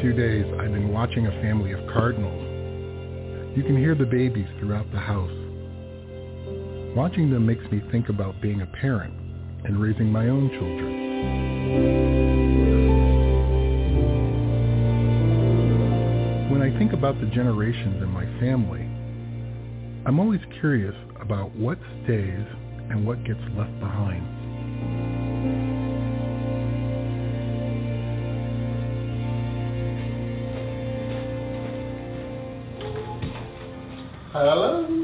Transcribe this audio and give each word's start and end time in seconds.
few 0.00 0.12
days, 0.12 0.46
I've 0.58 0.72
been 0.72 0.92
watching 0.92 1.26
a 1.26 1.30
family 1.42 1.72
of 1.72 1.80
cardinals. 1.92 3.56
You 3.56 3.62
can 3.62 3.76
hear 3.76 3.94
the 3.94 4.06
babies 4.06 4.46
throughout 4.58 4.90
the 4.92 4.98
house. 4.98 5.30
Watching 6.96 7.30
them 7.30 7.46
makes 7.46 7.64
me 7.70 7.82
think 7.90 8.08
about 8.08 8.40
being 8.40 8.62
a 8.62 8.66
parent 8.66 9.14
and 9.64 9.80
raising 9.80 10.10
my 10.10 10.28
own 10.28 10.50
children. 10.50 10.90
When 16.50 16.62
I 16.62 16.76
think 16.78 16.92
about 16.92 17.20
the 17.20 17.26
generations 17.26 18.02
in 18.02 18.08
my 18.08 18.24
family, 18.40 18.82
I'm 20.06 20.18
always 20.18 20.40
curious 20.60 20.94
about 21.20 21.54
what 21.54 21.78
stays 22.04 22.46
and 22.90 23.06
what 23.06 23.22
gets 23.24 23.40
left 23.56 23.78
behind. 23.80 24.39
Hello. 34.32 34.99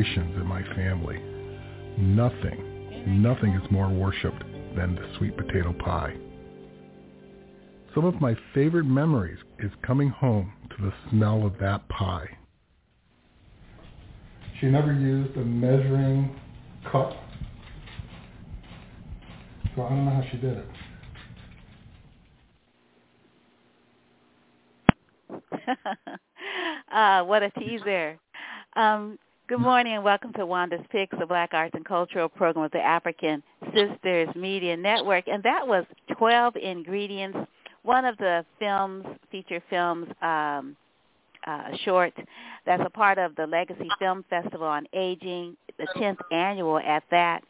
Generations 0.00 0.36
in 0.36 0.46
my 0.46 0.62
family, 0.74 1.20
nothing, 1.98 3.22
nothing 3.22 3.52
is 3.52 3.70
more 3.70 3.88
worshipped 3.88 4.42
than 4.76 4.94
the 4.94 5.14
sweet 5.18 5.36
potato 5.36 5.74
pie. 5.74 6.14
Some 7.94 8.04
of 8.04 8.20
my 8.20 8.36
favorite 8.54 8.84
memories 8.84 9.38
is 9.58 9.70
coming 9.84 10.08
home 10.08 10.52
to 10.70 10.82
the 10.82 10.92
smell 11.10 11.44
of 11.44 11.58
that 11.60 11.88
pie. 11.88 12.28
She 14.60 14.66
never 14.66 14.92
used 14.92 15.36
a 15.36 15.44
measuring 15.44 16.38
cup, 16.90 17.12
so 19.74 19.82
I 19.82 19.88
don't 19.88 20.04
know 20.04 20.10
how 20.12 20.24
she 20.30 20.36
did 20.36 20.58
it. 20.58 20.66
uh, 26.92 27.24
what 27.24 27.42
a 27.42 27.50
teaser. 27.50 28.18
Um, 28.76 29.18
good 29.50 29.58
morning 29.58 29.94
and 29.94 30.04
welcome 30.04 30.32
to 30.34 30.46
Wanda's 30.46 30.78
Picks, 30.92 31.18
the 31.18 31.26
Black 31.26 31.50
Arts 31.52 31.74
and 31.74 31.84
Cultural 31.84 32.28
Program 32.28 32.66
of 32.66 32.70
the 32.70 32.78
African 32.78 33.42
Sisters 33.74 34.28
Media 34.36 34.76
Network. 34.76 35.26
And 35.26 35.42
that 35.42 35.66
was 35.66 35.84
12 36.16 36.54
Ingredients, 36.54 37.36
one 37.82 38.04
of 38.04 38.16
the 38.18 38.44
films, 38.60 39.04
feature 39.32 39.60
films, 39.68 40.06
um, 40.22 40.76
uh, 41.48 41.76
short 41.84 42.12
that's 42.64 42.82
a 42.86 42.90
part 42.90 43.18
of 43.18 43.34
the 43.34 43.44
Legacy 43.44 43.88
Film 43.98 44.24
Festival 44.30 44.68
on 44.68 44.86
Aging, 44.92 45.56
the 45.78 45.88
10th 45.96 46.18
annual 46.30 46.78
at 46.78 47.02
that. 47.10 47.42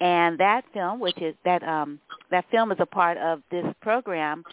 And 0.00 0.38
that 0.38 0.62
film, 0.72 1.00
which 1.00 1.20
is 1.20 1.34
that 1.44 1.64
um, 1.64 1.98
that 2.30 2.44
film 2.52 2.70
is 2.70 2.78
a 2.78 2.86
part 2.86 3.18
of 3.18 3.42
this 3.50 3.66
program, 3.82 4.44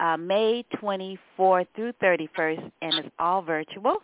uh, 0.00 0.16
May 0.16 0.64
24th 0.82 1.66
through 1.76 1.92
31st, 2.02 2.72
and 2.80 2.94
it's 2.94 3.08
all 3.18 3.42
virtual. 3.42 3.98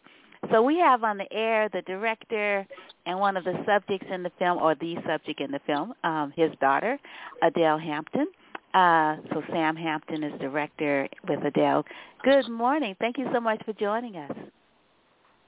So 0.51 0.63
we 0.63 0.79
have 0.79 1.05
on 1.05 1.19
the 1.19 1.31
air 1.33 1.69
the 1.69 1.83
director 1.83 2.67
and 3.07 3.19
one 3.19 3.37
of 3.37 3.45
the 3.45 3.63
subjects 3.67 4.07
in 4.11 4.23
the 4.23 4.33
film, 4.39 4.59
or 4.59 4.75
the 4.75 4.97
subject 5.07 5.41
in 5.41 5.51
the 5.51 5.61
film, 5.67 5.93
um, 6.05 6.33
his 6.37 6.51
daughter, 6.61 6.99
Adele 7.43 7.79
Hampton. 7.79 8.27
Uh, 8.75 9.17
so 9.33 9.43
Sam 9.53 9.77
Hampton 9.77 10.23
is 10.23 10.39
director 10.41 11.09
with 11.29 11.45
Adele. 11.45 11.85
Good 12.23 12.49
morning. 12.49 12.95
Thank 13.01 13.19
you 13.19 13.27
so 13.33 13.41
much 13.41 13.61
for 13.65 13.73
joining 13.75 14.17
us. 14.17 14.33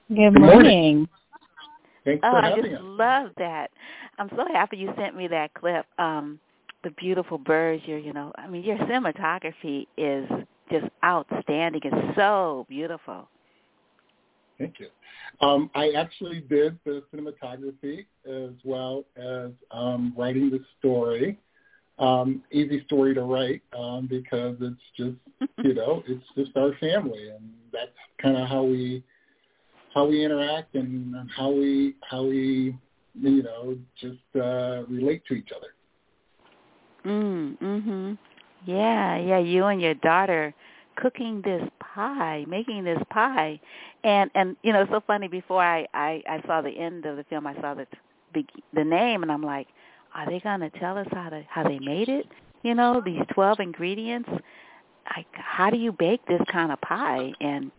Good 0.09 0.39
morning. 0.39 0.39
morning. 0.41 1.09
Thanks 2.05 2.21
Oh, 2.25 2.31
for 2.33 2.37
I 2.39 2.57
just 2.61 2.75
us. 2.75 2.81
love 2.83 3.31
that. 3.39 3.71
I'm 4.19 4.29
so 4.37 4.45
happy 4.53 4.77
you 4.77 4.93
sent 4.99 5.17
me 5.17 5.29
that 5.29 5.55
clip. 5.55 5.87
Um, 5.99 6.41
the 6.83 6.91
beautiful 6.91 7.39
birds. 7.39 7.83
Your, 7.87 7.99
you 7.99 8.13
know, 8.13 8.33
I 8.37 8.49
mean, 8.49 8.65
your 8.65 8.77
cinematography 8.79 9.87
is 9.97 10.29
just 10.71 10.87
outstanding. 11.05 11.81
It's 11.85 12.17
so 12.17 12.67
beautiful. 12.69 13.29
Thank 14.59 14.75
you. 14.79 14.89
Um, 15.47 15.71
I 15.75 15.91
actually 15.97 16.41
did 16.41 16.79
the 16.85 17.03
cinematography 17.13 18.07
as 18.27 18.55
well 18.65 19.05
as 19.17 19.51
um, 19.71 20.15
writing 20.17 20.51
the 20.51 20.61
story. 20.79 21.39
Um, 21.99 22.43
easy 22.51 22.85
story 22.87 23.15
to 23.15 23.23
write 23.23 23.63
um, 23.77 24.07
because 24.09 24.57
it's 24.61 24.81
just 24.97 25.17
you 25.65 25.75
know 25.75 26.03
it's 26.07 26.25
just 26.37 26.57
our 26.57 26.73
family 26.81 27.29
and 27.29 27.51
that's 27.73 27.91
kind 28.21 28.37
of 28.37 28.49
how 28.49 28.63
we 28.63 29.03
how 29.95 30.07
we 30.07 30.25
interact 30.25 30.75
and 30.75 31.15
how 31.37 31.51
we 31.51 31.95
how 32.09 32.23
we 32.23 32.77
you 33.21 33.43
know 33.43 33.77
just 34.01 34.19
uh, 34.37 34.85
relate 34.89 35.23
to 35.29 35.35
each 35.35 35.51
other. 35.55 35.75
Mm, 37.05 37.59
mhm. 37.59 38.19
Yeah, 38.65 39.19
yeah, 39.19 39.39
you 39.39 39.65
and 39.67 39.81
your 39.81 39.95
daughter 39.95 40.55
cooking 40.97 41.43
this 41.43 41.63
pie, 41.81 42.45
making 42.49 42.85
this 42.85 42.99
pie. 43.11 43.61
And 44.05 44.31
and 44.35 44.57
you 44.63 44.73
know, 44.73 44.83
it's 44.83 44.91
so 44.91 45.03
funny 45.07 45.29
before 45.29 45.63
I 45.63 45.87
I 45.95 46.23
I 46.29 46.43
saw 46.47 46.61
the 46.61 46.71
end 46.71 47.07
of 47.07 47.17
the 47.17 47.25
film, 47.25 47.47
I 47.47 47.55
saw 47.61 47.75
the 47.75 47.87
the, 48.35 48.45
the 48.75 48.85
name 48.85 49.23
and 49.23 49.31
I'm 49.31 49.43
like, 49.43 49.69
are 50.15 50.27
they 50.27 50.41
going 50.41 50.61
to 50.61 50.71
tell 50.71 50.97
us 50.97 51.07
how 51.13 51.29
to 51.29 51.45
how 51.49 51.65
they 51.65 51.79
made 51.79 52.09
it? 52.09 52.27
You 52.63 52.75
know, 52.75 53.03
these 53.05 53.23
12 53.35 53.61
ingredients. 53.61 54.29
Like 55.17 55.27
how 55.33 55.69
do 55.69 55.77
you 55.77 55.93
bake 55.93 56.25
this 56.27 56.41
kind 56.51 56.73
of 56.73 56.81
pie 56.81 57.33
and 57.41 57.71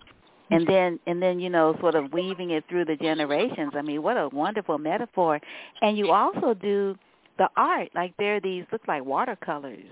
and 0.51 0.67
then 0.67 0.99
and 1.07 1.21
then 1.21 1.39
you 1.39 1.49
know 1.49 1.75
sort 1.79 1.95
of 1.95 2.11
weaving 2.13 2.51
it 2.51 2.65
through 2.69 2.85
the 2.85 2.95
generations. 2.97 3.71
I 3.75 3.81
mean, 3.81 4.03
what 4.03 4.17
a 4.17 4.29
wonderful 4.29 4.77
metaphor. 4.77 5.39
And 5.81 5.97
you 5.97 6.11
also 6.11 6.53
do 6.53 6.95
the 7.37 7.49
art. 7.55 7.89
Like 7.95 8.13
there 8.17 8.35
are 8.35 8.39
these 8.41 8.65
look 8.71 8.87
like 8.87 9.03
watercolors. 9.05 9.91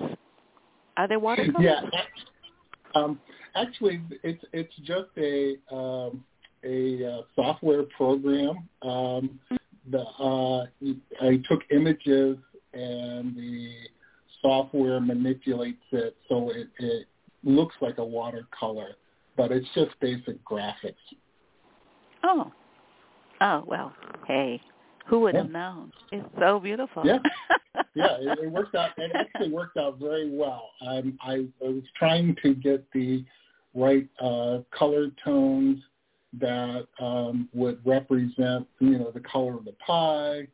Are 0.97 1.07
there 1.07 1.19
watercolors? 1.19 1.83
Yeah. 1.91 2.01
Um, 2.95 3.19
actually, 3.55 4.01
it's 4.23 4.43
it's 4.53 4.75
just 4.83 5.09
a 5.17 5.55
um, 5.73 6.23
a 6.63 7.05
uh, 7.05 7.21
software 7.35 7.83
program. 7.95 8.67
Um, 8.81 9.39
the 9.89 10.01
uh, 10.01 10.65
I 11.21 11.41
took 11.49 11.61
images 11.71 12.37
and 12.73 13.35
the 13.35 13.73
software 14.41 14.99
manipulates 14.99 15.81
it 15.91 16.15
so 16.29 16.49
it, 16.51 16.67
it 16.79 17.07
looks 17.43 17.75
like 17.81 17.97
a 17.97 18.05
watercolor, 18.05 18.95
but 19.37 19.51
it's 19.51 19.67
just 19.75 19.91
basic 19.99 20.43
graphics. 20.45 20.95
Oh. 22.23 22.51
Oh 23.41 23.63
well. 23.65 23.93
Hey, 24.27 24.61
who 25.07 25.21
would 25.21 25.33
Yeah. 25.33 25.41
have 25.43 25.51
known? 25.51 25.91
It's 26.11 26.27
so 26.39 26.59
beautiful. 26.59 27.05
Yeah. 27.05 27.17
yeah, 27.93 28.17
it, 28.19 28.39
it 28.39 28.51
worked 28.51 28.75
out. 28.75 28.91
It 28.97 29.11
actually 29.13 29.51
worked 29.51 29.77
out 29.77 29.99
very 29.99 30.29
well. 30.29 30.69
Um, 30.85 31.17
I, 31.21 31.47
I 31.63 31.69
was 31.69 31.83
trying 31.97 32.35
to 32.43 32.53
get 32.53 32.89
the 32.91 33.25
right 33.73 34.07
uh, 34.19 34.59
color 34.71 35.07
tones 35.23 35.79
that 36.39 36.87
um, 36.99 37.49
would 37.53 37.85
represent, 37.85 38.67
you 38.79 38.97
know, 38.97 39.11
the 39.11 39.19
color 39.19 39.55
of 39.55 39.65
the 39.65 39.75
pie, 39.85 40.47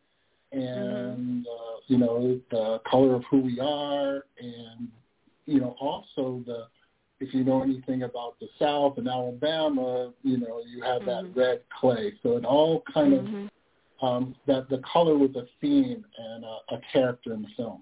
and 0.52 1.46
uh, 1.46 1.78
you 1.88 1.98
know, 1.98 2.40
the 2.50 2.82
color 2.90 3.16
of 3.16 3.24
who 3.30 3.40
we 3.42 3.60
are, 3.60 4.24
and 4.40 4.88
you 5.46 5.60
know, 5.60 5.76
also 5.80 6.44
the 6.46 6.68
if 7.20 7.34
you 7.34 7.44
know 7.44 7.64
anything 7.64 8.04
about 8.04 8.40
the 8.40 8.48
South 8.60 8.98
and 8.98 9.08
Alabama, 9.08 10.14
you 10.24 10.38
know, 10.38 10.62
you 10.68 10.84
have 10.84 11.04
that 11.06 11.24
Mhm. 11.26 11.36
red 11.36 11.62
clay. 11.70 12.14
So 12.22 12.38
it 12.38 12.46
all 12.46 12.82
kind 12.82 13.14
of 13.14 13.26
Mhm. 13.26 13.50
Um, 14.02 14.36
that 14.46 14.70
the 14.70 14.82
color 14.92 15.18
was 15.18 15.32
a 15.36 15.46
theme 15.62 16.06
and 16.18 16.44
a, 16.44 16.76
a 16.76 16.82
character 16.92 17.34
in 17.34 17.42
the 17.42 17.50
film. 17.56 17.82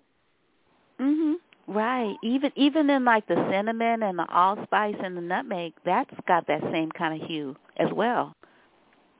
Mhm. 1.00 1.36
Right. 1.68 2.16
Even 2.24 2.52
even 2.56 2.90
in 2.90 3.04
like 3.04 3.28
the 3.28 3.36
cinnamon 3.50 4.04
and 4.04 4.20
the 4.20 4.28
allspice 4.30 4.96
and 5.04 5.18
the 5.18 5.22
nutmeg, 5.22 5.74
that's 5.84 6.14
got 6.28 6.46
that 6.48 6.62
same 6.72 6.92
kind 6.92 7.22
of 7.22 7.28
hue 7.28 7.56
as 7.78 7.92
well. 7.92 8.36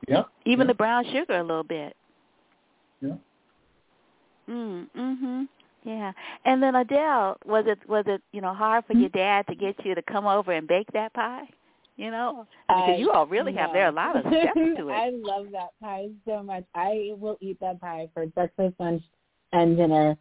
Yeah. 0.08 0.22
Even 0.44 0.66
yep, 0.66 0.68
the 0.68 0.74
brown 0.74 1.04
sugar 1.12 1.38
a 1.38 1.42
little 1.42 1.64
bit. 1.64 1.96
Yeah. 3.00 3.16
Mm, 4.48 4.86
mhm. 4.96 5.48
Yeah. 5.82 6.12
And 6.44 6.62
then 6.62 6.76
Adele, 6.76 7.36
was 7.44 7.64
it 7.66 7.78
was 7.88 8.04
it, 8.06 8.22
you 8.32 8.40
know, 8.40 8.54
hard 8.54 8.84
for 8.86 8.94
your 8.94 9.08
dad 9.08 9.46
to 9.48 9.54
get 9.54 9.84
you 9.84 9.94
to 9.94 10.02
come 10.02 10.26
over 10.26 10.52
and 10.52 10.68
bake 10.68 10.90
that 10.92 11.12
pie? 11.14 11.48
You 11.96 12.10
know? 12.10 12.46
Because 12.68 12.84
I 12.88 12.96
you 12.96 13.10
all 13.10 13.26
really 13.26 13.54
have 13.54 13.72
there 13.72 13.86
are 13.86 13.88
a 13.88 13.92
lot 13.92 14.16
of 14.16 14.22
steps 14.22 14.52
to 14.54 14.88
it. 14.88 14.92
I 14.92 15.10
love 15.10 15.46
that 15.52 15.70
pie 15.82 16.08
so 16.26 16.42
much. 16.42 16.64
I 16.74 17.12
will 17.18 17.38
eat 17.40 17.58
that 17.60 17.80
pie 17.80 18.08
for 18.12 18.26
breakfast, 18.26 18.74
lunch, 18.78 19.02
and 19.52 19.76
dinner. 19.76 20.16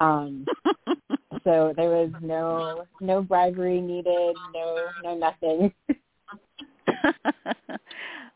Um, 0.00 0.46
So 1.44 1.72
there 1.76 1.88
was 1.88 2.10
no 2.20 2.84
no 3.00 3.22
bribery 3.22 3.80
needed, 3.80 4.36
no 4.54 4.88
no 5.02 5.16
nothing. 5.16 5.72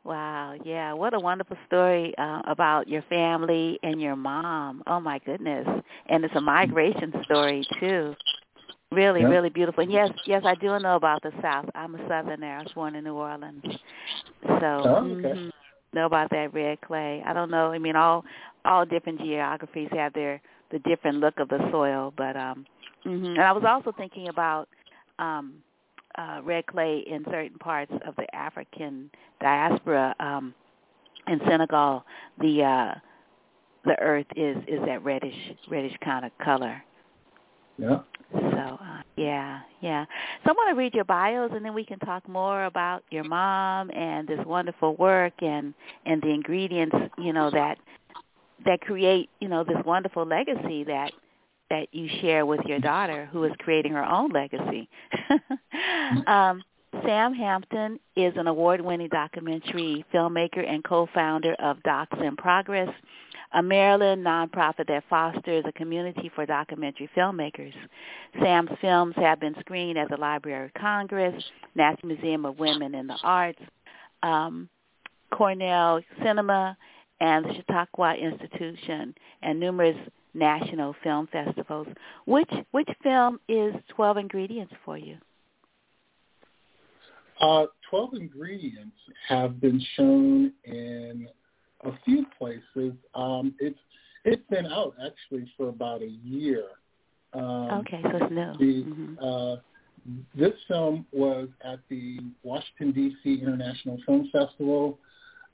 wow, 0.05 0.55
yeah, 0.65 0.93
what 0.93 1.15
a 1.15 1.21
wonderful 1.21 1.57
story 1.67 2.15
uh, 2.19 2.43
about 2.47 2.89
your 2.89 3.03
family 3.03 3.79
and 3.83 4.01
your 4.01 4.17
mom. 4.17 4.83
Oh 4.87 4.99
my 4.99 5.21
goodness. 5.21 5.67
And 6.09 6.25
it's 6.25 6.35
a 6.35 6.41
migration 6.41 7.13
story 7.25 7.65
too. 7.79 8.17
Really, 8.93 9.21
Yeah. 9.23 9.29
really 9.29 9.49
beautiful. 9.51 9.83
And 9.83 9.93
yes, 9.93 10.11
yes, 10.27 10.43
I 10.45 10.55
do 10.55 10.79
know 10.79 10.97
about 10.97 11.23
the 11.23 11.33
South. 11.43 11.69
I'm 11.75 11.95
a 11.97 12.09
Southerner. 12.09 12.59
I 12.59 12.63
was 12.63 12.73
born 12.73 12.95
in 12.95 13.05
New 13.05 13.15
Orleans, 13.15 13.63
so 14.47 14.61
Oh, 14.63 14.97
okay. 15.11 15.29
mhm, 15.31 15.51
know 15.93 16.07
about 16.07 16.31
that 16.31 16.55
red 16.55 16.81
clay. 16.83 17.23
I 17.27 17.33
don't 17.33 17.51
know. 17.51 17.73
I 17.73 17.79
mean, 17.79 17.97
all 17.97 18.25
all 18.65 18.85
different 18.85 19.21
geographies 19.21 19.89
have 19.93 20.13
their 20.13 20.41
the 20.71 20.79
different 20.81 21.19
look 21.19 21.39
of 21.41 21.49
the 21.49 21.59
soil, 21.71 22.13
but 22.17 22.37
um, 22.37 22.65
mhm. 23.05 23.27
and 23.31 23.41
I 23.43 23.53
was 23.53 23.65
also 23.65 23.93
thinking 23.93 24.29
about 24.29 24.69
um, 25.19 25.55
uh, 26.17 26.41
red 26.45 26.67
clay 26.67 26.99
in 27.01 27.25
certain 27.25 27.59
parts 27.59 27.93
of 28.07 28.15
the 28.17 28.33
African 28.35 29.11
diaspora. 29.41 30.15
Um, 30.21 30.55
in 31.27 31.41
Senegal, 31.49 32.05
the 32.39 32.63
uh, 32.63 32.95
the 33.85 33.99
earth 34.01 34.27
is 34.37 34.57
is 34.69 34.81
that 34.87 35.03
reddish 35.03 35.35
reddish 35.69 35.97
kind 36.05 36.25
of 36.25 36.31
color. 36.39 36.83
Yeah. 37.79 37.99
So 38.33 38.39
uh, 38.59 39.03
yeah, 39.17 39.61
yeah. 39.81 40.05
So 40.45 40.51
I 40.51 40.53
want 40.53 40.71
to 40.71 40.77
read 40.77 40.95
your 40.95 41.05
bios, 41.05 41.51
and 41.55 41.65
then 41.65 41.75
we 41.75 41.85
can 41.85 41.99
talk 42.01 42.29
more 42.29 42.65
about 42.65 43.05
your 43.11 43.25
mom 43.25 43.91
and 43.91 44.27
this 44.27 44.41
wonderful 44.45 44.97
work 44.97 45.35
and 45.41 45.75
and 46.05 46.21
the 46.23 46.31
ingredients, 46.31 46.97
you 47.19 47.33
know, 47.33 47.51
that 47.51 47.79
that 48.65 48.81
create, 48.81 49.31
you 49.41 49.49
know, 49.49 49.65
this 49.65 49.77
wonderful 49.85 50.27
legacy 50.27 50.85
that 50.85 51.13
that 51.71 51.89
you 51.93 52.09
share 52.21 52.47
with 52.47 52.61
your 52.67 52.79
daughter, 52.79 53.29
who 53.33 53.45
is 53.45 53.53
creating 53.59 53.93
her 53.93 54.05
own 54.05 54.31
legacy. 54.31 54.89
um, 56.27 56.63
Sam 57.05 57.35
Hampton 57.35 57.99
is 58.15 58.33
an 58.37 58.47
award-winning 58.47 59.09
documentary 59.09 60.05
filmmaker 60.15 60.67
and 60.67 60.83
co-founder 60.85 61.55
of 61.55 61.83
Docs 61.83 62.17
in 62.23 62.37
Progress, 62.37 62.89
a 63.57 63.63
Maryland 63.63 64.25
nonprofit 64.25 64.87
that 64.87 65.03
fosters 65.09 65.65
a 65.67 65.73
community 65.73 66.31
for 66.35 66.45
documentary 66.45 67.09
filmmakers. 67.17 67.73
Sam's 68.41 68.69
films 68.83 69.15
have 69.17 69.41
been 69.41 69.57
screened 69.61 69.99
at 69.99 70.11
the 70.11 70.17
Library 70.19 70.67
of 70.67 70.75
Congress, 70.75 71.43
National 71.75 72.15
Museum 72.15 72.45
of 72.45 72.59
Women 72.59 72.95
in 72.95 73.07
the 73.07 73.17
Arts, 73.25 73.59
um, 74.23 74.69
Cornell 75.33 76.03
Cinema, 76.23 76.77
and 77.21 77.47
the 77.47 77.55
Chautauqua 77.55 78.15
Institution, 78.17 79.15
and 79.43 79.59
numerous 79.59 79.97
national 80.35 80.95
film 81.03 81.27
festivals. 81.33 81.89
Which 82.27 82.51
which 82.73 82.89
film 83.03 83.41
is 83.49 83.75
Twelve 83.89 84.19
Ingredients 84.19 84.75
for 84.85 84.99
you? 84.99 85.17
Uh, 87.41 87.67
12 87.91 88.15
ingredients 88.15 88.97
have 89.29 89.61
been 89.61 89.79
shown 89.95 90.53
in 90.65 91.29
a 91.85 91.93
few 92.05 92.27
places. 92.39 92.95
Um, 93.15 93.55
it's 93.59 93.79
it's 94.25 94.43
been 94.51 94.67
out 94.67 94.95
actually 95.05 95.51
for 95.57 95.69
about 95.69 96.03
a 96.03 96.09
year. 96.09 96.65
Um, 97.33 97.71
okay, 97.81 98.01
so 98.03 98.17
it's 98.17 98.31
new. 98.33 98.53
The, 98.59 98.85
Mhm. 98.85 99.17
uh, 99.21 99.57
this 100.35 100.55
film 100.69 101.07
was 101.13 101.49
at 101.63 101.81
the 101.89 102.19
Washington 102.43 102.93
D.C. 102.93 103.41
International 103.41 103.99
Film 104.07 104.29
Festival. 104.33 104.99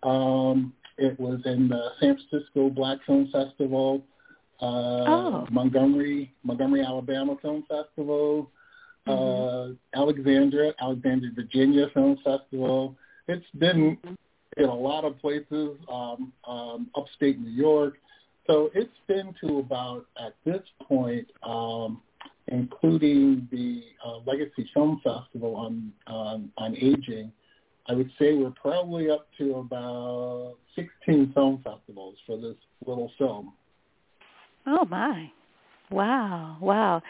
Um, 0.03 0.73
it 0.99 1.19
was 1.19 1.41
in 1.45 1.69
the 1.69 1.91
San 2.01 2.17
Francisco 2.17 2.71
Black 2.71 2.99
Film 3.05 3.27
Festival, 3.29 4.03
uh, 4.61 5.05
Oh. 5.07 5.47
Montgomery 5.51 6.33
Montgomery 6.45 6.83
Alabama 6.83 7.37
Film 7.43 7.63
Festival, 7.65 8.51
Mhm. 9.07 9.13
uh, 9.13 9.75
Alexandria 9.99 10.75
Alexandria 10.81 11.33
Virginia 11.35 11.89
Film 11.91 12.17
Festival. 12.19 12.97
It's 13.29 13.51
been 13.59 13.99
in 14.57 14.65
a 14.65 14.75
lot 14.75 15.05
of 15.05 15.19
places, 15.21 15.77
um, 15.91 16.33
um, 16.47 16.89
upstate 16.95 17.41
New 17.41 17.51
York. 17.51 17.95
So 18.47 18.71
it's 18.75 18.91
been 19.07 19.35
to 19.41 19.59
about 19.59 20.07
at 20.19 20.35
this 20.45 20.63
point, 20.87 21.29
um, 21.43 22.03
including 22.49 23.49
the 23.51 23.83
uh, 24.05 24.19
Legacy 24.27 24.69
Film 24.75 25.01
Festival 25.05 25.55
on, 25.55 25.93
on 26.07 26.51
on 26.59 26.77
aging. 26.77 27.33
I 27.89 27.95
would 27.95 28.11
say 28.19 28.35
we're 28.35 28.51
probably 28.51 29.11
up 29.11 29.27
to 29.39 29.57
about 29.57 30.55
16 30.77 31.33
film 31.35 31.61
festivals 31.65 32.17
for 32.27 32.37
this 32.37 32.55
little 32.87 33.11
film. 33.19 33.53
Oh 34.67 34.85
my! 34.85 35.31
Wow, 35.91 36.59
wow! 36.61 37.03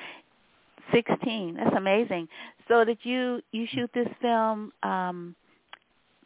Sixteen. 0.92 1.56
That's 1.56 1.76
amazing. 1.76 2.28
So 2.68 2.84
did 2.84 2.98
you 3.02 3.40
you 3.52 3.66
shoot 3.72 3.90
this 3.94 4.08
film 4.20 4.72
um, 4.82 5.34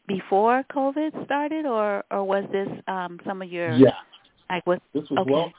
before 0.06 0.64
COVID 0.72 1.24
started, 1.24 1.66
or 1.66 2.04
or 2.10 2.24
was 2.24 2.44
this 2.52 2.68
um, 2.88 3.18
some 3.26 3.42
of 3.42 3.50
your 3.50 3.72
Yeah, 3.72 3.90
like 4.50 4.66
what? 4.66 4.82
this 4.94 5.08
was 5.10 5.20
Okay. 5.20 5.30
well. 5.30 5.52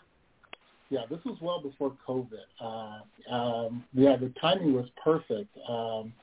Yeah, 0.90 1.02
this 1.10 1.20
was 1.26 1.38
well 1.42 1.62
before 1.62 1.94
COVID. 2.08 2.48
Uh, 2.62 3.34
um, 3.34 3.84
yeah, 3.94 4.16
the 4.16 4.32
timing 4.40 4.74
was 4.74 4.88
perfect. 5.04 5.50
Um, 5.68 6.14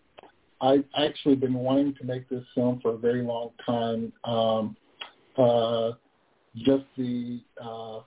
I've 0.61 0.85
actually 0.97 1.35
been 1.35 1.53
wanting 1.53 1.95
to 1.97 2.05
make 2.05 2.29
this 2.31 2.45
film 2.55 2.81
for 2.81 2.93
a 2.93 2.97
very 2.97 3.23
long 3.23 3.51
time. 3.67 4.11
Um, 4.25 4.77
uh, 5.37 5.93
just 6.57 6.85
the 6.97 7.41
uh, 7.63 8.01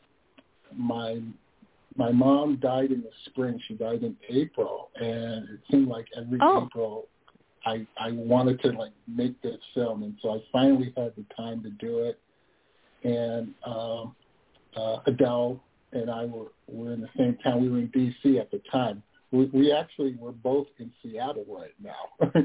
my 0.75 1.22
my 1.96 2.12
mom 2.12 2.58
died 2.58 2.92
in 2.92 3.02
the 3.02 3.12
spring. 3.25 3.60
She 3.68 3.75
died 3.75 4.04
in 4.04 4.16
April, 4.30 4.90
and 4.96 5.50
it 5.50 5.60
seemed 5.69 5.88
like 5.88 6.08
every 6.16 6.40
Oh. 6.42 6.66
April 6.66 7.08
I 7.68 7.86
I 8.00 8.12
wanted 8.12 8.62
to 8.62 8.69
like 8.69 8.94
make 9.08 9.40
this 9.42 9.60
film, 9.74 10.04
and 10.04 10.16
so 10.22 10.36
I 10.36 10.44
finally 10.52 10.94
had 10.96 11.14
the 11.18 11.25
time 11.36 11.62
to 11.64 11.69
do 11.69 12.00
it. 12.00 12.19
And 13.04 13.54
um, 13.66 14.16
uh, 14.75 15.00
Adele 15.06 15.62
and 15.92 16.10
I 16.10 16.25
were 16.25 16.48
were 16.68 16.94
in 16.94 17.02
the 17.02 17.10
same 17.18 17.38
town. 17.44 17.62
We 17.62 17.69
were 17.69 17.80
in 17.80 17.88
D.C. 17.88 18.40
at 18.40 18.52
the 18.52 18.62
time. 18.72 19.04
We, 19.31 19.46
we 19.54 19.74
actually 19.74 20.16
were 20.18 20.31
both 20.31 20.68
in 20.80 20.90
Seattle 21.04 21.46
right 21.50 21.75
now. 21.84 22.31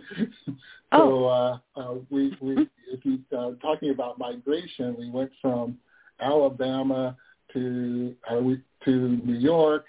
so 0.92 1.26
uh, 1.26 1.58
uh, 1.76 1.94
we 2.10 2.36
we 2.40 2.68
if 2.90 3.04
you 3.04 3.20
uh, 3.36 3.52
talking 3.62 3.90
about 3.90 4.18
migration, 4.18 4.96
we 4.98 5.08
went 5.08 5.30
from 5.40 5.78
Alabama 6.20 7.16
to 7.52 8.14
uh, 8.30 8.40
we, 8.40 8.60
to 8.84 9.20
New 9.24 9.38
York 9.38 9.84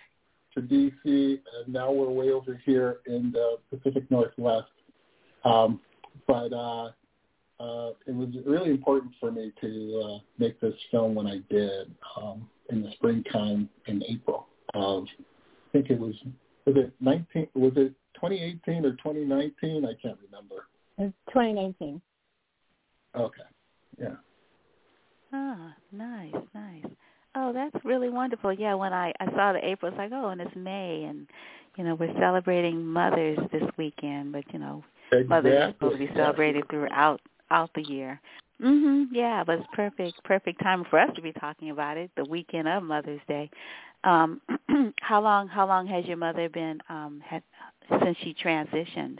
to 0.53 0.61
D.C. 0.61 1.41
and 1.57 1.73
now 1.73 1.91
we're 1.91 2.09
way 2.09 2.29
over 2.29 2.61
here 2.63 2.97
in 3.07 3.31
the 3.31 3.57
Pacific 3.71 4.09
Northwest. 4.11 4.67
Um, 5.45 5.79
but 6.27 6.53
uh, 6.53 6.91
uh, 7.59 7.91
it 8.07 8.15
was 8.15 8.29
really 8.45 8.71
important 8.71 9.13
for 9.19 9.31
me 9.31 9.51
to 9.61 10.01
uh, 10.03 10.19
make 10.37 10.59
this 10.59 10.73
film 10.91 11.15
when 11.15 11.27
I 11.27 11.39
did 11.49 11.93
um, 12.17 12.49
in 12.69 12.81
the 12.81 12.91
springtime 12.93 13.69
in 13.87 14.03
April 14.07 14.47
of 14.73 15.05
I 15.05 15.71
think 15.71 15.89
it 15.89 15.99
was 15.99 16.15
was 16.65 16.75
it 16.77 16.93
nineteen 16.99 17.47
was 17.55 17.73
it 17.75 17.93
2018 18.15 18.85
or 18.85 18.91
2019 18.91 19.85
I 19.85 19.93
can't 20.01 20.17
remember. 20.25 20.67
It's 20.97 21.13
2019. 21.29 22.01
Okay, 23.15 23.41
yeah. 23.99 24.15
Ah, 25.31 25.75
nice, 25.91 26.33
nice. 26.53 26.85
Oh, 27.35 27.51
that's 27.51 27.83
really 27.83 28.09
wonderful. 28.09 28.53
Yeah, 28.53 28.75
when 28.75 28.93
I 28.93 29.11
I 29.19 29.25
saw 29.31 29.53
the 29.53 29.59
April, 29.63 29.91
it's 29.91 29.97
like, 29.97 30.11
oh, 30.13 30.29
and 30.29 30.41
it's 30.41 30.55
May, 30.55 31.03
and 31.03 31.27
you 31.77 31.83
know 31.83 31.95
we're 31.95 32.13
celebrating 32.19 32.85
mothers 32.85 33.39
this 33.51 33.63
weekend, 33.77 34.31
but 34.31 34.43
you 34.53 34.59
know 34.59 34.83
mothers 35.27 35.61
are 35.61 35.71
supposed 35.73 35.99
to 35.99 36.07
be 36.07 36.13
celebrated 36.15 36.63
throughout 36.69 37.21
out 37.51 37.69
the 37.75 37.83
year. 37.83 38.19
Mhm. 38.61 39.07
Yeah, 39.11 39.43
but 39.43 39.59
it's 39.59 39.67
perfect 39.73 40.23
perfect 40.23 40.61
time 40.61 40.83
for 40.85 40.99
us 40.99 41.09
to 41.15 41.21
be 41.21 41.31
talking 41.33 41.69
about 41.71 41.97
it, 41.97 42.11
the 42.15 42.25
weekend 42.25 42.67
of 42.67 42.83
Mother's 42.83 43.21
Day. 43.27 43.49
Um 44.03 44.41
how 45.01 45.21
long 45.21 45.47
how 45.47 45.67
long 45.67 45.87
has 45.87 46.05
your 46.05 46.17
mother 46.17 46.49
been 46.49 46.79
um 46.89 47.21
had 47.25 47.43
since 48.01 48.17
she 48.19 48.33
transitioned? 48.33 49.19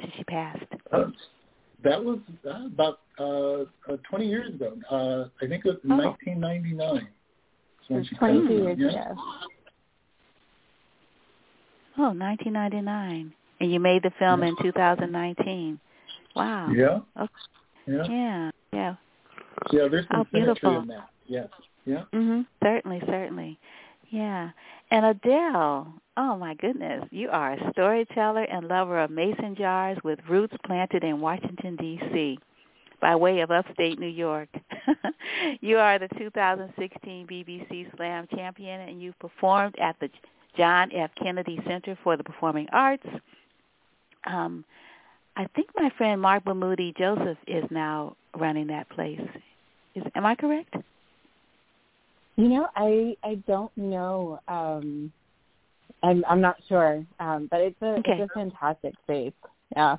Since 0.00 0.12
she 0.16 0.24
passed? 0.24 0.64
Uh, 0.92 1.06
that 1.82 2.02
was 2.02 2.18
uh, 2.46 2.66
about 2.66 3.00
uh, 3.18 3.62
uh, 3.92 3.96
20 4.08 4.26
years 4.26 4.54
ago. 4.54 4.72
Uh, 4.90 5.28
I 5.44 5.48
think 5.48 5.64
it 5.66 5.68
was 5.68 5.78
Oh. 5.90 5.96
1999. 5.96 7.06
So 7.86 7.94
when 7.94 8.00
It's 8.02 8.18
22 8.18 8.52
years 8.54 8.78
yeah. 8.78 9.10
ago. 9.12 9.20
Oh, 11.98 12.10
1999. 12.10 13.32
And 13.60 13.72
you 13.72 13.80
made 13.80 14.02
the 14.02 14.10
film 14.18 14.42
in 14.42 14.56
2019. 14.62 15.78
Wow. 16.34 16.68
Yeah. 16.74 17.00
Okay. 17.20 17.32
Yeah. 17.86 18.02
Yeah. 18.08 18.50
Yeah. 18.72 18.94
Yeah. 19.72 19.88
There's 19.90 20.06
some 20.10 20.20
Oh, 20.20 20.26
beautiful. 20.32 20.80
in 20.80 20.88
that. 20.88 21.08
Yes. 21.26 21.48
Yeah. 21.86 22.04
Mhm. 22.12 22.46
Certainly, 22.62 23.00
certainly. 23.06 23.58
Yeah. 24.10 24.50
And 24.90 25.04
Adele, 25.06 25.92
oh 26.16 26.36
my 26.36 26.54
goodness, 26.54 27.06
you 27.10 27.28
are 27.30 27.52
a 27.52 27.70
storyteller 27.72 28.42
and 28.44 28.68
lover 28.68 28.98
of 29.00 29.10
mason 29.10 29.54
jars 29.54 29.98
with 30.04 30.18
roots 30.28 30.54
planted 30.64 31.04
in 31.04 31.20
Washington 31.20 31.76
D.C. 31.76 32.38
by 33.00 33.16
way 33.16 33.40
of 33.40 33.50
upstate 33.50 33.98
New 33.98 34.06
York. 34.06 34.48
you 35.60 35.78
are 35.78 35.98
the 35.98 36.08
2016 36.18 37.26
BBC 37.26 37.96
Slam 37.96 38.26
champion 38.34 38.80
and 38.82 39.00
you've 39.02 39.18
performed 39.18 39.74
at 39.78 39.96
the 40.00 40.08
John 40.56 40.90
F. 40.92 41.10
Kennedy 41.20 41.60
Center 41.66 41.96
for 42.04 42.16
the 42.16 42.24
Performing 42.24 42.68
Arts. 42.72 43.06
Um, 44.26 44.64
I 45.36 45.46
think 45.54 45.68
my 45.76 45.90
friend 45.96 46.20
Marc 46.20 46.44
Bamuthi 46.44 46.96
Joseph 46.96 47.38
is 47.46 47.64
now 47.70 48.16
running 48.36 48.66
that 48.68 48.88
place. 48.90 49.20
Is 49.94 50.04
am 50.14 50.26
I 50.26 50.34
correct? 50.34 50.74
You 52.36 52.48
know, 52.48 52.68
I 52.76 53.16
I 53.22 53.36
don't 53.46 53.76
know. 53.76 54.40
Um 54.48 55.12
I'm 56.02 56.24
I'm 56.28 56.40
not 56.40 56.56
sure. 56.68 57.04
Um 57.20 57.48
but 57.50 57.60
it's 57.60 57.80
a 57.82 57.96
Okay. 57.98 58.20
it's 58.20 58.30
a 58.30 58.34
fantastic 58.34 58.94
space. 59.04 59.32
Yeah. 59.76 59.96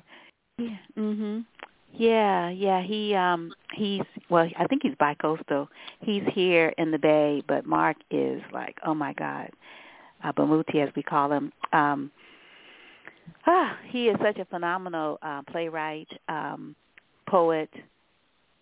Yeah. 0.58 0.76
Mhm. 0.96 1.44
Yeah, 1.92 2.50
yeah. 2.50 2.82
He 2.82 3.14
um 3.14 3.52
he's 3.74 4.02
well, 4.30 4.48
I 4.58 4.66
think 4.66 4.82
he's 4.82 4.94
bi-coastal. 4.98 5.68
He's 6.00 6.22
here 6.32 6.74
in 6.78 6.90
the 6.90 6.98
Bay, 6.98 7.42
but 7.46 7.66
Marc 7.66 7.96
is 8.10 8.42
like, 8.52 8.76
oh 8.84 8.94
my 8.94 9.12
God, 9.14 9.50
uh, 10.24 10.32
Bamuthi 10.32 10.76
as 10.76 10.94
we 10.96 11.02
call 11.02 11.30
him. 11.30 11.52
Um, 11.72 12.10
ah, 13.46 13.76
he 13.88 14.08
is 14.08 14.16
such 14.22 14.38
a 14.38 14.44
phenomenal 14.46 15.18
uh, 15.22 15.42
playwright, 15.50 16.08
um, 16.28 16.74
poet, 17.28 17.70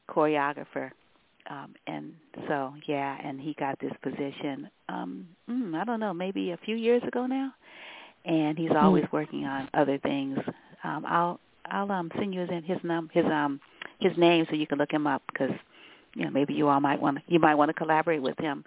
choreographer, 0.08 0.90
um, 1.50 1.74
and 1.86 2.12
so 2.48 2.72
yeah, 2.86 3.18
and 3.22 3.40
he 3.40 3.54
got 3.54 3.78
this 3.80 3.92
position. 4.02 4.68
Um, 4.88 5.26
mm, 5.48 5.74
I 5.74 5.84
don't 5.84 6.00
know, 6.00 6.14
maybe 6.14 6.52
a 6.52 6.58
few 6.58 6.76
years 6.76 7.02
ago 7.06 7.26
now, 7.26 7.52
and 8.24 8.56
he's 8.58 8.70
always 8.74 9.04
working 9.12 9.44
on 9.44 9.68
other 9.74 9.98
things. 9.98 10.38
Um, 10.82 11.04
I'll 11.06 11.40
I'll 11.66 11.90
um 11.90 12.10
send 12.18 12.34
you 12.34 12.40
his 12.40 12.50
his 12.64 12.78
num 12.82 13.10
his 13.12 13.24
um 13.26 13.60
his 14.00 14.16
name 14.16 14.46
so 14.48 14.56
you 14.56 14.66
can 14.66 14.78
look 14.78 14.92
him 14.92 15.06
up 15.06 15.22
because 15.32 15.54
you 16.14 16.24
know 16.24 16.30
maybe 16.30 16.54
you 16.54 16.68
all 16.68 16.80
might 16.80 17.00
want 17.00 17.18
you 17.26 17.38
might 17.38 17.54
want 17.54 17.68
to 17.68 17.74
collaborate 17.74 18.22
with 18.22 18.38
him. 18.38 18.64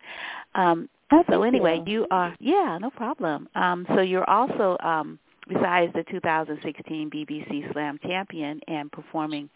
Um, 0.55 0.89
so 1.31 1.43
anyway, 1.43 1.81
you. 1.85 2.01
you 2.01 2.07
are 2.11 2.35
yeah, 2.39 2.77
no 2.79 2.89
problem. 2.89 3.47
Um, 3.55 3.85
so 3.95 4.01
you're 4.01 4.29
also 4.29 4.77
um, 4.83 5.19
besides 5.47 5.93
the 5.93 6.03
2016 6.09 7.09
BBC 7.09 7.71
Slam 7.71 7.99
champion 8.03 8.59
and 8.67 8.91
performing 8.91 9.49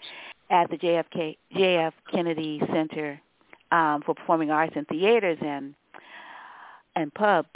at 0.49 0.69
the 0.69 0.77
JFK 0.77 1.37
JF 1.55 1.93
Kennedy 2.11 2.61
Center 2.71 3.19
um, 3.71 4.01
for 4.05 4.13
Performing 4.15 4.51
Arts 4.51 4.73
and 4.75 4.87
Theaters 4.87 5.37
and 5.41 5.73
and 6.95 7.13
pubs 7.13 7.49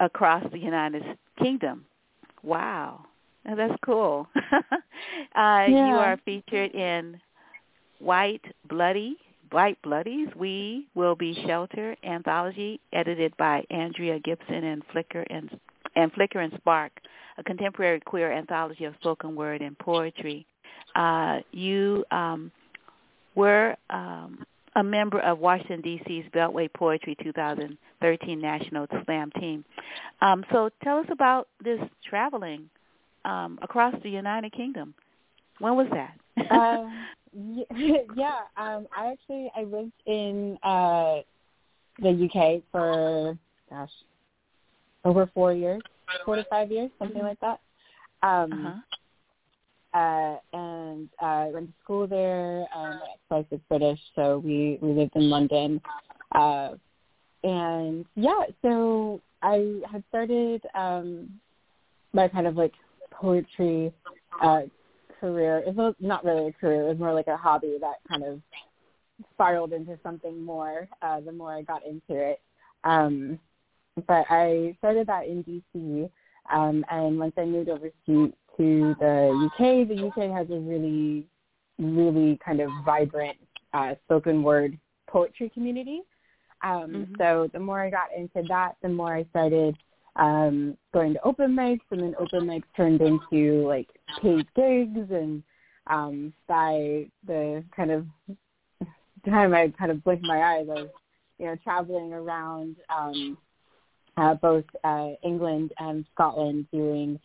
across 0.00 0.44
the 0.50 0.58
United 0.58 1.04
Kingdom. 1.38 1.84
Wow, 2.42 3.04
Now, 3.44 3.54
that's 3.54 3.78
cool. 3.84 4.26
uh, 5.34 5.64
You 5.68 5.76
are 5.76 6.18
featured 6.24 6.74
in 6.74 7.20
Write 8.00 8.44
Bloody 8.68 9.16
Write 9.52 9.78
Bloody's, 9.82 10.28
We 10.36 10.86
Will 10.94 11.16
Be 11.16 11.34
Shelter 11.46 11.96
anthology, 12.04 12.80
edited 12.92 13.36
by 13.36 13.64
Andrea 13.70 14.18
Gibson 14.20 14.64
and 14.64 14.82
Flicker 14.92 15.24
and 15.28 15.50
and 15.96 16.12
Flicker 16.12 16.38
and 16.38 16.52
Spark, 16.56 16.92
a 17.40 17.42
contemporary 17.42 17.98
queer 18.00 18.30
anthology 18.30 18.84
of 18.84 18.94
spoken 19.00 19.34
word 19.34 19.62
and 19.62 19.76
poetry. 19.78 20.46
Uh, 20.94 21.38
you 21.52 22.04
um, 22.10 22.52
were 23.34 23.74
um, 23.88 24.44
a 24.76 24.84
member 24.84 25.20
of 25.20 25.38
Washington 25.38 25.80
D.C.'s 25.80 26.26
Beltway 26.34 26.72
Poetry 26.72 27.16
2013 27.22 28.40
National 28.40 28.86
Slam 29.04 29.30
Team. 29.40 29.64
Um, 30.20 30.44
so 30.52 30.70
tell 30.84 30.98
us 30.98 31.06
about 31.10 31.48
this 31.64 31.80
traveling 32.08 32.68
um, 33.24 33.58
across 33.62 33.94
the 34.02 34.10
United 34.10 34.52
Kingdom. 34.52 34.94
When 35.58 35.76
was 35.76 35.88
that? 35.92 36.50
um, 36.50 37.06
yeah, 38.16 38.40
um, 38.56 38.86
I 38.96 39.12
actually 39.12 39.50
I 39.56 39.62
lived 39.62 39.92
in 40.06 40.58
uh, 40.62 41.20
the 42.00 42.28
UK 42.28 42.62
for 42.70 43.38
gosh 43.70 43.90
over 45.04 45.30
four 45.32 45.52
years, 45.52 45.80
four 46.24 46.36
to 46.36 46.44
five 46.44 46.70
years, 46.70 46.90
something 46.98 47.22
like 47.22 47.40
that. 47.40 47.60
Um, 48.22 48.66
uh-huh. 49.94 49.98
uh, 49.98 50.56
and 50.56 51.08
uh, 51.20 51.24
I 51.24 51.50
went 51.50 51.68
to 51.68 51.74
school 51.82 52.06
there. 52.06 52.66
Um, 52.74 52.98
my 53.00 53.06
ex-wife 53.14 53.46
is 53.50 53.60
British, 53.68 54.00
so 54.14 54.38
we 54.38 54.78
we 54.80 54.92
lived 54.92 55.16
in 55.16 55.30
London. 55.30 55.80
Uh, 56.34 56.74
and 57.42 58.04
yeah, 58.16 58.44
so 58.62 59.20
I 59.42 59.80
had 59.90 60.04
started 60.08 60.62
um, 60.74 61.40
my 62.12 62.28
kind 62.28 62.46
of 62.46 62.56
like 62.56 62.74
poetry 63.10 63.92
uh, 64.42 64.62
career. 65.20 65.62
It 65.66 65.74
was 65.74 65.94
not 66.00 66.24
really 66.24 66.48
a 66.48 66.52
career; 66.52 66.82
it 66.82 66.88
was 66.88 66.98
more 66.98 67.14
like 67.14 67.28
a 67.28 67.36
hobby 67.36 67.78
that 67.80 67.96
kind 68.08 68.24
of 68.24 68.40
spiraled 69.34 69.72
into 69.72 69.98
something 70.02 70.42
more 70.42 70.88
uh, 71.02 71.20
the 71.20 71.32
more 71.32 71.52
I 71.54 71.62
got 71.62 71.84
into 71.84 72.00
it. 72.10 72.40
Um, 72.84 73.38
but 74.06 74.26
I 74.30 74.74
started 74.78 75.06
that 75.08 75.26
in 75.26 75.42
DC, 75.44 76.10
um, 76.52 76.84
and 76.90 77.18
once 77.18 77.34
I 77.36 77.44
moved 77.44 77.68
over 77.68 77.90
to 78.06 78.32
to 78.56 78.94
the 78.98 79.48
UK, 79.54 79.88
the 79.88 80.06
UK 80.08 80.30
has 80.36 80.50
a 80.50 80.58
really, 80.60 81.26
really 81.78 82.38
kind 82.44 82.60
of 82.60 82.70
vibrant 82.84 83.38
uh, 83.72 83.94
spoken 84.04 84.42
word 84.42 84.78
poetry 85.06 85.48
community. 85.50 86.02
Um, 86.62 87.06
Mhm. 87.06 87.18
So 87.18 87.48
the 87.52 87.60
more 87.60 87.80
I 87.80 87.90
got 87.90 88.12
into 88.14 88.42
that, 88.48 88.76
the 88.82 88.88
more 88.88 89.14
I 89.14 89.24
started 89.24 89.76
um, 90.16 90.76
going 90.92 91.14
to 91.14 91.22
open 91.22 91.54
mics, 91.54 91.80
and 91.90 92.02
then 92.02 92.14
open 92.18 92.44
mics 92.46 92.64
turned 92.76 93.00
into 93.00 93.66
like 93.66 93.88
paid 94.20 94.46
gigs, 94.54 95.10
and 95.10 95.42
um, 95.86 96.32
by 96.46 97.06
the 97.26 97.64
kind 97.74 97.90
of 97.90 98.06
time 99.24 99.54
I 99.54 99.68
kind 99.78 99.90
of 99.90 100.04
blinked 100.04 100.24
my 100.24 100.42
eyes, 100.42 100.66
I 100.68 100.74
was 100.74 100.90
you 101.38 101.46
know 101.46 101.56
traveling 101.56 102.12
around 102.12 102.76
um, 102.94 103.38
uh, 104.16 104.34
both 104.34 104.64
uh, 104.84 105.10
England 105.22 105.72
and 105.78 106.04
Scotland 106.14 106.66
doing 106.72 107.18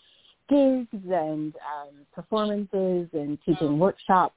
gigs 0.49 0.87
and 0.93 1.55
um, 1.55 2.05
performances 2.13 3.07
and 3.13 3.37
teaching 3.45 3.79
workshops 3.79 4.35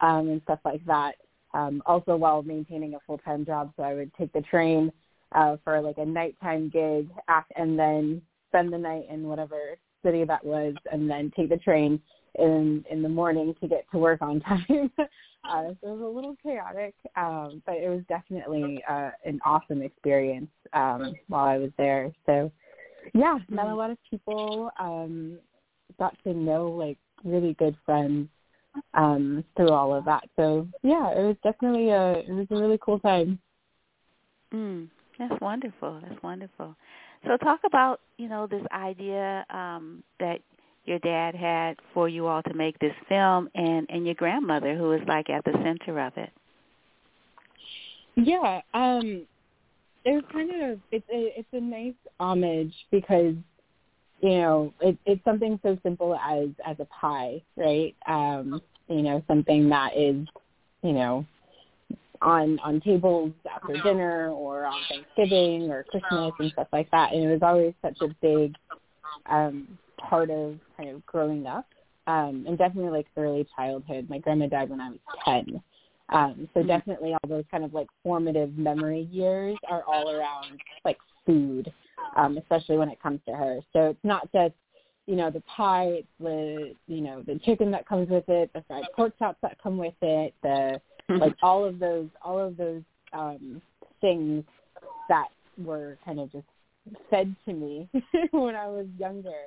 um, 0.00 0.28
and 0.28 0.42
stuff 0.42 0.60
like 0.64 0.84
that. 0.86 1.14
Um, 1.52 1.82
also, 1.86 2.16
while 2.16 2.42
maintaining 2.42 2.94
a 2.94 2.98
full 3.06 3.18
time 3.18 3.44
job, 3.44 3.72
so 3.76 3.82
I 3.82 3.94
would 3.94 4.12
take 4.14 4.32
the 4.32 4.40
train 4.42 4.92
uh, 5.32 5.56
for 5.62 5.80
like 5.80 5.98
a 5.98 6.04
nighttime 6.04 6.68
gig 6.68 7.08
and 7.56 7.78
then 7.78 8.22
spend 8.48 8.72
the 8.72 8.78
night 8.78 9.06
in 9.10 9.24
whatever 9.24 9.76
city 10.04 10.24
that 10.24 10.44
was, 10.44 10.74
and 10.90 11.08
then 11.08 11.32
take 11.36 11.48
the 11.48 11.56
train 11.56 12.00
in 12.38 12.84
in 12.90 13.02
the 13.02 13.08
morning 13.08 13.54
to 13.60 13.68
get 13.68 13.84
to 13.92 13.98
work 13.98 14.20
on 14.20 14.40
time. 14.68 14.90
Uh, 15.48 15.68
so 15.80 15.88
it 15.88 15.92
was 15.92 16.00
a 16.00 16.04
little 16.04 16.36
chaotic, 16.42 16.94
um, 17.16 17.62
but 17.66 17.76
it 17.76 17.88
was 17.88 18.02
definitely 18.08 18.82
uh, 18.88 19.10
an 19.24 19.40
awesome 19.44 19.82
experience 19.82 20.50
um, 20.72 21.14
while 21.28 21.44
I 21.44 21.58
was 21.58 21.70
there. 21.76 22.12
So 22.26 22.50
yeah, 23.12 23.38
met 23.48 23.66
a 23.66 23.74
lot 23.74 23.90
of 23.90 23.98
people. 24.10 24.70
Um, 24.78 25.38
got 25.98 26.16
to 26.24 26.34
know 26.34 26.68
like 26.68 26.98
really 27.22 27.54
good 27.54 27.76
friends 27.84 28.28
um, 28.94 29.44
through 29.56 29.70
all 29.70 29.94
of 29.94 30.04
that. 30.06 30.24
So 30.36 30.66
yeah, 30.82 31.10
it 31.10 31.22
was 31.22 31.36
definitely 31.42 31.90
a 31.90 32.12
it 32.18 32.30
was 32.30 32.46
a 32.50 32.56
really 32.56 32.78
cool 32.82 32.98
time. 32.98 33.38
Mm, 34.52 34.88
that's 35.18 35.40
wonderful. 35.40 36.00
That's 36.06 36.22
wonderful. 36.22 36.76
So 37.26 37.36
talk 37.38 37.60
about, 37.64 38.00
you 38.18 38.28
know, 38.28 38.46
this 38.46 38.64
idea 38.72 39.44
um, 39.50 40.02
that 40.20 40.40
your 40.84 40.98
dad 41.00 41.34
had 41.34 41.76
for 41.92 42.08
you 42.08 42.26
all 42.26 42.42
to 42.42 42.54
make 42.54 42.78
this 42.78 42.94
film 43.08 43.48
and, 43.54 43.86
and 43.90 44.04
your 44.04 44.14
grandmother 44.14 44.76
who 44.76 44.92
is 44.92 45.00
like 45.06 45.30
at 45.30 45.44
the 45.44 45.52
center 45.62 46.00
of 46.00 46.12
it. 46.16 46.30
Yeah, 48.16 48.60
um, 48.74 49.26
it 50.04 50.10
was 50.12 50.24
kind 50.32 50.50
of 50.62 50.78
it's 50.92 51.06
a 51.12 51.38
it's 51.38 51.48
a 51.52 51.60
nice 51.60 51.94
homage 52.20 52.72
because 52.90 53.34
you 54.20 54.30
know 54.30 54.72
it, 54.80 54.96
it's 55.04 55.24
something 55.24 55.58
so 55.62 55.76
simple 55.82 56.14
as 56.14 56.48
as 56.64 56.76
a 56.78 56.84
pie, 56.86 57.42
right? 57.56 57.94
Um, 58.06 58.60
you 58.88 59.02
know 59.02 59.22
something 59.26 59.68
that 59.70 59.96
is 59.96 60.26
you 60.82 60.92
know 60.92 61.26
on 62.22 62.58
on 62.60 62.80
tables 62.80 63.32
after 63.52 63.74
dinner 63.82 64.30
or 64.30 64.64
on 64.66 64.80
Thanksgiving 64.88 65.70
or 65.70 65.84
Christmas 65.84 66.32
and 66.38 66.52
stuff 66.52 66.68
like 66.72 66.90
that. 66.90 67.12
And 67.12 67.24
it 67.24 67.32
was 67.32 67.42
always 67.42 67.74
such 67.82 68.00
a 68.00 68.08
big 68.20 68.54
um, 69.26 69.78
part 70.08 70.30
of 70.30 70.58
kind 70.76 70.90
of 70.90 71.04
growing 71.06 71.46
up, 71.46 71.66
um, 72.06 72.44
and 72.46 72.58
definitely 72.58 72.90
like 72.90 73.06
early 73.16 73.46
childhood. 73.56 74.08
My 74.08 74.18
grandma 74.18 74.46
died 74.46 74.70
when 74.70 74.80
I 74.80 74.90
was 74.90 74.98
ten. 75.24 75.62
Um, 76.10 76.48
so 76.52 76.60
Mhm. 76.60 76.66
definitely 76.66 77.14
all 77.14 77.28
those 77.28 77.44
kind 77.50 77.64
of 77.64 77.72
like 77.72 77.88
formative 78.02 78.58
memory 78.58 79.08
years 79.10 79.56
are 79.68 79.82
all 79.84 80.10
around 80.10 80.60
like 80.84 80.98
food, 81.24 81.72
um, 82.16 82.36
especially 82.36 82.76
when 82.76 82.90
it 82.90 83.00
comes 83.00 83.20
to 83.26 83.34
her. 83.34 83.60
So 83.72 83.86
it's 83.90 84.04
not 84.04 84.30
just, 84.32 84.54
you 85.06 85.16
know, 85.16 85.30
the 85.30 85.40
pie, 85.42 85.86
it's 85.86 86.08
the, 86.20 86.74
you 86.86 87.00
know, 87.00 87.22
the 87.22 87.38
chicken 87.38 87.70
that 87.70 87.86
comes 87.86 88.10
with 88.10 88.28
it, 88.28 88.52
the 88.52 88.62
fried 88.68 88.84
pork 88.94 89.18
chops 89.18 89.38
that 89.40 89.56
come 89.62 89.78
with 89.78 89.94
it, 90.02 90.34
the, 90.42 90.80
like 91.08 91.34
all 91.42 91.64
of 91.64 91.78
those, 91.78 92.08
all 92.22 92.38
of 92.38 92.56
those, 92.56 92.82
um, 93.12 93.62
things 94.00 94.44
that 95.08 95.28
were 95.56 95.96
kind 96.04 96.20
of 96.20 96.30
just 96.32 96.46
fed 97.08 97.34
to 97.46 97.52
me 97.54 97.88
when 98.32 98.54
I 98.54 98.66
was 98.66 98.86
younger, 98.98 99.44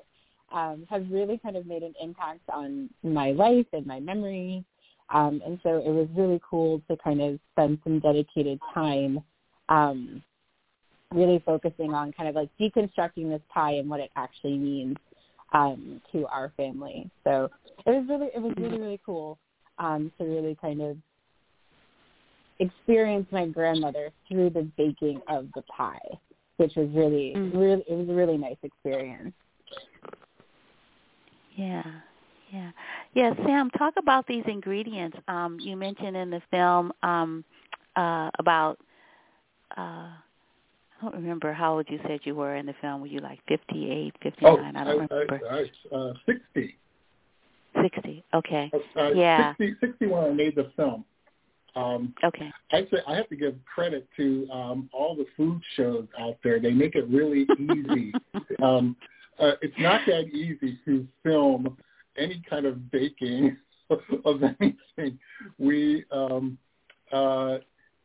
um, 0.53 0.85
have 0.89 1.05
really 1.09 1.37
kind 1.37 1.57
of 1.57 1.65
made 1.65 1.83
an 1.83 1.93
impact 2.01 2.41
on 2.53 2.89
my 3.03 3.31
life 3.31 3.65
and 3.73 3.85
my 3.85 3.99
memory 3.99 4.65
um, 5.09 5.41
and 5.45 5.59
so 5.63 5.77
it 5.77 5.89
was 5.89 6.07
really 6.15 6.41
cool 6.47 6.81
to 6.89 6.97
kind 6.97 7.21
of 7.21 7.39
spend 7.53 7.79
some 7.83 7.99
dedicated 7.99 8.59
time 8.73 9.21
um, 9.69 10.21
really 11.13 11.41
focusing 11.45 11.93
on 11.93 12.11
kind 12.11 12.27
of 12.27 12.35
like 12.35 12.49
deconstructing 12.59 13.29
this 13.29 13.41
pie 13.53 13.73
and 13.73 13.89
what 13.89 13.99
it 13.99 14.11
actually 14.15 14.57
means 14.57 14.97
um, 15.53 16.01
to 16.11 16.27
our 16.27 16.51
family. 16.57 17.09
So 17.23 17.49
it 17.85 17.91
was 17.91 18.05
really 18.09 18.29
it 18.35 18.41
was 18.41 18.53
really 18.57 18.79
really 18.79 19.01
cool 19.05 19.39
um, 19.79 20.11
to 20.17 20.25
really 20.25 20.57
kind 20.59 20.81
of 20.81 20.97
experience 22.59 23.27
my 23.31 23.45
grandmother 23.45 24.09
through 24.27 24.49
the 24.49 24.69
baking 24.77 25.21
of 25.29 25.47
the 25.55 25.61
pie, 25.63 25.99
which 26.57 26.73
was 26.75 26.89
really 26.93 27.33
mm-hmm. 27.37 27.57
really 27.57 27.85
it 27.87 27.93
was 27.93 28.09
a 28.09 28.13
really 28.13 28.37
nice 28.37 28.57
experience. 28.61 29.33
Yeah. 31.57 31.83
Yeah. 32.53 32.71
Yeah, 33.13 33.33
Sam, 33.45 33.69
talk 33.71 33.95
about 33.97 34.25
these 34.27 34.43
ingredients. 34.47 35.17
Um, 35.27 35.57
you 35.59 35.75
mentioned 35.75 36.15
in 36.15 36.29
the 36.29 36.41
film 36.49 36.93
um, 37.03 37.43
uh, 37.97 38.29
about 38.39 38.77
uh, 39.75 40.11
I 40.99 41.01
don't 41.01 41.15
remember 41.15 41.51
how 41.51 41.75
old 41.75 41.87
you 41.89 41.99
said 42.07 42.21
you 42.23 42.35
were 42.35 42.55
in 42.55 42.65
the 42.65 42.75
film. 42.79 43.01
Were 43.01 43.07
you 43.07 43.19
like 43.19 43.39
58, 43.47 44.13
59? 44.23 44.41
Oh, 44.43 44.79
I 44.79 44.83
don't 44.83 45.09
remember. 45.09 45.41
I, 45.49 45.65
I, 45.93 45.95
uh, 45.95 46.13
60. 46.25 46.77
60. 47.81 48.23
Okay. 48.33 48.71
Uh, 48.95 49.09
yeah. 49.09 49.53
60, 49.57 49.75
60 49.79 50.07
when 50.07 50.23
I 50.23 50.29
made 50.29 50.55
the 50.55 50.71
film. 50.75 51.03
Um, 51.75 52.15
okay. 52.23 52.51
I 52.71 52.81
say 52.91 52.97
I 53.07 53.15
have 53.15 53.29
to 53.29 53.35
give 53.35 53.55
credit 53.65 54.07
to 54.17 54.47
um, 54.51 54.89
all 54.91 55.15
the 55.15 55.27
food 55.35 55.61
shows 55.75 56.07
out 56.19 56.37
there. 56.43 56.59
They 56.59 56.71
make 56.71 56.95
it 56.95 57.07
really 57.07 57.45
easy. 57.59 58.13
um, 58.63 58.95
uh, 59.39 59.51
it's 59.61 59.75
not 59.77 60.01
that 60.07 60.27
easy 60.27 60.79
to 60.85 61.07
film 61.23 61.77
any 62.17 62.41
kind 62.49 62.65
of 62.65 62.91
baking 62.91 63.57
of 63.89 64.43
anything. 64.43 65.19
We 65.57 66.05
um, 66.11 66.57
uh, 67.11 67.57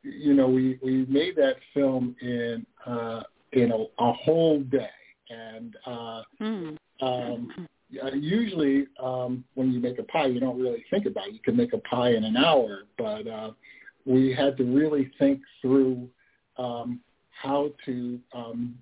you 0.03 0.35
know, 0.35 0.49
we 0.49 0.79
we 0.83 1.07
made 1.07 1.37
that 1.37 1.57
film 1.75 2.17
in 2.21 2.67
uh, 2.87 3.23
in 3.53 3.73
a, 3.73 3.77
a 3.77 4.13
whole 4.13 4.61
day, 4.61 4.89
and 5.31 5.77
uh, 5.87 6.23
mm. 6.41 6.77
um, 7.01 7.69
usually 8.15 8.87
um, 9.03 9.45
when 9.55 9.73
you 9.73 9.81
make 9.81 9.99
a 9.99 10.05
pie, 10.05 10.27
you 10.27 10.41
don't 10.41 10.61
really 10.61 10.85
think 10.91 11.07
about 11.07 11.29
it. 11.29 11.35
You 11.35 11.41
can 11.41 11.57
make 11.57 11.73
a 11.73 11.79
pie 11.79 12.15
in 12.15 12.25
an 12.25 12.37
hour, 12.37 12.83
but 12.99 13.27
uh, 13.27 13.51
we 14.05 14.35
had 14.35 14.57
to 14.57 14.65
really 14.65 15.11
think 15.19 15.41
through 15.61 16.09
um, 16.59 17.01
how 17.31 17.71
to 17.87 18.19
um, 18.35 18.75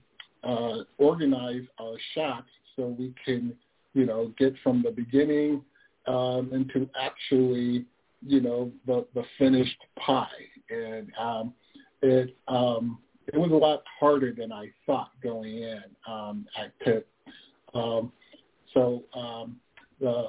uh, 0.44 0.78
organize 0.98 1.62
our 1.80 1.96
shots 2.14 2.48
so 2.76 2.94
we 2.98 3.14
can, 3.24 3.54
you 3.94 4.06
know, 4.06 4.32
get 4.38 4.54
from 4.62 4.82
the 4.82 4.90
beginning 4.90 5.62
um, 6.06 6.50
into 6.52 6.88
actually, 7.00 7.84
you 8.26 8.40
know, 8.40 8.70
the 8.86 9.06
the 9.14 9.22
finished 9.38 9.82
pie 9.98 10.26
and 10.70 11.10
um, 11.18 11.52
it 12.02 12.36
um, 12.48 12.98
it 13.26 13.38
was 13.38 13.50
a 13.50 13.54
lot 13.54 13.82
harder 13.98 14.32
than 14.32 14.52
I 14.52 14.70
thought 14.86 15.10
going 15.22 15.58
in 15.62 15.82
um, 16.06 16.46
at 16.58 16.78
Pitt. 16.80 17.06
Um, 17.74 18.12
so 18.74 19.04
um, 19.14 19.56
the 20.00 20.28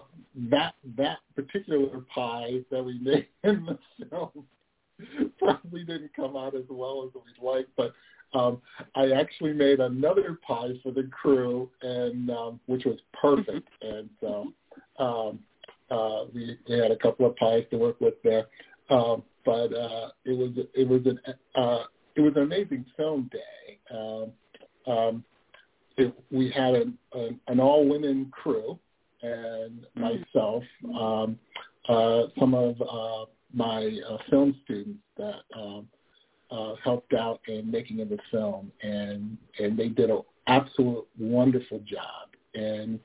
that 0.49 0.75
that 0.97 1.19
particular 1.35 2.01
pie 2.13 2.59
that 2.69 2.83
we 2.83 2.99
made 3.01 3.27
in 3.43 3.65
the 3.65 3.79
film 4.09 4.45
probably 5.39 5.83
didn't 5.83 6.13
come 6.15 6.35
out 6.35 6.55
as 6.55 6.65
well 6.69 7.03
as 7.03 7.13
we'd 7.13 7.45
like, 7.45 7.67
but 7.75 7.93
um, 8.33 8.61
I 8.95 9.11
actually 9.11 9.53
made 9.53 9.79
another 9.79 10.39
pie 10.45 10.71
for 10.83 10.91
the 10.91 11.09
crew, 11.11 11.69
and 11.81 12.29
um, 12.29 12.59
which 12.65 12.85
was 12.85 12.99
perfect. 13.19 13.67
and 13.81 14.09
so 14.19 14.53
um, 14.99 15.39
uh, 15.89 16.25
we, 16.33 16.57
we 16.69 16.77
had 16.77 16.91
a 16.91 16.97
couple 16.97 17.25
of 17.25 17.35
pies 17.35 17.65
to 17.71 17.77
work 17.77 17.99
with 17.99 18.15
there. 18.23 18.45
Um, 18.89 19.23
but 19.45 19.73
uh, 19.73 20.09
it 20.25 20.37
was 20.37 20.51
it 20.73 20.87
was 20.87 21.01
an 21.05 21.19
uh, 21.55 21.83
it 22.15 22.21
was 22.21 22.33
an 22.35 22.43
amazing 22.43 22.85
film 22.97 23.29
day. 23.31 23.79
Um, 23.95 24.31
um, 24.87 25.23
it, 25.97 26.13
we 26.31 26.49
had 26.49 26.75
an, 26.75 26.97
an, 27.13 27.39
an 27.47 27.59
all 27.59 27.87
women 27.87 28.31
crew 28.31 28.79
and 29.21 29.85
myself, 29.95 30.63
um, 30.99 31.37
uh, 31.87 32.23
some 32.39 32.53
of 32.53 32.81
uh, 32.81 33.25
my 33.53 33.99
uh, 34.09 34.17
film 34.29 34.55
students 34.63 34.99
that 35.17 35.41
um, 35.55 35.87
uh, 35.87 36.00
helped 36.83 37.13
out 37.13 37.39
in 37.47 37.69
making 37.69 38.01
of 38.01 38.09
the 38.09 38.17
film, 38.29 38.71
and 38.81 39.37
and 39.59 39.77
they 39.77 39.87
did 39.87 40.09
an 40.09 40.21
absolute 40.47 41.07
wonderful 41.17 41.79
job. 41.79 42.29
And 42.53 42.99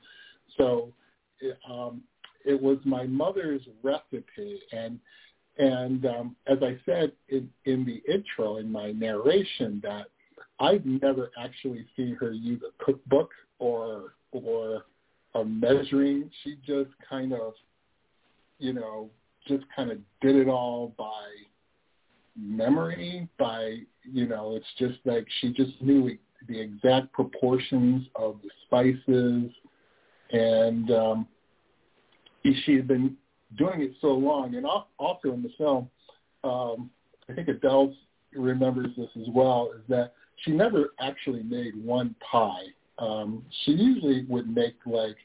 so 0.57 0.91
it, 1.39 1.57
um, 1.69 2.01
it 2.45 2.61
was 2.61 2.77
my 2.83 3.05
mother's 3.05 3.61
recipe, 3.83 4.59
and 4.71 4.99
and 5.57 6.05
um, 6.05 6.35
as 6.47 6.57
I 6.61 6.77
said 6.85 7.11
in, 7.29 7.49
in 7.65 7.85
the 7.85 8.01
intro, 8.11 8.57
in 8.57 8.71
my 8.71 8.91
narration, 8.91 9.81
that 9.83 10.07
I've 10.59 10.85
never 10.85 11.31
actually 11.41 11.85
seen 11.95 12.15
her 12.19 12.31
use 12.31 12.61
a 12.67 12.83
cookbook 12.83 13.31
or 13.59 14.13
or 14.31 14.83
a 15.35 15.43
measuring. 15.43 16.29
She 16.43 16.57
just 16.65 16.89
kind 17.07 17.33
of, 17.33 17.53
you 18.59 18.73
know, 18.73 19.09
just 19.47 19.63
kind 19.75 19.91
of 19.91 19.99
did 20.21 20.35
it 20.35 20.47
all 20.47 20.93
by 20.97 21.23
memory. 22.37 23.27
By 23.37 23.79
you 24.03 24.27
know, 24.27 24.55
it's 24.55 24.65
just 24.77 24.99
like 25.05 25.25
she 25.41 25.51
just 25.53 25.81
knew 25.81 26.17
the 26.47 26.59
exact 26.59 27.11
proportions 27.13 28.07
of 28.15 28.37
the 28.43 28.49
spices, 28.65 29.51
and 30.31 30.91
um, 30.91 31.27
she 32.65 32.75
had 32.75 32.87
been 32.87 33.15
doing 33.57 33.81
it 33.81 33.93
so 34.01 34.09
long, 34.09 34.55
and 34.55 34.65
also 34.99 35.33
in 35.33 35.41
the 35.41 35.49
film, 35.57 35.89
um, 36.43 36.89
I 37.29 37.33
think 37.33 37.47
Adele 37.47 37.93
remembers 38.33 38.95
this 38.97 39.09
as 39.15 39.27
well, 39.33 39.71
is 39.75 39.81
that 39.89 40.13
she 40.43 40.51
never 40.51 40.93
actually 40.99 41.43
made 41.43 41.75
one 41.75 42.15
pie. 42.31 42.65
Um, 42.99 43.43
she 43.63 43.71
usually 43.71 44.25
would 44.25 44.53
make 44.53 44.75
like 44.85 45.15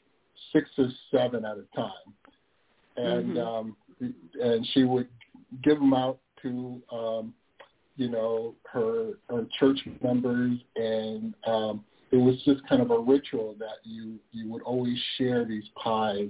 six 0.51 0.69
or 0.77 0.89
seven 1.11 1.45
at 1.45 1.57
a 1.57 1.75
time, 1.75 1.91
and 2.97 3.35
mm-hmm. 3.35 3.37
um, 3.39 3.75
and 4.41 4.67
she 4.73 4.83
would 4.83 5.07
give 5.63 5.79
them 5.79 5.93
out 5.93 6.19
to 6.43 6.81
um, 6.91 7.33
you 7.95 8.09
know 8.09 8.55
her 8.71 9.13
her 9.29 9.45
church 9.59 9.79
members, 10.03 10.59
and 10.75 11.33
um, 11.47 11.83
it 12.11 12.17
was 12.17 12.35
just 12.45 12.67
kind 12.67 12.81
of 12.81 12.91
a 12.91 12.99
ritual 12.99 13.55
that 13.59 13.77
you 13.83 14.19
you 14.31 14.49
would 14.49 14.61
always 14.61 14.97
share 15.17 15.45
these 15.45 15.65
pies, 15.83 16.29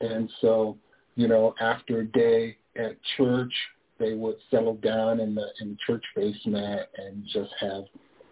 and 0.00 0.28
so 0.40 0.76
you 1.14 1.28
know, 1.28 1.54
after 1.60 2.00
a 2.00 2.04
day 2.06 2.56
at 2.76 2.96
church, 3.16 3.52
they 3.98 4.14
would 4.14 4.36
settle 4.50 4.74
down 4.76 5.20
in 5.20 5.34
the 5.34 5.46
in 5.60 5.70
the 5.70 5.76
church 5.86 6.04
basement 6.16 6.88
and 6.96 7.24
just 7.32 7.50
have 7.60 7.84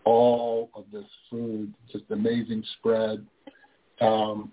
all 0.04 0.70
of 0.74 0.84
this 0.92 1.04
food, 1.30 1.72
just 1.92 2.04
amazing 2.10 2.64
spread. 2.78 3.24
Um, 4.00 4.50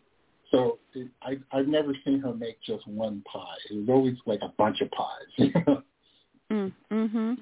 so 0.51 0.79
it, 0.93 1.07
I, 1.21 1.37
I've 1.51 1.67
never 1.67 1.93
seen 2.05 2.19
her 2.19 2.33
make 2.33 2.61
just 2.61 2.85
one 2.87 3.23
pie. 3.31 3.55
It 3.69 3.75
was 3.75 3.89
always 3.89 4.17
like 4.25 4.41
a 4.41 4.53
bunch 4.57 4.81
of 4.81 4.89
pies. 4.91 5.51
mm, 6.51 6.71
mhm. 6.91 7.37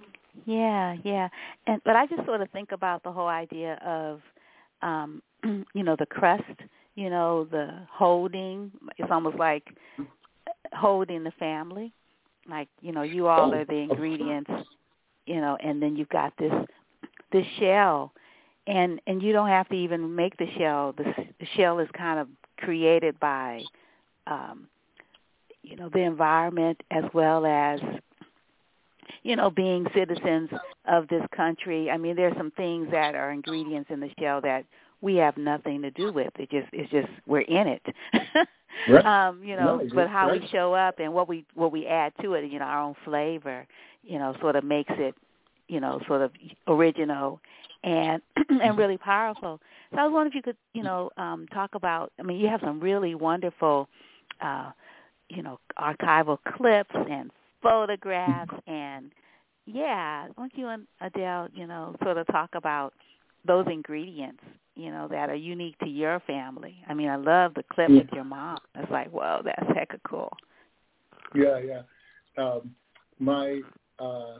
Yeah, 0.45 0.95
yeah. 1.03 1.29
And 1.67 1.81
but 1.85 1.95
I 1.95 2.05
just 2.07 2.25
sort 2.25 2.41
of 2.41 2.49
think 2.51 2.71
about 2.71 3.03
the 3.03 3.11
whole 3.11 3.27
idea 3.27 3.75
of, 3.85 4.21
um, 4.81 5.21
you 5.73 5.83
know, 5.83 5.95
the 5.97 6.05
crust. 6.05 6.43
You 6.95 7.09
know, 7.09 7.45
the 7.51 7.71
holding. 7.91 8.71
It's 8.97 9.11
almost 9.11 9.37
like 9.37 9.67
holding 10.73 11.23
the 11.23 11.31
family. 11.31 11.91
Like, 12.49 12.69
you 12.81 12.91
know, 12.91 13.01
you 13.01 13.27
all 13.27 13.53
are 13.53 13.65
the 13.65 13.75
ingredients, 13.75 14.51
you 15.25 15.41
know, 15.41 15.57
and 15.61 15.81
then 15.81 15.95
you've 15.95 16.09
got 16.09 16.33
this 16.37 16.53
this 17.31 17.45
shell 17.59 18.13
and 18.67 19.01
and 19.07 19.21
you 19.21 19.33
don't 19.33 19.49
have 19.49 19.67
to 19.69 19.75
even 19.75 20.15
make 20.15 20.37
the 20.37 20.47
shell. 20.57 20.93
The, 20.93 21.03
the 21.39 21.45
shell 21.55 21.79
is 21.79 21.89
kind 21.97 22.19
of 22.19 22.27
created 22.57 23.19
by 23.19 23.63
um 24.27 24.67
you 25.63 25.75
know, 25.75 25.89
the 25.89 25.99
environment 25.99 26.81
as 26.91 27.03
well 27.13 27.45
as 27.45 27.79
you 29.23 29.35
know, 29.35 29.49
being 29.49 29.85
citizens 29.95 30.49
of 30.85 31.07
this 31.07 31.23
country. 31.35 31.89
I 31.89 31.97
mean, 31.97 32.15
there's 32.15 32.35
some 32.37 32.51
things 32.51 32.89
that 32.91 33.15
are 33.15 33.31
ingredients 33.31 33.89
in 33.91 33.99
the 33.99 34.09
shell 34.19 34.41
that 34.41 34.65
we 35.01 35.15
have 35.15 35.37
nothing 35.37 35.81
to 35.81 35.91
do 35.91 36.11
with. 36.11 36.31
It 36.37 36.49
just 36.49 36.67
it's 36.73 36.91
just 36.91 37.07
we're 37.27 37.41
in 37.41 37.67
it. 37.67 37.81
right. 38.89 39.05
Um, 39.05 39.43
you 39.43 39.55
know, 39.55 39.77
no, 39.77 39.89
but 39.93 40.09
how 40.09 40.29
right. 40.29 40.41
we 40.41 40.47
show 40.47 40.73
up 40.73 40.99
and 40.99 41.13
what 41.13 41.27
we 41.27 41.45
what 41.53 41.71
we 41.71 41.85
add 41.87 42.13
to 42.21 42.33
it, 42.33 42.51
you 42.51 42.59
know, 42.59 42.65
our 42.65 42.81
own 42.81 42.95
flavor, 43.03 43.65
you 44.03 44.19
know, 44.19 44.35
sort 44.41 44.55
of 44.55 44.63
makes 44.63 44.93
it, 44.97 45.15
you 45.67 45.79
know, 45.79 45.99
sort 46.07 46.21
of 46.21 46.31
original 46.67 47.39
and 47.83 48.21
and 48.49 48.77
really 48.77 48.97
powerful. 48.97 49.59
So 49.91 49.97
I 49.99 50.03
was 50.05 50.13
wondering 50.13 50.31
if 50.31 50.35
you 50.35 50.41
could, 50.41 50.57
you 50.73 50.83
know, 50.83 51.11
um, 51.17 51.47
talk 51.53 51.75
about. 51.75 52.11
I 52.19 52.23
mean, 52.23 52.39
you 52.39 52.47
have 52.47 52.61
some 52.61 52.79
really 52.79 53.15
wonderful, 53.15 53.87
uh, 54.41 54.71
you 55.29 55.43
know, 55.43 55.59
archival 55.79 56.37
clips 56.57 56.95
and 57.09 57.31
photographs 57.69 58.53
and 58.67 59.11
yeah. 59.65 60.25
Why 60.27 60.31
don't 60.37 60.57
you 60.57 60.67
and 60.67 60.87
Adele, 61.01 61.49
you 61.53 61.65
know, 61.67 61.95
sort 62.03 62.17
of 62.17 62.27
talk 62.27 62.51
about 62.53 62.93
those 63.45 63.65
ingredients 63.71 64.43
you 64.75 64.91
know, 64.91 65.07
that 65.09 65.29
are 65.29 65.35
unique 65.35 65.77
to 65.79 65.87
your 65.87 66.19
family. 66.21 66.75
I 66.87 66.93
mean, 66.93 67.09
I 67.09 67.15
love 67.15 67.53
the 67.55 67.63
clip 67.71 67.89
yeah. 67.89 67.99
with 67.99 68.09
your 68.13 68.25
mom. 68.25 68.59
It's 68.75 68.91
like, 68.91 69.09
whoa, 69.09 69.41
that's 69.43 69.67
heck 69.73 69.93
of 69.93 70.01
cool. 70.03 70.31
Yeah, 71.33 71.59
yeah. 71.59 71.81
Um, 72.37 72.75
my 73.19 73.61
uh, 73.99 74.39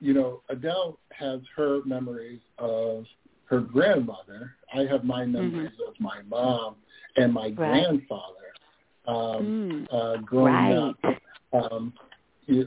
you 0.00 0.14
know, 0.14 0.40
Adele 0.48 0.98
has 1.12 1.40
her 1.54 1.80
memories 1.84 2.40
of 2.58 3.04
her 3.44 3.60
grandmother. 3.60 4.54
I 4.74 4.80
have 4.90 5.04
my 5.04 5.26
memories 5.26 5.72
Mhm. 5.78 5.88
of 5.88 6.00
my 6.00 6.22
mom 6.22 6.76
and 7.16 7.34
my 7.34 7.50
Right. 7.50 7.56
grandfather. 7.56 8.54
Um, 9.06 9.16
Mm. 9.50 9.88
uh, 9.92 10.16
growing 10.18 10.52
Right. 10.52 10.96
up, 11.52 11.72
um, 11.72 11.92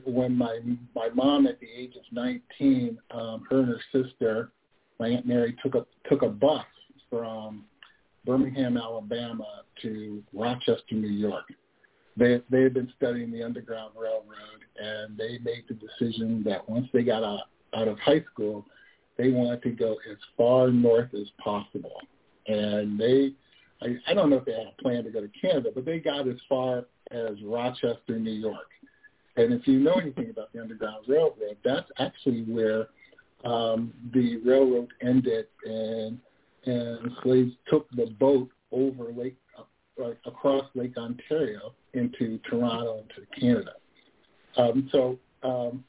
when 0.05 0.37
my 0.37 0.59
my 0.95 1.09
mom 1.09 1.47
at 1.47 1.59
the 1.59 1.67
age 1.75 1.95
of 1.95 2.03
19, 2.11 2.97
um, 3.11 3.43
her 3.49 3.59
and 3.59 3.67
her 3.67 3.81
sister, 3.91 4.51
my 4.99 5.07
aunt 5.09 5.25
Mary 5.25 5.55
took 5.63 5.75
a 5.75 5.85
took 6.09 6.21
a 6.21 6.29
bus 6.29 6.65
from 7.09 7.65
Birmingham, 8.25 8.77
Alabama 8.77 9.63
to 9.81 10.23
Rochester, 10.33 10.95
New 10.95 11.07
York. 11.07 11.45
They 12.15 12.41
they 12.49 12.61
had 12.61 12.73
been 12.73 12.91
studying 12.95 13.31
the 13.31 13.43
Underground 13.43 13.93
Railroad, 13.95 14.63
and 14.77 15.17
they 15.17 15.39
made 15.43 15.65
the 15.67 15.75
decision 15.75 16.43
that 16.45 16.67
once 16.69 16.87
they 16.93 17.03
got 17.03 17.23
out 17.23 17.47
out 17.75 17.87
of 17.87 17.99
high 17.99 18.23
school, 18.31 18.65
they 19.17 19.29
wanted 19.29 19.61
to 19.63 19.71
go 19.71 19.97
as 20.09 20.17
far 20.37 20.69
north 20.69 21.13
as 21.13 21.27
possible. 21.43 22.01
And 22.47 22.99
they, 22.99 23.31
I, 23.81 23.97
I 24.07 24.13
don't 24.13 24.29
know 24.29 24.37
if 24.37 24.45
they 24.45 24.53
had 24.53 24.67
a 24.67 24.81
plan 24.81 25.03
to 25.03 25.11
go 25.11 25.21
to 25.21 25.29
Canada, 25.39 25.69
but 25.73 25.85
they 25.85 25.99
got 25.99 26.27
as 26.27 26.37
far 26.47 26.85
as 27.11 27.41
Rochester, 27.43 28.19
New 28.19 28.31
York. 28.31 28.67
And 29.35 29.53
if 29.53 29.67
you 29.67 29.79
know 29.79 29.93
anything 29.93 30.29
about 30.29 30.53
the 30.53 30.61
Underground 30.61 31.05
Railroad, 31.07 31.57
that's 31.63 31.89
actually 31.97 32.43
where 32.43 32.87
um, 33.43 33.93
the 34.13 34.37
railroad 34.37 34.89
ended, 35.01 35.47
and 35.65 36.19
and 36.65 37.11
slaves 37.23 37.51
took 37.67 37.89
the 37.91 38.07
boat 38.19 38.49
over 38.71 39.11
Lake 39.11 39.37
uh, 39.57 40.11
across 40.25 40.65
Lake 40.75 40.97
Ontario 40.97 41.73
into 41.93 42.39
Toronto 42.49 42.99
into 42.99 43.27
Canada. 43.39 43.73
Um, 44.55 44.87
so 44.91 45.19
um, 45.43 45.83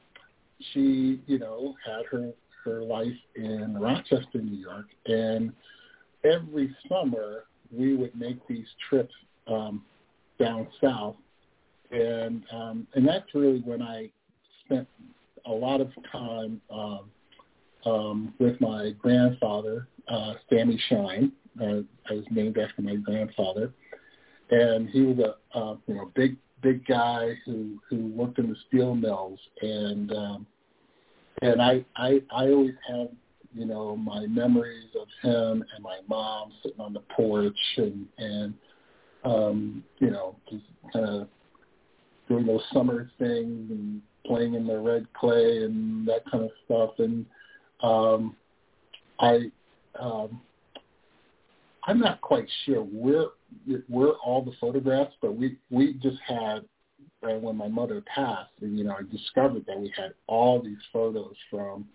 she, 0.73 1.21
you 1.27 1.39
know, 1.39 1.75
had 1.85 2.07
her 2.11 2.33
her 2.65 2.83
life 2.83 3.13
in 3.37 3.77
Rochester, 3.79 4.41
New 4.41 4.57
York, 4.57 4.87
and 5.07 5.53
every 6.25 6.75
summer 6.89 7.45
we 7.71 7.95
would 7.95 8.15
make 8.17 8.47
these 8.49 8.67
trips 8.89 9.15
um, 9.47 9.83
down 10.39 10.67
south, 10.83 11.17
and 11.91 12.43
um, 12.53 12.87
and 12.95 13.07
that's 13.07 13.27
really 13.35 13.61
when 13.61 13.83
I 13.83 14.11
spent 14.65 14.89
a 15.47 15.53
lot 15.53 15.81
of 15.81 15.91
time 16.11 16.61
um, 16.71 17.11
um, 17.85 18.35
with 18.39 18.61
my 18.61 18.93
grandfather, 18.99 19.89
uh, 20.09 20.35
Sammy 20.51 20.81
Shine. 20.89 21.33
Uh, 21.61 21.83
I 22.11 22.15
was 22.15 22.25
named 22.31 22.59
after 22.59 22.83
my 22.83 22.97
grandfather, 22.97 23.73
and 24.51 24.89
he 24.91 25.03
was 25.03 25.19
a 25.19 25.59
uh, 25.59 25.77
you 25.87 25.95
know 25.95 26.11
big 26.15 26.37
big 26.63 26.87
guy 26.87 27.35
who 27.45 27.79
who 27.89 28.09
worked 28.09 28.39
in 28.39 28.49
the 28.49 28.57
steel 28.69 28.95
mills, 28.95 29.39
and 29.61 30.11
um, 30.13 30.47
and 31.43 31.63
I 31.63 31.85
I 31.97 32.21
I 32.35 32.49
always 32.49 32.75
have 32.89 33.09
you 33.55 33.67
know 33.67 33.97
my 33.97 34.27
memories 34.27 34.91
of 35.01 35.07
him 35.23 35.65
and 35.75 35.83
my 35.83 35.99
mom 36.09 36.53
sitting 36.63 36.81
on 36.81 36.93
the 36.93 37.03
porch 37.17 37.59
and 37.77 38.07
and 38.19 38.55
um, 39.25 39.85
you 39.99 40.11
know 40.11 40.37
just 40.51 40.65
kind 40.93 41.07
of 41.07 41.29
doing 42.29 42.47
those 42.47 42.63
summer 42.73 43.11
things 43.19 43.71
and 43.71 44.01
playing 44.27 44.55
in 44.55 44.67
the 44.67 44.79
red 44.79 45.07
clay 45.13 45.65
and 45.65 46.07
that 46.09 46.29
kind 46.31 46.45
of 46.45 46.51
stuff 46.65 46.91
and 46.99 47.27
um, 47.83 48.35
I 49.21 49.51
um, 50.01 50.41
I'm 51.87 51.99
not 51.99 52.21
quite 52.21 52.47
sure 52.65 52.81
where 52.81 53.27
where 53.89 54.13
all 54.25 54.43
the 54.43 54.53
photographs, 54.61 55.15
but 55.21 55.37
we 55.37 55.59
we 55.71 55.95
just 55.95 56.19
had 56.27 56.65
uh, 57.23 57.39
when 57.39 57.57
my 57.57 57.69
mother 57.69 58.03
passed, 58.13 58.51
and 58.61 58.79
you 58.79 58.85
know, 58.85 58.97
I 58.99 59.03
discovered 59.11 59.65
that 59.67 59.79
we 59.79 59.93
had 59.97 60.15
all 60.27 60.63
these 60.63 60.79
photos 60.93 61.35
from 61.51 61.87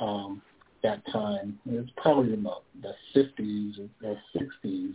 um, 0.00 0.42
that 0.82 1.00
time. 1.12 1.58
It 1.66 1.72
was 1.72 1.90
probably 1.96 2.32
in 2.32 2.42
the, 2.42 2.54
the 2.82 2.94
50s 3.14 3.88
or 4.04 4.16
60s 4.34 4.94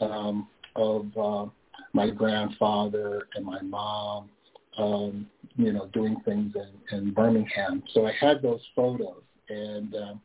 um, 0.00 0.48
of 0.76 1.06
uh, 1.16 1.50
my 1.92 2.10
grandfather 2.10 3.28
and 3.34 3.44
my 3.44 3.60
mom, 3.62 4.30
um, 4.78 5.26
you 5.56 5.72
know, 5.72 5.86
doing 5.92 6.16
things 6.24 6.54
in, 6.54 6.96
in 6.98 7.12
Birmingham. 7.12 7.82
So 7.92 8.06
I 8.06 8.12
had 8.18 8.42
those 8.42 8.60
photos, 8.74 9.22
and 9.48 9.94
um, 9.94 10.20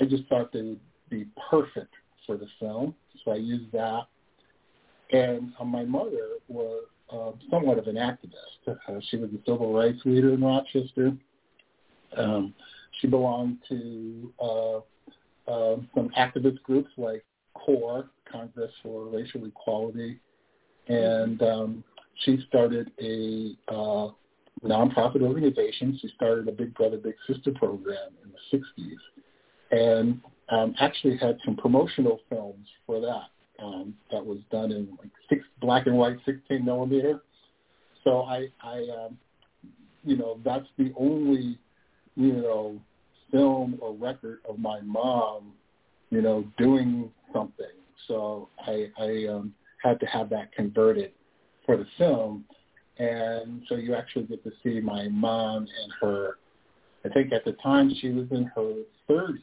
I 0.00 0.04
just 0.04 0.26
thought 0.28 0.52
they 0.52 0.62
would 0.62 0.80
be 1.10 1.26
perfect 1.50 1.92
for 2.26 2.36
the 2.36 2.46
film. 2.58 2.94
So 3.24 3.32
I 3.32 3.36
used 3.36 3.70
that. 3.72 4.02
And 5.12 5.52
uh, 5.60 5.64
my 5.64 5.84
mother 5.84 6.28
was 6.48 6.84
uh, 7.12 7.32
somewhat 7.50 7.78
of 7.78 7.86
an 7.86 7.96
activist. 7.96 8.66
Uh, 8.66 9.00
she 9.10 9.16
was 9.16 9.30
a 9.30 9.38
civil 9.44 9.72
rights 9.72 10.00
leader 10.04 10.32
in 10.32 10.42
Rochester. 10.42 11.12
Um, 12.16 12.54
she 13.00 13.06
belonged 13.06 13.58
to 13.68 14.32
uh, 14.40 14.76
uh, 15.50 15.76
some 15.94 16.10
activist 16.18 16.62
groups 16.62 16.90
like 16.96 17.24
CORE, 17.54 18.08
Congress 18.30 18.72
for 18.82 19.06
Racial 19.06 19.44
Equality, 19.44 20.18
and 20.88 21.42
um, 21.42 21.84
she 22.24 22.44
started 22.48 22.90
a 23.00 23.56
uh, 23.68 24.08
nonprofit 24.64 25.22
organization. 25.22 25.98
She 26.00 26.08
started 26.16 26.48
a 26.48 26.52
Big 26.52 26.74
Brother 26.74 26.96
Big 26.96 27.14
Sister 27.26 27.52
program 27.52 28.12
in 28.22 28.30
the 28.30 28.58
60s, 28.58 28.96
and 29.70 30.20
um, 30.50 30.74
actually 30.80 31.16
had 31.16 31.38
some 31.44 31.56
promotional 31.56 32.20
films 32.28 32.66
for 32.86 33.00
that 33.00 33.28
um, 33.62 33.94
that 34.10 34.24
was 34.24 34.38
done 34.50 34.72
in 34.72 34.88
like 34.98 35.10
six 35.28 35.44
black 35.60 35.86
and 35.86 35.96
white 35.96 36.16
16 36.24 36.64
millimeter. 36.64 37.20
So 38.02 38.22
I, 38.22 38.48
I, 38.62 38.86
um, 39.04 39.18
you 40.04 40.16
know, 40.16 40.38
that's 40.44 40.66
the 40.76 40.92
only, 40.98 41.58
you 42.16 42.32
know, 42.34 42.78
film 43.32 43.78
or 43.80 43.94
record 43.94 44.40
of 44.48 44.58
my 44.58 44.80
mom, 44.82 45.52
you 46.10 46.20
know, 46.20 46.44
doing 46.58 47.10
something. 47.32 47.66
So 48.06 48.50
I, 48.60 48.88
I 48.98 49.26
um, 49.30 49.54
had 49.84 50.00
to 50.00 50.06
have 50.06 50.30
that 50.30 50.52
converted 50.52 51.12
for 51.64 51.76
the 51.76 51.86
film, 51.98 52.44
and 52.98 53.62
so 53.68 53.76
you 53.76 53.94
actually 53.94 54.24
get 54.24 54.42
to 54.44 54.50
see 54.62 54.80
my 54.80 55.08
mom 55.08 55.58
and 55.58 55.92
her. 56.00 56.38
I 57.04 57.10
think 57.10 57.32
at 57.32 57.44
the 57.44 57.52
time 57.62 57.92
she 58.00 58.08
was 58.08 58.26
in 58.30 58.44
her 58.56 58.82
30s 59.08 59.38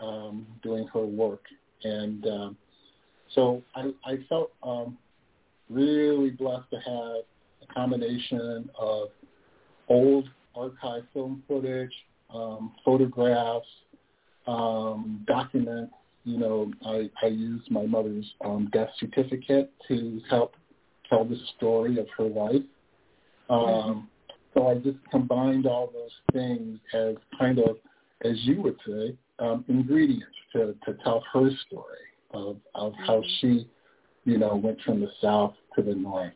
um, 0.00 0.46
doing 0.62 0.86
her 0.92 1.04
work, 1.06 1.44
and 1.84 2.26
um, 2.26 2.56
so 3.34 3.62
I, 3.74 3.92
I 4.04 4.18
felt 4.28 4.52
um, 4.62 4.98
really 5.70 6.30
blessed 6.30 6.70
to 6.70 6.76
have 6.76 7.68
a 7.68 7.74
combination 7.74 8.68
of 8.78 9.08
old 9.88 10.28
archive 10.56 11.04
film 11.12 11.42
footage, 11.46 11.92
um, 12.34 12.72
photographs, 12.84 13.66
um, 14.46 15.24
documents. 15.26 15.94
You 16.28 16.38
know, 16.38 16.70
I, 16.84 17.08
I 17.22 17.28
used 17.28 17.70
my 17.70 17.86
mother's 17.86 18.26
um, 18.44 18.68
death 18.70 18.90
certificate 19.00 19.72
to 19.88 20.20
help 20.28 20.56
tell 21.08 21.24
the 21.24 21.38
story 21.56 21.98
of 21.98 22.06
her 22.18 22.24
life. 22.24 22.62
Um, 23.48 24.10
so 24.52 24.68
I 24.68 24.74
just 24.74 24.98
combined 25.10 25.66
all 25.66 25.90
those 25.90 26.10
things 26.34 26.78
as 26.92 27.14
kind 27.38 27.58
of, 27.58 27.76
as 28.26 28.36
you 28.42 28.60
would 28.60 28.76
say, 28.86 29.16
um, 29.38 29.64
ingredients 29.68 30.26
to, 30.52 30.74
to 30.84 30.98
tell 31.02 31.24
her 31.32 31.48
story 31.66 32.08
of, 32.34 32.58
of 32.74 32.92
how 33.06 33.22
she, 33.40 33.66
you 34.26 34.36
know, 34.36 34.54
went 34.54 34.82
from 34.82 35.00
the 35.00 35.08
south 35.22 35.54
to 35.76 35.82
the 35.82 35.94
north. 35.94 36.34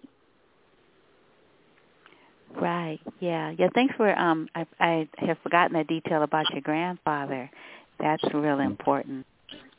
Right. 2.55 3.01
Yeah. 3.21 3.53
Yeah. 3.59 3.69
Thanks 3.75 3.95
for. 3.97 4.19
Um. 4.19 4.49
I 4.55 4.67
I 4.79 5.09
have 5.19 5.39
forgotten 5.43 5.73
that 5.75 5.87
detail 5.87 6.23
about 6.23 6.51
your 6.53 6.61
grandfather. 6.61 7.51
That's 7.99 8.23
really 8.35 8.67
important. 8.67 9.25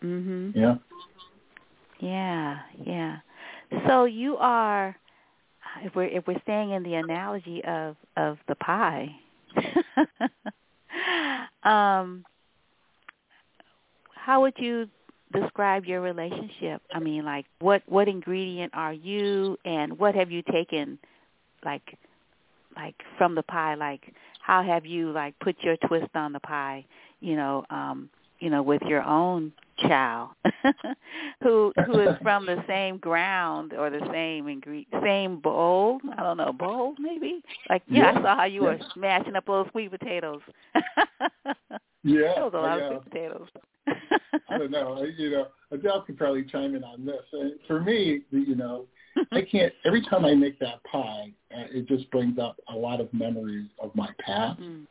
Mhm. 0.04 0.54
Yeah. 0.56 0.76
Yeah. 2.00 2.60
Yeah. 2.86 3.18
So 3.88 4.06
you 4.06 4.38
are. 4.38 4.96
If 5.84 5.96
we're 5.96 6.06
if 6.06 6.28
we're 6.28 6.42
staying 6.44 6.72
in 6.72 6.84
the 6.84 6.96
analogy 6.96 7.64
of 7.64 7.96
of 8.18 8.38
the 8.48 8.56
pie. 8.56 9.10
um. 11.64 12.26
How 14.16 14.42
would 14.42 14.54
you 14.58 14.88
describe 15.34 15.86
your 15.86 16.00
relationship? 16.00 16.82
I 16.94 17.00
mean, 17.00 17.26
like 17.26 17.46
what 17.60 17.82
what 17.88 18.08
ingredient 18.08 18.72
are 18.74 18.94
you, 18.94 19.58
and 19.66 20.00
what 20.00 20.16
have 20.16 20.32
you 20.32 20.42
taken, 20.44 20.98
like 21.66 21.98
like 22.76 22.96
from 23.18 23.36
the 23.36 23.44
pie 23.44 23.76
like 23.76 24.14
how 24.42 24.64
have 24.64 24.86
you 24.86 25.12
like 25.12 25.38
put 25.40 25.56
your 25.62 25.78
twist 25.88 26.10
on 26.16 26.34
the 26.34 26.40
pie 26.40 26.86
you 27.20 27.36
know 27.36 27.64
um 27.70 28.10
you 28.40 28.50
know 28.50 28.62
with 28.62 28.82
your 28.84 29.04
own 29.04 29.52
child 29.78 30.30
who 31.44 31.74
who 31.86 32.00
is 32.00 32.16
from 32.22 32.46
the 32.46 32.64
same 32.68 32.98
ground 32.98 33.74
or 33.74 33.90
the 33.90 34.06
same 34.12 34.48
ingredient 34.48 35.04
same 35.04 35.40
bowl 35.40 36.00
i 36.18 36.24
don't 36.24 36.38
know 36.38 36.54
bowl 36.54 36.96
maybe 37.00 37.42
like 37.70 37.82
yeah, 37.88 38.12
Yeah, 38.14 38.20
i 38.20 38.22
saw 38.22 38.36
how 38.38 38.46
you 38.46 38.64
were 38.64 38.76
yeah. 38.76 38.88
smashing 38.94 39.36
up 39.36 39.46
those 39.46 39.68
sweet 39.72 39.92
potatoes 39.92 40.42
Yeah. 42.06 42.34
that 42.36 42.44
was 42.44 42.54
a 42.54 42.58
lot 42.58 42.78
yeah. 42.80 42.86
of 42.86 43.02
sweet 43.04 43.12
potatoes 43.12 43.48
I 44.50 44.58
don't 44.58 44.72
know. 44.72 45.04
You 45.18 45.30
know, 45.32 45.48
Adele 45.72 46.02
could 46.04 46.18
probably 46.18 46.44
chime 46.44 46.76
in 46.76 46.84
on 46.84 47.06
this. 47.06 47.22
Uh, 47.34 47.50
For 47.68 47.82
me, 47.82 48.22
you 48.32 48.56
know, 48.56 48.86
I 49.32 49.42
can't. 49.42 49.74
Every 49.86 50.02
time 50.02 50.26
I 50.26 50.36
make 50.36 50.60
that 50.60 50.84
pie, 50.86 51.32
uh, 51.56 51.66
it 51.72 51.88
just 51.88 52.10
brings 52.12 52.40
up 52.40 52.58
a 52.70 52.76
lot 52.76 53.02
of 53.02 53.14
memories 53.14 53.70
of 53.82 53.94
my 53.96 54.10
past. 54.20 54.60
Mm. 54.60 54.86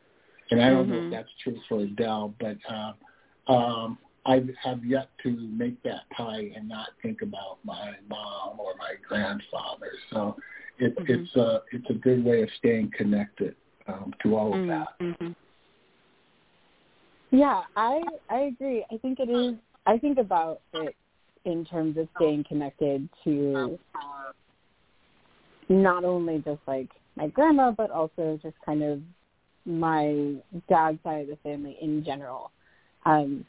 and 0.51 0.61
I 0.61 0.69
don't 0.69 0.83
mm-hmm. 0.83 0.91
know 0.91 0.97
if 0.97 1.01
mm-hmm. 1.03 1.11
that's 1.11 1.29
true 1.43 1.57
for 1.67 1.79
Adele, 1.79 2.33
but 2.39 2.57
uh, 2.69 3.51
um, 3.51 3.97
I 4.25 4.41
have 4.63 4.85
yet 4.85 5.09
to 5.23 5.31
make 5.31 5.81
that 5.83 6.09
pie 6.15 6.51
and 6.55 6.67
not 6.69 6.89
think 7.01 7.21
about 7.21 7.57
my 7.63 7.93
mom 8.09 8.59
or 8.59 8.73
my 8.77 8.93
grandfather. 9.07 9.91
So 10.11 10.37
it, 10.79 10.97
mm-hmm. 10.97 11.11
it's 11.11 11.35
a 11.35 11.61
it's 11.71 11.89
a 11.89 11.93
good 11.93 12.23
way 12.23 12.41
of 12.41 12.49
staying 12.57 12.91
connected 12.97 13.55
um, 13.87 14.13
to 14.23 14.35
all 14.35 14.53
of 14.53 14.59
mm-hmm. 14.59 14.69
that. 14.69 14.87
Mm-hmm. 15.01 15.31
Yeah, 17.31 17.61
I 17.75 18.01
I 18.29 18.39
agree. 18.41 18.85
I 18.91 18.97
think 18.97 19.19
it 19.19 19.29
is. 19.29 19.55
I 19.85 19.97
think 19.97 20.17
about 20.17 20.61
it 20.73 20.95
in 21.45 21.65
terms 21.65 21.97
of 21.97 22.07
staying 22.15 22.45
connected 22.47 23.09
to 23.25 23.77
not 25.69 26.05
only 26.05 26.41
just 26.45 26.61
like 26.67 26.89
my 27.15 27.27
grandma, 27.27 27.71
but 27.71 27.91
also 27.91 28.39
just 28.41 28.55
kind 28.65 28.83
of 28.83 29.01
my 29.65 30.35
dad's 30.69 30.99
side 31.03 31.21
of 31.21 31.27
the 31.27 31.37
family 31.43 31.77
in 31.81 32.03
general. 32.03 32.51
Um, 33.05 33.45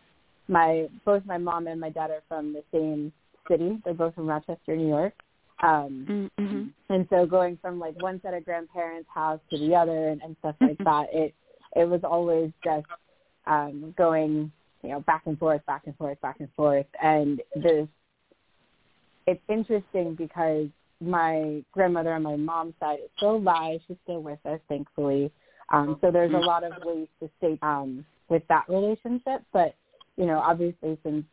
my 0.48 0.88
both 1.04 1.24
my 1.24 1.38
mom 1.38 1.66
and 1.66 1.80
my 1.80 1.90
dad 1.90 2.10
are 2.10 2.22
from 2.28 2.52
the 2.52 2.62
same 2.72 3.12
city. 3.48 3.80
They're 3.84 3.94
both 3.94 4.14
from 4.14 4.26
Rochester, 4.26 4.76
New 4.76 4.88
York. 4.88 5.14
Um, 5.62 6.30
mm-hmm. 6.38 6.64
And 6.92 7.06
so 7.10 7.26
going 7.26 7.58
from 7.62 7.78
like 7.78 8.00
one 8.02 8.20
set 8.22 8.34
of 8.34 8.44
grandparents' 8.44 9.08
house 9.14 9.40
to 9.50 9.58
the 9.58 9.74
other 9.74 10.08
and, 10.08 10.20
and 10.22 10.36
stuff 10.40 10.56
like 10.60 10.78
that, 10.78 11.06
it 11.12 11.34
it 11.74 11.88
was 11.88 12.00
always 12.04 12.50
just 12.62 12.86
um, 13.46 13.94
going, 13.96 14.50
you 14.82 14.90
know, 14.90 15.00
back 15.00 15.22
and 15.26 15.38
forth, 15.38 15.64
back 15.66 15.82
and 15.86 15.96
forth, 15.96 16.20
back 16.20 16.36
and 16.40 16.48
forth. 16.56 16.86
And 17.02 17.40
this, 17.56 17.88
it's 19.26 19.42
interesting 19.48 20.14
because 20.14 20.68
my 21.00 21.62
grandmother 21.72 22.12
on 22.12 22.22
my 22.22 22.36
mom's 22.36 22.74
side 22.80 22.98
is 23.04 23.10
still 23.16 23.36
alive. 23.36 23.80
She's 23.86 23.96
still 24.04 24.22
with 24.22 24.38
us, 24.44 24.60
thankfully. 24.68 25.30
Um, 25.72 25.98
so 26.00 26.10
there's 26.10 26.32
a 26.32 26.38
lot 26.38 26.62
of 26.62 26.72
ways 26.84 27.08
to 27.20 27.30
stay 27.38 27.58
um, 27.62 28.04
with 28.28 28.42
that 28.48 28.64
relationship. 28.68 29.42
But 29.52 29.74
you 30.16 30.26
know, 30.26 30.38
obviously, 30.38 30.98
since 31.02 31.24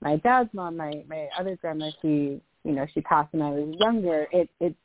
my 0.00 0.16
dad's 0.16 0.50
mom, 0.52 0.76
my 0.76 1.04
my 1.08 1.28
other 1.38 1.56
grandma, 1.56 1.90
she 2.02 2.40
you 2.64 2.72
know 2.72 2.86
she 2.92 3.00
passed 3.02 3.32
when 3.32 3.42
I 3.42 3.50
was 3.50 3.74
younger. 3.78 4.26
It 4.32 4.48
it's 4.60 4.76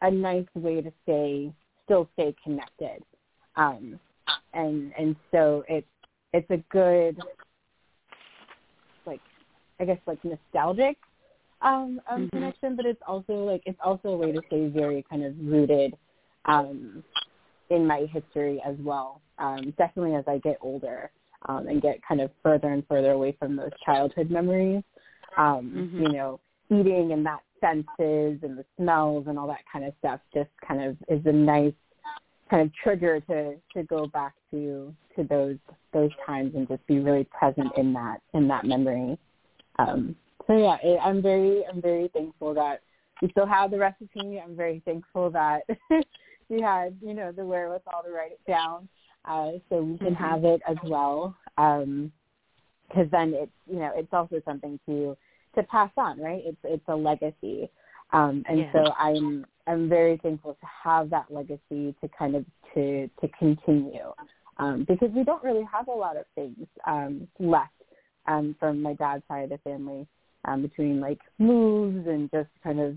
a 0.00 0.10
nice 0.10 0.46
way 0.54 0.80
to 0.80 0.92
stay 1.04 1.52
still 1.84 2.08
stay 2.14 2.34
connected. 2.42 3.02
Um, 3.56 3.98
and 4.54 4.92
and 4.98 5.16
so 5.30 5.64
it's 5.68 5.86
it's 6.32 6.50
a 6.50 6.58
good 6.70 7.18
like 9.06 9.20
I 9.78 9.84
guess 9.84 9.98
like 10.06 10.18
nostalgic 10.24 10.96
um, 11.60 12.00
um 12.10 12.22
mm-hmm. 12.22 12.28
connection, 12.28 12.76
but 12.76 12.86
it's 12.86 13.02
also 13.06 13.34
like 13.34 13.62
it's 13.66 13.78
also 13.84 14.08
a 14.08 14.16
way 14.16 14.32
to 14.32 14.40
stay 14.46 14.68
very 14.68 15.04
kind 15.08 15.24
of 15.24 15.34
rooted 15.38 15.94
um 16.46 17.04
in 17.70 17.86
my 17.86 18.06
history 18.10 18.62
as 18.66 18.76
well. 18.80 19.20
Um, 19.38 19.72
definitely 19.78 20.14
as 20.14 20.24
I 20.26 20.38
get 20.38 20.58
older 20.60 21.10
um, 21.46 21.66
and 21.68 21.82
get 21.82 22.00
kind 22.06 22.20
of 22.20 22.30
further 22.42 22.72
and 22.72 22.86
further 22.88 23.12
away 23.12 23.36
from 23.38 23.56
those 23.56 23.70
childhood 23.84 24.30
memories. 24.30 24.82
Um, 25.36 25.72
mm-hmm. 25.74 26.02
You 26.02 26.12
know, 26.12 26.40
eating 26.70 27.12
and 27.12 27.24
that 27.26 27.40
senses 27.60 28.40
and 28.42 28.58
the 28.58 28.64
smells 28.76 29.26
and 29.28 29.38
all 29.38 29.46
that 29.46 29.64
kind 29.72 29.84
of 29.84 29.92
stuff 30.00 30.20
just 30.34 30.50
kind 30.66 30.82
of 30.82 30.96
is 31.08 31.24
a 31.26 31.32
nice 31.32 31.72
kind 32.50 32.62
of 32.62 32.74
trigger 32.82 33.20
to 33.20 33.54
to 33.74 33.82
go 33.84 34.06
back 34.06 34.34
to 34.50 34.94
to 35.16 35.24
those 35.24 35.56
those 35.92 36.10
times 36.26 36.52
and 36.54 36.68
just 36.68 36.86
be 36.86 36.98
really 36.98 37.24
present 37.24 37.68
in 37.76 37.92
that 37.92 38.18
in 38.34 38.48
that 38.48 38.64
memory. 38.64 39.16
Um, 39.78 40.16
so 40.46 40.56
yeah, 40.56 40.76
it, 40.82 40.98
I'm 41.02 41.22
very 41.22 41.64
I'm 41.66 41.80
very 41.80 42.08
thankful 42.08 42.52
that 42.54 42.82
we 43.20 43.30
still 43.30 43.46
have 43.46 43.70
the 43.70 43.78
recipe. 43.78 44.40
I'm 44.42 44.56
very 44.56 44.82
thankful 44.84 45.30
that 45.30 45.62
we 46.48 46.60
had 46.60 46.96
you 47.00 47.14
know 47.14 47.32
the 47.32 47.44
wherewithal 47.44 48.02
to 48.04 48.12
write 48.12 48.32
it 48.32 48.40
down 48.46 48.88
uh, 49.24 49.52
so 49.68 49.82
we 49.82 49.98
can 49.98 50.14
mm-hmm. 50.14 50.24
have 50.24 50.44
it 50.44 50.60
as 50.68 50.76
well. 50.84 51.36
Because 51.56 51.82
um, 51.84 52.12
then 53.10 53.34
it's 53.34 53.52
you 53.66 53.78
know 53.78 53.92
it's 53.94 54.12
also 54.12 54.40
something 54.44 54.78
to 54.86 55.16
to 55.54 55.62
pass 55.64 55.90
on, 55.96 56.20
right? 56.20 56.42
It's 56.44 56.58
it's 56.64 56.84
a 56.88 56.96
legacy, 56.96 57.70
um, 58.12 58.42
and 58.48 58.60
yeah. 58.60 58.72
so 58.72 58.92
I'm 58.98 59.46
I'm 59.66 59.88
very 59.88 60.18
thankful 60.18 60.54
to 60.54 60.66
have 60.84 61.10
that 61.10 61.26
legacy 61.30 61.94
to 62.00 62.08
kind 62.18 62.34
of 62.34 62.44
to 62.74 63.08
to 63.20 63.28
continue 63.38 64.12
um, 64.58 64.84
because 64.88 65.10
we 65.14 65.24
don't 65.24 65.42
really 65.42 65.66
have 65.70 65.88
a 65.88 65.92
lot 65.92 66.16
of 66.16 66.24
things 66.34 66.66
um, 66.86 67.26
left 67.38 67.70
um, 68.26 68.54
from 68.58 68.80
my 68.82 68.94
dad's 68.94 69.22
side 69.28 69.44
of 69.44 69.50
the 69.50 69.58
family 69.58 70.06
um, 70.44 70.62
between 70.62 71.00
like 71.00 71.18
moves 71.38 72.06
and 72.06 72.30
just 72.30 72.48
kind 72.62 72.80
of 72.80 72.96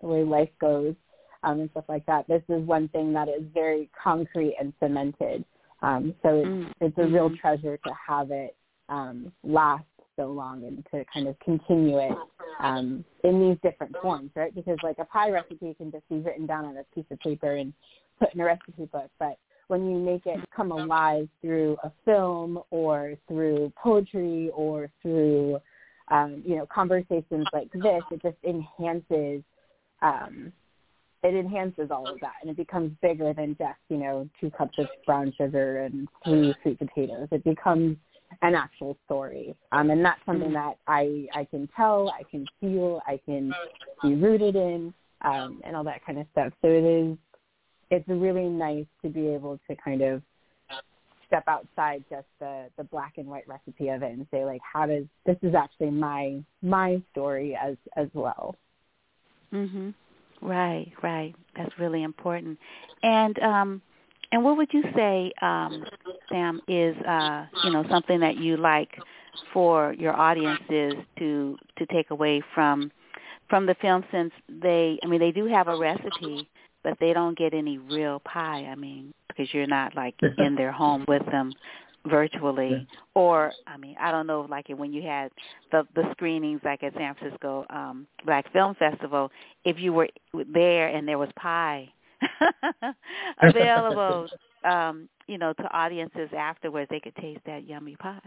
the 0.00 0.06
way 0.06 0.22
life 0.22 0.50
goes 0.60 0.94
um, 1.42 1.60
and 1.60 1.70
stuff 1.70 1.84
like 1.88 2.04
that. 2.06 2.26
This 2.28 2.42
is 2.48 2.62
one 2.64 2.88
thing 2.88 3.12
that 3.14 3.28
is 3.28 3.42
very 3.52 3.90
concrete 4.02 4.56
and 4.60 4.72
cemented. 4.80 5.44
Um, 5.82 6.14
so 6.22 6.40
it's, 6.40 6.48
mm-hmm. 6.48 6.84
it's 6.84 6.98
a 6.98 7.06
real 7.06 7.30
treasure 7.36 7.76
to 7.78 7.90
have 8.08 8.30
it 8.30 8.56
um, 8.88 9.32
last 9.42 9.84
so 10.16 10.26
long 10.26 10.64
and 10.64 10.84
to 10.92 11.04
kind 11.12 11.26
of 11.26 11.38
continue 11.40 11.98
it 11.98 12.16
um, 12.62 13.04
in 13.24 13.40
these 13.40 13.56
different 13.62 13.96
forms, 14.02 14.30
right? 14.34 14.54
Because 14.54 14.76
like 14.82 14.98
a 14.98 15.04
pie 15.04 15.30
recipe 15.30 15.74
can 15.74 15.90
just 15.90 16.06
be 16.08 16.16
written 16.16 16.46
down 16.46 16.66
on 16.66 16.76
a 16.76 16.84
piece 16.94 17.06
of 17.10 17.18
paper 17.20 17.56
and 17.56 17.72
put 18.18 18.34
in 18.34 18.40
a 18.40 18.44
recipe 18.44 18.84
book, 18.92 19.10
but 19.18 19.38
when 19.68 19.88
you 19.88 19.98
make 19.98 20.26
it 20.26 20.40
come 20.54 20.72
alive 20.72 21.28
through 21.40 21.76
a 21.84 21.92
film 22.04 22.60
or 22.70 23.14
through 23.28 23.72
poetry 23.80 24.50
or 24.52 24.90
through 25.00 25.60
um, 26.10 26.42
you 26.44 26.56
know 26.56 26.66
conversations 26.66 27.46
like 27.52 27.70
this, 27.72 28.02
it 28.10 28.20
just 28.20 28.36
enhances 28.44 29.42
um, 30.02 30.52
it 31.22 31.34
enhances 31.34 31.90
all 31.90 32.08
of 32.08 32.18
that 32.20 32.34
and 32.40 32.50
it 32.50 32.56
becomes 32.56 32.92
bigger 33.02 33.32
than 33.34 33.56
just 33.58 33.78
you 33.88 33.98
know 33.98 34.28
two 34.40 34.50
cups 34.50 34.78
of 34.78 34.86
brown 35.06 35.32
sugar 35.36 35.84
and 35.84 36.08
three 36.24 36.54
sweet 36.62 36.78
potatoes. 36.78 37.28
It 37.30 37.44
becomes 37.44 37.96
an 38.42 38.54
actual 38.54 38.96
story. 39.04 39.54
Um, 39.72 39.90
and 39.90 40.04
that's 40.04 40.20
something 40.24 40.52
that 40.52 40.76
I, 40.86 41.26
I 41.34 41.44
can 41.44 41.68
tell, 41.76 42.10
I 42.10 42.22
can 42.30 42.46
feel, 42.60 43.02
I 43.06 43.20
can 43.24 43.52
be 44.02 44.14
rooted 44.14 44.56
in, 44.56 44.94
um, 45.22 45.60
and 45.64 45.76
all 45.76 45.84
that 45.84 46.04
kind 46.04 46.18
of 46.18 46.26
stuff. 46.32 46.52
So 46.62 46.68
it 46.68 46.84
is, 46.84 47.16
it's 47.90 48.08
really 48.08 48.48
nice 48.48 48.86
to 49.02 49.08
be 49.08 49.28
able 49.28 49.58
to 49.68 49.76
kind 49.76 50.02
of 50.02 50.22
step 51.26 51.44
outside 51.48 52.04
just 52.08 52.26
the, 52.38 52.66
the 52.76 52.84
black 52.84 53.14
and 53.16 53.26
white 53.26 53.46
recipe 53.46 53.88
of 53.88 54.02
it 54.02 54.12
and 54.12 54.26
say 54.30 54.44
like, 54.44 54.60
how 54.72 54.86
does, 54.86 55.04
this 55.26 55.36
is 55.42 55.54
actually 55.54 55.90
my, 55.90 56.42
my 56.62 57.00
story 57.12 57.56
as, 57.60 57.76
as 57.96 58.08
well. 58.14 58.56
Mhm. 59.52 59.94
Right, 60.42 60.92
right. 61.02 61.34
That's 61.56 61.72
really 61.78 62.02
important. 62.02 62.58
And 63.02 63.38
um 63.40 63.82
and 64.32 64.44
what 64.44 64.56
would 64.56 64.72
you 64.72 64.82
say, 64.94 65.32
um, 65.42 65.84
Sam, 66.28 66.60
is 66.68 66.96
uh, 66.98 67.46
you 67.64 67.70
know 67.72 67.84
something 67.90 68.20
that 68.20 68.36
you 68.36 68.56
like 68.56 68.90
for 69.52 69.92
your 69.94 70.16
audiences 70.16 70.94
to 71.18 71.58
to 71.78 71.86
take 71.86 72.10
away 72.10 72.42
from 72.54 72.92
from 73.48 73.66
the 73.66 73.74
film? 73.80 74.04
Since 74.12 74.32
they, 74.48 74.98
I 75.02 75.06
mean, 75.06 75.20
they 75.20 75.32
do 75.32 75.46
have 75.46 75.68
a 75.68 75.76
recipe, 75.76 76.48
but 76.84 76.96
they 77.00 77.12
don't 77.12 77.36
get 77.36 77.54
any 77.54 77.78
real 77.78 78.20
pie. 78.20 78.66
I 78.70 78.74
mean, 78.76 79.12
because 79.28 79.52
you're 79.52 79.66
not 79.66 79.96
like 79.96 80.14
in 80.38 80.54
their 80.54 80.72
home 80.72 81.04
with 81.08 81.24
them 81.26 81.52
virtually 82.06 82.70
yeah. 82.70 82.98
or 83.14 83.52
i 83.66 83.76
mean 83.76 83.94
i 84.00 84.10
don't 84.10 84.26
know 84.26 84.46
like 84.48 84.66
when 84.68 84.92
you 84.92 85.02
had 85.02 85.30
the 85.70 85.86
the 85.94 86.02
screenings 86.12 86.60
like 86.64 86.82
at 86.82 86.94
san 86.94 87.14
francisco 87.14 87.66
um 87.70 88.06
black 88.24 88.50
film 88.52 88.74
festival 88.76 89.30
if 89.64 89.78
you 89.78 89.92
were 89.92 90.08
there 90.52 90.88
and 90.88 91.06
there 91.06 91.18
was 91.18 91.28
pie 91.36 91.86
available 93.42 94.26
um 94.64 95.08
you 95.26 95.36
know 95.36 95.52
to 95.52 95.64
audiences 95.76 96.28
afterwards 96.36 96.88
they 96.90 97.00
could 97.00 97.14
taste 97.16 97.40
that 97.44 97.68
yummy 97.68 97.96
pie 97.96 98.18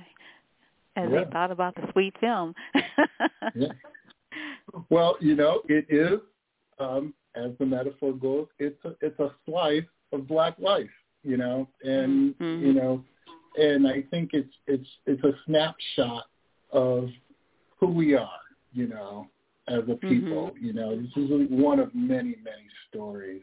as 0.96 1.10
yeah. 1.12 1.24
they 1.24 1.32
thought 1.32 1.50
about 1.50 1.74
the 1.76 1.88
sweet 1.94 2.14
film 2.20 2.54
yeah. 3.56 3.68
well 4.90 5.16
you 5.20 5.36
know 5.36 5.62
it 5.68 5.86
is 5.90 6.20
um 6.80 7.12
as 7.36 7.52
the 7.60 7.66
metaphor 7.66 8.14
goes 8.14 8.46
it's 8.60 8.78
a 8.86 8.94
it's 9.02 9.20
a 9.20 9.32
slice 9.48 9.84
of 10.12 10.28
black 10.28 10.54
life 10.60 10.90
you 11.24 11.38
know 11.38 11.68
and 11.84 12.36
mm-hmm. 12.36 12.66
you 12.66 12.74
know 12.74 13.04
and 13.58 13.88
i 13.88 14.04
think 14.12 14.32
it's 14.34 14.54
it's 14.68 14.88
it's 15.06 15.24
a 15.24 15.32
snapshot 15.46 16.26
of 16.72 17.10
who 17.80 17.88
we 17.88 18.16
are 18.16 18.30
you 18.72 18.88
know 18.88 19.28
as 19.68 19.84
a 19.90 19.96
people 19.96 20.52
mm-hmm. 20.52 20.66
you 20.66 20.74
know 20.74 20.96
this 20.96 21.12
is 21.16 21.30
one 21.50 21.80
of 21.80 21.94
many 21.94 22.36
many 22.44 22.68
stories 22.90 23.42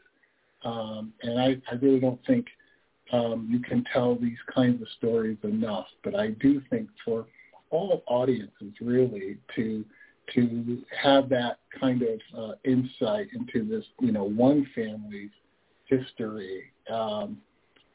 um, 0.65 1.13
and 1.23 1.41
I, 1.41 1.57
I 1.71 1.75
really 1.81 2.01
don't 2.01 2.21
think 2.27 2.47
um, 3.13 3.49
you 3.51 3.61
can 3.61 3.85
tell 3.93 4.15
these 4.15 4.39
kinds 4.55 4.81
of 4.83 4.89
stories 4.99 5.39
enough. 5.43 5.87
But 6.05 6.15
I 6.15 6.29
do 6.41 6.61
think 6.71 6.89
for 7.05 7.27
all 7.71 8.03
audiences 8.07 8.73
really 8.81 9.39
to 9.57 9.85
to 10.35 10.79
have 11.03 11.29
that 11.29 11.59
kind 11.81 12.03
of 12.03 12.21
uh, 12.39 12.53
insight 12.65 13.27
into 13.35 13.69
this, 13.69 13.85
you 14.01 14.13
know, 14.13 14.23
one 14.23 14.65
family's 14.77 15.31
history 15.87 16.63
um, 16.93 17.39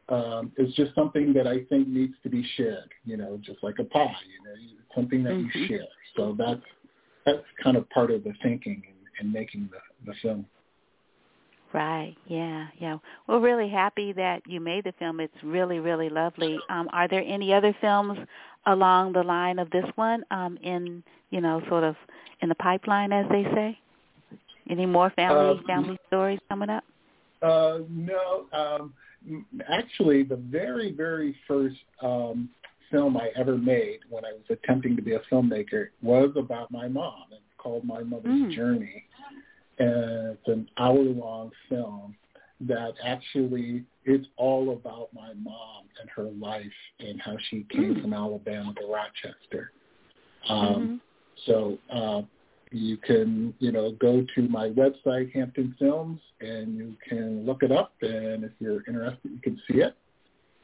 um, 0.09 0.51
is 0.57 0.73
just 0.75 0.93
something 0.95 1.33
that 1.33 1.47
I 1.47 1.63
think 1.65 1.87
needs 1.87 2.13
to 2.23 2.29
be 2.29 2.45
shared. 2.55 2.89
You 3.05 3.17
know, 3.17 3.39
just 3.41 3.63
like 3.63 3.75
a 3.79 3.83
pie. 3.83 3.99
You 4.01 4.43
know, 4.43 4.55
something 4.93 5.23
that 5.23 5.33
mm-hmm. 5.33 5.57
you 5.57 5.67
share. 5.67 5.87
So 6.15 6.35
that's 6.37 6.61
that's 7.25 7.43
kind 7.63 7.77
of 7.77 7.89
part 7.89 8.11
of 8.11 8.23
the 8.23 8.33
thinking 8.41 8.83
in, 9.19 9.27
in 9.27 9.33
making 9.33 9.69
the, 9.71 10.11
the 10.11 10.17
film. 10.21 10.45
Right. 11.73 12.15
Yeah. 12.27 12.67
Yeah. 12.79 12.97
We're 13.27 13.41
really 13.41 13.67
happy 13.67 14.13
that 14.13 14.41
you 14.47 14.61
made 14.61 14.85
the 14.85 14.93
film. 14.97 15.19
It's 15.19 15.33
really, 15.43 15.79
really 15.79 16.07
lovely. 16.07 16.57
Um, 16.69 16.87
are 16.93 17.07
there 17.07 17.23
any 17.25 17.53
other 17.53 17.75
films 17.81 18.17
along 18.65 19.13
the 19.13 19.23
line 19.23 19.59
of 19.59 19.69
this 19.71 19.83
one 19.95 20.23
um, 20.31 20.57
in, 20.63 21.03
you 21.31 21.41
know, 21.41 21.61
sort 21.67 21.83
of 21.83 21.95
in 22.41 22.47
the 22.47 22.55
pipeline, 22.55 23.11
as 23.11 23.25
they 23.29 23.43
say? 23.53 23.77
Any 24.69 24.85
more 24.85 25.09
family 25.11 25.59
Uh, 25.59 25.67
family 25.67 25.99
stories 26.07 26.39
coming 26.47 26.69
up? 26.69 26.83
Uh, 27.41 27.79
no, 27.89 28.45
um, 28.53 28.93
actually, 29.69 30.23
the 30.23 30.35
very, 30.37 30.91
very 30.91 31.35
first 31.47 31.77
um, 32.01 32.49
film 32.91 33.17
I 33.17 33.29
ever 33.35 33.57
made 33.57 33.99
when 34.09 34.25
I 34.25 34.31
was 34.33 34.43
attempting 34.49 34.95
to 34.95 35.01
be 35.01 35.13
a 35.13 35.19
filmmaker 35.31 35.87
was 36.01 36.31
about 36.35 36.71
my 36.71 36.87
mom. 36.87 37.23
It's 37.31 37.41
called 37.57 37.83
My 37.83 38.03
Mother's 38.03 38.41
Mm. 38.41 38.51
Journey, 38.51 39.03
and 39.79 40.37
it's 40.37 40.47
an 40.47 40.69
hour-long 40.77 41.51
film 41.69 42.15
that 42.61 42.93
actually 43.03 43.83
it's 44.05 44.27
all 44.37 44.71
about 44.71 45.13
my 45.13 45.33
mom 45.33 45.83
and 45.99 46.09
her 46.09 46.29
life 46.39 46.73
and 46.99 47.19
how 47.21 47.35
she 47.49 47.63
came 47.69 47.95
Mm. 47.95 48.01
from 48.01 48.13
Alabama 48.13 48.73
to 48.75 48.85
Rochester. 48.85 49.71
Um, 50.47 50.87
Mhm. 50.87 50.99
So 51.45 51.77
uh, 51.89 52.21
you 52.71 52.97
can, 52.97 53.53
you 53.59 53.71
know, 53.71 53.91
go 53.93 54.25
to 54.35 54.41
my 54.47 54.69
website, 54.69 55.33
Hampton 55.33 55.75
Films, 55.79 56.19
and 56.41 56.75
you 56.75 56.95
can 57.07 57.45
look 57.45 57.63
it 57.63 57.71
up. 57.71 57.93
And 58.01 58.43
if 58.43 58.51
you're 58.59 58.83
interested, 58.87 59.31
you 59.31 59.41
can 59.41 59.61
see 59.67 59.79
it. 59.79 59.95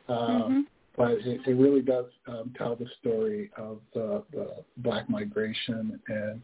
Uh, 0.08 0.44
Mhm. 0.44 0.66
But 0.98 1.12
it, 1.12 1.48
it 1.48 1.54
really 1.56 1.82
does 1.82 2.06
um, 2.28 2.54
tell 2.58 2.76
the 2.76 2.88
story 3.00 3.50
of 3.58 3.80
the, 3.94 4.24
the 4.34 4.64
black 4.78 5.10
migration 5.10 6.00
and 6.08 6.42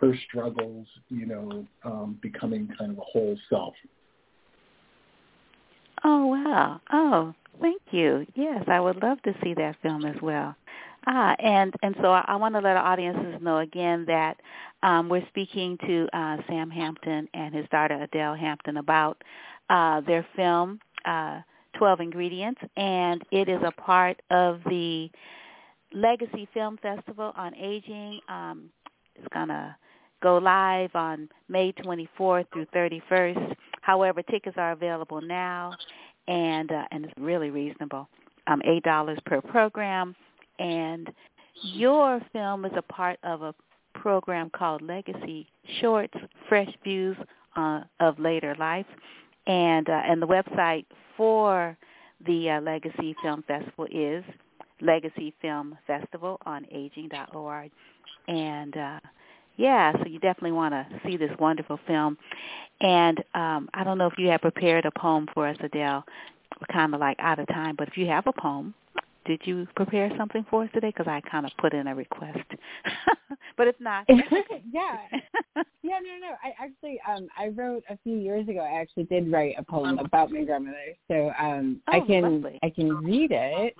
her 0.00 0.14
struggles, 0.28 0.86
you 1.08 1.26
know, 1.26 1.66
um, 1.84 2.18
becoming 2.22 2.68
kind 2.78 2.92
of 2.92 2.98
a 2.98 3.02
whole 3.02 3.36
self. 3.48 3.74
Oh 6.04 6.26
wow! 6.26 6.80
Oh, 6.92 7.34
thank 7.60 7.82
you. 7.90 8.24
Yes, 8.36 8.62
I 8.68 8.78
would 8.78 9.02
love 9.02 9.20
to 9.22 9.34
see 9.42 9.52
that 9.54 9.74
film 9.82 10.04
as 10.04 10.14
well. 10.22 10.54
Ah, 11.10 11.34
and 11.38 11.74
and 11.82 11.96
so 12.02 12.12
I, 12.12 12.22
I 12.28 12.36
want 12.36 12.54
to 12.54 12.60
let 12.60 12.76
our 12.76 12.84
audiences 12.84 13.40
know 13.40 13.58
again 13.58 14.04
that 14.08 14.36
um, 14.82 15.08
we're 15.08 15.26
speaking 15.28 15.78
to 15.86 16.06
uh, 16.12 16.36
Sam 16.46 16.68
Hampton 16.70 17.26
and 17.32 17.54
his 17.54 17.66
daughter 17.70 17.94
Adele 18.02 18.34
Hampton 18.34 18.76
about 18.76 19.22
uh, 19.70 20.02
their 20.02 20.26
film 20.36 20.78
uh, 21.06 21.40
Twelve 21.78 22.00
Ingredients, 22.00 22.60
and 22.76 23.22
it 23.30 23.48
is 23.48 23.60
a 23.64 23.70
part 23.70 24.20
of 24.30 24.60
the 24.68 25.10
Legacy 25.94 26.46
Film 26.52 26.78
Festival 26.82 27.32
on 27.36 27.54
Aging. 27.54 28.20
Um, 28.28 28.68
it's 29.16 29.28
gonna 29.32 29.74
go 30.22 30.36
live 30.36 30.90
on 30.94 31.30
May 31.48 31.72
24th 31.72 32.44
through 32.52 32.66
31st. 32.66 33.54
However, 33.80 34.22
tickets 34.22 34.58
are 34.58 34.72
available 34.72 35.22
now, 35.22 35.72
and 36.26 36.70
uh, 36.70 36.84
and 36.90 37.06
it's 37.06 37.14
really 37.16 37.48
reasonable. 37.48 38.10
Um, 38.46 38.60
eight 38.66 38.82
dollars 38.82 39.18
per 39.24 39.40
program, 39.40 40.14
and 40.58 41.10
your 41.62 42.20
film 42.32 42.64
is 42.64 42.72
a 42.76 42.82
part 42.82 43.18
of 43.22 43.42
a 43.42 43.54
program 43.94 44.50
called 44.50 44.82
Legacy 44.82 45.48
Shorts: 45.80 46.14
Fresh 46.48 46.72
Views 46.84 47.16
uh, 47.56 47.80
of 48.00 48.18
Later 48.18 48.54
Life, 48.58 48.86
and 49.46 49.88
uh, 49.88 50.02
and 50.04 50.22
the 50.22 50.26
website 50.26 50.86
for 51.16 51.76
the 52.26 52.50
uh, 52.50 52.60
Legacy 52.60 53.14
Film 53.22 53.42
Festival 53.46 53.86
is 53.90 54.24
Legacy 54.80 55.34
Film 55.40 55.76
Festival 55.86 56.38
on 56.46 56.66
Aging.org, 56.70 57.70
and 58.28 58.76
uh, 58.76 59.00
yeah, 59.58 59.92
so 59.92 60.06
you 60.06 60.20
definitely 60.20 60.52
want 60.52 60.72
to 60.72 60.86
see 61.04 61.16
this 61.16 61.30
wonderful 61.38 61.80
film. 61.86 62.16
And 62.80 63.18
um, 63.34 63.68
I 63.74 63.82
don't 63.82 63.98
know 63.98 64.06
if 64.06 64.16
you 64.16 64.28
have 64.28 64.40
prepared 64.40 64.86
a 64.86 64.92
poem 64.92 65.26
for 65.34 65.48
us, 65.48 65.56
Adele. 65.60 66.04
We're 66.60 66.72
kind 66.72 66.94
of 66.94 67.00
like 67.00 67.16
out 67.18 67.40
of 67.40 67.48
time, 67.48 67.74
but 67.76 67.88
if 67.88 67.98
you 67.98 68.06
have 68.06 68.26
a 68.26 68.32
poem, 68.32 68.72
did 69.24 69.40
you 69.44 69.66
prepare 69.76 70.10
something 70.16 70.44
for 70.50 70.64
us 70.64 70.70
today? 70.72 70.88
Because 70.88 71.06
I 71.08 71.20
kind 71.30 71.46
of 71.46 71.52
put 71.58 71.74
in 71.74 71.86
a 71.86 71.94
request. 71.94 72.38
but 73.56 73.66
it's 73.66 73.80
not, 73.80 74.06
yeah. 74.08 74.98
Yeah, 75.82 75.98
no, 76.02 76.18
no. 76.28 76.34
I 76.42 76.52
actually, 76.60 77.00
um, 77.08 77.28
I 77.38 77.48
wrote 77.48 77.84
a 77.88 77.96
few 78.02 78.16
years 78.16 78.48
ago. 78.48 78.60
I 78.60 78.80
actually 78.80 79.04
did 79.04 79.30
write 79.30 79.54
a 79.58 79.62
poem 79.62 79.98
about 79.98 80.30
my 80.30 80.42
grandmother, 80.44 80.76
so 81.06 81.30
um, 81.38 81.80
I 81.86 82.00
Oh, 82.00 82.06
can 82.06 82.22
lovely. 82.42 82.58
I 82.62 82.70
can 82.70 83.04
read 83.04 83.30
it. 83.32 83.76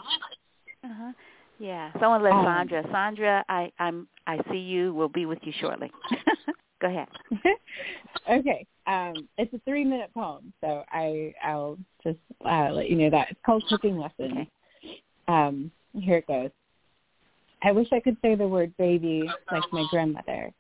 Uh-huh. 0.85 1.13
Yeah. 1.59 1.91
Someone 2.01 2.23
let 2.23 2.35
Um, 2.35 2.45
Sandra. 2.45 2.85
Sandra, 2.93 3.45
I 3.49 3.73
I'm 3.81 4.07
I 4.27 4.39
see 4.51 4.59
you. 4.59 4.95
We'll 4.95 5.09
be 5.09 5.27
with 5.27 5.41
you 5.43 5.53
shortly. 5.61 5.91
Go 6.81 6.87
ahead. 6.89 7.09
okay. 8.31 8.65
Um, 8.87 9.29
it's 9.37 9.53
a 9.53 9.59
three 9.67 9.85
minute 9.85 10.11
poem, 10.15 10.53
so 10.61 10.85
I 10.93 11.35
I'll 11.43 11.79
just 12.05 12.19
uh, 12.45 12.71
let 12.73 12.89
you 12.89 12.97
know 12.97 13.11
that 13.11 13.33
it's 13.33 13.41
called 13.45 13.65
Cooking 13.69 13.99
Lessons. 13.99 14.33
Okay. 14.33 14.49
Um, 15.29 15.71
here 15.93 16.17
it 16.17 16.27
goes. 16.27 16.51
I 17.63 17.73
wish 17.73 17.89
I 17.93 18.01
could 18.01 18.17
say 18.23 18.35
the 18.35 18.49
word 18.49 18.73
baby 18.79 19.29
like 19.53 19.63
my 19.73 19.85
grandmother. 19.91 20.53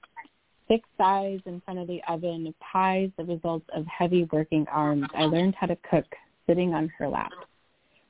Thick 0.68 0.82
thighs 0.98 1.40
in 1.46 1.60
front 1.62 1.80
of 1.80 1.86
the 1.86 2.02
oven, 2.08 2.54
pies 2.60 3.10
the 3.16 3.24
result 3.24 3.62
of 3.74 3.86
heavy 3.86 4.28
working 4.30 4.66
arms. 4.70 5.06
I 5.14 5.22
learned 5.24 5.54
how 5.54 5.66
to 5.66 5.78
cook 5.90 6.04
sitting 6.46 6.74
on 6.74 6.88
her 6.98 7.08
lap. 7.08 7.32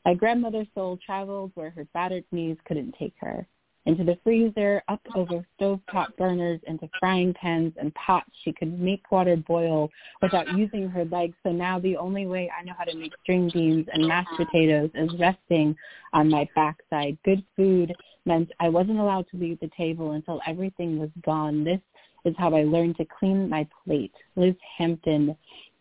My 0.04 0.14
grandmother's 0.14 0.66
soul 0.74 0.98
traveled 1.04 1.52
where 1.54 1.70
her 1.70 1.86
battered 1.94 2.24
knees 2.32 2.56
couldn't 2.66 2.96
take 2.98 3.14
her. 3.20 3.46
Into 3.86 4.04
the 4.04 4.18
freezer, 4.22 4.82
up 4.88 5.00
over 5.14 5.46
stovetop 5.58 6.14
burners, 6.18 6.60
into 6.66 6.90
frying 7.00 7.32
pans 7.32 7.72
and 7.78 7.94
pots. 7.94 8.30
She 8.44 8.52
could 8.52 8.78
make 8.78 9.10
water 9.10 9.36
boil 9.36 9.88
without 10.20 10.52
using 10.54 10.88
her 10.88 11.06
legs. 11.06 11.34
So 11.42 11.52
now 11.52 11.78
the 11.78 11.96
only 11.96 12.26
way 12.26 12.50
I 12.50 12.64
know 12.64 12.74
how 12.76 12.84
to 12.84 12.94
make 12.94 13.12
string 13.22 13.50
beans 13.52 13.86
and 13.90 14.06
mashed 14.06 14.28
potatoes 14.36 14.90
is 14.94 15.18
resting 15.18 15.74
on 16.12 16.28
my 16.28 16.46
backside. 16.54 17.16
Good 17.24 17.42
food 17.56 17.94
meant 18.26 18.50
I 18.60 18.68
wasn't 18.68 18.98
allowed 18.98 19.26
to 19.30 19.38
leave 19.38 19.58
the 19.60 19.70
table 19.76 20.12
until 20.12 20.40
everything 20.46 20.98
was 20.98 21.10
gone. 21.24 21.64
This 21.64 21.80
is 22.26 22.34
how 22.36 22.54
I 22.54 22.64
learned 22.64 22.96
to 22.98 23.06
clean 23.18 23.48
my 23.48 23.66
plate. 23.84 24.12
Liz 24.36 24.54
Hampton 24.76 25.34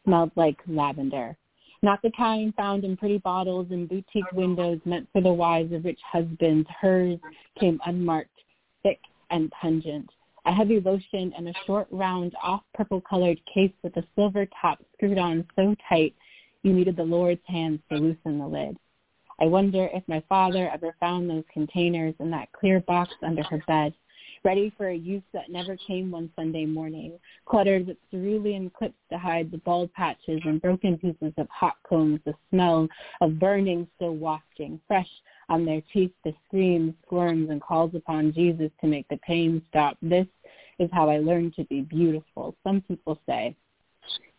smelled 0.05 0.31
like 0.35 0.57
lavender. 0.67 1.35
Not 1.81 2.01
the 2.01 2.11
kind 2.11 2.53
found 2.55 2.83
in 2.83 2.97
pretty 2.97 3.19
bottles 3.19 3.67
and 3.69 3.87
boutique 3.87 4.31
windows 4.33 4.79
meant 4.85 5.07
for 5.13 5.21
the 5.21 5.33
wives 5.33 5.71
of 5.73 5.85
rich 5.85 5.99
husbands. 6.03 6.67
Hers 6.81 7.19
came 7.59 7.79
unmarked, 7.85 8.41
thick 8.83 8.99
and 9.29 9.51
pungent. 9.51 10.09
A 10.45 10.51
heavy 10.51 10.79
lotion 10.79 11.33
and 11.37 11.49
a 11.49 11.53
short, 11.65 11.87
round, 11.91 12.33
off-purple 12.41 13.01
colored 13.01 13.39
case 13.53 13.73
with 13.83 13.95
a 13.97 14.03
silver 14.15 14.47
top 14.61 14.79
screwed 14.93 15.17
on 15.17 15.45
so 15.55 15.75
tight 15.87 16.15
you 16.63 16.73
needed 16.73 16.95
the 16.95 17.03
Lord's 17.03 17.41
hands 17.45 17.79
to 17.89 17.97
loosen 17.97 18.39
the 18.39 18.47
lid. 18.47 18.77
I 19.39 19.45
wonder 19.45 19.87
if 19.93 20.07
my 20.07 20.23
father 20.27 20.69
ever 20.69 20.95
found 20.99 21.29
those 21.29 21.43
containers 21.53 22.15
in 22.19 22.31
that 22.31 22.51
clear 22.53 22.79
box 22.79 23.13
under 23.21 23.43
her 23.43 23.61
bed, 23.67 23.93
ready 24.47 24.71
for 24.77 24.87
a 24.87 24.95
use 24.95 25.23
that 25.33 25.51
never 25.51 25.75
came 25.75 26.09
one 26.09 26.31
Sunday 26.33 26.65
morning, 26.65 27.19
cluttered 27.45 27.85
with 27.85 27.97
cerulean 28.09 28.69
clips 28.69 28.95
to 29.11 29.17
hide 29.17 29.51
the 29.51 29.57
bald 29.57 29.91
patches 29.91 30.39
and 30.45 30.61
broken 30.61 30.97
pieces 30.97 31.33
of 31.35 31.49
hot 31.49 31.75
combs, 31.85 32.21
the 32.23 32.33
smell 32.49 32.87
of 33.19 33.37
burning 33.39 33.85
still 33.97 34.15
wafting, 34.15 34.79
fresh 34.87 35.09
on 35.49 35.65
their 35.65 35.81
teeth, 35.91 36.13
the 36.23 36.33
screams, 36.47 36.93
squirms, 37.05 37.49
and 37.49 37.61
calls 37.61 37.93
upon 37.93 38.31
Jesus 38.31 38.71
to 38.79 38.87
make 38.87 39.05
the 39.09 39.17
pain 39.17 39.61
stop. 39.67 39.97
This 40.01 40.27
is 40.79 40.89
how 40.93 41.09
I 41.09 41.17
learned 41.17 41.53
to 41.55 41.65
be 41.65 41.81
beautiful. 41.81 42.55
Some 42.63 42.79
people 42.87 43.19
say 43.27 43.53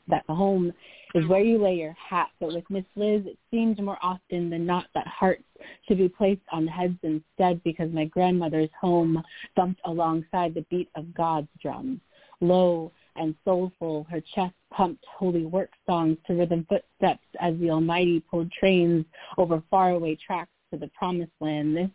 that 0.09 0.25
the 0.27 0.35
home 0.35 0.73
is 1.15 1.27
where 1.27 1.43
you 1.43 1.63
lay 1.63 1.75
your 1.75 1.95
hat, 1.95 2.29
but 2.41 2.53
with 2.53 2.69
Miss 2.69 2.85
Liz, 2.97 3.23
it 3.27 3.39
seemed 3.51 3.83
more 3.83 3.99
often 4.03 4.51
than 4.51 4.67
not 4.67 4.87
that 4.95 5.07
hearts 5.07 5.45
should 5.87 5.99
be 5.99 6.09
placed 6.09 6.43
on 6.53 6.67
heads 6.67 6.99
instead 7.03 7.63
because 7.65 7.91
my 7.93 8.05
grandmother's 8.05 8.71
home 8.79 9.23
thumped 9.57 9.81
alongside 9.85 10.55
the 10.55 10.67
beat 10.71 10.89
of 10.95 11.15
God's 11.15 11.49
drums. 11.63 12.01
Low 12.41 12.93
and 13.17 13.35
soulful, 13.45 14.07
her 14.11 14.23
chest 14.35 14.55
pumped 14.71 15.05
holy 15.19 15.45
work 15.45 15.71
songs 15.87 16.19
to 16.27 16.35
rhythm 16.35 16.67
footsteps 16.69 17.27
as 17.41 17.59
the 17.59 17.71
Almighty 17.71 18.21
pulled 18.31 18.53
trains 18.53 19.05
over 19.37 19.63
faraway 19.71 20.17
tracks 20.25 20.51
to 20.73 20.79
the 20.79 20.89
promised 20.89 21.33
land. 21.41 21.77
This 21.77 21.91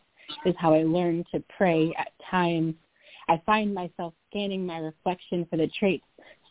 is 0.45 0.55
how 0.57 0.73
I 0.73 0.83
learned 0.83 1.27
to 1.33 1.43
pray 1.55 1.93
at 1.97 2.11
times. 2.29 2.75
I 3.29 3.41
find 3.45 3.73
myself 3.73 4.13
scanning 4.29 4.65
my 4.65 4.79
reflection 4.79 5.45
for 5.49 5.57
the 5.57 5.69
traits 5.79 6.03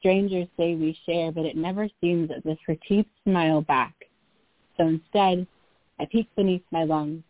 strangers 0.03 0.49
say 0.57 0.75
we 0.75 0.99
share, 1.07 1.31
but 1.31 1.45
it 1.45 1.57
never 1.57 1.89
seems 2.01 2.29
as 2.33 2.43
if 2.45 2.59
her 2.67 2.77
teeth 2.89 3.07
smile 3.25 3.61
back. 3.61 3.95
So 4.77 4.89
instead, 4.89 5.47
I 6.01 6.07
peek 6.07 6.29
beneath 6.35 6.65
my 6.73 6.83
lungs. 6.83 7.23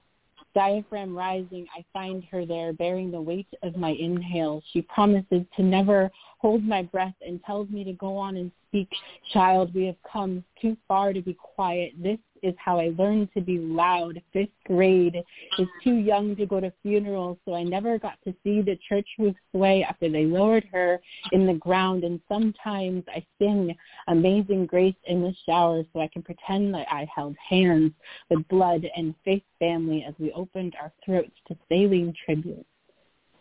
Diaphragm 0.54 1.14
rising, 1.14 1.66
I 1.76 1.84
find 1.92 2.24
her 2.30 2.46
there 2.46 2.72
bearing 2.72 3.10
the 3.10 3.20
weight 3.20 3.48
of 3.62 3.76
my 3.76 3.90
inhale. 3.90 4.62
She 4.72 4.80
promises 4.82 5.42
to 5.56 5.62
never 5.62 6.10
holds 6.42 6.64
my 6.64 6.82
breath 6.82 7.14
and 7.24 7.42
tells 7.44 7.70
me 7.70 7.84
to 7.84 7.92
go 7.92 8.16
on 8.16 8.36
and 8.36 8.50
speak. 8.68 8.88
Child, 9.32 9.72
we 9.74 9.86
have 9.86 9.96
come 10.12 10.44
too 10.60 10.76
far 10.88 11.12
to 11.12 11.22
be 11.22 11.34
quiet. 11.34 11.92
This 12.02 12.18
is 12.42 12.54
how 12.58 12.80
I 12.80 12.92
learned 12.98 13.28
to 13.34 13.40
be 13.40 13.58
loud. 13.58 14.20
Fifth 14.32 14.48
grade 14.66 15.22
is 15.58 15.68
too 15.84 15.94
young 15.94 16.34
to 16.34 16.44
go 16.44 16.58
to 16.58 16.72
funerals, 16.82 17.38
so 17.44 17.54
I 17.54 17.62
never 17.62 17.96
got 17.96 18.18
to 18.24 18.34
see 18.42 18.60
the 18.60 18.76
church 18.88 19.06
roof 19.20 19.36
sway 19.54 19.84
after 19.88 20.10
they 20.10 20.24
lowered 20.24 20.66
her 20.72 21.00
in 21.30 21.46
the 21.46 21.54
ground. 21.54 22.02
And 22.02 22.20
sometimes 22.28 23.04
I 23.06 23.24
sing 23.38 23.76
Amazing 24.08 24.66
Grace 24.66 24.96
in 25.04 25.22
the 25.22 25.34
shower 25.46 25.84
so 25.92 26.00
I 26.00 26.08
can 26.08 26.22
pretend 26.22 26.74
that 26.74 26.88
I 26.90 27.06
held 27.14 27.36
hands 27.48 27.92
with 28.28 28.48
blood 28.48 28.84
and 28.96 29.14
faith 29.24 29.44
family 29.60 30.04
as 30.08 30.14
we 30.18 30.32
opened 30.32 30.74
our 30.80 30.92
throats 31.04 31.36
to 31.46 31.56
saline 31.68 32.12
tribute. 32.24 32.66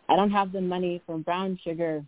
I 0.08 0.14
don't 0.14 0.30
have 0.30 0.52
the 0.52 0.60
money 0.60 1.02
for 1.06 1.18
brown 1.18 1.58
sugar 1.64 2.04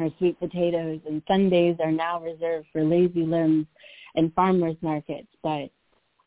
or 0.00 0.10
sweet 0.18 0.38
potatoes, 0.38 1.00
and 1.06 1.22
Sundays 1.28 1.76
are 1.80 1.92
now 1.92 2.20
reserved 2.20 2.66
for 2.72 2.82
lazy 2.84 3.24
limbs 3.24 3.66
and 4.14 4.32
farmers 4.34 4.76
markets, 4.80 5.28
but 5.42 5.70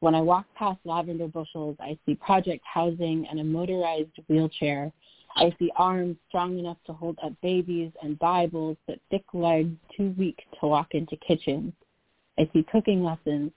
when 0.03 0.15
I 0.15 0.21
walk 0.21 0.45
past 0.55 0.79
lavender 0.83 1.29
bushels, 1.29 1.77
I 1.79 1.97
see 2.05 2.15
project 2.15 2.61
housing 2.65 3.25
and 3.29 3.39
a 3.39 3.43
motorized 3.43 4.11
wheelchair. 4.27 4.91
I 5.37 5.55
see 5.57 5.71
arms 5.77 6.17
strong 6.27 6.59
enough 6.59 6.75
to 6.87 6.93
hold 6.93 7.17
up 7.23 7.31
babies 7.41 7.89
and 8.01 8.19
Bibles, 8.19 8.75
but 8.85 8.99
thick 9.09 9.23
legs 9.33 9.71
too 9.95 10.13
weak 10.17 10.39
to 10.59 10.67
walk 10.67 10.89
into 10.91 11.15
kitchens. 11.25 11.71
I 12.37 12.49
see 12.51 12.65
cooking 12.69 13.01
lessons 13.01 13.51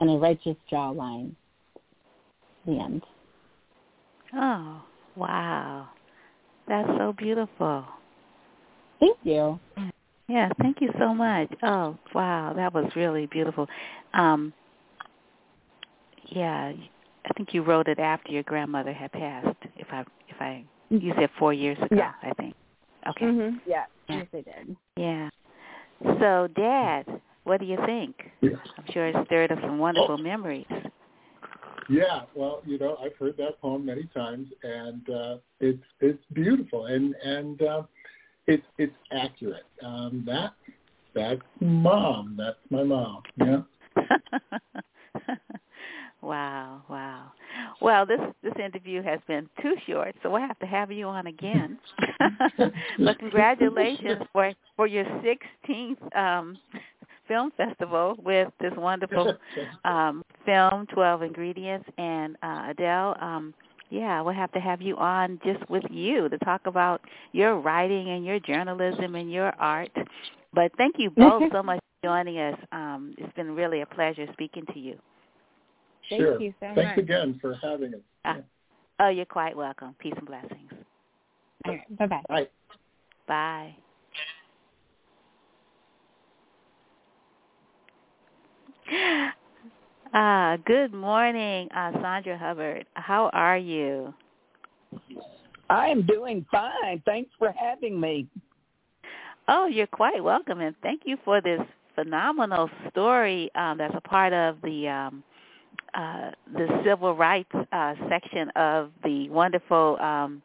and 0.00 0.10
a 0.10 0.14
righteous 0.14 0.56
jawline. 0.70 1.32
The 2.66 2.72
end. 2.72 3.02
Oh, 4.34 4.82
wow. 5.14 5.90
That's 6.66 6.88
so 6.98 7.14
beautiful. 7.16 7.84
Thank 9.04 9.18
you. 9.24 9.60
Yeah, 10.28 10.48
thank 10.62 10.80
you 10.80 10.90
so 10.98 11.12
much. 11.12 11.48
Oh, 11.62 11.98
wow, 12.14 12.54
that 12.56 12.72
was 12.72 12.90
really 12.96 13.26
beautiful. 13.26 13.66
Um, 14.14 14.54
yeah, 16.28 16.72
I 17.26 17.32
think 17.36 17.52
you 17.52 17.62
wrote 17.62 17.88
it 17.88 17.98
after 17.98 18.32
your 18.32 18.42
grandmother 18.44 18.92
had 18.92 19.12
passed. 19.12 19.56
If 19.76 19.88
I 19.92 20.00
if 20.28 20.40
I 20.40 20.64
you 20.88 21.12
said 21.18 21.28
four 21.38 21.52
years 21.52 21.76
ago, 21.76 21.96
yeah. 21.96 22.12
I 22.22 22.32
think. 22.34 22.54
Okay. 23.10 23.26
Mm-hmm. 23.26 23.56
Yeah. 23.66 23.84
Yes, 24.08 24.26
I 24.32 24.36
did. 24.36 24.76
Yeah. 24.96 25.28
So, 26.18 26.48
Dad, 26.56 27.04
what 27.44 27.60
do 27.60 27.66
you 27.66 27.78
think? 27.84 28.16
Yeah. 28.40 28.52
I'm 28.78 28.84
sure 28.92 29.08
it 29.08 29.16
stirred 29.26 29.52
up 29.52 29.58
some 29.60 29.78
wonderful 29.78 30.16
memories. 30.16 30.66
Yeah, 31.90 32.22
well, 32.34 32.62
you 32.64 32.78
know, 32.78 32.96
I've 33.02 33.16
heard 33.16 33.36
that 33.36 33.60
poem 33.60 33.84
many 33.84 34.04
times, 34.14 34.48
and 34.62 35.10
uh, 35.10 35.36
it's 35.60 35.82
it's 36.00 36.22
beautiful, 36.32 36.86
and 36.86 37.14
and 37.22 37.60
uh, 37.60 37.82
it's 38.46 38.66
it's 38.78 38.94
accurate. 39.12 39.66
Um, 39.82 40.24
that 40.26 40.52
that's 41.14 41.40
mom. 41.60 42.36
That's 42.38 42.58
my 42.70 42.82
mom. 42.82 43.22
Yeah. 43.36 43.62
Wow, 46.24 46.80
wow. 46.88 47.32
Well, 47.82 48.06
this 48.06 48.18
this 48.42 48.54
interview 48.58 49.02
has 49.02 49.20
been 49.28 49.46
too 49.60 49.74
short, 49.86 50.14
so 50.22 50.30
we'll 50.30 50.40
have 50.40 50.58
to 50.60 50.66
have 50.66 50.90
you 50.90 51.06
on 51.06 51.26
again. 51.26 51.78
but 52.98 53.18
congratulations 53.18 54.22
for 54.32 54.50
for 54.74 54.86
your 54.86 55.04
16th 55.04 56.16
um, 56.16 56.56
film 57.28 57.50
festival 57.58 58.16
with 58.24 58.48
this 58.58 58.72
wonderful 58.78 59.34
um, 59.84 60.24
film, 60.46 60.86
12 60.94 61.22
Ingredients, 61.22 61.86
and 61.98 62.36
uh, 62.42 62.68
Adele. 62.70 63.16
Um, 63.20 63.52
yeah, 63.90 64.20
we'll 64.20 64.34
have 64.34 64.52
to 64.52 64.60
have 64.60 64.80
you 64.80 64.96
on 64.96 65.40
just 65.44 65.68
with 65.70 65.84
you 65.90 66.28
to 66.28 66.38
talk 66.38 66.62
about 66.66 67.00
your 67.32 67.60
writing 67.60 68.10
and 68.10 68.24
your 68.24 68.40
journalism 68.40 69.14
and 69.14 69.30
your 69.30 69.54
art. 69.58 69.90
But 70.52 70.72
thank 70.76 70.96
you 70.98 71.10
both 71.10 71.42
so 71.52 71.62
much 71.62 71.80
for 72.00 72.08
joining 72.08 72.38
us. 72.38 72.58
Um, 72.72 73.14
it's 73.18 73.32
been 73.34 73.54
really 73.54 73.82
a 73.82 73.86
pleasure 73.86 74.26
speaking 74.32 74.64
to 74.72 74.78
you. 74.78 74.98
Thank 76.10 76.22
sure. 76.22 76.40
you 76.40 76.54
so 76.60 76.72
Thanks 76.74 76.96
much. 76.96 76.98
again 76.98 77.38
for 77.40 77.54
having 77.62 77.94
us. 77.94 78.00
Uh, 78.24 78.34
oh, 79.00 79.08
you're 79.08 79.24
quite 79.24 79.56
welcome. 79.56 79.94
Peace 79.98 80.14
and 80.16 80.26
blessings. 80.26 80.70
All 81.66 81.72
right. 81.72 81.98
Bye-bye. 81.98 82.46
Bye. 83.26 83.76
Bye. 88.90 89.30
Ah, 90.16 90.56
good 90.64 90.94
morning, 90.94 91.68
uh, 91.74 91.90
Sandra 92.00 92.38
Hubbard. 92.38 92.86
How 92.94 93.30
are 93.32 93.58
you? 93.58 94.14
I 95.68 95.88
am 95.88 96.06
doing 96.06 96.46
fine. 96.52 97.02
Thanks 97.04 97.32
for 97.36 97.50
having 97.50 98.00
me. 98.00 98.28
Oh, 99.48 99.66
you're 99.66 99.88
quite 99.88 100.22
welcome, 100.22 100.60
and 100.60 100.76
thank 100.84 101.02
you 101.04 101.16
for 101.24 101.40
this 101.40 101.58
phenomenal 101.96 102.70
story 102.90 103.50
um, 103.56 103.78
that's 103.78 103.94
a 103.96 104.08
part 104.08 104.32
of 104.32 104.58
the 104.62 104.86
um, 104.86 105.24
uh, 105.94 106.30
the 106.52 106.68
civil 106.86 107.16
rights 107.16 107.50
uh, 107.72 107.94
section 108.08 108.50
of 108.50 108.92
the 109.02 109.28
wonderful 109.30 109.98
um, 110.00 110.42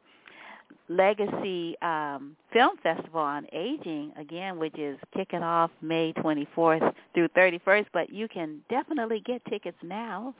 Legacy 0.89 1.75
um, 1.81 2.35
Film 2.51 2.77
Festival 2.81 3.21
on 3.21 3.45
Aging, 3.53 4.11
again, 4.17 4.57
which 4.57 4.77
is 4.77 4.97
kicking 5.15 5.43
off 5.43 5.71
May 5.81 6.13
24th 6.13 6.93
through 7.13 7.29
31st. 7.29 7.85
But 7.93 8.11
you 8.11 8.27
can 8.27 8.59
definitely 8.69 9.21
get 9.25 9.43
tickets 9.45 9.77
now. 9.83 10.33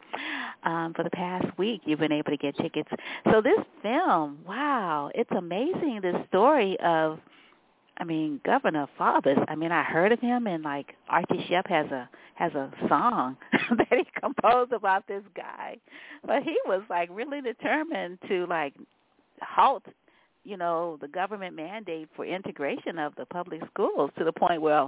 Um, 0.64 0.94
for 0.96 1.04
the 1.04 1.10
past 1.12 1.46
week, 1.58 1.82
you've 1.86 2.00
been 2.00 2.12
able 2.12 2.32
to 2.32 2.38
get 2.38 2.58
tickets. 2.58 2.90
So 3.32 3.42
this 3.42 3.60
film, 3.82 4.40
wow, 4.48 5.12
it's 5.16 5.32
amazing. 5.32 6.00
this 6.02 6.16
story 6.28 6.78
of 6.84 7.20
I 8.00 8.06
mean, 8.06 8.40
Governor 8.46 8.88
Faubus. 8.98 9.44
I 9.50 9.56
mean, 9.56 9.74
I 9.74 9.84
heard 9.84 10.14
of 10.14 10.20
him, 10.22 10.48
and 10.48 10.64
like 10.64 10.96
Archie 11.10 11.46
Shepp 11.50 11.68
has 11.68 11.86
a 11.92 12.10
has 12.36 12.54
a 12.54 12.72
song 12.88 13.36
that 13.52 13.88
he 13.90 14.06
composed 14.20 14.72
about 14.72 15.06
this 15.08 15.24
guy, 15.36 15.76
but 16.26 16.44
he 16.44 16.58
was 16.66 16.82
like 16.90 17.10
really 17.12 17.42
determined 17.42 18.18
to 18.30 18.46
like 18.48 18.74
halt, 19.42 19.84
you 20.44 20.58
know, 20.58 20.98
the 21.02 21.08
government 21.08 21.56
mandate 21.56 22.10
for 22.16 22.26
integration 22.26 22.98
of 22.98 23.14
the 23.16 23.26
public 23.26 23.62
schools 23.72 24.12
to 24.18 24.24
the 24.24 24.32
point 24.32 24.62
where 24.62 24.88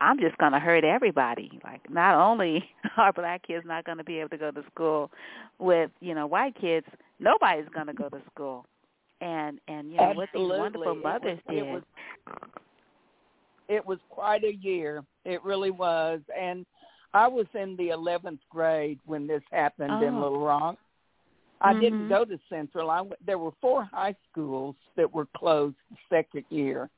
I'm 0.00 0.18
just 0.20 0.36
going 0.38 0.52
to 0.52 0.58
hurt 0.60 0.84
everybody. 0.84 1.58
Like, 1.64 1.88
not 1.90 2.14
only 2.14 2.64
are 2.96 3.12
black 3.12 3.46
kids 3.46 3.64
not 3.66 3.84
going 3.84 3.98
to 3.98 4.04
be 4.04 4.18
able 4.18 4.30
to 4.30 4.38
go 4.38 4.50
to 4.50 4.62
school 4.72 5.10
with 5.58 5.90
you 6.00 6.14
know 6.14 6.26
white 6.26 6.54
kids, 6.60 6.86
nobody's 7.20 7.68
going 7.74 7.86
to 7.88 7.92
go 7.94 8.08
to 8.08 8.20
school 8.32 8.64
and 9.20 9.58
and 9.68 9.90
you 9.90 9.96
know 9.96 10.12
what 10.14 10.28
these 10.32 10.40
Absolutely. 10.40 10.58
wonderful 10.58 10.92
It 10.92 11.02
mothers 11.02 11.38
was- 11.48 11.54
did. 11.54 11.58
It 11.58 11.72
was, 11.72 11.82
it 13.68 13.86
was 13.86 13.98
quite 14.08 14.44
a 14.44 14.54
year. 14.54 15.04
It 15.24 15.42
really 15.44 15.70
was. 15.70 16.20
And 16.38 16.64
I 17.14 17.26
was 17.28 17.46
in 17.54 17.76
the 17.76 17.88
11th 17.88 18.38
grade 18.50 18.98
when 19.06 19.26
this 19.26 19.42
happened 19.50 20.02
in 20.02 20.14
Oh. 20.14 20.20
Little 20.22 20.40
Rock. 20.44 20.76
I 21.60 21.74
didn't 21.74 22.04
Mhm. 22.04 22.08
go 22.08 22.24
to 22.24 22.38
Central. 22.48 22.90
I 22.90 23.00
went, 23.00 23.24
there 23.24 23.38
were 23.38 23.52
four 23.60 23.84
high 23.84 24.14
schools 24.30 24.76
that 24.96 25.12
were 25.12 25.26
closed 25.36 25.76
the 25.90 25.96
second 26.08 26.44
year, 26.50 26.88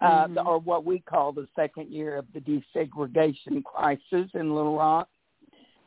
uh, 0.00 0.26
Mhm. 0.26 0.34
the, 0.34 0.42
or 0.44 0.58
what 0.58 0.84
we 0.84 1.00
call 1.00 1.32
the 1.32 1.48
second 1.56 1.88
year 1.88 2.16
of 2.16 2.30
the 2.32 2.40
desegregation 2.40 3.64
crisis 3.64 4.30
in 4.34 4.54
Little 4.54 4.76
Rock. 4.76 5.08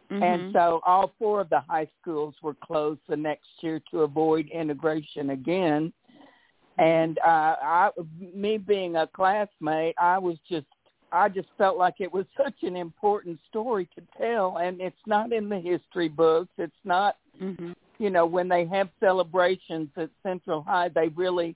And 0.10 0.44
Mhm. 0.46 0.54
so 0.54 0.82
all 0.86 1.10
four 1.20 1.42
of 1.42 1.50
the 1.50 1.62
high 1.62 1.88
schools 2.00 2.36
were 2.42 2.54
closed 2.56 3.02
the 3.08 3.18
next 3.18 3.62
year 3.62 3.80
to 3.92 4.02
avoid 4.02 4.48
integration 4.50 5.32
again. 5.32 5.94
And 6.78 7.20
uh, 7.20 7.56
I, 7.62 7.90
me 8.20 8.58
being 8.58 8.96
a 8.96 9.08
classmate, 9.08 9.96
I 10.00 10.18
was 10.18 10.40
just, 10.50 10.68
I 11.12 11.30
just 11.30 11.50
felt 11.58 11.78
like 11.78 11.96
it 12.00 12.12
was 12.12 12.26
such 12.36 12.64
an 12.64 12.76
important 12.76 13.40
story 13.48 13.88
to 13.96 14.02
tell. 14.18 14.58
And 14.58 14.82
it's 14.82 15.06
not 15.06 15.32
in 15.32 15.50
the 15.50 15.60
history 15.60 16.10
books. 16.10 16.52
It's 16.58 16.74
not, 16.84 17.18
Mhm. 17.40 17.74
you 18.00 18.10
know, 18.10 18.26
when 18.26 18.48
they 18.48 18.66
have 18.66 18.90
celebrations 19.00 19.90
at 19.98 20.10
Central 20.24 20.62
High, 20.64 20.90
they 20.90 21.10
really 21.10 21.56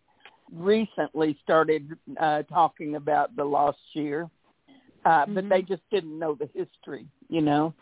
recently 0.52 1.38
started 1.44 1.90
uh, 2.20 2.44
talking 2.44 2.96
about 2.96 3.36
the 3.36 3.44
lost 3.44 3.80
year. 3.94 4.30
Uh, 5.06 5.26
But 5.28 5.46
Mhm. 5.46 5.50
they 5.50 5.62
just 5.62 5.84
didn't 5.92 6.18
know 6.18 6.36
the 6.36 6.48
history, 6.54 7.08
you 7.30 7.42
know. 7.42 7.74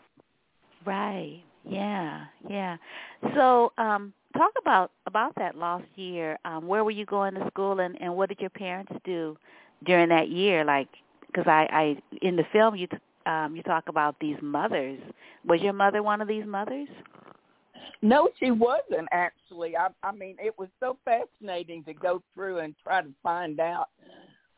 Right. 0.84 1.42
Yeah. 1.64 2.26
Yeah. 2.48 2.76
So, 3.34 3.72
um, 3.78 4.12
talk 4.36 4.52
about 4.60 4.90
about 5.06 5.34
that 5.36 5.56
lost 5.56 5.86
year. 5.96 6.38
Um, 6.44 6.66
where 6.66 6.84
were 6.84 6.90
you 6.90 7.04
going 7.06 7.34
to 7.34 7.46
school, 7.48 7.80
and 7.80 8.00
and 8.00 8.14
what 8.16 8.28
did 8.28 8.40
your 8.40 8.50
parents 8.50 8.92
do 9.04 9.36
during 9.84 10.08
that 10.10 10.28
year? 10.28 10.64
Like, 10.64 10.88
because 11.26 11.46
I, 11.46 11.66
I 11.70 12.16
in 12.22 12.36
the 12.36 12.44
film 12.52 12.76
you 12.76 12.86
t- 12.86 12.98
um 13.26 13.56
you 13.56 13.62
talk 13.62 13.88
about 13.88 14.16
these 14.20 14.36
mothers. 14.42 15.00
Was 15.44 15.60
your 15.60 15.72
mother 15.72 16.02
one 16.02 16.20
of 16.20 16.28
these 16.28 16.46
mothers? 16.46 16.88
No, 18.02 18.28
she 18.38 18.50
wasn't 18.50 19.08
actually. 19.10 19.76
I 19.76 19.88
I 20.02 20.12
mean, 20.12 20.36
it 20.38 20.56
was 20.58 20.68
so 20.80 20.98
fascinating 21.04 21.84
to 21.84 21.94
go 21.94 22.22
through 22.34 22.58
and 22.58 22.74
try 22.82 23.02
to 23.02 23.12
find 23.22 23.58
out. 23.60 23.88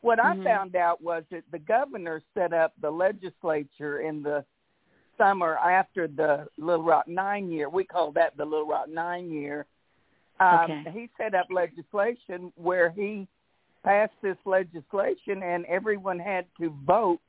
What 0.01 0.19
I 0.19 0.35
Mhm. 0.35 0.43
found 0.43 0.75
out 0.75 1.01
was 1.01 1.23
that 1.29 1.43
the 1.51 1.59
governor 1.59 2.21
set 2.33 2.53
up 2.53 2.73
the 2.79 2.91
legislature 2.91 3.99
in 3.99 4.23
the 4.23 4.45
summer 5.17 5.57
after 5.57 6.07
the 6.07 6.47
Little 6.57 6.85
Rock 6.85 7.07
Nine 7.07 7.51
year. 7.51 7.69
We 7.69 7.83
call 7.83 8.11
that 8.13 8.37
the 8.37 8.45
Little 8.45 8.67
Rock 8.67 8.87
Nine 8.87 9.29
year. 9.29 9.65
Um, 10.39 10.71
Okay. 10.71 10.91
He 10.91 11.09
set 11.17 11.35
up 11.35 11.47
legislation 11.49 12.53
where 12.55 12.89
he 12.91 13.27
passed 13.83 14.13
this 14.21 14.37
legislation, 14.45 15.43
and 15.43 15.65
everyone 15.65 16.19
had 16.19 16.45
to 16.59 16.69
vote 16.85 17.19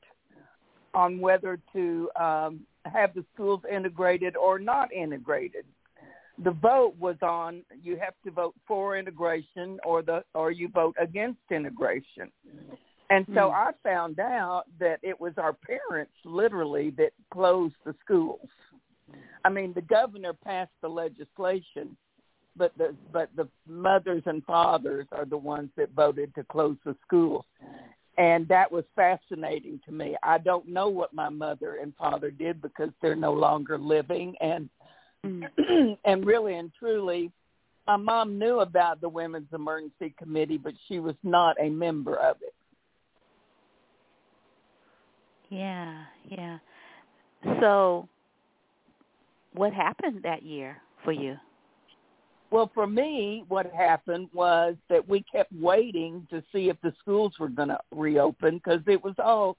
on 0.93 1.19
whether 1.19 1.57
to 1.73 2.09
um, 2.15 2.65
have 2.85 3.13
the 3.13 3.25
schools 3.33 3.63
integrated 3.69 4.37
or 4.37 4.59
not 4.59 4.91
integrated. 4.93 5.65
The 6.43 6.51
vote 6.51 6.95
was 6.99 7.17
on 7.21 7.63
you 7.83 7.97
have 7.97 8.13
to 8.25 8.31
vote 8.31 8.55
for 8.67 8.97
integration 8.97 9.79
or 9.85 10.01
the 10.01 10.23
or 10.33 10.51
you 10.51 10.69
vote 10.69 10.95
against 10.99 11.39
integration. 11.49 12.31
And 13.09 13.25
so 13.27 13.49
mm. 13.49 13.53
I 13.53 13.71
found 13.83 14.19
out 14.19 14.63
that 14.79 14.99
it 15.03 15.19
was 15.19 15.33
our 15.37 15.53
parents 15.53 16.13
literally 16.23 16.91
that 16.91 17.11
closed 17.31 17.75
the 17.85 17.93
schools. 18.03 18.47
I 19.43 19.49
mean, 19.49 19.73
the 19.73 19.81
governor 19.81 20.33
passed 20.33 20.71
the 20.81 20.87
legislation, 20.87 21.97
but 22.55 22.71
the 22.77 22.95
but 23.11 23.29
the 23.35 23.47
mothers 23.67 24.23
and 24.25 24.43
fathers 24.45 25.07
are 25.11 25.25
the 25.25 25.37
ones 25.37 25.69
that 25.75 25.91
voted 25.91 26.33
to 26.35 26.43
close 26.45 26.77
the 26.85 26.95
schools 27.05 27.45
and 28.17 28.47
that 28.49 28.71
was 28.71 28.83
fascinating 28.95 29.79
to 29.85 29.91
me. 29.91 30.15
I 30.21 30.37
don't 30.37 30.67
know 30.67 30.89
what 30.89 31.13
my 31.13 31.29
mother 31.29 31.77
and 31.81 31.95
father 31.95 32.29
did 32.29 32.61
because 32.61 32.89
they're 33.01 33.15
no 33.15 33.33
longer 33.33 33.77
living, 33.77 34.35
and 34.41 34.69
mm. 35.25 35.97
and 36.05 36.25
really 36.25 36.55
and 36.55 36.71
truly, 36.77 37.31
my 37.87 37.97
mom 37.97 38.37
knew 38.37 38.59
about 38.59 39.01
the 39.01 39.09
Women's 39.09 39.51
Emergency 39.53 40.13
Committee, 40.17 40.57
but 40.57 40.73
she 40.87 40.99
was 40.99 41.15
not 41.23 41.55
a 41.59 41.69
member 41.69 42.15
of 42.15 42.37
it. 42.41 42.53
Yeah, 45.49 46.03
yeah. 46.29 46.57
So, 47.59 48.07
what 49.53 49.73
happened 49.73 50.21
that 50.23 50.43
year 50.43 50.77
for 51.03 51.11
you? 51.11 51.35
Well, 52.51 52.69
for 52.73 52.85
me, 52.85 53.45
what 53.47 53.71
happened 53.71 54.29
was 54.33 54.75
that 54.89 55.07
we 55.07 55.23
kept 55.31 55.51
waiting 55.53 56.27
to 56.29 56.43
see 56.53 56.69
if 56.69 56.77
the 56.81 56.93
schools 56.99 57.33
were 57.39 57.49
going 57.49 57.69
to 57.69 57.79
reopen 57.91 58.57
because 58.57 58.81
it 58.87 59.01
was 59.01 59.15
all 59.19 59.57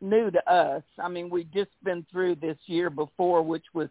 new 0.00 0.30
to 0.30 0.52
us. 0.52 0.82
I 1.02 1.08
mean, 1.08 1.30
we'd 1.30 1.52
just 1.52 1.70
been 1.82 2.06
through 2.10 2.36
this 2.36 2.58
year 2.66 2.90
before, 2.90 3.42
which 3.42 3.64
was 3.72 3.88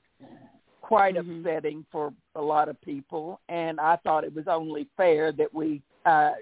quite 0.84 1.16
mm-hmm. 1.16 1.40
upsetting 1.40 1.86
for 1.92 2.14
a 2.36 2.42
lot 2.42 2.70
of 2.70 2.80
people, 2.82 3.40
and 3.50 3.80
I 3.80 3.96
thought 4.04 4.24
it 4.24 4.36
was 4.36 4.46
only 4.48 4.88
fair 4.96 5.32
that 5.32 5.52
we 5.54 5.82
uh 6.06 6.34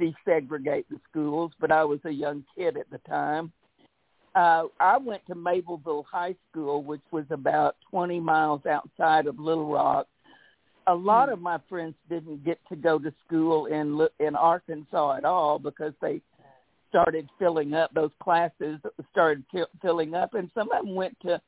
desegregate 0.00 0.84
the 0.88 1.00
schools, 1.10 1.50
but 1.60 1.72
I 1.72 1.84
was 1.84 1.98
a 2.04 2.10
young 2.10 2.44
kid 2.56 2.76
at 2.76 2.88
the 2.90 2.98
time. 2.98 3.52
Uh 4.34 4.64
I 4.80 4.96
went 4.96 5.26
to 5.26 5.34
Mabelvale 5.34 6.04
High 6.10 6.36
School, 6.50 6.82
which 6.82 7.02
was 7.10 7.24
about 7.30 7.76
20 7.90 8.20
miles 8.20 8.64
outside 8.66 9.26
of 9.26 9.40
Little 9.40 9.70
Rock, 9.70 10.06
a 10.86 10.94
lot 10.94 11.28
hmm. 11.28 11.34
of 11.34 11.40
my 11.40 11.58
friends 11.68 11.94
didn't 12.08 12.44
get 12.44 12.58
to 12.68 12.76
go 12.76 12.98
to 12.98 13.12
school 13.26 13.66
in 13.66 14.06
in 14.24 14.34
Arkansas 14.36 15.16
at 15.16 15.24
all 15.24 15.58
because 15.58 15.92
they 16.00 16.20
started 16.88 17.28
filling 17.38 17.74
up 17.74 17.92
those 17.92 18.12
classes 18.22 18.78
started 19.10 19.42
filling 19.82 20.14
up 20.14 20.34
and 20.34 20.50
some 20.54 20.70
of 20.70 20.84
them 20.84 20.94
went 20.94 21.16
to 21.20 21.40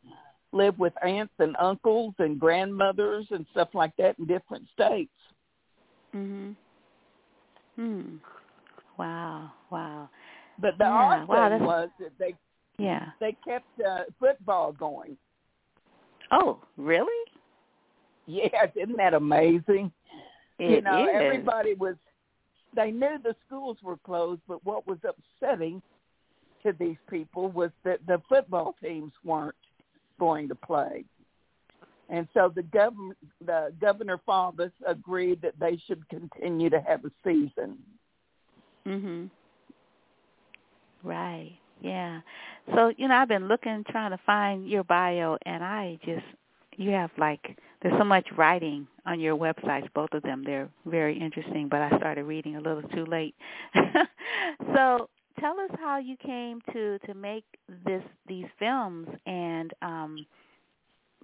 live 0.53 0.79
with 0.79 0.93
aunts 1.05 1.35
and 1.39 1.57
uncles 1.59 2.15
and 2.19 2.39
grandmothers 2.39 3.27
and 3.31 3.47
stuff 3.51 3.69
like 3.75 3.95
that 3.99 4.19
in 4.19 4.27
different 4.27 4.67
states. 4.73 5.13
Mhm. 6.15 6.57
Hmm. 7.77 8.17
Wow. 8.99 9.53
Wow. 9.71 10.09
But 10.59 10.79
the 10.79 10.85
yeah. 10.85 10.91
odd 10.91 11.29
wow, 11.29 11.49
thing 11.49 11.67
was 11.67 11.89
that 12.01 12.13
they 12.19 12.35
yeah 12.79 13.11
they 13.21 13.37
kept 13.45 13.69
uh, 13.81 14.05
football 14.19 14.73
going. 14.73 15.17
Oh, 16.31 16.59
really? 16.77 17.33
Yes, 18.27 18.69
isn't 18.75 18.97
that 18.99 19.15
amazing? 19.15 19.91
It 20.59 20.71
you 20.71 20.81
know, 20.83 21.05
is. 21.05 21.09
everybody 21.15 21.75
was 21.75 21.95
they 22.75 22.91
knew 22.91 23.17
the 23.23 23.35
schools 23.47 23.79
were 23.83 23.97
closed, 23.99 24.43
but 24.47 24.65
what 24.65 24.87
was 24.87 24.99
upsetting 25.05 25.81
to 26.63 26.73
these 26.79 26.99
people 27.09 27.49
was 27.49 27.71
that 27.85 28.01
the 28.07 28.21
football 28.29 28.75
teams 28.83 29.13
weren't 29.25 29.55
going 30.19 30.49
to 30.49 30.55
play. 30.55 31.05
And 32.09 32.27
so 32.33 32.51
the 32.55 32.63
governor, 32.63 33.17
the 33.45 33.73
governor 33.81 34.19
Faubus 34.27 34.73
agreed 34.87 35.43
that 35.43 35.59
they 35.61 35.79
should 35.87 36.09
continue 36.09 36.71
to 36.71 36.81
have 36.81 37.05
a 37.05 37.11
season. 37.23 37.79
Mhm. 38.87 39.31
Right. 41.03 41.59
Yeah. 41.81 42.21
So, 42.75 42.93
you 42.97 43.09
know, 43.09 43.15
I've 43.15 43.29
been 43.29 43.47
looking 43.47 43.85
trying 43.85 44.11
to 44.11 44.19
find 44.19 44.69
your 44.69 44.85
bio 44.85 45.39
and 45.43 45.63
I 45.63 45.99
just 46.05 46.25
you 46.77 46.91
have 46.91 47.11
like 47.19 47.59
there's 47.83 47.97
so 47.99 48.05
much 48.05 48.27
writing 48.37 48.87
on 49.07 49.21
your 49.21 49.37
websites, 49.37 49.89
both 49.95 50.13
of 50.13 50.23
them. 50.23 50.43
They're 50.45 50.69
very 50.87 51.17
interesting, 51.19 51.69
but 51.69 51.81
I 51.81 51.97
started 51.97 52.25
reading 52.25 52.57
a 52.57 52.61
little 52.61 52.83
too 52.83 53.05
late. 53.07 53.35
so 54.75 55.09
tell 55.41 55.59
us 55.61 55.71
how 55.79 55.99
you 55.99 56.17
came 56.17 56.61
to 56.73 56.99
to 57.01 57.15
make 57.15 57.45
this 57.85 58.03
these 58.27 58.47
films 58.59 59.09
and 59.27 59.73
um 59.83 60.27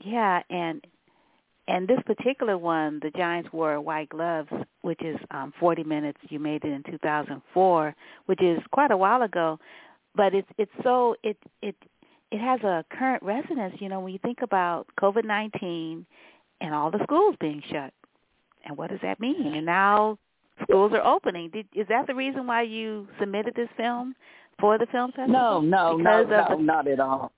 yeah 0.04 0.40
and 0.50 0.86
and 1.66 1.88
this 1.88 1.98
particular 2.06 2.58
one 2.58 3.00
the 3.02 3.10
giants 3.10 3.48
wore 3.52 3.80
white 3.80 4.08
gloves 4.08 4.50
which 4.82 5.02
is 5.02 5.16
um 5.30 5.52
40 5.58 5.84
minutes 5.84 6.18
you 6.28 6.38
made 6.38 6.64
it 6.64 6.72
in 6.72 6.82
2004 6.90 7.94
which 8.26 8.42
is 8.42 8.58
quite 8.72 8.90
a 8.90 8.96
while 8.96 9.22
ago 9.22 9.58
but 10.14 10.34
it's 10.34 10.48
it's 10.58 10.72
so 10.82 11.16
it 11.22 11.36
it 11.62 11.76
it 12.30 12.38
has 12.38 12.60
a 12.62 12.84
current 12.90 13.22
resonance 13.22 13.74
you 13.80 13.88
know 13.88 14.00
when 14.00 14.12
you 14.12 14.18
think 14.18 14.38
about 14.42 14.86
covid-19 15.00 16.04
and 16.60 16.74
all 16.74 16.90
the 16.90 17.02
schools 17.02 17.36
being 17.40 17.62
shut. 17.70 17.92
And 18.64 18.76
what 18.76 18.90
does 18.90 19.00
that 19.02 19.20
mean? 19.20 19.54
And 19.54 19.66
now 19.66 20.18
schools 20.62 20.92
are 20.92 21.04
opening. 21.04 21.50
Did, 21.50 21.66
is 21.74 21.86
that 21.88 22.06
the 22.06 22.14
reason 22.14 22.46
why 22.46 22.62
you 22.62 23.08
submitted 23.18 23.54
this 23.54 23.68
film 23.76 24.14
for 24.60 24.78
the 24.78 24.86
film 24.86 25.12
festival? 25.12 25.32
No, 25.32 25.60
no, 25.60 25.98
because 25.98 26.26
no, 26.28 26.36
no, 26.36 26.56
the... 26.56 26.62
not 26.62 26.88
at 26.88 27.00
all. 27.00 27.32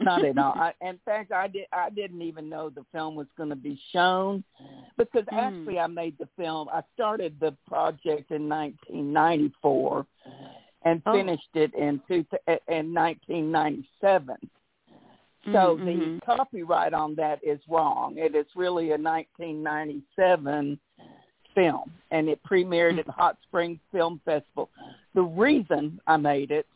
Not 0.00 0.24
at 0.24 0.38
all. 0.38 0.52
I, 0.56 0.72
in 0.80 0.98
fact, 1.04 1.32
I 1.32 1.48
did. 1.48 1.66
I 1.72 1.90
didn't 1.90 2.22
even 2.22 2.48
know 2.48 2.70
the 2.70 2.84
film 2.92 3.14
was 3.14 3.28
going 3.36 3.50
to 3.50 3.56
be 3.56 3.80
shown 3.92 4.42
because 4.98 5.24
mm. 5.32 5.38
actually, 5.38 5.78
I 5.78 5.86
made 5.86 6.18
the 6.18 6.28
film. 6.36 6.68
I 6.72 6.82
started 6.94 7.36
the 7.40 7.56
project 7.68 8.30
in 8.30 8.48
1994 8.48 10.06
and 10.84 11.02
oh. 11.06 11.12
finished 11.12 11.48
it 11.54 11.74
in 11.74 12.00
two, 12.08 12.24
in 12.68 12.92
1997. 12.92 14.36
So 15.46 15.50
mm-hmm. 15.50 15.84
the 15.84 15.92
mm-hmm. 15.92 16.18
copyright 16.24 16.94
on 16.94 17.16
that 17.16 17.40
is 17.42 17.58
wrong. 17.68 18.14
It 18.16 18.36
is 18.36 18.46
really 18.54 18.90
a 18.90 18.98
1997 18.98 20.78
film, 21.54 21.90
and 22.10 22.28
it 22.28 22.40
premiered 22.44 22.98
at 22.98 23.06
the 23.06 23.12
Hot 23.12 23.38
Springs 23.48 23.78
Film 23.90 24.20
Festival. 24.24 24.68
The 25.14 25.22
reason 25.22 26.00
I 26.06 26.16
made 26.16 26.50
it 26.50 26.66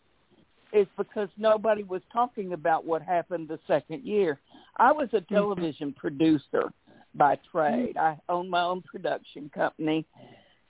is 0.72 0.86
because 0.96 1.28
nobody 1.36 1.82
was 1.82 2.02
talking 2.12 2.52
about 2.52 2.84
what 2.84 3.02
happened 3.02 3.48
the 3.48 3.58
second 3.66 4.04
year. 4.04 4.38
I 4.76 4.92
was 4.92 5.08
a 5.12 5.16
mm-hmm. 5.16 5.34
television 5.34 5.88
mm-hmm. 5.90 6.00
producer 6.00 6.72
by 7.14 7.38
trade. 7.50 7.96
Mm-hmm. 7.96 7.98
I 7.98 8.32
owned 8.32 8.50
my 8.50 8.62
own 8.62 8.82
production 8.82 9.50
company. 9.54 10.04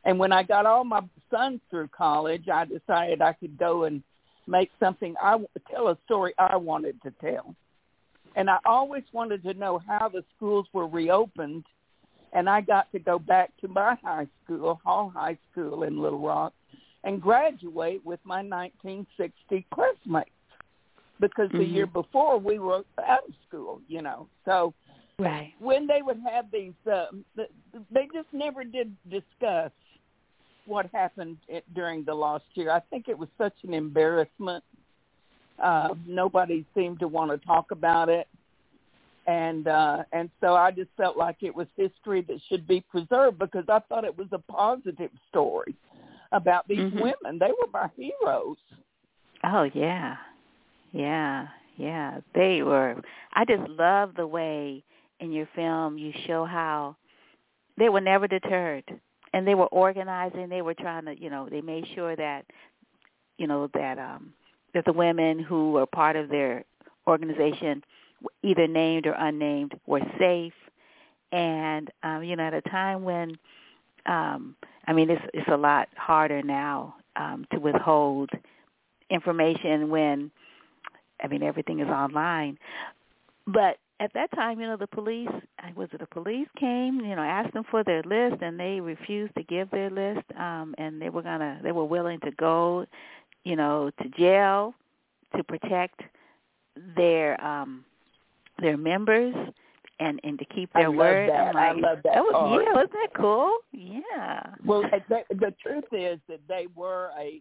And 0.05 0.19
when 0.19 0.33
I 0.33 0.45
got 0.45 0.67
all 0.67 0.85
my 0.85 1.03
sons 1.31 1.61
through 1.69 1.89
college, 1.89 2.49
I 2.49 2.65
decided 2.65 3.21
I 3.21 3.33
could 3.33 3.59
go 3.59 3.85
and 3.85 4.03
make 4.47 4.71
something 4.79 5.15
I 5.21 5.37
tell 5.71 5.89
a 5.89 5.99
story 6.05 6.33
I 6.39 6.57
wanted 6.57 7.03
to 7.03 7.11
tell. 7.21 7.57
And 8.37 8.49
I 8.49 8.59
always 8.65 9.03
wanted 9.13 9.43
to 9.45 9.55
know 9.55 9.81
how 9.87 10.09
the 10.09 10.23
schools 10.37 10.67
were 10.73 10.87
reopened. 10.87 11.65
And 12.33 12.49
I 12.49 12.61
got 12.61 12.91
to 12.93 12.99
go 12.99 13.19
back 13.19 13.51
to 13.61 13.69
my 13.69 13.97
high 14.03 14.27
school, 14.45 14.81
Hall 14.85 15.13
High 15.15 15.39
School 15.51 15.85
in 15.85 16.01
Little 16.01 16.21
Rock, 16.21 16.53
and 17.05 17.21
graduate 17.21 18.05
with 18.05 18.21
my 18.25 18.43
1960 18.43 19.67
classmates 19.73 20.31
because 21.21 21.49
the 21.51 21.59
mm-hmm. 21.59 21.75
year 21.75 21.87
before 21.87 22.39
we 22.39 22.59
were 22.59 22.83
out 23.07 23.27
of 23.27 23.35
school, 23.49 23.81
you 23.89 24.03
know. 24.03 24.29
So 24.45 24.75
right. 25.19 25.53
when 25.61 25.87
they 25.87 26.03
would 26.03 26.21
have 26.31 26.47
these, 26.53 26.75
uh, 26.91 27.07
they 27.91 28.09
just 28.13 28.29
never 28.33 28.65
did 28.65 28.95
discuss 29.09 29.71
what 30.67 30.91
happened 30.93 31.39
during 31.75 32.05
the 32.05 32.15
last 32.15 32.45
year. 32.55 32.71
I 32.71 32.81
think 32.91 33.09
it 33.09 33.17
was 33.17 33.29
such 33.39 33.55
an 33.63 33.73
embarrassment 33.73 34.63
uh, 35.59 35.95
nobody 36.07 36.65
seemed 36.75 37.01
to 37.01 37.09
want 37.09 37.31
to 37.31 37.47
talk 37.47 37.71
about 37.71 38.09
it, 38.09 38.27
and 39.27 39.69
uh, 39.69 40.03
and 40.13 40.31
so 40.41 40.55
I 40.55 40.71
just 40.71 40.91
felt 40.97 41.17
like 41.17 41.37
it 41.41 41.55
was 41.55 41.67
history 41.77 42.23
that 42.23 42.39
should 42.49 42.67
be 42.67 42.81
preserved 42.81 43.39
because 43.39 43.65
I 43.69 43.81
thought 43.89 44.05
it 44.05 44.17
was 44.17 44.29
a 44.33 44.39
positive 44.39 45.11
story 45.29 45.75
about 46.33 46.67
these 46.69 46.79
mm-hmm. 46.79 47.01
women. 47.01 47.39
They 47.39 47.49
were 47.49 47.69
my 47.73 47.89
heroes. 47.97 48.57
Oh 49.45 49.69
yeah, 49.75 50.17
yeah, 50.93 51.49
yeah. 51.77 52.21
They 52.35 52.63
were. 52.63 52.97
I 53.35 53.45
just 53.45 53.69
love 53.71 54.13
the 54.17 54.27
way 54.27 54.83
in 55.21 55.33
your 55.33 55.49
film 55.55 55.99
you 55.99 56.13
show 56.27 56.45
how 56.45 56.97
they 57.79 57.89
were 57.89 58.01
never 58.01 58.29
deterred 58.29 58.85
and 59.33 59.47
they 59.47 59.55
were 59.55 59.67
organizing 59.69 60.49
they 60.51 60.61
were 60.61 60.75
trying 60.75 61.07
to 61.07 61.19
you 61.19 61.31
know 61.31 61.49
they 61.51 61.63
made 61.63 61.87
sure 61.95 62.15
that 62.15 62.45
you 63.39 63.47
know 63.47 63.71
that 63.73 63.99
um 63.99 64.35
that 64.75 64.85
the 64.85 64.93
women 64.93 65.39
who 65.39 65.73
were 65.73 65.87
part 65.87 66.17
of 66.17 66.29
their 66.29 66.63
organization, 67.07 67.83
either 68.43 68.67
named 68.67 69.07
or 69.07 69.13
unnamed, 69.13 69.73
were 69.87 70.01
safe. 70.19 70.53
And 71.33 71.91
um, 72.03 72.23
you 72.23 72.37
know, 72.37 72.45
at 72.45 72.55
a 72.55 72.63
time 72.63 73.03
when 73.03 73.37
um 74.07 74.57
I 74.87 74.93
mean 74.93 75.11
it's 75.11 75.23
it's 75.35 75.49
a 75.49 75.57
lot 75.57 75.89
harder 75.97 76.43
now 76.43 76.95
um 77.17 77.47
to 77.53 77.59
withhold 77.59 78.31
information 79.11 79.91
when 79.91 80.31
I 81.23 81.29
mean 81.29 81.43
everything 81.43 81.81
is 81.81 81.89
online. 81.89 82.59
But 83.47 83.79
at 84.01 84.13
that 84.15 84.31
time, 84.33 84.61
you 84.61 84.67
know, 84.67 84.77
the 84.77 84.87
police 84.87 85.29
was 85.75 85.89
it 85.93 86.01
the 86.01 86.07
police 86.07 86.49
came, 86.59 87.01
you 87.01 87.17
know, 87.17 87.23
asked 87.23 87.53
them 87.53 87.65
for 87.71 87.83
their 87.85 88.03
list 88.03 88.41
and 88.41 88.59
they 88.59 88.81
refused 88.81 89.35
to 89.37 89.43
give 89.43 89.71
their 89.71 89.91
list 89.91 90.25
um 90.39 90.75
and 90.79 91.01
they 91.01 91.09
were 91.11 91.23
to 91.23 91.59
they 91.63 91.73
were 91.73 91.85
willing 91.85 92.21
to 92.21 92.31
go, 92.33 92.87
you 93.45 93.57
know, 93.57 93.91
to 94.03 94.09
jail 94.11 94.75
to 95.37 95.43
protect 95.45 96.01
their 96.97 97.43
um 97.45 97.85
their 98.61 98.77
members 98.77 99.35
and 100.01 100.21
and 100.25 100.39
to 100.39 100.45
keep 100.47 100.73
their 100.73 100.85
I 100.85 100.87
love 100.87 100.97
word. 100.97 101.31
That. 101.31 101.55
Like, 101.55 101.57
I 101.57 101.73
love 101.73 101.99
that. 102.05 102.15
that 102.15 102.23
was, 102.23 102.35
part. 102.35 102.65
yeah, 102.65 102.75
wasn't 102.75 102.93
that 102.93 103.09
cool? 103.17 103.57
Yeah. 103.73 104.55
Well, 104.65 104.83
the, 105.09 105.23
the 105.31 105.55
truth 105.63 105.85
is 105.93 106.19
that 106.29 106.41
they 106.49 106.67
were 106.75 107.11
a 107.19 107.41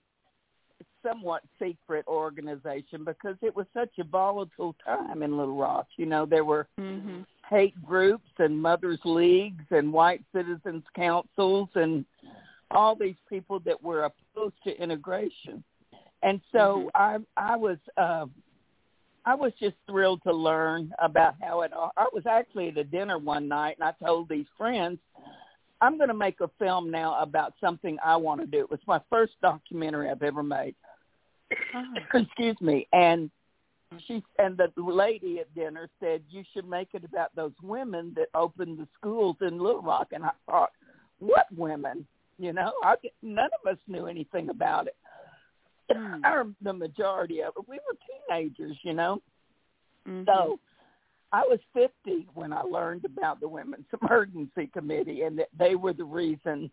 somewhat 1.05 1.43
secret 1.61 2.05
organization 2.07 3.03
because 3.05 3.35
it 3.41 3.55
was 3.55 3.65
such 3.73 3.91
a 3.99 4.03
volatile 4.03 4.75
time 4.85 5.23
in 5.23 5.37
Little 5.37 5.55
Rock. 5.55 5.87
You 5.97 6.05
know, 6.05 6.25
there 6.25 6.45
were 6.45 6.67
hmm 6.77 7.21
hate 7.49 7.75
groups 7.85 8.29
and 8.39 8.59
mothers 8.59 8.99
leagues 9.05 9.65
and 9.69 9.93
white 9.93 10.23
citizens 10.33 10.83
councils 10.95 11.69
and 11.75 12.03
all 12.71 12.95
these 12.95 13.15
people 13.29 13.59
that 13.59 13.81
were 13.81 14.05
opposed 14.05 14.55
to 14.63 14.81
integration. 14.81 15.63
And 16.23 16.41
so 16.51 16.89
I 16.95 17.17
I 17.37 17.55
was 17.55 17.77
uh 17.97 18.25
I 19.25 19.33
was 19.33 19.51
just 19.59 19.75
thrilled 19.87 20.21
to 20.23 20.33
learn 20.33 20.93
about 20.99 21.35
how 21.41 21.61
it 21.61 21.73
all 21.73 21.91
I 21.97 22.07
was 22.13 22.25
actually 22.29 22.69
at 22.69 22.77
a 22.77 22.83
dinner 22.83 23.17
one 23.17 23.47
night 23.47 23.77
and 23.79 23.87
I 23.87 24.05
told 24.05 24.29
these 24.29 24.45
friends 24.57 24.99
I'm 25.81 25.97
going 25.97 26.09
to 26.09 26.15
make 26.15 26.39
a 26.41 26.49
film 26.57 26.89
now 26.89 27.19
about 27.21 27.53
something 27.59 27.97
I 28.03 28.15
want 28.15 28.41
to 28.41 28.47
do. 28.47 28.59
It 28.59 28.71
was 28.71 28.79
my 28.87 28.99
first 29.09 29.33
documentary 29.41 30.09
I've 30.09 30.23
ever 30.23 30.43
made. 30.43 30.75
Oh. 31.75 31.83
Excuse 32.13 32.55
me. 32.61 32.87
And 32.93 33.29
she 34.07 34.23
and 34.39 34.57
the 34.57 34.71
lady 34.81 35.39
at 35.39 35.53
dinner 35.53 35.89
said 35.99 36.21
you 36.29 36.43
should 36.53 36.67
make 36.67 36.89
it 36.93 37.03
about 37.03 37.35
those 37.35 37.51
women 37.61 38.13
that 38.15 38.27
opened 38.33 38.79
the 38.79 38.87
schools 38.97 39.37
in 39.41 39.59
Little 39.59 39.81
Rock. 39.81 40.07
And 40.11 40.23
I 40.23 40.31
thought, 40.45 40.71
what 41.19 41.47
women? 41.55 42.05
You 42.37 42.51
know, 42.51 42.73
I 42.83 42.95
none 43.21 43.49
of 43.63 43.71
us 43.71 43.77
knew 43.87 44.07
anything 44.07 44.49
about 44.49 44.87
it. 44.87 44.95
Hmm. 45.95 46.25
Or 46.25 46.47
the 46.61 46.73
majority 46.73 47.41
of 47.43 47.53
it, 47.57 47.67
we 47.67 47.77
were 47.87 47.95
teenagers. 48.29 48.77
You 48.83 48.93
know, 48.93 49.21
Mhm. 50.07 50.25
so 50.25 50.59
I 51.31 51.43
was 51.43 51.59
50 51.73 52.27
when 52.33 52.51
I 52.53 52.61
learned 52.61 53.05
about 53.05 53.39
the 53.39 53.47
Women's 53.47 53.85
Emergency 54.01 54.67
Committee 54.67 55.23
and 55.23 55.37
that 55.37 55.49
they 55.57 55.75
were 55.75 55.93
the 55.93 56.03
reason 56.05 56.71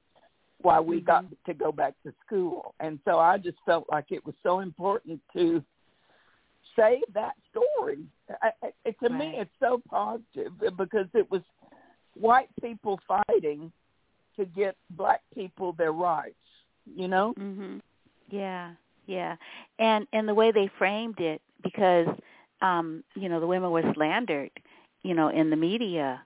why 0.62 0.80
we 0.80 1.00
Mhm. 1.00 1.04
got 1.06 1.24
to 1.46 1.54
go 1.54 1.72
back 1.72 1.94
to 2.04 2.14
school. 2.24 2.74
And 2.80 2.98
so 3.04 3.18
I 3.18 3.38
just 3.38 3.58
felt 3.66 3.86
like 3.90 4.12
it 4.12 4.24
was 4.24 4.34
so 4.42 4.60
important 4.60 5.20
to 5.34 5.62
save 6.76 7.02
that 7.12 7.34
story. 7.50 8.06
I, 8.40 8.52
I, 8.62 8.90
to 9.02 9.10
me, 9.10 9.34
it's 9.36 9.50
so 9.60 9.82
positive 9.90 10.52
because 10.76 11.08
it 11.14 11.30
was 11.30 11.42
white 12.14 12.48
people 12.62 12.98
fighting 13.06 13.72
to 14.36 14.46
get 14.46 14.76
black 14.90 15.22
people 15.34 15.72
their 15.72 15.92
rights, 15.92 16.36
you 16.86 17.08
know? 17.08 17.34
Mhm. 17.34 17.80
Yeah. 18.28 18.74
Yeah. 19.06 19.36
And 19.78 20.06
and 20.12 20.28
the 20.28 20.34
way 20.34 20.52
they 20.52 20.70
framed 20.78 21.20
it 21.20 21.40
because 21.62 22.06
um 22.60 23.02
you 23.14 23.28
know 23.28 23.40
the 23.40 23.46
women 23.46 23.70
were 23.70 23.82
slandered, 23.94 24.50
you 25.02 25.14
know, 25.14 25.28
in 25.28 25.50
the 25.50 25.56
media. 25.56 26.22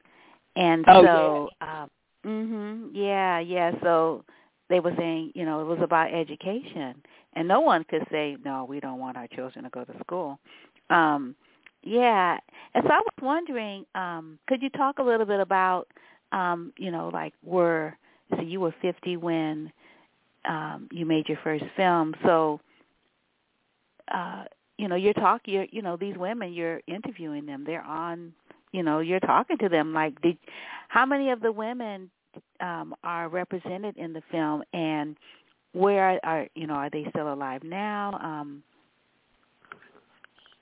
And 0.56 0.84
Oh, 0.88 1.02
so 1.02 1.50
um 1.60 1.90
mhm 2.24 2.90
yeah, 2.92 3.38
yeah, 3.40 3.72
so 3.82 4.24
they 4.68 4.80
were 4.80 4.94
saying, 4.96 5.32
you 5.34 5.44
know, 5.44 5.60
it 5.60 5.64
was 5.66 5.78
about 5.82 6.12
education 6.12 6.94
and 7.34 7.46
no 7.48 7.60
one 7.60 7.84
could 7.84 8.04
say 8.10 8.36
no, 8.44 8.64
we 8.64 8.80
don't 8.80 8.98
want 8.98 9.16
our 9.16 9.28
children 9.28 9.64
to 9.64 9.70
go 9.70 9.84
to 9.84 9.94
school. 10.00 10.38
Um 10.90 11.34
yeah. 11.82 12.38
And 12.74 12.84
so 12.84 12.90
I 12.92 12.98
was 12.98 13.14
wondering 13.22 13.84
um 13.94 14.38
could 14.48 14.62
you 14.62 14.70
talk 14.70 14.98
a 14.98 15.02
little 15.02 15.26
bit 15.26 15.40
about 15.40 15.86
um 16.32 16.72
you 16.78 16.90
know 16.90 17.08
like 17.12 17.34
were 17.42 17.96
so 18.36 18.42
you 18.42 18.60
were 18.60 18.74
50 18.82 19.16
when 19.16 19.72
um 20.46 20.88
you 20.92 21.04
made 21.06 21.28
your 21.28 21.38
first 21.42 21.64
film 21.76 22.14
so 22.24 22.60
uh 24.12 24.44
you 24.78 24.88
know 24.88 24.96
you're 24.96 25.14
talking 25.14 25.54
you're 25.54 25.66
you 25.70 25.82
know 25.82 25.96
these 25.96 26.16
women 26.16 26.52
you're 26.52 26.80
interviewing 26.86 27.46
them 27.46 27.64
they're 27.66 27.84
on 27.84 28.32
you 28.72 28.82
know 28.82 29.00
you're 29.00 29.20
talking 29.20 29.56
to 29.58 29.68
them 29.68 29.92
like 29.92 30.20
did 30.22 30.36
how 30.88 31.06
many 31.06 31.30
of 31.30 31.40
the 31.40 31.50
women 31.52 32.10
um 32.60 32.94
are 33.04 33.28
represented 33.28 33.96
in 33.96 34.12
the 34.12 34.22
film 34.30 34.62
and 34.72 35.16
where 35.72 36.20
are, 36.24 36.46
you 36.54 36.66
know 36.66 36.74
are 36.74 36.90
they 36.90 37.06
still 37.10 37.32
alive 37.32 37.62
now 37.62 38.18
um 38.22 38.62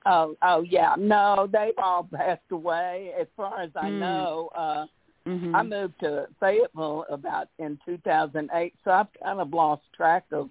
Oh, 0.06 0.36
oh 0.42 0.60
yeah. 0.62 0.94
No, 0.98 1.48
they've 1.50 1.72
all 1.78 2.06
passed 2.14 2.42
away. 2.50 3.12
As 3.18 3.26
far 3.36 3.60
as 3.60 3.70
I 3.74 3.90
Mm. 3.90 3.98
know, 4.00 4.50
uh 4.54 4.86
mhm 5.26 5.54
I 5.54 5.62
moved 5.62 5.94
to 6.00 6.26
Fayetteville 6.40 7.06
about 7.08 7.48
in 7.58 7.78
2008, 7.86 8.74
so 8.84 8.90
I've 8.90 9.06
kind 9.22 9.40
of 9.40 9.52
lost 9.52 9.82
track 9.96 10.24
of 10.32 10.50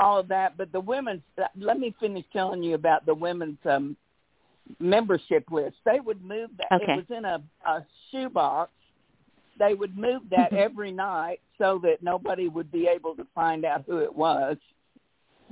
all 0.00 0.18
of 0.18 0.28
that. 0.28 0.56
But 0.56 0.72
the 0.72 0.80
women's, 0.80 1.22
let 1.56 1.78
me 1.78 1.94
finish 2.00 2.24
telling 2.32 2.62
you 2.62 2.74
about 2.74 3.06
the 3.06 3.14
women's 3.14 3.58
um, 3.64 3.96
membership 4.78 5.44
list. 5.50 5.76
They 5.84 6.00
would 6.00 6.22
move 6.24 6.50
that. 6.58 6.82
Okay. 6.82 6.92
It 6.92 6.96
was 6.96 7.18
in 7.18 7.24
a, 7.24 7.42
a 7.66 7.86
shoebox. 8.10 8.70
They 9.58 9.74
would 9.74 9.96
move 9.96 10.22
that 10.30 10.52
every 10.52 10.90
night 10.90 11.40
so 11.58 11.78
that 11.82 12.02
nobody 12.02 12.48
would 12.48 12.72
be 12.72 12.88
able 12.88 13.14
to 13.16 13.26
find 13.34 13.64
out 13.64 13.84
who 13.86 13.98
it 13.98 14.14
was. 14.14 14.56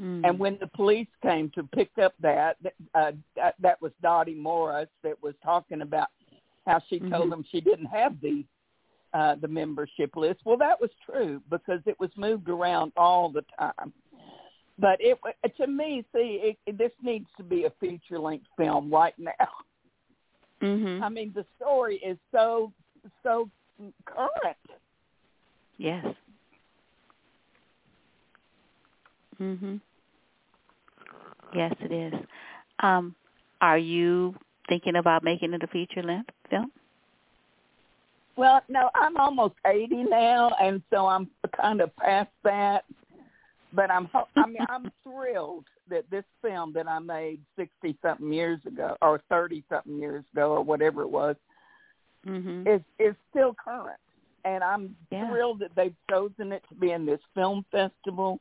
Mm. 0.00 0.26
And 0.26 0.38
when 0.38 0.56
the 0.60 0.68
police 0.68 1.08
came 1.22 1.50
to 1.50 1.62
pick 1.64 1.90
up 2.02 2.14
that, 2.20 2.56
uh, 2.94 3.12
that, 3.36 3.54
that 3.60 3.82
was 3.82 3.92
Dottie 4.00 4.34
Morris 4.34 4.88
that 5.02 5.22
was 5.22 5.34
talking 5.44 5.82
about 5.82 6.08
how 6.66 6.80
she 6.88 7.00
told 7.00 7.28
Mhm. 7.28 7.30
them 7.30 7.44
she 7.50 7.60
didn't 7.60 7.86
have 7.86 8.20
the 8.20 8.44
uh, 9.14 9.34
the 9.36 9.48
membership 9.48 10.14
list. 10.16 10.38
Well, 10.44 10.58
that 10.58 10.78
was 10.78 10.90
true 11.06 11.40
because 11.48 11.80
it 11.86 11.98
was 11.98 12.10
moved 12.16 12.50
around 12.50 12.92
all 12.94 13.30
the 13.30 13.42
time. 13.58 13.90
But 14.78 14.98
it 15.00 15.18
to 15.56 15.66
me, 15.66 16.04
see, 16.14 16.56
it, 16.66 16.78
this 16.78 16.92
needs 17.02 17.26
to 17.36 17.42
be 17.42 17.64
a 17.64 17.70
feature 17.80 18.18
length 18.18 18.46
film 18.56 18.90
right 18.90 19.14
now. 19.18 19.32
mhm 20.62 21.02
I 21.02 21.08
mean, 21.08 21.32
the 21.34 21.44
story 21.56 21.96
is 21.96 22.16
so 22.32 22.72
so 23.22 23.48
current. 24.06 24.56
yes 25.78 26.04
mhm 29.40 29.80
yes 31.54 31.72
it 31.80 31.92
is 31.92 32.20
um 32.80 33.14
are 33.60 33.78
you 33.78 34.34
thinking 34.68 34.96
about 34.96 35.22
making 35.22 35.54
it 35.54 35.62
a 35.62 35.66
feature 35.68 36.02
length 36.02 36.30
film 36.50 36.70
Well, 38.36 38.62
no, 38.68 38.88
I'm 38.94 39.16
almost 39.16 39.54
80 39.66 40.04
now, 40.04 40.50
and 40.62 40.80
so 40.90 41.06
I'm 41.08 41.28
kind 41.60 41.80
of 41.80 41.94
past 41.96 42.30
that. 42.44 42.84
But 43.72 43.90
I'm, 43.90 44.08
I 44.36 44.46
mean, 44.46 44.62
I'm 44.68 44.92
thrilled 45.02 45.64
that 45.90 46.08
this 46.10 46.24
film 46.42 46.72
that 46.72 46.88
I 46.88 46.98
made 46.98 47.40
60 47.56 47.96
something 48.02 48.32
years 48.32 48.58
ago, 48.66 48.96
or 49.02 49.20
30 49.28 49.62
something 49.68 49.98
years 49.98 50.24
ago, 50.32 50.52
or 50.52 50.62
whatever 50.62 51.02
it 51.02 51.10
was, 51.10 51.36
mhm 52.26 52.66
is 52.66 52.80
is 52.98 53.14
still 53.30 53.54
current. 53.54 54.00
And 54.44 54.64
I'm 54.64 54.96
Yeah. 55.10 55.28
thrilled 55.28 55.58
that 55.60 55.74
they've 55.76 55.94
chosen 56.10 56.52
it 56.52 56.64
to 56.68 56.74
be 56.74 56.92
in 56.92 57.04
this 57.04 57.20
film 57.34 57.64
festival. 57.70 58.40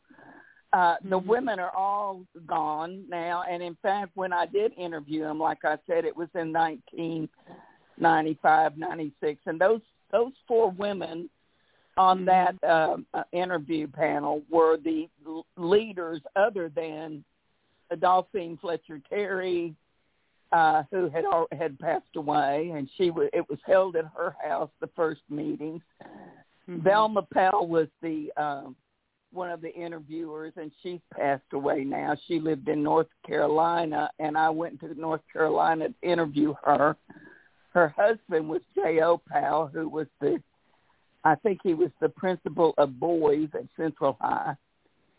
Uh, 0.73 0.97
the 1.03 1.19
Mhm. 1.19 1.25
women 1.25 1.59
are 1.59 1.75
all 1.75 2.25
gone 2.45 3.07
now, 3.09 3.41
and 3.43 3.63
in 3.63 3.75
fact, 3.75 4.11
when 4.15 4.33
I 4.33 4.45
did 4.45 4.73
interview 4.77 5.21
them, 5.21 5.39
like 5.39 5.63
I 5.65 5.77
said, 5.87 6.05
it 6.05 6.15
was 6.15 6.29
in 6.35 6.53
1995, 6.53 8.77
96, 8.77 9.41
and 9.45 9.59
those 9.59 9.81
those 10.11 10.31
four 10.47 10.69
women 10.71 11.29
on 11.97 12.19
Mhm. 12.19 12.25
that 12.25 12.63
uh, 12.63 12.97
uh, 13.13 13.23
interview 13.31 13.87
panel 13.87 14.43
were 14.49 14.77
the 14.77 15.09
leaders, 15.55 16.21
other 16.35 16.69
than 16.69 17.23
Adolphine 17.91 18.59
Fletcher 18.59 18.99
Terry, 19.09 19.75
uh, 20.51 20.83
who 20.91 21.09
had 21.09 21.25
had 21.51 21.79
passed 21.79 22.15
away, 22.15 22.69
and 22.71 22.89
she 22.95 23.11
was. 23.11 23.29
It 23.33 23.47
was 23.49 23.59
held 23.65 23.95
at 23.95 24.05
her 24.05 24.35
house 24.41 24.69
the 24.79 24.87
first 24.87 25.21
meetings. 25.29 25.81
Mhm. 26.67 26.81
Velma 26.81 27.21
Powell 27.23 27.67
was 27.67 27.89
the 28.01 28.31
um, 28.37 28.75
one 29.31 29.49
of 29.49 29.61
the 29.61 29.73
interviewers, 29.73 30.53
and 30.55 30.71
she's 30.81 31.01
passed 31.11 31.51
away 31.51 31.83
now. 31.83 32.15
She 32.27 32.39
lived 32.39 32.69
in 32.69 32.81
North 32.81 33.09
Carolina, 33.25 34.09
and 34.19 34.37
I 34.37 34.49
went 34.49 34.79
to 34.79 34.93
North 34.99 35.21
Carolina 35.31 35.89
to 35.89 35.95
interview 36.01 36.53
her. 36.63 36.95
Her 37.73 37.89
husband 37.89 38.49
was 38.49 38.61
J.O. 38.73 39.17
Powell, 39.29 39.67
who 39.67 39.89
was 39.89 40.07
the, 40.21 40.41
I 41.27 41.35
think 41.35 41.59
he 41.61 41.73
was 41.73 41.91
the 41.99 42.09
principal 42.09 42.73
of 42.77 42.99
boys 42.99 43.49
at 43.53 43.65
Central 43.75 44.17
High. 44.21 44.55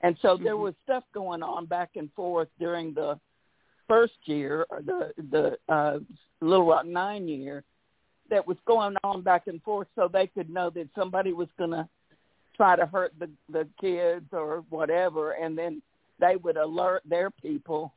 And 0.01 0.17
so 0.23 0.37
there 0.37 0.57
Mhm. 0.57 0.61
was 0.63 0.75
stuff 0.85 1.05
going 1.13 1.43
on 1.43 1.67
back 1.67 1.97
and 1.97 2.13
forth 2.15 2.49
during 2.59 2.95
the 2.95 3.21
first 3.87 4.19
year, 4.27 4.65
or 4.71 4.81
the 4.83 5.13
the 5.31 5.59
uh, 5.69 5.99
Little 6.41 6.67
Rock 6.67 6.87
Nine 6.87 7.29
year, 7.29 7.65
that 8.31 8.47
was 8.47 8.57
going 8.65 8.97
on 9.05 9.23
back 9.23 9.49
and 9.49 9.63
forth, 9.63 9.89
so 9.95 10.09
they 10.09 10.27
could 10.27 10.49
know 10.51 10.71
that 10.71 10.89
somebody 10.95 11.33
was 11.33 11.49
going 11.59 11.71
to 11.71 11.89
try 12.57 12.77
to 12.77 12.87
hurt 12.87 13.13
the 13.19 13.29
the 13.51 13.69
kids 13.81 14.27
or 14.33 14.65
whatever, 14.71 15.33
and 15.33 15.59
then 15.59 15.83
they 16.19 16.37
would 16.37 16.57
alert 16.57 17.03
their 17.05 17.31
people. 17.31 17.93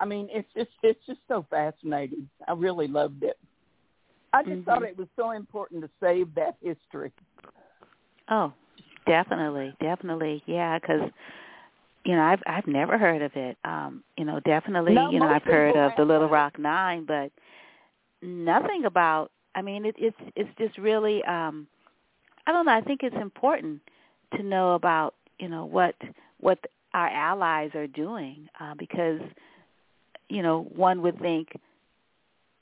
I 0.00 0.04
mean, 0.06 0.28
it's 0.30 0.52
just 0.54 0.70
it's 0.82 1.04
just 1.06 1.20
so 1.28 1.46
fascinating. 1.50 2.28
I 2.48 2.52
really 2.52 2.88
loved 2.88 3.22
it. 3.22 3.38
I 4.32 4.42
just 4.42 4.54
Mm-hmm. 4.54 4.62
thought 4.64 4.82
it 4.82 4.96
was 4.96 5.08
so 5.16 5.30
important 5.32 5.82
to 5.82 5.90
save 6.00 6.34
that 6.34 6.56
history. 6.62 7.12
Oh, 8.30 8.52
definitely, 9.06 9.74
definitely, 9.80 10.42
yeah. 10.46 10.78
Because 10.78 11.10
you 12.04 12.14
know, 12.14 12.22
I've 12.22 12.42
I've 12.46 12.66
never 12.66 12.96
heard 12.98 13.22
of 13.22 13.32
it. 13.34 13.56
Um, 13.64 14.02
you 14.16 14.24
know, 14.24 14.40
definitely, 14.40 14.94
No, 14.94 15.10
you 15.10 15.20
know, 15.20 15.28
I've 15.28 15.42
heard 15.42 15.76
of 15.76 15.92
the 15.96 16.04
Little. 16.04 16.28
Rock 16.28 16.58
Nine, 16.58 17.04
but 17.04 17.30
nothing 18.22 18.84
about. 18.84 19.30
I 19.54 19.62
mean, 19.62 19.84
it, 19.84 19.94
it's 19.98 20.16
it's 20.36 20.50
just 20.58 20.78
really. 20.78 21.22
um 21.24 21.66
I 22.46 22.52
don't 22.52 22.66
know. 22.66 22.72
I 22.72 22.80
think 22.80 23.02
it's 23.02 23.16
important 23.16 23.80
to 24.36 24.42
know 24.42 24.74
about 24.74 25.14
you 25.38 25.48
know 25.48 25.64
what 25.64 25.94
what 26.40 26.58
our 26.94 27.08
allies 27.08 27.70
are 27.74 27.86
doing 27.86 28.48
uh, 28.60 28.74
because 28.78 29.20
you 30.28 30.42
know 30.42 30.62
one 30.74 31.02
would 31.02 31.18
think 31.20 31.48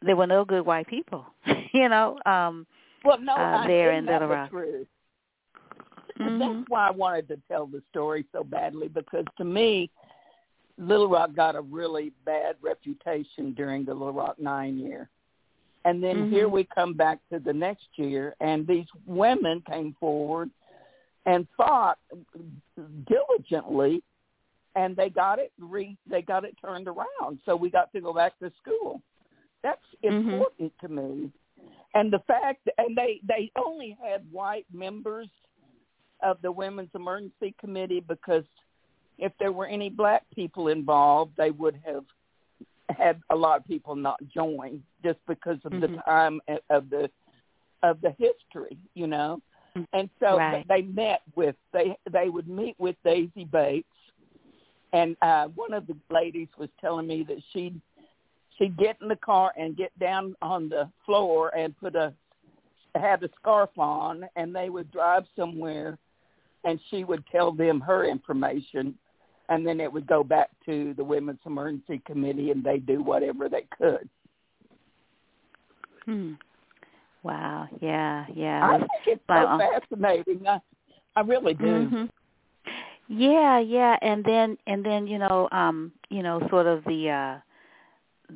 there 0.03 0.17
were 0.17 0.27
no 0.27 0.45
good 0.45 0.64
white 0.67 0.87
people. 0.89 1.27
you 1.73 1.89
know. 1.89 2.19
um 2.27 2.67
Well, 3.05 3.19
no, 3.21 3.35
Uh, 3.37 3.67
there 3.67 3.93
in 3.93 4.07
Little 4.07 4.29
Rock. 4.29 4.51
true. 4.51 4.87
Mhm. 6.19 6.39
That's 6.39 6.69
why 6.69 6.89
I 6.89 6.91
wanted 6.91 7.29
to 7.29 7.39
tell 7.49 7.67
the 7.67 7.83
story 7.91 8.25
so 8.33 8.45
badly 8.45 8.89
because 8.89 9.25
to 9.39 9.45
me, 9.45 9.91
Little 10.79 11.09
Rock 11.09 11.35
got 11.35 11.57
a 11.57 11.61
really 11.61 12.12
bad 12.25 12.57
reputation 12.61 13.53
during 13.55 13.85
the 13.85 13.95
Little 13.95 14.12
Rock 14.12 14.39
nine 14.39 14.79
year. 14.79 15.09
And 15.85 16.03
then 16.03 16.25
Mhm. 16.25 16.29
here 16.29 16.49
we 16.49 16.64
come 16.64 16.95
back 16.95 17.21
to 17.31 17.39
the 17.39 17.53
next 17.53 17.87
year, 17.97 18.35
and 18.41 18.67
these 18.67 18.89
women 19.07 19.62
came 19.62 19.95
forward 19.95 20.51
and 21.27 21.49
fought 21.57 21.99
diligently, 23.07 24.03
and 24.75 24.97
they 24.97 25.09
got 25.09 25.39
it 25.39 25.53
re 25.59 25.97
they 26.07 26.23
got 26.23 26.45
it 26.45 26.57
turned 26.59 26.89
around. 26.89 27.41
So 27.45 27.57
we 27.57 27.71
got 27.71 27.93
to 27.93 28.01
go 28.01 28.12
back 28.12 28.39
to 28.41 28.51
school. 28.61 29.01
That's 29.62 29.85
Mhm. 30.03 30.33
important 30.33 30.79
to 30.81 30.89
me. 30.89 31.33
And 31.95 32.12
the 32.12 32.21
fact, 32.21 32.69
and 32.79 32.97
they 32.97 33.21
they 33.23 33.51
only 33.57 33.93
had 33.93 34.31
white 34.31 34.67
members 34.73 35.29
of 36.23 36.41
the 36.43 36.53
Women's 36.53 36.91
Emergency 36.95 37.55
Committee 37.61 38.01
because 38.01 38.45
if 39.19 39.33
there 39.39 39.53
were 39.53 39.67
any 39.67 39.89
black 39.89 40.23
people 40.35 40.69
involved, 40.69 41.33
they 41.37 41.51
would 41.51 41.81
have 41.85 42.05
had 42.91 43.21
a 43.31 43.37
lot 43.37 43.59
of 43.59 43.67
people 43.67 43.97
not 43.97 44.19
join 44.29 44.83
just 45.03 45.19
because 45.27 45.59
of 45.64 45.73
the 45.73 45.89
Mhm. 45.89 46.05
time 46.05 46.41
of 46.71 46.91
the 46.91 47.11
of 47.83 48.01
the 48.01 48.11
history, 48.12 48.79
you 48.95 49.07
know. 49.07 49.41
And 49.93 50.11
so 50.19 50.37
Right. 50.37 50.67
they 50.69 50.83
met 50.83 51.23
with 51.35 51.57
they 51.73 51.97
they 52.11 52.29
would 52.29 52.49
meet 52.49 52.75
with 52.79 52.97
Daisy 53.05 53.45
Bates, 53.45 53.89
and 54.93 55.17
uh, 55.23 55.49
one 55.49 55.73
of 55.73 55.87
the 55.87 55.97
ladies 56.11 56.49
was 56.57 56.71
telling 56.81 57.07
me 57.07 57.23
that 57.25 57.43
she'd 57.53 57.81
she'd 58.57 58.77
get 58.77 58.97
in 59.01 59.09
the 59.09 59.17
car 59.17 59.53
and 59.57 59.77
get 59.77 59.97
down 59.99 60.35
on 60.43 60.69
the 60.69 60.91
floor 61.05 61.55
and 61.55 61.77
put 61.77 61.95
a 61.95 62.14
had 62.95 63.23
a 63.23 63.29
scarf 63.37 63.71
on, 63.77 64.27
and 64.37 64.55
they 64.55 64.71
would 64.71 64.91
drive 64.91 65.27
somewhere, 65.37 65.99
and 66.67 66.79
she 66.91 67.05
would 67.05 67.25
tell 67.33 67.53
them 67.53 67.81
her 67.81 68.05
information, 68.05 68.95
and 69.49 69.67
then 69.67 69.81
it 69.81 69.91
would 69.91 70.07
go 70.07 70.23
back 70.23 70.51
to 70.67 70.93
the 70.95 71.05
Women's 71.05 71.39
Emergency 71.47 72.03
Committee, 72.05 72.51
and 72.51 72.62
they 72.62 72.79
do 72.79 73.03
whatever 73.03 73.49
they 73.49 73.67
could. 73.79 74.09
Hmm. 76.05 76.33
Wow. 77.23 77.69
Yeah. 77.81 78.27
Yeah. 78.35 78.69
I 78.69 78.79
think 78.79 78.91
it's 79.07 79.23
so 79.29 79.59
fascinating. 79.59 80.47
I, 80.47 80.61
I 81.17 81.21
really 81.23 81.55
do. 81.55 81.64
Mhm. 81.64 82.11
Yeah, 83.09 83.61
yeah, 83.61 83.97
and 84.03 84.25
then 84.25 84.59
and 84.67 84.85
then 84.85 85.07
you 85.07 85.19
know, 85.19 85.49
um, 85.53 85.93
you 86.11 86.23
know, 86.25 86.41
sort 86.51 86.67
of 86.67 86.83
the 86.85 87.11
uh 87.11 87.39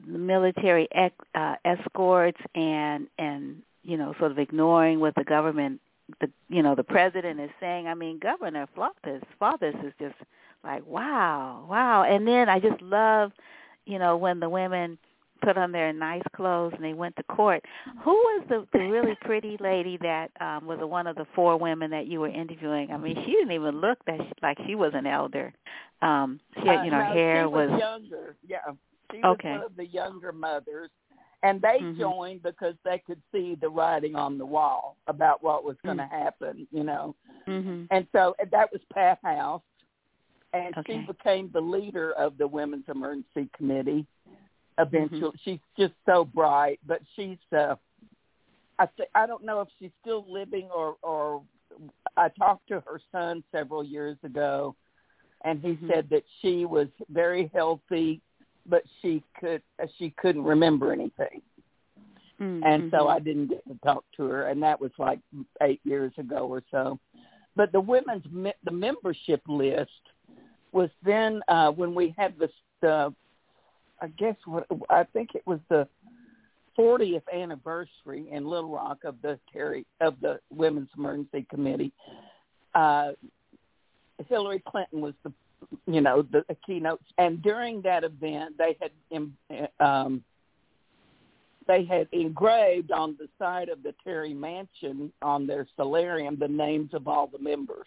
the 0.07 0.19
military 0.19 0.87
ec- 0.93 1.13
uh 1.35 1.57
escorts 1.65 2.41
and 2.55 3.09
and 3.19 3.63
you 3.83 3.97
know, 3.97 4.15
sort 4.19 4.31
of 4.31 4.39
ignoring 4.39 5.01
what 5.01 5.15
the 5.17 5.25
government 5.25 5.81
the 6.21 6.31
you 6.49 6.63
know, 6.63 6.75
the 6.75 6.85
president 6.85 7.41
is 7.41 7.51
saying. 7.61 7.87
I 7.87 7.95
mean, 7.95 8.19
Governor 8.19 8.67
Flautas, 8.77 9.23
Flautas 9.41 9.85
is 9.87 9.93
just 10.01 10.15
like, 10.65 10.85
wow, 10.87 11.67
wow. 11.69 12.05
And 12.05 12.27
then 12.27 12.49
I 12.49 12.59
just 12.61 12.81
love, 12.83 13.33
you 13.87 13.99
know, 13.99 14.17
when 14.17 14.41
the 14.41 14.49
women 14.49 14.99
put 15.43 15.57
on 15.57 15.73
their 15.73 15.93
nice 15.93 16.23
clothes 16.37 16.73
and 16.77 16.85
they 16.85 16.93
went 16.93 17.17
to 17.17 17.23
court. 17.25 17.65
Who 18.05 18.11
was 18.13 18.45
the 18.49 18.67
the 18.73 18.85
really 18.87 19.15
pretty 19.23 19.57
lady 19.61 19.97
that 20.03 20.31
um 20.41 20.67
was 20.67 20.79
one 20.81 21.07
of 21.07 21.17
the 21.17 21.27
four 21.35 21.57
women 21.57 21.91
that 21.91 22.07
you 22.07 22.21
were 22.21 22.29
interviewing? 22.29 22.91
I 22.93 22.97
mean, 22.97 23.17
she 23.25 23.33
didn't 23.33 23.53
even 23.53 23.81
look 23.81 23.99
that 24.07 24.19
she, 24.21 24.33
like 24.43 24.59
she 24.67 24.75
was 24.75 24.93
an 24.95 25.07
elder. 25.07 25.53
Um 26.03 26.41
she 26.63 26.69
had, 26.69 26.85
you 26.85 26.91
know, 26.91 26.99
Uh, 27.01 27.09
no, 27.09 27.15
hair 27.15 27.43
she 27.45 27.47
was, 27.47 27.71
was 27.71 27.81
younger. 27.81 28.37
Yeah, 28.47 28.59
she 29.13 29.19
was 29.19 29.27
Okay. 29.39 29.51
one 29.53 29.63
of 29.63 29.77
the 29.77 29.87
younger 29.87 30.33
mothers, 30.33 30.91
and 31.43 31.61
they 31.63 31.79
Mhm. 31.81 31.99
joined 31.99 32.43
because 32.43 32.75
they 32.85 32.99
could 32.99 33.23
see 33.33 33.55
the 33.55 33.69
writing 33.69 34.15
on 34.17 34.37
the 34.39 34.47
wall 34.47 34.97
about 35.07 35.43
what 35.43 35.65
was 35.65 35.77
going 35.85 35.97
to 35.99 36.05
Mm. 36.05 36.11
happen. 36.11 36.69
You 36.71 36.85
know, 36.85 37.15
mhm. 37.47 37.87
and 37.91 38.07
so 38.13 38.35
and 38.39 38.51
that 38.51 38.71
was 38.73 38.83
Pat 38.93 39.19
House, 39.23 39.63
and 40.53 40.77
Okay. 40.79 41.01
she 41.01 41.07
became 41.07 41.51
the 41.51 41.61
leader 41.61 42.13
of 42.13 42.37
the 42.39 42.47
Women's 42.47 42.89
Emergency 42.89 43.49
Committee. 43.55 44.07
Eventually, 44.79 45.31
Mm-hmm. 45.31 45.37
she's 45.43 45.61
just 45.77 45.95
so 46.07 46.25
bright, 46.25 46.81
but 46.87 47.01
she's. 47.15 47.39
uh 47.53 47.77
I 48.79 48.87
th- 48.97 49.11
I 49.15 49.27
don't 49.27 49.45
know 49.45 49.61
if 49.61 49.69
she's 49.79 49.93
still 50.01 50.25
living 50.27 50.71
or 50.71 50.97
or 51.03 51.43
I 52.17 52.31
talked 52.31 52.67
to 52.69 52.81
her 52.81 52.99
son 53.13 53.45
several 53.53 53.85
years 53.85 54.17
ago, 54.25 54.75
and 55.45 55.61
he 55.61 55.75
Mhm. 55.75 55.87
said 55.87 56.09
that 56.11 56.25
she 56.41 56.65
was 56.65 56.89
very 57.11 57.49
healthy, 57.49 58.23
but 58.67 58.83
she 59.01 59.23
could 59.39 59.63
she 59.99 60.11
couldn't 60.19 60.45
remember 60.45 60.93
anything, 60.93 61.43
Mm, 62.41 62.63
and 62.65 62.91
so 62.91 63.05
mhm. 63.05 63.11
I 63.11 63.19
didn't 63.19 63.49
get 63.49 63.67
to 63.69 63.79
talk 63.85 64.05
to 64.17 64.25
her, 64.25 64.47
and 64.47 64.63
that 64.63 64.81
was 64.81 64.91
like 64.99 65.21
eight 65.63 65.81
years 65.85 66.13
ago 66.17 66.47
or 66.49 66.63
so. 66.71 66.99
But 67.55 67.71
the 67.73 67.81
women's 67.81 68.25
the 68.65 68.71
membership 68.71 69.43
list 69.47 69.91
was 70.73 70.89
then 71.05 71.43
uh 71.49 71.71
when 71.71 71.95
we 71.95 72.15
had 72.17 72.39
this 72.39 72.51
the 72.81 73.15
I 74.01 74.07
guess 74.09 74.37
what 74.47 74.67
I 74.89 75.05
think 75.05 75.35
it 75.35 75.43
was 75.47 75.61
the 75.69 75.87
40th 76.79 77.23
anniversary 77.31 78.29
in 78.31 78.47
Little 78.47 78.71
Rock 78.71 79.05
of 79.05 79.21
the 79.21 79.39
Terry 79.53 79.85
of 80.01 80.19
the 80.23 80.41
Women's 80.51 80.89
Emergency 80.97 81.47
Committee. 81.51 81.93
Uh, 82.75 83.13
Hillary 84.29 84.63
Clinton 84.67 85.03
was 85.03 85.13
the 85.23 85.33
you 85.87 86.01
know 86.01 86.23
the, 86.23 86.45
the 86.49 86.57
keynote, 86.67 87.01
and 87.19 87.43
during 87.43 87.83
that 87.83 88.05
event, 88.05 88.57
they 88.59 88.77
had 88.81 88.91
um, 89.81 90.23
they 91.67 91.85
had 91.85 92.09
engraved 92.13 92.91
on 92.91 93.17
the 93.19 93.29
side 93.39 93.69
of 93.69 93.83
the 93.83 93.95
Terry 94.03 94.35
Mansion 94.35 95.13
on 95.23 95.47
their 95.47 95.67
solarium 95.77 96.37
the 96.39 96.49
names 96.49 96.95
of 96.95 97.07
all 97.07 97.27
the 97.29 97.39
members. 97.39 97.87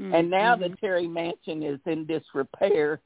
Mm, 0.00 0.12
And 0.12 0.30
now 0.30 0.56
the 0.56 0.70
mhm. 0.70 0.80
Terry 0.80 1.06
Mansion 1.06 1.62
is 1.62 1.78
in 1.86 2.04
disrepair, 2.04 3.00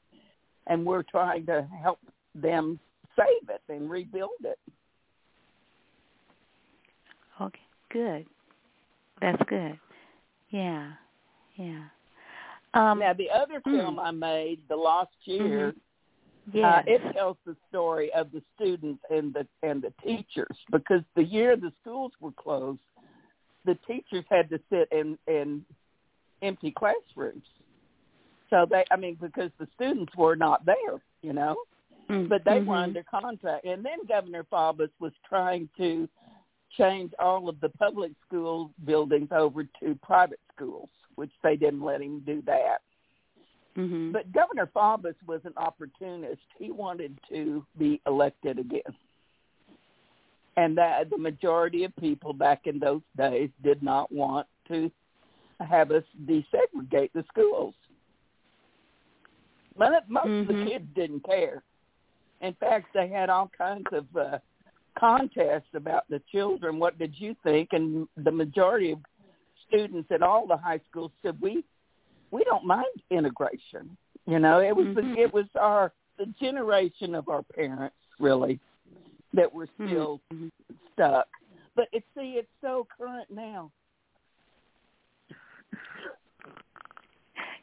and 0.67 0.85
we're 0.85 1.03
trying 1.03 1.45
to 1.45 1.67
help 1.83 1.99
them 2.33 2.79
save 3.15 3.49
it 3.49 3.61
and 3.69 3.89
rebuild 3.89 4.31
it. 4.43 4.57
Okay, 7.39 7.59
good. 7.89 8.25
That's 9.21 9.41
good. 9.47 9.79
Yeah, 10.49 10.93
yeah. 11.55 11.83
Um, 12.73 12.99
now, 12.99 13.13
the 13.13 13.29
other 13.29 13.61
mm. 13.61 13.77
film 13.77 13.99
I 13.99 14.11
made, 14.11 14.59
The 14.69 14.75
Lost 14.75 15.11
Year, 15.23 15.73
yes. 16.53 16.65
uh, 16.65 16.81
it 16.85 17.13
tells 17.13 17.37
the 17.45 17.55
story 17.69 18.11
of 18.13 18.31
the 18.31 18.41
students 18.55 19.03
and 19.09 19.33
the 19.33 19.47
and 19.63 19.81
the 19.81 19.93
teachers 20.03 20.57
because 20.71 21.01
the 21.15 21.23
year 21.23 21.55
the 21.55 21.71
schools 21.81 22.11
were 22.19 22.31
closed, 22.31 22.81
the 23.65 23.77
teachers 23.87 24.25
had 24.29 24.49
to 24.49 24.59
sit 24.71 24.87
in 24.91 25.17
in 25.27 25.65
empty 26.41 26.71
classrooms. 26.71 27.43
So 28.49 28.65
they, 28.69 28.83
I 28.91 28.95
mean, 28.95 29.17
because 29.19 29.51
the 29.59 29.67
students 29.75 30.15
were 30.15 30.35
not 30.35 30.65
there, 30.65 31.01
you 31.21 31.33
know. 31.33 31.55
Mm, 32.09 32.27
but 32.27 32.43
they 32.43 32.59
were 32.59 32.75
under 32.75 33.03
contract. 33.03 33.65
And 33.65 33.85
then 33.85 33.99
Governor 34.07 34.43
Faubus 34.51 34.89
was 34.99 35.11
trying 35.27 35.69
to 35.77 36.09
change 36.77 37.11
all 37.19 37.49
of 37.49 37.59
the 37.59 37.69
public 37.69 38.11
school 38.27 38.71
buildings 38.85 39.29
over 39.31 39.63
to 39.63 39.97
private 40.01 40.39
schools, 40.55 40.89
which 41.15 41.31
they 41.43 41.55
didn't 41.55 41.81
let 41.81 42.01
him 42.01 42.19
do 42.21 42.41
that. 42.43 42.81
Mhm. 43.75 44.11
But 44.11 44.31
Governor 44.31 44.67
Faubus 44.67 45.15
was 45.25 45.43
an 45.45 45.53
opportunist. 45.57 46.41
He 46.57 46.71
wanted 46.71 47.19
to 47.29 47.65
be 47.77 48.01
elected 48.05 48.59
again. 48.59 48.95
And 50.57 50.77
that 50.77 51.09
the 51.09 51.17
majority 51.17 51.85
of 51.85 51.95
people 51.95 52.33
back 52.33 52.67
in 52.67 52.79
those 52.79 53.01
days 53.15 53.49
did 53.61 53.81
not 53.81 54.11
want 54.11 54.47
to 54.67 54.91
have 55.59 55.91
us 55.91 56.03
desegregate 56.25 57.11
the 57.13 57.23
schools. 57.23 57.75
Most 59.77 60.09
most 60.09 60.27
of 60.27 60.47
the 60.47 60.53
Mhm. 60.53 60.67
kids 60.67 60.93
didn't 60.93 61.21
care. 61.21 61.63
In 62.41 62.53
fact, 62.55 62.93
they 62.93 63.07
had 63.07 63.29
all 63.29 63.49
kinds 63.49 63.87
of 63.91 64.15
uh, 64.17 64.39
contests 64.95 65.73
about 65.73 66.07
the 66.09 66.19
children. 66.31 66.79
What 66.79 66.97
did 66.97 67.19
you 67.19 67.35
think? 67.43 67.73
And 67.73 68.07
the 68.17 68.31
majority 68.31 68.91
of 68.91 68.99
students 69.69 70.11
at 70.11 70.21
all 70.21 70.45
the 70.45 70.57
high 70.57 70.81
schools 70.89 71.11
said 71.21 71.37
we 71.41 71.63
we 72.31 72.43
don't 72.43 72.65
mind 72.65 72.85
integration. 73.09 73.95
You 74.27 74.39
know, 74.39 74.59
it 74.59 74.75
was 74.75 74.87
Mhm. 74.87 75.17
it 75.17 75.33
was 75.33 75.45
our 75.55 75.93
the 76.17 76.27
generation 76.39 77.15
of 77.15 77.29
our 77.29 77.43
parents 77.43 77.95
really 78.19 78.59
that 79.33 79.51
were 79.53 79.67
Mhm. 79.79 79.87
still 79.87 80.21
Mhm. 80.33 80.51
stuck. 80.93 81.27
But 81.75 81.87
it 81.93 82.03
see 82.15 82.37
it's 82.37 82.51
so 82.61 82.85
current 82.97 83.29
now. 83.31 83.71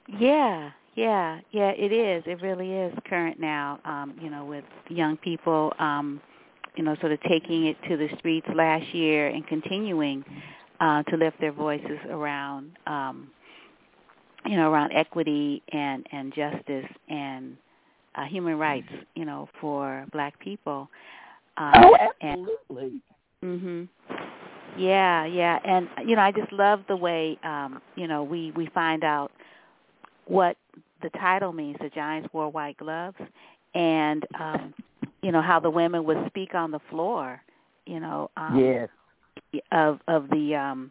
Yeah, 0.09 0.71
yeah, 0.95 1.41
yeah, 1.51 1.71
it 1.71 1.93
is. 1.93 2.25
It 2.27 2.41
really 2.41 2.73
is 2.73 2.97
current 3.05 3.39
now, 3.39 3.81
um, 3.85 4.17
you 4.21 4.31
know, 4.31 4.45
with 4.45 4.65
young 4.89 5.17
people, 5.19 5.73
um, 5.79 6.21
you 6.77 6.85
know, 6.85 6.95
sort 6.97 7.13
of 7.13 7.21
taking 7.23 7.67
it 7.67 7.77
to 7.89 7.97
the 7.97 8.09
streets 8.19 8.47
last 8.55 8.95
year 8.95 9.29
and 9.29 9.47
continuing 9.47 10.25
uh, 10.81 11.03
to 11.05 11.17
lift 11.17 11.41
their 11.41 11.53
voices 11.53 11.99
around, 12.11 12.73
um, 12.87 13.29
you 14.45 14.57
know, 14.57 14.71
around 14.71 14.93
equity 14.93 15.63
and, 15.73 16.07
and 16.13 16.33
justice 16.35 16.87
and 17.09 17.57
uh, 18.15 18.25
human 18.25 18.59
rights, 18.59 18.89
you 19.15 19.25
know, 19.25 19.49
for 19.61 20.07
black 20.13 20.39
people. 20.41 20.89
Um, 21.57 21.73
oh, 21.77 21.97
and- 22.21 22.49
absolutely. 22.71 23.01
Mhm. 23.45 23.89
Yeah, 24.77 25.25
yeah, 25.27 25.59
and 25.65 25.89
you 26.07 26.17
know, 26.17 26.23
I 26.23 26.33
just 26.33 26.53
love 26.53 26.81
the 26.89 26.97
way 26.97 27.39
um, 27.45 27.81
you 27.97 28.07
know 28.07 28.23
we 28.23 28.53
we 28.57 28.67
find 28.75 29.05
out 29.05 29.31
what 30.27 30.57
the 31.03 31.11
title 31.11 31.53
means. 31.53 31.77
The 31.81 31.89
Giants 31.91 32.29
wore 32.33 32.51
white 32.51 32.77
gloves, 32.79 33.17
and 33.75 34.25
um, 34.39 34.75
you 35.23 35.33
know 35.33 35.43
how 35.43 35.61
the 35.61 35.71
women 35.71 36.05
would 36.05 36.19
speak 36.29 36.55
on 36.55 36.71
the 36.71 36.81
floor. 36.91 37.41
You 37.87 38.01
know, 38.01 38.31
um, 38.37 38.57
yes. 38.59 38.89
Of 39.73 40.01
of 40.09 40.29
the 40.31 40.55
um, 40.55 40.91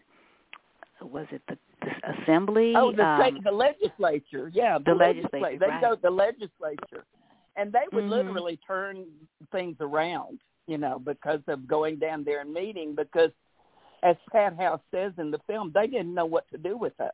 was 1.02 1.28
it 1.32 1.42
the, 1.48 1.58
the 1.82 2.24
assembly? 2.24 2.74
Oh, 2.76 2.92
the 2.92 3.04
um, 3.04 3.40
the 3.44 3.52
legislature. 3.52 4.50
Yeah, 4.54 4.78
the 4.84 4.94
legislature, 4.94 5.58
They 5.60 5.68
right. 5.68 5.82
go 5.82 5.96
the 6.02 6.10
legislature, 6.10 7.06
and 7.56 7.72
they 7.72 7.86
would 7.92 8.06
Mhm. 8.06 8.10
literally 8.10 8.60
turn 8.66 9.06
things 9.52 9.78
around. 9.80 10.40
You 10.68 10.80
know, 10.80 10.98
because 10.98 11.42
of 11.48 11.68
going 11.68 11.98
down 11.98 12.24
there 12.24 12.42
and 12.42 12.52
meeting. 12.52 12.96
Because, 12.96 13.30
as 14.02 14.16
Pat 14.32 14.58
House 14.58 14.82
says 14.90 15.14
in 15.20 15.30
the 15.30 15.38
film, 15.46 15.72
they 15.74 15.86
didn't 15.86 16.14
know 16.14 16.26
what 16.26 16.50
to 16.50 16.58
do 16.58 16.76
with 16.76 17.00
us. 17.00 17.12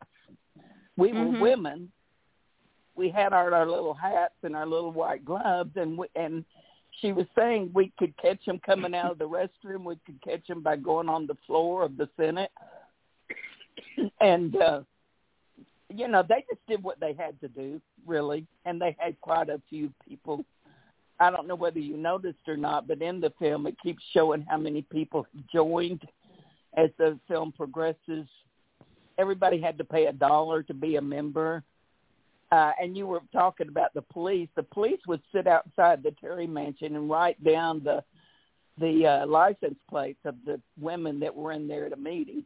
We 0.96 1.12
Mhm. 1.12 1.34
were 1.34 1.40
women. 1.40 1.92
We 2.96 3.10
had 3.10 3.34
our, 3.34 3.54
our 3.54 3.66
little 3.66 3.94
hats 3.94 4.36
and 4.44 4.56
our 4.56 4.66
little 4.66 4.92
white 4.92 5.26
gloves, 5.26 5.76
and 5.76 5.98
we, 5.98 6.08
and 6.16 6.46
she 7.00 7.12
was 7.12 7.26
saying 7.38 7.72
we 7.74 7.92
could 7.98 8.16
catch 8.18 8.44
them 8.46 8.60
coming 8.66 8.94
out 8.94 9.12
of 9.12 9.20
the 9.20 9.28
restroom. 9.28 9.84
We 9.84 9.98
could 10.06 10.22
catch 10.22 10.46
them 10.48 10.62
by 10.62 10.76
going 10.76 11.10
on 11.10 11.28
the 11.28 11.38
floor 11.48 11.84
of 11.84 11.98
the 11.98 12.10
Senate, 12.18 12.52
and 14.20 14.56
uh, 14.58 14.82
you 15.90 16.08
know 16.08 16.24
they 16.28 16.44
just 16.50 16.66
did 16.68 16.84
what 16.84 17.00
they 17.00 17.14
had 17.14 17.40
to 17.42 17.48
do, 17.48 17.82
really. 18.06 18.46
And 18.66 18.82
they 18.82 18.96
had 19.00 19.20
quite 19.22 19.50
a 19.50 19.62
few 19.70 19.92
people. 20.08 20.44
I 21.20 21.30
don't 21.30 21.48
know 21.48 21.56
whether 21.56 21.80
you 21.80 21.98
noticed 21.98 22.48
or 22.48 22.58
not, 22.58 22.88
but 22.88 23.02
in 23.02 23.22
the 23.22 23.32
film 23.40 23.68
it 23.68 23.76
keeps 23.82 24.04
showing 24.12 24.46
how 24.50 24.58
many 24.58 24.82
people 24.82 25.26
joined 25.54 26.02
as 26.76 26.90
the 26.98 27.20
film 27.28 27.52
progresses. 27.52 28.28
Everybody 29.18 29.62
had 29.62 29.78
to 29.78 29.84
pay 29.84 30.08
a 30.08 30.14
dollar 30.14 30.64
to 30.64 30.74
be 30.74 30.96
a 30.96 31.02
member. 31.02 31.64
Uh, 32.52 32.72
and 32.82 32.98
you 32.98 33.08
were 33.08 33.22
talking 33.32 33.70
about 33.70 33.94
the 33.94 34.02
police. 34.02 34.50
The 34.56 34.64
police 34.64 35.00
would 35.08 35.22
sit 35.34 35.48
outside 35.48 36.04
the 36.04 36.12
Terry 36.20 36.48
Mansion 36.48 36.96
and 36.96 37.10
write 37.10 37.42
down 37.44 37.82
the 37.84 38.04
the 38.80 39.06
uh, 39.06 39.28
license 39.28 39.78
plates 39.90 40.20
of 40.26 40.36
the 40.46 40.60
women 40.80 41.20
that 41.20 41.36
were 41.36 41.52
in 41.52 41.68
there 41.68 41.86
at 41.86 41.94
a 41.94 41.98
meeting. 41.98 42.44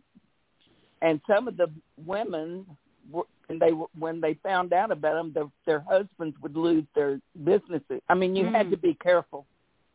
And 1.01 1.21
some 1.27 1.47
of 1.47 1.55
the 1.55 1.69
women, 2.05 2.65
were, 3.11 3.25
and 3.47 3.61
they 3.61 3.71
were, 3.73 3.85
when 3.97 4.19
they 4.19 4.33
found 4.43 4.73
out 4.73 4.91
about 4.91 5.13
them, 5.13 5.31
their, 5.33 5.49
their 5.65 5.79
husbands 5.87 6.35
would 6.41 6.57
lose 6.57 6.83
their 6.95 7.21
businesses. 7.43 8.01
I 8.09 8.15
mean, 8.15 8.35
you 8.35 8.45
had 8.45 8.67
Mm. 8.67 8.71
to 8.71 8.77
be 8.77 8.95
careful, 8.95 9.45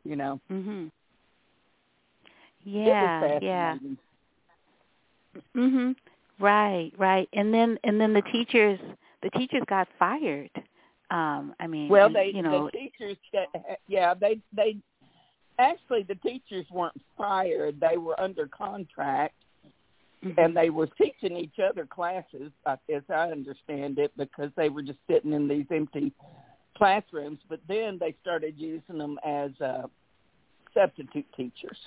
you 0.04 0.16
know. 0.16 0.40
Mhm. 0.50 0.90
Yeah, 2.64 3.38
yeah. 3.42 3.76
Mhm. 5.54 5.96
Right, 6.38 6.92
right. 6.96 7.28
And 7.32 7.52
then 7.52 7.78
and 7.84 8.00
then 8.00 8.12
the 8.12 8.22
teachers 8.22 8.78
the 9.22 9.30
teachers 9.30 9.62
got 9.68 9.88
fired. 9.98 10.50
Um 11.10 11.54
I 11.58 11.66
mean, 11.66 11.88
Well, 11.88 12.12
they 12.12 12.30
you 12.34 12.42
know, 12.42 12.66
the 12.72 12.78
teachers, 12.78 13.16
yeah, 13.88 14.14
they 14.14 14.40
they 14.52 14.76
actually 15.58 16.04
the 16.04 16.14
teachers 16.16 16.66
weren't 16.70 17.00
fired; 17.16 17.80
they 17.80 17.96
were 17.96 18.18
under 18.20 18.46
contract, 18.46 19.34
mhm. 20.24 20.34
and 20.38 20.56
they 20.56 20.70
were 20.70 20.86
teaching 20.86 21.36
each 21.36 21.58
other 21.58 21.86
classes, 21.86 22.52
uh, 22.66 22.76
as 22.94 23.02
I 23.08 23.30
understand 23.30 23.98
it, 23.98 24.12
because 24.16 24.50
they 24.56 24.68
were 24.68 24.82
just 24.82 24.98
sitting 25.08 25.32
in 25.32 25.48
these 25.48 25.66
empty 25.70 26.12
classrooms. 26.76 27.40
But 27.48 27.60
then 27.68 27.98
they 27.98 28.14
started 28.22 28.54
using 28.56 28.98
them 28.98 29.18
as 29.24 29.50
uh, 29.60 29.86
substitute 30.74 31.26
teachers, 31.36 31.78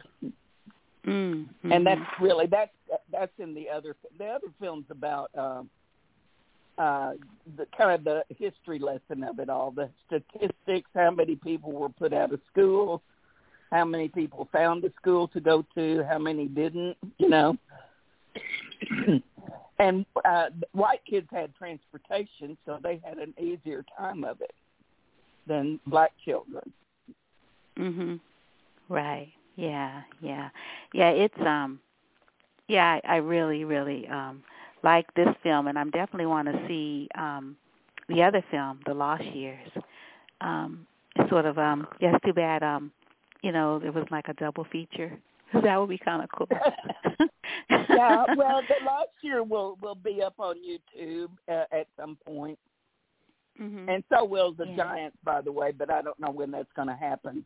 Mm, 1.05 1.47
and 1.69 1.85
that's 1.85 1.99
really 2.21 2.45
that's 2.45 2.71
that's 3.11 3.31
in 3.37 3.53
the 3.53 3.69
other 3.69 3.95
the 4.17 4.25
other 4.25 4.47
films 4.59 4.85
about. 4.89 5.29
Um, 5.37 5.41
uh 5.43 5.82
the 6.77 7.67
kind 7.77 7.91
of 7.91 8.03
the 8.03 8.23
history 8.35 8.79
lesson 8.79 9.23
of 9.23 9.39
it 9.39 9.49
all 9.49 9.71
the 9.71 9.89
statistics 10.07 10.89
how 10.95 11.11
many 11.11 11.35
people 11.35 11.71
were 11.71 11.89
put 11.89 12.13
out 12.13 12.33
of 12.33 12.39
school 12.51 13.01
how 13.71 13.85
many 13.85 14.07
people 14.07 14.47
found 14.51 14.83
a 14.83 14.91
school 14.99 15.27
to 15.27 15.39
go 15.39 15.63
to 15.75 16.03
how 16.09 16.17
many 16.17 16.47
didn't 16.47 16.97
you 17.17 17.29
know 17.29 17.55
and 19.79 20.05
uh 20.25 20.49
white 20.71 21.01
kids 21.09 21.27
had 21.31 21.53
transportation 21.55 22.57
so 22.65 22.79
they 22.81 22.99
had 23.03 23.17
an 23.17 23.33
easier 23.39 23.85
time 23.97 24.23
of 24.23 24.41
it 24.41 24.53
than 25.47 25.79
black 25.87 26.11
children 26.25 26.71
Mhm. 27.77 28.19
Right. 28.89 29.33
Yeah, 29.55 30.01
yeah. 30.21 30.49
Yeah, 30.93 31.09
it's 31.09 31.39
um 31.39 31.79
yeah, 32.67 32.99
I, 33.03 33.15
I 33.15 33.15
really, 33.17 33.65
really 33.65 34.07
um 34.07 34.43
like 34.83 35.11
this 35.15 35.29
film 35.43 35.67
and 35.67 35.77
I'm 35.77 35.91
definitely 35.91 36.25
want 36.27 36.47
to 36.47 36.67
see 36.67 37.07
um 37.17 37.55
the 38.09 38.21
other 38.23 38.43
film, 38.51 38.79
The 38.85 38.93
Lost 38.93 39.23
Years. 39.25 39.69
Um 40.41 40.85
sort 41.29 41.45
of 41.45 41.57
um 41.57 41.87
yeah, 41.99 42.17
too 42.25 42.33
bad 42.33 42.63
um 42.63 42.91
you 43.41 43.51
know, 43.51 43.81
it 43.83 43.93
was 43.93 44.05
like 44.11 44.27
a 44.29 44.33
double 44.33 44.65
feature. 44.71 45.11
That 45.63 45.77
would 45.77 45.89
be 45.89 45.99
kind 45.99 46.23
of 46.23 46.29
cool. 46.35 46.47
yeah 47.89 48.25
well 48.35 48.63
the 48.67 48.75
lost 48.83 49.09
year 49.21 49.43
will 49.43 49.77
will 49.81 49.95
be 49.95 50.21
up 50.23 50.33
on 50.39 50.55
youtube 50.57 51.29
uh, 51.47 51.65
at 51.71 51.87
some 51.99 52.17
point 52.25 52.57
Mhm. 53.61 53.87
and 53.87 54.03
so 54.11 54.25
will 54.25 54.51
the 54.53 54.65
Yeah. 54.65 54.75
giants 54.77 55.17
by 55.23 55.41
the 55.41 55.51
way 55.51 55.71
but 55.71 55.91
i 55.91 56.01
don't 56.01 56.19
know 56.19 56.31
when 56.31 56.49
that's 56.51 56.71
going 56.75 56.87
to 56.87 56.95
happen 56.95 57.45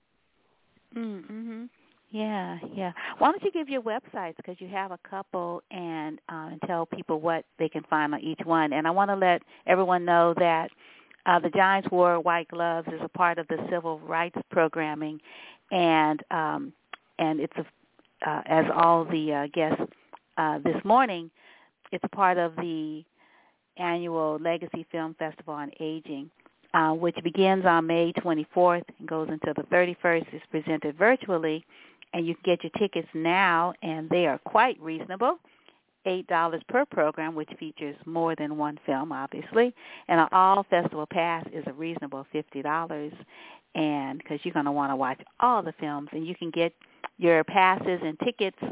Mm, 0.96 1.24
Mhm. 1.30 1.70
Yeah, 2.10 2.58
yeah. 2.74 2.94
Why 3.18 3.32
don't 3.32 3.44
you 3.44 3.52
give 3.52 3.68
your 3.68 3.82
websites 3.82 4.38
because 4.38 4.56
you 4.60 4.68
have 4.70 4.92
a 4.92 5.00
couple 5.10 5.62
and 5.72 6.20
uh, 6.30 6.50
and 6.52 6.62
tell 6.66 6.86
people 6.86 7.20
what 7.20 7.46
they 7.60 7.68
can 7.68 7.84
find 7.90 8.14
on 8.14 8.22
each 8.22 8.40
one. 8.46 8.74
And 8.74 8.88
I 8.88 8.92
want 8.92 9.10
to 9.12 9.16
let 9.16 9.42
everyone 9.66 10.06
know 10.06 10.34
that 10.38 10.72
uh, 11.26 11.40
the 11.40 11.50
Giants 11.50 11.90
Wore 11.92 12.20
White 12.22 12.48
Gloves 12.48 12.88
is 12.88 13.02
a 13.04 13.10
part 13.10 13.40
of 13.40 13.48
the 13.50 13.58
civil 13.70 14.00
rights 14.00 14.38
programming, 14.52 15.20
and 15.72 16.24
um, 16.32 16.74
and 17.20 17.42
it's 17.42 17.58
a, 17.58 18.30
uh, 18.30 18.42
as 18.46 18.66
all 18.74 19.04
the 19.04 19.34
uh, 19.34 19.48
guests 19.54 19.84
uh, 20.38 20.60
this 20.60 20.78
morning, 20.86 21.30
it's 21.92 22.04
a 22.06 22.16
part 22.16 22.38
of 22.38 22.56
the 22.56 23.04
annual 23.76 24.40
Legacy 24.42 24.86
Film 24.92 25.14
Festival 25.20 25.54
on 25.54 25.72
Aging 25.82 26.30
uh, 26.74 26.92
which 26.94 27.16
begins 27.24 27.66
on 27.66 27.88
May 27.88 28.14
24th 28.14 28.84
and 29.00 29.08
goes 29.08 29.28
until 29.32 29.54
the 29.54 29.64
31st. 29.64 30.26
It's 30.32 30.46
presented 30.52 30.98
virtually, 30.98 31.66
and 32.14 32.26
you 32.26 32.36
can 32.36 32.56
get 32.56 32.64
your 32.64 32.72
tickets 32.78 33.08
now, 33.14 33.74
and 33.82 34.10
they 34.10 34.26
are 34.26 34.40
quite 34.40 34.80
reasonable. 34.82 35.40
$8 36.06 36.68
per 36.70 36.86
program, 36.86 37.36
which 37.36 37.50
features 37.60 37.96
more 38.06 38.34
than 38.36 38.58
one 38.58 38.80
film, 38.86 39.12
obviously. 39.12 39.74
And 40.08 40.22
an 40.22 40.28
all 40.32 40.66
festival 40.70 41.06
pass 41.06 41.46
is 41.54 41.64
a 41.68 41.74
reasonable 41.74 42.26
$50, 42.34 43.12
and 43.76 44.18
because 44.18 44.40
you're 44.44 44.54
going 44.54 44.66
to 44.66 44.72
want 44.72 44.92
to 44.92 44.96
watch 44.96 45.20
all 45.42 45.62
the 45.62 45.74
films, 45.80 46.10
and 46.14 46.26
you 46.26 46.34
can 46.36 46.50
get 46.50 46.74
your 47.18 47.44
passes 47.44 48.00
and 48.02 48.18
tickets 48.20 48.58
uh, 48.62 48.68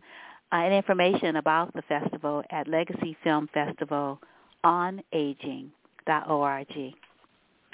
and 0.52 0.74
information 0.74 1.36
about 1.36 1.74
the 1.74 1.82
festival 1.84 2.44
at 2.52 2.68
Legacy 2.68 3.18
Film 3.24 3.50
Festival 3.54 4.20
on 4.64 5.02
Aging.org. 5.12 6.68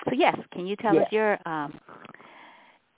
So 0.06 0.16
yes, 0.16 0.38
can 0.52 0.66
you 0.66 0.76
tell 0.78 0.98
us 0.98 1.08
your 1.12 1.38
um, 1.48 1.80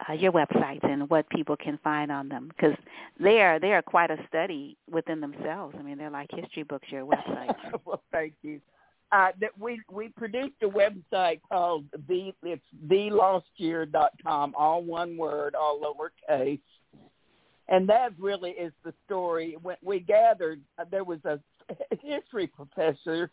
uh, 0.07 0.13
your 0.13 0.31
websites 0.31 0.83
and 0.83 1.09
what 1.09 1.29
people 1.29 1.55
can 1.55 1.79
find 1.83 2.11
on 2.11 2.29
them? 2.29 2.49
Because 2.49 2.75
they 3.19 3.41
are 3.41 3.59
they 3.59 3.73
are 3.73 3.81
quite 3.81 4.11
a 4.11 4.17
study 4.27 4.77
within 4.89 5.21
themselves. 5.21 5.75
I 5.77 5.81
mean, 5.81 5.97
they're 5.97 6.09
like 6.09 6.29
history 6.31 6.63
books. 6.63 6.87
Your 6.89 7.05
website. 7.05 7.55
well, 7.85 8.01
thank 8.11 8.33
you. 8.41 8.59
Uh, 9.11 9.29
that 9.39 9.51
we 9.59 9.79
we 9.91 10.09
produced 10.09 10.55
a 10.63 10.67
website 10.67 11.39
called 11.47 11.85
the 12.07 12.33
it's 12.41 12.61
thelostyear.com, 12.87 14.53
all 14.57 14.83
one 14.83 15.15
word, 15.15 15.53
all 15.55 15.79
lowercase, 15.79 16.59
and 17.69 17.87
that 17.87 18.11
really 18.19 18.51
is 18.51 18.73
the 18.83 18.93
story. 19.05 19.55
When 19.61 19.77
we 19.83 19.99
gathered, 19.99 20.61
uh, 20.79 20.85
there 20.89 21.03
was 21.03 21.19
a 21.25 21.39
history 22.01 22.47
professor, 22.47 23.29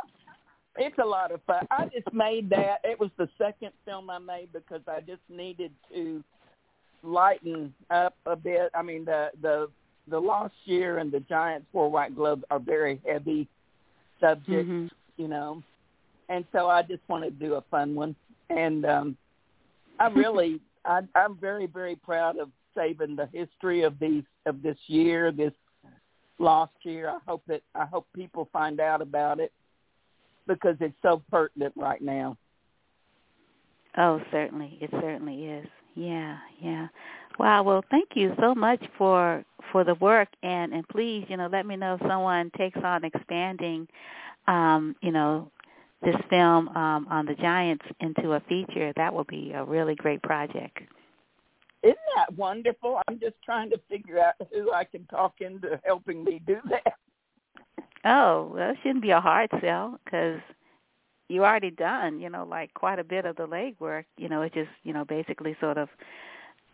It's 0.76 0.98
a 0.98 1.06
lot 1.06 1.32
of 1.32 1.42
fun. 1.44 1.68
I 1.70 1.86
just 1.86 2.12
made 2.14 2.50
that. 2.50 2.80
It 2.84 3.00
was 3.00 3.12
the 3.18 3.30
second 3.38 3.72
film 3.86 4.10
I 4.10 4.18
made 4.18 4.52
because 4.52 4.82
I 4.88 5.02
just 5.02 5.22
needed 5.30 5.72
to 5.94 6.24
lighten 7.04 7.74
up 7.92 8.16
a 8.26 8.36
bit. 8.36 8.72
I 8.74 8.82
mean, 8.82 9.06
the 9.06 9.30
the 9.42 9.70
the 10.08 10.20
Lost 10.20 10.56
Year 10.66 10.98
and 10.98 11.12
the 11.12 11.20
Giants 11.22 11.68
Wore 11.74 11.92
White 11.92 12.16
Gloves 12.16 12.44
are 12.50 12.60
very 12.60 13.00
heavy 13.08 13.48
subjects, 14.20 14.70
mm-hmm. 14.70 14.88
you 15.18 15.28
know, 15.28 15.62
and 16.30 16.44
so 16.52 16.68
I 16.68 16.82
just 16.82 17.02
wanted 17.08 17.40
to 17.40 17.46
do 17.46 17.54
a 17.56 17.62
fun 17.70 17.94
one. 17.94 18.16
And 18.50 18.86
um 18.86 19.18
I 20.00 20.08
really, 20.08 20.60
I, 20.86 21.02
I'm 21.16 21.38
very 21.38 21.66
very 21.68 21.96
proud 21.96 22.38
of 22.38 22.50
saving 22.76 23.16
the 23.16 23.30
history 23.34 23.84
of 23.84 24.00
these 24.00 24.24
of 24.46 24.62
this 24.62 24.78
year, 24.88 25.32
this 25.32 25.54
Lost 26.40 26.74
Year. 26.84 27.10
I 27.10 27.20
hope 27.26 27.44
that 27.48 27.62
I 27.76 27.86
hope 27.86 28.08
people 28.16 28.50
find 28.52 28.80
out 28.80 29.02
about 29.02 29.40
it 29.40 29.52
because 30.48 30.76
it's 30.80 30.96
so 31.02 31.22
pertinent 31.32 31.74
right 31.76 32.02
now. 32.02 32.38
Oh, 33.98 34.22
certainly. 34.32 34.78
It 34.82 34.90
certainly 34.92 35.46
is. 35.46 35.68
Yeah, 35.96 36.38
yeah. 36.60 36.88
Wow. 37.38 37.64
Well, 37.64 37.84
thank 37.92 38.10
you 38.16 38.34
so 38.40 38.56
much 38.56 38.84
for 38.98 39.44
for 39.72 39.84
the 39.84 39.96
work, 39.96 40.30
and 40.42 40.74
and 40.74 40.88
please, 40.90 41.26
you 41.30 41.38
know, 41.38 41.48
let 41.52 41.66
me 41.66 41.76
know 41.76 41.96
if 41.96 42.08
someone 42.08 42.52
takes 42.58 42.80
on 42.84 43.04
expanding, 43.04 43.88
um, 44.48 44.96
you 45.02 45.12
know, 45.12 45.52
this 46.04 46.16
film 46.30 46.68
um, 46.70 47.08
on 47.10 47.26
the 47.26 47.36
Giants 47.36 47.86
into 48.00 48.34
a 48.34 48.40
feature. 48.42 48.94
That 48.96 49.14
will 49.14 49.24
be 49.24 49.52
a 49.54 49.64
really 49.64 49.96
great 49.96 50.22
project. 50.22 50.80
Isn't 51.84 51.98
that 52.16 52.34
wonderful? 52.36 53.02
I'm 53.08 53.20
just 53.20 53.36
trying 53.44 53.70
to 53.72 53.80
figure 53.90 54.20
out 54.20 54.36
who 54.54 54.72
I 54.72 54.86
can 54.86 55.06
talk 55.08 55.36
into 55.42 55.80
helping 55.84 56.24
me 56.24 56.42
do 56.46 56.58
that. 56.70 56.94
Oh, 58.06 58.52
well, 58.54 58.72
it 58.72 58.78
shouldn't 58.84 59.02
be 59.02 59.12
a 59.12 59.20
hard 59.20 59.50
sell 59.62 60.00
because 60.04 60.40
you 61.30 61.44
already 61.44 61.72
done, 61.72 62.20
you 62.20 62.30
know, 62.30 62.46
like 62.46 62.74
quite 62.74 63.00
a 63.00 63.04
bit 63.04 63.26
of 63.26 63.36
the 63.36 63.48
legwork. 63.48 64.06
You 64.18 64.30
know, 64.30 64.42
it's 64.42 64.56
just, 64.56 64.70
you 64.84 64.94
know, 64.94 65.06
basically 65.06 65.56
sort 65.60 65.78
of, 65.78 65.90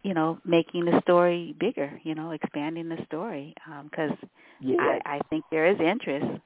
you 0.03 0.13
know, 0.13 0.39
making 0.45 0.85
the 0.85 1.01
story 1.01 1.55
bigger. 1.59 1.99
You 2.03 2.15
know, 2.15 2.31
expanding 2.31 2.89
the 2.89 3.03
story 3.05 3.53
because 3.83 4.11
um, 4.11 4.29
yes. 4.59 4.79
I, 4.79 5.17
I 5.17 5.19
think 5.29 5.45
there 5.49 5.67
is 5.67 5.79
interest. 5.79 6.41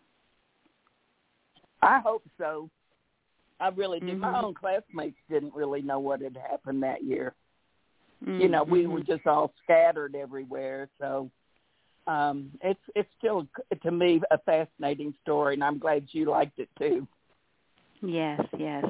I 1.84 2.00
hope 2.00 2.24
so. 2.38 2.70
I 3.60 3.70
really 3.70 4.00
did. 4.00 4.10
Mm-hmm. 4.10 4.20
My 4.20 4.42
own 4.42 4.54
classmates 4.54 5.18
didn't 5.30 5.54
really 5.54 5.82
know 5.82 6.00
what 6.00 6.22
had 6.22 6.38
happened 6.50 6.84
that 6.84 7.04
year. 7.04 7.34
Mm-hmm. 8.26 8.42
You 8.42 8.50
know, 8.50 8.64
we 8.64 8.88
were 8.88 9.02
just 9.02 9.28
all 9.28 9.54
scattered 9.64 10.16
everywhere. 10.16 10.90
So 11.00 11.30
um 12.06 12.52
it's 12.62 12.82
it's 12.96 13.10
still 13.18 13.48
to 13.82 13.92
me 13.92 14.22
a 14.32 14.38
fascinating 14.40 15.14
story, 15.22 15.54
and 15.54 15.64
I'm 15.64 15.80
glad 15.80 16.08
you 16.12 16.30
liked 16.30 16.60
it 16.60 16.70
too. 16.78 17.08
Yes, 18.02 18.42
yes. 18.58 18.86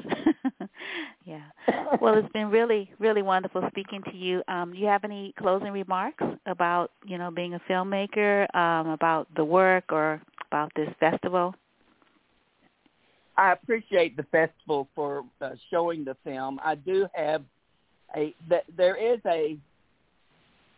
yeah. 1.24 1.42
Well, 2.00 2.18
it's 2.18 2.32
been 2.32 2.50
really, 2.50 2.90
really 2.98 3.22
wonderful 3.22 3.62
speaking 3.68 4.02
to 4.10 4.16
you. 4.16 4.42
Um, 4.48 4.72
do 4.72 4.78
you 4.78 4.86
have 4.86 5.04
any 5.04 5.32
closing 5.38 5.70
remarks 5.70 6.24
about, 6.46 6.90
you 7.06 7.18
know, 7.18 7.30
being 7.30 7.54
a 7.54 7.60
filmmaker, 7.70 8.52
um, 8.54 8.88
about 8.88 9.28
the 9.36 9.44
work 9.44 9.84
or 9.92 10.20
about 10.50 10.72
this 10.74 10.88
festival? 10.98 11.54
I 13.36 13.52
appreciate 13.52 14.16
the 14.16 14.22
festival 14.24 14.88
for 14.94 15.24
uh, 15.40 15.50
showing 15.70 16.04
the 16.04 16.16
film. 16.24 16.60
I 16.62 16.76
do 16.76 17.06
have 17.14 17.42
a 18.16 18.34
that 18.48 18.64
there 18.76 18.96
is 18.96 19.18
a 19.26 19.58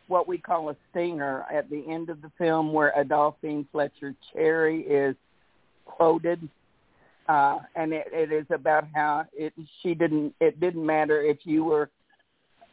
what 0.08 0.26
we 0.28 0.38
call 0.38 0.70
a 0.70 0.76
stinger 0.90 1.44
at 1.52 1.68
the 1.68 1.84
end 1.88 2.08
of 2.08 2.22
the 2.22 2.30
film 2.38 2.72
where 2.72 2.92
Adolphine 2.96 3.66
Fletcher 3.72 4.14
Terry 4.32 4.80
is 4.82 5.16
quoted. 5.84 6.48
Uh, 7.28 7.58
and 7.74 7.92
it, 7.92 8.06
it 8.12 8.32
is 8.32 8.46
about 8.50 8.84
how 8.94 9.26
it 9.32 9.52
she 9.82 9.94
didn't 9.94 10.34
it 10.40 10.58
didn't 10.60 10.86
matter 10.86 11.20
if 11.20 11.38
you 11.42 11.64
were 11.64 11.90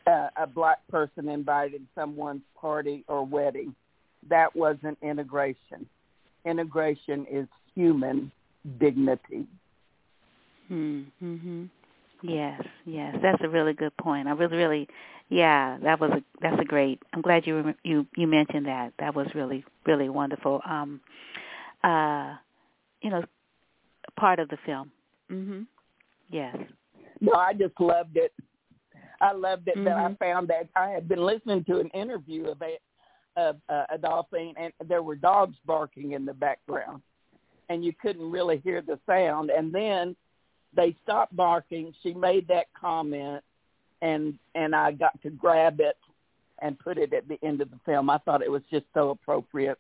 uh, 0.06 0.30
a 0.38 0.48
black 0.48 0.88
person 0.88 1.28
invited 1.28 1.82
someone's 1.96 2.44
party 2.56 3.04
or 3.08 3.26
wedding. 3.26 3.76
That 4.30 4.56
wasn't 4.56 4.98
integration. 5.02 5.88
Integration 6.46 7.26
is 7.30 7.48
human 7.76 8.32
dignity 8.80 9.48
mhm 10.74 11.70
yes 12.22 12.62
yes 12.86 13.16
that's 13.22 13.42
a 13.44 13.50
really 13.50 13.74
good 13.74 13.96
point 13.98 14.28
i 14.28 14.32
really 14.32 14.56
really 14.56 14.88
yeah 15.30 15.78
that 15.84 16.00
was 16.00 16.10
a 16.12 16.24
that's 16.42 16.60
a 16.62 16.66
great 16.66 17.02
i'm 17.14 17.22
glad 17.22 17.46
you 17.46 17.74
you 17.84 18.06
you 18.16 18.28
mentioned 18.28 18.66
that 18.66 18.94
that 18.98 19.14
was 19.14 19.28
really 19.36 19.64
really 19.86 20.10
wonderful 20.10 20.62
um 20.66 21.02
uh 21.84 22.34
you 23.02 23.10
know 23.10 23.24
part 24.16 24.40
of 24.40 24.50
the 24.50 24.58
film. 24.66 24.92
Mhm. 25.30 25.68
Yes. 26.30 26.56
No, 27.20 27.34
I 27.34 27.54
just 27.54 27.80
loved 27.80 28.18
it. 28.18 28.34
I 29.22 29.32
loved 29.32 29.68
it 29.68 29.76
mm-hmm. 29.76 29.86
that 29.86 29.98
I 29.98 30.14
found 30.16 30.48
that 30.50 30.68
I 30.76 30.90
had 30.90 31.08
been 31.08 31.24
listening 31.24 31.64
to 31.66 31.80
an 31.80 31.90
interview 31.90 32.48
of 32.48 32.62
a 32.62 32.78
of 33.36 33.60
uh, 33.68 33.86
Adolphine, 33.92 34.54
and 34.58 34.72
there 34.88 35.02
were 35.02 35.16
dogs 35.16 35.58
barking 35.66 36.12
in 36.12 36.24
the 36.24 36.34
background, 36.34 37.02
and 37.70 37.84
you 37.84 37.92
couldn't 38.00 38.30
really 38.30 38.60
hear 38.60 38.82
the 38.82 39.00
sound. 39.08 39.50
And 39.50 39.74
then 39.74 40.16
they 40.76 40.96
stopped 41.04 41.36
barking. 41.36 41.94
She 42.04 42.14
made 42.14 42.48
that 42.48 42.68
comment, 42.80 43.44
and 44.02 44.38
and 44.56 44.76
I 44.76 44.92
got 44.92 45.22
to 45.24 45.30
grab 45.30 45.80
it 45.80 45.98
and 46.62 46.80
put 46.80 46.98
it 46.98 47.14
at 47.14 47.28
the 47.28 47.38
end 47.44 47.62
of 47.62 47.70
the 47.72 47.80
film. 47.86 48.10
I 48.10 48.18
thought 48.20 48.42
it 48.42 48.52
was 48.52 48.64
just 48.72 48.86
so 48.94 49.10
appropriate. 49.10 49.80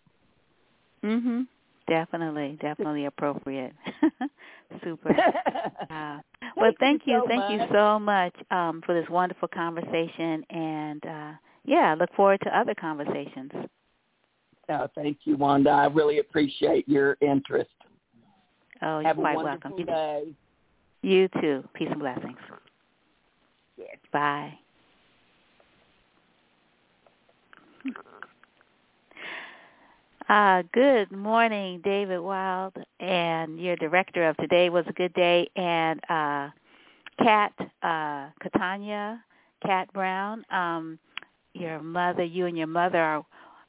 Mhm. 1.03 1.47
Definitely, 1.87 2.57
definitely 2.61 3.05
appropriate. 3.05 3.73
Super. 4.83 5.15
Uh, 5.89 6.19
well, 6.57 6.71
thank 6.79 7.03
you, 7.05 7.13
you, 7.13 7.21
so 7.21 7.27
thank 7.27 7.39
much. 7.39 7.51
you 7.51 7.59
so 7.71 7.99
much 7.99 8.35
um, 8.51 8.81
for 8.85 8.99
this 8.99 9.07
wonderful 9.09 9.47
conversation, 9.47 10.43
and 10.49 11.05
uh, 11.05 11.31
yeah, 11.65 11.95
look 11.99 12.09
forward 12.15 12.39
to 12.43 12.57
other 12.57 12.73
conversations. 12.73 13.51
Oh, 14.69 14.87
thank 14.95 15.19
you, 15.25 15.37
Wanda. 15.37 15.69
I 15.69 15.85
really 15.85 16.19
appreciate 16.19 16.87
your 16.87 17.17
interest. 17.21 17.69
Oh, 18.81 18.99
you're 18.99 19.07
Have 19.07 19.17
quite 19.17 19.35
a 19.35 19.43
welcome. 19.43 19.85
day. 19.85 20.33
You 21.03 21.27
too. 21.41 21.63
Peace 21.73 21.89
and 21.91 21.99
blessings. 21.99 22.37
Yes. 23.77 23.97
Bye. 24.11 24.57
Uh, 30.29 30.63
good 30.71 31.11
morning, 31.11 31.81
David 31.83 32.19
Wild, 32.19 32.73
and 33.01 33.59
your 33.59 33.75
director 33.75 34.27
of 34.29 34.37
Today 34.37 34.69
Was 34.69 34.85
a 34.87 34.93
Good 34.93 35.13
Day, 35.13 35.49
and 35.57 35.99
uh, 36.09 36.49
Kat 37.19 37.51
uh, 37.59 38.29
KaTania, 38.41 39.19
Kat 39.65 39.91
Brown. 39.91 40.45
Um, 40.49 40.97
your 41.53 41.81
mother, 41.81 42.23
you 42.23 42.45
and 42.45 42.57
your 42.57 42.67
mother 42.67 42.99
are, 42.99 43.25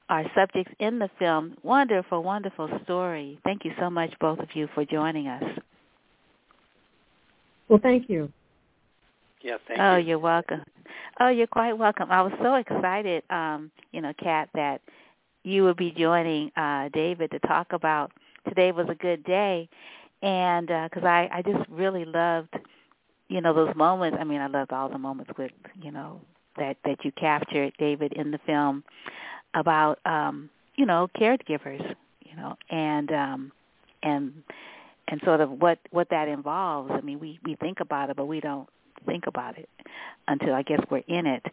are 0.08 0.24
subjects 0.36 0.72
in 0.78 1.00
the 1.00 1.10
film. 1.18 1.56
Wonderful, 1.64 2.22
wonderful 2.22 2.70
story. 2.84 3.40
Thank 3.42 3.64
you 3.64 3.72
so 3.80 3.90
much, 3.90 4.12
both 4.20 4.38
of 4.38 4.54
you, 4.54 4.68
for 4.72 4.84
joining 4.84 5.26
us. 5.26 5.42
Well, 7.74 7.80
thank 7.82 8.08
you. 8.08 8.32
Yeah, 9.42 9.56
thank 9.66 9.80
oh, 9.80 9.96
you. 9.96 10.10
you're 10.10 10.18
welcome. 10.20 10.62
Oh, 11.18 11.26
you're 11.26 11.48
quite 11.48 11.72
welcome. 11.72 12.08
I 12.08 12.22
was 12.22 12.30
so 12.40 12.54
excited, 12.54 13.24
um, 13.30 13.72
you 13.90 14.00
know, 14.00 14.12
Kat, 14.22 14.48
that 14.54 14.80
you 15.42 15.64
would 15.64 15.76
be 15.76 15.90
joining 15.90 16.52
uh, 16.56 16.88
David 16.92 17.32
to 17.32 17.40
talk 17.40 17.72
about 17.72 18.12
today 18.48 18.70
was 18.70 18.86
a 18.88 18.94
good 18.94 19.24
day, 19.24 19.68
and 20.22 20.68
because 20.68 21.02
uh, 21.02 21.08
I 21.08 21.28
I 21.32 21.42
just 21.42 21.68
really 21.68 22.04
loved, 22.04 22.54
you 23.26 23.40
know, 23.40 23.52
those 23.52 23.74
moments. 23.74 24.18
I 24.20 24.22
mean, 24.22 24.40
I 24.40 24.46
loved 24.46 24.72
all 24.72 24.88
the 24.88 24.96
moments 24.96 25.32
with 25.36 25.50
you 25.82 25.90
know 25.90 26.20
that 26.56 26.76
that 26.84 27.04
you 27.04 27.10
captured, 27.10 27.72
David, 27.80 28.12
in 28.12 28.30
the 28.30 28.38
film 28.46 28.84
about 29.54 29.98
um, 30.06 30.48
you 30.76 30.86
know 30.86 31.10
caregivers, 31.18 31.84
you 32.24 32.36
know, 32.36 32.56
and 32.70 33.10
um, 33.10 33.52
and 34.04 34.32
and 35.08 35.20
sort 35.24 35.40
of 35.40 35.50
what 35.50 35.78
what 35.90 36.08
that 36.10 36.28
involves. 36.28 36.90
I 36.92 37.00
mean, 37.00 37.20
we 37.20 37.38
we 37.44 37.56
think 37.56 37.80
about 37.80 38.10
it, 38.10 38.16
but 38.16 38.26
we 38.26 38.40
don't 38.40 38.68
think 39.06 39.26
about 39.26 39.58
it 39.58 39.68
until 40.28 40.54
I 40.54 40.62
guess 40.62 40.80
we're 40.90 41.02
in 41.08 41.26
it. 41.26 41.44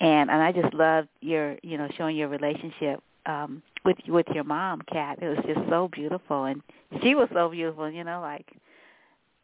And 0.00 0.30
and 0.30 0.42
I 0.42 0.52
just 0.52 0.74
loved 0.74 1.08
your 1.20 1.56
you 1.62 1.78
know 1.78 1.88
showing 1.96 2.16
your 2.16 2.28
relationship 2.28 3.02
um 3.26 3.62
with 3.84 3.96
with 4.08 4.26
your 4.34 4.44
mom, 4.44 4.82
Kat. 4.90 5.18
It 5.22 5.28
was 5.28 5.44
just 5.46 5.68
so 5.68 5.88
beautiful, 5.88 6.44
and 6.44 6.62
she 7.02 7.14
was 7.14 7.28
so 7.32 7.48
beautiful. 7.48 7.90
You 7.90 8.04
know, 8.04 8.20
like 8.20 8.46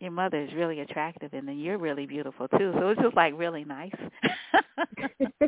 your 0.00 0.10
mother 0.10 0.40
is 0.42 0.52
really 0.54 0.80
attractive, 0.80 1.32
and 1.32 1.48
then 1.48 1.58
you're 1.58 1.78
really 1.78 2.06
beautiful 2.06 2.48
too. 2.48 2.72
So 2.78 2.90
it's 2.90 3.00
just 3.00 3.16
like 3.16 3.32
really 3.36 3.64
nice. 3.64 3.92
uh, 4.52 5.38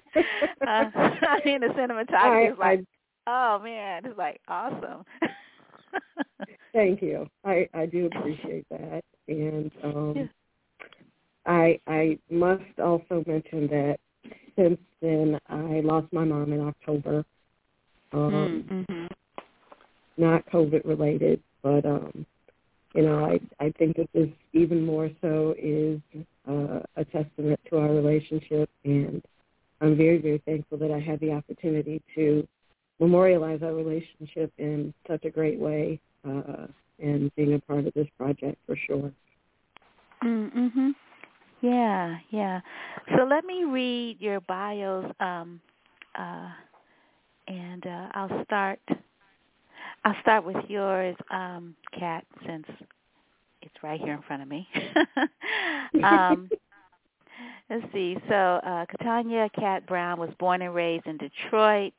I 0.66 1.40
mean, 1.44 1.60
the 1.60 1.68
cinematography 1.68 2.52
is 2.52 2.58
like, 2.58 2.84
oh 3.26 3.60
man, 3.62 4.06
it's 4.06 4.18
like 4.18 4.40
awesome. 4.48 5.04
Thank 6.72 7.02
you. 7.02 7.28
I 7.44 7.68
I 7.74 7.86
do 7.86 8.06
appreciate 8.06 8.66
that, 8.70 9.02
and 9.28 9.70
um, 9.82 10.14
yeah. 10.16 10.24
I 11.46 11.80
I 11.86 12.18
must 12.30 12.78
also 12.82 13.24
mention 13.26 13.66
that 13.68 13.98
since 14.56 14.78
then 15.00 15.38
I 15.48 15.80
lost 15.80 16.12
my 16.12 16.24
mom 16.24 16.52
in 16.52 16.60
October. 16.60 17.24
Um, 18.12 18.86
mm-hmm. 18.90 19.06
Not 20.18 20.46
COVID 20.50 20.86
related, 20.86 21.42
but 21.62 21.84
um, 21.84 22.26
you 22.94 23.02
know 23.02 23.24
I 23.24 23.40
I 23.64 23.72
think 23.78 23.96
that 23.96 24.08
this 24.12 24.28
even 24.52 24.84
more 24.84 25.10
so 25.20 25.54
is 25.58 26.00
uh, 26.48 26.80
a 26.96 27.04
testament 27.04 27.60
to 27.70 27.78
our 27.78 27.92
relationship, 27.92 28.70
and 28.84 29.22
I'm 29.80 29.96
very 29.96 30.18
very 30.18 30.42
thankful 30.46 30.78
that 30.78 30.90
I 30.90 31.00
had 31.00 31.20
the 31.20 31.32
opportunity 31.32 32.02
to 32.14 32.46
memorialize 33.00 33.62
our 33.62 33.74
relationship 33.74 34.52
in 34.58 34.92
such 35.08 35.24
a 35.24 35.30
great 35.30 35.58
way 35.58 36.00
uh, 36.26 36.66
and 36.98 37.34
being 37.36 37.54
a 37.54 37.58
part 37.60 37.86
of 37.86 37.94
this 37.94 38.08
project 38.18 38.56
for 38.66 38.76
sure. 38.86 39.12
Mm-hmm. 40.24 40.90
Yeah, 41.60 42.16
yeah. 42.30 42.60
So 43.16 43.24
let 43.24 43.44
me 43.44 43.64
read 43.64 44.20
your 44.20 44.40
bios, 44.40 45.10
um, 45.20 45.60
uh, 46.18 46.48
and 47.48 47.86
uh, 47.86 48.08
I'll 48.12 48.44
start. 48.44 48.80
I'll 50.04 50.16
start 50.22 50.44
with 50.44 50.56
yours, 50.68 51.16
um, 51.30 51.74
Kat, 51.98 52.24
since 52.46 52.66
it's 53.62 53.74
right 53.82 54.00
here 54.00 54.14
in 54.14 54.22
front 54.22 54.42
of 54.42 54.48
me. 54.48 54.68
um, 56.04 56.48
let's 57.70 57.84
see. 57.92 58.16
So 58.28 58.34
uh, 58.34 58.86
KaTania 58.86 59.50
Kat 59.52 59.86
Brown 59.86 60.20
was 60.20 60.30
born 60.38 60.62
and 60.62 60.74
raised 60.74 61.06
in 61.06 61.18
Detroit. 61.18 61.94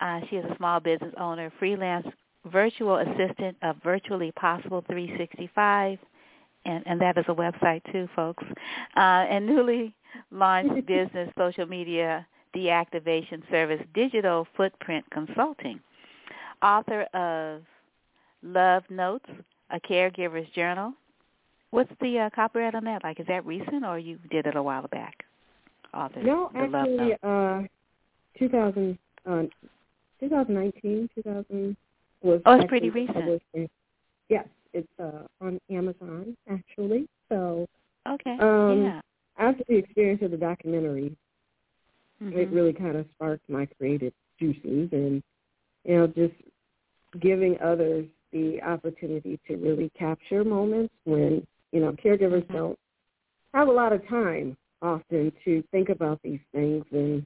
Uh, 0.00 0.20
she 0.28 0.36
is 0.36 0.44
a 0.44 0.56
small 0.56 0.80
business 0.80 1.14
owner, 1.18 1.52
freelance 1.58 2.06
virtual 2.52 2.96
assistant 2.96 3.56
of 3.62 3.76
Virtually 3.82 4.30
Possible 4.32 4.84
365 4.88 5.98
and, 6.66 6.82
and 6.86 7.00
that 7.00 7.18
is 7.18 7.24
a 7.28 7.34
website 7.34 7.82
too, 7.92 8.08
folks. 8.14 8.44
Uh, 8.96 9.00
and 9.00 9.46
newly 9.46 9.94
launched 10.30 10.86
business 10.86 11.30
social 11.36 11.66
media 11.66 12.26
deactivation 12.54 13.48
service 13.50 13.80
Digital 13.94 14.46
Footprint 14.56 15.04
Consulting. 15.10 15.80
Author 16.62 17.02
of 17.14 17.62
Love 18.42 18.84
Notes, 18.88 19.28
a 19.70 19.80
caregiver's 19.80 20.48
journal. 20.54 20.92
What's 21.70 21.90
the 22.00 22.20
uh, 22.20 22.30
copyright 22.34 22.74
on 22.74 22.84
that? 22.84 23.02
Like, 23.02 23.18
is 23.18 23.26
that 23.26 23.44
recent 23.44 23.84
or 23.84 23.98
you 23.98 24.18
did 24.30 24.46
it 24.46 24.54
a 24.54 24.62
while 24.62 24.86
back? 24.88 25.24
Author, 25.92 26.22
no, 26.22 26.50
actually, 26.54 27.14
uh, 27.22 27.62
2000, 28.38 28.98
uh, 29.26 29.42
2019, 30.28 31.08
2000 31.14 31.76
was. 32.22 32.40
Oh, 32.46 32.56
it's 32.56 32.68
pretty 32.68 32.90
recent. 32.90 33.42
Yes, 34.28 34.46
it's 34.72 34.88
uh, 34.98 35.26
on 35.40 35.60
Amazon 35.70 36.36
actually. 36.50 37.08
So 37.28 37.66
okay, 38.08 38.36
um, 38.40 38.82
yeah. 38.84 39.00
After 39.36 39.64
the 39.68 39.76
experience 39.76 40.22
of 40.22 40.30
the 40.30 40.36
documentary, 40.36 41.16
mm-hmm. 42.22 42.38
it 42.38 42.50
really 42.50 42.72
kind 42.72 42.96
of 42.96 43.06
sparked 43.14 43.48
my 43.48 43.66
creative 43.66 44.12
juices, 44.38 44.88
and 44.92 45.22
you 45.84 45.96
know, 45.96 46.06
just 46.06 46.34
giving 47.20 47.56
others 47.62 48.06
the 48.32 48.60
opportunity 48.62 49.38
to 49.46 49.56
really 49.56 49.90
capture 49.98 50.44
moments 50.44 50.94
when 51.04 51.46
you 51.72 51.80
know 51.80 51.92
caregivers 51.92 52.44
mm-hmm. 52.44 52.56
don't 52.56 52.78
have 53.52 53.68
a 53.68 53.72
lot 53.72 53.92
of 53.92 54.06
time 54.08 54.56
often 54.82 55.32
to 55.44 55.62
think 55.70 55.88
about 55.88 56.20
these 56.22 56.40
things, 56.52 56.84
and 56.92 57.24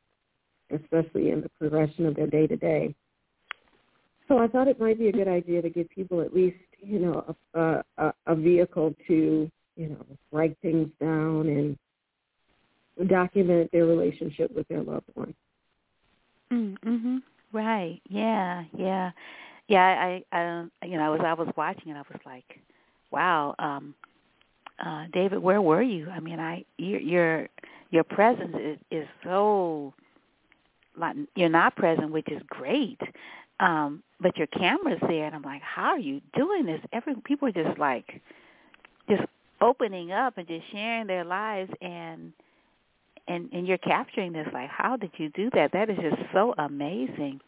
especially 0.70 1.30
in 1.30 1.40
the 1.40 1.48
progression 1.58 2.06
of 2.06 2.14
their 2.14 2.26
day 2.26 2.46
to 2.46 2.56
day. 2.56 2.94
So 4.28 4.38
I 4.38 4.46
thought 4.46 4.68
it 4.68 4.78
might 4.78 4.98
be 4.98 5.08
a 5.08 5.12
good 5.12 5.28
idea 5.28 5.62
to 5.62 5.70
give 5.70 5.88
people 5.88 6.20
at 6.20 6.34
least, 6.34 6.58
you 6.80 6.98
know, 6.98 7.34
a, 7.54 7.82
a, 7.96 8.12
a 8.26 8.34
vehicle 8.34 8.94
to, 9.06 9.50
you 9.76 9.88
know, 9.88 10.04
write 10.32 10.56
things 10.60 10.88
down 11.00 11.48
and 11.48 13.08
document 13.08 13.70
their 13.72 13.86
relationship 13.86 14.54
with 14.54 14.68
their 14.68 14.82
loved 14.82 15.06
one. 15.14 15.34
Mhm. 16.50 17.22
Right. 17.52 18.00
Yeah. 18.08 18.64
Yeah. 18.76 19.10
Yeah. 19.68 20.20
I. 20.32 20.36
I. 20.36 20.86
You 20.86 20.96
know. 20.98 21.14
As 21.14 21.20
I 21.24 21.32
was 21.34 21.48
watching 21.56 21.90
it, 21.90 21.94
I 21.96 22.02
was 22.10 22.20
like, 22.24 22.60
"Wow, 23.10 23.54
um, 23.58 23.94
uh, 24.84 25.06
David, 25.12 25.38
where 25.38 25.62
were 25.62 25.82
you? 25.82 26.08
I 26.10 26.20
mean, 26.20 26.40
I 26.40 26.64
your 26.78 27.00
your 27.00 27.48
your 27.90 28.04
presence 28.04 28.54
is, 28.60 28.78
is 28.90 29.08
so. 29.24 29.94
You're 31.34 31.48
not 31.48 31.76
present, 31.76 32.10
which 32.12 32.28
is 32.28 32.42
great 32.48 33.00
um 33.60 34.02
but 34.20 34.36
your 34.36 34.46
camera's 34.48 35.00
there 35.08 35.24
and 35.26 35.34
i'm 35.34 35.42
like 35.42 35.62
how 35.62 35.88
are 35.88 35.98
you 35.98 36.20
doing 36.34 36.66
this? 36.66 36.80
Every 36.92 37.14
people 37.24 37.48
are 37.48 37.52
just 37.52 37.78
like 37.78 38.20
just 39.08 39.22
opening 39.60 40.12
up 40.12 40.38
and 40.38 40.46
just 40.46 40.64
sharing 40.70 41.06
their 41.06 41.24
lives 41.24 41.70
and 41.80 42.32
and 43.26 43.48
and 43.52 43.66
you're 43.66 43.78
capturing 43.78 44.32
this 44.32 44.46
like 44.52 44.68
how 44.70 44.96
did 44.96 45.10
you 45.16 45.28
do 45.30 45.50
that? 45.54 45.72
That 45.72 45.90
is 45.90 45.96
just 45.98 46.16
so 46.32 46.54
amazing. 46.58 47.40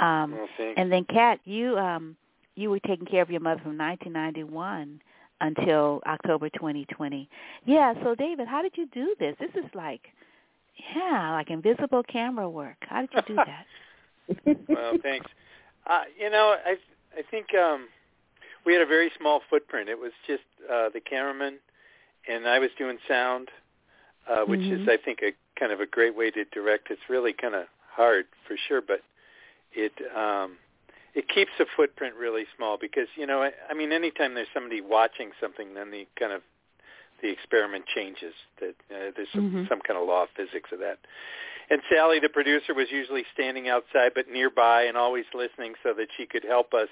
Um 0.00 0.32
and 0.76 0.92
then 0.92 1.04
kat 1.04 1.40
you 1.44 1.78
um 1.78 2.16
you 2.56 2.70
were 2.70 2.80
taking 2.80 3.06
care 3.06 3.22
of 3.22 3.30
your 3.30 3.40
mother 3.40 3.60
from 3.62 3.78
1991 3.78 5.00
until 5.40 6.00
october 6.06 6.48
2020 6.50 7.28
yeah 7.64 7.92
so 8.04 8.14
david 8.14 8.46
how 8.46 8.62
did 8.62 8.72
you 8.76 8.86
do 8.92 9.14
this? 9.18 9.34
This 9.40 9.50
is 9.54 9.70
like 9.74 10.02
yeah 10.94 11.32
like 11.32 11.50
invisible 11.50 12.02
camera 12.02 12.48
work 12.48 12.76
how 12.82 13.00
did 13.00 13.10
you 13.14 13.22
do 13.26 13.34
that 14.46 14.58
well 14.68 14.94
thanks 15.02 15.26
uh, 15.86 16.02
you 16.18 16.30
know, 16.30 16.56
I 16.64 16.76
I 17.16 17.22
think 17.30 17.48
um, 17.54 17.88
we 18.64 18.72
had 18.72 18.82
a 18.82 18.86
very 18.86 19.10
small 19.18 19.42
footprint. 19.50 19.88
It 19.88 19.98
was 19.98 20.12
just 20.26 20.42
uh, 20.70 20.88
the 20.92 21.00
cameraman, 21.00 21.58
and 22.28 22.48
I 22.48 22.58
was 22.58 22.70
doing 22.78 22.98
sound, 23.06 23.50
uh, 24.28 24.44
which 24.44 24.60
mm-hmm. 24.60 24.82
is 24.82 24.88
I 24.88 24.96
think 25.02 25.20
a 25.22 25.32
kind 25.58 25.72
of 25.72 25.80
a 25.80 25.86
great 25.86 26.16
way 26.16 26.30
to 26.30 26.44
direct. 26.46 26.90
It's 26.90 27.02
really 27.08 27.32
kind 27.32 27.54
of 27.54 27.66
hard 27.90 28.26
for 28.46 28.56
sure, 28.68 28.80
but 28.80 29.02
it 29.72 29.92
um, 30.16 30.56
it 31.14 31.28
keeps 31.28 31.50
the 31.58 31.66
footprint 31.76 32.14
really 32.18 32.44
small 32.56 32.78
because 32.78 33.08
you 33.16 33.26
know 33.26 33.42
I, 33.42 33.50
I 33.70 33.74
mean 33.74 33.92
anytime 33.92 34.34
there's 34.34 34.48
somebody 34.54 34.80
watching 34.80 35.30
something, 35.40 35.74
then 35.74 35.90
the 35.90 36.06
kind 36.18 36.32
of 36.32 36.40
the 37.24 37.32
experiment 37.32 37.88
changes. 37.96 38.36
That 38.60 38.76
uh, 38.92 39.10
there's 39.16 39.32
some, 39.32 39.48
mm-hmm. 39.48 39.64
some 39.72 39.80
kind 39.80 39.98
of 39.98 40.06
law 40.06 40.24
of 40.24 40.28
physics 40.36 40.68
of 40.70 40.78
that 40.84 41.00
and 41.70 41.80
Sally, 41.90 42.20
the 42.20 42.28
producer, 42.28 42.74
was 42.74 42.88
usually 42.90 43.24
standing 43.32 43.68
outside 43.68 44.12
but 44.14 44.28
nearby 44.30 44.82
and 44.82 44.96
always 44.96 45.24
listening 45.34 45.74
so 45.82 45.94
that 45.94 46.08
she 46.16 46.26
could 46.26 46.44
help 46.44 46.74
us 46.74 46.88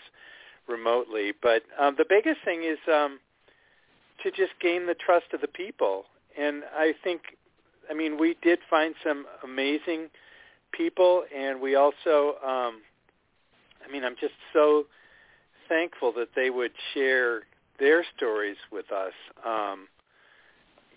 remotely. 0.67 1.33
But 1.43 1.63
um, 1.79 1.95
the 1.99 2.07
biggest 2.09 2.39
thing 2.45 2.65
is 2.65 2.79
um, 2.93 3.19
to 4.23 4.31
just 4.31 4.53
gain 4.61 4.87
the 4.87 4.95
trust 4.95 5.27
of 5.35 5.41
the 5.41 5.49
people. 5.49 6.05
And 6.39 6.63
I 6.75 6.95
think, 7.05 7.23
I 7.91 7.95
mean, 7.95 8.19
we 8.19 8.37
did 8.43 8.61
find 8.71 8.95
some 9.05 9.27
amazing 9.45 10.09
people, 10.73 11.25
and 11.37 11.61
we 11.61 11.75
also, 11.75 12.37
um, 12.45 12.81
I 13.87 13.93
mean, 13.93 14.05
I'm 14.05 14.17
just 14.19 14.35
so 14.55 14.87
thankful 15.69 16.13
that 16.13 16.29
they 16.35 16.49
would 16.49 16.73
share 16.95 17.43
their 17.79 18.05
stories 18.17 18.57
with 18.71 18.91
us. 18.91 19.13
Um, 19.45 19.89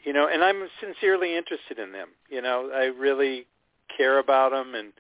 you 0.06 0.14
know, 0.14 0.30
and 0.32 0.44
I'm 0.44 0.68
sincerely 0.80 1.36
interested 1.36 1.80
in 1.80 1.91
them. 1.91 2.10
You 2.30 2.41
know, 2.41 2.69
I 2.73 2.86
really 2.86 3.48
care 3.95 4.19
about 4.19 4.52
them 4.52 4.76
and 4.76 4.94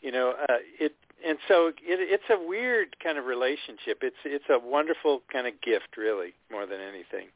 you 0.00 0.12
know 0.12 0.34
uh, 0.48 0.56
it 0.78 0.94
and 1.26 1.38
so 1.48 1.68
it, 1.68 1.76
it's 1.82 2.24
a 2.30 2.46
weird 2.46 2.96
kind 3.02 3.18
of 3.18 3.24
relationship 3.24 3.98
it's 4.02 4.16
it's 4.24 4.44
a 4.50 4.58
wonderful 4.58 5.22
kind 5.32 5.46
of 5.46 5.54
gift 5.60 5.96
really 5.96 6.34
more 6.50 6.66
than 6.66 6.80
anything 6.80 7.28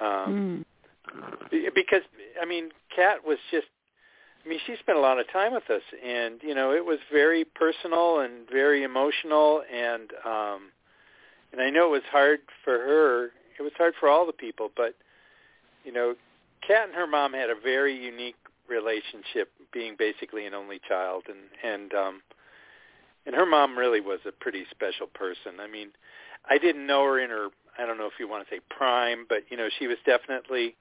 um 0.00 0.64
mm. 1.52 1.74
because 1.74 2.02
i 2.40 2.44
mean 2.44 2.70
kat 2.94 3.24
was 3.26 3.38
just 3.50 3.66
I 4.42 4.48
mean, 4.48 4.58
she 4.66 4.74
spent 4.80 4.96
a 4.96 5.00
lot 5.02 5.20
of 5.20 5.30
time 5.30 5.52
with 5.52 5.68
us, 5.68 5.82
and 6.02 6.40
you 6.42 6.54
know, 6.54 6.72
it 6.72 6.82
was 6.82 6.98
very 7.12 7.44
personal 7.44 8.20
and 8.20 8.48
very 8.50 8.84
emotional, 8.84 9.60
and 9.70 10.10
um, 10.24 10.72
and 11.52 11.60
I 11.60 11.68
know 11.68 11.88
it 11.88 11.90
was 11.90 12.02
hard 12.10 12.38
for 12.64 12.72
her. 12.72 13.24
It 13.58 13.62
was 13.62 13.72
hard 13.76 13.92
for 14.00 14.08
all 14.08 14.24
the 14.24 14.32
people, 14.32 14.70
but 14.74 14.94
you 15.84 15.92
know, 15.92 16.14
Kat 16.66 16.88
and 16.88 16.94
her 16.94 17.06
mom 17.06 17.32
had 17.32 17.50
a 17.50 17.54
very 17.54 17.96
unique 17.96 18.36
relationship, 18.68 19.50
being 19.72 19.96
basically 19.98 20.46
an 20.46 20.54
only 20.54 20.80
child, 20.86 21.24
and 21.28 21.38
and 21.64 21.94
um, 21.94 22.22
and 23.26 23.34
her 23.34 23.46
mom 23.46 23.78
really 23.78 24.00
was 24.00 24.20
a 24.26 24.32
pretty 24.32 24.64
special 24.70 25.06
person. 25.06 25.60
I 25.60 25.66
mean, 25.66 25.88
I 26.48 26.58
didn't 26.58 26.86
know 26.86 27.04
her 27.04 27.18
in 27.18 27.30
her 27.30 27.48
I 27.78 27.86
don't 27.86 27.98
know 27.98 28.06
if 28.06 28.14
you 28.18 28.28
want 28.28 28.46
to 28.46 28.54
say 28.54 28.60
prime, 28.68 29.26
but 29.28 29.44
you 29.48 29.56
know, 29.56 29.68
she 29.78 29.86
was 29.86 29.96
definitely, 30.04 30.76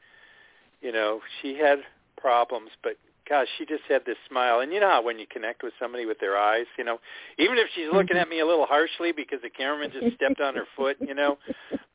you 0.82 0.92
know, 0.92 1.22
she 1.42 1.56
had 1.58 1.80
problems, 2.18 2.72
but 2.84 2.94
gosh, 3.28 3.48
she 3.58 3.66
just 3.66 3.84
had 3.88 4.06
this 4.06 4.18
smile. 4.28 4.60
And 4.60 4.74
you 4.74 4.80
know 4.80 4.90
how 4.90 5.04
when 5.04 5.20
you 5.20 5.28
connect 5.28 5.64
with 5.64 5.74
somebody 5.80 6.06
with 6.06 6.20
their 6.20 6.38
eyes, 6.38 6.66
you 6.78 6.84
know, 6.84 7.00
even 7.38 7.58
if 7.58 7.68
she's 7.76 7.88
looking 7.92 8.18
at 8.18 8.28
me 8.28 8.40
a 8.40 8.46
little 8.46 8.66
harshly 8.66 9.12
because 9.12 9.40
the 9.42 9.50
cameraman 9.50 9.92
just 9.92 10.16
stepped 10.16 10.42
on 10.42 10.56
her 10.56 10.66
foot, 10.76 10.98
you 11.00 11.14
know, 11.14 11.38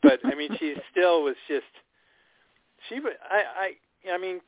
but 0.03 0.21
I 0.25 0.35
mean, 0.35 0.57
she 0.59 0.77
still 0.91 1.23
was 1.23 1.37
just, 1.49 1.65
she, 2.89 3.01
I, 3.31 3.43
I, 4.07 4.13
I 4.13 4.19
mean, 4.19 4.41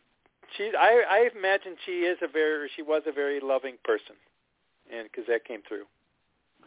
she, 0.57 0.71
I, 0.79 1.03
I 1.09 1.29
imagine 1.37 1.77
she 1.85 2.01
is 2.01 2.19
a 2.23 2.29
very, 2.29 2.71
she 2.77 2.83
was 2.83 3.03
a 3.07 3.13
very 3.13 3.41
loving 3.41 3.77
person, 3.85 4.17
and 4.93 5.09
because 5.11 5.25
that 5.29 5.45
came 5.45 5.61
through. 5.67 5.85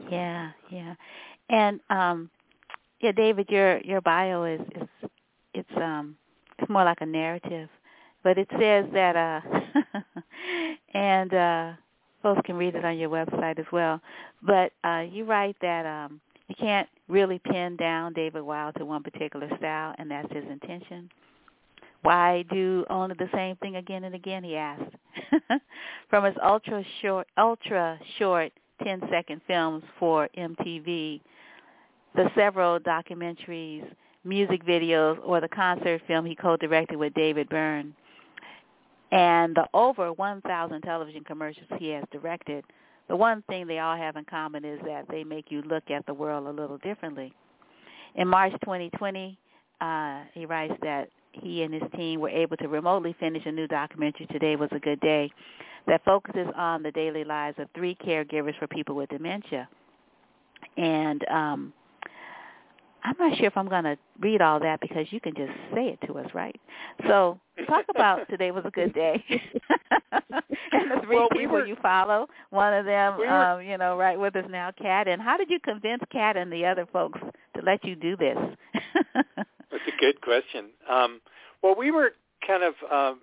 Yeah, 0.10 0.52
yeah, 0.70 0.96
and 1.50 1.80
um, 1.90 2.30
yeah, 3.02 3.12
David, 3.12 3.48
your 3.50 3.80
your 3.80 4.02
bio 4.02 4.44
is 4.44 4.62
is 4.76 5.10
it's 5.54 5.78
um 5.78 6.16
it's 6.58 6.70
more 6.70 6.84
like 6.84 7.02
a 7.02 7.06
narrative, 7.06 7.70
but 8.24 8.38
it 8.38 8.48
says 8.60 8.86
that 8.94 9.16
uh 9.16 9.42
and 10.94 11.34
uh 11.34 11.72
folks 12.22 12.42
can 12.46 12.56
read 12.56 12.76
it 12.76 12.84
on 12.84 12.98
your 12.98 13.10
website 13.10 13.60
as 13.60 13.66
well. 13.72 14.02
But 14.42 14.72
uh 14.84 15.04
you 15.10 15.26
write 15.26 15.56
that 15.62 15.86
um 15.86 16.20
you 16.48 16.56
can't 16.56 16.90
really 17.08 17.40
pin 17.40 17.76
down 17.78 18.14
David 18.14 18.42
Wild 18.42 18.76
to 18.76 18.86
one 18.86 19.04
particular 19.04 19.50
style, 19.58 19.96
and 19.98 20.10
that's 20.12 20.32
his 20.34 20.46
intention. 20.50 21.10
Why 22.02 22.44
do 22.52 22.86
only 22.90 23.16
the 23.20 23.30
same 23.34 23.56
thing 23.58 23.76
again 23.76 24.06
and 24.06 24.16
again? 24.16 24.44
He 24.44 24.56
asked. 24.56 24.96
From 26.10 26.24
his 26.24 26.36
ultra 26.44 26.84
short, 27.02 27.28
ultra 27.38 28.00
short, 28.18 28.52
ten 28.84 29.02
second 29.10 29.42
films 29.48 29.84
for 30.00 30.30
MTV 30.38 31.22
the 32.16 32.30
several 32.36 32.80
documentaries, 32.80 33.86
music 34.24 34.66
videos, 34.66 35.18
or 35.24 35.42
the 35.42 35.48
concert 35.48 36.02
film 36.08 36.26
he 36.26 36.36
co-directed 36.36 36.98
with 36.98 37.14
David 37.14 37.50
Byrne, 37.50 37.94
and 39.12 39.56
the 39.56 39.66
over 39.74 40.12
1,000 40.14 40.82
television 40.82 41.24
commercials 41.24 41.68
he 41.78 41.90
has 41.90 42.04
directed, 42.12 42.64
the 43.08 43.16
one 43.16 43.44
thing 43.50 43.66
they 43.66 43.80
all 43.80 43.98
have 43.98 44.16
in 44.18 44.26
common 44.26 44.64
is 44.64 44.80
that 44.86 45.06
they 45.10 45.24
make 45.24 45.50
you 45.50 45.64
look 45.64 45.90
at 45.90 46.06
the 46.06 46.14
world 46.14 46.46
a 46.46 46.62
little 46.62 46.78
differently. 46.80 47.34
In 48.16 48.28
March 48.28 48.52
2020, 48.64 49.38
uh, 49.82 50.24
he 50.34 50.46
writes 50.46 50.74
that 50.82 51.10
he 51.32 51.64
and 51.64 51.74
his 51.74 51.84
team 51.96 52.20
were 52.20 52.30
able 52.30 52.58
to 52.58 52.68
remotely 52.68 53.16
finish 53.20 53.44
a 53.46 53.52
new 53.52 53.68
documentary, 53.68 54.26
Today 54.28 54.56
Was 54.56 54.70
a 54.72 54.80
Good 54.80 55.00
Day, 55.00 55.32
that 55.88 56.04
focuses 56.04 56.48
on 56.56 56.84
the 56.84 56.92
daily 56.92 57.24
lives 57.24 57.58
of 57.60 57.68
three 57.76 57.96
caregivers 57.96 58.58
for 58.60 58.68
people 58.68 58.96
with 58.96 59.10
dementia. 59.10 59.68
And 60.78 61.26
um, 61.30 61.74
I'm 63.04 63.16
not 63.18 63.38
sure 63.38 63.48
if 63.48 63.58
I'm 63.58 63.70
going 63.70 63.86
to 63.86 63.98
read 64.20 64.42
all 64.42 64.60
that 64.60 64.82
because 64.82 65.08
you 65.12 65.20
can 65.20 65.34
just 65.36 65.52
say 65.74 65.88
it 65.88 66.08
to 66.08 66.18
us, 66.20 66.28
right? 66.34 66.60
So 67.08 67.40
talk 67.68 67.86
about 67.90 68.28
today 68.30 68.52
was 68.52 68.64
a 68.66 68.72
good 68.72 68.94
day, 68.94 69.24
and 70.72 70.92
the 70.92 71.02
three 71.04 71.16
well, 71.16 71.30
people 71.30 71.56
were, 71.56 71.66
you 71.66 71.78
follow. 71.82 72.28
One 72.50 72.74
of 72.74 72.86
them, 72.86 73.18
we 73.18 73.26
were, 73.26 73.34
um, 73.34 73.62
you 73.62 73.78
know, 73.78 73.98
right 73.98 74.20
with 74.20 74.36
us 74.36 74.46
now, 74.50 74.72
Kat. 74.80 75.08
And 75.08 75.22
how 75.22 75.38
did 75.38 75.50
you 75.50 75.60
convince 75.60 76.04
Kat 76.12 76.36
and 76.36 76.52
the 76.52 76.66
other 76.66 76.86
folks 76.92 77.20
to 77.56 77.62
let 77.64 77.84
you 77.86 77.96
do 77.96 78.18
this? 78.18 78.38
That's 79.72 79.84
a 79.88 80.00
good 80.00 80.22
question. 80.22 80.70
Um, 80.90 81.22
well, 81.62 81.76
we 81.78 81.92
were 81.92 82.12
kind 82.46 82.64
of 82.64 82.74
um, 82.92 83.20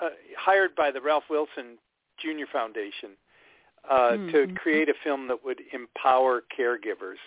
uh, 0.00 0.10
hired 0.38 0.74
by 0.76 0.90
the 0.90 1.00
Ralph 1.00 1.24
Wilson 1.30 1.78
Jr. 2.18 2.46
Foundation 2.52 3.10
uh, 3.88 4.12
mm-hmm. 4.12 4.30
to 4.30 4.54
create 4.54 4.88
a 4.88 4.94
film 5.02 5.28
that 5.28 5.44
would 5.44 5.60
empower 5.72 6.42
caregivers 6.56 7.18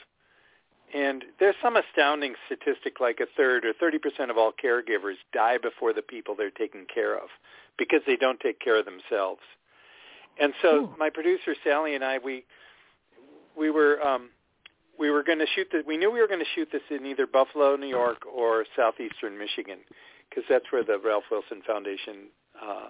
and 0.93 1.25
there's 1.39 1.55
some 1.61 1.75
astounding 1.75 2.35
statistic 2.45 2.99
like 2.99 3.19
a 3.19 3.25
third 3.35 3.65
or 3.65 3.73
30% 3.73 4.29
of 4.29 4.37
all 4.37 4.53
caregivers 4.53 5.15
die 5.33 5.57
before 5.57 5.91
the 5.93 6.01
people 6.01 6.35
they're 6.35 6.49
taking 6.49 6.85
care 6.93 7.15
of 7.15 7.29
because 7.77 7.99
they 8.07 8.15
don't 8.15 8.39
take 8.39 8.59
care 8.59 8.79
of 8.79 8.85
themselves. 8.85 9.41
And 10.39 10.53
so 10.61 10.83
Ooh. 10.83 10.95
my 10.97 11.09
producer 11.09 11.55
Sally 11.63 11.95
and 11.95 12.03
I 12.03 12.19
we 12.19 12.45
we 13.57 13.69
were 13.69 14.01
um 14.05 14.29
we 14.99 15.09
were 15.11 15.23
going 15.23 15.39
to 15.39 15.47
shoot 15.55 15.67
this 15.71 15.83
we 15.87 15.97
knew 15.97 16.11
we 16.11 16.19
were 16.19 16.27
going 16.27 16.39
to 16.39 16.51
shoot 16.55 16.69
this 16.71 16.81
in 16.89 17.05
either 17.05 17.27
Buffalo, 17.27 17.75
New 17.75 17.87
York 17.87 18.25
or 18.25 18.65
southeastern 18.75 19.37
Michigan 19.37 19.79
because 20.29 20.43
that's 20.49 20.65
where 20.71 20.83
the 20.83 20.99
Ralph 21.03 21.25
Wilson 21.31 21.61
Foundation 21.65 22.29
uh 22.61 22.89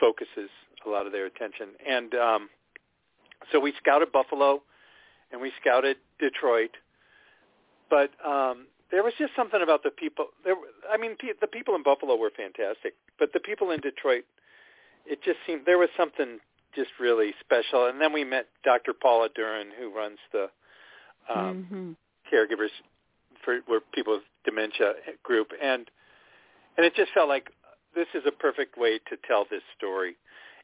focuses 0.00 0.50
a 0.86 0.88
lot 0.88 1.06
of 1.06 1.12
their 1.12 1.26
attention. 1.26 1.68
And 1.86 2.14
um 2.14 2.48
so 3.52 3.60
we 3.60 3.72
scouted 3.78 4.12
Buffalo 4.12 4.62
and 5.32 5.40
we 5.40 5.52
scouted 5.60 5.96
Detroit 6.18 6.70
but 7.90 8.10
um, 8.24 8.66
there 8.90 9.02
was 9.02 9.12
just 9.18 9.32
something 9.36 9.60
about 9.62 9.82
the 9.82 9.90
people. 9.90 10.26
There, 10.44 10.54
I 10.90 10.96
mean, 10.96 11.16
the 11.40 11.46
people 11.46 11.74
in 11.74 11.82
Buffalo 11.82 12.16
were 12.16 12.30
fantastic, 12.34 12.94
but 13.18 13.32
the 13.32 13.40
people 13.40 13.70
in 13.70 13.80
Detroit, 13.80 14.24
it 15.06 15.22
just 15.22 15.38
seemed 15.46 15.62
there 15.66 15.78
was 15.78 15.88
something 15.96 16.38
just 16.74 16.90
really 17.00 17.34
special. 17.40 17.86
And 17.86 18.00
then 18.00 18.12
we 18.12 18.24
met 18.24 18.46
Dr. 18.64 18.92
Paula 18.92 19.28
Duran, 19.34 19.68
who 19.78 19.94
runs 19.94 20.18
the 20.32 20.48
um, 21.34 21.66
mm-hmm. 21.70 21.90
caregivers 22.32 22.70
for 23.44 23.60
people 23.92 24.14
with 24.14 24.22
dementia 24.44 24.94
group, 25.22 25.48
and 25.62 25.90
and 26.76 26.86
it 26.86 26.94
just 26.94 27.12
felt 27.12 27.28
like 27.28 27.50
this 27.94 28.06
is 28.14 28.22
a 28.26 28.32
perfect 28.32 28.76
way 28.78 28.98
to 28.98 29.16
tell 29.26 29.44
this 29.50 29.62
story. 29.76 30.16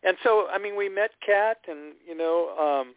And 0.03 0.17
so, 0.23 0.47
I 0.53 0.59
mean, 0.59 0.77
we 0.77 0.89
met 0.89 1.11
Kat, 1.25 1.59
and 1.67 1.95
you 2.07 2.17
know, 2.17 2.51
um, 2.51 2.95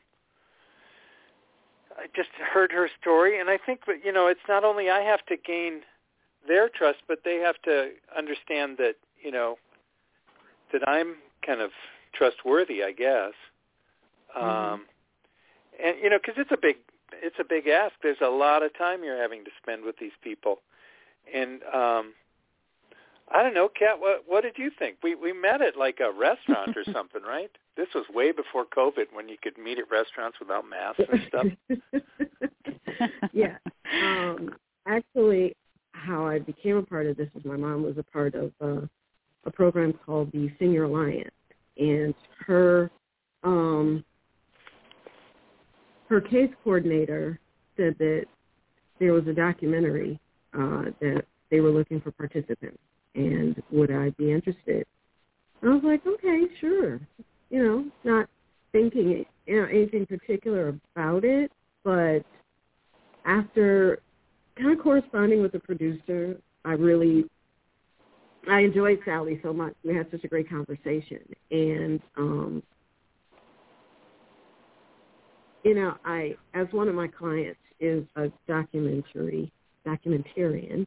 I 1.98 2.08
just 2.16 2.30
heard 2.54 2.72
her 2.72 2.90
story, 3.02 3.40
and 3.40 3.50
I 3.50 3.58
think 3.58 3.86
that 3.88 4.04
you 4.04 4.12
know 4.12 4.28
it's 4.28 4.40
not 4.48 4.64
only 4.64 4.90
I 4.90 5.02
have 5.02 5.26
to 5.28 5.38
gain 5.38 5.82
their 6.48 6.70
trust, 6.70 7.00
but 7.08 7.20
they 7.24 7.38
have 7.38 7.56
to 7.64 7.92
understand 8.16 8.78
that 8.78 8.96
you 9.24 9.32
know 9.32 9.58
that 10.74 10.88
I'm 10.88 11.16
kind 11.46 11.62
of 11.62 11.72
trustworthy, 12.14 12.84
I 12.84 12.92
guess. 12.92 13.34
Mm-hmm. 14.38 14.46
Um, 14.46 14.86
and 15.84 15.96
you 16.04 16.10
know, 16.10 16.18
because 16.18 16.36
it's 16.38 16.52
a 16.52 16.58
big 16.62 16.78
it's 17.14 17.36
a 17.40 17.44
big 17.44 17.68
ask. 17.68 17.94
There's 18.02 18.18
a 18.22 18.30
lot 18.30 18.64
of 18.64 18.76
time 18.78 19.04
you're 19.04 19.22
having 19.22 19.44
to 19.46 19.52
spend 19.62 19.84
with 19.84 19.98
these 20.00 20.12
people, 20.24 20.60
and 21.34 21.62
um, 21.74 22.14
I 23.30 23.44
don't 23.44 23.54
know, 23.54 23.70
Kat. 23.70 24.00
What 24.00 24.24
what 24.26 24.42
did 24.42 24.58
you 24.58 24.72
think? 24.78 24.98
We 25.04 25.16
we 25.16 25.34
met 25.34 25.62
at 25.62 25.78
like 25.78 26.00
a 26.00 26.12
restaurant 26.12 26.76
or 26.78 26.84
something, 26.94 27.22
right? 27.24 27.52
This 27.76 27.88
was 27.94 28.06
way 28.10 28.32
before 28.32 28.66
COVID, 28.66 29.08
when 29.14 29.30
you 29.30 29.38
could 29.42 29.58
meet 29.58 29.80
at 29.80 29.92
restaurants 29.92 30.38
without 30.40 30.66
masks 30.68 31.04
and 31.12 31.22
stuff. 31.28 33.10
yeah. 33.34 33.58
Um, 34.02 34.56
actually, 34.88 35.56
how 35.92 36.26
I 36.26 36.40
became 36.40 36.78
a 36.78 36.84
part 36.84 37.06
of 37.06 37.18
this 37.18 37.30
is 37.38 37.46
my 37.46 37.58
mom 37.58 37.84
was 37.84 37.98
a 37.98 38.04
part 38.04 38.34
of 38.34 38.52
uh, 38.62 38.82
a 39.46 39.52
program 39.52 39.94
called 40.06 40.32
the 40.32 40.50
Senior 40.60 40.84
Alliance, 40.86 41.30
and 41.78 42.14
her 42.46 42.90
um, 43.44 44.04
her 46.10 46.22
case 46.22 46.50
coordinator 46.64 47.40
said 47.76 47.96
that 48.00 48.26
there 49.00 49.14
was 49.14 49.28
a 49.28 49.34
documentary 49.34 50.20
uh, 50.54 50.86
that 51.02 51.24
they 51.52 51.60
were 51.60 51.70
looking 51.70 52.02
for 52.02 52.12
participants 52.12 52.80
and 53.18 53.62
would 53.72 53.92
I 53.92 54.12
be 54.12 54.32
interested? 54.32 54.86
And 55.62 55.72
I 55.72 55.74
was 55.74 55.84
like, 55.84 56.06
okay, 56.06 56.44
sure. 56.62 57.00
You 57.50 57.64
know, 57.64 57.86
not 58.04 58.30
thinking 58.72 59.26
you 59.46 59.62
know, 59.62 59.68
anything 59.68 60.06
particular 60.06 60.76
about 60.96 61.24
it, 61.24 61.52
but 61.84 62.20
after 63.26 64.00
kind 64.58 64.78
of 64.78 64.84
corresponding 64.84 65.42
with 65.42 65.52
the 65.52 65.60
producer, 65.60 66.38
I 66.64 66.74
really 66.74 67.26
I 68.50 68.62
enjoyed 68.62 69.00
Sally 69.04 69.40
so 69.44 69.52
much. 69.52 69.74
We 69.84 69.96
had 69.96 70.10
such 70.12 70.24
a 70.24 70.28
great 70.28 70.50
conversation, 70.50 71.20
and 71.52 72.00
um, 72.18 72.64
you 75.68 75.76
know, 75.76 75.96
I 76.06 76.36
as 76.54 76.68
one 76.72 76.88
of 76.88 76.96
my 76.96 77.08
clients 77.08 77.60
is 77.80 78.06
a 78.16 78.32
documentary 78.48 79.52
documentarian. 79.86 80.86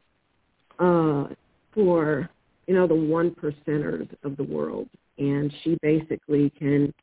Uh, 0.79 1.27
for 1.73 2.29
you 2.67 2.73
know 2.73 2.87
the 2.87 2.95
one 2.95 3.31
percenters 3.31 4.09
of 4.23 4.37
the 4.37 4.43
world, 4.43 4.89
and 5.17 5.53
she 5.63 5.77
basically 5.81 6.49
can 6.57 6.93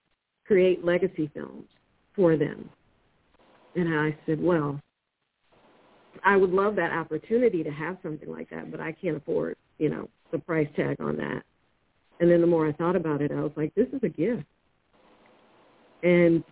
create 0.47 0.85
legacy 0.85 1.31
films 1.35 1.67
for 2.17 2.37
them. 2.37 2.69
And 3.75 3.95
I 3.95 4.17
said, 4.27 4.43
well, 4.43 4.81
I 6.25 6.37
would 6.37 6.51
love 6.51 6.75
that 6.77 6.91
opportunity 6.93 7.63
to 7.63 7.71
have 7.71 7.99
something 8.03 8.31
like 8.31 8.51
that, 8.51 8.71
but 8.71 8.81
I 8.81 8.93
can't 8.93 9.17
afford 9.17 9.57
you 9.79 9.89
know 9.89 10.09
the 10.33 10.39
price 10.39 10.69
tag 10.77 11.01
on 11.01 11.17
that. 11.17 11.43
And 12.21 12.31
then 12.31 12.41
the 12.41 12.47
more 12.47 12.67
I 12.67 12.73
thought 12.73 12.97
about 12.97 13.23
it, 13.23 13.31
I 13.31 13.41
was 13.41 13.53
like, 13.57 13.73
this 13.77 13.87
is 13.93 14.01
a 14.03 14.09
gift. 14.09 14.45
And 16.03 16.43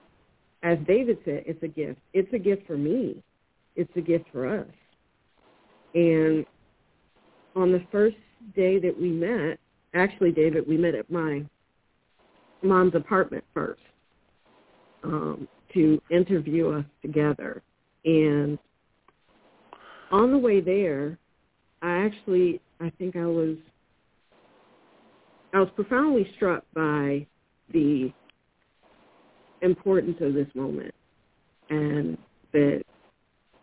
as 0.63 0.79
David 0.87 1.19
said, 1.25 1.45
it's 1.47 1.63
a 1.63 1.69
gift. 1.69 2.01
It's 2.13 2.33
a 2.33 2.39
gift 2.39 2.67
for 2.67 2.77
me. 2.77 3.23
It's 3.77 3.91
a 3.97 4.01
gift 4.01 4.27
for 4.33 4.47
us. 4.47 4.67
And 5.95 6.45
on 7.55 7.73
the 7.73 7.83
first 7.93 8.17
day 8.55 8.79
that 8.79 8.99
we 8.99 9.11
met, 9.11 9.59
actually, 9.95 10.33
David, 10.33 10.67
we 10.67 10.77
met 10.77 10.95
at 10.95 11.11
my 11.11 11.45
mom's 12.63 12.95
apartment 12.95 13.45
first 13.55 13.81
um, 15.05 15.49
to 15.75 16.01
interview 16.11 16.71
us 16.71 16.85
together. 17.03 17.63
And 18.05 18.59
on 20.11 20.33
the 20.33 20.39
way 20.39 20.61
there, 20.61 21.19
I 21.83 22.05
actually, 22.05 22.61
I 22.81 22.91
think 22.99 23.17
I 23.17 23.27
was, 23.27 23.57
I 25.53 25.61
was 25.61 25.69
profoundly 25.75 26.31
struck 26.37 26.65
by 26.75 27.27
the 27.73 28.13
importance 29.63 30.17
of 30.21 30.35
this 30.35 30.49
moment 30.55 30.95
and 31.71 32.17
that 32.53 32.83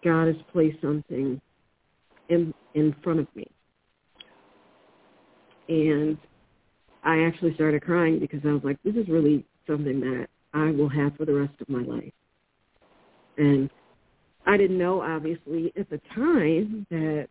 God 0.04 0.28
has 0.28 0.36
placed 0.52 0.82
something 0.82 1.40
in 2.30 2.54
in 2.74 2.96
front 3.04 3.20
of 3.20 3.28
me. 3.36 3.48
And 5.70 6.18
I 7.04 7.24
actually 7.24 7.54
started 7.56 7.84
crying 7.84 8.20
because 8.20 8.42
I 8.46 8.52
was 8.52 8.64
like, 8.64 8.82
this 8.84 8.96
is 8.96 9.08
really 9.08 9.46
something 9.68 10.00
that 10.02 10.28
I 10.54 10.72
will 10.72 10.90
have 10.90 11.16
for 11.16 11.26
the 11.26 11.34
rest 11.34 11.54
of 11.62 11.70
my 11.70 11.82
life. 11.82 12.12
And 13.38 13.70
I 14.46 14.58
didn't 14.58 14.78
know, 14.78 15.02
obviously, 15.02 15.72
at 15.78 15.90
the 15.90 16.02
time 16.14 16.86
that 16.90 17.28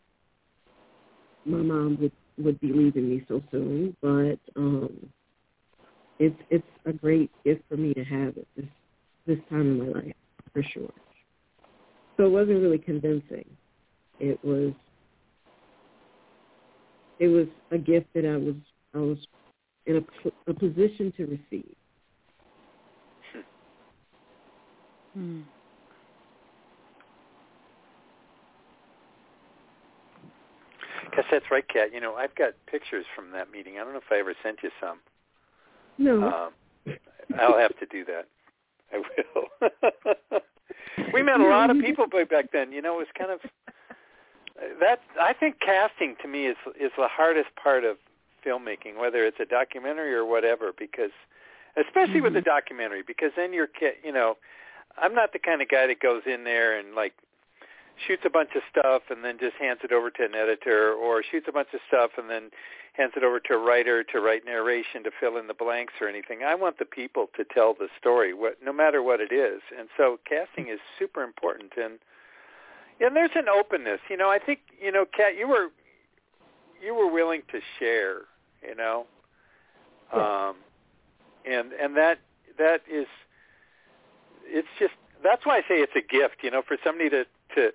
my 1.44 1.58
mom 1.58 1.98
would 2.00 2.12
would 2.38 2.58
be 2.60 2.72
leaving 2.72 3.10
me 3.10 3.24
so 3.28 3.42
soon, 3.50 3.94
but 4.00 4.38
um 4.56 5.10
it's 6.22 6.40
it's 6.50 6.66
a 6.86 6.92
great 6.92 7.30
gift 7.44 7.62
for 7.68 7.76
me 7.76 7.92
to 7.94 8.04
have 8.04 8.38
at 8.38 8.46
this 8.56 8.66
this 9.26 9.38
time 9.50 9.60
in 9.60 9.78
my 9.78 10.00
life 10.00 10.14
for 10.52 10.62
sure. 10.62 10.92
So 12.16 12.26
it 12.26 12.30
wasn't 12.30 12.62
really 12.62 12.78
convincing. 12.78 13.44
It 14.20 14.38
was 14.44 14.72
it 17.18 17.26
was 17.26 17.48
a 17.72 17.78
gift 17.78 18.06
that 18.14 18.24
I 18.24 18.36
was 18.36 18.54
I 18.94 18.98
was 18.98 19.18
in 19.86 19.96
a, 19.96 20.50
a 20.50 20.54
position 20.54 21.12
to 21.16 21.24
receive. 21.26 21.74
Hmm. 25.14 25.40
Guess 31.16 31.24
that's 31.30 31.44
right, 31.50 31.66
Kat. 31.68 31.92
You 31.92 32.00
know, 32.00 32.14
I've 32.14 32.34
got 32.36 32.52
pictures 32.70 33.04
from 33.14 33.32
that 33.32 33.50
meeting. 33.50 33.74
I 33.74 33.84
don't 33.84 33.92
know 33.92 33.98
if 33.98 34.10
I 34.10 34.20
ever 34.20 34.34
sent 34.42 34.58
you 34.62 34.70
some. 34.80 34.98
No. 35.98 36.50
Um, 36.86 36.96
I'll 37.38 37.58
have 37.58 37.78
to 37.78 37.86
do 37.86 38.04
that. 38.06 38.28
I 38.92 38.98
will. 38.98 40.40
we 41.14 41.22
met 41.22 41.40
a 41.40 41.46
lot 41.46 41.70
of 41.70 41.78
people 41.78 42.06
back 42.06 42.52
then. 42.52 42.72
You 42.72 42.82
know, 42.82 42.94
it 42.94 42.98
was 42.98 43.06
kind 43.16 43.30
of 43.30 43.40
that. 44.80 45.00
I 45.20 45.32
think 45.32 45.60
casting 45.60 46.16
to 46.22 46.28
me 46.28 46.46
is 46.46 46.56
is 46.78 46.90
the 46.96 47.08
hardest 47.08 47.48
part 47.62 47.84
of 47.84 47.96
filmmaking, 48.44 48.98
whether 48.98 49.24
it's 49.24 49.40
a 49.40 49.46
documentary 49.46 50.14
or 50.14 50.24
whatever, 50.24 50.72
because 50.76 51.12
especially 51.76 52.14
mm-hmm. 52.14 52.24
with 52.24 52.36
a 52.36 52.42
documentary, 52.42 53.02
because 53.06 53.30
then 53.36 53.52
you're, 53.52 53.68
you 54.04 54.12
know, 54.12 54.36
I'm 54.98 55.14
not 55.14 55.32
the 55.32 55.38
kind 55.38 55.62
of 55.62 55.68
guy 55.68 55.86
that 55.86 56.00
goes 56.00 56.22
in 56.26 56.44
there 56.44 56.78
and 56.78 56.94
like 56.94 57.14
shoots 58.06 58.22
a 58.24 58.30
bunch 58.30 58.50
of 58.54 58.62
stuff 58.70 59.02
and 59.10 59.24
then 59.24 59.38
just 59.38 59.56
hands 59.56 59.80
it 59.82 59.92
over 59.92 60.10
to 60.10 60.24
an 60.24 60.34
editor 60.34 60.92
or 60.92 61.22
shoots 61.22 61.46
a 61.48 61.52
bunch 61.52 61.68
of 61.74 61.80
stuff 61.88 62.12
and 62.16 62.28
then 62.28 62.50
hands 62.94 63.12
it 63.16 63.24
over 63.24 63.40
to 63.40 63.54
a 63.54 63.58
writer 63.58 64.04
to 64.04 64.20
write 64.20 64.44
narration 64.44 65.02
to 65.04 65.10
fill 65.18 65.36
in 65.36 65.46
the 65.46 65.54
blanks 65.54 65.94
or 66.00 66.08
anything. 66.08 66.40
I 66.44 66.54
want 66.54 66.78
the 66.78 66.84
people 66.84 67.28
to 67.36 67.44
tell 67.44 67.74
the 67.74 67.88
story, 67.98 68.34
what, 68.34 68.58
no 68.62 68.72
matter 68.72 69.02
what 69.02 69.20
it 69.20 69.32
is. 69.32 69.60
And 69.78 69.88
so 69.96 70.18
casting 70.28 70.68
is 70.68 70.78
super 70.98 71.22
important. 71.22 71.72
And 71.76 71.98
and 73.00 73.16
there's 73.16 73.30
an 73.34 73.48
openness. 73.48 74.00
You 74.08 74.16
know, 74.16 74.30
I 74.30 74.38
think 74.38 74.60
you 74.80 74.92
know, 74.92 75.04
Kat, 75.04 75.36
you 75.36 75.48
were 75.48 75.68
you 76.80 76.94
were 76.94 77.10
willing 77.10 77.42
to 77.50 77.60
share. 77.78 78.22
You 78.66 78.76
know, 78.76 79.06
yeah. 80.14 80.48
um, 80.48 80.56
and 81.44 81.72
and 81.72 81.96
that 81.96 82.18
that 82.58 82.82
is 82.90 83.06
it's 84.44 84.68
just 84.78 84.94
that's 85.22 85.44
why 85.44 85.58
I 85.58 85.60
say 85.62 85.76
it's 85.76 85.96
a 85.96 86.00
gift. 86.00 86.36
You 86.42 86.50
know, 86.50 86.62
for 86.66 86.76
somebody 86.84 87.10
to 87.10 87.24
to 87.56 87.72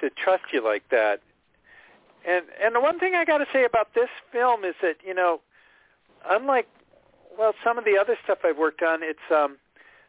to 0.00 0.10
trust 0.10 0.44
you 0.52 0.62
like 0.62 0.88
that 0.90 1.20
and 2.26 2.44
and 2.62 2.74
the 2.74 2.80
one 2.80 2.98
thing 2.98 3.14
I 3.14 3.24
got 3.24 3.38
to 3.38 3.46
say 3.52 3.64
about 3.64 3.94
this 3.94 4.08
film 4.32 4.64
is 4.64 4.74
that 4.82 4.96
you 5.06 5.14
know, 5.14 5.40
unlike 6.28 6.66
well 7.38 7.52
some 7.62 7.78
of 7.78 7.84
the 7.84 7.98
other 8.00 8.16
stuff 8.24 8.38
I've 8.44 8.58
worked 8.58 8.82
on, 8.82 9.00
it's 9.02 9.30
um 9.30 9.58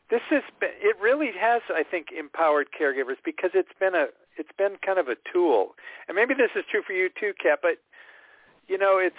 this 0.09 0.21
is 0.31 0.43
it 0.61 0.95
really 1.01 1.31
has 1.39 1.61
I 1.69 1.83
think 1.83 2.07
empowered 2.17 2.67
caregivers 2.79 3.17
because 3.23 3.51
it's 3.53 3.73
been 3.79 3.95
a 3.95 4.07
it's 4.37 4.51
been 4.57 4.77
kind 4.85 4.99
of 4.99 5.07
a 5.07 5.15
tool, 5.31 5.75
and 6.07 6.15
maybe 6.15 6.33
this 6.33 6.51
is 6.55 6.63
true 6.69 6.81
for 6.85 6.93
you 6.93 7.09
too, 7.19 7.33
Kat. 7.41 7.59
But 7.61 7.77
you 8.67 8.77
know, 8.77 8.97
it's 8.97 9.15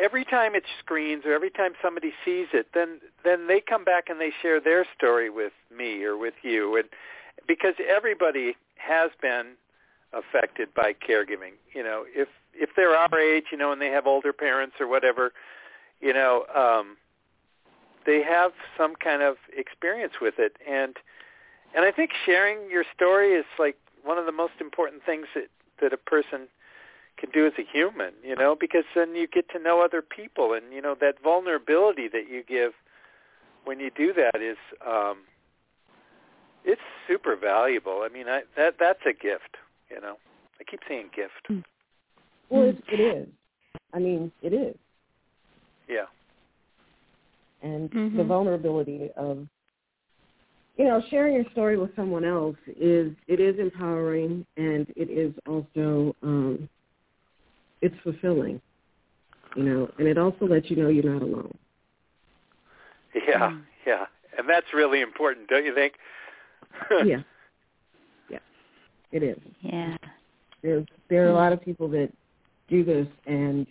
every 0.00 0.24
time 0.24 0.54
it 0.54 0.64
screens 0.78 1.24
or 1.26 1.32
every 1.32 1.50
time 1.50 1.72
somebody 1.82 2.12
sees 2.24 2.46
it, 2.52 2.68
then 2.74 3.00
then 3.24 3.48
they 3.48 3.60
come 3.60 3.84
back 3.84 4.04
and 4.08 4.20
they 4.20 4.32
share 4.40 4.60
their 4.60 4.86
story 4.96 5.30
with 5.30 5.52
me 5.76 6.04
or 6.04 6.16
with 6.16 6.34
you, 6.42 6.76
and 6.76 6.88
because 7.48 7.74
everybody 7.88 8.56
has 8.86 9.10
been 9.20 9.52
affected 10.12 10.74
by 10.74 10.92
caregiving. 10.92 11.54
You 11.74 11.82
know, 11.82 12.04
if 12.08 12.28
if 12.54 12.70
they're 12.76 12.96
our 12.96 13.18
age, 13.18 13.46
you 13.50 13.58
know, 13.58 13.72
and 13.72 13.80
they 13.80 13.88
have 13.88 14.06
older 14.06 14.32
parents 14.32 14.76
or 14.78 14.86
whatever, 14.86 15.32
you 16.00 16.12
know, 16.12 16.44
um, 16.54 16.96
they 18.04 18.22
have 18.22 18.52
some 18.76 18.94
kind 18.94 19.22
of 19.22 19.36
experience 19.56 20.14
with 20.20 20.34
it, 20.38 20.56
and 20.68 20.96
and 21.74 21.84
I 21.84 21.92
think 21.92 22.10
sharing 22.26 22.70
your 22.70 22.84
story 22.94 23.32
is 23.32 23.46
like 23.58 23.76
one 24.04 24.18
of 24.18 24.26
the 24.26 24.32
most 24.32 24.54
important 24.60 25.02
things 25.04 25.26
that 25.34 25.48
that 25.80 25.92
a 25.92 25.96
person 25.96 26.48
can 27.16 27.30
do 27.30 27.46
as 27.46 27.52
a 27.58 27.62
human, 27.62 28.12
you 28.24 28.34
know, 28.34 28.56
because 28.58 28.84
then 28.94 29.14
you 29.14 29.26
get 29.26 29.48
to 29.50 29.58
know 29.58 29.82
other 29.82 30.02
people, 30.02 30.52
and 30.52 30.72
you 30.72 30.82
know 30.82 30.96
that 31.00 31.22
vulnerability 31.22 32.08
that 32.08 32.28
you 32.30 32.42
give 32.42 32.72
when 33.64 33.78
you 33.80 33.90
do 33.90 34.12
that 34.12 34.42
is 34.42 34.56
um, 34.86 35.18
it's 36.64 36.80
super 37.08 37.36
valuable. 37.36 38.02
I 38.04 38.12
mean, 38.12 38.28
I, 38.28 38.42
that 38.56 38.74
that's 38.78 39.00
a 39.06 39.12
gift. 39.12 39.56
You 39.90 40.00
know, 40.00 40.16
I 40.60 40.64
keep 40.64 40.80
saying 40.88 41.10
gift. 41.14 41.46
Hmm. 41.46 41.60
Well, 42.50 42.68
it, 42.68 42.82
it 42.88 43.00
is. 43.00 43.28
I 43.94 43.98
mean, 43.98 44.32
it 44.42 44.52
is. 44.52 44.76
Yeah. 45.88 46.06
And 47.62 47.90
mm-hmm. 47.90 48.16
the 48.16 48.24
vulnerability 48.24 49.10
of, 49.16 49.46
you 50.76 50.84
know, 50.84 51.02
sharing 51.10 51.34
your 51.34 51.44
story 51.52 51.76
with 51.76 51.94
someone 51.94 52.24
else 52.24 52.56
is 52.78 53.12
it 53.28 53.40
is 53.40 53.58
empowering 53.58 54.44
and 54.56 54.86
it 54.96 55.10
is 55.10 55.32
also 55.46 56.16
um, 56.22 56.68
it's 57.80 57.94
fulfilling. 58.02 58.60
You 59.54 59.64
know, 59.64 59.90
and 59.98 60.08
it 60.08 60.16
also 60.16 60.46
lets 60.46 60.70
you 60.70 60.76
know 60.76 60.88
you're 60.88 61.12
not 61.12 61.20
alone. 61.20 61.54
Yeah, 63.14 63.50
mm. 63.50 63.62
yeah, 63.86 64.06
and 64.38 64.48
that's 64.48 64.68
really 64.72 65.02
important, 65.02 65.48
don't 65.48 65.66
you 65.66 65.74
think? 65.74 65.94
yeah. 67.04 67.22
Yeah. 68.28 68.38
It 69.10 69.22
is. 69.22 69.38
Yeah. 69.60 69.96
There's 70.62 70.86
there 71.10 71.24
are 71.26 71.30
a 71.30 71.34
lot 71.34 71.52
of 71.52 71.60
people 71.60 71.88
that 71.88 72.10
do 72.68 72.84
this 72.84 73.06
and 73.26 73.66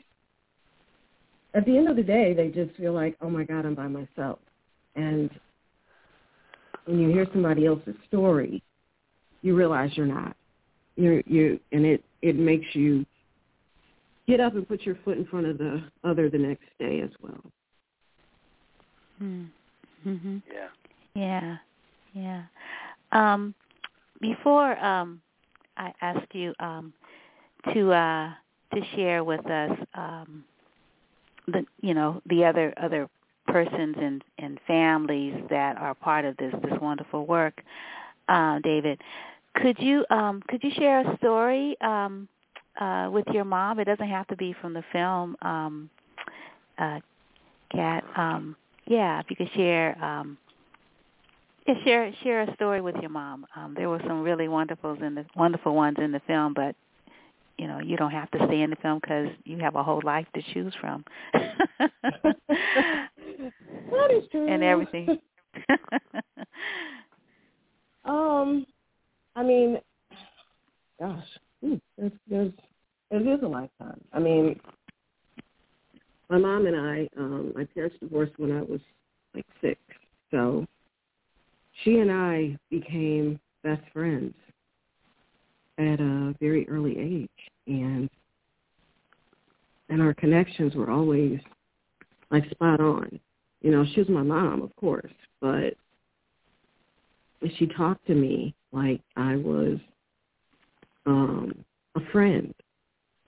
at 1.53 1.65
the 1.65 1.77
end 1.77 1.89
of 1.89 1.95
the 1.95 2.03
day 2.03 2.33
they 2.33 2.49
just 2.49 2.75
feel 2.77 2.93
like, 2.93 3.17
Oh 3.21 3.29
my 3.29 3.43
God, 3.43 3.65
I'm 3.65 3.75
by 3.75 3.87
myself 3.87 4.39
and 4.95 5.29
when 6.85 6.99
you 6.99 7.09
hear 7.09 7.27
somebody 7.31 7.65
else's 7.65 7.95
story, 8.07 8.63
you 9.41 9.55
realize 9.55 9.91
you're 9.93 10.05
not. 10.05 10.35
You're 10.95 11.21
you 11.25 11.59
and 11.71 11.85
it, 11.85 12.03
it 12.21 12.35
makes 12.35 12.65
you 12.73 13.05
get 14.27 14.39
up 14.39 14.55
and 14.55 14.67
put 14.67 14.81
your 14.81 14.97
foot 15.03 15.17
in 15.17 15.25
front 15.25 15.45
of 15.45 15.57
the 15.57 15.83
other 16.03 16.29
the 16.29 16.37
next 16.37 16.65
day 16.79 17.01
as 17.01 17.09
well. 17.21 17.41
Hmm. 19.17 19.43
Mm-hmm. 20.05 20.37
Yeah. 20.51 20.67
Yeah. 21.15 21.57
Yeah. 22.13 22.43
Um, 23.11 23.53
before 24.21 24.77
um, 24.83 25.21
I 25.77 25.93
ask 26.01 26.21
you 26.33 26.53
um, 26.59 26.93
to 27.73 27.91
uh, 27.91 28.29
to 28.73 28.81
share 28.95 29.23
with 29.23 29.45
us 29.47 29.71
um, 29.95 30.43
the 31.47 31.65
you 31.81 31.93
know 31.93 32.21
the 32.27 32.45
other 32.45 32.73
other 32.81 33.09
persons 33.47 33.95
and, 33.99 34.23
and 34.38 34.59
families 34.67 35.35
that 35.49 35.77
are 35.77 35.93
part 35.93 36.25
of 36.25 36.38
this 36.38 36.53
this 36.63 36.79
wonderful 36.81 37.25
work, 37.25 37.61
uh, 38.29 38.59
David. 38.59 39.01
Could 39.55 39.77
you 39.79 40.05
um, 40.09 40.41
could 40.47 40.63
you 40.63 40.71
share 40.77 41.01
a 41.01 41.17
story 41.17 41.75
um, 41.81 42.27
uh, 42.79 43.09
with 43.11 43.25
your 43.33 43.43
mom? 43.45 43.79
It 43.79 43.85
doesn't 43.85 44.07
have 44.07 44.27
to 44.27 44.35
be 44.38 44.55
from 44.61 44.73
the 44.73 44.83
film, 44.91 45.35
um, 45.41 45.89
uh, 46.77 46.99
Kat. 47.71 48.03
Um, 48.15 48.55
yeah, 48.88 49.19
if 49.19 49.25
you 49.29 49.35
could 49.35 49.51
share 49.55 50.01
um, 50.03 50.38
yeah, 51.67 51.73
share 51.83 52.13
share 52.23 52.41
a 52.41 52.53
story 52.55 52.81
with 52.81 52.95
your 53.01 53.09
mom. 53.09 53.45
Um, 53.55 53.73
there 53.75 53.89
were 53.89 54.01
some 54.07 54.21
really 54.21 54.47
wonderful 54.47 54.93
in 55.01 55.15
the 55.15 55.25
wonderful 55.35 55.75
ones 55.75 55.97
in 55.99 56.11
the 56.11 56.21
film, 56.27 56.53
but 56.53 56.75
you 57.57 57.67
know 57.67 57.79
you 57.79 57.97
don't 57.97 58.11
have 58.11 58.31
to 58.31 58.39
stay 58.47 58.61
in 58.61 58.69
the 58.69 58.75
film 58.77 58.99
because 59.01 59.27
you 59.43 59.57
have 59.59 59.75
a 59.75 59.83
whole 59.83 60.01
life 60.03 60.27
to 60.35 60.41
choose 60.53 60.73
from. 60.79 61.03
that 61.33 61.51
is 64.11 64.23
true. 64.31 64.47
And 64.47 64.63
everything. 64.63 65.19
um, 68.05 68.65
I 69.35 69.43
mean, 69.43 69.77
gosh, 70.99 71.23
there's, 71.61 72.11
there's, 72.27 72.51
it 73.11 73.27
is 73.27 73.43
a 73.43 73.47
lifetime. 73.47 74.01
I 74.13 74.19
mean, 74.19 74.59
my 76.29 76.38
mom 76.38 76.65
and 76.65 76.75
I, 76.75 77.09
um, 77.17 77.51
my 77.55 77.65
parents 77.65 77.97
divorced 77.99 78.33
when 78.38 78.51
I 78.51 78.61
was 78.61 78.79
like 79.35 79.45
six, 79.61 79.79
so 80.31 80.65
she 81.83 81.97
and 81.97 82.11
I 82.11 82.57
became 82.69 83.39
best 83.63 83.81
friends 83.93 84.33
at 85.77 85.99
a 85.99 86.35
very 86.39 86.67
early 86.69 86.97
age, 86.97 87.29
and 87.67 88.09
and 89.89 90.01
our 90.01 90.13
connections 90.13 90.75
were 90.75 90.89
always 90.89 91.39
like 92.29 92.49
spot 92.51 92.79
on. 92.79 93.19
You 93.61 93.71
know, 93.71 93.85
she 93.93 93.99
was 93.99 94.09
my 94.09 94.23
mom, 94.23 94.61
of 94.61 94.75
course, 94.75 95.11
but 95.41 95.75
she 97.57 97.67
talked 97.67 98.05
to 98.07 98.15
me 98.15 98.55
like 98.71 99.01
I 99.15 99.35
was 99.35 99.79
um 101.05 101.53
a 101.95 102.01
friend. 102.11 102.53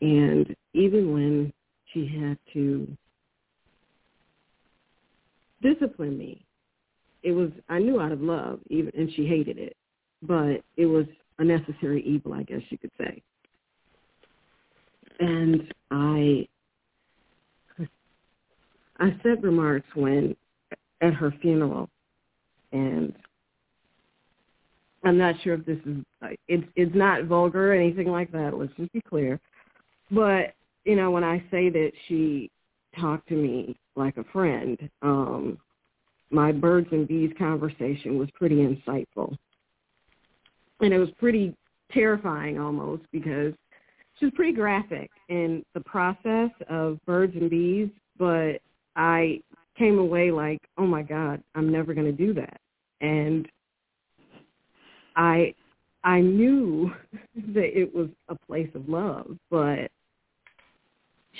And 0.02 0.56
even 0.74 1.14
when 1.14 1.54
she 1.94 2.08
had 2.08 2.38
to 2.54 2.88
discipline 5.62 6.18
me, 6.18 6.46
it 7.24 7.32
was 7.32 7.50
I 7.70 7.80
knew 7.80 8.00
out 8.00 8.12
of 8.12 8.22
love, 8.22 8.60
even 8.70 8.92
and 8.96 9.12
she 9.16 9.26
hated 9.26 9.58
it. 9.58 9.76
But 10.22 10.62
it 10.78 10.86
was 10.86 11.06
a 11.40 11.44
necessary 11.44 12.04
evil, 12.04 12.34
I 12.34 12.44
guess 12.44 12.62
you 12.70 12.78
could 12.78 12.92
say. 12.98 13.22
And 15.20 15.74
I 15.92 16.48
I 19.00 19.16
said 19.24 19.44
remarks 19.44 19.88
when 19.96 20.36
at 21.02 21.14
her 21.14 21.34
funeral 21.42 21.90
and 22.72 23.14
I'm 25.04 25.18
not 25.18 25.36
sure 25.44 25.54
if 25.56 25.66
this 25.66 25.80
is 25.86 25.98
it's 26.48 26.64
it's 26.76 26.96
not 26.96 27.26
vulgar 27.26 27.72
or 27.72 27.76
anything 27.76 28.08
like 28.08 28.32
that. 28.32 28.58
Let's 28.58 28.72
just 28.78 28.92
be 28.94 29.02
clear. 29.02 29.40
But 30.12 30.54
you 30.86 30.96
know, 30.96 31.12
when 31.12 31.24
I 31.24 31.40
say 31.52 31.70
that 31.70 31.92
she 32.08 32.50
talked 33.00 33.28
to 33.30 33.36
me 33.36 33.78
like 33.96 34.18
a 34.18 34.24
friend, 34.26 34.78
um, 35.02 35.58
my 36.34 36.52
birds 36.52 36.88
and 36.92 37.08
bees 37.08 37.32
conversation 37.38 38.18
was 38.18 38.30
pretty 38.34 38.58
insightful, 38.58 39.36
and 40.82 40.94
it 40.94 40.98
was 40.98 41.10
pretty 41.20 41.56
terrifying 41.92 42.60
almost 42.60 43.04
because 43.12 43.54
she 44.20 44.26
was 44.26 44.34
pretty 44.36 44.54
graphic 44.54 45.10
in 45.30 45.64
the 45.74 45.82
process 45.82 46.50
of 46.70 47.00
birds 47.06 47.36
and 47.36 47.50
bees. 47.50 47.90
But 48.18 48.62
I 48.96 49.42
came 49.78 50.00
away 50.00 50.32
like, 50.32 50.60
oh 50.78 50.86
my 50.86 51.04
god, 51.04 51.42
I'm 51.56 51.72
never 51.72 51.94
going 51.94 52.08
to 52.08 52.26
do 52.26 52.34
that, 52.34 52.60
and 53.02 53.48
I 55.16 55.54
I 56.04 56.20
knew 56.20 56.92
that 57.54 57.80
it 57.80 57.94
was 57.94 58.10
a 58.30 58.36
place 58.36 58.70
of 58.76 58.90
love, 58.90 59.38
but 59.50 59.92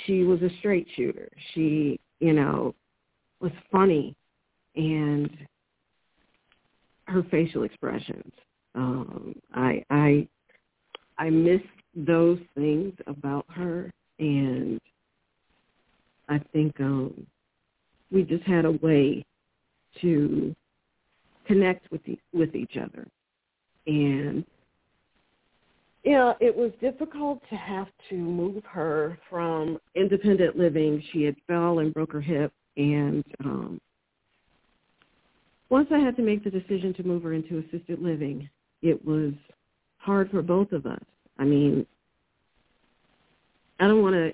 she 0.06 0.22
was 0.22 0.40
a 0.42 0.50
straight 0.58 0.86
shooter. 0.96 1.28
She, 1.52 2.00
you 2.20 2.32
know, 2.32 2.74
was 3.40 3.52
funny 3.70 4.16
and 4.76 5.30
her 7.06 7.22
facial 7.30 7.64
expressions. 7.64 8.32
Um, 8.74 9.34
I 9.54 9.84
I 9.90 10.28
I 11.18 11.30
miss 11.30 11.60
those 11.94 12.40
things 12.56 12.92
about 13.06 13.44
her 13.48 13.92
and 14.18 14.80
I 16.28 16.40
think 16.52 16.80
um 16.80 17.26
we 18.10 18.22
just 18.22 18.44
had 18.44 18.64
a 18.64 18.72
way 18.72 19.24
to 20.00 20.54
connect 21.46 21.90
with 21.92 22.02
the, 22.04 22.18
with 22.32 22.54
each 22.56 22.76
other 22.76 23.06
and 23.86 24.44
you 26.04 26.12
know, 26.12 26.36
it 26.38 26.54
was 26.54 26.70
difficult 26.80 27.40
to 27.48 27.56
have 27.56 27.88
to 28.10 28.14
move 28.14 28.62
her 28.64 29.18
from 29.30 29.78
independent 29.94 30.56
living. 30.56 31.02
She 31.12 31.22
had 31.22 31.34
fell 31.46 31.78
and 31.78 31.94
broke 31.94 32.12
her 32.12 32.20
hip, 32.20 32.52
and 32.76 33.24
um, 33.42 33.80
once 35.70 35.88
I 35.90 35.98
had 35.98 36.16
to 36.16 36.22
make 36.22 36.44
the 36.44 36.50
decision 36.50 36.94
to 36.94 37.02
move 37.02 37.22
her 37.22 37.32
into 37.32 37.58
assisted 37.58 38.00
living, 38.00 38.48
it 38.82 39.04
was 39.04 39.32
hard 39.98 40.30
for 40.30 40.42
both 40.42 40.72
of 40.72 40.86
us. 40.86 41.02
I 41.38 41.44
mean, 41.44 41.86
I 43.80 43.88
don't 43.88 44.02
want 44.02 44.14
to. 44.14 44.32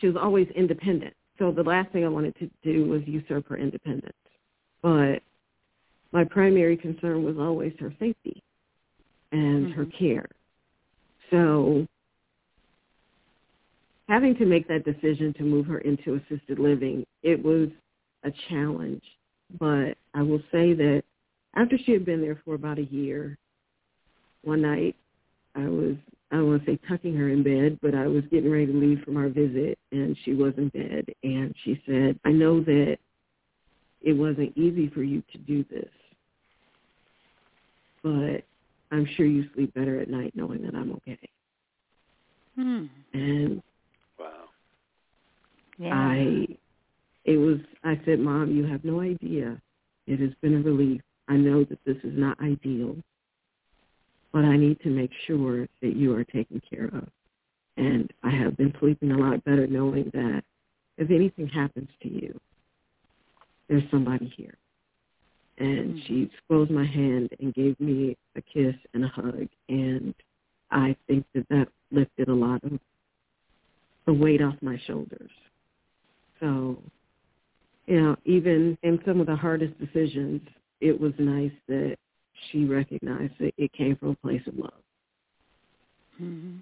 She 0.00 0.06
was 0.06 0.16
always 0.16 0.46
independent, 0.54 1.14
so 1.38 1.50
the 1.50 1.62
last 1.62 1.90
thing 1.92 2.04
I 2.04 2.08
wanted 2.08 2.36
to 2.36 2.50
do 2.62 2.86
was 2.86 3.02
usurp 3.06 3.48
her 3.48 3.56
independence. 3.56 4.12
But 4.82 5.22
my 6.12 6.24
primary 6.24 6.76
concern 6.76 7.24
was 7.24 7.36
always 7.38 7.72
her 7.80 7.92
safety 7.98 8.42
and 9.32 9.66
mm-hmm. 9.66 9.72
her 9.72 9.86
care. 9.86 10.28
So 11.30 11.86
having 14.08 14.34
to 14.36 14.46
make 14.46 14.66
that 14.68 14.84
decision 14.84 15.34
to 15.34 15.42
move 15.42 15.66
her 15.66 15.78
into 15.78 16.14
assisted 16.14 16.58
living, 16.58 17.04
it 17.22 17.42
was 17.42 17.68
a 18.24 18.30
challenge. 18.48 19.02
But 19.58 19.96
I 20.14 20.22
will 20.22 20.42
say 20.52 20.74
that 20.74 21.02
after 21.54 21.78
she 21.78 21.92
had 21.92 22.04
been 22.04 22.20
there 22.20 22.40
for 22.44 22.54
about 22.54 22.78
a 22.78 22.84
year, 22.84 23.38
one 24.42 24.62
night 24.62 24.96
I 25.54 25.68
was 25.68 25.96
I 26.30 26.36
don't 26.36 26.48
want 26.48 26.66
to 26.66 26.72
say 26.72 26.78
tucking 26.86 27.16
her 27.16 27.30
in 27.30 27.42
bed, 27.42 27.78
but 27.80 27.94
I 27.94 28.06
was 28.06 28.22
getting 28.30 28.50
ready 28.50 28.66
to 28.66 28.72
leave 28.72 29.00
from 29.02 29.16
our 29.16 29.28
visit 29.28 29.78
and 29.92 30.16
she 30.24 30.34
was 30.34 30.52
in 30.58 30.68
bed 30.68 31.06
and 31.22 31.54
she 31.64 31.80
said, 31.86 32.20
I 32.24 32.32
know 32.32 32.60
that 32.64 32.98
it 34.02 34.12
wasn't 34.12 34.56
easy 34.56 34.90
for 34.90 35.02
you 35.02 35.22
to 35.32 35.38
do 35.38 35.64
this, 35.70 35.88
but 38.02 38.44
I'm 38.90 39.06
sure 39.16 39.24
you 39.24 39.48
sleep 39.54 39.72
better 39.72 40.00
at 40.00 40.10
night 40.10 40.32
knowing 40.34 40.62
that 40.62 40.74
I'm 40.74 40.92
okay. 40.92 41.18
Hmm. 42.56 42.84
And 43.14 43.62
wow. 44.18 44.44
Yeah. 45.78 45.94
I 45.94 46.46
it 47.28 47.36
was 47.36 47.58
I 47.84 48.00
said, 48.04 48.20
Mom, 48.20 48.50
you 48.50 48.64
have 48.66 48.84
no 48.84 49.00
idea. 49.00 49.60
It 50.06 50.18
has 50.20 50.30
been 50.40 50.54
a 50.54 50.62
relief. 50.62 51.02
I 51.28 51.36
know 51.36 51.62
that 51.64 51.78
this 51.84 51.98
is 52.02 52.16
not 52.16 52.40
ideal, 52.40 52.96
but 54.32 54.44
I 54.44 54.56
need 54.56 54.80
to 54.80 54.88
make 54.88 55.10
sure 55.26 55.68
that 55.82 55.94
you 55.94 56.14
are 56.14 56.24
taken 56.24 56.62
care 56.68 56.86
of. 56.86 57.06
And 57.76 58.10
I 58.24 58.30
have 58.30 58.56
been 58.56 58.72
sleeping 58.80 59.12
a 59.12 59.18
lot 59.18 59.44
better 59.44 59.66
knowing 59.66 60.10
that 60.14 60.42
if 60.96 61.10
anything 61.10 61.48
happens 61.48 61.90
to 62.02 62.08
you, 62.08 62.40
there's 63.68 63.84
somebody 63.90 64.32
here 64.34 64.56
and 65.58 65.94
mm-hmm. 65.94 65.98
she 66.06 66.30
squeezed 66.44 66.70
my 66.70 66.86
hand 66.86 67.28
and 67.40 67.52
gave 67.52 67.78
me 67.78 68.16
a 68.36 68.40
kiss 68.40 68.74
and 68.94 69.04
a 69.04 69.08
hug 69.08 69.48
and 69.68 70.14
I 70.70 70.96
think 71.06 71.26
that 71.34 71.46
that 71.50 71.68
lifted 71.90 72.28
a 72.28 72.34
lot 72.34 72.62
of 72.64 72.78
the 74.06 74.12
weight 74.12 74.42
off 74.42 74.54
my 74.60 74.78
shoulders. 74.86 75.30
So, 76.40 76.78
you 77.88 78.00
know, 78.00 78.16
even 78.24 78.76
in 78.82 79.00
some 79.06 79.20
of 79.20 79.26
the 79.26 79.36
hardest 79.36 79.78
decisions, 79.78 80.42
it 80.80 80.98
was 80.98 81.12
nice 81.18 81.52
that 81.68 81.96
she 82.50 82.64
recognized 82.64 83.32
that 83.40 83.52
it 83.56 83.72
came 83.72 83.96
from 83.96 84.10
a 84.10 84.16
place 84.16 84.46
of 84.46 84.56
love. 84.58 84.82
Mhm. 86.20 86.60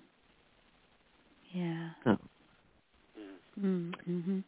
Yeah. 1.53 1.90
So. 2.05 2.19
Mhm. 3.61 4.44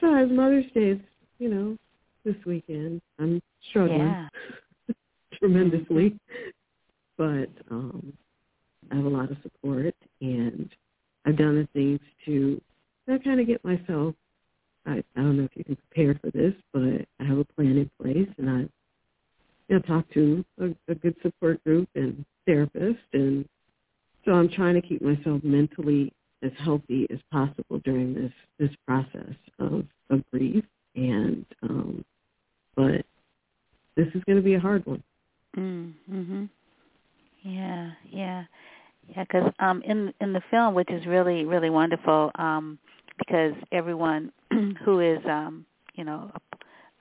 So 0.00 0.14
as 0.14 0.30
Mother's 0.30 0.70
Day 0.72 0.90
is, 0.90 1.00
you 1.38 1.48
know, 1.48 1.78
this 2.24 2.44
weekend. 2.44 3.00
I'm 3.18 3.40
struggling 3.70 4.00
yeah. 4.00 4.28
tremendously, 5.34 6.18
but 7.16 7.48
um, 7.70 8.12
I 8.90 8.96
have 8.96 9.04
a 9.04 9.08
lot 9.08 9.30
of 9.30 9.36
support, 9.42 9.94
and 10.20 10.68
I've 11.24 11.36
done 11.38 11.56
the 11.56 11.68
things 11.72 12.00
to 12.24 12.60
I 13.08 13.18
kind 13.18 13.40
of 13.40 13.46
get 13.46 13.64
myself. 13.64 14.16
I, 14.86 15.02
I 15.16 15.20
don't 15.20 15.36
know 15.36 15.44
if 15.44 15.50
you 15.54 15.64
can 15.64 15.76
prepare 15.76 16.18
for 16.22 16.30
this, 16.30 16.54
but 16.72 17.06
I 17.20 17.24
have 17.28 17.38
a 17.38 17.44
plan 17.44 17.76
in 17.76 17.90
place, 18.00 18.28
and 18.38 18.50
I 18.50 18.60
you 19.68 19.76
know 19.76 19.78
talk 19.80 20.08
to 20.14 20.44
a, 20.60 20.66
a 20.90 20.94
good 20.94 21.16
support 21.22 21.62
group 21.64 21.88
and 21.94 22.24
therapist, 22.46 23.00
and 23.12 23.46
so 24.24 24.32
I'm 24.32 24.48
trying 24.48 24.74
to 24.74 24.82
keep 24.82 25.02
myself 25.02 25.42
mentally 25.42 26.12
as 26.42 26.52
healthy 26.58 27.06
as 27.10 27.18
possible 27.32 27.80
during 27.84 28.14
this 28.14 28.32
this 28.58 28.70
process 28.86 29.34
of 29.58 29.84
of 30.10 30.22
grief 30.30 30.64
and 30.94 31.44
um 31.62 32.04
but 32.76 33.04
this 33.96 34.06
is 34.14 34.22
going 34.24 34.36
to 34.36 34.42
be 34.42 34.54
a 34.54 34.60
hard 34.60 34.84
one. 34.84 35.02
Mm, 35.56 35.94
mhm. 36.10 36.48
Yeah, 37.42 37.92
yeah, 38.10 38.44
yeah. 39.08 39.24
Because 39.24 39.50
um, 39.58 39.82
in 39.82 40.12
in 40.20 40.32
the 40.34 40.42
film, 40.50 40.74
which 40.74 40.90
is 40.90 41.06
really 41.06 41.44
really 41.46 41.70
wonderful, 41.70 42.30
um, 42.34 42.78
because 43.18 43.52
everyone 43.72 44.30
who 44.84 45.00
is 45.00 45.18
um, 45.26 45.64
you 45.94 46.04
know 46.04 46.30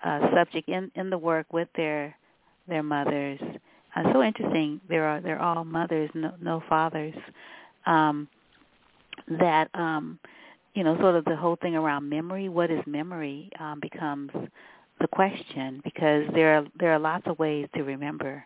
a, 0.04 0.10
a 0.10 0.30
subject 0.36 0.70
in 0.70 0.92
in 0.96 1.10
the 1.10 1.18
work 1.18 1.52
with 1.54 1.68
their 1.76 2.16
their 2.68 2.84
mothers, 2.84 3.40
uh, 3.96 4.14
so 4.14 4.24
interesting. 4.24 4.82
There 4.90 5.06
are 5.06 5.22
they're 5.22 5.42
all 5.42 5.64
mothers, 5.64 6.10
no 6.14 6.34
no 6.42 6.64
fathers. 6.68 7.16
Um, 7.86 8.28
that 9.40 9.70
um, 9.74 10.20
you 10.76 10.84
know, 10.84 10.98
sort 11.00 11.16
of 11.16 11.26
the 11.26 11.36
whole 11.36 11.58
thing 11.62 11.76
around 11.76 12.08
memory. 12.10 12.50
What 12.50 12.70
is 12.70 12.82
memory 12.86 13.50
um, 13.60 13.80
becomes 13.80 14.30
the 15.00 15.08
question 15.08 15.82
because 15.84 16.24
there 16.34 16.58
are 16.58 16.66
there 16.80 16.92
are 16.94 17.00
lots 17.00 17.26
of 17.28 17.40
ways 17.40 17.68
to 17.76 17.84
remember, 17.84 18.46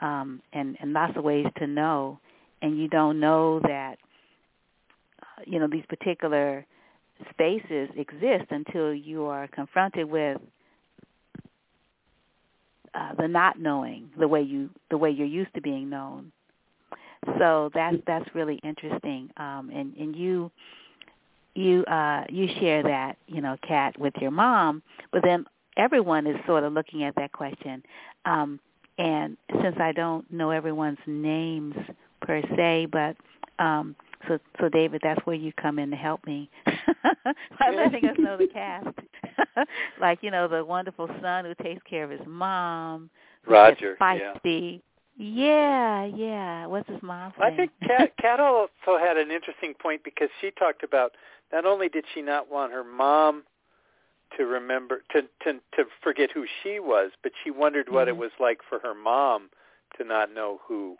um, 0.00 0.40
and 0.52 0.76
and 0.80 0.92
lots 0.92 1.16
of 1.16 1.24
ways 1.24 1.46
to 1.58 1.66
know, 1.66 2.18
and 2.62 2.78
you 2.78 2.88
don't 2.88 3.20
know 3.20 3.60
that 3.60 3.98
uh, 5.22 5.42
you 5.46 5.58
know 5.58 5.68
these 5.70 5.84
particular 5.88 6.64
spaces 7.30 7.88
exist 7.96 8.46
until 8.50 8.94
you 8.94 9.24
are 9.24 9.48
confronted 9.48 10.08
with 10.10 10.40
uh, 12.94 13.14
the 13.18 13.28
not 13.28 13.60
knowing 13.60 14.10
the 14.18 14.28
way 14.28 14.42
you 14.42 14.70
the 14.90 14.96
way 14.96 15.10
you're 15.10 15.26
used 15.26 15.52
to 15.54 15.60
being 15.60 15.88
known. 15.88 16.32
So 17.38 17.70
that's 17.74 17.96
that's 18.06 18.28
really 18.34 18.60
interesting, 18.62 19.30
um, 19.36 19.70
and 19.74 19.94
and 19.96 20.14
you 20.14 20.50
you 21.54 21.84
uh, 21.84 22.24
you 22.28 22.48
share 22.60 22.82
that 22.82 23.16
you 23.26 23.40
know 23.40 23.56
Kat 23.66 23.98
with 23.98 24.14
your 24.20 24.30
mom, 24.30 24.82
but 25.12 25.22
then 25.22 25.44
everyone 25.76 26.26
is 26.26 26.36
sort 26.46 26.64
of 26.64 26.72
looking 26.72 27.04
at 27.04 27.14
that 27.16 27.32
question. 27.32 27.82
Um, 28.24 28.60
and 28.98 29.36
since 29.62 29.76
I 29.78 29.92
don't 29.92 30.30
know 30.32 30.50
everyone's 30.50 30.98
names 31.06 31.74
per 32.22 32.40
se, 32.56 32.86
but 32.90 33.16
um, 33.58 33.94
so 34.28 34.38
so 34.60 34.68
David, 34.68 35.00
that's 35.02 35.24
where 35.26 35.36
you 35.36 35.52
come 35.60 35.78
in 35.78 35.90
to 35.90 35.96
help 35.96 36.24
me 36.26 36.50
by 36.66 37.70
letting 37.74 38.06
us 38.06 38.16
know 38.18 38.36
the 38.36 38.48
cast. 38.48 38.88
like 40.00 40.18
you 40.22 40.30
know 40.30 40.48
the 40.48 40.64
wonderful 40.64 41.08
son 41.20 41.44
who 41.44 41.54
takes 41.62 41.82
care 41.88 42.04
of 42.04 42.10
his 42.10 42.26
mom. 42.26 43.10
Roger. 43.46 43.96
Feisty. 44.00 44.80
Yeah. 45.16 46.04
yeah, 46.04 46.16
yeah. 46.16 46.66
What's 46.66 46.88
his 46.88 47.02
mom's 47.02 47.34
name? 47.38 47.52
I 47.52 47.56
think 47.56 47.70
Kat, 47.86 48.12
Kat 48.20 48.40
also 48.40 48.98
had 48.98 49.16
an 49.16 49.30
interesting 49.30 49.74
point 49.80 50.02
because 50.04 50.28
she 50.40 50.50
talked 50.50 50.82
about 50.82 51.12
not 51.52 51.64
only 51.64 51.88
did 51.88 52.04
she 52.14 52.22
not 52.22 52.50
want 52.50 52.72
her 52.72 52.84
mom 52.84 53.44
to 54.36 54.44
remember 54.44 55.02
to 55.12 55.22
to 55.44 55.54
to 55.74 55.84
forget 56.02 56.30
who 56.32 56.44
she 56.62 56.80
was, 56.80 57.12
but 57.22 57.32
she 57.44 57.50
wondered 57.50 57.88
what 57.88 58.08
mm-hmm. 58.08 58.16
it 58.16 58.20
was 58.20 58.30
like 58.40 58.58
for 58.68 58.78
her 58.80 58.94
mom 58.94 59.50
to 59.96 60.04
not 60.04 60.34
know 60.34 60.60
who 60.66 60.96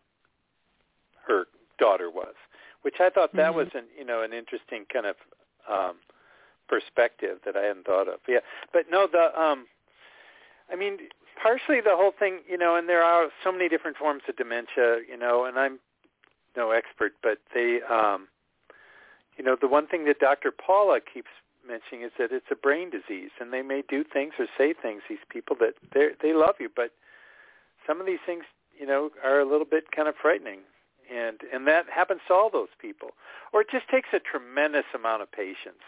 her 1.26 1.44
daughter 1.78 2.10
was, 2.10 2.34
which 2.86 3.00
I 3.00 3.10
thought 3.10 3.34
that 3.34 3.50
mm-hmm. 3.50 3.58
was 3.58 3.68
an 3.74 3.86
you 3.98 4.04
know 4.04 4.22
an 4.22 4.32
interesting 4.32 4.86
kind 4.86 5.06
of 5.06 5.16
um 5.66 5.96
perspective 6.68 7.38
that 7.44 7.56
I 7.56 7.62
hadn't 7.62 7.86
thought 7.86 8.06
of. 8.06 8.20
Yeah, 8.28 8.46
but 8.72 8.86
no, 8.90 9.08
the 9.10 9.34
um, 9.38 9.66
I 10.70 10.76
mean, 10.76 10.98
partially 11.40 11.80
the 11.80 11.96
whole 11.96 12.12
thing, 12.16 12.40
you 12.48 12.58
know, 12.58 12.76
and 12.76 12.88
there 12.88 13.02
are 13.02 13.28
so 13.42 13.50
many 13.50 13.68
different 13.68 13.96
forms 13.96 14.22
of 14.28 14.36
dementia, 14.36 15.00
you 15.08 15.16
know, 15.16 15.44
and 15.44 15.58
I'm 15.58 15.78
no 16.56 16.70
expert, 16.70 17.12
but 17.22 17.38
they, 17.54 17.80
um, 17.90 18.28
you 19.36 19.44
know, 19.44 19.56
the 19.60 19.68
one 19.68 19.86
thing 19.86 20.06
that 20.06 20.18
Dr. 20.18 20.50
Paula 20.50 21.00
keeps 21.00 21.28
mentioning 21.66 22.04
is 22.04 22.12
that 22.18 22.32
it's 22.32 22.46
a 22.50 22.56
brain 22.56 22.90
disease, 22.90 23.30
and 23.40 23.52
they 23.52 23.62
may 23.62 23.82
do 23.88 24.04
things 24.04 24.34
or 24.38 24.46
say 24.56 24.72
things. 24.72 25.02
These 25.08 25.26
people 25.28 25.56
that 25.60 25.74
they 25.92 26.10
they 26.22 26.32
love 26.32 26.56
you, 26.60 26.70
but 26.74 26.92
some 27.86 28.00
of 28.00 28.06
these 28.06 28.22
things, 28.24 28.44
you 28.78 28.86
know, 28.86 29.10
are 29.24 29.40
a 29.40 29.44
little 29.44 29.66
bit 29.66 29.90
kind 29.90 30.08
of 30.08 30.14
frightening, 30.20 30.60
and 31.12 31.40
and 31.52 31.66
that 31.66 31.86
happens 31.92 32.20
to 32.28 32.34
all 32.34 32.50
those 32.50 32.74
people. 32.80 33.10
Or 33.52 33.62
it 33.62 33.68
just 33.70 33.88
takes 33.88 34.08
a 34.12 34.18
tremendous 34.18 34.86
amount 34.94 35.22
of 35.22 35.30
patience. 35.30 35.82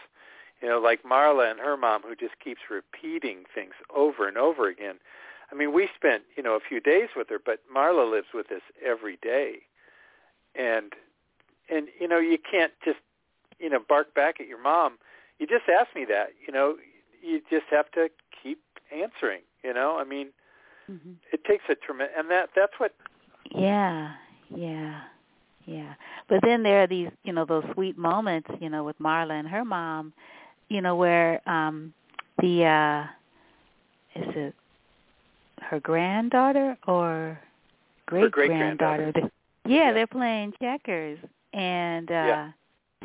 You 0.61 0.67
know, 0.67 0.79
like 0.79 1.03
Marla 1.03 1.49
and 1.49 1.59
her 1.59 1.77
mom, 1.77 2.01
who 2.01 2.15
just 2.15 2.39
keeps 2.43 2.61
repeating 2.69 3.43
things 3.53 3.73
over 3.95 4.27
and 4.27 4.37
over 4.37 4.67
again. 4.67 4.95
I 5.51 5.55
mean, 5.55 5.73
we 5.73 5.89
spent 5.95 6.23
you 6.35 6.43
know 6.43 6.55
a 6.55 6.59
few 6.59 6.79
days 6.79 7.09
with 7.15 7.29
her, 7.29 7.39
but 7.43 7.59
Marla 7.73 8.09
lives 8.09 8.27
with 8.33 8.51
us 8.51 8.61
every 8.85 9.17
day, 9.21 9.59
and 10.55 10.93
and 11.69 11.87
you 11.99 12.07
know 12.07 12.19
you 12.19 12.37
can't 12.37 12.73
just 12.83 12.99
you 13.59 13.69
know 13.69 13.79
bark 13.87 14.13
back 14.13 14.39
at 14.39 14.47
your 14.47 14.61
mom 14.61 14.97
you 15.39 15.47
just 15.47 15.69
asked 15.69 15.95
me 15.95 16.05
that. 16.05 16.33
You 16.45 16.53
know, 16.53 16.75
you 17.23 17.41
just 17.49 17.65
have 17.71 17.89
to 17.91 18.09
keep 18.43 18.59
answering. 18.91 19.41
You 19.63 19.73
know, 19.73 19.97
I 19.97 20.03
mean, 20.03 20.27
mm-hmm. 20.89 21.13
it 21.33 21.43
takes 21.45 21.63
a 21.69 21.75
tremendous, 21.75 22.15
and 22.17 22.29
that 22.29 22.49
that's 22.55 22.73
what. 22.77 22.93
Yeah, 23.51 24.11
yeah, 24.55 25.01
yeah. 25.65 25.93
But 26.27 26.39
then 26.43 26.63
there 26.63 26.83
are 26.83 26.87
these, 26.87 27.09
you 27.23 27.33
know, 27.33 27.45
those 27.45 27.63
sweet 27.73 27.97
moments, 27.97 28.49
you 28.59 28.69
know, 28.69 28.83
with 28.83 28.97
Marla 28.99 29.39
and 29.39 29.47
her 29.47 29.65
mom, 29.65 30.13
you 30.69 30.81
know, 30.81 30.95
where 30.95 31.47
um 31.49 31.93
the 32.41 32.65
uh 32.65 33.03
is 34.19 34.35
it 34.35 34.55
her 35.61 35.79
granddaughter 35.79 36.77
or 36.87 37.39
great 38.05 38.31
granddaughter? 38.31 39.11
Yeah, 39.15 39.27
yeah, 39.67 39.93
they're 39.93 40.07
playing 40.07 40.53
checkers, 40.61 41.19
and 41.53 42.09
uh 42.09 42.13
yeah. 42.13 42.51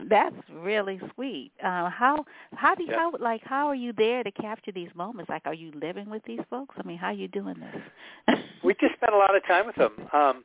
That's 0.08 0.34
really 0.52 1.00
sweet. 1.14 1.52
Uh, 1.62 1.88
how 1.88 2.24
how 2.54 2.74
do 2.74 2.82
you, 2.82 2.90
yeah. 2.90 2.96
how 2.96 3.12
like 3.20 3.42
how 3.44 3.68
are 3.68 3.76
you 3.76 3.92
there 3.92 4.24
to 4.24 4.30
capture 4.32 4.72
these 4.72 4.88
moments? 4.94 5.30
Like, 5.30 5.42
are 5.44 5.54
you 5.54 5.70
living 5.80 6.10
with 6.10 6.22
these 6.24 6.40
folks? 6.50 6.74
I 6.78 6.86
mean, 6.86 6.98
how 6.98 7.08
are 7.08 7.12
you 7.12 7.28
doing 7.28 7.54
this? 7.54 8.36
we 8.64 8.74
just 8.80 8.94
spent 8.94 9.14
a 9.14 9.16
lot 9.16 9.36
of 9.36 9.46
time 9.46 9.66
with 9.66 9.76
them, 9.76 9.92
um, 10.12 10.44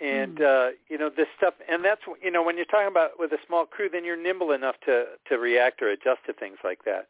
and 0.00 0.38
mm. 0.38 0.68
uh, 0.68 0.72
you 0.88 0.98
know 0.98 1.10
this 1.14 1.26
stuff. 1.36 1.54
And 1.68 1.84
that's 1.84 2.00
you 2.22 2.30
know 2.30 2.42
when 2.42 2.56
you're 2.56 2.66
talking 2.66 2.88
about 2.88 3.12
with 3.18 3.32
a 3.32 3.38
small 3.46 3.66
crew, 3.66 3.88
then 3.90 4.04
you're 4.04 4.20
nimble 4.20 4.52
enough 4.52 4.76
to 4.86 5.04
to 5.28 5.38
react 5.38 5.82
or 5.82 5.88
adjust 5.90 6.20
to 6.26 6.32
things 6.32 6.58
like 6.64 6.84
that. 6.84 7.08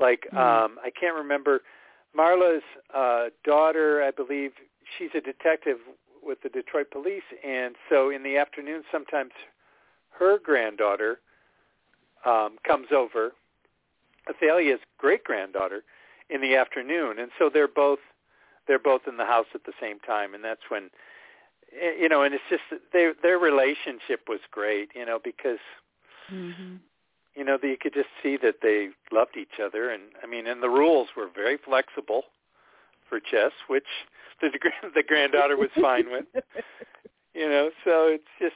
Like 0.00 0.26
mm. 0.32 0.38
um, 0.38 0.78
I 0.82 0.90
can't 0.90 1.16
remember 1.16 1.62
Marla's 2.16 2.62
uh, 2.94 3.26
daughter, 3.44 4.02
I 4.02 4.10
believe 4.10 4.52
she's 4.98 5.10
a 5.14 5.20
detective 5.20 5.78
with 6.22 6.42
the 6.42 6.48
Detroit 6.48 6.90
Police, 6.90 7.22
and 7.44 7.74
so 7.88 8.10
in 8.10 8.22
the 8.22 8.36
afternoon 8.36 8.82
sometimes 8.92 9.32
her 10.10 10.38
granddaughter 10.38 11.18
um, 12.24 12.58
comes 12.64 12.88
over, 12.94 13.32
Athalia's 14.28 14.78
great 14.98 15.24
granddaughter, 15.24 15.82
in 16.32 16.40
the 16.40 16.56
afternoon, 16.56 17.18
and 17.18 17.30
so 17.38 17.50
they're 17.52 17.68
both 17.68 17.98
they're 18.66 18.78
both 18.78 19.02
in 19.06 19.16
the 19.16 19.24
house 19.24 19.46
at 19.54 19.64
the 19.64 19.72
same 19.80 19.98
time, 20.00 20.34
and 20.34 20.42
that's 20.42 20.62
when 20.68 20.88
you 21.72 22.08
know, 22.08 22.22
and 22.22 22.34
it's 22.34 22.44
just 22.50 22.62
their 22.92 23.14
their 23.22 23.38
relationship 23.38 24.28
was 24.28 24.40
great, 24.50 24.90
you 24.94 25.06
know, 25.06 25.18
because 25.22 25.58
mm-hmm. 26.32 26.76
you 27.34 27.44
know 27.44 27.58
you 27.62 27.76
could 27.80 27.94
just 27.94 28.08
see 28.22 28.36
that 28.42 28.56
they 28.62 28.88
loved 29.10 29.36
each 29.36 29.60
other, 29.62 29.90
and 29.90 30.02
I 30.22 30.26
mean, 30.26 30.46
and 30.46 30.62
the 30.62 30.68
rules 30.68 31.08
were 31.16 31.28
very 31.34 31.56
flexible 31.56 32.24
for 33.08 33.20
chess, 33.20 33.52
which 33.68 33.86
the 34.40 34.50
the 34.94 35.02
granddaughter 35.02 35.56
was 35.56 35.70
fine 35.80 36.10
with, 36.10 36.24
you 37.34 37.48
know. 37.48 37.70
So 37.84 38.08
it's 38.08 38.24
just 38.40 38.54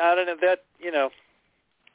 I 0.00 0.14
don't 0.14 0.26
know 0.26 0.36
that 0.40 0.64
you 0.78 0.90
know 0.90 1.10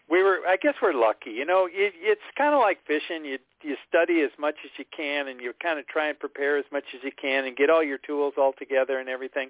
we 0.09 0.21
were 0.21 0.39
I 0.47 0.57
guess 0.57 0.75
we're 0.81 0.93
lucky. 0.93 1.31
You 1.31 1.45
know, 1.45 1.67
it, 1.71 1.93
it's 1.97 2.21
kind 2.37 2.53
of 2.53 2.59
like 2.59 2.79
fishing. 2.85 3.25
You 3.25 3.39
you 3.63 3.75
study 3.87 4.21
as 4.21 4.31
much 4.37 4.55
as 4.63 4.71
you 4.77 4.85
can, 4.95 5.27
and 5.27 5.41
you 5.41 5.53
kind 5.61 5.79
of 5.79 5.87
try 5.87 6.07
and 6.09 6.19
prepare 6.19 6.57
as 6.57 6.65
much 6.71 6.85
as 6.93 7.01
you 7.03 7.11
can, 7.11 7.45
and 7.45 7.55
get 7.55 7.69
all 7.69 7.83
your 7.83 7.97
tools 7.97 8.33
all 8.37 8.53
together 8.53 8.99
and 8.99 9.09
everything. 9.09 9.49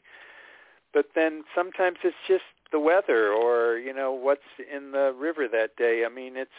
But 0.93 1.07
then 1.15 1.43
sometimes 1.55 1.97
it's 2.03 2.15
just 2.27 2.43
the 2.71 2.79
weather, 2.79 3.31
or 3.31 3.77
you 3.77 3.93
know 3.93 4.11
what's 4.11 4.41
in 4.73 4.91
the 4.91 5.13
river 5.17 5.47
that 5.47 5.75
day. 5.75 6.03
I 6.05 6.13
mean, 6.13 6.37
it's 6.37 6.51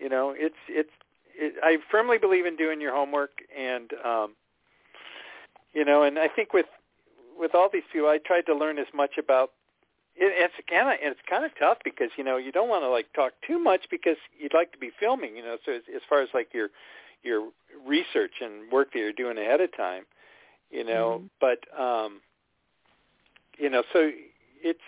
you 0.00 0.08
know 0.08 0.34
it's 0.36 0.56
it's 0.68 0.90
it, 1.34 1.54
I 1.62 1.78
firmly 1.90 2.18
believe 2.18 2.46
in 2.46 2.56
doing 2.56 2.80
your 2.80 2.94
homework, 2.94 3.38
and 3.56 3.92
um, 4.04 4.34
you 5.74 5.84
know, 5.84 6.02
and 6.02 6.18
I 6.18 6.28
think 6.28 6.52
with 6.52 6.66
with 7.38 7.54
all 7.54 7.68
these 7.72 7.82
people, 7.92 8.08
I 8.08 8.18
tried 8.18 8.46
to 8.46 8.54
learn 8.54 8.78
as 8.78 8.86
much 8.94 9.18
about 9.18 9.50
it, 10.18 10.32
it's 10.50 10.54
kind 10.68 10.88
of 10.88 10.94
it's 11.00 11.20
kind 11.28 11.44
of 11.44 11.50
tough 11.58 11.78
because 11.84 12.10
you 12.16 12.24
know 12.24 12.36
you 12.36 12.52
don't 12.52 12.68
want 12.68 12.82
to 12.82 12.88
like 12.88 13.12
talk 13.14 13.32
too 13.46 13.58
much 13.58 13.82
because 13.90 14.16
you'd 14.38 14.54
like 14.54 14.72
to 14.72 14.78
be 14.78 14.90
filming, 14.98 15.36
you 15.36 15.42
know. 15.42 15.56
So 15.64 15.72
as, 15.72 15.82
as 15.94 16.02
far 16.08 16.22
as 16.22 16.28
like 16.32 16.48
your 16.52 16.68
your 17.22 17.50
research 17.86 18.32
and 18.40 18.70
work 18.72 18.92
that 18.92 18.98
you're 18.98 19.12
doing 19.12 19.38
ahead 19.38 19.60
of 19.60 19.76
time, 19.76 20.04
you 20.70 20.84
know. 20.84 21.22
Mm-hmm. 21.22 21.26
But 21.40 21.80
um, 21.80 22.20
you 23.58 23.70
know, 23.70 23.82
so 23.92 24.10
it's 24.62 24.80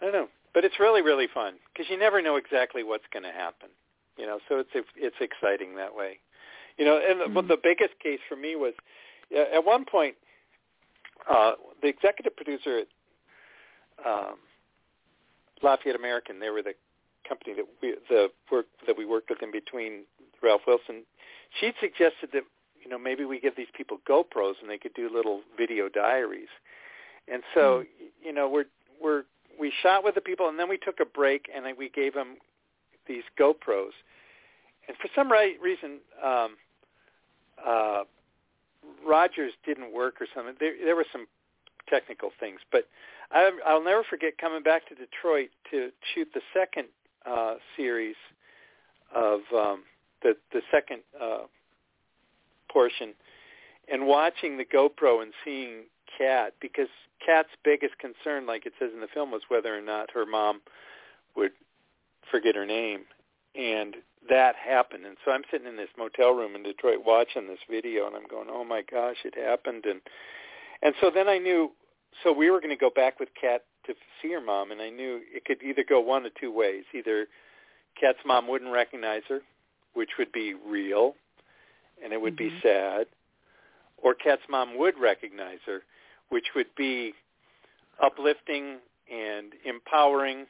I 0.00 0.06
don't 0.06 0.14
know, 0.14 0.28
but 0.52 0.64
it's 0.64 0.80
really 0.80 1.02
really 1.02 1.28
fun 1.32 1.54
because 1.72 1.90
you 1.90 1.98
never 1.98 2.20
know 2.20 2.36
exactly 2.36 2.82
what's 2.82 3.04
going 3.12 3.24
to 3.24 3.32
happen, 3.32 3.68
you 4.18 4.26
know. 4.26 4.40
So 4.48 4.58
it's 4.58 4.86
it's 4.96 5.16
exciting 5.20 5.76
that 5.76 5.94
way, 5.94 6.18
you 6.76 6.84
know. 6.84 6.98
And 6.98 7.20
mm-hmm. 7.20 7.34
the, 7.34 7.54
the 7.54 7.60
biggest 7.62 7.98
case 8.02 8.20
for 8.28 8.36
me 8.36 8.56
was 8.56 8.74
at 9.34 9.64
one 9.64 9.84
point 9.84 10.16
uh, 11.30 11.52
the 11.82 11.88
executive 11.88 12.36
producer 12.36 12.78
at 12.78 12.86
um, 14.06 14.36
Lafayette 15.62 15.96
American. 15.96 16.40
They 16.40 16.50
were 16.50 16.62
the 16.62 16.74
company 17.28 17.54
that 17.54 17.64
we 17.82 17.94
the 18.08 18.28
work 18.50 18.66
that 18.86 18.96
we 18.96 19.04
worked 19.06 19.30
with 19.30 19.42
in 19.42 19.50
between 19.50 20.04
Ralph 20.42 20.62
Wilson. 20.66 21.04
She'd 21.60 21.74
suggested 21.80 22.30
that 22.32 22.42
you 22.82 22.90
know 22.90 22.98
maybe 22.98 23.24
we 23.24 23.40
give 23.40 23.56
these 23.56 23.72
people 23.74 23.98
GoPros 24.08 24.54
and 24.60 24.68
they 24.68 24.78
could 24.78 24.94
do 24.94 25.10
little 25.12 25.40
video 25.56 25.88
diaries. 25.88 26.48
And 27.26 27.42
so 27.54 27.84
mm. 27.84 27.86
you 28.22 28.32
know 28.32 28.48
we're 28.48 28.66
we're 29.00 29.24
we 29.58 29.72
shot 29.82 30.04
with 30.04 30.14
the 30.14 30.20
people 30.20 30.48
and 30.48 30.58
then 30.58 30.68
we 30.68 30.78
took 30.78 31.00
a 31.00 31.04
break 31.04 31.48
and 31.54 31.64
we 31.76 31.88
gave 31.88 32.14
them 32.14 32.36
these 33.06 33.22
GoPros. 33.38 33.92
And 34.86 34.96
for 34.98 35.08
some 35.14 35.30
right 35.30 35.56
reason, 35.62 36.00
um, 36.22 36.56
uh, 37.64 38.04
Rogers 39.06 39.52
didn't 39.64 39.92
work 39.94 40.20
or 40.20 40.26
something. 40.34 40.54
There, 40.60 40.74
there 40.82 40.96
were 40.96 41.06
some 41.10 41.26
technical 41.88 42.30
things, 42.38 42.60
but 42.70 42.86
I, 43.34 43.50
I'll 43.66 43.82
never 43.82 44.04
forget 44.08 44.38
coming 44.38 44.62
back 44.62 44.88
to 44.88 44.94
Detroit 44.94 45.48
to 45.72 45.90
shoot 46.14 46.28
the 46.32 46.40
second 46.54 46.86
uh, 47.26 47.56
series 47.76 48.14
of 49.14 49.40
um, 49.54 49.82
the 50.22 50.36
the 50.52 50.60
second 50.70 51.00
uh, 51.20 51.42
portion, 52.72 53.12
and 53.90 54.06
watching 54.06 54.56
the 54.56 54.64
GoPro 54.64 55.22
and 55.22 55.32
seeing 55.44 55.84
Kat 56.16 56.54
because 56.60 56.88
Kat's 57.24 57.48
biggest 57.64 57.94
concern, 57.98 58.46
like 58.46 58.66
it 58.66 58.72
says 58.78 58.90
in 58.94 59.00
the 59.00 59.08
film, 59.12 59.32
was 59.32 59.42
whether 59.48 59.76
or 59.76 59.82
not 59.82 60.10
her 60.12 60.24
mom 60.24 60.60
would 61.36 61.52
forget 62.30 62.54
her 62.54 62.66
name, 62.66 63.00
and 63.56 63.96
that 64.28 64.54
happened. 64.54 65.06
And 65.06 65.16
so 65.24 65.32
I'm 65.32 65.42
sitting 65.50 65.66
in 65.66 65.76
this 65.76 65.88
motel 65.98 66.32
room 66.32 66.54
in 66.54 66.62
Detroit 66.62 66.98
watching 67.04 67.48
this 67.48 67.58
video, 67.68 68.06
and 68.06 68.14
I'm 68.14 68.28
going, 68.28 68.48
"Oh 68.48 68.64
my 68.64 68.82
gosh, 68.82 69.16
it 69.24 69.34
happened!" 69.34 69.86
And 69.86 70.00
and 70.82 70.94
so 71.00 71.10
then 71.12 71.28
I 71.28 71.38
knew. 71.38 71.72
So 72.22 72.32
we 72.32 72.50
were 72.50 72.60
going 72.60 72.70
to 72.70 72.76
go 72.76 72.90
back 72.94 73.18
with 73.20 73.28
Kat 73.38 73.62
to 73.86 73.94
see 74.22 74.32
her 74.32 74.40
mom, 74.40 74.70
and 74.70 74.80
I 74.80 74.90
knew 74.90 75.20
it 75.32 75.44
could 75.44 75.62
either 75.62 75.84
go 75.86 76.00
one 76.00 76.24
of 76.24 76.32
two 76.40 76.52
ways. 76.52 76.84
Either 76.94 77.26
Kat's 78.00 78.18
mom 78.24 78.48
wouldn't 78.48 78.72
recognize 78.72 79.22
her, 79.28 79.40
which 79.94 80.10
would 80.18 80.32
be 80.32 80.54
real, 80.54 81.14
and 82.02 82.12
it 82.12 82.20
would 82.20 82.36
mm-hmm. 82.36 82.56
be 82.56 82.60
sad, 82.62 83.06
or 83.98 84.14
Kat's 84.14 84.42
mom 84.48 84.78
would 84.78 84.98
recognize 84.98 85.58
her, 85.66 85.82
which 86.30 86.46
would 86.54 86.74
be 86.76 87.14
uplifting 88.02 88.78
and 89.12 89.52
empowering, 89.64 90.46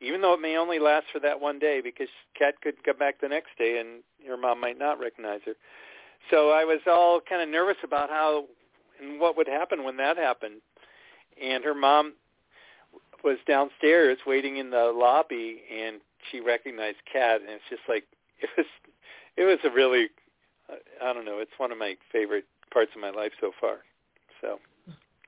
even 0.00 0.20
though 0.20 0.34
it 0.34 0.40
may 0.40 0.56
only 0.56 0.78
last 0.78 1.06
for 1.12 1.20
that 1.20 1.40
one 1.40 1.58
day 1.58 1.80
because 1.80 2.08
Kat 2.38 2.54
could 2.60 2.82
come 2.84 2.98
back 2.98 3.20
the 3.20 3.28
next 3.28 3.50
day 3.58 3.78
and 3.78 4.02
her 4.26 4.36
mom 4.36 4.60
might 4.60 4.78
not 4.78 4.98
recognize 4.98 5.40
her. 5.46 5.54
So 6.30 6.50
I 6.50 6.64
was 6.64 6.80
all 6.86 7.20
kind 7.20 7.42
of 7.42 7.48
nervous 7.48 7.76
about 7.84 8.08
how 8.08 8.44
and 9.00 9.20
what 9.20 9.36
would 9.36 9.48
happen 9.48 9.84
when 9.84 9.96
that 9.96 10.16
happened. 10.16 10.60
And 11.40 11.64
her 11.64 11.74
mom 11.74 12.14
was 13.24 13.38
downstairs 13.46 14.18
waiting 14.26 14.56
in 14.56 14.70
the 14.70 14.92
lobby 14.94 15.62
and 15.72 16.00
she 16.30 16.40
recognized 16.40 16.98
Kat 17.10 17.40
and 17.40 17.50
it's 17.50 17.64
just 17.70 17.82
like 17.88 18.04
it 18.40 18.48
was 18.56 18.66
it 19.36 19.44
was 19.44 19.58
a 19.64 19.70
really 19.70 20.08
I 21.02 21.12
don't 21.12 21.24
know, 21.24 21.38
it's 21.38 21.50
one 21.58 21.72
of 21.72 21.78
my 21.78 21.96
favorite 22.10 22.44
parts 22.72 22.90
of 22.94 23.00
my 23.00 23.10
life 23.10 23.32
so 23.40 23.52
far. 23.60 23.78
So 24.40 24.58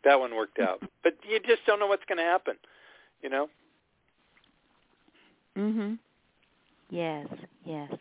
that 0.05 0.19
one 0.19 0.35
worked 0.35 0.59
out. 0.59 0.81
But 1.03 1.17
you 1.29 1.39
just 1.41 1.67
don't 1.67 1.79
know 1.79 1.87
what's 1.87 2.05
going 2.09 2.17
to 2.17 2.25
happen, 2.25 2.57
you 3.23 3.29
know. 3.29 3.51
Mhm. 5.57 5.99
Yes, 6.91 7.27
yes. 7.65 7.93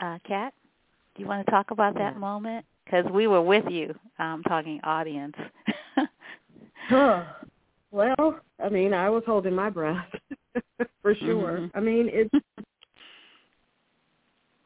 Uh 0.00 0.18
Kat, 0.26 0.52
do 1.14 1.22
you 1.22 1.28
want 1.28 1.44
to 1.44 1.50
talk 1.50 1.70
about 1.70 1.94
that 1.94 2.16
moment? 2.18 2.64
Because 2.84 3.04
we 3.10 3.26
were 3.26 3.42
with 3.42 3.64
you, 3.70 3.94
um, 4.18 4.42
talking 4.44 4.80
audience. 4.84 5.36
well, 7.90 8.40
I 8.62 8.68
mean, 8.68 8.92
I 8.94 9.10
was 9.10 9.22
holding 9.26 9.54
my 9.54 9.70
breath 9.70 10.06
for 11.02 11.14
sure. 11.14 11.58
Mm-hmm. 11.58 11.76
I 11.76 11.80
mean, 11.80 12.08
it's 12.12 12.44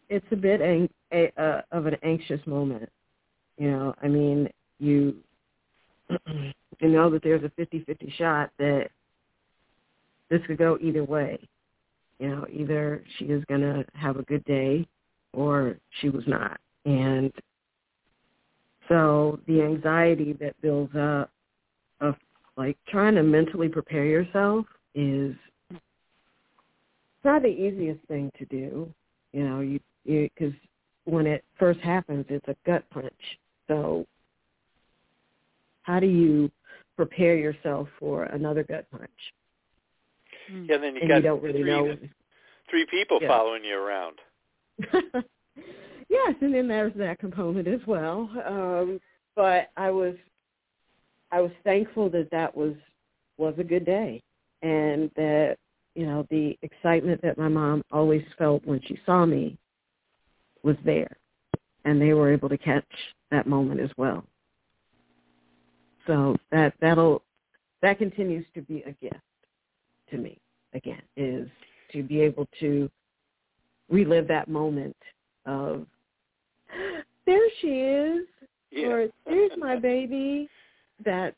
it's 0.08 0.26
a 0.30 0.36
bit 0.36 0.60
ang- 0.60 0.90
a, 1.12 1.32
uh, 1.40 1.62
of 1.72 1.86
an 1.86 1.96
anxious 2.02 2.40
moment. 2.46 2.88
You 3.58 3.70
know, 3.70 3.94
I 4.02 4.08
mean, 4.08 4.48
you 4.78 5.16
you 6.28 6.88
know 6.88 7.10
that 7.10 7.22
there's 7.22 7.44
a 7.44 7.50
fifty-fifty 7.50 8.12
shot 8.18 8.50
that 8.58 8.90
this 10.30 10.40
could 10.46 10.58
go 10.58 10.78
either 10.80 11.04
way. 11.04 11.38
You 12.18 12.28
know, 12.28 12.46
either 12.52 13.04
she 13.18 13.26
is 13.26 13.44
going 13.46 13.60
to 13.60 13.84
have 13.94 14.16
a 14.16 14.22
good 14.22 14.44
day 14.44 14.86
or 15.32 15.76
she 16.00 16.08
was 16.08 16.24
not. 16.26 16.60
And 16.84 17.32
so 18.88 19.40
the 19.46 19.62
anxiety 19.62 20.32
that 20.34 20.60
builds 20.60 20.94
up 20.94 21.30
of 22.00 22.14
like 22.56 22.76
trying 22.88 23.14
to 23.16 23.22
mentally 23.22 23.68
prepare 23.68 24.04
yourself 24.04 24.66
is 24.94 25.34
not 27.24 27.42
the 27.42 27.48
easiest 27.48 28.04
thing 28.06 28.30
to 28.38 28.44
do. 28.46 28.92
You 29.32 29.48
know, 29.48 29.60
you 29.60 29.80
because 30.04 30.54
when 31.04 31.26
it 31.26 31.44
first 31.58 31.80
happens, 31.80 32.26
it's 32.28 32.46
a 32.48 32.56
gut 32.66 32.84
punch. 32.90 33.12
So 33.68 34.06
how 35.82 36.00
do 36.00 36.06
you 36.06 36.50
prepare 36.96 37.36
yourself 37.36 37.88
for 37.98 38.24
another 38.24 38.62
gut 38.64 38.86
punch? 38.90 39.10
Yeah, 40.68 40.78
then 40.78 40.94
you 40.94 41.00
and 41.02 41.08
got 41.08 41.16
you 41.16 41.22
don't 41.22 41.42
really 41.42 41.62
three, 41.62 41.70
know. 41.70 41.96
three 42.70 42.86
people 42.90 43.18
Yeah. 43.20 43.28
following 43.28 43.64
you 43.64 43.76
around. 43.76 44.18
yes, 46.08 46.34
and 46.40 46.54
then 46.54 46.68
there's 46.68 46.92
that 46.96 47.18
component 47.18 47.68
as 47.68 47.80
well. 47.86 48.30
Um, 48.46 49.00
but 49.36 49.70
I 49.76 49.90
was, 49.90 50.14
I 51.30 51.40
was 51.40 51.50
thankful 51.64 52.08
that 52.10 52.30
that 52.30 52.56
was 52.56 52.74
was 53.36 53.54
a 53.58 53.64
good 53.64 53.84
day, 53.84 54.22
and 54.62 55.10
that 55.16 55.56
you 55.94 56.06
know 56.06 56.26
the 56.30 56.56
excitement 56.62 57.20
that 57.22 57.38
my 57.38 57.48
mom 57.48 57.82
always 57.92 58.22
felt 58.38 58.64
when 58.64 58.80
she 58.86 58.98
saw 59.04 59.26
me 59.26 59.56
was 60.62 60.76
there, 60.84 61.16
and 61.84 62.00
they 62.00 62.12
were 62.14 62.32
able 62.32 62.48
to 62.48 62.58
catch 62.58 62.84
that 63.30 63.46
moment 63.46 63.80
as 63.80 63.90
well. 63.96 64.24
So 66.06 66.36
that 66.50 66.74
that'll 66.80 67.22
that 67.82 67.98
continues 67.98 68.46
to 68.54 68.62
be 68.62 68.82
a 68.82 68.92
gift 68.92 69.20
to 70.10 70.18
me. 70.18 70.38
Again, 70.72 71.02
is 71.16 71.48
to 71.92 72.02
be 72.02 72.20
able 72.20 72.48
to 72.60 72.90
relive 73.88 74.26
that 74.28 74.48
moment 74.48 74.96
of 75.46 75.86
there 77.26 77.48
she 77.60 77.68
is 77.80 78.26
Yeah. 78.70 78.88
or 78.88 79.08
there's 79.26 79.52
my 79.58 79.76
baby 79.76 80.48
that 81.04 81.34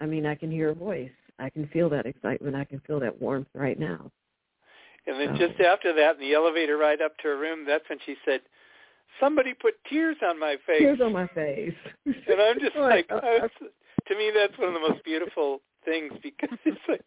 I 0.00 0.06
mean 0.06 0.26
I 0.26 0.34
can 0.34 0.50
hear 0.50 0.68
her 0.68 0.74
voice. 0.74 1.10
I 1.38 1.50
can 1.50 1.66
feel 1.68 1.88
that 1.90 2.06
excitement. 2.06 2.54
I 2.56 2.64
can 2.64 2.80
feel 2.80 3.00
that 3.00 3.20
warmth 3.20 3.48
right 3.54 3.78
now. 3.78 4.10
And 5.06 5.18
then 5.20 5.36
So- 5.36 5.48
just 5.48 5.60
after 5.60 5.92
that, 5.94 6.14
in 6.16 6.20
the 6.20 6.34
elevator 6.34 6.76
ride 6.76 7.00
up 7.02 7.16
to 7.18 7.28
her 7.28 7.36
room, 7.36 7.64
that's 7.64 7.88
when 7.88 7.98
she 8.06 8.16
said, 8.24 8.42
"Somebody 9.18 9.52
put 9.54 9.82
tears 9.84 10.16
on 10.22 10.38
my 10.38 10.56
face." 10.58 10.78
Tears 10.80 11.00
on 11.00 11.12
my 11.12 11.26
face. 11.28 11.74
and 12.06 12.40
I'm 12.40 12.60
just 12.60 12.72
Oh, 12.76 12.82
like, 12.82 13.10
I 13.10 13.38
was, 13.40 13.50
to 14.06 14.14
me, 14.16 14.30
that's 14.30 14.56
one 14.58 14.68
of 14.68 14.74
the 14.74 14.80
most 14.88 15.02
beautiful 15.04 15.60
things 15.84 16.12
because 16.22 16.56
it's 16.64 16.80
like 16.88 17.04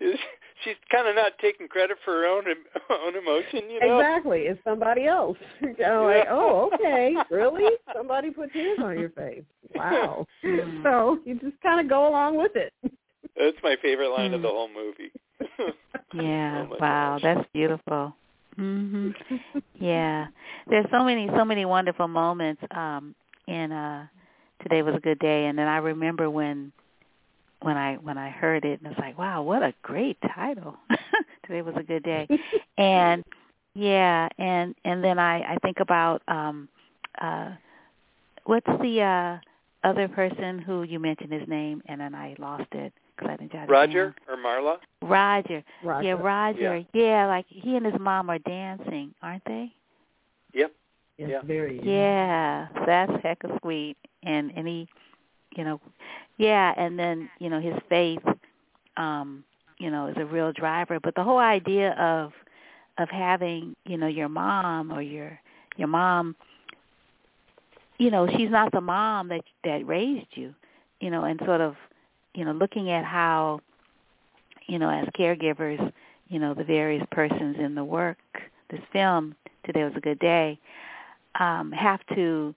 it's, 0.00 0.20
she's 0.64 0.74
kind 0.90 1.06
of 1.08 1.14
not 1.14 1.32
taking 1.40 1.68
credit 1.68 1.96
for 2.04 2.12
her 2.12 2.26
own 2.26 2.44
own 2.90 3.16
emotion, 3.16 3.68
you 3.70 3.80
know. 3.80 3.98
Exactly. 3.98 4.40
It's 4.42 4.60
somebody 4.64 5.06
else. 5.06 5.36
You 5.62 5.74
know, 5.78 6.04
like, 6.04 6.26
oh, 6.30 6.70
okay, 6.74 7.14
really? 7.30 7.64
Somebody 7.94 8.30
put 8.30 8.52
tears 8.52 8.78
on 8.82 8.98
your 8.98 9.10
face. 9.10 9.42
Wow. 9.74 10.26
so 10.82 11.18
you 11.24 11.38
just 11.40 11.60
kind 11.62 11.80
of 11.80 11.88
go 11.88 12.08
along 12.08 12.36
with 12.36 12.52
it. 12.56 12.72
That's 13.36 13.56
my 13.62 13.76
favorite 13.82 14.10
line 14.10 14.30
Hmm. 14.30 14.34
of 14.36 14.42
the 14.42 14.48
whole 14.48 14.68
movie. 14.68 15.12
Yeah. 16.14 16.66
Oh 16.68 16.76
wow, 16.78 17.18
gosh. 17.18 17.22
that's 17.22 17.48
beautiful. 17.52 18.14
Mhm. 18.58 19.14
Yeah. 19.80 20.26
There's 20.68 20.86
so 20.92 21.02
many 21.02 21.28
so 21.36 21.44
many 21.44 21.64
wonderful 21.64 22.06
moments 22.08 22.62
um 22.70 23.14
in 23.48 23.72
uh 23.72 24.06
Today 24.62 24.82
was 24.82 24.94
a 24.94 25.00
good 25.00 25.18
day 25.18 25.46
and 25.46 25.58
then 25.58 25.66
I 25.66 25.78
remember 25.78 26.30
when 26.30 26.70
when 27.62 27.76
I 27.76 27.94
when 27.96 28.18
I 28.18 28.30
heard 28.30 28.64
it 28.64 28.80
and 28.82 28.90
it's 28.90 28.98
like, 29.00 29.18
wow, 29.18 29.42
what 29.42 29.62
a 29.62 29.72
great 29.82 30.18
title. 30.34 30.76
Today 31.46 31.62
was 31.62 31.74
a 31.76 31.82
good 31.82 32.02
day. 32.02 32.28
and 32.78 33.24
yeah, 33.74 34.28
and 34.38 34.74
and 34.84 35.02
then 35.02 35.18
I 35.18 35.54
I 35.54 35.56
think 35.62 35.80
about 35.80 36.22
um 36.28 36.68
uh 37.20 37.50
what's 38.44 38.66
the 38.66 39.00
uh 39.02 39.86
other 39.88 40.08
person 40.08 40.58
who 40.60 40.84
you 40.84 40.98
mentioned 40.98 41.32
his 41.32 41.46
name 41.48 41.82
and 41.86 42.00
then 42.00 42.14
I 42.14 42.36
lost 42.38 42.68
it 42.72 42.92
cuz 43.16 43.28
I 43.28 43.36
didn't 43.36 43.52
jot 43.52 43.64
it 43.64 43.70
Roger 43.72 44.14
down. 44.28 44.38
or 44.38 44.42
Marla? 44.42 44.76
Roger. 45.02 45.64
Roger. 45.82 46.06
Yeah, 46.06 46.12
Roger. 46.14 46.84
Yeah. 46.92 47.26
like 47.26 47.46
he 47.48 47.76
and 47.76 47.84
his 47.86 47.98
mom 47.98 48.30
are 48.30 48.38
dancing, 48.38 49.14
aren't 49.22 49.44
they? 49.44 49.72
Yep. 50.54 50.72
Yes, 51.18 51.30
Yeah. 51.30 51.40
very. 51.42 51.80
Yeah, 51.82 52.68
that's 52.86 53.12
heck 53.22 53.42
of 53.44 53.58
sweet. 53.62 53.96
And 54.22 54.52
and 54.56 54.66
he, 54.66 54.88
you 55.56 55.64
know, 55.64 55.80
yeah, 56.38 56.74
and 56.76 56.98
then 56.98 57.28
you 57.38 57.48
know 57.48 57.60
his 57.60 57.74
faith, 57.88 58.22
um, 58.96 59.44
you 59.78 59.90
know, 59.90 60.08
is 60.08 60.16
a 60.18 60.24
real 60.24 60.52
driver. 60.52 60.98
But 61.00 61.14
the 61.14 61.22
whole 61.22 61.38
idea 61.38 61.92
of 61.92 62.32
of 62.98 63.08
having 63.08 63.74
you 63.84 63.96
know 63.96 64.06
your 64.06 64.28
mom 64.28 64.92
or 64.92 65.02
your 65.02 65.38
your 65.76 65.88
mom, 65.88 66.36
you 67.98 68.10
know, 68.10 68.28
she's 68.36 68.50
not 68.50 68.72
the 68.72 68.80
mom 68.80 69.28
that 69.28 69.42
that 69.64 69.86
raised 69.86 70.26
you, 70.32 70.54
you 71.00 71.10
know, 71.10 71.24
and 71.24 71.40
sort 71.44 71.60
of, 71.60 71.76
you 72.34 72.44
know, 72.44 72.52
looking 72.52 72.90
at 72.90 73.04
how, 73.04 73.60
you 74.66 74.78
know, 74.78 74.90
as 74.90 75.06
caregivers, 75.18 75.92
you 76.28 76.38
know, 76.38 76.54
the 76.54 76.64
various 76.64 77.04
persons 77.10 77.56
in 77.58 77.74
the 77.74 77.84
work, 77.84 78.18
this 78.70 78.80
film, 78.92 79.34
today 79.64 79.84
was 79.84 79.92
a 79.96 80.00
good 80.00 80.18
day, 80.18 80.58
um, 81.38 81.72
have 81.72 82.00
to, 82.14 82.54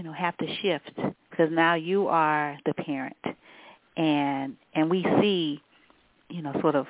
you 0.00 0.06
know, 0.06 0.12
have 0.14 0.34
to 0.38 0.46
shift 0.62 0.92
because 1.30 1.50
now 1.52 1.74
you 1.74 2.08
are 2.08 2.56
the 2.64 2.72
parent, 2.72 3.14
and 3.98 4.56
and 4.74 4.88
we 4.88 5.02
see, 5.20 5.60
you 6.30 6.40
know, 6.40 6.58
sort 6.62 6.74
of 6.74 6.86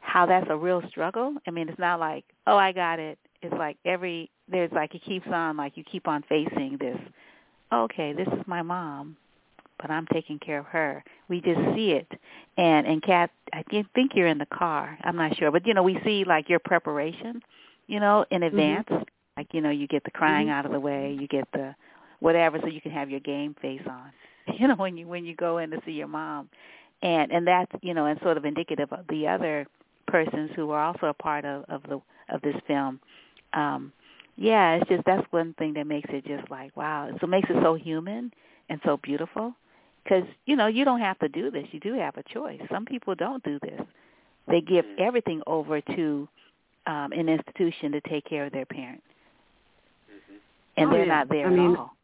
how 0.00 0.24
that's 0.24 0.46
a 0.48 0.56
real 0.56 0.82
struggle. 0.88 1.34
I 1.46 1.50
mean, 1.50 1.68
it's 1.68 1.78
not 1.78 2.00
like, 2.00 2.24
oh, 2.46 2.56
I 2.56 2.72
got 2.72 2.98
it. 2.98 3.18
It's 3.42 3.52
like 3.52 3.76
every 3.84 4.30
there's 4.50 4.72
like 4.72 4.94
it 4.94 5.02
keeps 5.04 5.26
on 5.30 5.58
like 5.58 5.76
you 5.76 5.84
keep 5.84 6.08
on 6.08 6.24
facing 6.30 6.78
this. 6.80 6.96
Okay, 7.74 8.14
this 8.14 8.28
is 8.28 8.46
my 8.46 8.62
mom, 8.62 9.18
but 9.78 9.90
I'm 9.90 10.06
taking 10.10 10.38
care 10.38 10.60
of 10.60 10.66
her. 10.66 11.04
We 11.28 11.42
just 11.42 11.60
see 11.74 11.90
it. 11.90 12.10
And 12.56 12.86
and 12.86 13.02
Kat, 13.02 13.28
I 13.52 13.64
think 13.94 14.12
you're 14.14 14.28
in 14.28 14.38
the 14.38 14.46
car. 14.46 14.96
I'm 15.04 15.16
not 15.16 15.36
sure, 15.36 15.50
but 15.50 15.66
you 15.66 15.74
know, 15.74 15.82
we 15.82 15.98
see 16.06 16.24
like 16.24 16.48
your 16.48 16.60
preparation, 16.60 17.42
you 17.86 18.00
know, 18.00 18.24
in 18.30 18.40
Mm-hmm. 18.40 18.46
advance. 18.46 18.88
Mm-hmm. 18.88 19.02
Like 19.36 19.48
you 19.52 19.60
know, 19.60 19.68
you 19.68 19.86
get 19.86 20.04
the 20.04 20.10
crying 20.10 20.46
Mhm. 20.46 20.52
out 20.52 20.64
of 20.64 20.72
the 20.72 20.80
way, 20.80 21.14
you 21.20 21.28
get 21.28 21.46
the 21.52 21.74
whatever, 22.20 22.58
so 22.60 22.66
you 22.68 22.80
can 22.80 22.92
have 22.92 23.10
your 23.10 23.20
game 23.20 23.54
face 23.60 23.82
on. 23.88 24.10
You 24.60 24.68
know, 24.68 24.76
when 24.76 24.96
you 24.96 25.08
when 25.08 25.24
you 25.24 25.34
go 25.34 25.58
in 25.58 25.70
to 25.70 25.80
see 25.84 25.92
your 25.92 26.06
mom, 26.06 26.48
and 27.02 27.32
and 27.32 27.46
that's 27.46 27.70
you 27.82 27.94
know, 27.94 28.06
and 28.06 28.18
sort 28.22 28.36
of 28.36 28.44
indicative 28.44 28.92
of 28.92 29.04
the 29.08 29.26
other 29.26 29.66
persons 30.06 30.50
who 30.54 30.70
are 30.70 30.82
also 30.84 31.06
a 31.06 31.14
part 31.14 31.44
of 31.44 31.64
of 31.68 31.82
the 31.88 32.00
of 32.32 32.40
this 32.42 32.54
film. 32.66 33.00
Um, 33.54 33.92
yeah, 34.36 34.74
it's 34.76 34.88
just 34.88 35.04
that's 35.04 35.26
one 35.32 35.54
thing 35.58 35.74
that 35.74 35.86
makes 35.86 36.08
it 36.12 36.24
just 36.26 36.48
like 36.50 36.76
wow. 36.76 37.08
So 37.20 37.24
it 37.26 37.30
makes 37.30 37.50
it 37.50 37.56
so 37.62 37.74
human 37.74 38.32
and 38.68 38.80
so 38.84 38.98
beautiful 39.02 39.54
because 40.04 40.24
you 40.46 40.56
know 40.56 40.68
you 40.68 40.84
don't 40.84 41.00
have 41.00 41.18
to 41.20 41.28
do 41.28 41.50
this. 41.50 41.66
You 41.72 41.80
do 41.80 41.94
have 41.94 42.16
a 42.16 42.22
choice. 42.32 42.60
Some 42.70 42.84
people 42.84 43.14
don't 43.16 43.42
do 43.42 43.58
this. 43.62 43.80
They 44.48 44.60
give 44.60 44.84
everything 44.98 45.42
over 45.46 45.80
to 45.80 46.28
um, 46.86 47.12
an 47.12 47.28
institution 47.28 47.92
to 47.92 48.00
take 48.02 48.24
care 48.26 48.46
of 48.46 48.52
their 48.52 48.66
parent, 48.66 49.02
and 50.76 50.88
Oh, 50.88 50.92
they're 50.92 51.06
yeah. 51.06 51.14
not 51.14 51.28
there 51.30 51.46
I 51.46 51.50
at 51.50 51.56
mean, 51.56 51.76
all. 51.76 51.95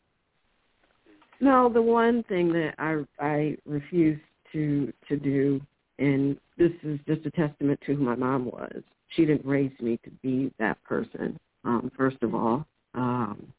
No, 1.43 1.69
the 1.69 1.82
one 1.82 2.23
thing 2.28 2.52
that 2.52 2.77
I 2.78 3.02
I 3.19 3.56
refuse 3.66 4.20
to 4.52 4.93
to 5.09 5.16
do, 5.16 5.60
and 5.98 6.39
this 6.56 6.70
is 6.85 7.01
just 7.05 7.27
a 7.27 7.32
testament 7.32 7.81
to 7.85 7.97
who 7.97 8.05
my 8.05 8.14
mom 8.14 8.44
was. 8.44 8.81
She 9.09 9.27
didn't 9.27 9.44
raise 9.44 9.73
me 9.81 9.98
to 10.05 10.10
be 10.23 10.52
that 10.60 10.82
person. 10.85 11.36
Um, 11.64 11.90
first 11.97 12.19
of 12.23 12.36
all, 12.36 12.64
um, 12.94 13.52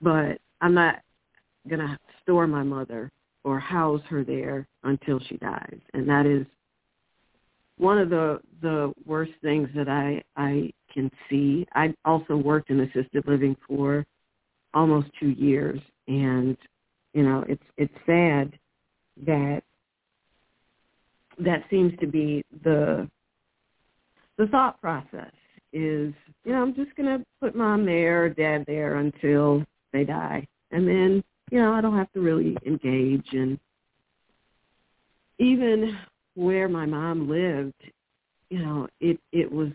but 0.00 0.40
I'm 0.62 0.72
not 0.72 1.02
gonna 1.68 1.98
store 2.22 2.46
my 2.46 2.62
mother 2.62 3.12
or 3.44 3.60
house 3.60 4.00
her 4.08 4.24
there 4.24 4.66
until 4.84 5.20
she 5.28 5.36
dies, 5.36 5.80
and 5.92 6.08
that 6.08 6.24
is 6.24 6.46
one 7.76 7.98
of 7.98 8.08
the 8.08 8.40
the 8.62 8.94
worst 9.04 9.32
things 9.42 9.68
that 9.76 9.90
I 9.90 10.22
I 10.34 10.72
can 10.90 11.10
see. 11.28 11.66
I 11.74 11.92
also 12.06 12.36
worked 12.36 12.70
in 12.70 12.80
assisted 12.80 13.28
living 13.28 13.54
for 13.68 14.06
almost 14.74 15.08
two 15.18 15.30
years. 15.30 15.80
And 16.08 16.56
you 17.14 17.22
know 17.22 17.44
it's 17.48 17.62
it's 17.76 17.94
sad 18.04 18.58
that 19.26 19.62
that 21.38 21.64
seems 21.70 21.92
to 22.00 22.06
be 22.06 22.44
the 22.62 23.08
the 24.36 24.46
thought 24.48 24.80
process 24.80 25.32
is 25.72 26.12
you 26.44 26.52
know 26.52 26.62
i'm 26.62 26.74
just 26.74 26.94
to 26.96 27.24
put 27.40 27.56
mom 27.56 27.86
there 27.86 28.24
or 28.24 28.28
dad 28.28 28.64
there 28.66 28.96
until 28.96 29.64
they 29.92 30.04
die. 30.04 30.46
And 30.70 30.86
then 30.86 31.24
you 31.50 31.60
know 31.60 31.72
i 31.72 31.80
don't 31.80 31.96
have 31.96 32.12
to 32.12 32.20
really 32.20 32.56
engage. 32.66 33.26
And 33.32 33.58
even 35.38 35.96
where 36.34 36.68
my 36.68 36.84
mom 36.84 37.28
lived 37.28 37.74
you 38.50 38.58
know 38.58 38.88
it 39.00 39.18
it 39.32 39.50
was 39.50 39.70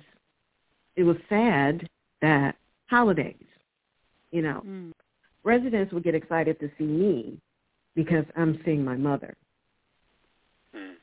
it 0.96 1.04
was 1.04 1.18
sad 1.30 1.88
that 2.22 2.56
holidays 2.88 3.46
you 4.32 4.42
know 4.42 4.62
Mm. 4.66 4.92
residents 5.44 5.94
would 5.94 6.04
get 6.04 6.16
excited 6.16 6.60
to 6.60 6.70
see 6.78 6.86
me 6.86 7.40
because 7.96 8.26
I'm 8.36 8.62
seeing 8.64 8.84
my 8.84 8.96
mother. 8.96 9.36
Mm. 10.74 10.96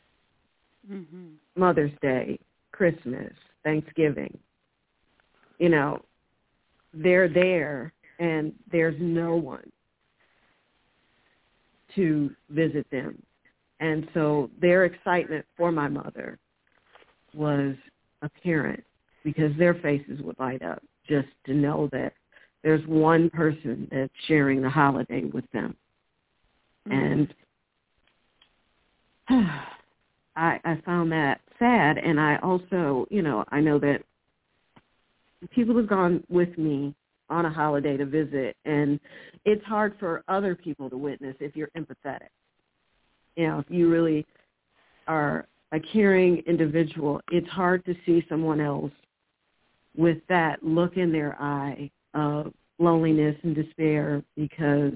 Mhm. 0.89 1.37
Mother's 1.57 1.93
Day, 2.01 2.39
Christmas, 2.73 3.33
Thanksgiving. 3.65 4.39
You 5.59 5.71
know, 5.71 6.05
they're 6.93 7.29
there 7.29 7.93
and 8.19 8.53
there's 8.71 8.99
no 9.01 9.37
one 9.37 9.71
to 11.95 12.35
visit 12.51 12.89
them. 12.91 13.21
And 13.81 14.09
so 14.15 14.51
their 14.61 14.85
excitement 14.85 15.45
for 15.57 15.71
my 15.73 15.89
mother 15.89 16.39
was 17.35 17.75
apparent 18.23 18.83
because 19.23 19.55
their 19.57 19.75
faces 19.75 20.21
would 20.23 20.39
light 20.39 20.63
up 20.63 20.83
just 21.07 21.29
to 21.45 21.55
know 21.55 21.89
that 21.93 22.15
there's 22.67 22.85
one 22.89 23.31
person 23.31 23.87
that's 23.93 24.13
sharing 24.27 24.61
the 24.61 24.69
holiday 24.69 25.23
with 25.33 25.49
them. 25.53 25.77
Mm-hmm. 26.89 27.29
And 27.29 27.35
I 30.37 30.59
I 30.65 30.83
found 30.85 31.13
that 31.13 31.41
sad 31.61 31.97
and 31.97 32.19
I 32.19 32.39
also, 32.43 33.07
you 33.09 33.23
know, 33.23 33.45
I 33.51 33.61
know 33.61 33.79
that 33.79 34.03
people 35.55 35.77
have 35.77 35.89
gone 35.89 36.25
with 36.29 36.59
me 36.59 36.93
on 37.31 37.47
a 37.47 37.53
holiday 37.53 37.97
to 37.99 38.05
visit 38.05 38.57
and 38.65 38.99
it's 39.45 39.65
hard 39.65 39.95
for 40.01 40.25
other 40.27 40.57
people 40.57 40.91
to 40.91 40.97
witness 40.97 41.37
if 41.39 41.55
you're 41.55 41.71
empathetic. 41.79 42.31
You 43.37 43.47
know, 43.47 43.59
if 43.61 43.67
you 43.69 43.89
really 43.89 44.27
are 45.07 45.47
a 45.71 45.79
caring 45.79 46.39
individual, 46.49 47.21
it's 47.31 47.49
hard 47.49 47.85
to 47.85 47.95
see 48.05 48.27
someone 48.29 48.61
else 48.61 48.93
with 49.97 50.19
that 50.29 50.65
look 50.65 50.97
in 50.97 51.13
their 51.13 51.41
eye 51.41 51.93
of 52.17 52.53
loneliness 52.79 53.37
and 53.43 53.55
despair 53.55 54.25
because 54.37 54.93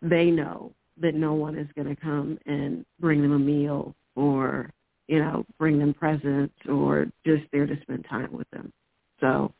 they 0.00 0.30
know 0.30 0.72
that 1.00 1.14
no 1.14 1.34
one 1.34 1.58
is 1.58 1.68
going 1.74 1.94
to 1.94 2.00
come 2.00 2.38
and 2.46 2.84
bring 2.98 3.20
them 3.20 3.32
a 3.32 3.38
meal 3.38 3.94
or, 4.16 4.70
you 5.08 5.18
know, 5.18 5.44
bring 5.58 5.78
them 5.78 5.92
presents 5.92 6.54
or 6.68 7.06
just 7.26 7.42
there 7.52 7.66
to 7.66 7.80
spend 7.82 8.06
time 8.08 8.32
with 8.32 8.48
them. 8.50 8.72
So 9.20 9.52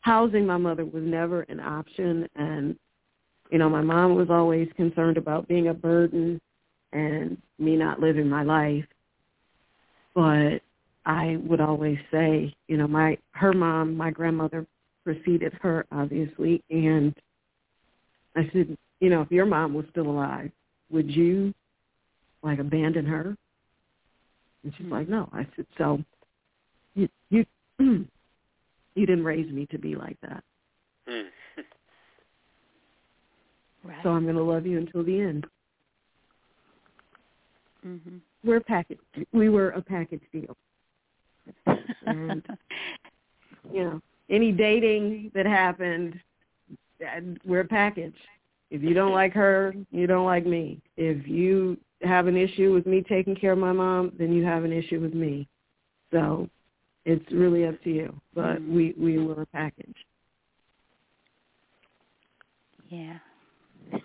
housing 0.00 0.46
my 0.46 0.56
mother 0.56 0.84
was 0.84 1.02
never 1.02 1.42
an 1.42 1.58
option 1.58 2.28
and 2.36 2.76
you 3.52 3.58
know, 3.58 3.68
my 3.68 3.82
mom 3.82 4.14
was 4.14 4.30
always 4.30 4.66
concerned 4.76 5.18
about 5.18 5.46
being 5.46 5.68
a 5.68 5.74
burden 5.74 6.40
and 6.92 7.36
me 7.58 7.76
not 7.76 8.00
living 8.00 8.26
my 8.26 8.42
life. 8.42 8.86
But 10.14 10.62
I 11.04 11.36
would 11.44 11.60
always 11.60 11.98
say, 12.10 12.54
you 12.68 12.78
know, 12.78 12.88
my 12.88 13.18
her 13.32 13.52
mom, 13.52 13.94
my 13.94 14.10
grandmother 14.10 14.66
preceded 15.04 15.52
her 15.62 15.84
obviously 15.92 16.62
and 16.70 17.14
I 18.36 18.48
said, 18.52 18.76
you 19.00 19.10
know, 19.10 19.20
if 19.20 19.30
your 19.30 19.44
mom 19.46 19.74
was 19.74 19.84
still 19.90 20.06
alive, 20.06 20.50
would 20.90 21.10
you 21.10 21.52
like 22.42 22.58
abandon 22.60 23.04
her? 23.04 23.36
And 24.64 24.72
she's 24.76 24.86
like, 24.86 25.08
no. 25.08 25.28
I 25.32 25.46
said, 25.56 25.66
so 25.76 26.00
you 26.94 27.08
you 27.30 27.44
you 27.78 28.06
didn't 28.96 29.24
raise 29.24 29.50
me 29.52 29.66
to 29.66 29.78
be 29.78 29.94
like 29.94 30.16
that. 30.22 30.42
Mm. 31.08 31.24
Right. 33.84 33.98
So 34.04 34.10
I'm 34.10 34.22
going 34.22 34.36
to 34.36 34.42
love 34.42 34.64
you 34.64 34.78
until 34.78 35.02
the 35.02 35.20
end. 35.20 35.44
mhm. 37.84 38.20
We're 38.44 38.58
a 38.58 38.60
package. 38.60 39.00
We 39.32 39.48
were 39.48 39.70
a 39.70 39.82
package 39.82 40.22
deal. 40.32 40.56
And- 42.06 42.42
You 43.72 43.84
know, 43.84 44.00
any 44.30 44.52
dating 44.52 45.30
that 45.34 45.46
happened, 45.46 46.18
we're 47.44 47.60
a 47.60 47.64
package. 47.64 48.14
If 48.70 48.82
you 48.82 48.94
don't 48.94 49.12
like 49.12 49.32
her, 49.34 49.74
you 49.90 50.06
don't 50.06 50.24
like 50.24 50.46
me. 50.46 50.80
If 50.96 51.26
you 51.26 51.76
have 52.02 52.26
an 52.26 52.36
issue 52.36 52.72
with 52.72 52.86
me 52.86 53.04
taking 53.06 53.36
care 53.36 53.52
of 53.52 53.58
my 53.58 53.72
mom, 53.72 54.12
then 54.18 54.32
you 54.32 54.44
have 54.44 54.64
an 54.64 54.72
issue 54.72 55.00
with 55.00 55.14
me. 55.14 55.46
So 56.10 56.48
it's 57.04 57.30
really 57.32 57.66
up 57.66 57.82
to 57.84 57.90
you. 57.90 58.20
But 58.34 58.62
we 58.62 58.94
we 58.98 59.18
were 59.18 59.42
a 59.42 59.46
package. 59.46 59.96
Yeah. 62.88 63.18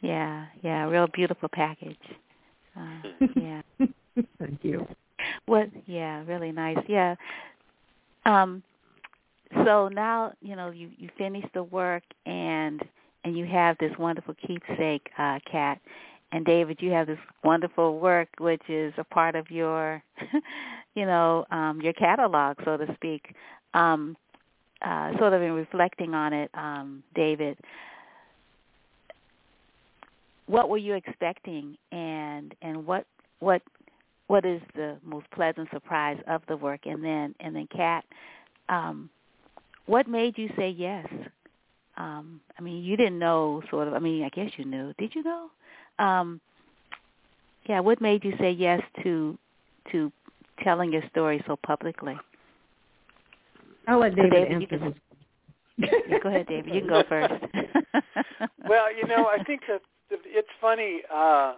yeah, 0.00 0.46
yeah, 0.62 0.84
real 0.84 1.08
beautiful 1.08 1.48
package. 1.52 1.96
Uh, 2.76 3.08
yeah. 3.36 3.62
Thank 4.38 4.62
you. 4.62 4.86
What 5.46 5.68
yeah, 5.86 6.22
really 6.26 6.52
nice. 6.52 6.78
Yeah. 6.88 7.14
Um 8.24 8.62
so 9.64 9.88
now, 9.88 10.32
you 10.40 10.54
know, 10.54 10.70
you 10.70 10.90
you 10.96 11.08
finished 11.18 11.48
the 11.54 11.62
work 11.62 12.02
and 12.26 12.82
and 13.24 13.36
you 13.36 13.46
have 13.46 13.76
this 13.78 13.92
wonderful 13.98 14.34
keepsake 14.46 15.08
uh 15.18 15.38
Kat 15.50 15.80
and 16.32 16.44
David, 16.44 16.78
you 16.80 16.92
have 16.92 17.08
this 17.08 17.18
wonderful 17.42 17.98
work 17.98 18.28
which 18.38 18.62
is 18.68 18.92
a 18.98 19.04
part 19.04 19.34
of 19.34 19.50
your 19.50 20.02
you 20.94 21.04
know, 21.06 21.46
um 21.50 21.80
your 21.80 21.92
catalog 21.92 22.58
so 22.64 22.76
to 22.76 22.92
speak. 22.94 23.34
Um 23.74 24.16
uh 24.82 25.16
sort 25.18 25.32
of 25.32 25.42
in 25.42 25.52
reflecting 25.52 26.14
on 26.14 26.32
it, 26.32 26.50
um 26.54 27.02
David, 27.14 27.58
what 30.46 30.68
were 30.68 30.78
you 30.78 30.94
expecting 30.94 31.76
and 31.92 32.54
and 32.62 32.86
what 32.86 33.06
what 33.40 33.62
what 34.30 34.44
is 34.46 34.62
the 34.76 34.96
most 35.04 35.28
pleasant 35.32 35.68
surprise 35.72 36.16
of 36.28 36.40
the 36.46 36.56
work 36.56 36.86
and 36.86 37.02
then 37.02 37.34
and 37.40 37.54
then 37.56 37.66
kat 37.76 38.04
um 38.68 39.10
what 39.86 40.06
made 40.06 40.38
you 40.38 40.48
say 40.56 40.70
yes 40.70 41.04
um 41.96 42.40
i 42.56 42.62
mean 42.62 42.84
you 42.84 42.96
didn't 42.96 43.18
know 43.18 43.60
sort 43.70 43.88
of 43.88 43.92
i 43.94 43.98
mean 43.98 44.22
i 44.22 44.28
guess 44.28 44.48
you 44.56 44.64
knew 44.64 44.94
did 44.98 45.12
you 45.16 45.24
know 45.24 45.50
um 45.98 46.40
yeah 47.68 47.80
what 47.80 48.00
made 48.00 48.24
you 48.24 48.32
say 48.38 48.52
yes 48.52 48.80
to 49.02 49.36
to 49.90 50.12
telling 50.62 50.92
your 50.92 51.02
story 51.10 51.42
so 51.48 51.56
publicly 51.66 52.16
I'll 53.88 53.98
let 53.98 54.12
So 54.12 54.22
David 54.22 54.32
David, 54.32 54.52
answer 54.52 54.78
can- 54.78 54.94
this. 55.78 56.20
go 56.22 56.28
ahead, 56.28 56.46
David. 56.46 56.72
You 56.74 56.80
can 56.82 56.88
go 56.88 57.02
first. 57.08 57.32
well, 58.68 58.94
you 58.94 59.08
know, 59.08 59.26
I 59.26 59.42
think 59.44 59.62
that 59.68 59.80
it's 60.10 60.54
funny. 60.60 61.00
Uh, 61.12 61.54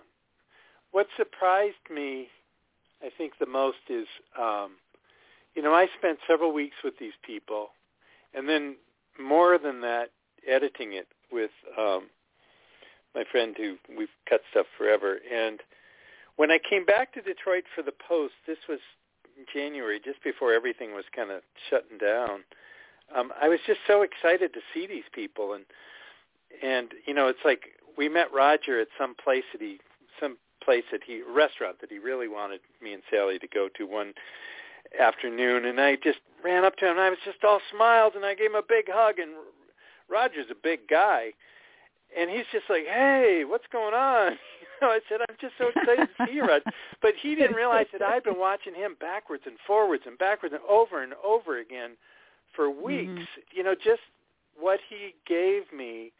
what 0.92 1.08
surprised 1.18 1.84
me, 1.92 2.28
I 3.02 3.10
think, 3.16 3.34
the 3.38 3.46
most 3.46 3.78
is, 3.88 4.06
um, 4.40 4.72
you 5.54 5.62
know, 5.62 5.74
I 5.74 5.88
spent 5.98 6.18
several 6.26 6.52
weeks 6.52 6.76
with 6.84 6.94
these 6.98 7.12
people, 7.24 7.68
and 8.34 8.48
then 8.48 8.76
more 9.20 9.58
than 9.58 9.80
that, 9.82 10.10
editing 10.46 10.92
it 10.92 11.08
with 11.30 11.50
um, 11.78 12.04
my 13.14 13.24
friend 13.30 13.54
who 13.56 13.76
we've 13.96 14.08
cut 14.28 14.40
stuff 14.50 14.66
forever. 14.76 15.18
And 15.32 15.60
when 16.36 16.50
I 16.50 16.58
came 16.58 16.84
back 16.84 17.12
to 17.14 17.22
Detroit 17.22 17.64
for 17.74 17.82
the 17.82 17.92
Post, 17.92 18.34
this 18.46 18.58
was 18.68 18.78
January, 19.52 20.00
just 20.02 20.22
before 20.22 20.52
everything 20.52 20.94
was 20.94 21.04
kind 21.14 21.30
of 21.30 21.42
shutting 21.68 21.98
down. 21.98 22.44
Um, 23.14 23.32
I 23.40 23.48
was 23.48 23.58
just 23.66 23.80
so 23.86 24.02
excited 24.02 24.54
to 24.54 24.60
see 24.72 24.86
these 24.86 25.04
people, 25.12 25.52
and 25.52 25.64
and 26.62 26.92
you 27.06 27.14
know, 27.14 27.28
it's 27.28 27.44
like 27.44 27.70
we 27.96 28.08
met 28.08 28.32
Roger 28.32 28.80
at 28.80 28.88
some 28.98 29.14
place 29.14 29.44
that 29.52 29.60
he 29.60 29.78
some 30.20 30.36
place 30.64 30.84
that 30.92 31.02
he 31.06 31.22
restaurant 31.22 31.80
that 31.80 31.90
he 31.90 31.98
really 31.98 32.28
wanted 32.28 32.60
me 32.82 32.92
and 32.92 33.02
Sally 33.10 33.38
to 33.38 33.48
go 33.48 33.68
to 33.76 33.84
one 33.84 34.12
afternoon, 34.98 35.64
and 35.64 35.80
I 35.80 35.96
just 35.96 36.18
ran 36.44 36.64
up 36.64 36.76
to 36.76 36.86
him, 36.86 36.92
and 36.92 37.00
I 37.00 37.10
was 37.10 37.18
just 37.24 37.44
all 37.44 37.60
smiles, 37.74 38.12
and 38.16 38.24
I 38.24 38.34
gave 38.34 38.50
him 38.50 38.56
a 38.56 38.62
big 38.62 38.86
hug, 38.88 39.18
and 39.18 39.30
Roger's 40.10 40.50
a 40.50 40.54
big 40.60 40.88
guy, 40.88 41.32
and 42.16 42.30
he's 42.30 42.46
just 42.52 42.68
like, 42.68 42.84
"Hey, 42.86 43.44
what's 43.46 43.66
going 43.72 43.94
on?" 43.94 44.38
You 44.80 44.88
know, 44.88 44.94
I 44.94 45.00
said, 45.08 45.20
"I'm 45.28 45.36
just 45.40 45.54
so 45.58 45.68
excited 45.68 46.08
to 46.08 46.26
see 46.26 46.34
you, 46.34 46.44
Rod." 46.44 46.62
But 47.00 47.12
he 47.22 47.36
didn't 47.36 47.54
realize 47.54 47.86
that 47.92 48.02
I'd 48.02 48.24
been 48.24 48.38
watching 48.38 48.74
him 48.74 48.96
backwards 48.98 49.44
and 49.46 49.54
forwards 49.64 50.02
and 50.06 50.18
backwards 50.18 50.52
and 50.52 50.64
over 50.68 51.04
and 51.04 51.14
over 51.24 51.60
again 51.60 51.92
for 52.56 52.68
weeks. 52.68 53.08
Mm-hmm. 53.08 53.56
You 53.56 53.62
know, 53.62 53.76
just 53.76 54.02
what 54.58 54.80
he 54.88 55.14
gave 55.24 55.72
me 55.72 56.10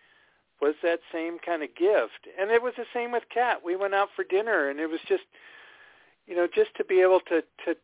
was 0.62 0.74
that 0.82 1.00
same 1.12 1.38
kind 1.44 1.62
of 1.62 1.74
gift, 1.74 2.28
and 2.40 2.50
it 2.50 2.62
was 2.62 2.72
the 2.76 2.86
same 2.94 3.10
with 3.10 3.24
Kat. 3.34 3.58
We 3.64 3.74
went 3.76 3.94
out 3.94 4.08
for 4.14 4.24
dinner, 4.24 4.70
and 4.70 4.78
it 4.78 4.86
was 4.86 5.00
just, 5.08 5.24
you 6.28 6.36
know, 6.36 6.46
just 6.46 6.74
to 6.76 6.84
be 6.84 7.00
able 7.02 7.20
to 7.28 7.42
to 7.66 7.74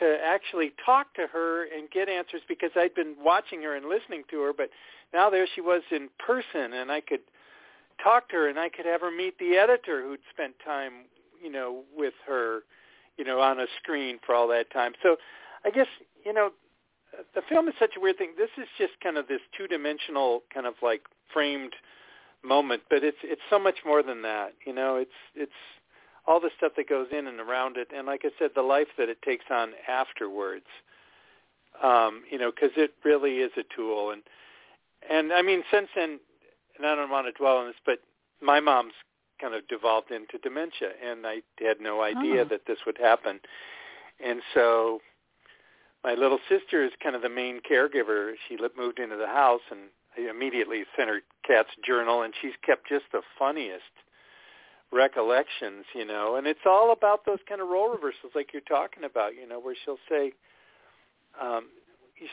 to 0.00 0.18
actually 0.24 0.72
talk 0.84 1.14
to 1.14 1.28
her 1.32 1.64
and 1.64 1.88
get 1.90 2.08
answers 2.08 2.42
because 2.48 2.72
I'd 2.74 2.94
been 2.94 3.14
watching 3.22 3.62
her 3.62 3.76
and 3.76 3.86
listening 3.86 4.24
to 4.32 4.40
her, 4.42 4.52
but 4.52 4.68
now 5.14 5.30
there 5.30 5.46
she 5.54 5.60
was 5.60 5.82
in 5.92 6.08
person, 6.18 6.72
and 6.72 6.90
I 6.90 7.00
could 7.00 7.20
talk 8.02 8.28
to 8.30 8.36
her 8.36 8.48
and 8.48 8.58
I 8.58 8.68
could 8.68 8.86
have 8.86 9.00
her 9.00 9.10
meet 9.10 9.38
the 9.38 9.56
editor 9.56 10.02
who'd 10.02 10.20
spent 10.30 10.54
time, 10.64 11.06
you 11.42 11.50
know, 11.50 11.84
with 11.96 12.14
her, 12.26 12.60
you 13.16 13.24
know, 13.24 13.40
on 13.40 13.60
a 13.60 13.66
screen 13.80 14.18
for 14.24 14.34
all 14.34 14.48
that 14.48 14.70
time. 14.70 14.92
So 15.02 15.16
I 15.64 15.70
guess, 15.70 15.86
you 16.24 16.32
know, 16.32 16.50
the 17.34 17.42
film 17.48 17.68
is 17.68 17.74
such 17.78 17.92
a 17.96 18.00
weird 18.00 18.18
thing. 18.18 18.32
This 18.36 18.50
is 18.58 18.68
just 18.76 18.92
kind 19.02 19.16
of 19.16 19.28
this 19.28 19.40
two-dimensional 19.56 20.42
kind 20.52 20.66
of 20.66 20.74
like 20.82 21.02
framed 21.32 21.74
moment, 22.46 22.82
but 22.88 23.04
it's 23.04 23.18
it's 23.22 23.42
so 23.50 23.58
much 23.58 23.76
more 23.84 24.02
than 24.02 24.22
that. 24.22 24.54
You 24.66 24.72
know, 24.72 24.96
it's 24.96 25.10
it's 25.34 25.52
all 26.26 26.40
the 26.40 26.50
stuff 26.56 26.72
that 26.76 26.88
goes 26.88 27.08
in 27.12 27.26
and 27.26 27.40
around 27.40 27.76
it, 27.76 27.88
and 27.94 28.06
like 28.06 28.22
I 28.24 28.30
said, 28.38 28.50
the 28.54 28.62
life 28.62 28.88
that 28.98 29.08
it 29.08 29.22
takes 29.22 29.44
on 29.50 29.72
afterwards. 29.88 30.66
Um, 31.82 32.22
you 32.30 32.38
know, 32.38 32.50
because 32.50 32.74
it 32.76 32.94
really 33.04 33.38
is 33.38 33.52
a 33.58 33.64
tool, 33.74 34.10
and 34.10 34.22
and 35.10 35.32
I 35.32 35.42
mean, 35.42 35.62
since 35.70 35.88
then, 35.94 36.18
and 36.76 36.86
I 36.86 36.94
don't 36.94 37.10
want 37.10 37.26
to 37.26 37.32
dwell 37.32 37.58
on 37.58 37.66
this, 37.66 37.76
but 37.84 37.98
my 38.40 38.60
mom's 38.60 38.94
kind 39.40 39.54
of 39.54 39.66
devolved 39.68 40.10
into 40.10 40.38
dementia, 40.38 40.90
and 41.04 41.26
I 41.26 41.42
had 41.60 41.80
no 41.80 42.02
idea 42.02 42.42
oh. 42.42 42.44
that 42.44 42.66
this 42.66 42.78
would 42.86 42.98
happen. 42.98 43.40
And 44.24 44.40
so 44.54 45.00
my 46.02 46.14
little 46.14 46.38
sister 46.48 46.84
is 46.84 46.92
kind 47.02 47.14
of 47.14 47.22
the 47.22 47.28
main 47.28 47.60
caregiver. 47.60 48.32
She 48.48 48.56
moved 48.76 48.98
into 48.98 49.16
the 49.16 49.26
house, 49.26 49.62
and 49.70 49.90
Immediately 50.16 50.84
sent 50.96 51.08
her 51.08 51.20
Kat's 51.46 51.70
journal, 51.84 52.22
and 52.22 52.32
she's 52.40 52.54
kept 52.64 52.88
just 52.88 53.04
the 53.12 53.22
funniest 53.38 53.84
recollections, 54.92 55.84
you 55.94 56.04
know. 56.04 56.36
And 56.36 56.46
it's 56.46 56.66
all 56.66 56.92
about 56.92 57.24
those 57.26 57.38
kind 57.48 57.60
of 57.60 57.68
role 57.68 57.90
reversals, 57.90 58.32
like 58.34 58.52
you're 58.52 58.62
talking 58.62 59.04
about, 59.04 59.34
you 59.34 59.46
know, 59.46 59.60
where 59.60 59.74
she'll 59.84 59.98
say, 60.08 60.32
um, 61.40 61.68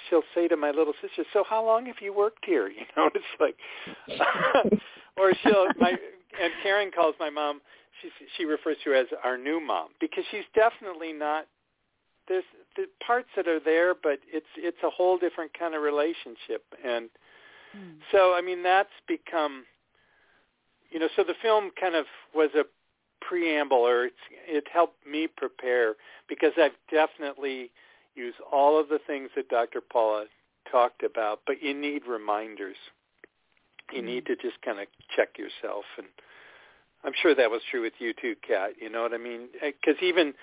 she'll 0.09 0.23
say 0.33 0.47
to 0.47 0.57
my 0.57 0.71
little 0.71 0.93
sister, 1.01 1.23
"So 1.33 1.43
how 1.43 1.65
long 1.65 1.85
have 1.87 2.01
you 2.01 2.13
worked 2.13 2.45
here?" 2.45 2.67
You 2.77 2.85
know, 2.95 3.09
it's 3.13 3.25
like, 3.39 3.57
or 5.17 5.33
she'll 5.43 5.67
my 5.79 5.91
and 6.41 6.53
Karen 6.63 6.91
calls 6.91 7.15
my 7.19 7.29
mom. 7.29 7.61
She 8.01 8.09
she 8.37 8.45
refers 8.45 8.77
to 8.83 8.91
her 8.91 8.95
as 8.95 9.07
our 9.23 9.37
new 9.37 9.59
mom 9.59 9.89
because 9.99 10.23
she's 10.31 10.45
definitely 10.55 11.13
not. 11.13 11.47
There's 12.27 12.45
the 12.77 12.85
parts 13.05 13.27
that 13.35 13.47
are 13.47 13.59
there, 13.59 13.93
but 13.93 14.19
it's 14.31 14.47
it's 14.57 14.77
a 14.83 14.89
whole 14.89 15.17
different 15.17 15.51
kind 15.57 15.75
of 15.75 15.81
relationship, 15.81 16.63
and 16.83 17.09
mm. 17.75 17.95
so 18.11 18.33
I 18.35 18.41
mean 18.41 18.63
that's 18.63 18.89
become, 19.07 19.65
you 20.91 20.99
know, 20.99 21.09
so 21.15 21.23
the 21.23 21.35
film 21.41 21.71
kind 21.79 21.95
of 21.95 22.05
was 22.33 22.49
a 22.55 22.63
preamble, 23.21 23.77
or 23.77 24.05
it's, 24.05 24.15
it 24.47 24.65
helped 24.71 25.05
me 25.07 25.27
prepare 25.27 25.95
because 26.27 26.51
I've 26.57 26.71
definitely 26.91 27.71
use 28.15 28.35
all 28.51 28.79
of 28.79 28.89
the 28.89 28.99
things 29.05 29.29
that 29.35 29.49
Dr. 29.49 29.81
Paula 29.81 30.25
talked 30.71 31.03
about, 31.03 31.41
but 31.47 31.61
you 31.61 31.73
need 31.73 32.03
reminders. 32.07 32.75
You 33.91 33.99
mm-hmm. 33.99 34.07
need 34.07 34.25
to 34.27 34.35
just 34.35 34.61
kind 34.63 34.79
of 34.79 34.87
check 35.15 35.37
yourself, 35.37 35.85
and 35.97 36.07
I'm 37.03 37.13
sure 37.21 37.35
that 37.35 37.51
was 37.51 37.61
true 37.69 37.81
with 37.81 37.93
you 37.99 38.13
too, 38.13 38.35
Kat. 38.47 38.71
You 38.79 38.89
know 38.89 39.01
what 39.01 39.13
I 39.13 39.17
mean? 39.17 39.49
Because 39.53 39.99
eh, 40.01 40.05
even 40.05 40.33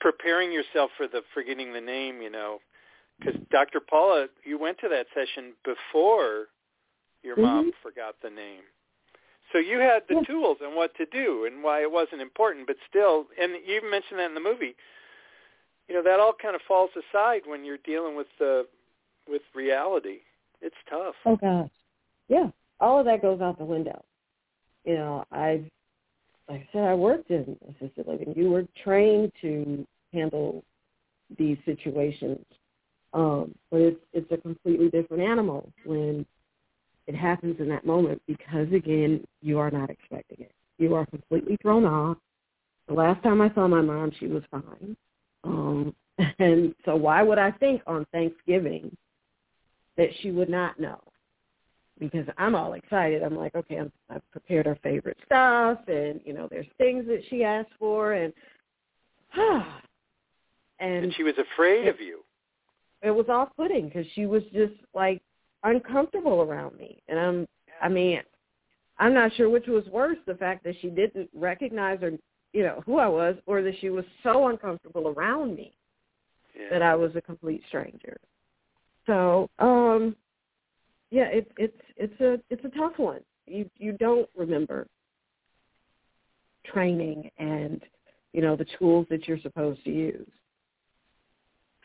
preparing 0.00 0.52
yourself 0.52 0.90
for 0.96 1.06
the 1.06 1.22
forgetting 1.34 1.72
the 1.72 1.80
name, 1.80 2.22
you 2.22 2.30
know, 2.30 2.58
because 3.18 3.38
Dr. 3.50 3.80
Paula, 3.80 4.26
you 4.44 4.58
went 4.58 4.78
to 4.80 4.88
that 4.88 5.06
session 5.14 5.52
before 5.64 6.46
your 7.26 7.36
mm-hmm. 7.36 7.68
mom 7.68 7.72
forgot 7.82 8.14
the 8.22 8.30
name. 8.30 8.62
So 9.52 9.58
you 9.58 9.78
had 9.78 10.02
the 10.08 10.16
yeah. 10.16 10.22
tools 10.22 10.58
and 10.62 10.74
what 10.74 10.94
to 10.96 11.06
do 11.06 11.46
and 11.46 11.62
why 11.62 11.82
it 11.82 11.90
wasn't 11.90 12.20
important, 12.20 12.66
but 12.66 12.76
still, 12.88 13.26
and 13.40 13.52
you 13.66 13.76
even 13.76 13.90
mentioned 13.90 14.18
that 14.18 14.26
in 14.26 14.34
the 14.34 14.40
movie 14.40 14.74
you 15.88 15.94
know 15.94 16.02
that 16.02 16.20
all 16.20 16.32
kind 16.40 16.54
of 16.54 16.60
falls 16.66 16.90
aside 16.96 17.42
when 17.46 17.64
you're 17.64 17.78
dealing 17.78 18.16
with 18.16 18.26
the 18.38 18.66
with 19.28 19.42
reality. 19.54 20.18
It's 20.60 20.76
tough. 20.88 21.14
Oh 21.24 21.36
gosh, 21.36 21.70
yeah, 22.28 22.48
all 22.80 22.98
of 22.98 23.06
that 23.06 23.22
goes 23.22 23.40
out 23.40 23.58
the 23.58 23.64
window. 23.64 24.04
You 24.84 24.94
know, 24.94 25.24
I 25.32 25.62
like 26.48 26.62
I 26.62 26.68
said, 26.72 26.84
I 26.84 26.94
worked 26.94 27.30
in 27.30 27.56
assisted 27.70 28.06
living. 28.06 28.32
You 28.36 28.50
were 28.50 28.64
trained 28.82 29.32
to 29.42 29.86
handle 30.12 30.64
these 31.38 31.58
situations, 31.64 32.44
um, 33.12 33.54
but 33.70 33.80
it's 33.80 34.00
it's 34.12 34.32
a 34.32 34.38
completely 34.38 34.88
different 34.88 35.22
animal 35.22 35.70
when 35.84 36.26
it 37.06 37.14
happens 37.14 37.56
in 37.60 37.68
that 37.68 37.86
moment 37.86 38.20
because 38.26 38.70
again, 38.72 39.24
you 39.40 39.58
are 39.58 39.70
not 39.70 39.90
expecting 39.90 40.40
it. 40.40 40.52
You 40.78 40.94
are 40.94 41.06
completely 41.06 41.56
thrown 41.62 41.84
off. 41.84 42.16
The 42.88 42.94
last 42.94 43.22
time 43.22 43.40
I 43.40 43.52
saw 43.54 43.66
my 43.66 43.80
mom, 43.80 44.12
she 44.18 44.26
was 44.26 44.42
fine. 44.50 44.96
Um, 45.44 45.94
and 46.38 46.74
so 46.84 46.96
why 46.96 47.22
would 47.22 47.38
I 47.38 47.50
think 47.52 47.82
on 47.86 48.06
Thanksgiving 48.12 48.96
that 49.96 50.08
she 50.20 50.30
would 50.30 50.48
not 50.48 50.78
know? 50.78 51.00
Because 51.98 52.26
I'm 52.36 52.54
all 52.54 52.74
excited. 52.74 53.22
I'm 53.22 53.36
like, 53.36 53.54
okay, 53.54 53.76
I'm, 53.76 53.90
I've 54.10 54.30
prepared 54.30 54.66
her 54.66 54.78
favorite 54.82 55.16
stuff, 55.24 55.78
and 55.88 56.20
you 56.24 56.34
know, 56.34 56.46
there's 56.50 56.66
things 56.76 57.06
that 57.06 57.22
she 57.30 57.42
asked 57.42 57.70
for, 57.78 58.12
and 58.12 58.34
and, 60.78 61.04
and 61.04 61.14
she 61.14 61.22
was 61.22 61.34
afraid 61.38 61.86
it, 61.86 61.94
of 61.94 62.00
you. 62.00 62.20
It 63.02 63.10
was 63.10 63.28
off-putting 63.28 63.88
because 63.88 64.06
she 64.14 64.26
was 64.26 64.42
just 64.52 64.74
like 64.94 65.22
uncomfortable 65.70 66.42
around 66.42 66.76
me, 66.78 67.02
and 67.08 67.18
I'm, 67.18 67.48
I 67.82 67.88
mean, 67.88 68.20
I'm 68.98 69.12
not 69.12 69.34
sure 69.34 69.50
which 69.50 69.66
was 69.66 69.84
worse, 69.86 70.18
the 70.26 70.34
fact 70.34 70.64
that 70.64 70.74
she 70.80 70.88
didn't 70.88 71.28
recognize 71.34 72.02
or 72.02 72.12
you 72.52 72.62
know, 72.62 72.82
who 72.86 72.98
I 72.98 73.06
was 73.06 73.36
or 73.44 73.60
that 73.62 73.74
she 73.80 73.90
was 73.90 74.04
so 74.22 74.48
uncomfortable 74.48 75.08
around 75.08 75.54
me 75.54 75.76
yeah. 76.58 76.68
that 76.70 76.80
I 76.80 76.94
was 76.94 77.14
a 77.14 77.20
complete 77.20 77.62
stranger. 77.68 78.16
So, 79.06 79.50
um 79.58 80.16
yeah, 81.10 81.28
it's 81.30 81.50
it's 81.58 81.80
it's 81.96 82.20
a 82.20 82.40
it's 82.50 82.64
a 82.64 82.76
tough 82.76 82.94
one. 82.96 83.20
You 83.46 83.68
you 83.76 83.92
don't 83.92 84.28
remember 84.34 84.86
training 86.64 87.30
and 87.38 87.80
you 88.32 88.40
know 88.40 88.56
the 88.56 88.66
tools 88.78 89.06
that 89.10 89.28
you're 89.28 89.40
supposed 89.40 89.84
to 89.84 89.90
use. 89.90 90.30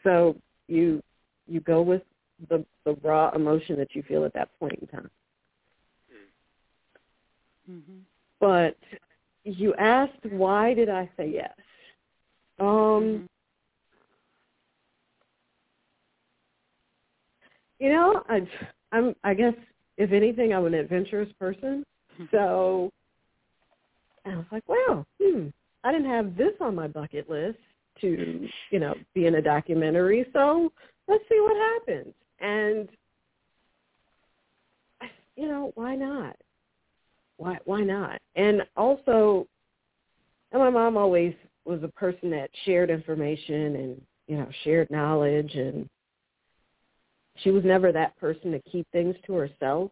So 0.03 0.37
you 0.67 1.03
you 1.47 1.59
go 1.59 1.81
with 1.81 2.01
the 2.49 2.65
the 2.85 2.95
raw 3.03 3.31
emotion 3.35 3.77
that 3.77 3.95
you 3.95 4.03
feel 4.03 4.25
at 4.25 4.33
that 4.33 4.49
point 4.59 4.79
in 4.81 4.87
time. 4.87 5.09
Mm-hmm. 7.69 7.99
But 8.39 8.77
you 9.43 9.73
asked 9.75 10.25
why 10.29 10.73
did 10.73 10.89
I 10.89 11.09
say 11.17 11.29
yes? 11.33 11.53
Um, 12.59 12.67
mm-hmm. 12.67 13.25
you 17.79 17.91
know, 17.91 18.23
I, 18.29 18.47
I'm. 18.91 19.15
I 19.23 19.33
guess 19.33 19.53
if 19.97 20.11
anything, 20.11 20.53
I'm 20.53 20.65
an 20.65 20.73
adventurous 20.73 21.31
person. 21.39 21.83
So 22.29 22.91
I 24.25 24.35
was 24.35 24.45
like, 24.51 24.63
well, 24.67 25.07
hmm, 25.19 25.47
I 25.83 25.91
didn't 25.91 26.09
have 26.09 26.37
this 26.37 26.53
on 26.59 26.75
my 26.75 26.87
bucket 26.87 27.29
list 27.29 27.57
to, 28.01 28.47
you 28.69 28.79
know, 28.79 28.93
be 29.15 29.25
in 29.25 29.35
a 29.35 29.41
documentary. 29.41 30.25
So 30.33 30.71
let's 31.07 31.23
see 31.29 31.39
what 31.39 31.55
happens. 31.55 32.13
And 32.41 32.89
you 35.35 35.47
know, 35.47 35.71
why 35.75 35.95
not? 35.95 36.35
Why 37.37 37.57
why 37.65 37.81
not? 37.81 38.19
And 38.35 38.61
also, 38.75 39.47
and 40.51 40.61
my 40.61 40.69
mom 40.69 40.97
always 40.97 41.33
was 41.65 41.81
a 41.83 41.87
person 41.87 42.29
that 42.31 42.49
shared 42.65 42.89
information 42.89 43.75
and 43.75 44.01
you 44.27 44.37
know 44.37 44.47
shared 44.63 44.89
knowledge, 44.91 45.53
and 45.55 45.89
she 47.37 47.51
was 47.51 47.63
never 47.63 47.91
that 47.91 48.17
person 48.17 48.51
to 48.51 48.59
keep 48.71 48.87
things 48.91 49.15
to 49.25 49.33
herself. 49.33 49.91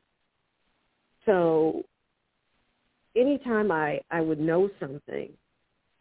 So, 1.26 1.84
anytime 3.16 3.72
I 3.72 4.02
I 4.12 4.22
would 4.22 4.40
know 4.40 4.70
something, 4.80 5.30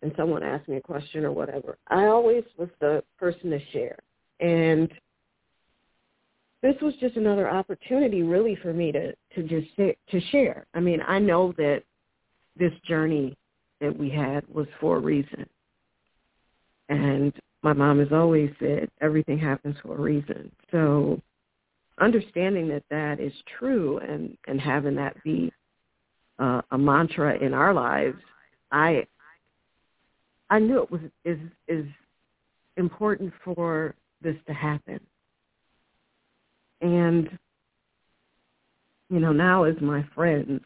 and 0.02 0.12
someone 0.16 0.42
asked 0.42 0.68
me 0.68 0.76
a 0.76 0.80
question 0.82 1.24
or 1.24 1.32
whatever, 1.32 1.78
I 1.88 2.06
always 2.06 2.44
was 2.56 2.68
the 2.80 3.02
person 3.18 3.50
to 3.50 3.60
share. 3.72 3.98
And 4.40 4.90
this 6.62 6.74
was 6.82 6.94
just 7.00 7.16
another 7.16 7.48
opportunity 7.48 8.22
really 8.22 8.56
for 8.56 8.72
me 8.72 8.92
to 8.92 9.12
to 9.34 9.42
just 9.42 9.68
to 9.76 10.20
share. 10.30 10.66
I 10.74 10.80
mean, 10.80 11.00
I 11.06 11.18
know 11.18 11.52
that 11.56 11.82
this 12.56 12.72
journey 12.86 13.36
that 13.80 13.96
we 13.96 14.10
had 14.10 14.46
was 14.48 14.66
for 14.80 14.96
a 14.96 15.00
reason. 15.00 15.48
And 16.88 17.32
my 17.62 17.72
mom 17.72 17.98
has 18.00 18.12
always 18.12 18.50
said 18.58 18.88
everything 19.00 19.38
happens 19.38 19.76
for 19.82 19.96
a 19.96 20.00
reason. 20.00 20.50
So 20.70 21.20
understanding 22.00 22.68
that 22.68 22.84
that 22.90 23.20
is 23.20 23.32
true 23.58 23.98
and 23.98 24.36
and 24.46 24.60
having 24.60 24.96
that 24.96 25.22
be 25.22 25.52
uh, 26.38 26.62
a 26.70 26.78
mantra 26.78 27.36
in 27.38 27.54
our 27.54 27.74
lives, 27.74 28.18
I 28.72 29.06
I 30.50 30.58
knew 30.58 30.82
it 30.82 30.90
was 30.90 31.02
is 31.24 31.38
is 31.68 31.86
important 32.76 33.32
for 33.44 33.94
this 34.22 34.36
to 34.46 34.54
happen. 34.54 35.00
And 36.80 37.28
you 39.10 39.20
know, 39.20 39.32
now 39.32 39.64
as 39.64 39.74
my 39.80 40.04
friends 40.14 40.60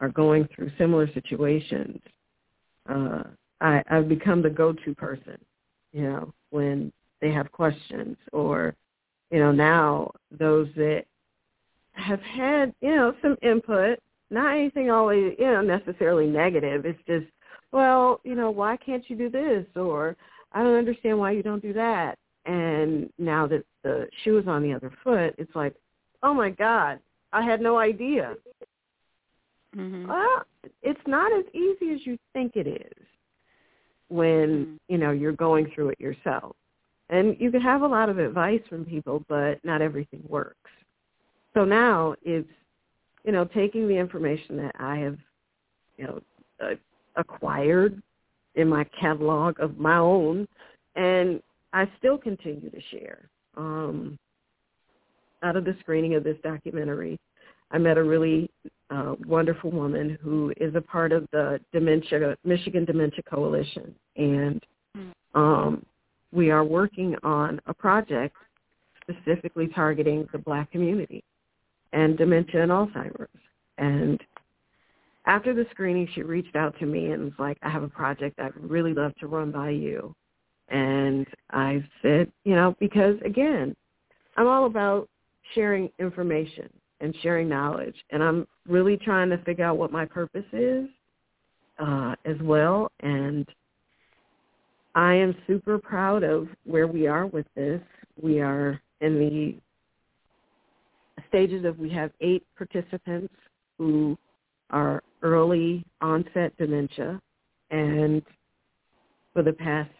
are 0.00 0.08
going 0.08 0.48
through 0.54 0.70
similar 0.78 1.10
situations, 1.12 2.00
uh, 2.88 3.24
I, 3.60 3.82
I've 3.90 4.08
become 4.08 4.42
the 4.42 4.50
go-to 4.50 4.94
person. 4.94 5.38
You 5.92 6.02
know, 6.02 6.34
when 6.50 6.92
they 7.20 7.32
have 7.32 7.50
questions, 7.50 8.16
or 8.32 8.74
you 9.30 9.38
know, 9.38 9.52
now 9.52 10.12
those 10.30 10.68
that 10.76 11.04
have 11.92 12.20
had 12.20 12.74
you 12.80 12.94
know 12.94 13.14
some 13.22 13.36
input, 13.42 13.98
not 14.30 14.54
anything 14.54 14.90
always 14.90 15.34
you 15.38 15.46
know 15.46 15.62
necessarily 15.62 16.26
negative. 16.26 16.84
It's 16.84 17.00
just, 17.06 17.26
well, 17.72 18.20
you 18.24 18.34
know, 18.34 18.50
why 18.50 18.76
can't 18.76 19.08
you 19.08 19.16
do 19.16 19.30
this, 19.30 19.66
or 19.74 20.16
I 20.52 20.62
don't 20.62 20.76
understand 20.76 21.18
why 21.18 21.32
you 21.32 21.42
don't 21.42 21.62
do 21.62 21.72
that. 21.72 22.18
And 22.46 23.10
now 23.18 23.46
that 23.48 23.64
the 23.82 24.08
shoe 24.22 24.38
is 24.38 24.46
on 24.46 24.62
the 24.62 24.72
other 24.72 24.92
foot, 25.02 25.34
it's 25.36 25.54
like, 25.54 25.74
oh 26.22 26.32
my 26.32 26.50
God, 26.50 27.00
I 27.32 27.42
had 27.42 27.60
no 27.60 27.78
idea. 27.78 28.34
Mm-hmm. 29.76 30.08
Well, 30.08 30.44
it's 30.82 31.00
not 31.06 31.32
as 31.36 31.44
easy 31.52 31.92
as 31.92 32.06
you 32.06 32.16
think 32.32 32.56
it 32.56 32.66
is 32.66 33.06
when, 34.08 34.48
mm-hmm. 34.48 34.74
you 34.88 34.98
know, 34.98 35.10
you're 35.10 35.32
going 35.32 35.70
through 35.74 35.90
it 35.90 36.00
yourself. 36.00 36.54
And 37.08 37.36
you 37.38 37.50
can 37.50 37.60
have 37.60 37.82
a 37.82 37.86
lot 37.86 38.08
of 38.08 38.18
advice 38.18 38.62
from 38.68 38.84
people, 38.84 39.24
but 39.28 39.64
not 39.64 39.82
everything 39.82 40.22
works. 40.28 40.56
So 41.54 41.64
now 41.64 42.14
it's, 42.22 42.48
you 43.24 43.32
know, 43.32 43.44
taking 43.44 43.88
the 43.88 43.96
information 43.96 44.56
that 44.58 44.74
I 44.78 44.96
have, 44.98 45.18
you 45.98 46.04
know, 46.04 46.20
uh, 46.60 46.74
acquired 47.16 48.02
in 48.54 48.68
my 48.68 48.84
catalog 48.98 49.58
of 49.60 49.78
my 49.78 49.96
own 49.96 50.48
and 50.94 51.42
I 51.76 51.86
still 51.98 52.16
continue 52.16 52.70
to 52.70 52.80
share. 52.90 53.28
Um, 53.54 54.18
out 55.42 55.56
of 55.56 55.66
the 55.66 55.76
screening 55.80 56.14
of 56.14 56.24
this 56.24 56.38
documentary, 56.42 57.20
I 57.70 57.76
met 57.76 57.98
a 57.98 58.02
really 58.02 58.50
uh, 58.88 59.14
wonderful 59.26 59.70
woman 59.70 60.16
who 60.22 60.54
is 60.56 60.74
a 60.74 60.80
part 60.80 61.12
of 61.12 61.26
the 61.32 61.60
Dementia 61.74 62.34
Michigan 62.44 62.86
Dementia 62.86 63.22
Coalition, 63.28 63.94
and 64.16 64.64
um, 65.34 65.84
we 66.32 66.50
are 66.50 66.64
working 66.64 67.14
on 67.22 67.60
a 67.66 67.74
project 67.74 68.34
specifically 69.02 69.68
targeting 69.68 70.26
the 70.32 70.38
Black 70.38 70.70
community 70.72 71.22
and 71.92 72.16
dementia 72.16 72.62
and 72.62 72.72
Alzheimer's. 72.72 73.28
And 73.76 74.18
after 75.26 75.52
the 75.52 75.66
screening, 75.72 76.08
she 76.14 76.22
reached 76.22 76.56
out 76.56 76.74
to 76.78 76.86
me 76.86 77.10
and 77.10 77.24
was 77.24 77.38
like, 77.38 77.58
"I 77.60 77.68
have 77.68 77.82
a 77.82 77.88
project 77.88 78.40
I'd 78.40 78.56
really 78.56 78.94
love 78.94 79.14
to 79.16 79.26
run 79.26 79.50
by 79.50 79.68
you." 79.68 80.14
And 80.68 81.26
I 81.50 81.84
said, 82.02 82.30
you 82.44 82.54
know, 82.54 82.74
because 82.80 83.16
again, 83.24 83.74
I'm 84.36 84.46
all 84.46 84.66
about 84.66 85.08
sharing 85.54 85.90
information 85.98 86.68
and 87.00 87.14
sharing 87.22 87.48
knowledge. 87.48 87.94
And 88.10 88.22
I'm 88.22 88.46
really 88.66 88.96
trying 88.96 89.30
to 89.30 89.38
figure 89.38 89.64
out 89.64 89.78
what 89.78 89.92
my 89.92 90.04
purpose 90.04 90.44
is 90.52 90.88
uh, 91.78 92.14
as 92.24 92.36
well. 92.42 92.90
And 93.00 93.46
I 94.94 95.14
am 95.14 95.36
super 95.46 95.78
proud 95.78 96.24
of 96.24 96.48
where 96.64 96.86
we 96.86 97.06
are 97.06 97.26
with 97.26 97.46
this. 97.54 97.80
We 98.20 98.40
are 98.40 98.80
in 99.00 99.18
the 99.18 99.54
stages 101.28 101.64
of 101.64 101.78
we 101.78 101.90
have 101.90 102.10
eight 102.20 102.44
participants 102.56 103.34
who 103.78 104.16
are 104.70 105.02
early 105.22 105.84
onset 106.00 106.56
dementia. 106.56 107.20
And 107.70 108.22
for 109.32 109.42
the 109.42 109.52
past 109.52 109.90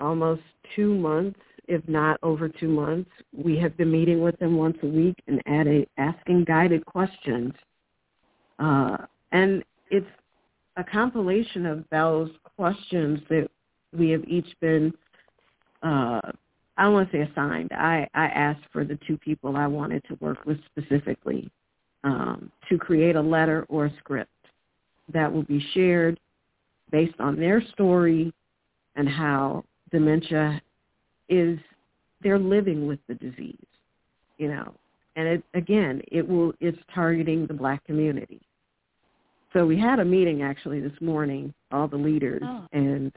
almost 0.00 0.42
two 0.74 0.94
months, 0.94 1.38
if 1.66 1.86
not 1.88 2.18
over 2.22 2.48
two 2.48 2.68
months. 2.68 3.10
We 3.36 3.56
have 3.58 3.76
been 3.76 3.90
meeting 3.90 4.20
with 4.22 4.38
them 4.38 4.56
once 4.56 4.76
a 4.82 4.86
week 4.86 5.16
and 5.26 5.40
a, 5.46 5.86
asking 5.98 6.44
guided 6.44 6.84
questions. 6.86 7.52
Uh, 8.58 8.98
and 9.32 9.62
it's 9.90 10.06
a 10.76 10.84
compilation 10.84 11.66
of 11.66 11.84
those 11.90 12.30
questions 12.56 13.20
that 13.28 13.48
we 13.96 14.10
have 14.10 14.24
each 14.24 14.48
been, 14.60 14.92
uh, 15.82 16.20
I 16.76 16.84
don't 16.84 16.92
want 16.92 17.10
to 17.10 17.16
say 17.16 17.30
assigned. 17.30 17.72
I, 17.72 18.08
I 18.14 18.26
asked 18.26 18.64
for 18.72 18.84
the 18.84 18.98
two 19.06 19.16
people 19.18 19.56
I 19.56 19.66
wanted 19.66 20.04
to 20.08 20.14
work 20.20 20.44
with 20.44 20.58
specifically 20.66 21.50
um, 22.04 22.50
to 22.68 22.78
create 22.78 23.16
a 23.16 23.20
letter 23.20 23.66
or 23.68 23.86
a 23.86 23.96
script 23.98 24.30
that 25.12 25.32
will 25.32 25.42
be 25.42 25.64
shared 25.74 26.20
based 26.90 27.18
on 27.18 27.38
their 27.38 27.62
story 27.72 28.32
and 28.96 29.08
how 29.08 29.64
dementia 29.90 30.60
is 31.28 31.58
they're 32.22 32.38
living 32.38 32.86
with 32.86 32.98
the 33.08 33.14
disease, 33.14 33.56
you 34.38 34.48
know. 34.48 34.74
And 35.16 35.28
it, 35.28 35.44
again, 35.54 36.00
it 36.10 36.26
will 36.26 36.52
it's 36.60 36.78
targeting 36.94 37.46
the 37.46 37.54
black 37.54 37.84
community. 37.84 38.40
So 39.52 39.66
we 39.66 39.78
had 39.78 39.98
a 39.98 40.04
meeting 40.04 40.42
actually 40.42 40.80
this 40.80 41.00
morning, 41.00 41.52
all 41.72 41.88
the 41.88 41.96
leaders, 41.96 42.42
oh. 42.44 42.66
and 42.72 43.12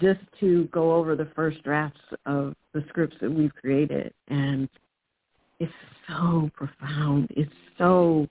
just 0.00 0.20
to 0.40 0.64
go 0.72 0.92
over 0.94 1.14
the 1.14 1.28
first 1.36 1.62
drafts 1.62 2.00
of 2.26 2.54
the 2.72 2.84
scripts 2.88 3.16
that 3.20 3.30
we've 3.30 3.54
created, 3.54 4.12
and 4.28 4.68
it's 5.60 5.72
so 6.08 6.50
profound. 6.54 7.28
It's 7.30 7.52
so 7.78 8.28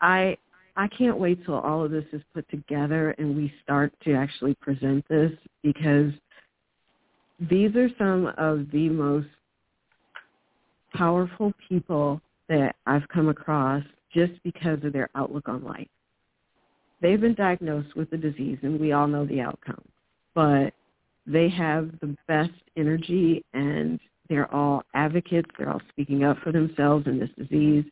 I 0.00 0.36
I 0.76 0.88
can't 0.88 1.18
wait 1.18 1.44
till 1.44 1.54
all 1.54 1.84
of 1.84 1.90
this 1.90 2.04
is 2.12 2.22
put 2.32 2.48
together 2.50 3.10
and 3.18 3.36
we 3.36 3.52
start 3.62 3.92
to 4.04 4.14
actually 4.14 4.54
present 4.54 5.04
this 5.08 5.30
because 5.62 6.12
these 7.48 7.74
are 7.76 7.88
some 7.96 8.32
of 8.38 8.70
the 8.72 8.88
most 8.88 9.28
powerful 10.94 11.52
people 11.68 12.20
that 12.48 12.74
I've 12.86 13.06
come 13.08 13.28
across 13.28 13.82
just 14.12 14.32
because 14.42 14.82
of 14.84 14.92
their 14.92 15.08
outlook 15.14 15.48
on 15.48 15.64
life. 15.64 15.88
They've 17.00 17.20
been 17.20 17.34
diagnosed 17.34 17.96
with 17.96 18.10
the 18.10 18.16
disease 18.16 18.58
and 18.62 18.80
we 18.80 18.92
all 18.92 19.06
know 19.06 19.26
the 19.26 19.40
outcome, 19.40 19.82
but 20.34 20.72
they 21.26 21.48
have 21.50 21.90
the 22.00 22.16
best 22.28 22.52
energy 22.76 23.44
and 23.54 24.00
they're 24.28 24.52
all 24.54 24.84
advocates. 24.94 25.50
They're 25.58 25.70
all 25.70 25.82
speaking 25.90 26.24
up 26.24 26.38
for 26.38 26.52
themselves 26.52 27.06
in 27.06 27.18
this 27.18 27.30
disease. 27.38 27.84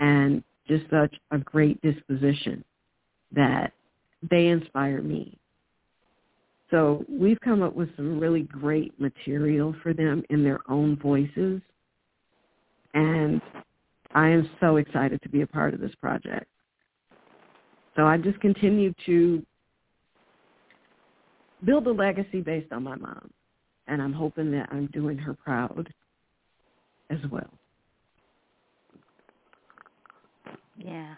And 0.00 0.42
just 0.68 0.84
such 0.90 1.14
a 1.30 1.38
great 1.38 1.80
disposition 1.82 2.64
that 3.32 3.72
they 4.30 4.48
inspire 4.48 5.02
me. 5.02 5.36
So 6.70 7.04
we've 7.08 7.40
come 7.40 7.62
up 7.62 7.74
with 7.74 7.94
some 7.96 8.18
really 8.18 8.42
great 8.42 8.98
material 8.98 9.74
for 9.82 9.92
them 9.92 10.22
in 10.30 10.42
their 10.42 10.60
own 10.70 10.96
voices. 10.96 11.60
And 12.94 13.42
I 14.14 14.28
am 14.28 14.48
so 14.60 14.76
excited 14.76 15.20
to 15.22 15.28
be 15.28 15.42
a 15.42 15.46
part 15.46 15.74
of 15.74 15.80
this 15.80 15.94
project. 15.96 16.46
So 17.94 18.06
I 18.06 18.16
just 18.16 18.40
continue 18.40 18.94
to 19.06 19.44
build 21.64 21.86
a 21.86 21.92
legacy 21.92 22.40
based 22.40 22.72
on 22.72 22.84
my 22.84 22.96
mom. 22.96 23.30
And 23.86 24.00
I'm 24.00 24.12
hoping 24.12 24.50
that 24.52 24.68
I'm 24.70 24.86
doing 24.86 25.18
her 25.18 25.34
proud 25.34 25.92
as 27.10 27.18
well. 27.30 27.50
Yeah. 30.84 31.14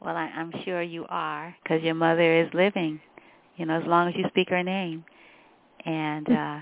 Well, 0.00 0.16
I, 0.16 0.24
I'm 0.24 0.52
sure 0.64 0.82
you 0.82 1.06
are 1.08 1.54
because 1.62 1.82
your 1.82 1.94
mother 1.94 2.42
is 2.42 2.48
living. 2.52 3.00
You 3.56 3.66
know, 3.66 3.80
as 3.80 3.86
long 3.86 4.08
as 4.08 4.14
you 4.16 4.24
speak 4.28 4.48
her 4.50 4.62
name, 4.62 5.04
and 5.86 6.28
uh 6.30 6.58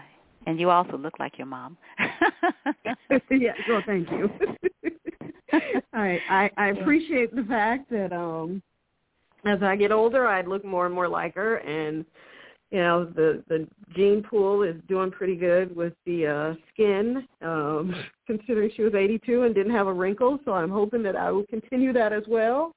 and 0.47 0.61
you 0.61 0.71
also 0.71 0.97
look 0.97 1.19
like 1.19 1.39
your 1.39 1.47
mom. 1.47 1.77
yeah. 3.31 3.55
Well, 3.67 3.83
thank 3.87 4.11
you. 4.11 4.31
I, 5.93 6.23
I 6.29 6.51
I 6.57 6.69
appreciate 6.69 7.35
the 7.35 7.45
fact 7.45 7.91
that 7.91 8.13
um 8.13 8.63
as 9.45 9.63
I 9.63 9.77
get 9.77 9.93
older 9.93 10.27
I'd 10.27 10.49
look 10.49 10.65
more 10.65 10.87
and 10.87 10.95
more 10.95 11.09
like 11.09 11.35
her 11.35 11.57
and 11.57 12.05
you 12.73 12.79
know 12.79 13.05
the 13.05 13.45
the 13.49 13.69
gene 13.95 14.23
pool 14.23 14.63
is 14.63 14.75
doing 14.89 15.11
pretty 15.11 15.37
good 15.37 15.77
with 15.77 15.93
the 16.07 16.27
uh 16.27 16.55
skin 16.73 17.29
um 17.43 17.95
considering 18.27 18.71
she 18.75 18.83
was 18.83 18.95
82 18.95 19.43
and 19.43 19.55
didn't 19.55 19.73
have 19.73 19.87
a 19.87 19.93
wrinkle 19.93 20.39
so 20.45 20.53
I'm 20.53 20.71
hoping 20.71 21.03
that 21.05 21.15
I 21.17 21.31
will 21.31 21.47
continue 21.47 21.93
that 21.93 22.13
as 22.13 22.25
well 22.27 22.73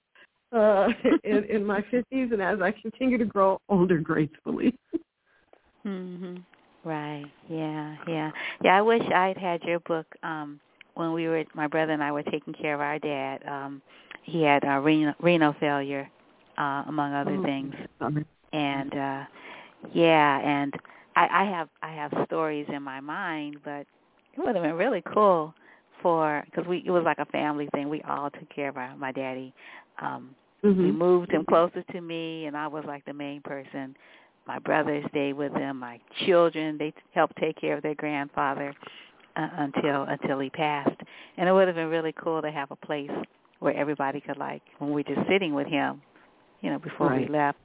uh 0.52 0.90
in 1.24 1.46
in 1.46 1.66
my 1.66 1.82
50s 1.82 2.34
and 2.34 2.42
as 2.42 2.62
I 2.62 2.72
continue 2.72 3.18
to 3.18 3.26
grow 3.26 3.60
older 3.70 3.98
gracefully. 4.00 4.78
mhm. 5.86 6.44
Right. 6.84 7.26
Yeah, 7.50 7.96
yeah. 8.08 8.32
Yeah, 8.64 8.78
I 8.78 8.82
wish 8.82 9.02
I'd 9.14 9.38
had 9.38 9.64
your 9.64 9.80
book 9.82 10.06
um 10.24 10.60
when 10.96 11.14
we 11.14 11.28
were 11.28 11.44
my 11.56 11.68
brother 11.68 11.94
and 11.94 12.04
I 12.04 12.12
were 12.12 12.24
taking 12.24 12.54
care 12.54 12.76
of 12.76 12.82
our 12.82 13.00
dad. 13.00 13.42
Um 13.48 13.82
he 14.24 14.44
had 14.44 14.64
uh, 14.66 14.80
renal 14.80 15.14
renal 15.22 15.56
failure 15.60 16.10
uh 16.58 16.84
among 16.88 17.14
other 17.14 17.38
Oh, 17.38 17.44
things. 17.44 17.74
sorry. 18.00 18.26
And 18.54 18.94
uh 18.94 19.24
yeah, 19.94 20.40
and 20.40 20.74
I 21.16 21.28
I 21.32 21.44
have 21.46 21.70
I 21.82 21.94
have 21.94 22.12
stories 22.26 22.66
in 22.70 22.82
my 22.84 23.00
mind, 23.00 23.58
but 23.64 23.86
it 24.34 24.40
would 24.40 24.56
have 24.56 24.64
been 24.64 24.76
really 24.76 25.04
cool 25.14 25.54
for 26.02 26.44
because 26.46 26.66
we 26.68 26.84
it 26.86 26.92
was 26.92 27.04
like 27.04 27.20
a 27.20 27.26
family 27.26 27.68
thing. 27.74 27.90
We 27.90 28.02
all 28.04 28.30
took 28.30 28.50
care 28.54 28.70
of 28.70 28.78
our 28.78 28.96
my 28.98 29.12
daddy. 29.12 29.54
Um 30.02 30.36
we 30.64 30.72
Mhm. 30.92 30.98
moved 30.98 31.32
him 31.32 31.46
closer 31.46 31.84
to 31.84 32.02
me 32.02 32.46
and 32.48 32.58
I 32.58 32.68
was 32.68 32.84
like 32.86 33.06
the 33.06 33.14
main 33.14 33.42
person. 33.42 33.96
My 34.48 34.60
brothers 34.60 35.06
stayed 35.10 35.34
with 35.34 35.54
him. 35.54 35.80
My 35.80 36.00
children 36.26 36.78
they 36.78 36.94
helped 37.14 37.36
take 37.38 37.56
care 37.60 37.78
of 37.78 37.84
their 37.84 37.96
grandfather 37.96 38.74
uh, 39.36 39.50
until 39.58 40.04
until 40.04 40.40
he 40.40 40.50
passed. 40.50 41.00
And 41.38 41.48
it 41.48 41.52
would 41.52 41.68
have 41.68 41.76
been 41.76 41.90
really 41.90 42.14
cool 42.14 42.42
to 42.42 42.52
have 42.52 42.72
a 42.72 42.76
place 42.76 43.12
where 43.60 43.76
everybody 43.76 44.22
could 44.22 44.38
like 44.38 44.62
when 44.80 44.92
we're 44.92 45.04
just 45.04 45.28
sitting 45.28 45.54
with 45.54 45.68
him, 45.68 46.02
you 46.62 46.70
know, 46.70 46.80
before 46.80 47.08
Right. 47.10 47.30
we 47.30 47.34
left 47.34 47.58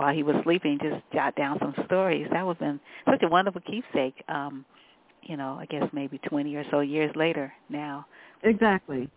while 0.00 0.14
he 0.14 0.22
was 0.22 0.34
sleeping, 0.44 0.78
just 0.82 1.02
jot 1.12 1.36
down 1.36 1.58
some 1.60 1.74
stories. 1.84 2.26
That 2.32 2.46
would 2.46 2.56
have 2.56 2.58
been 2.58 2.80
such 3.04 3.22
a 3.22 3.28
wonderful 3.28 3.60
keepsake. 3.60 4.14
Um, 4.28 4.64
you 5.22 5.36
know, 5.36 5.58
I 5.60 5.66
guess 5.66 5.82
maybe 5.92 6.18
twenty 6.26 6.56
or 6.56 6.64
so 6.70 6.80
years 6.80 7.14
later 7.14 7.52
now. 7.68 8.06
Exactly. 8.42 9.10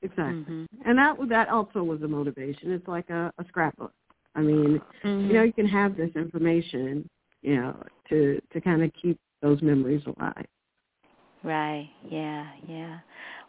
Exactly. 0.00 0.32
Mhm. 0.54 0.66
And 0.86 0.96
that 0.98 1.16
that 1.28 1.48
also 1.50 1.82
was 1.82 2.00
a 2.02 2.08
motivation. 2.08 2.72
It's 2.72 2.88
like 2.88 3.10
a, 3.10 3.30
a 3.36 3.44
scrapbook. 3.48 3.92
I 4.34 4.40
mean, 4.40 4.80
Mhm. 5.04 5.26
you 5.28 5.32
know, 5.34 5.42
you 5.42 5.52
can 5.52 5.66
have 5.66 5.94
this 5.94 6.10
information, 6.16 7.06
you 7.42 7.56
know, 7.56 7.76
to 8.08 8.40
to 8.52 8.60
kind 8.62 8.82
of 8.82 8.90
keep 8.94 9.18
those 9.42 9.60
memories 9.60 10.02
alive. 10.06 10.46
Right. 11.42 11.90
Yeah. 12.08 12.46
Yeah. 12.66 12.98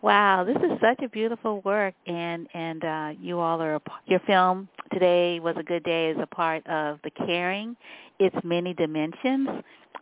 Wow. 0.06 0.44
This 0.44 0.58
is 0.58 0.80
such 0.80 1.02
a 1.04 1.10
beautiful 1.10 1.62
work, 1.62 1.96
and 2.06 2.48
and 2.54 2.86
uh, 2.86 3.14
you 3.20 3.40
all 3.40 3.60
are 3.60 3.78
a, 3.78 3.82
your 4.06 4.20
film 4.28 4.70
today 4.94 5.40
was 5.40 5.56
a 5.58 5.64
good 5.64 5.84
day 5.84 6.12
is 6.12 6.18
a 6.22 6.28
part 6.28 6.66
of 6.68 7.00
the 7.04 7.10
caring, 7.10 7.76
its 8.20 8.36
many 8.44 8.76
dimensions, 8.76 9.50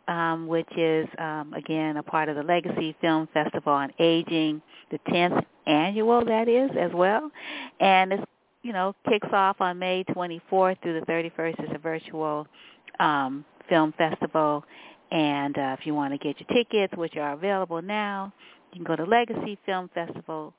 um, 0.10 0.48
which 0.48 0.68
is 0.76 1.08
um, 1.20 1.54
again 1.54 1.96
a 1.96 2.04
part 2.04 2.28
of 2.28 2.36
the 2.36 2.44
Legacy 2.44 2.94
Film 3.00 3.30
Festival 3.34 3.72
on 3.72 3.94
Aging, 3.98 4.62
the 4.92 5.00
tenth 5.10 5.42
annual 5.68 6.26
that 6.26 6.50
is 6.50 6.70
as 6.78 6.92
well, 6.94 7.32
and 7.80 8.12
it's 8.12 8.24
you 8.62 8.74
know 8.74 8.94
kicks 9.08 9.30
off 9.32 9.62
on 9.62 9.80
May 9.80 10.04
24th 10.04 10.82
through 10.82 11.00
the 11.00 11.06
31st. 11.06 11.56
It's 11.60 11.76
a 11.76 11.80
virtual 11.80 12.46
um, 13.00 13.46
film 13.70 13.94
festival 13.98 14.66
and 15.12 15.56
uh, 15.60 15.76
if 15.80 15.86
you 15.86 15.94
want 15.94 16.12
to 16.12 16.18
get 16.18 16.40
your 16.40 16.48
tickets, 16.58 16.92
which 16.98 17.16
are 17.18 17.34
available 17.34 17.84
now, 17.84 18.34
you 18.74 18.84
can 18.84 18.84
go 18.84 18.95
to 18.95 19.10
Legacy 19.10 19.58
Film 19.66 19.90
Festival 19.94 20.54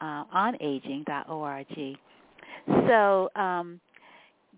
uh, 0.00 0.24
on 0.32 0.56
aging.org. 0.60 1.66
So 2.66 3.28
um, 3.34 3.80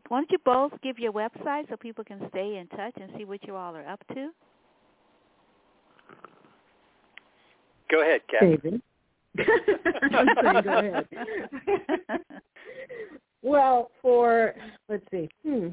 why 0.09 0.19
don't 0.19 0.31
you 0.31 0.39
both 0.45 0.73
give 0.82 0.99
your 0.99 1.12
website 1.12 1.69
so 1.69 1.77
people 1.77 2.05
can 2.05 2.20
stay 2.31 2.57
in 2.57 2.66
touch 2.77 2.95
and 3.01 3.11
see 3.16 3.24
what 3.24 3.47
you 3.47 3.57
all 3.57 3.74
are 3.74 3.87
up 3.87 4.03
to? 4.09 4.31
Go 7.91 8.03
ahead, 8.03 8.20
Kathy. 8.31 8.57
David. 8.57 8.82
I'm 10.12 10.28
saying 10.43 10.65
go 10.65 10.78
ahead. 10.78 11.07
well, 13.43 13.91
for 14.03 14.55
let's 14.89 15.05
see, 15.11 15.28
hmm, 15.45 15.69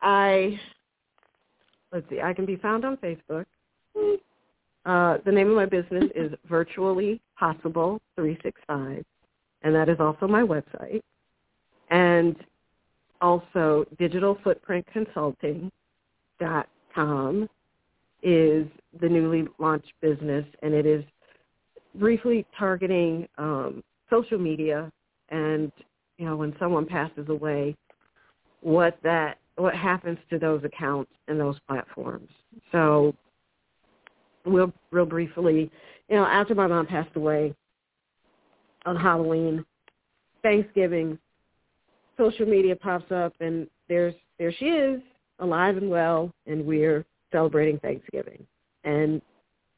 I 0.00 0.58
let's 1.92 2.08
see, 2.08 2.20
I 2.20 2.32
can 2.32 2.46
be 2.46 2.56
found 2.56 2.84
on 2.84 2.96
Facebook. 2.98 3.46
Uh, 4.84 5.18
the 5.24 5.32
name 5.32 5.48
of 5.48 5.56
my 5.56 5.66
business 5.66 6.04
is 6.14 6.32
Virtually 6.48 7.20
Possible 7.38 8.00
Three 8.16 8.38
Six 8.42 8.60
Five, 8.66 9.04
and 9.62 9.74
that 9.74 9.88
is 9.88 9.96
also 9.98 10.26
my 10.26 10.42
website. 10.42 11.00
And 11.90 12.36
also, 13.20 13.86
Digital 13.98 14.36
Footprint 14.44 14.86
Consulting 14.92 15.70
dot 16.38 16.68
com 16.94 17.48
is 18.22 18.66
the 19.00 19.08
newly 19.08 19.46
launched 19.58 19.92
business, 20.00 20.44
and 20.62 20.74
it 20.74 20.86
is 20.86 21.04
briefly 21.94 22.44
targeting 22.58 23.26
um, 23.38 23.82
social 24.10 24.38
media 24.38 24.90
and 25.30 25.72
you 26.18 26.26
know 26.26 26.36
when 26.36 26.54
someone 26.58 26.86
passes 26.86 27.28
away, 27.28 27.74
what 28.60 28.98
that 29.02 29.38
what 29.56 29.74
happens 29.74 30.18
to 30.30 30.38
those 30.38 30.62
accounts 30.64 31.10
and 31.28 31.40
those 31.40 31.56
platforms. 31.66 32.28
So 32.72 33.14
real 34.44 34.72
real 34.90 35.06
briefly, 35.06 35.70
you 36.08 36.16
know, 36.16 36.24
after 36.24 36.54
my 36.54 36.66
mom 36.66 36.86
passed 36.86 37.14
away 37.16 37.54
on 38.86 38.96
Halloween, 38.96 39.64
Thanksgiving, 40.42 41.18
social 42.18 42.46
media 42.46 42.76
pops 42.76 43.10
up 43.10 43.32
and 43.40 43.66
there's 43.88 44.14
there 44.38 44.52
she 44.52 44.66
is, 44.66 45.00
alive 45.38 45.76
and 45.76 45.88
well, 45.88 46.32
and 46.46 46.64
we're 46.64 47.04
celebrating 47.32 47.78
Thanksgiving. 47.78 48.44
And 48.84 49.22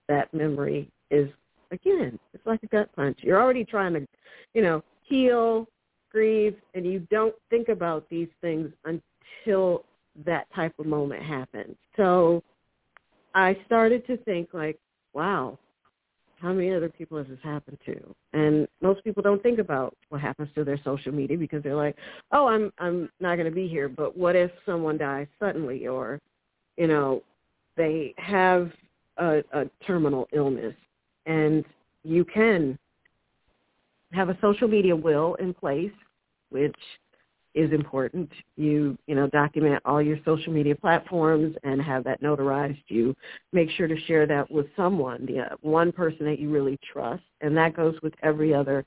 that 0.08 0.32
memory 0.34 0.90
is 1.10 1.28
again, 1.70 2.18
it's 2.34 2.46
like 2.46 2.62
a 2.62 2.68
gut 2.68 2.90
punch. 2.94 3.18
You're 3.22 3.40
already 3.40 3.64
trying 3.64 3.94
to, 3.94 4.06
you 4.54 4.62
know, 4.62 4.82
heal, 5.02 5.66
grieve, 6.10 6.56
and 6.74 6.84
you 6.84 7.00
don't 7.10 7.34
think 7.50 7.68
about 7.68 8.08
these 8.08 8.28
things 8.40 8.70
until 8.84 9.84
that 10.24 10.46
type 10.54 10.74
of 10.78 10.86
moment 10.86 11.22
happens. 11.22 11.76
So 11.96 12.42
I 13.36 13.54
started 13.66 14.06
to 14.06 14.16
think 14.16 14.48
like, 14.54 14.78
wow, 15.12 15.58
how 16.40 16.54
many 16.54 16.72
other 16.72 16.88
people 16.88 17.18
has 17.18 17.26
this 17.26 17.38
happened 17.44 17.76
to? 17.84 18.14
And 18.32 18.66
most 18.80 19.04
people 19.04 19.22
don't 19.22 19.42
think 19.42 19.58
about 19.58 19.94
what 20.08 20.22
happens 20.22 20.48
to 20.54 20.64
their 20.64 20.80
social 20.82 21.12
media 21.12 21.36
because 21.36 21.62
they're 21.62 21.76
like, 21.76 21.96
oh, 22.32 22.46
I'm 22.48 22.72
I'm 22.78 23.10
not 23.20 23.36
going 23.36 23.48
to 23.48 23.54
be 23.54 23.68
here. 23.68 23.90
But 23.90 24.16
what 24.16 24.36
if 24.36 24.50
someone 24.64 24.96
dies 24.96 25.26
suddenly, 25.38 25.86
or 25.86 26.18
you 26.78 26.86
know, 26.86 27.22
they 27.76 28.14
have 28.16 28.72
a, 29.18 29.42
a 29.52 29.64
terminal 29.86 30.28
illness, 30.32 30.74
and 31.26 31.62
you 32.04 32.24
can 32.24 32.78
have 34.12 34.30
a 34.30 34.38
social 34.40 34.66
media 34.66 34.96
will 34.96 35.34
in 35.34 35.52
place, 35.52 35.92
which 36.48 36.76
is 37.56 37.72
important. 37.72 38.30
You, 38.56 38.96
you 39.06 39.14
know, 39.14 39.26
document 39.28 39.80
all 39.86 40.02
your 40.02 40.18
social 40.24 40.52
media 40.52 40.76
platforms 40.76 41.56
and 41.64 41.80
have 41.80 42.04
that 42.04 42.22
notarized. 42.22 42.82
You 42.88 43.16
make 43.52 43.70
sure 43.70 43.88
to 43.88 43.98
share 44.02 44.26
that 44.26 44.48
with 44.50 44.66
someone, 44.76 45.24
the 45.26 45.40
uh, 45.40 45.56
one 45.62 45.90
person 45.90 46.26
that 46.26 46.38
you 46.38 46.50
really 46.50 46.78
trust, 46.92 47.24
and 47.40 47.56
that 47.56 47.74
goes 47.74 47.96
with 48.02 48.12
every 48.22 48.54
other 48.54 48.84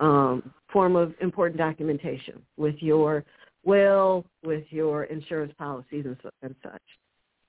um, 0.00 0.50
form 0.72 0.96
of 0.96 1.12
important 1.20 1.58
documentation, 1.58 2.42
with 2.56 2.76
your 2.80 3.22
will, 3.64 4.24
with 4.42 4.64
your 4.70 5.04
insurance 5.04 5.52
policies 5.58 6.06
and, 6.06 6.16
and 6.42 6.54
such. 6.62 6.82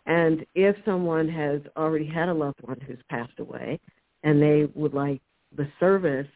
And 0.05 0.45
if 0.53 0.75
someone 0.83 1.29
has 1.29 1.61
already 1.77 2.07
had 2.07 2.27
a 2.27 2.33
loved 2.33 2.59
one 2.61 2.79
who's 2.85 2.99
passed 3.09 3.39
away, 3.39 3.79
and 4.23 4.41
they 4.41 4.67
would 4.75 4.93
like 4.93 5.21
the 5.55 5.67
service 5.79 6.27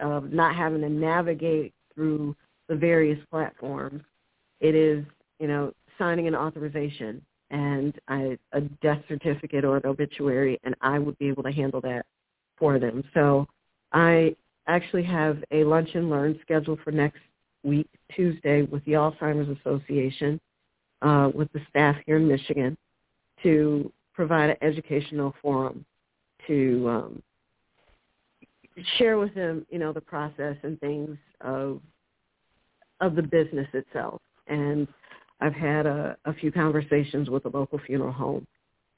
of 0.00 0.32
not 0.32 0.56
having 0.56 0.80
to 0.80 0.88
navigate 0.88 1.72
through 1.94 2.34
the 2.68 2.76
various 2.76 3.18
platforms, 3.30 4.02
it 4.60 4.74
is, 4.74 5.04
you 5.38 5.46
know, 5.46 5.72
signing 5.98 6.26
an 6.26 6.34
authorization 6.34 7.22
and 7.50 7.94
a 8.08 8.60
death 8.82 9.00
certificate 9.08 9.64
or 9.64 9.76
an 9.76 9.86
obituary, 9.86 10.58
and 10.64 10.74
I 10.80 10.98
would 10.98 11.16
be 11.18 11.28
able 11.28 11.44
to 11.44 11.52
handle 11.52 11.80
that 11.82 12.04
for 12.58 12.78
them. 12.78 13.04
So 13.14 13.46
I 13.92 14.34
actually 14.66 15.04
have 15.04 15.42
a 15.52 15.62
lunch 15.62 15.90
and 15.94 16.10
learn 16.10 16.38
scheduled 16.42 16.80
for 16.80 16.90
next 16.90 17.20
week, 17.62 17.88
Tuesday, 18.14 18.62
with 18.62 18.84
the 18.84 18.92
Alzheimer's 18.92 19.56
Association, 19.60 20.40
uh, 21.02 21.30
with 21.34 21.52
the 21.52 21.60
staff 21.68 21.96
here 22.04 22.16
in 22.16 22.26
Michigan, 22.26 22.76
to 23.42 23.92
provide 24.12 24.50
an 24.50 24.56
educational 24.62 25.34
forum 25.40 25.84
to 26.46 26.88
um, 26.88 27.22
share 28.98 29.18
with 29.18 29.34
them, 29.34 29.66
you 29.70 29.78
know, 29.78 29.92
the 29.92 30.00
process 30.00 30.56
and 30.62 30.80
things 30.80 31.16
of 31.42 31.80
of 33.00 33.14
the 33.14 33.22
business 33.22 33.68
itself. 33.72 34.20
And 34.46 34.86
I've 35.40 35.54
had 35.54 35.86
a, 35.86 36.16
a 36.24 36.34
few 36.34 36.50
conversations 36.50 37.28
with 37.28 37.44
a 37.44 37.48
local 37.48 37.78
funeral 37.86 38.12
home 38.12 38.46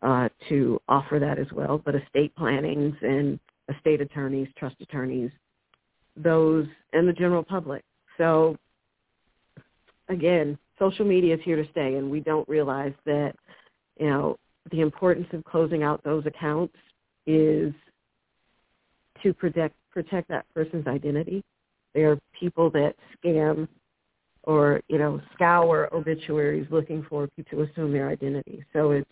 uh, 0.03 0.29
to 0.49 0.81
offer 0.89 1.19
that 1.19 1.39
as 1.39 1.51
well. 1.53 1.81
But 1.85 1.95
estate 1.95 2.35
plannings 2.37 2.95
and 3.03 3.39
estate 3.75 4.01
attorneys, 4.01 4.49
trust 4.57 4.77
attorneys, 4.81 5.31
those 6.17 6.67
and 6.93 7.09
the 7.09 7.13
general 7.13 7.43
public. 7.43 7.85
So 8.17 8.57
again, 10.09 10.59
social 10.79 11.05
media 11.05 11.35
is 11.35 11.41
here 11.45 11.57
to 11.57 11.69
stay, 11.71 11.97
and 11.97 12.11
we 12.11 12.21
don't 12.21 12.49
realize 12.49 12.95
that 13.05 13.35
you 13.99 14.09
know 14.09 14.37
the 14.71 14.81
importance 14.81 15.27
of 15.33 15.45
closing 15.45 15.83
out 15.83 16.03
those 16.05 16.25
accounts 16.27 16.75
is 17.27 17.73
to 19.23 19.33
protect 19.33 19.75
protect 19.91 20.29
that 20.29 20.47
person's 20.55 20.87
identity. 20.87 21.43
There 21.95 22.13
are 22.13 22.19
people 22.39 22.71
that 22.71 22.95
scam 23.17 23.67
or 24.49 24.81
you 24.89 24.97
know 24.97 25.21
scour 25.35 25.95
obituaries 25.95 26.67
looking 26.71 27.07
for 27.09 27.29
people 27.37 27.59
to 27.59 27.71
assume 27.71 27.93
their 27.93 28.09
identity. 28.09 28.65
So 28.73 28.93
it's 28.93 29.11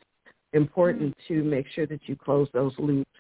important 0.55 1.15
mm-hmm. 1.19 1.35
to 1.35 1.45
make 1.45 1.67
sure 1.75 1.87
that 1.87 2.01
you 2.07 2.17
close 2.17 2.49
those 2.55 2.73
loops 2.79 3.11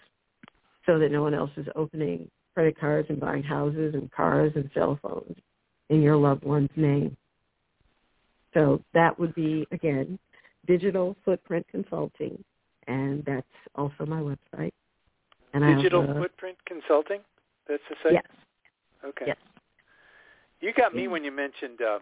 so 0.86 0.98
that 0.98 1.12
no 1.12 1.22
one 1.22 1.34
else 1.34 1.50
is 1.58 1.66
opening 1.76 2.28
credit 2.54 2.80
cards 2.80 3.10
and 3.10 3.20
buying 3.20 3.42
houses 3.42 3.94
and 3.94 4.10
cars 4.10 4.50
and 4.56 4.70
cell 4.72 4.98
phones 5.02 5.36
in 5.90 6.00
your 6.00 6.16
loved 6.16 6.42
one's 6.42 6.70
name. 6.74 7.14
So 8.54 8.82
that 8.94 9.18
would 9.18 9.34
be, 9.34 9.66
again, 9.70 10.18
Digital 10.66 11.14
Footprint 11.22 11.66
Consulting, 11.70 12.42
and 12.86 13.22
that's 13.26 13.46
also 13.74 14.06
my 14.06 14.20
website. 14.20 14.72
And 15.52 15.76
Digital 15.76 16.06
have, 16.06 16.16
Footprint 16.16 16.56
Consulting? 16.66 17.20
That's 17.68 17.82
the 17.90 17.96
site? 18.02 18.12
Yes. 18.14 18.24
Okay. 19.04 19.24
Yes. 19.26 19.36
You 20.60 20.72
got 20.72 20.94
me 20.94 21.06
when 21.08 21.22
you 21.22 21.30
mentioned 21.30 21.80
um, 21.82 22.00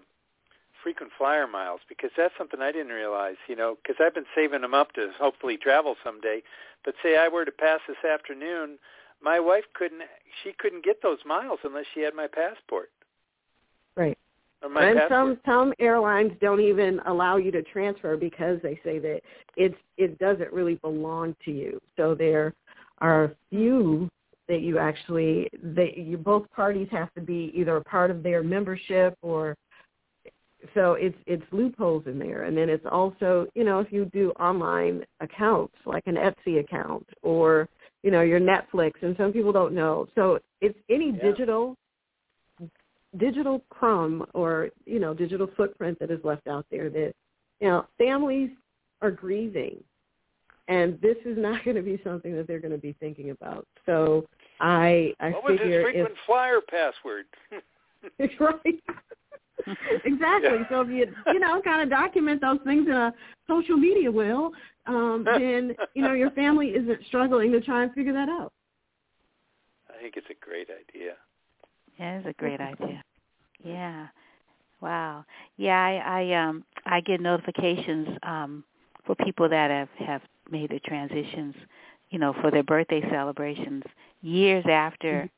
frequent 0.82 1.10
flyer 1.16 1.46
miles 1.46 1.80
because 1.88 2.10
that's 2.16 2.34
something 2.38 2.60
I 2.60 2.70
didn't 2.70 2.92
realize, 2.92 3.36
you 3.48 3.56
know, 3.56 3.76
because 3.82 3.96
I've 4.04 4.14
been 4.14 4.26
saving 4.34 4.60
them 4.60 4.74
up 4.74 4.92
to 4.92 5.10
hopefully 5.18 5.56
travel 5.56 5.96
someday. 6.04 6.42
But 6.84 6.94
say 7.02 7.16
I 7.16 7.28
were 7.28 7.44
to 7.44 7.50
pass 7.50 7.80
this 7.88 8.04
afternoon, 8.08 8.78
my 9.22 9.40
wife 9.40 9.64
couldn't, 9.74 10.02
she 10.42 10.52
couldn't 10.58 10.84
get 10.84 11.02
those 11.02 11.18
miles 11.26 11.60
unless 11.64 11.86
she 11.94 12.00
had 12.00 12.14
my 12.14 12.26
passport. 12.26 12.90
Right. 13.96 14.18
Or 14.62 14.68
my 14.68 14.84
and 14.84 14.98
passport. 14.98 15.10
some 15.10 15.40
some 15.46 15.74
airlines 15.78 16.32
don't 16.40 16.60
even 16.60 17.00
allow 17.06 17.36
you 17.36 17.50
to 17.52 17.62
transfer 17.62 18.16
because 18.16 18.60
they 18.62 18.78
say 18.84 18.98
that 18.98 19.20
it's 19.56 19.76
it 19.98 20.18
doesn't 20.18 20.52
really 20.52 20.76
belong 20.76 21.34
to 21.44 21.50
you. 21.50 21.80
So 21.96 22.14
there 22.14 22.54
are 22.98 23.24
a 23.24 23.34
few 23.50 24.08
that 24.48 24.60
you 24.60 24.78
actually 24.78 25.48
that 25.62 25.96
you 25.96 26.16
both 26.16 26.50
parties 26.50 26.88
have 26.90 27.12
to 27.14 27.20
be 27.20 27.52
either 27.54 27.76
a 27.76 27.84
part 27.84 28.10
of 28.10 28.22
their 28.22 28.42
membership 28.42 29.16
or 29.22 29.56
so 30.74 30.94
it's 30.94 31.16
it's 31.26 31.44
loopholes 31.52 32.04
in 32.06 32.18
there 32.18 32.44
and 32.44 32.56
then 32.56 32.68
it's 32.68 32.86
also 32.90 33.46
you 33.54 33.64
know 33.64 33.80
if 33.80 33.92
you 33.92 34.06
do 34.06 34.30
online 34.32 35.04
accounts 35.20 35.74
like 35.86 36.04
an 36.06 36.16
Etsy 36.16 36.60
account 36.60 37.06
or 37.22 37.68
you 38.02 38.10
know 38.10 38.22
your 38.22 38.40
Netflix 38.40 38.92
and 39.02 39.16
some 39.16 39.32
people 39.32 39.52
don't 39.52 39.74
know 39.74 40.06
so 40.14 40.38
it's 40.60 40.78
any 40.88 41.10
Yeah. 41.10 41.22
digital 41.22 41.76
digital 43.16 43.62
crumb 43.68 44.26
or 44.34 44.70
you 44.86 44.98
know 44.98 45.14
digital 45.14 45.48
footprint 45.56 45.98
that 46.00 46.10
is 46.10 46.22
left 46.24 46.46
out 46.48 46.66
there 46.70 46.90
that 46.90 47.12
you 47.60 47.68
know 47.68 47.86
families 47.98 48.50
are 49.02 49.10
grieving 49.10 49.82
and 50.68 50.98
this 51.00 51.16
is 51.24 51.36
not 51.36 51.64
going 51.64 51.76
to 51.76 51.82
be 51.82 52.00
something 52.02 52.34
that 52.36 52.46
they're 52.46 52.60
going 52.60 52.72
to 52.72 52.78
be 52.78 52.94
thinking 53.00 53.30
about 53.30 53.66
so 53.86 54.26
i 54.60 55.12
i 55.20 55.30
what 55.30 55.44
was 55.44 55.58
his 55.60 55.82
frequent 55.82 56.10
if 56.10 56.18
flyer 56.26 56.60
password? 56.68 57.26
right 58.40 58.82
exactly 60.04 60.58
Yeah. 60.58 60.68
so 60.68 60.80
if 60.82 60.88
you 60.88 61.14
you 61.32 61.38
know 61.38 61.60
kind 61.62 61.82
of 61.82 61.90
document 61.90 62.40
those 62.40 62.58
things 62.64 62.86
in 62.86 62.94
a 62.94 63.12
social 63.48 63.76
media 63.76 64.10
will 64.10 64.52
um 64.86 65.24
then 65.38 65.74
you 65.94 66.02
know 66.02 66.12
your 66.12 66.30
family 66.32 66.68
isn't 66.68 66.98
struggling 67.06 67.52
to 67.52 67.60
try 67.60 67.82
and 67.82 67.92
figure 67.94 68.12
that 68.12 68.28
out 68.28 68.52
I 69.96 70.02
think 70.02 70.16
it's 70.16 70.26
a 70.30 70.44
great 70.44 70.68
idea. 70.70 71.14
Yeah, 71.98 72.18
it's 72.18 72.26
a 72.26 72.32
great 72.34 72.60
idea. 72.60 73.02
Yeah. 73.62 74.08
Wow. 74.80 75.24
Yeah, 75.56 75.80
I, 75.80 76.22
I 76.22 76.48
um 76.48 76.64
I 76.84 77.00
get 77.00 77.20
notifications 77.20 78.08
um 78.22 78.64
for 79.06 79.14
people 79.16 79.48
that 79.48 79.70
have 79.70 79.88
have 80.06 80.22
made 80.50 80.70
the 80.70 80.80
transitions, 80.80 81.54
you 82.10 82.18
know, 82.18 82.34
for 82.40 82.50
their 82.50 82.62
birthday 82.62 83.02
celebrations 83.10 83.82
years 84.22 84.64
after 84.68 85.30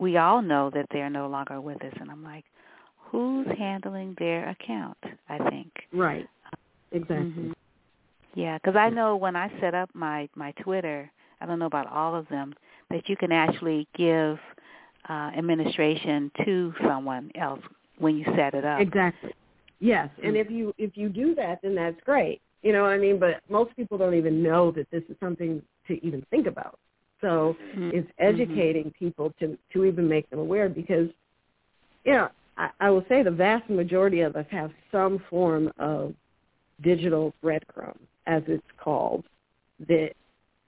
we 0.00 0.16
all 0.16 0.40
know 0.42 0.70
that 0.70 0.86
they're 0.92 1.10
no 1.10 1.28
longer 1.28 1.60
with 1.60 1.82
us 1.84 1.92
and 2.00 2.10
I'm 2.10 2.22
like, 2.22 2.44
who's 2.98 3.46
handling 3.58 4.14
their 4.18 4.48
account? 4.48 4.98
I 5.28 5.38
think. 5.50 5.72
right 5.92 6.28
exactly 6.92 7.24
Mhm. 7.24 7.52
Yeah, 8.34 8.58
because 8.58 8.76
I 8.76 8.90
know 8.90 9.16
when 9.16 9.36
I 9.36 9.48
set 9.60 9.74
up 9.74 9.90
my 9.94 10.28
my 10.34 10.52
Twitter, 10.52 11.10
I 11.40 11.46
don't 11.46 11.58
know 11.58 11.66
about 11.66 11.86
all 11.88 12.14
of 12.14 12.28
them, 12.28 12.54
that 12.90 13.08
you 13.08 13.16
can 13.16 13.32
actually 13.32 13.88
give 13.94 14.38
uh, 15.08 15.30
administration 15.36 16.30
to 16.44 16.74
someone 16.86 17.30
else 17.34 17.60
when 17.98 18.16
you 18.16 18.24
set 18.36 18.54
it 18.54 18.64
up. 18.64 18.80
Exactly. 18.80 19.32
Yes, 19.80 20.08
and 20.22 20.34
Mm. 20.36 20.40
if 20.40 20.50
you 20.50 20.74
if 20.78 20.96
you 20.96 21.08
do 21.08 21.34
that, 21.36 21.60
then 21.62 21.74
that's 21.74 22.00
great. 22.04 22.40
You 22.62 22.72
know 22.72 22.82
what 22.82 22.92
I 22.92 22.98
mean? 22.98 23.18
But 23.18 23.40
most 23.48 23.74
people 23.76 23.98
don't 23.98 24.14
even 24.14 24.42
know 24.42 24.70
that 24.72 24.90
this 24.90 25.02
is 25.08 25.16
something 25.20 25.62
to 25.86 26.04
even 26.04 26.22
think 26.30 26.46
about. 26.46 26.78
So 27.20 27.56
Mhm. 27.74 27.92
it's 27.92 28.10
educating 28.18 28.90
people 28.92 29.32
to 29.40 29.58
to 29.72 29.84
even 29.84 30.08
make 30.08 30.28
them 30.30 30.38
aware 30.38 30.68
because, 30.68 31.10
you 32.04 32.12
know, 32.12 32.28
I, 32.56 32.70
I 32.80 32.90
will 32.90 33.04
say 33.08 33.22
the 33.22 33.30
vast 33.30 33.68
majority 33.68 34.20
of 34.20 34.36
us 34.36 34.46
have 34.50 34.72
some 34.90 35.18
form 35.30 35.72
of 35.78 36.14
digital 36.80 37.34
breadcrumb, 37.42 37.98
as 38.26 38.42
it's 38.46 38.70
called, 38.76 39.24
that 39.88 40.12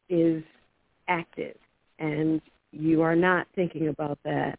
is 0.08 0.42
active, 1.08 1.56
and 1.98 2.40
you 2.72 3.02
are 3.02 3.16
not 3.16 3.46
thinking 3.54 3.88
about 3.88 4.18
that 4.24 4.58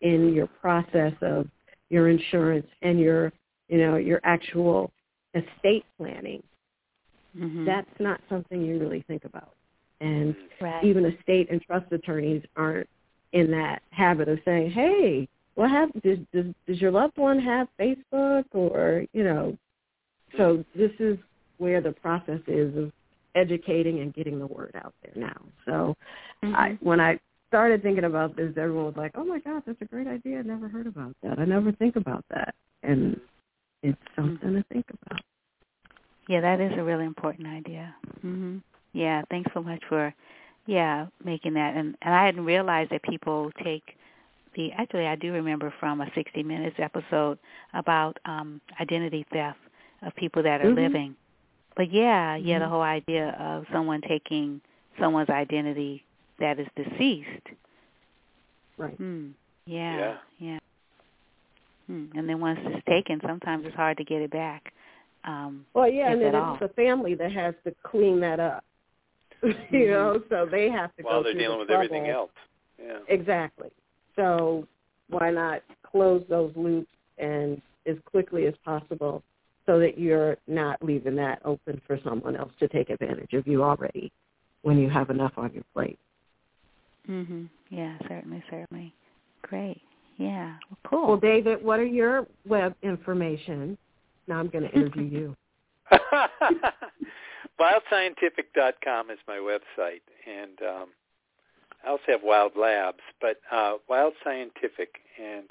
in 0.00 0.32
your 0.32 0.46
process 0.46 1.12
of 1.20 1.48
your 1.90 2.08
insurance 2.08 2.66
and 2.82 2.98
your 2.98 3.32
you 3.68 3.78
know 3.78 3.96
your 3.96 4.20
actual 4.24 4.90
estate 5.34 5.84
planning 5.98 6.42
Mhm. 7.36 7.64
that's 7.64 8.00
not 8.00 8.20
something 8.28 8.62
you 8.62 8.78
really 8.78 9.02
think 9.02 9.24
about 9.24 9.54
and 10.00 10.34
right. 10.60 10.84
even 10.84 11.04
estate 11.04 11.50
and 11.50 11.60
trust 11.62 11.90
attorneys 11.92 12.42
aren't 12.56 12.88
in 13.32 13.50
that 13.50 13.82
habit 13.90 14.28
of 14.28 14.38
saying 14.44 14.70
hey 14.70 15.28
what 15.54 15.70
have 15.70 15.90
does, 16.02 16.18
does 16.32 16.46
does 16.66 16.80
your 16.80 16.90
loved 16.90 17.16
one 17.16 17.38
have 17.38 17.68
facebook 17.78 18.44
or 18.52 19.04
you 19.12 19.22
know 19.22 19.56
so 20.36 20.64
this 20.74 20.92
is 20.98 21.18
where 21.58 21.80
the 21.80 21.92
process 21.92 22.40
is 22.46 22.76
of 22.76 22.92
educating 23.34 24.00
and 24.00 24.14
getting 24.14 24.38
the 24.38 24.46
word 24.46 24.72
out 24.74 24.94
there 25.02 25.12
now 25.16 25.40
so 25.64 25.96
I, 26.42 26.70
Mhm. 26.70 26.82
when 26.82 27.00
I 27.00 27.18
started 27.48 27.82
thinking 27.82 28.04
about 28.04 28.36
this, 28.36 28.56
everyone 28.56 28.86
was 28.86 28.96
like, 28.96 29.10
"Oh 29.16 29.24
my 29.24 29.40
God, 29.40 29.64
that's 29.66 29.80
a 29.82 29.84
great 29.84 30.06
idea! 30.06 30.38
I 30.38 30.42
never 30.42 30.68
heard 30.68 30.86
about 30.86 31.16
that. 31.22 31.38
I 31.38 31.44
never 31.44 31.72
think 31.72 31.96
about 31.96 32.24
that." 32.30 32.54
And 32.84 33.20
it's 33.82 33.98
something 34.14 34.54
to 34.54 34.62
think 34.72 34.86
about. 35.02 35.20
Yeah, 36.28 36.40
that 36.40 36.60
is 36.60 36.72
a 36.78 36.82
really 36.84 37.04
important 37.06 37.48
idea. 37.48 37.94
Mhm. 38.24 38.62
Yeah, 38.92 39.22
thanks 39.30 39.50
so 39.54 39.62
much 39.62 39.84
for 39.88 40.14
yeah, 40.66 41.06
making 41.24 41.54
that 41.54 41.74
and 41.76 41.96
and 42.02 42.14
I 42.14 42.24
hadn't 42.26 42.44
realized 42.44 42.90
that 42.90 43.02
people 43.02 43.50
take 43.64 43.96
the 44.54 44.72
actually 44.72 45.06
I 45.06 45.16
do 45.16 45.32
remember 45.32 45.72
from 45.80 46.00
a 46.00 46.10
60 46.14 46.42
minutes 46.42 46.76
episode 46.78 47.38
about 47.74 48.18
um 48.26 48.60
identity 48.80 49.24
theft 49.32 49.58
of 50.02 50.14
people 50.16 50.42
that 50.42 50.60
are 50.60 50.68
Mhm. 50.70 50.76
living. 50.76 51.16
But 51.76 51.90
yeah, 51.90 52.36
yeah, 52.36 52.58
the 52.58 52.66
Mhm. 52.66 52.68
whole 52.70 52.82
idea 52.82 53.30
of 53.38 53.66
someone 53.72 54.00
taking 54.02 54.60
someone's 54.98 55.30
identity 55.30 56.04
that 56.38 56.58
is 56.58 56.68
deceased. 56.76 57.46
Right. 58.76 58.94
Hmm. 58.96 59.30
Yeah. 59.66 59.96
Yeah. 59.98 60.18
Yeah. 60.38 60.58
Hmm. 61.86 62.06
And 62.14 62.28
then 62.28 62.40
once 62.40 62.60
it's 62.64 62.84
taken, 62.86 63.20
sometimes 63.20 63.66
it's 63.66 63.74
hard 63.76 63.96
to 63.98 64.04
get 64.04 64.22
it 64.22 64.30
back. 64.30 64.72
Um 65.24 65.66
Well, 65.74 65.88
yeah, 65.88 66.12
and 66.12 66.22
then 66.22 66.34
it's 66.34 66.60
the 66.60 66.68
family 66.74 67.14
that 67.14 67.32
has 67.32 67.54
to 67.64 67.74
clean 67.82 68.20
that 68.20 68.40
up. 68.40 68.64
you 69.42 69.52
Mhm. 69.86 69.90
know, 69.90 70.22
so 70.28 70.46
they 70.46 70.70
have 70.70 70.94
to 70.96 71.02
While 71.02 71.20
go 71.20 71.24
they're 71.24 71.34
dealing 71.34 71.58
the 71.58 71.62
with 71.64 71.70
everything 71.70 72.08
else. 72.08 72.30
Yeah. 72.78 72.98
Exactly. 73.08 73.70
So 74.16 74.66
why 75.08 75.30
not 75.30 75.62
close 75.82 76.24
those 76.28 76.54
loops 76.56 76.92
and 77.18 77.60
as 77.86 77.96
quickly 78.04 78.46
as 78.46 78.54
possible 78.64 79.22
so 79.66 79.78
that 79.78 79.98
you're 79.98 80.36
not 80.46 80.82
leaving 80.82 81.16
that 81.16 81.40
open 81.44 81.80
for 81.86 81.98
someone 82.04 82.36
else 82.36 82.52
to 82.58 82.68
take 82.68 82.90
advantage 82.90 83.32
of 83.34 83.46
you 83.46 83.62
already 83.62 84.12
when 84.62 84.78
you 84.78 84.88
have 84.88 85.10
enough 85.10 85.32
on 85.36 85.52
your 85.52 85.64
plate. 85.74 85.98
Mhm. 87.08 87.48
Yeah, 87.70 87.96
certainly, 88.08 88.42
certainly. 88.50 88.92
Great. 89.42 89.80
Yeah. 90.18 90.58
Well, 90.68 90.78
cool. 90.84 91.06
Well, 91.08 91.16
David, 91.16 91.62
what 91.64 91.80
are 91.80 91.86
your 91.86 92.26
web 92.46 92.74
information? 92.82 93.78
Now 94.30 94.38
I'm 94.38 94.48
going 94.48 94.62
to 94.62 94.72
interview 94.72 95.02
you. 95.02 95.36
WildScientific.com 97.60 99.10
is 99.10 99.18
my 99.26 99.38
website, 99.38 100.02
and 100.24 100.56
um, 100.62 100.88
I 101.84 101.88
also 101.88 102.04
have 102.06 102.20
Wild 102.22 102.52
Labs, 102.56 103.00
but 103.20 103.40
uh, 103.50 103.74
Wild 103.88 104.12
Scientific, 104.22 105.00
and 105.20 105.50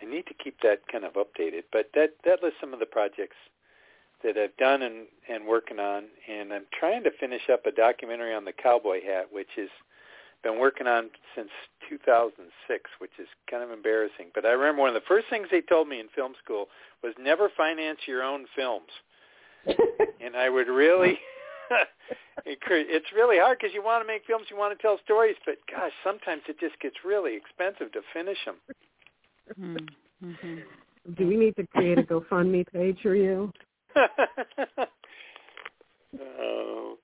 I 0.00 0.04
need 0.04 0.24
to 0.28 0.34
keep 0.34 0.60
that 0.62 0.86
kind 0.90 1.04
of 1.04 1.14
updated. 1.14 1.64
But 1.72 1.90
that 1.96 2.10
that 2.24 2.44
lists 2.44 2.58
some 2.60 2.72
of 2.72 2.78
the 2.78 2.86
projects 2.86 3.36
that 4.22 4.38
I've 4.38 4.56
done 4.56 4.82
and 4.82 5.06
and 5.28 5.48
working 5.48 5.80
on, 5.80 6.04
and 6.30 6.52
I'm 6.52 6.66
trying 6.78 7.02
to 7.02 7.10
finish 7.18 7.42
up 7.52 7.66
a 7.66 7.72
documentary 7.72 8.32
on 8.32 8.44
the 8.44 8.52
cowboy 8.52 9.02
hat, 9.04 9.26
which 9.32 9.58
is 9.58 9.68
been 10.42 10.58
working 10.58 10.86
on 10.86 11.10
since 11.34 11.50
2006, 11.88 12.90
which 12.98 13.10
is 13.18 13.28
kind 13.50 13.62
of 13.62 13.70
embarrassing. 13.70 14.30
But 14.34 14.46
I 14.46 14.50
remember 14.50 14.80
one 14.80 14.88
of 14.88 14.94
the 14.94 15.06
first 15.08 15.26
things 15.28 15.48
they 15.50 15.60
told 15.60 15.88
me 15.88 16.00
in 16.00 16.08
film 16.14 16.34
school 16.42 16.66
was 17.02 17.14
never 17.20 17.50
finance 17.56 17.98
your 18.06 18.22
own 18.22 18.46
films. 18.56 18.90
and 20.20 20.36
I 20.36 20.48
would 20.48 20.68
really, 20.68 21.18
it's 22.46 23.12
really 23.14 23.38
hard 23.38 23.58
because 23.58 23.74
you 23.74 23.82
want 23.82 24.02
to 24.02 24.06
make 24.06 24.22
films, 24.26 24.46
you 24.50 24.56
want 24.56 24.76
to 24.76 24.82
tell 24.82 24.98
stories, 25.04 25.36
but 25.44 25.56
gosh, 25.70 25.92
sometimes 26.02 26.42
it 26.48 26.58
just 26.58 26.78
gets 26.80 26.96
really 27.04 27.36
expensive 27.36 27.92
to 27.92 28.00
finish 28.12 28.38
them. 28.44 28.56
Mm-hmm. 29.58 30.58
Do 31.16 31.26
we 31.26 31.36
need 31.36 31.56
to 31.56 31.66
create 31.66 31.98
a 31.98 32.02
GoFundMe 32.02 32.66
page 32.72 32.98
for 33.02 33.14
you? 33.14 33.52
oh, 36.20 36.96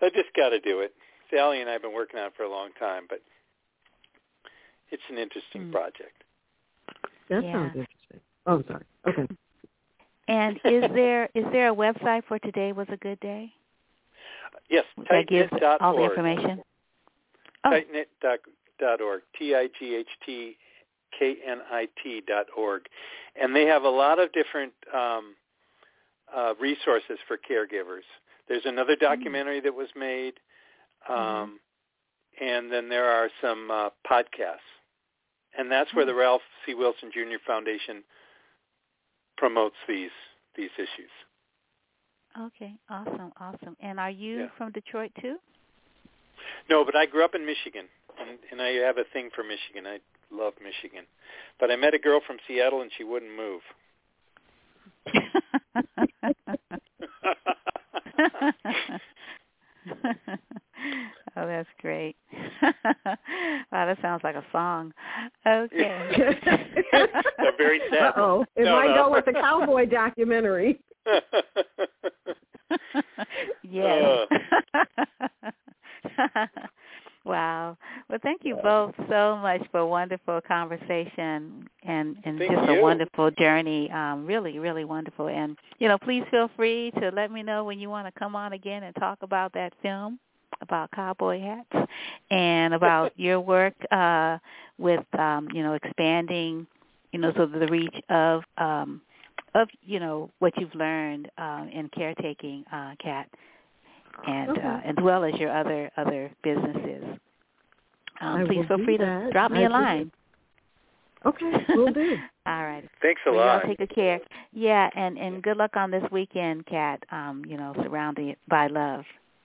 I 0.00 0.08
just 0.10 0.32
got 0.36 0.50
to 0.50 0.60
do 0.60 0.80
it. 0.80 0.92
Sally 1.34 1.60
and 1.60 1.68
I 1.68 1.72
have 1.74 1.82
been 1.82 1.92
working 1.92 2.18
on 2.20 2.26
it 2.28 2.32
for 2.36 2.44
a 2.44 2.48
long 2.50 2.70
time, 2.78 3.04
but 3.08 3.20
it's 4.90 5.02
an 5.10 5.18
interesting 5.18 5.66
Mm. 5.66 5.72
project. 5.72 6.22
That 7.28 7.42
Yeah. 7.42 7.52
sounds 7.52 7.76
interesting. 7.76 8.20
Oh, 8.46 8.54
I'm 8.56 8.64
sorry. 8.66 8.84
Okay. 9.06 9.26
And 10.26 10.58
is 10.64 10.90
there 10.92 11.28
is 11.34 11.44
there 11.52 11.68
a 11.68 11.74
website 11.74 12.24
for 12.24 12.38
today 12.38 12.72
was 12.72 12.88
a 12.88 12.96
good 12.96 13.20
day 13.20 13.52
Yes, 14.70 14.86
that 15.10 15.26
gives 15.26 15.50
tightknit.org. 15.52 15.82
all 15.82 15.94
the 15.96 16.02
information? 16.04 16.62
Oh, 17.64 17.70
Tightknit.org, 17.70 19.22
T-I-G-H-T-K-N-I-T 19.38 22.20
dot 22.26 22.46
org. 22.56 22.86
And 23.36 23.54
they 23.54 23.66
have 23.66 23.82
a 23.84 23.88
lot 23.90 24.18
of 24.18 24.32
different 24.32 24.72
um, 24.94 25.36
uh, 26.34 26.54
resources 26.58 27.18
for 27.28 27.36
caregivers. 27.36 28.04
There's 28.48 28.64
another 28.64 28.96
documentary 28.96 29.60
that 29.60 29.74
was 29.74 29.88
made, 29.94 30.40
um, 31.08 31.60
and 32.40 32.70
then 32.72 32.88
there 32.88 33.06
are 33.08 33.28
some 33.40 33.70
uh, 33.70 33.90
podcasts. 34.10 34.58
And 35.56 35.70
that's 35.70 35.92
where 35.94 36.04
the 36.04 36.14
Ralph 36.14 36.42
C. 36.66 36.74
Wilson 36.74 37.10
Jr. 37.12 37.38
Foundation 37.46 38.02
promotes 39.36 39.76
these 39.88 40.10
these 40.56 40.70
issues. 40.76 41.10
okay, 42.46 42.74
awesome, 42.90 43.32
awesome. 43.40 43.76
And 43.80 43.98
are 44.00 44.10
you 44.10 44.38
Yeah. 44.40 44.48
from 44.56 44.72
Detroit 44.72 45.12
too? 45.20 45.36
No, 46.70 46.84
but 46.84 46.96
I 46.96 47.06
grew 47.06 47.24
up 47.24 47.34
in 47.34 47.44
Michigan, 47.46 47.86
and, 48.18 48.38
and 48.50 48.60
I 48.62 48.70
have 48.86 48.98
a 48.98 49.04
thing 49.12 49.30
for 49.34 49.42
Michigan. 49.44 49.86
I 49.86 49.98
love 50.30 50.54
Michigan. 50.62 51.06
But 51.60 51.70
I 51.70 51.76
met 51.76 51.94
a 51.94 51.98
girl 51.98 52.20
from 52.26 52.38
Seattle, 52.46 52.82
and 52.82 52.90
she 52.96 53.04
wouldn't 53.04 53.32
move. 53.36 53.62
oh, 61.36 61.46
that's 61.46 61.68
great. 61.80 62.16
wow, 62.62 62.72
that 63.72 63.98
sounds 64.02 64.22
like 64.24 64.36
a 64.36 64.44
song. 64.52 64.92
Okay. 65.46 66.38
No, 67.38 67.50
very 67.58 67.80
sad. 67.90 68.12
Uh-oh. 68.16 68.44
It 68.56 68.64
No, 68.64 68.72
might 68.76 68.94
no. 68.94 69.06
go 69.06 69.12
with 69.12 69.24
the 69.24 69.32
cowboy 69.32 69.86
documentary. 69.86 70.80
yes. 73.62 74.28
wow. 77.24 77.76
Well, 78.08 78.18
thank 78.22 78.42
you 78.44 78.56
both 78.62 78.94
so 79.08 79.36
much 79.36 79.62
for 79.70 79.80
a 79.80 79.86
wonderful 79.86 80.40
conversation 80.46 81.66
and 81.82 82.16
and 82.24 82.38
Thank 82.38 82.52
just 82.52 82.68
a 82.68 82.80
wonderful 82.80 83.30
journey. 83.32 83.90
Um, 83.90 84.26
really, 84.26 84.58
really 84.58 84.84
wonderful. 84.84 85.28
And 85.28 85.58
you 85.78 85.88
know, 85.88 85.98
please 85.98 86.22
feel 86.30 86.48
free 86.56 86.92
to 87.00 87.10
let 87.10 87.30
me 87.32 87.42
know 87.42 87.64
when 87.64 87.78
you 87.78 87.90
want 87.90 88.06
to 88.06 88.18
come 88.18 88.36
on 88.36 88.52
again 88.52 88.82
and 88.84 88.94
talk 88.96 89.18
about 89.22 89.52
that 89.54 89.72
film 89.82 90.18
about 90.60 90.90
cowboy 90.92 91.40
hats 91.40 91.88
and 92.30 92.74
about 92.74 93.12
your 93.16 93.40
work 93.40 93.74
uh 93.92 94.38
with 94.78 95.04
um 95.18 95.48
you 95.52 95.62
know 95.62 95.74
expanding 95.74 96.66
you 97.12 97.18
know 97.18 97.32
so 97.36 97.46
the 97.46 97.66
reach 97.68 97.94
of 98.10 98.42
um 98.58 99.00
of 99.54 99.68
you 99.82 100.00
know 100.00 100.30
what 100.38 100.52
you've 100.58 100.74
learned 100.74 101.30
um 101.38 101.68
in 101.72 101.88
caretaking 101.90 102.64
uh 102.72 102.94
Kat 103.02 103.28
and 104.26 104.50
Okay. 104.50 104.60
uh 104.60 104.80
as 104.84 104.96
well 105.02 105.24
as 105.24 105.34
your 105.34 105.50
other 105.56 105.90
other 105.96 106.30
businesses. 106.42 107.04
Um 108.20 108.40
I 108.40 108.44
please 108.46 108.64
feel 108.68 108.78
do 108.78 108.84
free 108.84 108.98
to 108.98 109.28
drop 109.32 109.50
me 109.52 109.60
I 109.60 109.64
a 109.64 109.68
appreciate 109.68 110.08
line. 110.08 110.12
Okay, 111.26 111.52
we'll 111.74 111.92
do. 111.92 112.22
all 112.46 112.64
right. 112.64 112.88
Thanks 113.02 113.20
a 113.26 113.30
well, 113.30 113.44
y'all 113.44 113.56
lot. 113.56 113.66
take 113.66 113.78
good 113.78 113.94
care. 113.94 114.20
Yeah 114.52 114.88
and 114.94 115.18
and 115.18 115.42
good 115.42 115.56
luck 115.56 115.76
on 115.76 115.90
this 115.90 116.04
weekend 116.10 116.66
Kat 116.66 117.02
um 117.10 117.44
you 117.46 117.56
know 117.56 117.74
surrounded 117.82 118.36
by 118.48 118.66
love 118.68 119.04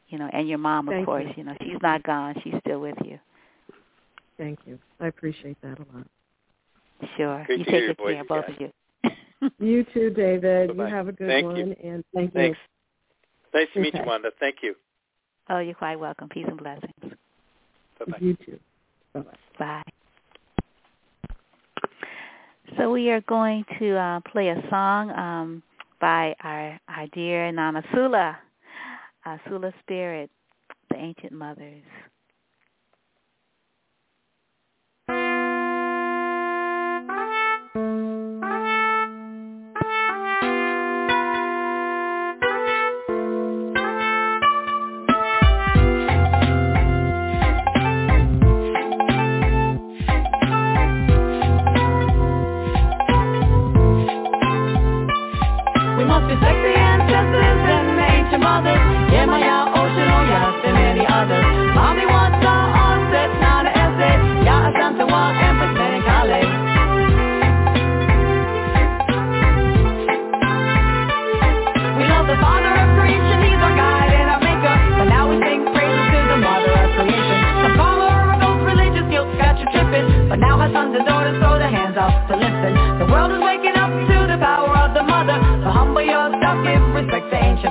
you 0.09 0.17
know 0.17 0.29
and 0.33 0.47
your 0.49 0.57
mom 0.57 0.87
of 0.87 0.93
Thank 0.93 1.05
course 1.05 1.25
you. 1.27 1.33
you 1.37 1.43
know 1.43 1.55
she's 1.61 1.81
not 1.81 2.03
gone 2.03 2.35
she's 2.43 2.53
still 2.65 2.79
with 2.81 2.97
you 3.05 3.19
Thank 4.37 4.59
you. 4.65 4.79
I 5.01 5.07
appreciate 5.07 5.57
that 5.61 5.77
a 5.79 5.85
lot. 5.97 6.07
sure 7.17 7.43
Great 7.45 7.59
you 7.59 7.65
to 7.65 7.71
hear 7.71 7.79
take 7.89 7.97
your 7.99 8.07
good 8.07 8.15
care 8.15 8.23
both 8.25 8.45
Kat. 8.45 8.55
of 8.55 8.61
you 8.61 9.49
You 9.59 9.85
too, 9.93 10.09
David. 10.09 10.69
Bye-bye. 10.69 10.89
You 10.89 10.95
have 10.95 11.07
a 11.07 11.11
good 11.13 11.27
Thank 11.29 11.45
one, 11.45 11.55
you. 11.57 11.75
and 11.83 12.03
thank 12.13 12.33
Thanks. 12.33 12.57
Nice 13.53 13.67
to 13.73 13.79
meet 13.81 13.93
you, 13.93 14.01
Wanda. 14.05 14.31
Thank 14.39 14.57
you. 14.61 14.75
oh 15.49 15.59
you're 15.59 15.73
quite 15.75 15.97
welcome 15.99 16.27
peace 16.29 16.45
and 16.47 16.57
blessings 16.57 16.91
Bye-bye. 17.99 18.17
you. 18.21 18.27
You 18.29 18.37
too. 18.45 18.59
Bye 19.13 19.21
bye. 19.21 19.33
Bye. 19.59 19.83
So 22.77 22.91
we 22.91 23.09
are 23.09 23.21
going 23.21 23.65
to 23.79 23.95
uh, 23.97 24.19
play 24.31 24.49
a 24.49 24.61
song 24.69 25.09
um, 25.11 25.63
by 25.99 26.35
our, 26.43 26.79
our 26.87 27.07
dear 27.13 27.51
Nana 27.51 27.83
Sula, 27.93 28.37
Uh, 29.29 29.37
Sula 29.47 29.71
Spirit, 29.81 30.31
the 30.89 30.95
Ancient 30.95 31.31
Mothers. 31.31 31.83
We 55.97 56.05
must 56.05 56.25
respect 56.31 56.63
the 56.63 56.73
ancestors 56.79 57.68
mothers. 58.37 58.79
Yemaya, 59.11 59.68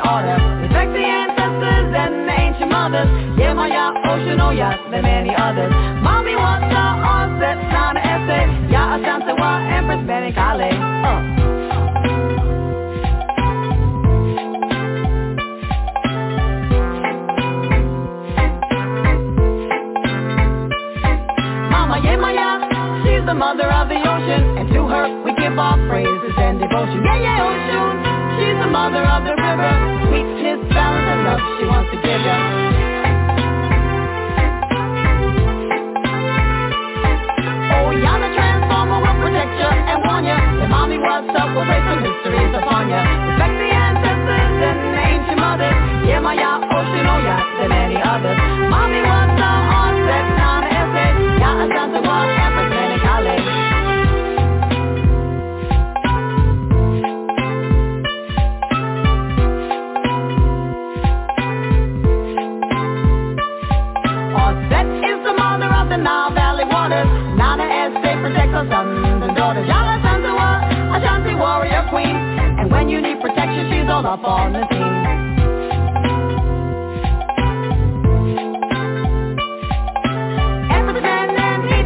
order. 0.05 0.39
Respect 0.63 0.91
the 0.93 1.05
ancestors 1.05 1.89
and 1.95 2.13
the 2.29 2.35
ancient 2.35 2.71
mothers. 2.71 3.09
Yemaya, 3.39 3.93
Ocean, 4.07 4.39
Oyas, 4.39 4.79
and 4.93 5.03
many 5.03 5.35
others. 5.35 5.73
Mommy 6.03 6.35
wants 6.37 6.69
our 6.75 6.95
onset, 7.03 7.59
not 7.73 7.97
an 7.97 8.05
essay. 8.05 8.45
Yaa 8.73 8.99
Asantewaa, 8.99 9.55
Empress, 9.77 10.03
Benikale. 10.09 10.71
Uh. 11.05 11.35
The 23.29 23.35
mother 23.35 23.71
of 23.71 23.89
the 23.91 23.97
ocean, 24.01 24.57
and 24.57 24.69
to 24.73 24.89
her 24.89 25.23
we 25.23 25.35
give 25.37 25.59
our 25.59 25.77
praises 25.87 26.33
and 26.39 26.59
devotion. 26.59 27.05
Yeah, 27.05 27.21
yeah, 27.21 27.45
Oshun, 27.45 28.08
the 28.61 28.67
mother 28.71 29.05
of 29.05 29.25
the 29.25 29.35
river, 29.35 29.73
sweetness, 30.09 30.61
balance, 30.75 31.09
and 31.13 31.21
love 31.25 31.43
she 31.59 31.65
wants 31.67 31.91
to 31.93 31.97
give 32.03 32.23
ya. 32.23 32.37
Oh, 36.59 37.91
Yana 37.95 38.29
transformer 38.35 38.99
will 39.05 39.19
protect 39.23 39.53
ya 39.61 39.71
and 39.71 39.99
warn 40.07 40.25
ya. 40.27 40.37
If 40.63 40.69
mommy 40.71 40.99
what's 40.99 41.31
up, 41.39 41.49
will 41.55 41.65
place 41.65 41.85
some 41.87 42.03
mysteries 42.03 42.53
upon 42.59 42.91
ya. 42.91 43.01
Respect 43.07 43.55
the 43.63 43.69
ancestors 43.71 44.53
and 44.69 44.79
the 44.95 45.03
ancient 45.13 45.39
mothers. 45.39 45.77
Yemaya, 46.09 46.51
Ocean, 46.75 47.07
oh 47.07 47.21
yeah, 47.23 47.63
and 47.63 47.69
many 47.71 47.99
others. 48.03 48.39
Mommy 48.73 49.01
what's 49.07 49.39
up, 49.39 49.63
onset, 49.79 50.25
not 50.41 50.63
an 50.67 50.73
essay. 50.83 51.11
Ya, 51.43 51.51
Asante, 51.63 52.01
Wa, 52.03 52.17
Empress, 52.27 52.69
Menikale. 52.73 52.78
Showed 73.99 74.07
up 74.07 74.23
on 74.23 74.53
the 74.53 74.63
scene. 74.71 75.19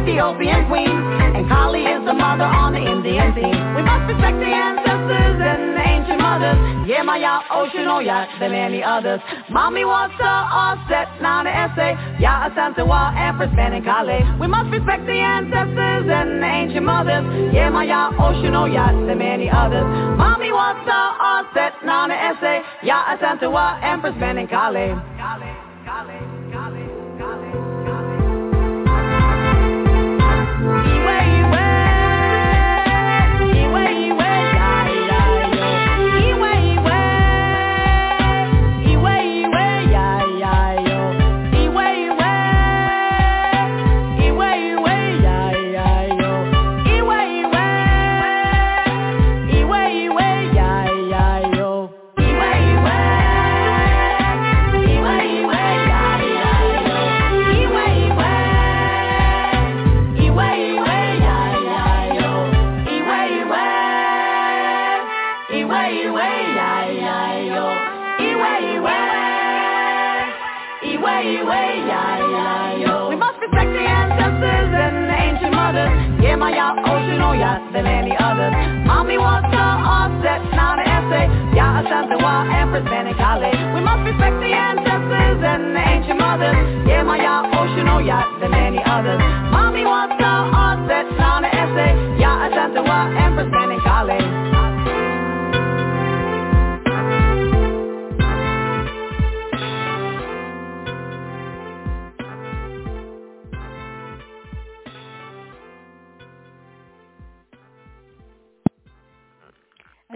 Ethiopian 0.03 0.67
queen, 0.67 0.93
and 1.33 1.49
Kali 1.49 1.81
is 1.81 2.05
the 2.05 2.13
mother 2.13 2.43
on 2.43 2.73
the 2.73 2.79
Indian 2.79 3.33
scene. 3.33 3.57
We 3.73 3.81
must 3.81 4.05
respect 4.13 4.37
the 4.37 4.45
ancestors 4.45 5.41
and 5.41 5.73
the 5.73 5.81
ancient 5.81 6.21
mothers. 6.21 6.59
Yemaya, 6.85 7.41
Ocean, 7.49 7.87
Oya, 7.87 8.27
than 8.39 8.53
any 8.53 8.83
others. 8.83 9.21
Mommy 9.49 9.85
wants 9.85 10.15
to 10.17 10.27
offset, 10.27 11.07
now 11.21 11.41
the 11.43 11.49
essay. 11.49 11.95
Yaa 12.21 12.51
Asantewaa, 12.51 13.15
Empress, 13.17 13.49
Ben, 13.55 13.73
and 13.73 13.83
Kali. 13.83 14.19
We 14.39 14.47
must 14.47 14.69
respect 14.69 15.05
the 15.07 15.17
ancestors 15.17 16.05
and 16.05 16.43
the 16.43 16.51
ancient 16.61 16.85
mothers. 16.85 17.25
Yemaya, 17.55 18.13
Ocean, 18.19 18.53
Oya, 18.53 18.93
than 19.07 19.17
many 19.17 19.49
others. 19.49 19.87
Mommy 20.17 20.51
wants 20.51 20.85
to 20.85 20.93
offset, 20.93 21.72
the 22.09 22.15
essay. 22.15 22.61
Yaa 22.83 23.17
Asantewaa, 23.17 23.81
Empress, 23.83 24.15
Ben, 24.19 24.37
and 24.37 24.49
Ocean, 77.43 77.59
than 77.73 77.85
any 77.85 78.15
others. 78.15 78.55
Mommy 78.87 79.17
wants 79.17 79.51
to 79.51 79.59
offset, 79.59 80.39
not 80.55 80.79
an 80.79 80.87
essay. 80.87 81.27
Yaa 81.57 81.83
Asantewaa, 81.83 82.47
and 82.47 83.13
Kale. 83.19 83.51
We 83.75 83.81
must 83.83 84.03
respect 84.07 84.39
the 84.39 84.53
ancestors 84.55 85.39
and 85.43 85.75
the 85.75 85.83
ancient 85.83 86.19
mothers. 86.19 86.55
Yemaya, 86.87 87.43
Ocean, 87.59 87.87
Oya, 87.89 88.23
than 88.39 88.53
any 88.53 88.79
others. 88.85 89.42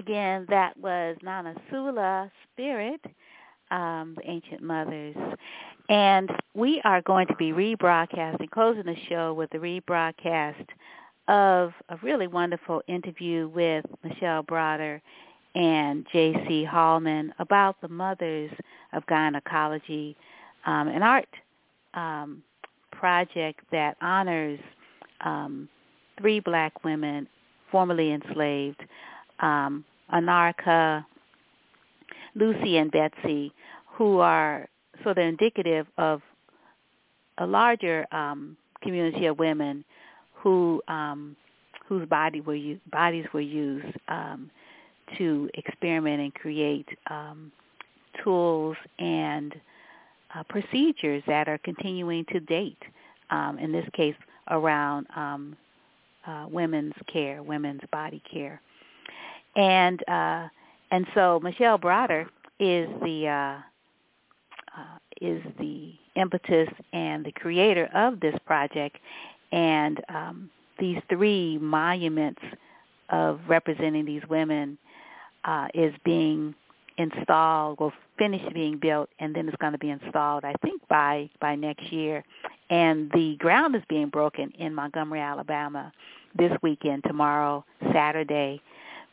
Again, 0.08 0.46
that 0.48 0.78
was 0.78 1.18
Nana 1.22 1.54
Sula 1.70 2.32
Spirit, 2.54 3.02
um, 3.72 4.16
the 4.16 4.30
Ancient 4.30 4.64
Mothers. 4.64 5.18
And 5.90 6.30
we 6.54 6.80
are 6.86 7.02
going 7.02 7.28
to 7.28 7.36
be 7.36 7.52
rebroadcasting, 7.52 8.50
closing 8.50 8.86
the 8.86 8.96
show 9.10 9.34
with 9.34 9.54
a 9.54 9.58
rebroadcast 9.58 10.66
of 11.28 11.74
a 11.90 11.98
really 12.02 12.28
wonderful 12.28 12.82
interview 12.88 13.50
with 13.50 13.84
Michelle 14.02 14.44
Browder 14.44 15.02
and 15.56 16.08
J.C. 16.14 16.64
Hallman 16.64 17.34
about 17.40 17.76
the 17.82 17.90
mothers 17.90 18.52
of 18.94 19.06
gynecology, 19.08 20.16
um, 20.66 20.88
an 20.88 21.04
art 21.04 21.28
um, 21.96 22.42
project 22.94 23.60
that 23.74 23.98
honors 24.02 24.62
um, 25.26 25.68
three 26.18 26.40
black 26.40 26.86
women 26.86 27.28
formerly 27.70 28.14
enslaved 28.14 28.82
um, 29.40 29.84
Anarcha, 30.14 31.06
Lucy, 32.36 32.78
and 32.78 32.92
Betsy, 32.92 33.52
who 33.94 34.20
are 34.20 34.68
so 35.04 35.14
they're 35.14 35.28
indicative 35.28 35.88
of 35.98 36.22
a 37.38 37.46
larger 37.46 38.06
um, 38.14 38.58
community 38.82 39.26
of 39.26 39.40
women 39.40 39.84
who 40.34 40.82
um, 40.88 41.36
whose 41.88 42.08
body 42.08 42.42
were 42.42 42.56
u- 42.56 42.80
bodies 42.92 43.26
were 43.34 43.42
used 43.42 43.96
um, 44.08 44.50
to 45.18 45.50
experiment 45.54 46.22
and 46.22 46.34
create 46.34 46.88
um, 47.10 47.52
tools 48.24 48.76
and 49.00 49.56
uh, 50.36 50.44
procedures 50.50 51.24
that 51.28 51.48
are 51.48 51.58
continuing 51.60 52.26
to 52.26 52.40
date. 52.42 52.82
Um, 53.30 53.58
in 53.60 53.72
this 53.72 53.88
case, 53.94 54.16
around 54.50 55.08
um, 55.16 55.56
uh, 56.26 56.46
women's 56.50 56.94
care, 57.12 57.42
women's 57.44 57.82
body 57.92 58.22
care 58.32 58.62
and 59.58 60.08
uh, 60.08 60.48
and 60.92 61.06
so 61.14 61.42
Michelle 61.44 61.78
Browder 61.78 62.28
is 62.60 62.88
the 63.02 63.28
uh, 63.28 64.80
uh, 64.80 64.98
is 65.20 65.44
the 65.60 65.92
impetus 66.16 66.70
and 66.94 67.26
the 67.26 67.32
creator 67.34 67.90
of 67.94 68.20
this 68.22 68.36
project, 68.46 68.98
and 69.52 70.00
um, 70.08 70.50
these 70.80 71.00
three 71.10 71.58
monuments 71.58 72.42
of 73.10 73.40
representing 73.48 74.06
these 74.06 74.22
women 74.30 74.78
uh, 75.44 75.68
is 75.74 75.94
being 76.06 76.54
installed, 76.98 77.80
will 77.80 77.94
finish 78.18 78.42
being 78.54 78.78
built, 78.78 79.10
and 79.20 79.36
then 79.36 79.48
it's 79.48 79.58
going 79.58 79.72
to 79.72 79.80
be 79.80 79.90
installed, 79.90 80.46
I 80.46 80.54
think, 80.64 80.88
by 80.88 81.30
by 81.42 81.56
next 81.56 81.92
year. 81.92 82.24
And 82.70 83.10
the 83.12 83.38
ground 83.40 83.76
is 83.76 83.82
being 83.90 84.10
broken 84.10 84.52
in 84.60 84.76
Montgomery, 84.76 85.22
Alabama, 85.22 85.92
this 86.38 86.52
weekend, 86.62 87.04
tomorrow, 87.06 87.66
Saturday, 87.92 88.62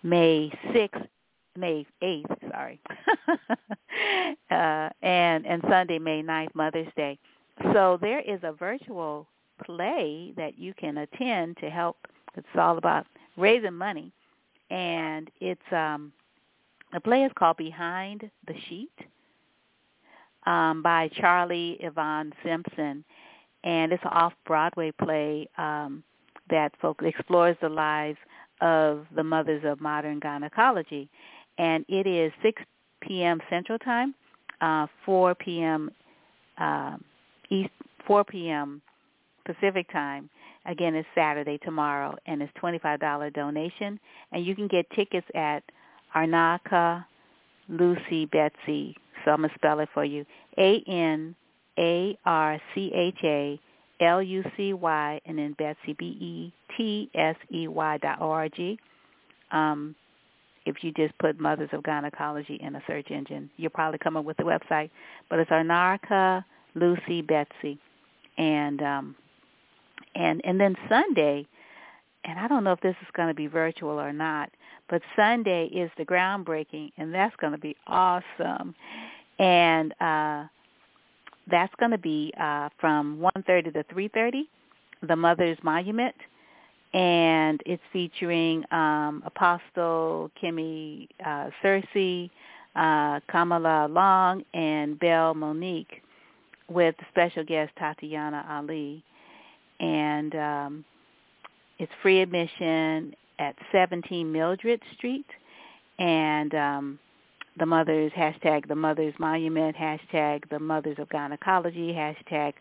May 0.05 0.53
6th, 0.67 1.09
May 1.57 1.87
8th, 2.03 2.51
sorry, 2.51 2.79
uh, 4.51 4.91
and 5.03 5.47
and 5.47 5.65
Sunday, 5.69 5.99
May 5.99 6.23
9th, 6.23 6.55
Mother's 6.55 6.93
Day. 6.95 7.19
So 7.73 7.99
there 8.01 8.21
is 8.21 8.41
a 8.43 8.53
virtual 8.53 9.27
play 9.65 10.35
that 10.37 10.59
you 10.59 10.75
can 10.75 10.99
attend 10.99 11.57
to 11.57 11.71
help. 11.71 11.97
It's 12.37 12.47
all 12.55 12.77
about 12.77 13.07
raising 13.39 13.73
money, 13.73 14.13
and 14.71 15.31
it's 15.41 15.73
um, 15.73 16.13
the 16.93 17.01
play 17.01 17.23
is 17.23 17.33
called 17.39 17.57
Behind 17.57 18.31
the 18.47 18.55
Sheet 18.69 18.93
um, 20.45 20.83
by 20.83 21.09
Charly 21.19 21.83
Evon 21.83 22.35
Simpson, 22.45 23.03
and 23.63 23.91
it's 23.91 24.03
an 24.03 24.11
off-Broadway 24.11 24.93
play 25.03 25.49
um, 25.57 26.03
that 26.51 26.73
folk 26.83 27.01
explores 27.03 27.57
the 27.63 27.71
lives 27.71 28.19
of 28.65 29.07
the 29.15 29.23
Mothers 29.23 29.63
of 29.65 29.81
Modern 29.81 30.19
Gynecology. 30.19 31.09
And 31.59 31.85
it 31.89 32.07
is 32.07 32.33
6 32.43 32.63
p.m. 33.03 33.41
Central 33.51 33.79
Time, 33.79 34.15
uh, 34.61 34.87
4 35.05 35.35
p.m. 35.37 35.91
Uh, 36.59 36.97
East, 37.51 37.71
4 38.07 38.25
p.m. 38.25 38.81
Pacific 39.45 39.93
Time. 39.93 40.31
Again, 40.67 40.95
it's 40.95 41.07
Saturday 41.15 41.59
tomorrow, 41.59 42.17
and 42.27 42.41
it's 42.41 42.53
$25 42.61 43.35
donation. 43.35 44.01
And 44.33 44.47
you 44.47 44.57
can 44.57 44.67
get 44.67 44.89
tickets 44.91 45.27
at 45.35 45.63
Arnaka 46.17 47.05
Lucy 47.69 48.25
Betsy. 48.27 48.97
So 49.25 49.33
I'm 49.33 49.41
going 49.41 49.51
to 49.51 49.55
spell 49.57 49.81
it 49.81 49.91
for 49.93 50.07
you. 50.07 50.25
A-N-A-R-C-H-A 50.57 51.35
L-U-C-Y, 54.05 55.21
and 55.27 55.39
then 55.39 55.55
Betsy, 55.59 55.95
B-E-T-S-E-Y 55.99 57.99
dot 57.99 58.21
O-R-G. 58.21 58.79
Um, 59.51 59.95
if 60.67 60.83
you 60.83 60.93
just 60.93 61.17
put 61.19 61.39
Mothers 61.39 61.69
of 61.73 61.83
Gynecology 61.83 62.55
in 62.55 62.75
a 62.75 62.83
search 62.87 63.11
engine, 63.11 63.51
you'll 63.57 63.71
probably 63.71 63.99
come 63.99 64.17
up 64.17 64.25
with 64.25 64.37
the 64.37 64.43
website. 64.43 64.91
But 65.29 65.39
it's 65.39 65.51
Arnarka 65.51 66.45
Lucy 66.75 67.23
Betsy. 67.23 67.79
And 68.39 68.83
um, 68.83 69.17
and 70.15 70.41
and 70.45 70.61
then 70.61 70.77
Sunday, 70.89 71.47
and 72.25 72.39
I 72.39 72.49
don't 72.49 72.65
know 72.65 72.73
if 72.73 72.81
this 72.81 72.97
is 73.03 73.09
going 73.13 73.29
to 73.29 73.35
be 73.35 73.47
virtual 73.47 74.01
or 74.01 74.13
not, 74.13 74.51
but 74.89 75.03
Sunday 75.17 75.67
is 75.67 75.91
the 75.97 76.05
groundbreaking, 76.05 76.93
and 76.97 77.15
that's 77.15 77.35
going 77.37 77.53
to 77.53 77.59
be 77.59 77.77
awesome. 77.87 78.75
And 79.39 79.93
uh, 80.01 80.47
that's 81.51 81.75
going 81.79 81.91
to 81.91 81.99
be 81.99 82.33
uh, 82.41 82.69
from 82.81 83.19
1.30 83.37 83.73
to 83.75 83.95
3.30, 83.95 84.43
the 85.07 85.17
Mother's 85.17 85.59
Monument. 85.63 86.15
And 86.93 87.61
it's 87.67 87.83
featuring 87.93 88.65
um, 88.71 89.23
Apostle 89.27 90.31
Kimmy 90.41 91.09
uh, 91.25 91.51
Cersei, 91.63 92.31
uh, 92.77 93.21
Kamala 93.31 93.89
Long 93.89 94.45
and 94.55 94.99
Belle 94.99 95.35
Monique 95.35 96.03
with 96.69 96.95
special 97.11 97.45
guest 97.45 97.73
Tatiana 97.79 98.47
Ali. 98.49 99.03
And 99.81 100.35
um, 100.37 100.85
it's 101.79 101.93
free 102.01 102.21
admission 102.21 103.15
at 103.39 103.57
17 103.73 104.31
Mildred 104.31 104.81
Street. 104.97 105.27
And 105.99 106.55
um, 106.55 106.99
the 107.59 107.67
mothers, 107.67 108.13
hashtag 108.17 108.69
the 108.69 108.75
mothers 108.75 109.15
monument, 109.19 109.77
hashtag 109.77 110.49
the 110.51 110.59
mothers 110.59 110.97
of 110.99 111.09
gynecology, 111.09 111.93
hashtag 111.93 112.55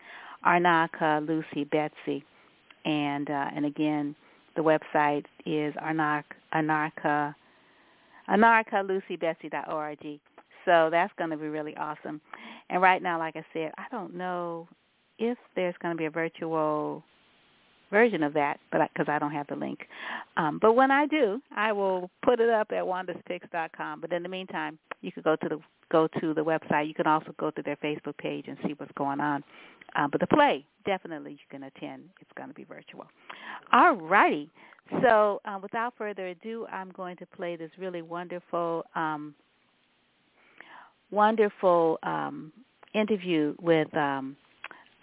Arnaka 0.46 1.26
Lucy 1.26 1.64
Betsy. 1.64 2.24
And, 2.84 3.30
uh, 3.30 3.50
and 3.54 3.64
again, 3.64 4.14
the 4.56 4.62
website 4.62 5.24
is 5.46 5.74
Arnaka, 5.74 6.24
Anarcha 6.54 7.34
anarchalucybetsy.org. 8.28 10.20
So 10.64 10.88
that's 10.90 11.12
going 11.18 11.30
to 11.30 11.36
be 11.36 11.48
really 11.48 11.76
awesome. 11.76 12.20
And 12.70 12.80
right 12.80 13.02
now, 13.02 13.18
like 13.18 13.36
I 13.36 13.44
said, 13.52 13.72
I 13.76 13.84
don't 13.90 14.14
know 14.14 14.68
if 15.18 15.36
there's 15.56 15.74
going 15.82 15.94
to 15.94 15.98
be 15.98 16.06
a 16.06 16.10
virtual 16.10 17.02
version 17.94 18.24
of 18.24 18.34
that, 18.34 18.58
but 18.72 18.80
because 18.92 19.06
I, 19.08 19.16
I 19.16 19.18
don't 19.20 19.30
have 19.30 19.46
the 19.46 19.54
link. 19.54 19.78
Um, 20.36 20.58
but 20.60 20.74
when 20.74 20.90
I 20.90 21.06
do, 21.06 21.40
I 21.56 21.72
will 21.72 22.10
put 22.24 22.40
it 22.40 22.50
up 22.50 22.72
at 22.72 22.82
wandaspicks.com. 22.82 24.00
But 24.00 24.12
in 24.12 24.24
the 24.24 24.28
meantime, 24.28 24.78
you 25.00 25.12
could 25.12 25.22
go 25.22 25.36
to 25.36 25.48
the 25.48 25.58
go 25.92 26.08
to 26.20 26.34
the 26.34 26.44
website. 26.44 26.88
You 26.88 26.94
can 26.94 27.06
also 27.06 27.32
go 27.38 27.52
to 27.52 27.62
their 27.62 27.76
Facebook 27.76 28.18
page 28.18 28.46
and 28.48 28.58
see 28.66 28.74
what's 28.76 28.90
going 28.98 29.20
on. 29.20 29.44
Uh, 29.94 30.08
but 30.10 30.20
the 30.20 30.26
play, 30.26 30.66
definitely 30.84 31.32
you 31.32 31.46
can 31.50 31.62
attend. 31.62 32.02
It's 32.20 32.30
going 32.36 32.48
to 32.48 32.54
be 32.54 32.64
virtual. 32.64 33.06
All 33.72 33.94
righty. 33.94 34.50
So 35.02 35.40
uh, 35.44 35.58
without 35.62 35.94
further 35.96 36.26
ado, 36.26 36.66
I'm 36.70 36.90
going 36.90 37.16
to 37.18 37.26
play 37.26 37.54
this 37.56 37.70
really 37.78 38.02
wonderful, 38.02 38.84
um, 38.96 39.34
wonderful 41.10 41.98
um, 42.02 42.52
interview 42.92 43.54
with 43.60 43.94
um, 43.96 44.36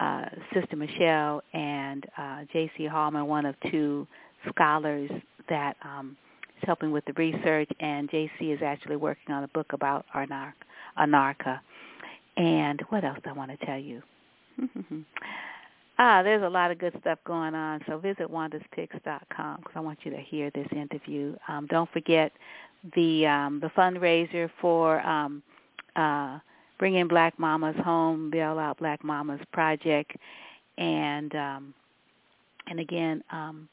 uh, 0.01 0.25
Sister 0.53 0.75
Michelle 0.75 1.43
and 1.53 2.05
uh, 2.17 2.39
J.C. 2.51 2.85
Hallman, 2.85 3.27
one 3.27 3.45
of 3.45 3.55
two 3.69 4.07
scholars 4.49 5.11
that 5.47 5.77
um, 5.83 6.17
is 6.57 6.63
helping 6.65 6.91
with 6.91 7.05
the 7.05 7.13
research, 7.13 7.69
and 7.79 8.09
J.C. 8.09 8.45
is 8.51 8.61
actually 8.63 8.95
working 8.95 9.33
on 9.33 9.43
a 9.43 9.47
book 9.49 9.67
about 9.73 10.05
Anarch- 10.15 10.53
Anarcha. 10.97 11.59
And 12.37 12.81
what 12.89 13.03
else 13.03 13.19
I 13.25 13.31
want 13.33 13.51
to 13.57 13.65
tell 13.65 13.79
you? 13.79 14.01
Ah, 16.03 16.23
there's 16.23 16.41
a 16.41 16.49
lot 16.49 16.71
of 16.71 16.79
good 16.79 16.97
stuff 17.01 17.19
going 17.27 17.53
on. 17.53 17.79
So 17.87 17.99
visit 17.99 18.27
wandaspicks.com 18.27 19.57
because 19.57 19.73
I 19.75 19.79
want 19.81 19.99
you 20.03 20.09
to 20.09 20.17
hear 20.17 20.49
this 20.49 20.65
interview. 20.71 21.35
Um, 21.47 21.67
don't 21.67 21.91
forget 21.91 22.31
the 22.95 23.27
um, 23.27 23.59
the 23.59 23.67
fundraiser 23.77 24.49
for 24.59 24.99
um, 25.01 25.43
uh, 25.95 26.39
Bringing 26.81 27.07
Black 27.07 27.37
Mamas 27.37 27.75
Home, 27.85 28.31
Bail 28.31 28.57
Out 28.57 28.79
Black 28.79 29.03
Mamas 29.03 29.39
Project, 29.53 30.13
and 30.79 31.35
um, 31.35 31.75
and 32.65 32.79
again, 32.79 33.23
um, 33.31 33.69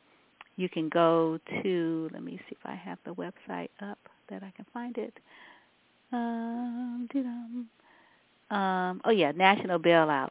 you 0.57 0.69
can 0.69 0.91
go 0.91 1.39
to. 1.63 2.11
Let 2.13 2.23
me 2.23 2.39
see 2.47 2.55
if 2.61 2.67
I 2.67 2.75
have 2.75 2.99
the 3.07 3.15
website 3.15 3.71
up 3.81 3.99
that 4.29 4.43
I 4.43 4.53
can 4.55 4.67
find 4.75 4.99
it. 4.99 5.15
Um, 6.13 7.09
um, 8.51 9.01
oh 9.07 9.11
yeah, 9.11 9.33
National 9.33 9.79
Bailout. 9.79 10.29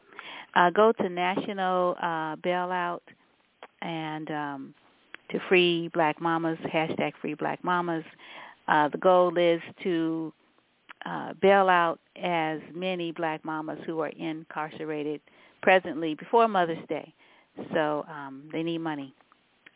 Uh, 0.54 0.70
go 0.70 0.92
to 0.92 1.08
National 1.08 1.96
uh, 2.00 2.36
Bailout 2.36 3.00
and 3.82 4.30
um, 4.30 4.74
to 5.30 5.40
free 5.48 5.90
Black 5.94 6.20
Mamas 6.20 6.58
hashtag 6.72 7.14
Free 7.20 7.34
Black 7.34 7.64
Mamas. 7.64 8.04
Uh, 8.68 8.86
the 8.86 8.98
goal 8.98 9.36
is 9.36 9.60
to 9.82 10.32
uh, 11.06 11.32
bail 11.40 11.68
out 11.68 12.00
as 12.16 12.60
many 12.74 13.12
Black 13.12 13.44
mamas 13.44 13.78
who 13.86 14.00
are 14.00 14.08
incarcerated 14.08 15.20
presently 15.62 16.14
before 16.14 16.48
Mother's 16.48 16.84
Day. 16.88 17.12
So 17.72 18.04
um, 18.08 18.48
they 18.52 18.62
need 18.62 18.78
money. 18.78 19.14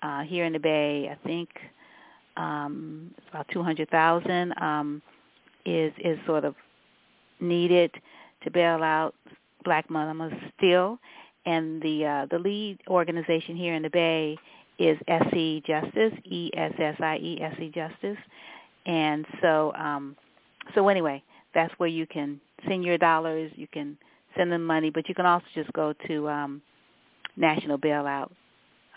Uh, 0.03 0.23
here 0.23 0.45
in 0.45 0.53
the 0.53 0.59
Bay, 0.59 1.09
I 1.11 1.27
think 1.27 1.49
um, 2.37 3.15
about 3.31 3.47
200,000 3.53 4.53
um, 4.61 5.03
is 5.65 5.93
is 5.99 6.19
sort 6.27 6.45
of 6.45 6.55
needed 7.41 7.93
to 8.43 8.51
bail 8.51 8.83
out 8.83 9.15
black 9.65 9.89
mamas 9.91 10.33
still, 10.57 10.99
and 11.47 11.81
the 11.83 12.05
uh, 12.05 12.27
the 12.31 12.39
lead 12.39 12.79
organization 12.89 13.57
here 13.57 13.75
in 13.75 13.83
the 13.83 13.91
Bay 13.91 14.37
is 14.79 14.99
Essie 15.07 15.63
Justice, 15.67 16.13
E 16.25 16.51
S 16.55 16.73
S 16.79 16.97
I 17.01 17.17
E 17.17 17.39
S 17.41 17.55
E 17.61 17.69
Justice, 17.69 18.19
and 18.87 19.25
so 19.41 19.73
um, 19.75 20.17
so 20.75 20.89
anyway, 20.89 21.23
that's 21.55 21.73
where 21.79 21.89
you 21.89 22.07
can 22.07 22.41
send 22.69 22.85
your 22.85 22.99
dollars, 22.99 23.53
you 23.57 23.67
can 23.67 23.97
send 24.37 24.51
them 24.51 24.65
money, 24.65 24.91
but 24.91 25.09
you 25.09 25.15
can 25.15 25.27
also 25.27 25.45
just 25.55 25.73
go 25.73 25.93
to 26.07 26.29
um, 26.29 26.63
National 27.37 27.79
Bailout, 27.79 28.31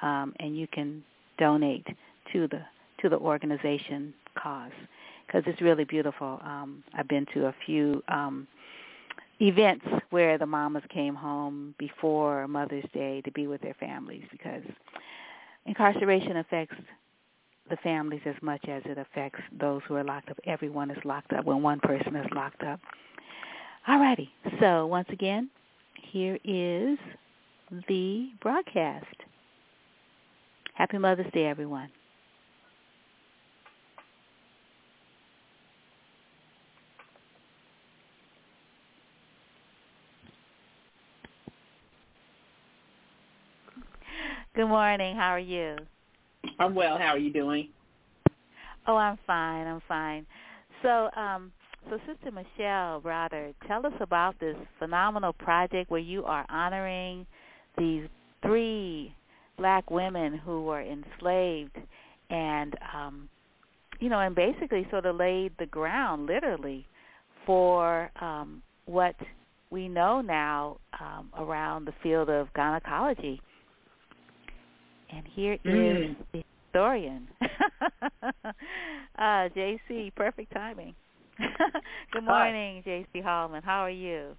um, 0.01 0.33
and 0.39 0.57
you 0.57 0.67
can 0.67 1.03
donate 1.37 1.85
to 2.31 2.47
the 2.47 2.61
to 3.01 3.09
the 3.09 3.17
organization 3.17 4.13
cause 4.41 4.71
because 5.27 5.43
it's 5.47 5.61
really 5.61 5.83
beautiful. 5.83 6.39
Um, 6.43 6.83
I've 6.97 7.07
been 7.07 7.25
to 7.33 7.47
a 7.47 7.55
few 7.65 8.01
um, 8.07 8.47
events 9.41 9.85
where 10.11 10.37
the 10.37 10.45
mamas 10.45 10.83
came 10.89 11.15
home 11.15 11.75
before 11.77 12.47
Mother's 12.47 12.85
Day 12.93 13.21
to 13.21 13.31
be 13.31 13.47
with 13.47 13.61
their 13.61 13.73
families 13.79 14.23
because 14.31 14.63
incarceration 15.65 16.37
affects 16.37 16.75
the 17.69 17.77
families 17.77 18.21
as 18.25 18.35
much 18.41 18.63
as 18.67 18.83
it 18.85 18.97
affects 18.97 19.39
those 19.59 19.81
who 19.87 19.95
are 19.95 20.03
locked 20.03 20.29
up. 20.29 20.37
Everyone 20.45 20.91
is 20.91 20.97
locked 21.03 21.33
up 21.33 21.45
when 21.45 21.61
one 21.61 21.79
person 21.79 22.15
is 22.15 22.27
locked 22.33 22.63
up. 22.63 22.79
Alrighty. 23.87 24.29
So 24.59 24.85
once 24.85 25.07
again, 25.11 25.49
here 26.11 26.37
is 26.43 26.97
the 27.87 28.29
broadcast. 28.41 29.05
Happy 30.73 30.97
Mother's 30.97 31.31
Day, 31.33 31.45
everyone. 31.45 31.89
Good 44.55 44.67
morning. 44.67 45.17
How 45.17 45.31
are 45.31 45.39
you? 45.39 45.75
I'm 46.59 46.75
well. 46.75 46.97
How 46.97 47.09
are 47.09 47.17
you 47.17 47.31
doing? 47.31 47.69
Oh, 48.87 48.95
I'm 48.95 49.17
fine. 49.25 49.67
I'm 49.67 49.81
fine. 49.87 50.25
So, 50.81 51.09
um, 51.15 51.51
so 51.89 51.97
Sister 52.07 52.31
Michelle 52.31 53.01
Browder, 53.01 53.53
tell 53.67 53.85
us 53.85 53.93
about 53.99 54.39
this 54.39 54.55
phenomenal 54.79 55.33
project 55.33 55.89
where 55.91 55.99
you 55.99 56.23
are 56.25 56.45
honoring 56.49 57.25
these 57.77 58.07
three 58.41 59.13
black 59.57 59.89
women 59.89 60.37
who 60.37 60.63
were 60.63 60.81
enslaved 60.81 61.77
and 62.29 62.75
um 62.93 63.29
you 64.01 64.09
know, 64.09 64.19
and 64.19 64.35
basically 64.35 64.85
sort 64.91 65.05
of 65.05 65.15
laid 65.15 65.53
the 65.57 65.65
ground 65.65 66.25
literally 66.25 66.85
for 67.45 68.11
um 68.19 68.61
what 68.85 69.15
we 69.69 69.87
know 69.87 70.21
now 70.21 70.77
um 70.99 71.29
around 71.37 71.85
the 71.85 71.93
field 72.03 72.29
of 72.29 72.51
gynecology 72.53 73.39
and 75.11 75.25
here 75.33 75.57
mm. 75.65 76.11
is 76.11 76.15
the 76.33 76.43
historian, 76.67 77.27
uh, 78.23 79.49
JC. 79.55 80.13
Perfect 80.15 80.53
timing. 80.53 80.95
good 82.11 82.23
morning, 82.23 82.83
JC 82.85 83.23
Hallman. 83.23 83.61
How 83.63 83.79
are 83.79 83.89
you? 83.89 84.35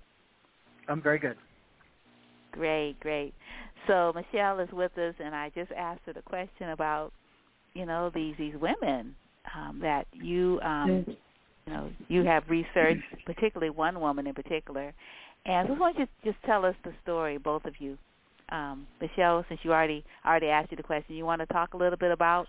I'm 0.88 1.02
very 1.02 1.18
good. 1.18 1.36
Great, 2.52 2.98
great. 3.00 3.34
So 3.86 4.12
Michelle 4.14 4.60
is 4.60 4.68
with 4.72 4.96
us, 4.98 5.14
and 5.22 5.34
I 5.34 5.50
just 5.54 5.70
asked 5.72 6.00
her 6.06 6.12
the 6.12 6.22
question 6.22 6.70
about, 6.70 7.12
you 7.74 7.86
know, 7.86 8.10
these 8.14 8.34
these 8.38 8.54
women 8.60 9.14
um, 9.54 9.78
that 9.82 10.06
you, 10.12 10.60
um, 10.62 11.04
you 11.66 11.72
know, 11.72 11.90
you 12.08 12.24
have 12.24 12.44
researched, 12.48 13.02
particularly 13.24 13.70
one 13.70 14.00
woman 14.00 14.26
in 14.26 14.34
particular. 14.34 14.92
And 15.44 15.54
I 15.54 15.66
just 15.68 15.80
want 15.80 15.98
you 15.98 16.06
to 16.06 16.10
just 16.24 16.42
tell 16.44 16.64
us 16.64 16.74
the 16.82 16.92
story, 17.02 17.38
both 17.38 17.64
of 17.66 17.74
you, 17.78 17.96
um, 18.50 18.86
Michelle, 19.00 19.44
since 19.48 19.60
you 19.62 19.72
already 19.72 20.04
already 20.24 20.46
asked 20.48 20.70
you 20.70 20.76
the 20.76 20.82
question, 20.82 21.16
you 21.16 21.24
want 21.24 21.40
to 21.40 21.46
talk 21.46 21.74
a 21.74 21.76
little 21.76 21.98
bit 21.98 22.12
about 22.12 22.46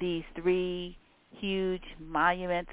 these 0.00 0.24
three 0.40 0.96
huge 1.30 1.82
monuments 2.00 2.70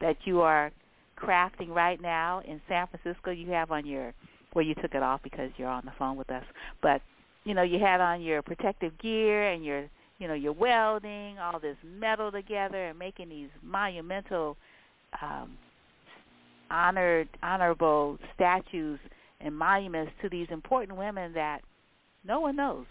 that 0.00 0.16
you 0.24 0.40
are 0.40 0.72
crafting 1.18 1.68
right 1.68 2.00
now 2.00 2.42
in 2.46 2.60
San 2.68 2.86
Francisco. 2.88 3.30
You 3.30 3.50
have 3.50 3.70
on 3.70 3.86
your 3.86 4.12
well, 4.54 4.64
you 4.64 4.74
took 4.74 4.94
it 4.94 5.02
off 5.02 5.20
because 5.22 5.50
you're 5.56 5.68
on 5.68 5.84
the 5.84 5.92
phone 5.98 6.16
with 6.16 6.30
us, 6.30 6.44
but 6.82 7.00
you 7.44 7.54
know 7.54 7.62
you 7.62 7.78
had 7.78 8.00
on 8.00 8.20
your 8.20 8.42
protective 8.42 8.96
gear 8.98 9.50
and 9.52 9.64
your 9.64 9.86
you 10.18 10.26
know 10.28 10.34
you're 10.34 10.52
welding 10.52 11.38
all 11.38 11.60
this 11.60 11.76
metal 11.84 12.32
together 12.32 12.88
and 12.88 12.98
making 12.98 13.28
these 13.28 13.48
monumental 13.62 14.56
um, 15.22 15.56
honored 16.70 17.28
honorable 17.42 18.18
statues 18.34 18.98
and 19.40 19.56
monuments 19.56 20.12
to 20.22 20.28
these 20.28 20.46
important 20.50 20.96
women 20.98 21.32
that 21.32 21.62
no 22.24 22.40
one 22.40 22.56
knows. 22.56 22.86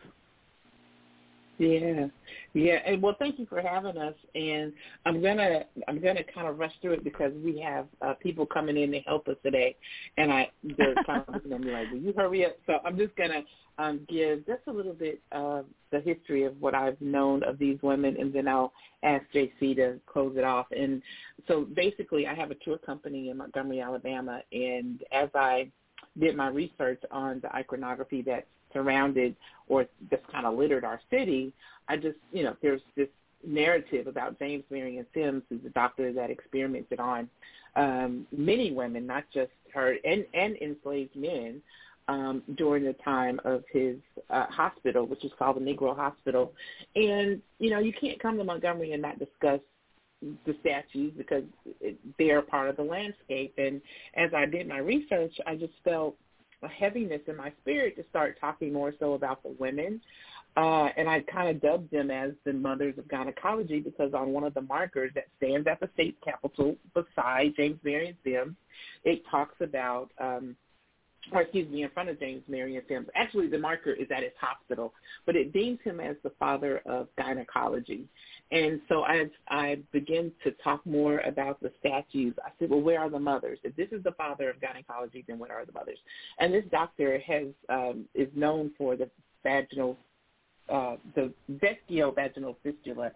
Yeah, 1.59 2.07
yeah, 2.53 2.79
and 2.85 3.01
well, 3.01 3.17
thank 3.19 3.37
you 3.37 3.45
for 3.45 3.61
having 3.61 3.97
us. 3.97 4.13
And 4.33 4.71
I'm 5.05 5.21
gonna 5.21 5.65
I'm 5.89 5.99
gonna 6.01 6.23
kind 6.33 6.47
of 6.47 6.57
rush 6.57 6.71
through 6.81 6.93
it 6.93 7.03
because 7.03 7.33
we 7.43 7.59
have 7.59 7.87
uh, 8.01 8.13
people 8.21 8.45
coming 8.45 8.77
in 8.77 8.91
to 8.91 8.99
help 9.01 9.27
us 9.27 9.35
today, 9.43 9.75
and 10.17 10.31
I 10.31 10.49
they're 10.77 10.95
kind 11.05 11.21
of 11.27 11.33
looking 11.33 11.51
at 11.51 11.59
me 11.59 11.71
like, 11.71 11.91
"Will 11.91 11.99
you 11.99 12.13
hurry 12.15 12.45
up?" 12.45 12.55
So 12.65 12.79
I'm 12.85 12.97
just 12.97 13.13
gonna 13.17 13.41
um, 13.77 13.99
give 14.07 14.45
just 14.45 14.61
a 14.67 14.71
little 14.71 14.93
bit 14.93 15.21
of 15.33 15.65
the 15.91 15.99
history 15.99 16.45
of 16.45 16.59
what 16.61 16.75
I've 16.75 16.99
known 17.01 17.43
of 17.43 17.59
these 17.59 17.77
women, 17.81 18.15
and 18.17 18.31
then 18.31 18.47
I'll 18.47 18.71
ask 19.03 19.25
JC 19.35 19.75
to 19.75 19.99
close 20.05 20.35
it 20.37 20.45
off. 20.45 20.67
And 20.71 21.01
so 21.49 21.67
basically, 21.75 22.25
I 22.25 22.35
have 22.35 22.51
a 22.51 22.55
tour 22.63 22.77
company 22.77 23.31
in 23.31 23.37
Montgomery, 23.37 23.81
Alabama, 23.81 24.41
and 24.53 25.03
as 25.11 25.27
I 25.35 25.69
did 26.17 26.37
my 26.37 26.47
research 26.47 27.01
on 27.11 27.41
the 27.41 27.53
iconography 27.53 28.21
that's 28.21 28.47
surrounded 28.73 29.35
or 29.67 29.85
just 30.09 30.25
kind 30.31 30.45
of 30.45 30.57
littered 30.57 30.83
our 30.83 30.99
city, 31.09 31.53
I 31.87 31.97
just, 31.97 32.17
you 32.31 32.43
know, 32.43 32.55
there's 32.61 32.81
this 32.95 33.07
narrative 33.45 34.07
about 34.07 34.37
James 34.39 34.63
Marion 34.69 35.05
Sims, 35.13 35.43
who's 35.49 35.63
a 35.65 35.69
doctor 35.69 36.11
that 36.13 36.29
experimented 36.29 36.99
on 36.99 37.29
um, 37.75 38.27
many 38.35 38.71
women, 38.71 39.05
not 39.05 39.23
just 39.33 39.51
her, 39.73 39.95
and, 40.03 40.25
and 40.33 40.57
enslaved 40.57 41.15
men 41.15 41.61
um, 42.07 42.43
during 42.57 42.83
the 42.83 42.93
time 42.93 43.39
of 43.45 43.63
his 43.71 43.95
uh, 44.29 44.47
hospital, 44.47 45.05
which 45.05 45.23
is 45.23 45.31
called 45.37 45.57
the 45.57 45.61
Negro 45.61 45.95
Hospital. 45.95 46.53
And, 46.95 47.41
you 47.59 47.69
know, 47.69 47.79
you 47.79 47.93
can't 47.93 48.19
come 48.19 48.37
to 48.37 48.43
Montgomery 48.43 48.93
and 48.93 49.01
not 49.01 49.19
discuss 49.19 49.59
the 50.21 50.55
statues 50.59 51.13
because 51.17 51.43
they're 52.17 52.41
part 52.41 52.69
of 52.69 52.75
the 52.75 52.83
landscape. 52.83 53.53
And 53.57 53.81
as 54.15 54.31
I 54.35 54.45
did 54.45 54.67
my 54.67 54.79
research, 54.79 55.33
I 55.47 55.55
just 55.55 55.73
felt 55.83 56.15
a 56.63 56.67
heaviness 56.67 57.21
in 57.27 57.35
my 57.35 57.51
spirit 57.61 57.95
to 57.97 58.03
start 58.09 58.37
talking 58.39 58.73
more 58.73 58.93
so 58.99 59.13
about 59.13 59.43
the 59.43 59.55
women. 59.59 60.01
Uh, 60.57 60.89
and 60.97 61.07
I 61.07 61.21
kind 61.21 61.49
of 61.49 61.61
dubbed 61.61 61.91
them 61.91 62.11
as 62.11 62.31
the 62.43 62.53
mothers 62.53 62.97
of 62.97 63.07
gynecology 63.07 63.79
because 63.79 64.13
on 64.13 64.33
one 64.33 64.43
of 64.43 64.53
the 64.53 64.61
markers 64.61 65.11
that 65.15 65.25
stands 65.37 65.67
at 65.67 65.79
the 65.79 65.89
state 65.93 66.17
capitol 66.23 66.75
beside 66.93 67.53
James 67.55 67.79
Marion 67.83 68.15
Sims, 68.23 68.55
it 69.03 69.21
talks 69.29 69.55
about, 69.61 70.09
um, 70.19 70.55
or 71.31 71.43
excuse 71.43 71.69
me, 71.69 71.83
in 71.83 71.89
front 71.91 72.09
of 72.09 72.19
James 72.19 72.41
Marion 72.47 72.81
Sims. 72.89 73.07
Actually, 73.15 73.47
the 73.47 73.59
marker 73.59 73.91
is 73.91 74.07
at 74.13 74.23
his 74.23 74.33
hospital, 74.39 74.93
but 75.25 75.35
it 75.35 75.53
deems 75.53 75.79
him 75.83 75.99
as 75.99 76.15
the 76.23 76.31
father 76.39 76.81
of 76.85 77.07
gynecology. 77.17 78.05
And 78.51 78.81
so 78.89 79.03
I 79.03 79.29
I 79.47 79.77
begin 79.91 80.31
to 80.43 80.51
talk 80.63 80.85
more 80.85 81.19
about 81.19 81.61
the 81.61 81.71
statues. 81.79 82.33
I 82.43 82.49
said, 82.57 82.69
well, 82.69 82.81
where 82.81 82.99
are 82.99 83.09
the 83.09 83.19
mothers? 83.19 83.59
If 83.63 83.75
this 83.75 83.89
is 83.91 84.03
the 84.03 84.13
father 84.13 84.49
of 84.49 84.59
gynecology, 84.59 85.23
then 85.27 85.37
where 85.37 85.53
are 85.53 85.65
the 85.65 85.71
mothers? 85.71 85.99
And 86.39 86.53
this 86.53 86.65
doctor 86.71 87.19
has 87.19 87.47
um, 87.69 88.05
is 88.15 88.27
known 88.35 88.71
for 88.77 88.95
the 88.95 89.09
vaginal, 89.43 89.97
uh, 90.67 90.95
the 91.15 91.31
vestibular 91.61 92.55
fistula 92.63 93.11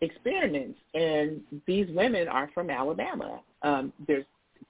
experiments, 0.00 0.78
and 0.94 1.40
these 1.66 1.88
women 1.90 2.28
are 2.28 2.50
from 2.54 2.70
Alabama. 2.70 3.40
Um, 3.62 3.92
there's 4.06 4.24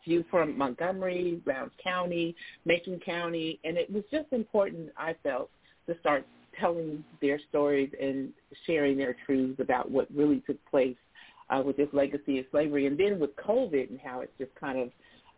few 0.04 0.24
from 0.30 0.56
Montgomery, 0.56 1.42
Lowndes 1.46 1.74
County, 1.82 2.34
Macon 2.64 3.00
County, 3.04 3.58
and 3.64 3.76
it 3.76 3.92
was 3.92 4.04
just 4.10 4.32
important, 4.32 4.90
I 4.96 5.14
felt, 5.22 5.50
to 5.88 5.98
start 6.00 6.24
telling 6.60 7.04
their 7.20 7.40
stories 7.48 7.90
and 8.00 8.30
sharing 8.66 8.96
their 8.96 9.16
truths 9.26 9.60
about 9.60 9.90
what 9.90 10.08
really 10.14 10.42
took 10.46 10.58
place 10.70 10.96
uh, 11.50 11.62
with 11.64 11.76
this 11.76 11.88
legacy 11.92 12.38
of 12.38 12.46
slavery. 12.50 12.86
And 12.86 12.98
then 12.98 13.18
with 13.18 13.34
COVID 13.36 13.90
and 13.90 13.98
how 14.02 14.20
it's 14.20 14.32
just 14.38 14.54
kind 14.56 14.78
of 14.78 14.90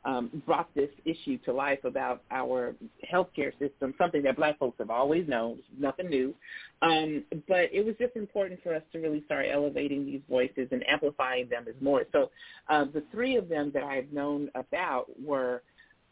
um, 0.04 0.42
brought 0.46 0.72
this 0.74 0.90
issue 1.04 1.38
to 1.38 1.52
life 1.52 1.80
about 1.84 2.22
our 2.30 2.74
healthcare 3.12 3.52
system, 3.58 3.94
something 3.98 4.22
that 4.22 4.36
black 4.36 4.58
folks 4.58 4.76
have 4.78 4.90
always 4.90 5.28
known, 5.28 5.58
nothing 5.78 6.08
new. 6.08 6.34
Um, 6.82 7.24
but 7.48 7.68
it 7.72 7.84
was 7.84 7.94
just 7.98 8.14
important 8.16 8.62
for 8.62 8.74
us 8.74 8.82
to 8.92 9.00
really 9.00 9.22
start 9.26 9.46
elevating 9.52 10.06
these 10.06 10.20
voices 10.28 10.68
and 10.70 10.86
amplifying 10.88 11.48
them 11.48 11.66
as 11.68 11.74
more. 11.82 12.04
So 12.12 12.30
uh, 12.68 12.84
the 12.84 13.02
three 13.10 13.36
of 13.36 13.48
them 13.48 13.70
that 13.74 13.82
I've 13.82 14.10
known 14.12 14.50
about 14.54 15.06
were 15.22 15.62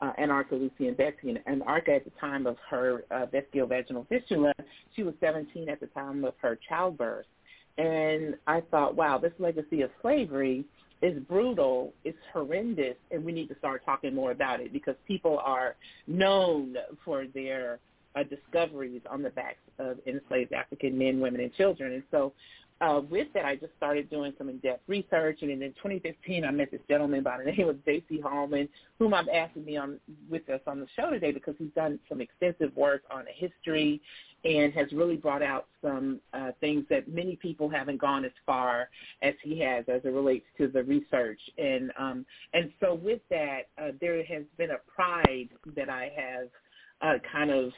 uh, 0.00 0.12
Anarcha, 0.18 0.52
Lucy, 0.52 0.88
and 0.88 0.96
Betsy. 0.96 1.30
And 1.30 1.62
Anarcha, 1.62 1.96
at 1.96 2.04
the 2.04 2.12
time 2.20 2.46
of 2.46 2.56
her 2.70 3.04
uh, 3.10 3.26
vaginal 3.26 4.06
fistula, 4.08 4.52
she 4.94 5.02
was 5.02 5.14
17 5.20 5.68
at 5.68 5.80
the 5.80 5.86
time 5.88 6.24
of 6.24 6.34
her 6.42 6.58
childbirth. 6.68 7.26
And 7.78 8.36
I 8.46 8.62
thought, 8.70 8.96
wow, 8.96 9.18
this 9.18 9.32
legacy 9.38 9.82
of 9.82 9.90
slavery 10.00 10.64
is 11.02 11.18
brutal, 11.24 11.92
it's 12.04 12.18
horrendous, 12.32 12.96
and 13.10 13.22
we 13.22 13.32
need 13.32 13.48
to 13.48 13.58
start 13.58 13.84
talking 13.84 14.14
more 14.14 14.30
about 14.30 14.60
it 14.60 14.72
because 14.72 14.94
people 15.06 15.38
are 15.44 15.76
known 16.06 16.74
for 17.04 17.26
their 17.34 17.78
uh, 18.14 18.22
discoveries 18.22 19.02
on 19.10 19.22
the 19.22 19.30
backs 19.30 19.58
of 19.78 19.98
enslaved 20.06 20.54
African 20.54 20.96
men, 20.96 21.20
women, 21.20 21.42
and 21.42 21.52
children. 21.54 21.92
And 21.92 22.02
so 22.10 22.32
uh, 22.80 23.00
with 23.08 23.28
that, 23.32 23.44
I 23.46 23.56
just 23.56 23.72
started 23.76 24.10
doing 24.10 24.34
some 24.36 24.48
in-depth 24.48 24.82
research, 24.86 25.38
and 25.40 25.50
in 25.50 25.72
2015, 25.72 26.44
I 26.44 26.50
met 26.50 26.70
this 26.70 26.80
gentleman 26.88 27.22
by 27.22 27.38
the 27.38 27.50
name 27.52 27.68
of 27.68 27.82
J.C. 27.84 28.20
Hallman, 28.20 28.68
whom 28.98 29.14
I'm 29.14 29.28
asking 29.30 29.64
me 29.64 29.76
on 29.76 29.98
with 30.30 30.48
us 30.50 30.60
on 30.66 30.80
the 30.80 30.86
show 30.94 31.10
today 31.10 31.32
because 31.32 31.54
he's 31.58 31.70
done 31.74 31.98
some 32.08 32.20
extensive 32.20 32.76
work 32.76 33.02
on 33.10 33.24
the 33.24 33.32
history 33.32 34.00
and 34.44 34.72
has 34.74 34.92
really 34.92 35.16
brought 35.16 35.42
out 35.42 35.66
some 35.82 36.20
uh, 36.34 36.52
things 36.60 36.84
that 36.90 37.08
many 37.08 37.36
people 37.36 37.68
haven't 37.68 38.00
gone 38.00 38.24
as 38.24 38.32
far 38.44 38.90
as 39.22 39.34
he 39.42 39.58
has 39.60 39.84
as 39.88 40.02
it 40.04 40.08
relates 40.08 40.46
to 40.58 40.68
the 40.68 40.84
research. 40.84 41.40
And 41.58 41.90
um, 41.98 42.26
and 42.52 42.70
so 42.80 42.94
with 42.94 43.20
that, 43.30 43.68
uh, 43.78 43.92
there 44.00 44.22
has 44.24 44.42
been 44.58 44.70
a 44.70 44.78
pride 44.94 45.48
that 45.74 45.88
I 45.88 46.12
have 46.14 46.48
uh, 47.00 47.18
kind 47.32 47.50
of 47.50 47.72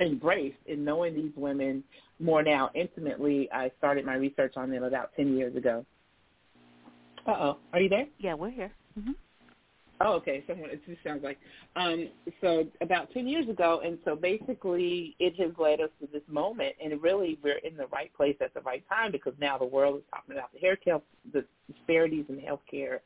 embraced 0.00 0.56
in 0.66 0.84
knowing 0.84 1.14
these 1.14 1.32
women 1.36 1.82
more 2.22 2.42
now 2.42 2.70
intimately. 2.74 3.48
I 3.52 3.70
started 3.78 4.06
my 4.06 4.14
research 4.14 4.54
on 4.56 4.70
them 4.70 4.84
about 4.84 5.10
10 5.16 5.36
years 5.36 5.56
ago. 5.56 5.84
Uh-oh. 7.26 7.58
Are 7.72 7.80
you 7.80 7.88
there? 7.88 8.06
Yeah, 8.18 8.34
we're 8.34 8.50
here. 8.50 8.72
Mm-hmm. 8.98 9.12
Oh, 10.04 10.14
okay. 10.14 10.42
Someone 10.48 10.70
it 10.70 10.82
just 10.84 11.02
sounds 11.04 11.22
like 11.22 11.38
um 11.76 12.08
so 12.40 12.64
about 12.80 13.12
ten 13.12 13.28
years 13.28 13.48
ago 13.48 13.82
and 13.84 13.98
so 14.04 14.16
basically 14.16 15.14
it 15.20 15.34
has 15.38 15.52
led 15.58 15.80
us 15.80 15.90
to 16.00 16.08
this 16.12 16.22
moment 16.28 16.74
and 16.82 17.00
really 17.00 17.38
we're 17.44 17.58
in 17.58 17.76
the 17.76 17.86
right 17.86 18.12
place 18.16 18.34
at 18.40 18.52
the 18.52 18.60
right 18.62 18.82
time 18.88 19.12
because 19.12 19.32
now 19.40 19.56
the 19.56 19.64
world 19.64 19.98
is 19.98 20.02
talking 20.10 20.34
about 20.34 20.52
the 20.52 20.58
hair 20.58 20.74
care 20.74 21.00
the 21.32 21.44
disparities 21.72 22.24
in 22.28 22.36
healthcare 22.36 22.98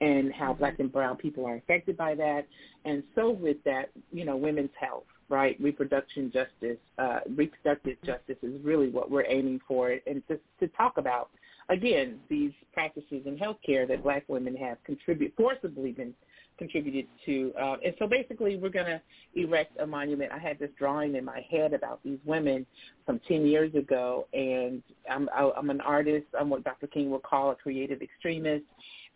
and 0.00 0.32
how 0.32 0.50
mm-hmm. 0.50 0.60
black 0.60 0.78
and 0.78 0.92
brown 0.92 1.16
people 1.16 1.46
are 1.46 1.56
affected 1.56 1.96
by 1.96 2.14
that. 2.14 2.46
And 2.84 3.02
so 3.14 3.30
with 3.30 3.56
that, 3.64 3.90
you 4.12 4.24
know, 4.24 4.36
women's 4.36 4.70
health 4.78 5.04
right? 5.28 5.56
Reproduction 5.60 6.32
justice, 6.32 6.78
uh, 6.98 7.20
reproductive 7.34 7.96
justice 8.04 8.36
is 8.42 8.62
really 8.62 8.88
what 8.88 9.10
we're 9.10 9.26
aiming 9.26 9.60
for, 9.66 9.96
and 10.06 10.22
to, 10.28 10.38
to 10.60 10.68
talk 10.76 10.98
about 10.98 11.30
again 11.70 12.18
these 12.28 12.52
practices 12.72 13.22
in 13.26 13.38
healthcare 13.38 13.88
that 13.88 14.02
Black 14.02 14.24
women 14.28 14.54
have 14.56 14.76
contribute 14.84 15.32
forcibly 15.36 15.92
been 15.92 16.14
contributed 16.58 17.06
to. 17.26 17.52
Uh, 17.60 17.76
and 17.84 17.94
so 17.98 18.06
basically, 18.06 18.56
we're 18.56 18.68
going 18.68 18.86
to 18.86 19.00
erect 19.34 19.78
a 19.80 19.86
monument. 19.86 20.32
I 20.32 20.38
had 20.38 20.58
this 20.58 20.70
drawing 20.78 21.14
in 21.16 21.24
my 21.24 21.44
head 21.50 21.72
about 21.72 22.00
these 22.04 22.18
women 22.24 22.66
from 23.06 23.20
10 23.26 23.46
years 23.46 23.74
ago, 23.74 24.26
and 24.32 24.82
I'm, 25.10 25.28
I'm 25.56 25.70
an 25.70 25.80
artist. 25.80 26.26
I'm 26.38 26.50
what 26.50 26.64
Dr. 26.64 26.86
King 26.86 27.10
would 27.10 27.22
call 27.22 27.50
a 27.50 27.54
creative 27.54 28.02
extremist 28.02 28.64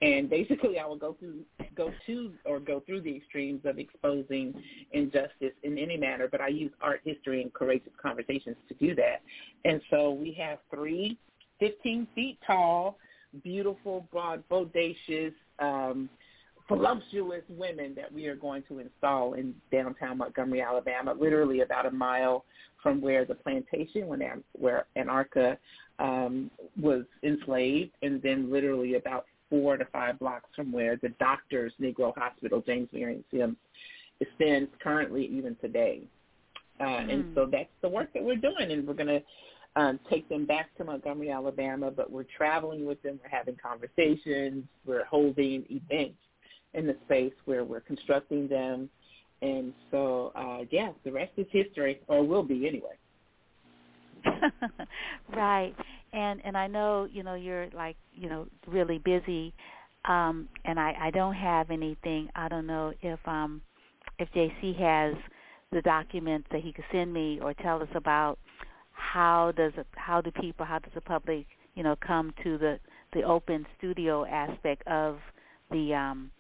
and 0.01 0.31
basically 0.31 0.78
I 0.78 0.86
will 0.86 0.97
go 0.97 1.17
through 1.18 1.41
go 1.75 1.93
to 2.07 2.33
or 2.44 2.60
go 2.60 2.83
through 2.86 3.02
the 3.02 3.17
extremes 3.17 3.62
of 3.65 3.78
exposing 3.78 4.55
injustice 4.93 5.52
in 5.62 5.78
any 5.78 5.97
manner, 5.97 6.28
but 6.31 6.41
I 6.41 6.49
use 6.49 6.73
art 6.81 7.01
history 7.05 7.43
and 7.43 7.52
courageous 7.52 7.93
conversations 8.01 8.57
to 8.68 8.75
do 8.75 8.94
that. 8.97 9.23
And 9.65 9.81
so 9.91 10.10
we 10.10 10.33
have 10.41 10.59
three 10.73 11.18
15 11.60 12.07
feet 12.15 12.39
tall, 12.47 12.99
beautiful, 13.43 14.07
broad, 14.12 14.43
bodacious, 14.49 15.33
um, 15.59 16.09
voluptuous 16.68 17.43
women 17.49 17.94
that 17.94 18.12
we 18.12 18.27
are 18.27 18.36
going 18.36 18.62
to 18.68 18.78
install 18.78 19.35
in 19.35 19.55
downtown 19.73 20.18
Montgomery, 20.18 20.60
Alabama, 20.60 21.15
literally 21.18 21.60
about 21.60 21.86
a 21.86 21.91
mile 21.91 22.44
from 22.83 23.01
where 23.01 23.25
the 23.25 23.35
plantation, 23.35 24.07
when 24.07 24.23
where 24.52 24.86
Anarcha 24.97 25.57
um, 25.99 26.51
was 26.81 27.05
enslaved, 27.25 27.91
and 28.02 28.23
then 28.23 28.52
literally 28.52 28.94
about 28.94 29.25
four 29.51 29.77
to 29.77 29.85
five 29.86 30.18
blocks 30.18 30.49
from 30.55 30.73
where 30.73 30.97
the 30.97 31.10
doctor's 31.20 31.73
Negro 31.81 32.17
Hospital, 32.17 32.62
James 32.67 32.89
Marion 32.93 33.25
Sims, 33.31 33.57
stands 34.36 34.70
currently 34.83 35.27
even 35.27 35.57
today. 35.60 36.02
Uh, 36.81 36.85
mm. 36.85 37.12
And 37.12 37.33
so 37.35 37.44
hmm. 37.44 37.51
that's 37.51 37.68
the 37.83 37.89
work 37.89 38.12
that 38.15 38.23
we're 38.23 38.36
doing, 38.36 38.70
and 38.70 38.86
we're 38.86 38.94
going 38.94 39.07
to 39.09 39.23
um, 39.77 40.01
take 40.10 40.28
them 40.28 40.47
back 40.47 40.77
to 40.77 40.85
Montgomery, 40.85 41.31
Alabama, 41.31 41.91
but 41.91 42.10
we're 42.10 42.27
traveling 42.36 42.85
with 42.85 43.02
them. 43.02 43.20
We're 43.23 43.36
having 43.36 43.57
conversations. 43.62 44.65
We're 44.86 45.05
holding 45.05 45.65
events 45.70 46.18
in 46.75 46.86
the 46.86 46.97
space 47.05 47.33
where 47.44 47.65
we're 47.65 47.81
constructing 47.81 48.49
them. 48.49 48.89
And 49.41 49.73
so, 49.91 50.33
uh, 50.35 50.65
yeah, 50.70 50.91
the 51.05 51.12
rest 51.12 51.33
is 51.36 51.47
history, 51.51 52.01
or 52.09 52.25
will 52.25 52.43
be 52.43 52.67
anyway. 52.67 52.97
right 55.36 55.75
and 56.12 56.40
and 56.44 56.56
I 56.56 56.66
know 56.66 57.08
you 57.10 57.22
know 57.22 57.34
you're 57.34 57.68
like 57.74 57.96
you 58.14 58.28
know 58.28 58.46
really 58.66 58.98
busy 58.98 59.54
um 60.04 60.48
and 60.64 60.78
I 60.78 60.94
I 61.00 61.10
don't 61.10 61.34
have 61.34 61.70
anything. 61.70 62.28
I 62.34 62.48
don't 62.48 62.66
know 62.66 62.92
if 63.02 63.18
um 63.26 63.62
if 64.18 64.28
JC 64.32 64.78
has 64.78 65.14
the 65.72 65.82
documents 65.82 66.48
that 66.50 66.62
he 66.62 66.72
could 66.72 66.84
send 66.90 67.12
me 67.12 67.38
or 67.42 67.54
tell 67.54 67.82
us 67.82 67.88
about 67.94 68.38
how 68.92 69.52
does 69.56 69.72
how 69.92 70.20
do 70.20 70.30
people 70.30 70.64
how 70.66 70.78
does 70.78 70.92
the 70.94 71.00
public 71.00 71.46
you 71.74 71.82
know 71.82 71.96
come 72.04 72.32
to 72.42 72.58
the 72.58 72.78
the 73.12 73.22
open 73.22 73.66
studio 73.78 74.24
aspect 74.26 74.86
of 74.86 75.18
the 75.70 75.94
um 75.94 76.30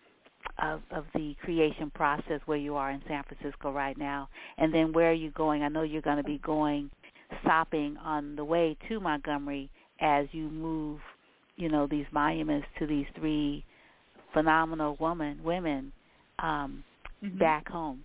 of 0.58 0.80
of 0.90 1.04
the 1.14 1.34
creation 1.42 1.90
process 1.90 2.40
where 2.46 2.58
you 2.58 2.74
are 2.76 2.90
in 2.90 3.02
San 3.06 3.22
Francisco 3.24 3.70
right 3.70 3.96
now. 3.96 4.28
And 4.56 4.72
then 4.72 4.92
where 4.92 5.10
are 5.10 5.14
you 5.14 5.30
going? 5.30 5.62
I 5.62 5.68
know 5.68 5.82
you're 5.82 6.02
going 6.02 6.16
to 6.16 6.24
be 6.24 6.38
going 6.38 6.90
stopping 7.42 7.96
on 7.98 8.36
the 8.36 8.44
way 8.44 8.76
to 8.88 9.00
Montgomery 9.00 9.70
as 10.00 10.26
you 10.32 10.48
move 10.50 11.00
you 11.56 11.68
know 11.68 11.86
these 11.86 12.06
monuments 12.12 12.66
to 12.78 12.86
these 12.86 13.06
three 13.16 13.64
phenomenal 14.32 14.96
woman 15.00 15.40
women 15.42 15.92
um 16.38 16.84
Mhm. 17.22 17.38
back 17.38 17.68
home 17.68 18.04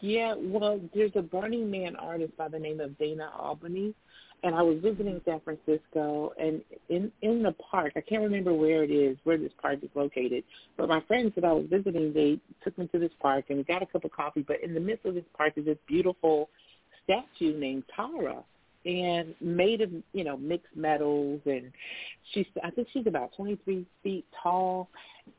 Yeah, 0.00 0.34
well, 0.38 0.80
there's 0.94 1.12
a 1.14 1.22
Burning 1.22 1.70
Man 1.70 1.94
artist 1.96 2.36
by 2.36 2.48
the 2.48 2.58
name 2.58 2.80
of 2.80 2.96
Dana 2.98 3.30
Albany, 3.38 3.94
and 4.42 4.54
I 4.54 4.62
was 4.62 4.78
visiting 4.80 5.20
San 5.26 5.40
Francisco, 5.40 6.32
and 6.40 6.62
in 6.88 7.12
in 7.20 7.42
the 7.42 7.52
park, 7.52 7.92
I 7.96 8.00
can't 8.00 8.22
remember 8.22 8.54
where 8.54 8.82
it 8.82 8.90
is, 8.90 9.18
where 9.24 9.36
this 9.36 9.52
park 9.60 9.80
is 9.82 9.90
located, 9.94 10.44
but 10.78 10.88
my 10.88 11.00
friends 11.02 11.34
that 11.34 11.44
I 11.44 11.52
was 11.52 11.66
visiting, 11.68 12.12
they 12.14 12.40
took 12.64 12.76
me 12.78 12.86
to 12.88 12.98
this 12.98 13.12
park, 13.20 13.46
and 13.50 13.58
we 13.58 13.64
got 13.64 13.82
a 13.82 13.86
cup 13.86 14.04
of 14.04 14.12
coffee. 14.12 14.42
But 14.46 14.62
in 14.62 14.72
the 14.72 14.80
midst 14.80 15.04
of 15.04 15.14
this 15.14 15.24
park 15.36 15.54
is 15.56 15.66
this 15.66 15.78
beautiful 15.86 16.48
statue 17.10 17.58
named 17.58 17.84
Tara, 17.94 18.42
and 18.86 19.34
made 19.40 19.80
of 19.82 19.90
you 20.12 20.24
know 20.24 20.36
mixed 20.36 20.74
metals, 20.74 21.40
and 21.44 21.70
she's 22.32 22.46
I 22.62 22.70
think 22.70 22.88
she's 22.92 23.06
about 23.06 23.34
23 23.36 23.86
feet 24.02 24.24
tall, 24.42 24.88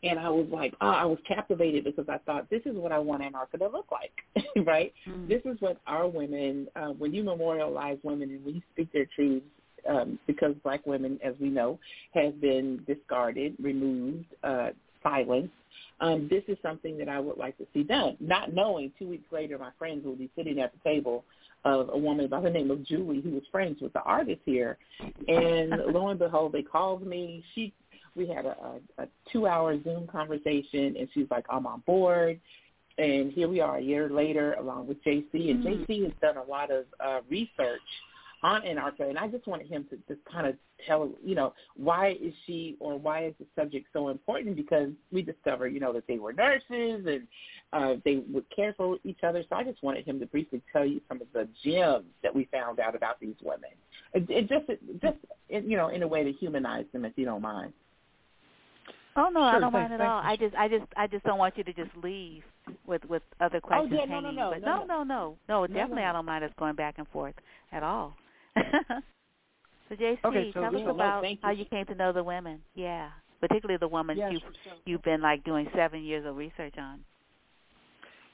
and 0.03 0.19
I 0.19 0.30
was 0.30 0.48
like, 0.51 0.74
oh, 0.82 0.90
I 0.90 1.06
was 1.06 1.17
captivated 1.27 1.83
because 1.83 2.08
I 2.09 2.17
thought 2.19 2.50
this 2.50 2.61
is 2.66 2.75
what 2.75 2.91
I 2.91 3.00
want 3.00 3.24
Anarcha 3.24 3.59
to 3.59 3.67
look 3.67 3.88
like, 3.91 4.45
right? 4.66 4.93
Mm. 5.08 5.27
This 5.27 5.41
is 5.45 5.58
what 5.59 5.77
our 5.88 6.08
women, 6.08 6.67
uh, 6.75 6.90
when 6.90 7.14
you 7.14 7.24
memorialize 7.24 7.98
women 8.03 8.30
and 8.30 8.45
when 8.45 8.56
you 8.56 8.61
speak 8.74 8.91
their 8.93 9.08
truths, 9.16 9.45
um, 9.90 10.19
because 10.27 10.53
black 10.64 10.85
women, 10.85 11.19
as 11.24 11.33
we 11.40 11.50
know, 11.50 11.80
have 12.14 12.40
been 12.40 12.83
discarded, 12.88 13.56
removed, 13.59 14.25
uh, 14.43 14.69
silenced. 15.04 15.54
Um, 16.00 16.28
this 16.30 16.44
is 16.48 16.58
something 16.64 16.98
that 16.98 17.10
I 17.10 17.20
would 17.20 17.38
like 17.38 17.58
to 17.60 17.68
see 17.74 17.84
done. 17.84 18.18
Not 18.20 18.54
knowing 18.54 18.92
two 18.98 19.08
weeks 19.08 19.32
later 19.32 19.58
my 19.58 19.70
friends 19.78 20.04
will 20.04 20.16
be 20.16 20.30
sitting 20.36 20.60
at 20.60 20.72
the 20.74 20.90
table 20.90 21.24
of 21.64 21.90
a 21.94 21.98
woman 21.98 22.28
by 22.28 22.42
the 22.42 22.50
name 22.50 22.72
of 22.72 22.84
Julie 22.86 23.22
who 23.22 23.32
was 23.32 23.44
friends 23.52 23.82
with 23.82 23.94
the 23.94 24.02
artist 24.02 24.42
here. 24.46 24.78
And 25.28 25.70
lo 25.94 26.08
and 26.08 26.20
behold, 26.20 26.54
they 26.54 26.64
called 26.64 27.06
me. 27.06 27.44
She 27.54 27.74
we 28.16 28.28
had 28.28 28.46
a, 28.46 28.58
a, 28.98 29.04
a 29.04 29.08
two 29.32 29.48
hour 29.48 29.82
Zoom 29.84 30.08
conversation 30.08 30.96
and 30.98 31.08
she's 31.14 31.28
like, 31.30 31.46
I'm 31.50 31.68
on 31.68 31.82
board. 31.86 32.40
And 32.98 33.32
here 33.32 33.48
we 33.48 33.62
are 33.62 33.78
a 33.78 33.82
year 33.82 34.10
later 34.10 34.54
along 34.54 34.88
with 34.88 35.02
JC. 35.04 35.52
And 35.52 35.64
Mhm. 35.64 35.88
JC 35.88 36.04
has 36.04 36.14
done 36.22 36.38
a 36.38 36.44
lot 36.44 36.72
of 36.72 36.86
uh, 37.00 37.22
research 37.30 37.82
on 38.44 38.61
Anarcha. 38.64 39.08
And 39.10 39.18
I 39.18 39.28
just 39.28 39.48
wanted 39.48 39.68
him 39.68 39.86
to 39.90 39.98
just 40.08 40.26
kind 40.32 40.48
of 40.48 40.56
tell, 40.88 41.11
you 41.24 41.36
know, 41.36 41.53
why 41.76 42.18
is 42.22 42.34
she 42.45 42.76
or 42.80 42.98
why 42.98 43.26
is 43.26 43.34
the 43.40 43.45
subject 43.56 43.88
so 43.94 44.10
important? 44.10 44.56
Because 44.56 44.90
we 45.11 45.22
discovered, 45.22 45.70
you 45.70 45.80
know, 45.80 45.94
that 45.94 46.08
they 46.08 46.18
were 46.18 46.34
nurses 46.34 47.06
and 47.06 47.28
uh, 47.74 47.95
they 48.03 48.24
would 48.32 48.45
care 48.56 48.74
for 48.76 48.98
each 49.03 49.20
other. 49.24 49.44
So 49.50 49.56
I 49.56 49.64
just 49.64 49.82
wanted 49.84 50.06
him 50.06 50.20
to 50.20 50.26
briefly 50.26 50.61
tell 50.72 50.86
you 50.86 51.02
some 51.08 51.22
of 51.22 51.28
the 51.34 51.48
gems 51.64 52.06
that 52.24 52.34
we 52.34 52.48
found 52.52 52.80
out 52.80 52.95
about 52.95 53.20
these 53.20 53.36
women. 53.44 53.72
It, 54.14 54.30
it 54.30 54.50
just, 54.50 54.70
it, 54.70 55.02
just 55.02 55.18
it, 55.50 55.64
you 55.64 55.78
know, 55.78 55.90
in 55.90 56.03
a 56.03 56.08
way 56.08 56.24
to 56.24 56.32
humanize 56.32 56.86
them, 56.94 57.06
if 57.06 57.14
you 57.16 57.26
don't 57.26 57.42
mind. 57.42 57.74
Oh 59.16 59.30
no, 59.30 59.42
I 59.42 59.60
don't 59.60 59.74
thanks, 59.74 59.90
mind 59.90 59.94
at 59.94 60.02
all. 60.02 60.22
I 60.24 60.38
just 60.38 60.56
I 60.56 60.70
just 60.70 60.86
I 60.95 61.06
just 61.06 61.26
don't 61.26 61.38
want 61.38 61.58
you 61.58 61.66
to 61.66 61.74
just 61.74 61.90
leave 62.02 62.44
with 62.88 63.03
with 63.06 63.24
other 63.42 63.60
questions 63.60 63.92
Oh, 63.94 64.00
yeah, 64.00 64.06
no, 64.06 64.22
no, 64.22 64.28
hanging. 64.28 64.36
no, 64.38 64.52
but 64.53 64.61
no, 64.61 64.86
no, 64.86 65.03
no, 65.03 65.38
no, 65.50 65.61
no, 65.61 65.68
definitely 65.68 66.03
no. 66.03 66.10
I 66.10 66.14
don't 66.14 66.26
mind 66.26 66.45
us 66.45 66.52
going 66.58 66.76
back 66.76 66.95
and 66.98 67.06
forth 67.10 67.36
at 67.74 67.84
all. 67.84 68.16
so 69.90 69.96
JC, 69.96 70.18
Okay, 70.26 70.52
so 70.54 70.62
tell 70.62 70.76
us 70.76 70.82
no, 70.84 70.92
about 70.92 71.22
thank 71.24 71.40
how 71.42 71.52
you. 71.52 71.60
you 71.60 71.66
came 71.66 71.86
to 71.86 71.96
know 71.96 72.12
the 72.12 72.24
women. 72.24 72.60
Yeah, 72.76 73.10
particularly 73.40 73.78
the 73.78 73.88
women 73.88 74.18
Yeah, 74.18 74.30
you've 74.32 74.42
so- 74.42 74.72
you've 74.86 75.04
been 75.04 75.22
like 75.22 75.44
doing 75.44 75.68
seven 75.76 76.04
years 76.04 76.26
of 76.26 76.36
research 76.36 76.76
on. 76.78 77.02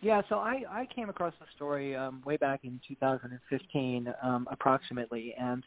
Yeah, 0.01 0.21
so 0.29 0.35
I, 0.35 0.63
I 0.69 0.87
came 0.93 1.09
across 1.09 1.33
the 1.39 1.47
story 1.55 1.95
um, 1.95 2.21
way 2.23 2.37
back 2.37 2.59
in 2.63 2.79
2015, 2.87 4.13
um, 4.21 4.47
approximately, 4.51 5.33
and 5.39 5.63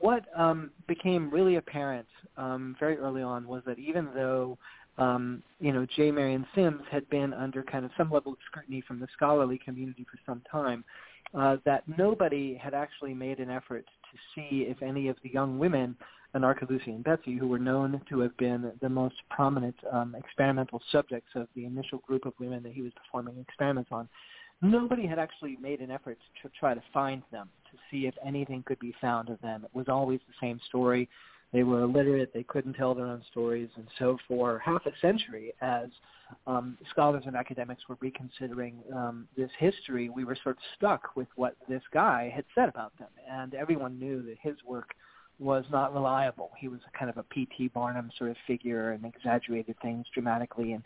what 0.00 0.24
um, 0.36 0.70
became 0.86 1.30
really 1.30 1.56
apparent 1.56 2.06
um, 2.36 2.76
very 2.78 2.98
early 2.98 3.22
on 3.22 3.46
was 3.46 3.62
that 3.64 3.78
even 3.78 4.08
though 4.14 4.58
um, 4.98 5.42
you 5.60 5.72
know 5.72 5.86
J. 5.96 6.10
Marion 6.10 6.46
Sims 6.54 6.82
had 6.90 7.08
been 7.08 7.32
under 7.32 7.62
kind 7.62 7.86
of 7.86 7.90
some 7.96 8.10
level 8.10 8.32
of 8.32 8.38
scrutiny 8.46 8.82
from 8.86 9.00
the 9.00 9.08
scholarly 9.14 9.58
community 9.64 10.04
for 10.10 10.18
some 10.26 10.42
time, 10.50 10.84
uh, 11.34 11.56
that 11.64 11.84
nobody 11.98 12.54
had 12.54 12.74
actually 12.74 13.14
made 13.14 13.38
an 13.38 13.50
effort 13.50 13.84
to 14.12 14.18
see 14.34 14.66
if 14.68 14.82
any 14.82 15.08
of 15.08 15.16
the 15.22 15.30
young 15.30 15.58
women 15.58 15.96
Anarcha 16.34 16.68
Lucy 16.68 16.92
and 16.92 17.02
Betsy, 17.02 17.36
who 17.36 17.48
were 17.48 17.58
known 17.58 18.00
to 18.08 18.20
have 18.20 18.36
been 18.36 18.72
the 18.80 18.88
most 18.88 19.16
prominent 19.30 19.74
um, 19.90 20.14
experimental 20.14 20.80
subjects 20.92 21.30
of 21.34 21.48
the 21.56 21.64
initial 21.64 21.98
group 21.98 22.24
of 22.24 22.34
women 22.38 22.62
that 22.62 22.72
he 22.72 22.82
was 22.82 22.92
performing 22.92 23.38
experiments 23.40 23.90
on, 23.92 24.08
nobody 24.62 25.06
had 25.06 25.18
actually 25.18 25.56
made 25.60 25.80
an 25.80 25.90
effort 25.90 26.18
to 26.42 26.50
try 26.58 26.74
to 26.74 26.82
find 26.92 27.22
them, 27.32 27.48
to 27.70 27.78
see 27.90 28.06
if 28.06 28.14
anything 28.24 28.62
could 28.64 28.78
be 28.78 28.94
found 29.00 29.28
of 29.28 29.40
them. 29.40 29.64
It 29.64 29.74
was 29.74 29.88
always 29.88 30.20
the 30.28 30.34
same 30.40 30.60
story. 30.68 31.08
They 31.52 31.62
were 31.64 31.80
illiterate. 31.80 32.32
They 32.32 32.44
couldn't 32.44 32.74
tell 32.74 32.94
their 32.94 33.06
own 33.06 33.22
stories. 33.30 33.68
And 33.76 33.86
so 33.98 34.18
for 34.28 34.58
half 34.60 34.86
a 34.86 34.92
century, 35.00 35.52
as 35.60 35.88
um, 36.46 36.78
scholars 36.90 37.24
and 37.26 37.34
academics 37.34 37.82
were 37.88 37.96
reconsidering 38.00 38.82
um, 38.94 39.26
this 39.36 39.50
history, 39.58 40.08
we 40.08 40.24
were 40.24 40.36
sort 40.42 40.56
of 40.56 40.62
stuck 40.76 41.16
with 41.16 41.28
what 41.34 41.56
this 41.68 41.82
guy 41.92 42.32
had 42.34 42.44
said 42.54 42.68
about 42.68 42.96
them. 42.98 43.08
And 43.28 43.54
everyone 43.54 43.98
knew 43.98 44.22
that 44.22 44.36
his 44.40 44.56
work 44.64 44.90
was 45.40 45.64
not 45.72 45.92
reliable. 45.92 46.50
He 46.58 46.68
was 46.68 46.80
kind 46.96 47.10
of 47.10 47.16
a 47.16 47.22
P.T. 47.24 47.68
Barnum 47.68 48.10
sort 48.16 48.30
of 48.30 48.36
figure 48.46 48.92
and 48.92 49.04
exaggerated 49.04 49.74
things 49.80 50.06
dramatically, 50.12 50.72
and 50.72 50.84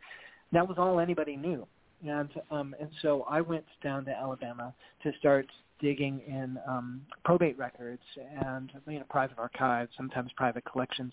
that 0.53 0.67
was 0.67 0.79
all 0.79 1.01
anybody 1.01 1.37
knew. 1.37 1.67
And 2.07 2.29
um, 2.51 2.75
and 2.81 2.91
so 3.03 3.25
I 3.29 3.41
went 3.41 3.65
down 3.83 4.05
to 4.07 4.11
Alabama 4.11 4.75
to 5.03 5.13
start 5.19 5.47
digging 5.81 6.21
in 6.27 6.59
um, 6.69 7.03
probate 7.25 7.59
records 7.59 8.03
and 8.45 8.71
you 8.87 8.99
know 8.99 9.05
private 9.09 9.39
archives, 9.39 9.91
sometimes 9.97 10.31
private 10.37 10.65
collections, 10.65 11.13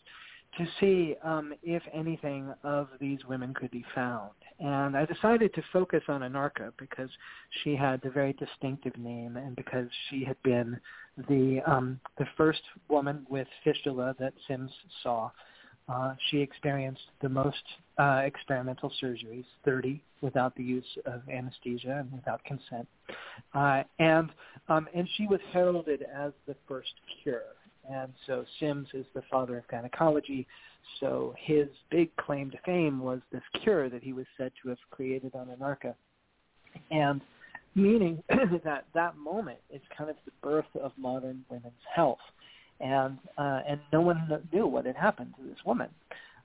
to 0.57 0.65
see 0.79 1.15
um, 1.23 1.53
if 1.63 1.81
anything 1.93 2.53
of 2.63 2.89
these 2.99 3.19
women 3.27 3.53
could 3.53 3.71
be 3.71 3.85
found. 3.95 4.31
And 4.59 4.95
I 4.95 5.05
decided 5.05 5.53
to 5.55 5.63
focus 5.73 6.03
on 6.07 6.21
Anarcha 6.21 6.71
because 6.77 7.09
she 7.63 7.75
had 7.75 8.01
the 8.01 8.09
very 8.09 8.33
distinctive 8.33 8.95
name 8.97 9.37
and 9.37 9.55
because 9.55 9.87
she 10.09 10.23
had 10.23 10.41
been 10.43 10.79
the 11.29 11.61
um, 11.65 11.99
the 12.17 12.25
first 12.37 12.61
woman 12.89 13.25
with 13.29 13.47
fistula 13.63 14.15
that 14.19 14.33
Sims 14.47 14.71
saw. 15.03 15.31
Uh, 15.89 16.13
she 16.29 16.37
experienced 16.37 17.01
the 17.21 17.29
most 17.29 17.61
uh, 17.97 18.21
experimental 18.23 18.91
surgeries, 19.01 19.45
30 19.65 20.01
without 20.21 20.55
the 20.55 20.63
use 20.63 20.85
of 21.05 21.21
anesthesia 21.29 21.97
and 21.99 22.11
without 22.11 22.43
consent, 22.43 22.87
uh, 23.55 23.83
and 23.99 24.29
um, 24.69 24.87
and 24.93 25.07
she 25.17 25.25
was 25.27 25.39
heralded 25.51 26.05
as 26.15 26.31
the 26.47 26.55
first 26.67 26.93
cure. 27.23 27.41
And 27.89 28.13
so 28.27 28.45
Sims 28.59 28.87
is 28.93 29.05
the 29.15 29.23
father 29.29 29.57
of 29.57 29.67
gynecology. 29.67 30.47
So 30.99 31.33
his 31.37 31.67
big 31.89 32.15
claim 32.17 32.51
to 32.51 32.57
fame 32.65 32.99
was 32.99 33.19
this 33.31 33.41
cure 33.63 33.89
that 33.89 34.03
he 34.03 34.13
was 34.13 34.25
said 34.37 34.51
to 34.61 34.69
have 34.69 34.77
created 34.91 35.35
on 35.35 35.47
Anarcha. 35.47 35.95
And 36.91 37.21
meaning 37.75 38.21
that 38.63 38.85
that 38.93 39.17
moment 39.17 39.59
is 39.73 39.81
kind 39.97 40.09
of 40.09 40.15
the 40.25 40.31
birth 40.43 40.65
of 40.81 40.91
modern 40.97 41.43
women's 41.49 41.73
health. 41.93 42.19
And 42.81 43.17
uh, 43.37 43.61
and 43.67 43.79
no 43.93 44.01
one 44.01 44.27
knew 44.51 44.67
what 44.67 44.85
had 44.85 44.95
happened 44.95 45.33
to 45.37 45.47
this 45.47 45.59
woman. 45.65 45.89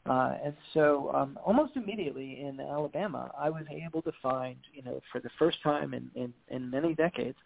Uh, 0.08 0.36
and 0.44 0.54
so 0.72 1.10
um, 1.14 1.38
almost 1.44 1.74
immediately 1.74 2.40
in 2.40 2.60
Alabama, 2.60 3.32
I 3.36 3.50
was 3.50 3.64
able 3.70 4.02
to 4.02 4.12
find, 4.22 4.56
you 4.72 4.82
know, 4.82 5.00
for 5.10 5.20
the 5.20 5.30
first 5.38 5.60
time 5.62 5.94
in, 5.94 6.08
in, 6.14 6.32
in 6.48 6.70
many 6.70 6.94
decades, 6.94 7.36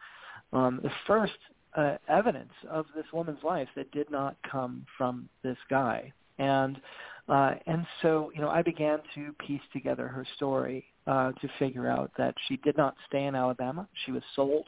um, 0.52 0.80
the 0.82 0.90
first 1.06 1.32
uh, 1.74 1.96
evidence 2.08 2.52
of 2.68 2.84
this 2.94 3.06
woman's 3.12 3.42
life 3.42 3.68
that 3.76 3.90
did 3.92 4.10
not 4.10 4.36
come 4.50 4.84
from 4.98 5.28
this 5.42 5.56
guy. 5.70 6.12
And 6.38 6.80
uh, 7.28 7.54
and 7.66 7.86
so, 8.02 8.32
you 8.34 8.40
know, 8.40 8.48
I 8.48 8.60
began 8.60 8.98
to 9.14 9.32
piece 9.46 9.60
together 9.72 10.08
her 10.08 10.26
story 10.36 10.84
uh, 11.06 11.30
to 11.40 11.48
figure 11.60 11.88
out 11.88 12.10
that 12.18 12.34
she 12.48 12.56
did 12.58 12.76
not 12.76 12.96
stay 13.06 13.24
in 13.24 13.36
Alabama. 13.36 13.86
She 14.04 14.10
was 14.10 14.22
sold. 14.34 14.66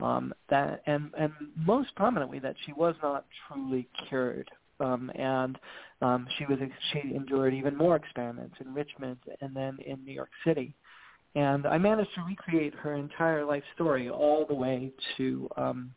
Um, 0.00 0.34
that 0.50 0.82
and 0.86 1.10
and 1.18 1.32
most 1.56 1.94
prominently 1.94 2.40
that 2.40 2.56
she 2.66 2.72
was 2.72 2.94
not 3.02 3.26
truly 3.46 3.88
cured. 4.08 4.50
Um, 4.80 5.10
and 5.14 5.56
um, 6.02 6.26
she 6.36 6.46
was 6.46 6.58
she 6.92 7.14
endured 7.14 7.54
even 7.54 7.76
more 7.76 7.94
experiments 7.94 8.56
in 8.60 8.74
Richmond 8.74 9.18
and 9.40 9.54
then 9.54 9.78
in 9.86 10.04
New 10.04 10.12
York 10.12 10.30
City. 10.44 10.74
And 11.36 11.66
I 11.66 11.78
managed 11.78 12.10
to 12.14 12.22
recreate 12.22 12.74
her 12.74 12.94
entire 12.94 13.44
life 13.44 13.62
story 13.74 14.08
all 14.08 14.46
the 14.46 14.54
way 14.54 14.92
to 15.16 15.48
um, 15.56 15.90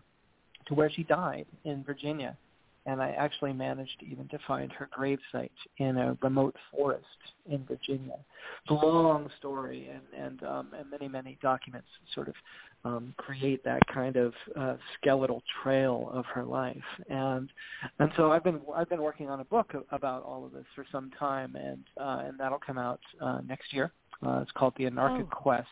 to 0.68 0.74
where 0.74 0.92
she 0.92 1.04
died 1.04 1.46
in 1.64 1.84
Virginia. 1.84 2.38
And 2.86 3.02
I 3.02 3.10
actually 3.12 3.52
managed 3.52 4.02
even 4.10 4.30
to 4.30 4.40
find 4.48 4.72
her 4.72 4.90
gravesite 4.98 5.50
in 5.78 5.98
a 5.98 6.18
remote 6.22 6.56
forest 6.72 7.06
in 7.50 7.66
Virginia. 7.66 8.16
It's 8.64 8.72
a 8.72 8.74
long 8.74 9.30
story, 9.38 9.90
and 9.92 10.26
and, 10.26 10.44
um, 10.44 10.68
and 10.78 10.90
many 10.90 11.08
many 11.08 11.38
documents 11.42 11.88
sort 12.14 12.30
of 12.30 12.36
um, 12.88 13.14
create 13.18 13.64
that 13.66 13.82
kind 13.94 14.16
of 14.16 14.34
uh, 14.56 14.76
skeletal 14.96 15.44
trail 15.62 16.10
of 16.14 16.26
her 16.26 16.44
life. 16.44 16.78
And 17.10 17.50
and 18.00 18.12
so 18.16 18.32
I've 18.32 18.44
been 18.44 18.62
I've 18.76 18.90
been 18.90 19.02
working 19.02 19.30
on 19.30 19.40
a 19.42 19.46
book 19.46 19.74
about 19.92 20.24
all 20.24 20.46
of 20.46 20.54
this 20.54 20.66
for 20.76 20.86
some 20.92 21.12
time, 21.20 21.56
and 21.56 21.84
uh, 22.00 22.24
and 22.26 22.40
that'll 22.40 22.60
come 22.60 22.78
out 22.78 23.00
uh, 23.22 23.40
next 23.48 23.74
year. 23.74 23.92
Uh, 24.26 24.40
it's 24.42 24.52
called 24.52 24.74
The 24.78 24.86
Anarcha 24.86 25.24
oh. 25.24 25.36
Quest, 25.36 25.68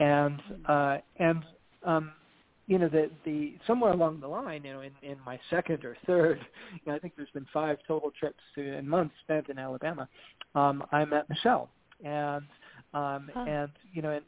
and 0.00 0.40
uh, 0.66 0.98
and 1.18 1.44
um, 1.84 2.12
you 2.66 2.78
know 2.78 2.88
the 2.88 3.10
the 3.24 3.54
somewhere 3.66 3.92
along 3.92 4.20
the 4.20 4.28
line, 4.28 4.64
you 4.64 4.72
know, 4.72 4.80
in 4.80 4.92
in 5.02 5.18
my 5.26 5.38
second 5.50 5.84
or 5.84 5.96
third, 6.06 6.38
you 6.72 6.80
know, 6.86 6.96
I 6.96 6.98
think 6.98 7.14
there's 7.16 7.30
been 7.30 7.46
five 7.52 7.76
total 7.86 8.10
trips 8.18 8.40
to 8.54 8.76
and 8.76 8.88
months 8.88 9.14
spent 9.24 9.48
in 9.48 9.58
Alabama. 9.58 10.08
Um, 10.54 10.82
I 10.92 11.04
met 11.04 11.28
Michelle, 11.28 11.68
and 12.04 12.46
um, 12.94 13.30
and 13.36 13.70
you 13.92 14.02
know, 14.02 14.10
and, 14.10 14.24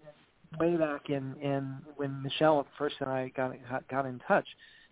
way 0.59 0.77
back 0.77 1.11
in 1.11 1.35
in 1.41 1.77
when 1.97 2.23
Michelle 2.23 2.67
first 2.79 2.97
and 3.01 3.11
I 3.11 3.31
got 3.37 3.53
got 3.89 4.07
in 4.07 4.21
touch, 4.27 4.47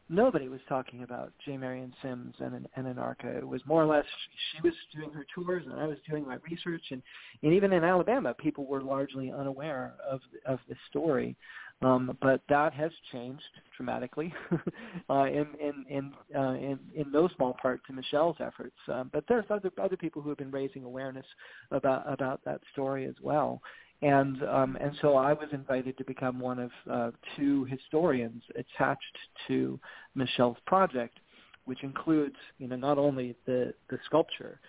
nobody 0.09 0.49
was 0.49 0.61
talking 0.69 1.03
about 1.03 1.33
J. 1.45 1.57
Marion 1.57 1.93
Sims 2.03 2.35
and 2.39 2.67
and 2.77 2.87
Anarcha. 2.87 3.39
It 3.39 3.47
was 3.47 3.61
more 3.67 3.83
or 3.83 3.87
less 3.87 4.05
she 4.53 4.63
was 4.63 4.75
doing 4.95 5.11
her 5.13 5.27
tours 5.35 5.65
and 5.67 5.81
I 5.81 5.87
was 5.87 5.99
doing 6.09 6.27
my 6.27 6.37
research, 6.49 6.83
and 6.91 7.03
and 7.43 7.53
even 7.53 7.73
in 7.73 7.85
Alabama, 7.85 8.35
people 8.35 8.67
were 8.67 8.83
largely 8.83 9.33
unaware 9.33 9.95
of 10.09 10.21
of 10.47 10.59
this 10.69 10.79
story. 10.89 11.37
Um, 11.81 12.17
but 12.23 12.41
that 12.49 12.73
has 12.75 12.93
changed 13.11 13.43
dramatically, 13.77 14.33
uh, 15.11 15.25
in 15.25 15.47
in 15.61 15.85
in, 15.89 16.13
uh, 16.37 16.53
in 16.53 16.79
in 16.95 17.11
no 17.11 17.29
small 17.35 17.57
part 17.61 17.81
to 17.87 17.93
Michelle's 17.93 18.37
efforts. 18.39 18.77
Um, 18.87 19.11
but 19.13 19.25
there's 19.29 19.47
other 19.51 19.73
other 19.83 19.97
people 19.97 20.23
who 20.23 20.29
have 20.29 20.39
been 20.39 20.53
raising 20.53 20.85
awareness 20.85 21.27
about 21.73 22.05
about 22.07 22.41
that 22.45 22.61
story 22.73 23.07
as 23.07 23.17
well 23.21 23.61
and 24.03 24.43
um, 24.43 24.77
and 24.81 24.93
so 25.01 25.17
I 25.17 25.33
was 25.33 25.49
invited 25.53 25.97
to 25.99 26.05
become 26.05 26.41
one 26.41 26.59
of 26.59 26.71
uh, 26.91 27.11
two 27.37 27.65
historians 27.65 28.43
attached 28.57 29.19
to 29.47 29.79
Michelle's 30.15 30.57
project, 30.67 31.19
which 31.65 31.83
includes 31.85 32.37
you 32.59 32.67
know 32.67 32.77
not 32.77 32.99
only 32.99 33.37
the 33.47 33.73
the 33.91 33.99
sculpture, 34.07 34.61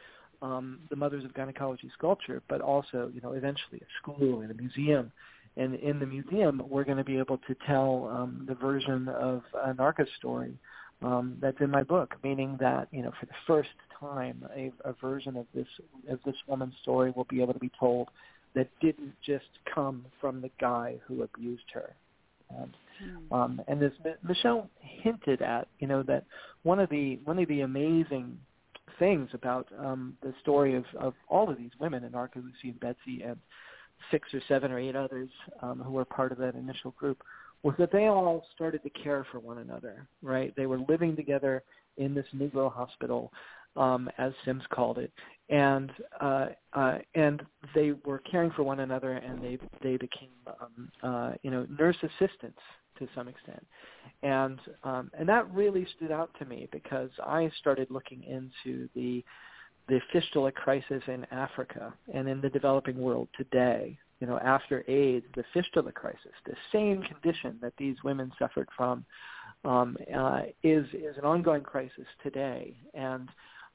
um, 0.44 0.80
the 0.92 0.96
Mothers 0.96 1.26
of 1.26 1.34
Gynecology 1.34 1.90
sculpture, 1.98 2.44
but 2.48 2.62
also 2.62 3.12
you 3.14 3.22
know 3.22 3.34
eventually 3.34 3.80
a 3.82 3.88
school 4.02 4.42
and 4.42 4.52
a 4.52 4.54
museum. 4.54 5.12
And 5.56 5.76
in 5.76 6.00
the 6.00 6.06
museum, 6.08 6.64
we're 6.68 6.84
going 6.84 6.98
to 6.98 7.04
be 7.04 7.18
able 7.18 7.38
to 7.38 7.56
tell 7.68 8.10
um, 8.12 8.44
the 8.48 8.56
version 8.56 9.08
of 9.08 9.44
Anarcha's 9.68 10.10
story 10.18 10.58
um, 11.04 11.38
that's 11.40 11.60
in 11.60 11.70
my 11.70 11.84
book, 11.84 12.16
meaning 12.24 12.58
that 12.60 12.88
you 12.92 13.02
know 13.02 13.12
for 13.20 13.26
the 13.26 13.34
first 13.48 13.70
time, 14.00 14.46
a, 14.56 14.72
a 14.86 14.94
version 15.02 15.38
of 15.38 15.48
this 15.56 15.68
of 16.08 16.20
this 16.24 16.36
woman's 16.48 16.76
story 16.84 17.12
will 17.16 17.28
be 17.30 17.42
able 17.42 17.54
to 17.54 17.60
be 17.60 17.72
told 17.80 18.10
that 18.56 18.70
didn't 18.82 19.14
just 19.26 19.46
come 19.74 20.06
from 20.22 20.42
the 20.42 20.52
guy 20.60 20.96
who 21.08 21.24
abused 21.24 21.64
her. 21.74 21.96
And, 22.50 22.74
mm. 23.04 23.36
um, 23.36 23.62
and 23.68 23.82
as 23.82 23.92
Michelle 24.28 24.70
hinted 24.80 25.42
at, 25.42 25.68
you 25.80 25.88
know, 25.88 26.04
that 26.04 26.26
one 26.64 26.80
of 26.80 26.90
the 26.90 27.20
one 27.26 27.40
of 27.40 27.48
the 27.48 27.62
amazing 27.62 28.38
things 29.00 29.30
about 29.34 29.68
um, 29.80 30.16
the 30.22 30.34
story 30.42 30.76
of, 30.76 30.86
of 31.00 31.14
all 31.30 31.50
of 31.50 31.58
these 31.58 31.72
women, 31.80 32.04
Anarcha, 32.04 32.36
Lucy, 32.36 32.70
and 32.70 32.80
Betsy, 32.80 33.24
and 33.24 33.38
six 34.12 34.34
or 34.34 34.42
seven 34.48 34.72
or 34.72 34.80
eight 34.80 34.96
others 34.96 35.30
um, 35.62 35.80
who 35.80 35.92
were 35.92 36.06
part 36.06 36.32
of 36.32 36.38
that 36.38 36.56
initial 36.56 36.92
group, 36.92 37.24
was 37.64 37.74
that 37.80 37.92
they 37.92 38.08
all 38.08 38.46
started 38.54 38.84
to 38.84 38.90
care 38.90 39.26
for 39.32 39.40
one 39.40 39.60
another. 39.60 40.08
Right? 40.22 40.54
They 40.56 40.68
were 40.68 40.80
living 40.88 41.16
together 41.16 41.64
in 41.98 42.14
this 42.14 42.26
Negro 42.36 42.72
hospital 42.72 43.32
um, 43.76 44.10
as 44.18 44.34
Sims 44.46 44.64
called 44.72 44.98
it, 44.98 45.12
and 45.50 45.92
uh, 46.22 46.48
uh, 46.74 46.98
and 47.16 47.42
they 47.76 47.94
were 48.06 48.20
caring 48.20 48.52
for 48.52 48.64
one 48.64 48.82
another, 48.82 49.14
and 49.14 49.42
they 49.42 49.58
they 49.82 49.98
became 49.98 50.30
um, 50.48 50.90
uh, 51.02 51.32
you 51.42 51.52
know 51.52 51.66
nurse 51.80 51.98
assistants 52.02 52.60
to 53.00 53.08
some 53.16 53.28
extent, 53.28 53.66
and 54.22 54.60
um, 54.84 55.12
and 55.18 55.28
that 55.28 55.52
really 55.54 55.88
stood 55.98 56.12
out 56.12 56.32
to 56.40 56.46
me 56.46 56.68
because 56.72 57.10
I 57.24 57.52
started 57.60 57.90
looking 57.90 58.24
into 58.24 58.88
the 58.96 59.24
the 59.90 60.00
fistula 60.12 60.52
crisis 60.52 61.04
in 61.08 61.26
Africa 61.32 61.94
and 62.14 62.28
in 62.28 62.42
the 62.42 62.50
developing 62.50 62.98
world 62.98 63.28
today. 63.36 63.98
You 64.20 64.28
know, 64.28 64.40
after 64.40 64.86
AIDS, 64.88 65.26
the 65.36 65.44
fistula 65.54 65.92
crisis, 65.92 66.32
the 66.46 66.56
same 66.72 67.02
condition 67.02 67.58
that 67.62 67.74
these 67.78 67.98
women 68.06 68.32
suffered 68.40 68.70
from, 68.78 69.04
um, 69.66 69.98
uh, 70.16 70.44
is 70.64 70.86
is 70.94 71.18
an 71.18 71.26
ongoing 71.26 71.64
crisis 71.64 72.06
today, 72.22 72.78
and 72.94 73.28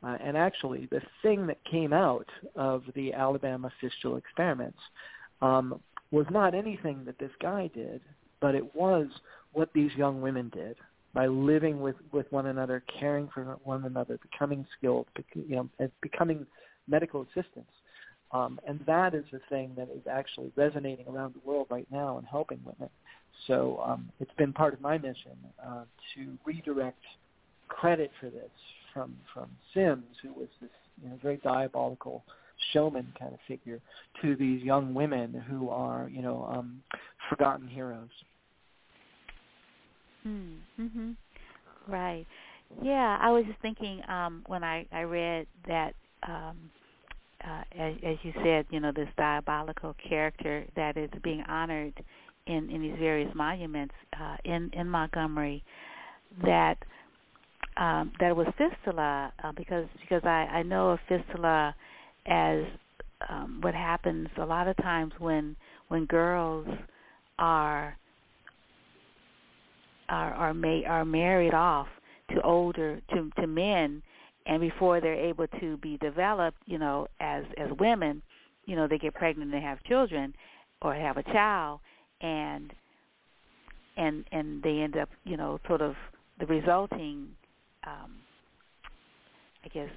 uh, 0.02 0.16
and 0.22 0.36
actually, 0.36 0.86
the 0.90 1.00
thing 1.22 1.46
that 1.48 1.58
came 1.64 1.92
out 1.92 2.28
of 2.54 2.84
the 2.94 3.12
Alabama 3.12 3.70
fistula 3.80 4.16
experiments 4.16 4.78
um, 5.42 5.80
was 6.10 6.26
not 6.30 6.54
anything 6.54 7.04
that 7.04 7.18
this 7.18 7.32
guy 7.42 7.68
did, 7.74 8.00
but 8.40 8.54
it 8.54 8.74
was 8.74 9.06
what 9.52 9.70
these 9.74 9.90
young 9.96 10.20
women 10.20 10.50
did 10.54 10.76
by 11.14 11.26
living 11.26 11.80
with, 11.80 11.96
with 12.12 12.30
one 12.30 12.46
another, 12.46 12.82
caring 13.00 13.28
for 13.34 13.42
one 13.64 13.84
another, 13.86 14.18
becoming 14.30 14.64
skilled, 14.76 15.06
you 15.34 15.56
know, 15.56 15.90
becoming 16.00 16.46
medical 16.86 17.22
assistants. 17.22 17.72
Um, 18.30 18.60
and 18.68 18.78
that 18.86 19.14
is 19.14 19.24
the 19.32 19.40
thing 19.48 19.72
that 19.76 19.88
is 19.90 20.02
actually 20.08 20.52
resonating 20.54 21.08
around 21.08 21.34
the 21.34 21.48
world 21.48 21.66
right 21.70 21.86
now 21.90 22.18
and 22.18 22.26
helping 22.26 22.60
women. 22.62 22.90
So 23.46 23.82
um, 23.84 24.10
it's 24.20 24.30
been 24.36 24.52
part 24.52 24.74
of 24.74 24.80
my 24.80 24.98
mission 24.98 25.32
uh, 25.66 25.84
to 26.14 26.38
redirect 26.44 27.02
credit 27.68 28.12
for 28.20 28.30
this 28.30 28.50
from 28.98 29.16
from 29.32 29.48
Sims, 29.74 30.04
who 30.22 30.32
was 30.32 30.48
this 30.60 30.70
you 31.00 31.08
know 31.08 31.18
very 31.22 31.36
diabolical 31.36 32.24
showman 32.72 33.06
kind 33.18 33.32
of 33.32 33.38
figure, 33.46 33.80
to 34.20 34.34
these 34.34 34.62
young 34.62 34.92
women 34.92 35.32
who 35.48 35.68
are 35.68 36.08
you 36.12 36.20
know 36.20 36.48
um, 36.52 36.82
forgotten 37.28 37.68
heroes. 37.68 38.08
Hmm, 40.24 40.54
mm-hmm. 40.80 41.10
Right. 41.86 42.26
Yeah, 42.82 43.18
I 43.20 43.30
was 43.30 43.44
just 43.46 43.60
thinking 43.60 44.02
um, 44.08 44.42
when 44.46 44.64
I 44.64 44.84
I 44.92 45.02
read 45.02 45.46
that. 45.66 45.94
Um, 46.24 46.70
uh, 47.48 47.62
as, 47.78 47.94
as 48.04 48.16
you 48.24 48.32
said, 48.42 48.66
you 48.68 48.80
know, 48.80 48.90
this 48.90 49.08
diabolical 49.16 49.94
character 50.08 50.66
that 50.74 50.96
is 50.96 51.08
being 51.22 51.40
honored 51.42 51.92
in, 52.48 52.68
in 52.68 52.82
these 52.82 52.96
various 52.98 53.32
monuments 53.32 53.94
uh, 54.20 54.36
in 54.44 54.68
in 54.72 54.88
Montgomery, 54.88 55.62
that 56.44 56.78
um, 57.78 58.12
that 58.18 58.30
it 58.30 58.36
was 58.36 58.46
fistula 58.58 59.32
uh, 59.42 59.52
because 59.52 59.86
because 60.00 60.22
I, 60.24 60.46
I 60.50 60.62
know 60.62 60.90
of 60.90 60.98
fistula 61.08 61.74
as 62.26 62.64
um, 63.28 63.58
what 63.60 63.74
happens 63.74 64.28
a 64.36 64.44
lot 64.44 64.68
of 64.68 64.76
times 64.78 65.12
when 65.18 65.56
when 65.88 66.04
girls 66.06 66.66
are 67.38 67.96
are 70.08 70.34
are, 70.34 70.54
ma- 70.54 70.86
are 70.86 71.04
married 71.04 71.54
off 71.54 71.88
to 72.34 72.40
older 72.42 73.00
to 73.14 73.30
to 73.40 73.46
men 73.46 74.02
and 74.46 74.60
before 74.60 75.00
they're 75.00 75.14
able 75.14 75.46
to 75.60 75.76
be 75.78 75.96
developed 75.98 76.58
you 76.66 76.78
know 76.78 77.06
as 77.20 77.44
as 77.56 77.68
women 77.78 78.20
you 78.66 78.74
know 78.74 78.88
they 78.88 78.98
get 78.98 79.14
pregnant 79.14 79.54
and 79.54 79.62
have 79.62 79.82
children 79.84 80.34
or 80.82 80.94
have 80.94 81.16
a 81.16 81.22
child 81.24 81.78
and 82.20 82.72
and 83.96 84.24
and 84.32 84.62
they 84.64 84.80
end 84.80 84.96
up 84.96 85.08
you 85.24 85.36
know 85.36 85.60
sort 85.68 85.80
of 85.80 85.94
the 86.40 86.46
resulting 86.46 87.28
um, 87.84 88.12
I 89.64 89.68
guess 89.68 89.90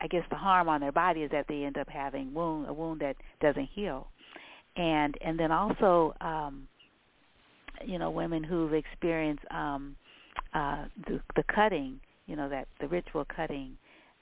I 0.00 0.06
guess 0.06 0.22
the 0.30 0.36
harm 0.36 0.68
on 0.68 0.80
their 0.80 0.92
body 0.92 1.22
is 1.22 1.30
that 1.32 1.46
they 1.48 1.64
end 1.64 1.76
up 1.76 1.88
having 1.88 2.32
wound 2.32 2.68
a 2.68 2.72
wound 2.72 3.00
that 3.00 3.16
doesn't 3.40 3.68
heal, 3.74 4.08
and 4.76 5.16
and 5.20 5.38
then 5.38 5.50
also 5.50 6.14
um, 6.20 6.68
you 7.84 7.98
know 7.98 8.10
women 8.10 8.44
who've 8.44 8.74
experienced 8.74 9.44
um, 9.50 9.96
uh, 10.54 10.84
the, 11.06 11.20
the 11.36 11.44
cutting, 11.54 12.00
you 12.26 12.36
know 12.36 12.48
that 12.48 12.68
the 12.80 12.88
ritual 12.88 13.24
cutting 13.34 13.76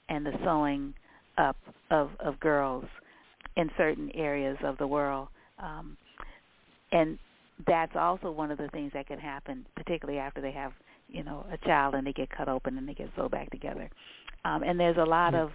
and 0.09 0.25
the 0.25 0.33
sewing 0.43 0.93
up 1.37 1.57
of 1.91 2.09
of 2.19 2.39
girls 2.39 2.85
in 3.55 3.69
certain 3.77 4.11
areas 4.15 4.57
of 4.63 4.77
the 4.77 4.87
world, 4.87 5.27
um, 5.59 5.97
and 6.91 7.17
that's 7.65 7.95
also 7.95 8.31
one 8.31 8.51
of 8.51 8.57
the 8.57 8.67
things 8.69 8.91
that 8.93 9.07
can 9.07 9.19
happen, 9.19 9.65
particularly 9.75 10.19
after 10.19 10.41
they 10.41 10.51
have 10.51 10.71
you 11.07 11.23
know 11.23 11.45
a 11.51 11.57
child 11.65 11.95
and 11.95 12.05
they 12.05 12.13
get 12.13 12.29
cut 12.29 12.49
open 12.49 12.77
and 12.77 12.87
they 12.87 12.93
get 12.93 13.09
sewed 13.15 13.31
back 13.31 13.49
together. 13.51 13.89
Um, 14.45 14.63
and 14.63 14.79
there's 14.79 14.97
a 14.97 15.05
lot 15.05 15.33
of 15.33 15.51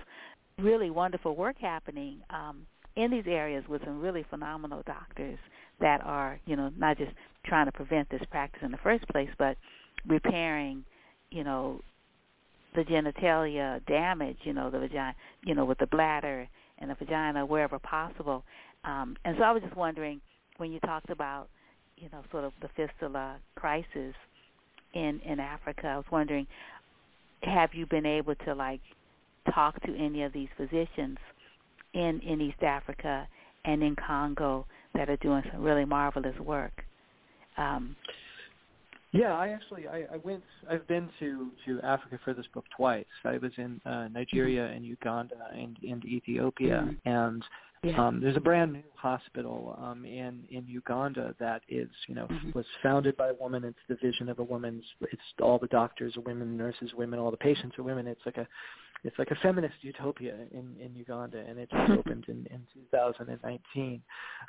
really 0.58 0.90
wonderful 0.90 1.34
work 1.34 1.56
happening 1.58 2.18
um, 2.30 2.66
in 2.96 3.10
these 3.10 3.24
areas 3.26 3.64
with 3.68 3.82
some 3.84 4.00
really 4.00 4.24
phenomenal 4.28 4.82
doctors 4.86 5.38
that 5.80 6.00
are 6.04 6.38
you 6.46 6.56
know 6.56 6.70
not 6.76 6.98
just 6.98 7.12
trying 7.46 7.66
to 7.66 7.72
prevent 7.72 8.08
this 8.10 8.22
practice 8.30 8.60
in 8.62 8.70
the 8.70 8.78
first 8.78 9.06
place 9.08 9.30
but 9.38 9.56
repairing 10.06 10.84
you 11.30 11.42
know 11.42 11.80
the 12.74 12.82
genitalia 12.82 13.84
damage 13.86 14.36
you 14.44 14.52
know 14.52 14.70
the 14.70 14.78
vagina 14.78 15.14
you 15.44 15.54
know 15.54 15.64
with 15.64 15.78
the 15.78 15.86
bladder 15.86 16.46
and 16.78 16.90
the 16.90 16.94
vagina 16.96 17.46
wherever 17.46 17.78
possible. 17.78 18.44
Um, 18.84 19.16
and 19.24 19.36
so 19.38 19.44
I 19.44 19.52
was 19.52 19.62
just 19.62 19.76
wondering 19.76 20.20
when 20.58 20.72
you 20.72 20.80
talked 20.80 21.10
about 21.10 21.48
you 21.96 22.08
know 22.12 22.22
sort 22.30 22.44
of 22.44 22.52
the 22.60 22.68
fistula 22.76 23.36
crisis 23.54 24.14
in 24.94 25.20
in 25.20 25.40
Africa. 25.40 25.86
I 25.88 25.96
was 25.96 26.06
wondering, 26.10 26.46
have 27.42 27.70
you 27.74 27.86
been 27.86 28.06
able 28.06 28.34
to 28.46 28.54
like 28.54 28.80
talk 29.54 29.80
to 29.82 29.96
any 29.96 30.22
of 30.22 30.32
these 30.32 30.48
physicians 30.56 31.18
in 31.94 32.20
in 32.20 32.40
East 32.40 32.62
Africa 32.62 33.26
and 33.64 33.82
in 33.82 33.96
Congo 33.96 34.66
that 34.94 35.08
are 35.08 35.16
doing 35.18 35.42
some 35.52 35.62
really 35.62 35.84
marvelous 35.84 36.38
work? 36.38 36.84
Um, 37.56 37.96
Yeah, 39.12 39.34
I 39.36 39.48
actually 39.48 39.86
I, 39.88 40.06
I 40.14 40.16
went. 40.24 40.42
I've 40.70 40.86
been 40.86 41.08
to 41.20 41.50
to 41.66 41.80
Africa 41.82 42.18
for 42.24 42.32
this 42.34 42.46
book 42.54 42.64
twice. 42.74 43.04
I 43.24 43.36
was 43.38 43.52
in 43.58 43.80
uh, 43.84 44.08
Nigeria 44.08 44.66
and 44.66 44.84
Uganda 44.84 45.50
and 45.52 45.76
in 45.82 46.00
Ethiopia, 46.06 46.80
Mhm. 46.82 46.96
and 47.04 47.44
Yeah. 47.84 48.06
um, 48.06 48.20
there's 48.20 48.36
a 48.36 48.40
brand 48.40 48.72
new 48.72 48.82
hospital 48.94 49.76
um, 49.82 50.04
in 50.04 50.44
in 50.50 50.64
Uganda 50.68 51.34
that 51.40 51.62
is 51.68 51.88
you 52.06 52.14
know 52.14 52.26
Mhm. 52.28 52.54
was 52.54 52.66
founded 52.80 53.16
by 53.16 53.28
a 53.30 53.34
woman. 53.34 53.64
It's 53.64 53.78
the 53.88 53.96
vision 53.96 54.28
of 54.28 54.38
a 54.38 54.44
woman. 54.44 54.82
It's, 55.00 55.22
all 55.40 55.58
the 55.58 55.66
doctors 55.66 56.16
are 56.16 56.20
women, 56.20 56.56
nurses 56.56 56.92
are 56.92 56.96
women, 56.96 57.18
all 57.18 57.32
the 57.32 57.36
patients 57.36 57.76
are 57.78 57.82
women. 57.82 58.06
It's 58.06 58.24
like 58.24 58.36
a 58.36 58.46
it's 59.02 59.18
like 59.18 59.32
a 59.32 59.34
feminist 59.42 59.74
utopia 59.80 60.36
in 60.52 60.76
in 60.78 60.94
Uganda, 60.94 61.38
and 61.40 61.58
it 61.58 61.68
just 61.72 61.90
opened 61.90 62.26
in 62.28 62.46
in 62.52 62.64
2019. 62.72 64.00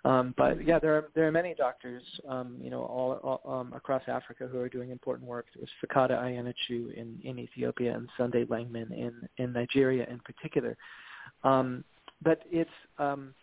Um, 0.06 0.36
but 0.38 0.64
yeah, 0.64 0.78
there 0.78 0.96
are 0.96 1.10
there 1.16 1.28
are 1.28 1.32
many 1.32 1.56
doctors, 1.56 2.04
um, 2.28 2.60
you 2.62 2.70
know, 2.70 2.84
all, 2.84 3.14
all 3.44 3.52
um, 3.52 3.74
across 3.74 4.04
Africa 4.08 4.48
who 4.48 4.60
are 4.60 4.70
doing 4.70 4.92
important 4.92 5.28
work. 5.28 5.48
There 5.56 5.62
was 5.62 5.72
Fekade 5.84 6.12
Ayenachew 6.12 6.94
in 6.94 7.20
in 7.24 7.40
Ethiopia 7.40 7.96
and 7.96 8.08
Sunday 8.16 8.46
Lengmang 8.46 8.92
in 8.92 9.28
in 9.38 9.54
Nigeria 9.54 10.06
in 10.08 10.20
particular. 10.20 10.78
Um, 11.44 11.84
but 12.24 12.42
it's 12.52 12.70
um, 13.00 13.34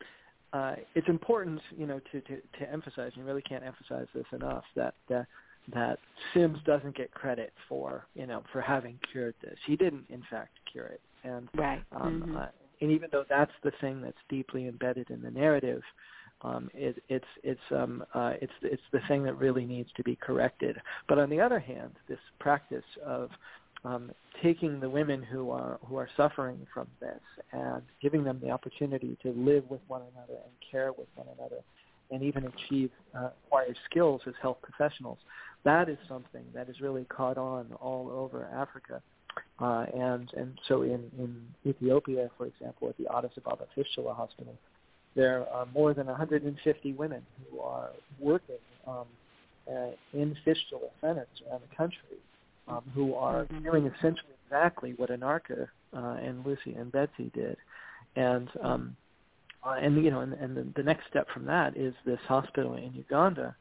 uh, 0.53 0.75
it's 0.95 1.09
important, 1.09 1.61
you 1.77 1.87
know, 1.87 2.01
to, 2.13 2.21
to 2.23 2.37
to 2.59 2.73
emphasize. 2.73 3.13
And 3.15 3.23
you 3.23 3.25
really 3.25 3.43
can't 3.43 3.65
emphasize 3.65 4.07
this 4.15 4.27
enough 4.33 4.65
that. 4.77 4.95
that 5.09 5.27
that 5.75 5.99
Sims 6.35 6.59
doesn't 6.65 6.97
get 6.97 7.13
credit 7.13 7.53
for, 7.69 8.07
you 8.15 8.27
know, 8.27 8.43
for 8.51 8.61
having 8.61 8.99
cured 9.13 9.35
this. 9.43 9.57
He 9.67 9.77
didn't, 9.77 10.07
in 10.09 10.23
fact, 10.31 10.59
cure 10.73 10.87
it, 10.87 11.01
and 11.23 11.49
Right. 11.55 11.85
um, 11.93 12.23
Mhm. 12.23 12.37
uh, 12.37 12.51
and 12.81 12.91
even 12.91 13.11
though 13.13 13.25
that's 13.25 13.53
the 13.63 13.71
thing 13.73 14.01
that's 14.01 14.19
deeply 14.29 14.67
embedded 14.67 15.11
in 15.11 15.21
the 15.23 15.31
narrative, 15.31 15.85
um, 16.43 16.71
it, 16.73 17.03
it's 17.09 17.29
it's 17.43 17.61
um, 17.71 18.05
uh, 18.15 18.35
it's 18.41 18.53
it's 18.63 18.83
the 18.91 19.01
thing 19.01 19.23
that 19.25 19.35
really 19.35 19.67
needs 19.67 19.93
to 19.93 20.03
be 20.03 20.17
corrected. 20.17 20.81
But 21.07 21.19
on 21.19 21.29
the 21.29 21.41
other 21.41 21.61
hand, 21.61 21.95
this 22.09 22.19
practice 22.39 22.85
of 23.05 23.31
um, 23.85 24.11
taking 24.43 24.81
the 24.81 24.89
women 24.89 25.23
who 25.23 25.51
are 25.51 25.79
who 25.87 25.97
are 25.97 26.09
suffering 26.17 26.67
from 26.73 26.87
this 27.01 27.21
and 27.53 27.83
giving 28.01 28.25
them 28.25 28.41
the 28.43 28.51
opportunity 28.51 29.17
to 29.23 29.31
live 29.33 29.65
with 29.71 29.81
one 29.89 30.03
another 30.15 30.35
and 30.45 30.53
care 30.71 30.93
with 30.93 31.09
one 31.15 31.27
another, 31.39 31.63
and 32.11 32.23
even 32.23 32.47
achieve 32.47 32.91
uh, 33.15 33.31
acquire 33.47 33.75
skills 33.89 34.21
as 34.27 34.35
health 34.41 34.59
professionals, 34.63 35.19
that 35.65 35.89
is 35.89 35.99
something 36.09 36.45
that 36.55 36.67
has 36.67 36.81
really 36.81 37.05
caught 37.05 37.39
on 37.39 37.67
all 37.81 38.11
over 38.11 38.49
Africa. 38.55 39.03
Uh, 39.61 39.87
and 39.95 40.33
and 40.37 40.59
so 40.67 40.83
in, 40.83 41.11
in 41.19 41.43
Ethiopia, 41.65 42.29
for 42.37 42.47
example, 42.47 42.89
at 42.89 42.97
the 42.99 43.07
Addis 43.17 43.31
Ababa 43.37 43.67
Fistula 43.75 44.13
Hospital, 44.13 44.55
there 45.15 45.47
are 45.53 45.67
more 45.67 45.95
than 45.95 46.07
150 46.07 46.93
women 46.95 47.23
who 47.51 47.61
are 47.61 47.91
working 48.19 48.57
um, 48.87 49.07
uh, 49.71 49.91
in 50.13 50.37
fistula 50.45 50.89
centers 51.01 51.29
around 51.49 51.63
the 51.69 51.77
country 51.77 52.19
um, 52.71 52.83
who 52.95 53.15
are 53.15 53.47
doing 53.65 53.87
essentially 53.87 54.33
exactly 54.47 54.95
what 54.97 55.11
Anarcha 55.11 55.69
uh, 55.95 56.17
and 56.23 56.45
Lucy 56.45 56.75
and 56.75 56.91
Betsy 56.93 57.31
did. 57.35 57.57
And 58.17 58.49
um, 58.63 58.97
uh, 59.65 59.77
and 59.81 60.03
you 60.03 60.11
know, 60.11 60.21
and, 60.21 60.33
and 60.35 60.57
the, 60.57 60.67
the 60.77 60.83
next 60.83 61.07
step 61.09 61.29
from 61.33 61.45
that 61.45 61.77
is 61.77 61.95
this 62.07 62.19
hospital 62.27 62.77
in 62.77 62.93
Uganda, 62.95 63.55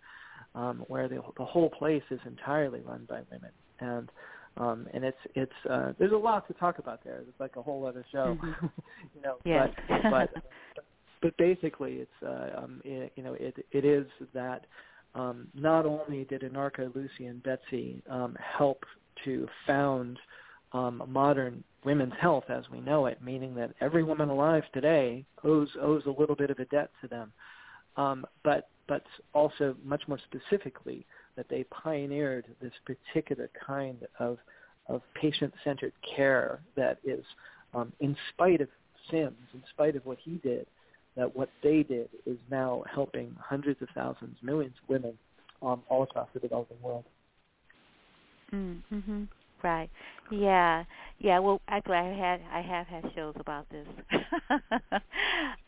um, 0.55 0.83
where 0.87 1.07
the 1.07 1.21
the 1.37 1.45
whole 1.45 1.69
place 1.69 2.03
is 2.09 2.19
entirely 2.25 2.81
run 2.81 3.05
by 3.09 3.21
women, 3.31 3.51
and 3.79 4.09
um, 4.57 4.87
and 4.93 5.03
it's 5.03 5.17
it's 5.35 5.51
uh, 5.69 5.93
there's 5.99 6.11
a 6.11 6.17
lot 6.17 6.47
to 6.47 6.53
talk 6.53 6.79
about 6.79 7.03
there. 7.03 7.19
It's 7.27 7.39
like 7.39 7.55
a 7.57 7.61
whole 7.61 7.85
other 7.85 8.05
show, 8.11 8.37
Mhm. 8.41 8.71
you 9.15 9.21
know. 9.21 9.37
Yes. 9.43 9.69
But 9.89 10.09
but 10.09 10.43
but 11.21 11.37
basically, 11.37 11.95
it's 11.95 12.23
uh, 12.25 12.61
um, 12.63 12.81
it, 12.83 13.11
you 13.15 13.23
know 13.23 13.33
it 13.33 13.55
it 13.71 13.85
is 13.85 14.07
that 14.33 14.65
um, 15.15 15.47
not 15.53 15.85
only 15.85 16.25
did 16.25 16.41
Anarcha, 16.41 16.93
Lucy, 16.95 17.25
and 17.25 17.41
Betsy 17.43 18.01
um, 18.09 18.37
help 18.39 18.83
to 19.25 19.47
found 19.65 20.19
um, 20.71 21.03
modern 21.07 21.63
women's 21.83 22.13
health 22.19 22.45
as 22.49 22.63
we 22.71 22.79
know 22.81 23.05
it, 23.07 23.21
meaning 23.23 23.55
that 23.55 23.73
every 23.81 24.03
woman 24.03 24.29
alive 24.29 24.63
today 24.73 25.25
owes 25.43 25.69
owes 25.81 26.03
a 26.05 26.11
little 26.19 26.35
bit 26.35 26.49
of 26.49 26.59
a 26.59 26.65
debt 26.65 26.91
to 27.01 27.07
them. 27.07 27.31
Um, 27.97 28.25
but 28.43 28.69
but 28.87 29.03
also 29.33 29.75
much 29.83 30.03
more 30.07 30.19
specifically 30.19 31.05
that 31.35 31.47
they 31.49 31.63
pioneered 31.65 32.45
this 32.61 32.73
particular 32.85 33.49
kind 33.65 34.05
of 34.19 34.37
of 34.87 35.01
patient-centered 35.13 35.93
care 36.15 36.61
that 36.75 36.97
is, 37.03 37.23
um, 37.75 37.93
in 37.99 38.17
spite 38.33 38.59
of 38.59 38.67
Sims, 39.11 39.37
in 39.53 39.63
spite 39.69 39.95
of 39.95 40.05
what 40.05 40.17
he 40.19 40.39
did, 40.43 40.65
that 41.15 41.35
what 41.35 41.49
they 41.63 41.83
did 41.83 42.09
is 42.25 42.37
now 42.49 42.83
helping 42.93 43.35
hundreds 43.39 43.81
of 43.81 43.89
thousands, 43.93 44.37
millions 44.41 44.75
of 44.83 44.89
women 44.89 45.17
um, 45.61 45.81
all 45.89 46.03
across 46.03 46.27
the 46.33 46.39
developing 46.39 46.81
world. 46.81 47.03
Mm-hmm. 48.53 49.23
Right. 49.61 49.89
Yeah. 50.31 50.85
Yeah. 51.19 51.39
Well, 51.39 51.59
actually, 51.67 51.97
I 51.97 52.13
had 52.13 52.39
I 52.51 52.61
have 52.61 52.87
had 52.87 53.11
shows 53.13 53.35
about 53.39 53.67
this. 53.69 53.87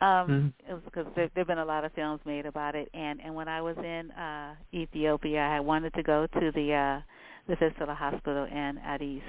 um, 0.01 0.53
it 0.67 0.73
was 0.73 0.81
because 0.85 1.05
there 1.15 1.29
there've 1.35 1.47
been 1.47 1.57
a 1.57 1.65
lot 1.65 1.83
of 1.83 1.91
films 1.93 2.21
made 2.25 2.45
about 2.45 2.75
it, 2.75 2.89
and 2.93 3.19
and 3.21 3.35
when 3.35 3.47
I 3.49 3.61
was 3.61 3.75
in 3.77 4.11
uh 4.11 4.55
Ethiopia, 4.73 5.41
I 5.41 5.59
wanted 5.59 5.93
to 5.95 6.03
go 6.03 6.25
to 6.25 6.51
the 6.55 6.73
uh 6.73 7.01
the 7.49 7.57
Fistula 7.57 7.93
Hospital 7.93 8.45
in 8.45 8.77
Addis, 8.77 9.23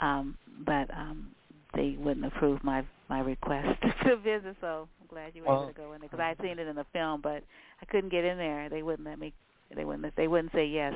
um, 0.00 0.36
but 0.66 0.90
um 0.92 1.28
they 1.74 1.96
wouldn't 1.98 2.26
approve 2.26 2.62
my 2.62 2.84
my 3.08 3.20
request 3.20 3.80
to 4.06 4.16
visit. 4.16 4.56
So 4.60 4.88
glad 5.14 5.32
you 5.34 5.42
were 5.42 5.48
able 5.48 5.66
to 5.68 5.72
go 5.72 5.92
in 5.92 6.00
there 6.00 6.08
because 6.08 6.20
I 6.22 6.28
had 6.28 6.38
seen 6.42 6.58
it 6.58 6.66
in 6.66 6.76
the 6.76 6.86
film, 6.92 7.20
but 7.22 7.42
I 7.80 7.84
couldn't 7.90 8.10
get 8.10 8.24
in 8.24 8.36
there. 8.38 8.68
They 8.68 8.82
wouldn't 8.82 9.08
let 9.08 9.18
me. 9.18 9.32
They 9.74 9.84
wouldn't. 9.84 10.14
They 10.16 10.28
wouldn't 10.28 10.52
say 10.52 10.66
yes 10.66 10.94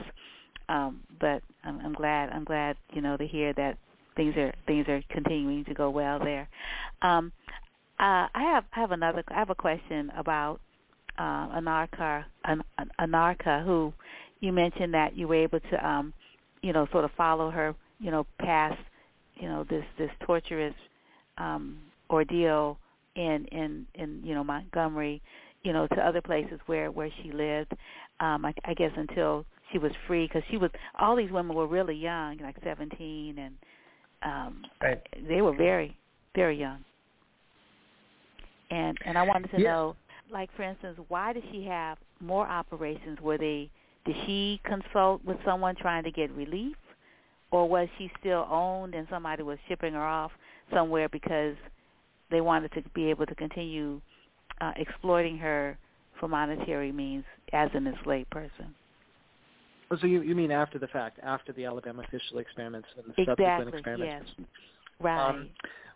um, 0.69 1.01
but 1.21 1.43
I'm, 1.65 1.81
I'm 1.81 1.95
glad 1.95 2.31
I'm 2.31 2.45
glad 2.45 2.77
you 2.93 3.01
know 3.01 3.17
to 3.17 3.27
hear 3.27 3.53
that 3.55 3.79
things 4.17 4.37
are 4.37 4.53
things 4.67 4.87
are 4.89 5.03
continuing 5.11 5.65
to 5.65 5.75
go 5.75 5.91
well 5.91 6.19
there. 6.19 6.49
Um, 7.03 7.33
uh, 8.01 8.29
I 8.35 8.43
have 8.53 8.65
I 8.75 8.81
have 8.81 8.93
another 8.93 9.25
I 9.29 9.35
have 9.35 9.51
a 9.51 9.55
question 9.55 10.13
about 10.17 10.61
uh, 11.19 11.59
Anarcha 11.59 12.25
An, 12.45 12.63
An- 12.79 12.91
Anarcha 13.01 13.65
who 13.65 13.93
you 14.41 14.53
mentioned 14.53 14.95
that 14.95 15.17
you 15.17 15.27
were 15.27 15.37
able 15.37 15.61
to 15.61 15.89
um, 15.89 16.13
you 16.63 16.73
know 16.73 16.87
sort 16.93 17.05
of 17.05 17.11
follow 17.17 17.51
her 17.51 17.75
you 17.99 18.11
know 18.11 18.27
past 18.39 18.79
you 19.37 19.49
know 19.49 19.65
this 19.69 19.85
this 19.99 20.11
torturous 20.27 20.75
um, 21.39 21.79
ordeal 22.11 22.79
in 23.19 23.45
in 23.47 23.87
in 23.97 24.23
you 24.25 24.35
know 24.35 24.45
Montgomery 24.45 25.21
you 25.65 25.73
know 25.73 25.87
to 25.89 25.97
other 25.97 26.23
places 26.23 26.61
where 26.67 26.91
where 26.91 27.11
she 27.23 27.33
lived 27.33 27.73
um 28.21 28.45
I, 28.45 28.55
I 28.65 28.75
guess 28.75 28.93
until 28.97 29.45
she 29.73 29.79
was 29.79 29.93
free 30.07 30.27
because 30.27 30.43
she 30.51 30.57
was 30.57 30.71
all 30.99 31.17
these 31.17 31.31
women 31.31 31.57
were 31.57 31.67
really 31.67 31.97
young 31.97 32.39
like 32.39 32.57
17 32.63 33.39
and 33.39 33.55
um 34.23 34.71
Right. 34.81 35.03
they 35.29 35.43
were 35.43 35.55
very 35.55 35.97
very 36.35 36.59
young 36.59 36.85
and 38.71 38.97
and 39.05 39.19
I 39.19 39.23
wanted 39.23 39.51
to 39.51 39.59
Yeah. 39.59 39.65
know 39.71 39.97
like 40.33 40.51
for 40.57 40.63
instance 40.63 40.99
why 41.09 41.33
did 41.33 41.43
she 41.51 41.65
have 41.65 41.99
more 42.21 42.47
operations 42.47 43.19
were 43.21 43.39
they 43.39 43.69
did 44.07 44.17
she 44.27 44.61
consult 44.65 45.25
with 45.25 45.39
someone 45.45 45.75
trying 45.75 46.05
to 46.05 46.13
get 46.13 46.31
relief 46.33 46.77
or 47.51 47.69
was 47.69 47.89
she 47.99 48.11
still 48.21 48.47
owned 48.51 48.95
and 48.95 49.09
somebody 49.11 49.43
was 49.43 49.59
shipping 49.69 49.95
her 49.95 50.07
off 50.07 50.31
somewhere 50.73 51.09
because 51.09 51.57
they 52.31 52.41
wanted 52.41 52.73
to 52.73 52.83
be 52.95 53.11
able 53.11 53.27
to 53.27 53.35
continue 53.35 54.01
uh, 54.61 54.73
exploiting 54.77 55.39
her 55.39 55.79
for 56.19 56.29
monetary 56.29 56.93
means 56.93 57.25
as 57.53 57.71
an 57.75 57.87
enslaved 57.87 58.31
person. 58.31 58.75
Oh, 59.91 59.97
So 60.01 60.07
you 60.07 60.23
you 60.23 60.35
mean 60.35 60.51
after 60.51 60.79
the 60.79 60.89
fact, 60.89 61.19
after 61.23 61.53
the 61.53 61.65
Alabama 61.65 62.03
official 62.03 62.39
experiments 62.39 62.89
and 62.97 63.07
the 63.07 63.25
subsequent 63.25 63.69
Exactly. 63.69 63.79
experiments? 63.79 64.31
Yes. 64.39 64.47
Right. 65.01 65.29
Um, 65.29 65.49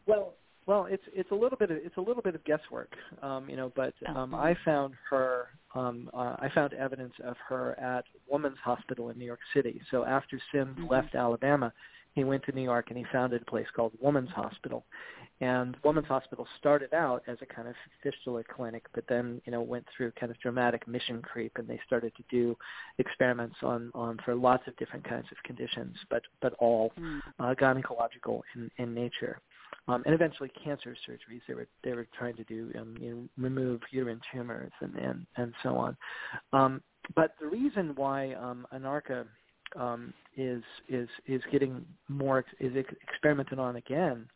well, 0.06 0.34
well, 0.66 0.86
it's 0.86 1.02
it's 1.12 1.30
a 1.32 1.34
little 1.34 1.58
bit 1.58 1.70
of 1.70 1.76
it's 1.76 1.96
a 1.96 2.00
little 2.00 2.22
bit 2.22 2.34
of 2.34 2.44
guesswork, 2.44 2.92
um, 3.20 3.50
you 3.50 3.56
know. 3.56 3.72
But 3.74 3.94
um, 4.06 4.34
Oh. 4.34 4.38
I 4.38 4.54
found 4.64 4.94
her. 5.10 5.48
Um, 5.74 6.10
uh, 6.12 6.36
I 6.38 6.50
found 6.54 6.74
evidence 6.74 7.14
of 7.24 7.36
her 7.48 7.78
at 7.80 8.04
Woman's 8.30 8.58
Hospital 8.58 9.08
in 9.08 9.18
New 9.18 9.24
York 9.24 9.40
City. 9.54 9.80
So 9.90 10.04
after 10.04 10.38
Sims 10.52 10.78
Mhm. 10.78 10.90
left 10.90 11.14
Alabama, 11.14 11.72
he 12.14 12.24
went 12.24 12.44
to 12.44 12.52
New 12.52 12.62
York 12.62 12.90
and 12.90 12.98
he 12.98 13.04
founded 13.04 13.40
a 13.40 13.44
place 13.46 13.66
called 13.74 13.92
Woman's 13.98 14.30
Hospital. 14.30 14.84
And 15.40 15.76
Woman's 15.82 16.06
Hospital 16.06 16.46
started 16.58 16.94
out 16.94 17.22
as 17.26 17.36
a 17.42 17.46
kind 17.46 17.66
of 17.66 17.74
fistula 18.02 18.42
clinic, 18.44 18.84
but 18.94 19.04
then 19.08 19.40
you 19.44 19.50
know 19.52 19.60
went 19.60 19.84
through 19.96 20.12
kind 20.12 20.30
of 20.30 20.38
dramatic 20.40 20.86
mission 20.86 21.20
creep, 21.22 21.52
and 21.56 21.66
they 21.66 21.80
started 21.86 22.12
to 22.16 22.22
do 22.30 22.56
experiments 22.98 23.56
on 23.62 23.90
on 23.94 24.18
for 24.24 24.34
lots 24.34 24.62
of 24.68 24.76
different 24.76 25.04
kinds 25.08 25.26
of 25.32 25.38
conditions, 25.44 25.96
but 26.10 26.22
but 26.40 26.52
all 26.54 26.92
Mm. 26.98 27.20
uh, 27.40 27.54
gynecological 27.54 28.42
in, 28.54 28.70
in 28.78 28.94
nature. 28.94 29.40
Um, 29.88 30.02
and 30.06 30.14
eventually 30.14 30.50
cancer 30.64 30.96
surgeries. 31.08 31.40
They 31.48 31.54
were 31.54 31.66
they 31.82 31.92
were 31.94 32.06
trying 32.16 32.36
to 32.36 32.44
do 32.44 32.70
um, 32.78 32.96
you 33.00 33.10
know, 33.10 33.28
remove 33.36 33.80
uterine 33.90 34.20
tumors 34.32 34.72
and 34.80 34.94
and, 34.96 35.26
and 35.36 35.52
so 35.62 35.76
on. 35.76 35.96
Um, 36.52 36.82
but 37.16 37.34
the 37.40 37.46
reason 37.48 37.94
why 37.96 38.34
um, 38.34 38.66
Anarcha 38.72 39.26
um, 39.74 40.14
is 40.36 40.62
is 40.88 41.08
is 41.26 41.42
getting 41.50 41.84
more 42.08 42.44
is 42.60 42.72
experimented 43.08 43.58
on 43.58 43.76
again 43.76 44.28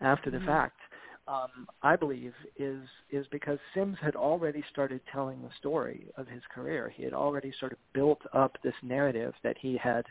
after 0.00 0.30
the 0.30 0.38
Mhm. 0.38 0.46
fact 0.46 0.80
um, 1.28 1.68
I 1.82 1.94
believe, 1.94 2.32
is 2.56 2.82
is 3.10 3.26
because 3.30 3.58
Sims 3.74 3.98
had 4.00 4.16
already 4.16 4.64
started 4.70 5.00
telling 5.12 5.42
the 5.42 5.50
story 5.58 6.10
of 6.16 6.26
his 6.26 6.42
career. 6.52 6.88
He 6.88 7.02
had 7.04 7.12
already 7.12 7.52
sort 7.60 7.72
of 7.72 7.78
built 7.92 8.20
up 8.32 8.56
this 8.62 8.74
narrative 8.82 9.34
that 9.42 9.56
he 9.58 9.76
had, 9.76 10.06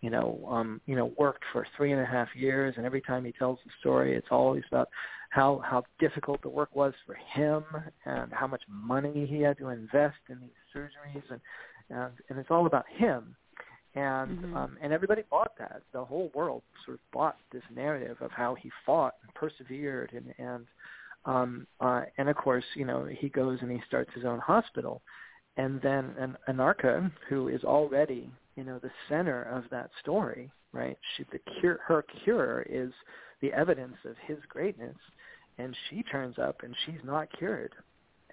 you 0.00 0.10
know, 0.10 0.44
um, 0.50 0.80
you 0.86 0.96
know, 0.96 1.12
worked 1.16 1.44
for 1.52 1.64
three 1.76 1.92
and 1.92 2.00
a 2.00 2.04
half 2.04 2.28
years, 2.34 2.74
and 2.76 2.84
every 2.84 3.00
time 3.00 3.24
he 3.24 3.32
tells 3.32 3.60
the 3.64 3.70
story, 3.78 4.16
it's 4.16 4.28
always 4.32 4.64
about 4.68 4.88
how 5.30 5.62
how 5.64 5.84
difficult 6.00 6.42
the 6.42 6.48
work 6.48 6.74
was 6.74 6.92
for 7.06 7.14
him 7.14 7.64
and 8.04 8.32
how 8.32 8.48
much 8.48 8.62
money 8.68 9.26
he 9.26 9.40
had 9.40 9.56
to 9.58 9.68
invest 9.68 10.18
in 10.28 10.40
these 10.40 10.50
surgeries, 10.74 11.22
and 11.30 11.40
and, 11.90 12.12
and 12.30 12.38
it's 12.38 12.50
all 12.50 12.66
about 12.66 12.84
him 12.88 13.36
and 13.98 14.38
mm-hmm. 14.38 14.56
um, 14.56 14.76
and 14.80 14.92
everybody 14.92 15.22
bought 15.28 15.52
that. 15.58 15.82
The 15.92 16.04
whole 16.04 16.30
world 16.34 16.62
sort 16.84 16.96
of 16.96 17.00
bought 17.12 17.36
this 17.52 17.62
narrative 17.74 18.16
of 18.20 18.30
how 18.30 18.54
he 18.54 18.70
fought 18.86 19.14
and 19.22 19.34
persevered, 19.34 20.12
and 20.12 20.34
and 20.38 20.66
um, 21.24 21.66
uh, 21.80 22.02
and 22.16 22.28
of 22.28 22.36
course, 22.36 22.64
you 22.74 22.84
know, 22.84 23.06
he 23.06 23.28
goes 23.28 23.58
and 23.60 23.70
he 23.70 23.80
starts 23.86 24.10
his 24.14 24.24
own 24.24 24.38
hospital, 24.38 25.02
and 25.56 25.80
then 25.82 26.14
an 26.18 26.36
Anarcha, 26.48 27.10
who 27.28 27.48
is 27.48 27.64
already 27.64 28.30
you 28.56 28.64
know 28.64 28.78
the 28.78 28.90
center 29.08 29.42
of 29.42 29.64
that 29.70 29.90
story, 30.00 30.50
right? 30.72 30.96
She, 31.16 31.24
the 31.32 31.40
cure, 31.60 31.80
her 31.84 32.04
cure 32.24 32.64
is 32.68 32.92
the 33.40 33.52
evidence 33.52 33.96
of 34.04 34.14
his 34.26 34.38
greatness, 34.48 34.96
and 35.58 35.74
she 35.90 36.04
turns 36.04 36.38
up 36.38 36.62
and 36.62 36.74
she's 36.86 37.02
not 37.04 37.28
cured, 37.36 37.72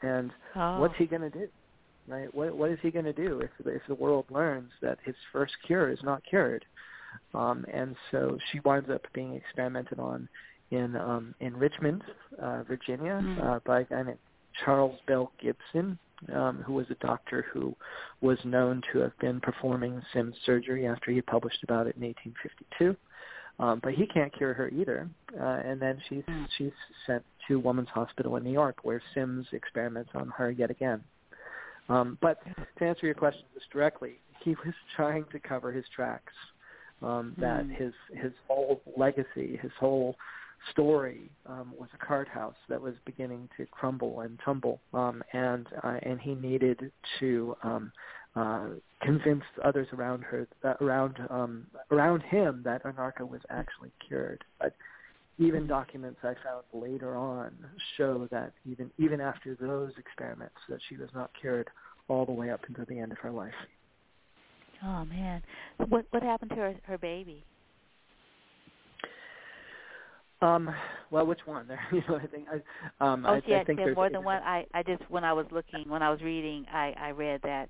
and 0.03 0.31
oh. 0.55 0.79
what's 0.79 0.95
he 0.97 1.05
going 1.05 1.23
to 1.23 1.29
do? 1.31 1.47
Right? 2.08 2.34
What 2.34 2.56
what 2.56 2.72
is 2.72 2.80
he 2.82 2.92
going 2.92 3.06
to 3.06 3.14
do 3.14 3.42
if 3.42 3.50
if 3.66 3.82
the 3.88 3.95
world 3.95 4.25
learns 4.30 4.72
that 4.82 5.00
his 5.03 5.16
first 5.32 5.53
cure 5.66 5.90
is 5.90 6.00
not 6.03 6.24
cured? 6.24 6.66
Um, 7.34 7.66
and 7.74 7.95
so 8.11 8.38
she 8.51 8.59
winds 8.61 8.90
up 8.90 9.01
being 9.14 9.35
experimented 9.35 10.00
on 10.00 10.27
in 10.72 10.95
um, 10.95 11.35
in 11.40 11.56
Richmond, 11.56 12.03
uh, 12.42 12.64
Virginia, 12.64 13.22
mm-hmm. 13.24 13.42
uh, 13.42 13.59
by 13.66 13.82
a 13.82 13.84
guy 13.85 14.03
named 14.03 14.17
Charles 14.64 14.98
Bell 15.08 15.32
Gibson, 15.42 15.98
um, 16.34 16.64
who 16.66 16.74
was 16.74 16.85
a 16.90 17.06
doctor 17.06 17.45
who 17.53 17.75
was 18.22 18.38
known 18.43 18.82
to 18.92 19.00
have 19.00 19.17
been 19.19 19.40
performing 19.40 20.01
Sims 20.14 20.35
surgery 20.45 20.88
after 20.88 21.11
he 21.11 21.22
published 21.22 21.64
about 21.64 21.88
it 21.88 21.95
in 21.98 22.03
1852. 22.03 22.95
Um, 23.58 23.80
but 23.82 23.93
he 23.93 24.06
can't 24.08 24.35
cure 24.35 24.53
her 24.53 24.67
either, 24.69 25.08
uh, 25.40 25.61
and 25.64 25.82
then 25.82 26.01
she's 26.09 26.24
mm. 26.27 26.45
she's 26.58 26.74
sent 27.08 27.24
to 27.48 27.58
Woman's 27.58 27.88
Hospital 27.90 28.35
in 28.35 28.43
New 28.43 28.51
York, 28.51 28.80
where 28.84 29.01
Sims 29.14 29.48
experiments 29.53 30.09
on 30.14 30.30
her 30.38 30.51
yet 30.51 30.69
again. 30.69 31.01
Um, 31.89 32.17
but 32.22 32.39
to 32.80 32.85
answer 32.85 33.05
your 33.05 33.15
question 33.15 33.43
just 33.53 33.69
directly, 33.72 34.19
he 34.43 34.51
was 34.51 34.73
trying 34.95 35.25
to 35.31 35.39
cover 35.39 35.72
his 35.72 35.85
tracks. 35.95 36.33
Um, 37.01 37.35
that 37.38 37.65
mm. 37.65 37.75
his 37.75 37.93
his 38.14 38.31
whole 38.47 38.81
legacy, 38.95 39.59
his 39.61 39.72
whole 39.77 40.15
story 40.72 41.30
um, 41.45 41.73
was 41.77 41.89
a 41.93 42.03
card 42.03 42.27
house 42.27 42.55
that 42.69 42.81
was 42.81 42.95
beginning 43.05 43.49
to 43.57 43.65
crumble 43.67 44.22
and 44.22 44.39
tumble, 44.43 44.80
um, 44.93 45.22
and 45.33 45.67
uh, 45.83 45.99
and 46.03 46.19
he 46.22 46.35
needed 46.35 46.91
to 47.19 47.55
um, 47.64 47.91
uh, 48.35 48.67
convince 49.01 49.43
others 49.64 49.88
around 49.93 50.23
her, 50.23 50.47
uh, 50.64 50.73
around 50.81 51.17
um, 51.30 51.67
around 51.91 52.23
him, 52.23 52.61
that 52.64 52.83
Anarcha 52.83 53.27
was 53.27 53.41
actually 53.49 53.91
cured. 54.07 54.43
But 54.59 54.73
even 55.38 55.67
documents 55.67 56.19
I 56.23 56.33
found 56.43 56.64
later 56.73 57.15
on 57.15 57.51
show 57.97 58.27
that 58.31 58.53
even 58.69 58.89
even 58.97 59.19
after 59.19 59.55
those 59.55 59.91
experiments, 59.97 60.55
that 60.69 60.80
she 60.88 60.97
was 60.97 61.09
not 61.14 61.31
cured 61.39 61.67
all 62.07 62.25
the 62.25 62.31
way 62.31 62.49
up 62.49 62.61
until 62.67 62.85
the 62.85 62.99
end 62.99 63.11
of 63.11 63.17
her 63.19 63.31
life. 63.31 63.53
Oh 64.83 65.05
man, 65.05 65.41
what 65.89 66.05
what 66.11 66.23
happened 66.23 66.51
to 66.51 66.57
her 66.57 66.75
her 66.83 66.97
baby? 66.97 67.43
Um, 70.41 70.69
well, 71.11 71.25
which 71.25 71.39
one? 71.45 71.65
There, 71.67 71.80
you 71.91 72.03
know, 72.07 72.17
I 72.17 72.27
think 72.27 72.45
I 72.49 73.05
um 73.05 73.25
oh, 73.25 73.35
I, 73.35 73.41
yeah, 73.47 73.59
I 73.59 73.64
think 73.64 73.80
more 73.95 74.09
than 74.09 74.23
one. 74.23 74.41
I 74.43 74.65
I 74.73 74.83
just 74.83 75.03
when 75.09 75.23
I 75.23 75.33
was 75.33 75.45
looking 75.51 75.89
when 75.89 76.01
I 76.01 76.09
was 76.09 76.22
reading, 76.22 76.65
I 76.72 76.93
I 76.97 77.09
read 77.09 77.41
that 77.43 77.69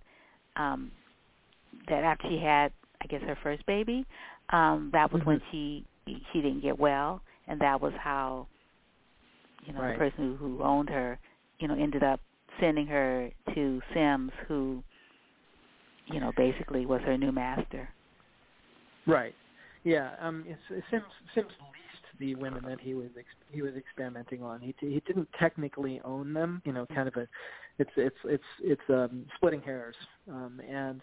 um 0.56 0.92
that 1.88 2.04
after 2.04 2.28
she 2.30 2.38
had 2.38 2.72
I 3.02 3.08
guess 3.08 3.22
her 3.22 3.38
first 3.42 3.66
baby, 3.66 4.06
um 4.50 4.90
that 4.94 5.12
was 5.12 5.22
mm-hmm. 5.22 5.30
when 5.32 5.42
she 5.52 5.86
she 6.06 6.42
didn't 6.42 6.62
get 6.62 6.78
well 6.78 7.22
and 7.48 7.60
that 7.62 7.80
was 7.82 7.94
how 8.00 8.48
you 9.66 9.74
know 9.74 9.82
right. 9.82 9.94
the 9.94 10.00
person 10.00 10.38
who, 10.40 10.58
who 10.58 10.64
owned 10.64 10.90
her 10.90 11.20
you 11.60 11.68
know 11.68 11.76
ended 11.76 12.04
up 12.04 12.20
sending 12.60 12.88
her 12.88 13.30
to 13.54 13.82
Sims 13.94 14.32
who 14.48 14.84
you 16.08 16.20
know 16.20 16.32
basically 16.38 16.86
was 16.86 17.02
her 17.02 17.18
new 17.18 17.32
master. 17.32 17.90
Right. 19.08 19.36
Yeah 19.84 20.12
um 20.20 20.46
Sims 20.68 21.04
Sims 21.34 21.48
leased 21.48 22.20
the 22.20 22.36
women 22.36 22.64
that 22.68 22.80
he 22.80 22.94
was 22.94 23.10
ex- 23.18 23.28
he 23.52 23.62
was 23.62 23.76
experimenting 23.76 24.42
on. 24.44 24.62
He 24.62 24.74
he 24.80 25.02
didn't 25.06 25.30
technically 25.40 26.02
own 26.04 26.34
them 26.34 26.62
you 26.66 26.74
know 26.74 26.86
kind 26.94 27.08
of 27.08 27.16
a 27.16 27.28
it's 27.78 27.92
it's 27.98 28.16
it's 28.26 28.44
it's 28.62 28.82
um 28.90 29.26
splitting 29.36 29.62
hairs. 29.62 29.96
Um 30.30 30.62
and 30.68 31.02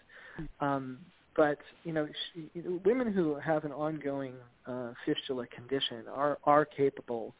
um 0.59 0.99
but 1.35 1.57
you 1.83 1.93
know, 1.93 2.07
she, 2.33 2.49
women 2.85 3.11
who 3.11 3.35
have 3.35 3.65
an 3.65 3.71
ongoing 3.71 4.33
uh, 4.67 4.93
fistula 5.05 5.45
condition 5.47 6.03
are 6.13 6.37
are 6.43 6.65
capable 6.65 7.33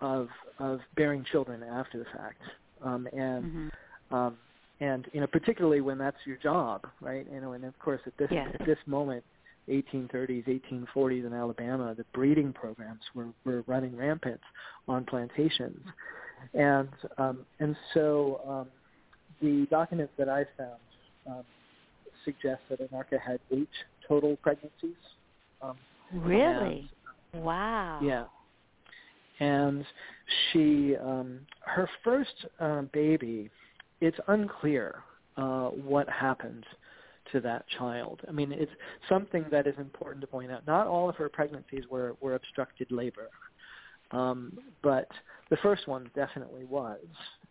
of 0.00 0.28
of 0.58 0.80
bearing 0.96 1.24
children 1.30 1.62
after 1.62 1.98
the 1.98 2.04
fact, 2.16 2.40
um, 2.82 3.08
and 3.12 3.44
mm-hmm. 3.44 4.14
um, 4.14 4.36
and 4.80 5.06
you 5.12 5.20
know, 5.20 5.26
particularly 5.26 5.80
when 5.80 5.98
that's 5.98 6.16
your 6.24 6.36
job, 6.36 6.86
right? 7.00 7.26
You 7.32 7.40
know, 7.40 7.52
and 7.52 7.64
of 7.64 7.78
course 7.78 8.00
at 8.06 8.16
this 8.18 8.28
yes. 8.30 8.48
at 8.58 8.66
this 8.66 8.78
moment, 8.86 9.24
1830s, 9.68 10.62
1840s 10.72 11.26
in 11.26 11.32
Alabama, 11.32 11.94
the 11.94 12.04
breeding 12.12 12.52
programs 12.52 13.02
were 13.14 13.28
were 13.44 13.62
running 13.66 13.96
rampant 13.96 14.40
on 14.88 15.04
plantations, 15.04 15.84
and 16.54 16.88
um, 17.18 17.40
and 17.58 17.76
so 17.94 18.40
um, 18.48 18.68
the 19.40 19.66
documents 19.70 20.12
that 20.18 20.28
I 20.28 20.44
found. 20.56 20.80
Um, 21.26 21.44
suggests 22.24 22.64
that 22.68 22.80
Anarcha 22.80 23.18
had 23.20 23.40
eight 23.50 23.68
total 24.06 24.36
pregnancies. 24.36 24.96
Um, 25.62 25.76
really? 26.12 26.90
And, 27.32 27.42
wow. 27.44 28.00
Yeah. 28.02 28.24
And 29.40 29.84
she, 30.52 30.96
um, 30.96 31.40
her 31.60 31.88
first 32.04 32.34
uh, 32.58 32.82
baby, 32.92 33.50
it's 34.00 34.18
unclear 34.28 34.96
uh, 35.36 35.68
what 35.68 36.08
happened 36.08 36.64
to 37.32 37.40
that 37.40 37.64
child. 37.78 38.20
I 38.28 38.32
mean, 38.32 38.52
it's 38.52 38.72
something 39.08 39.44
that 39.50 39.66
is 39.66 39.74
important 39.78 40.20
to 40.22 40.26
point 40.26 40.50
out. 40.50 40.66
Not 40.66 40.86
all 40.86 41.08
of 41.08 41.16
her 41.16 41.28
pregnancies 41.28 41.84
were, 41.90 42.16
were 42.20 42.34
obstructed 42.34 42.90
labor, 42.90 43.28
um, 44.10 44.58
but 44.82 45.08
the 45.48 45.56
first 45.58 45.86
one 45.86 46.10
definitely 46.14 46.64
was. 46.64 46.98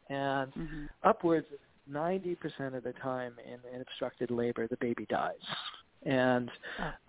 And 0.10 0.52
mm-hmm. 0.54 0.86
upwards 1.04 1.48
of 1.54 1.60
90% 1.92 2.76
of 2.76 2.84
the 2.84 2.94
time 3.02 3.34
in, 3.46 3.76
in 3.76 3.82
obstructed 3.82 4.32
labor, 4.32 4.68
the 4.68 4.78
baby 4.78 5.06
dies. 5.10 5.36
And 6.06 6.50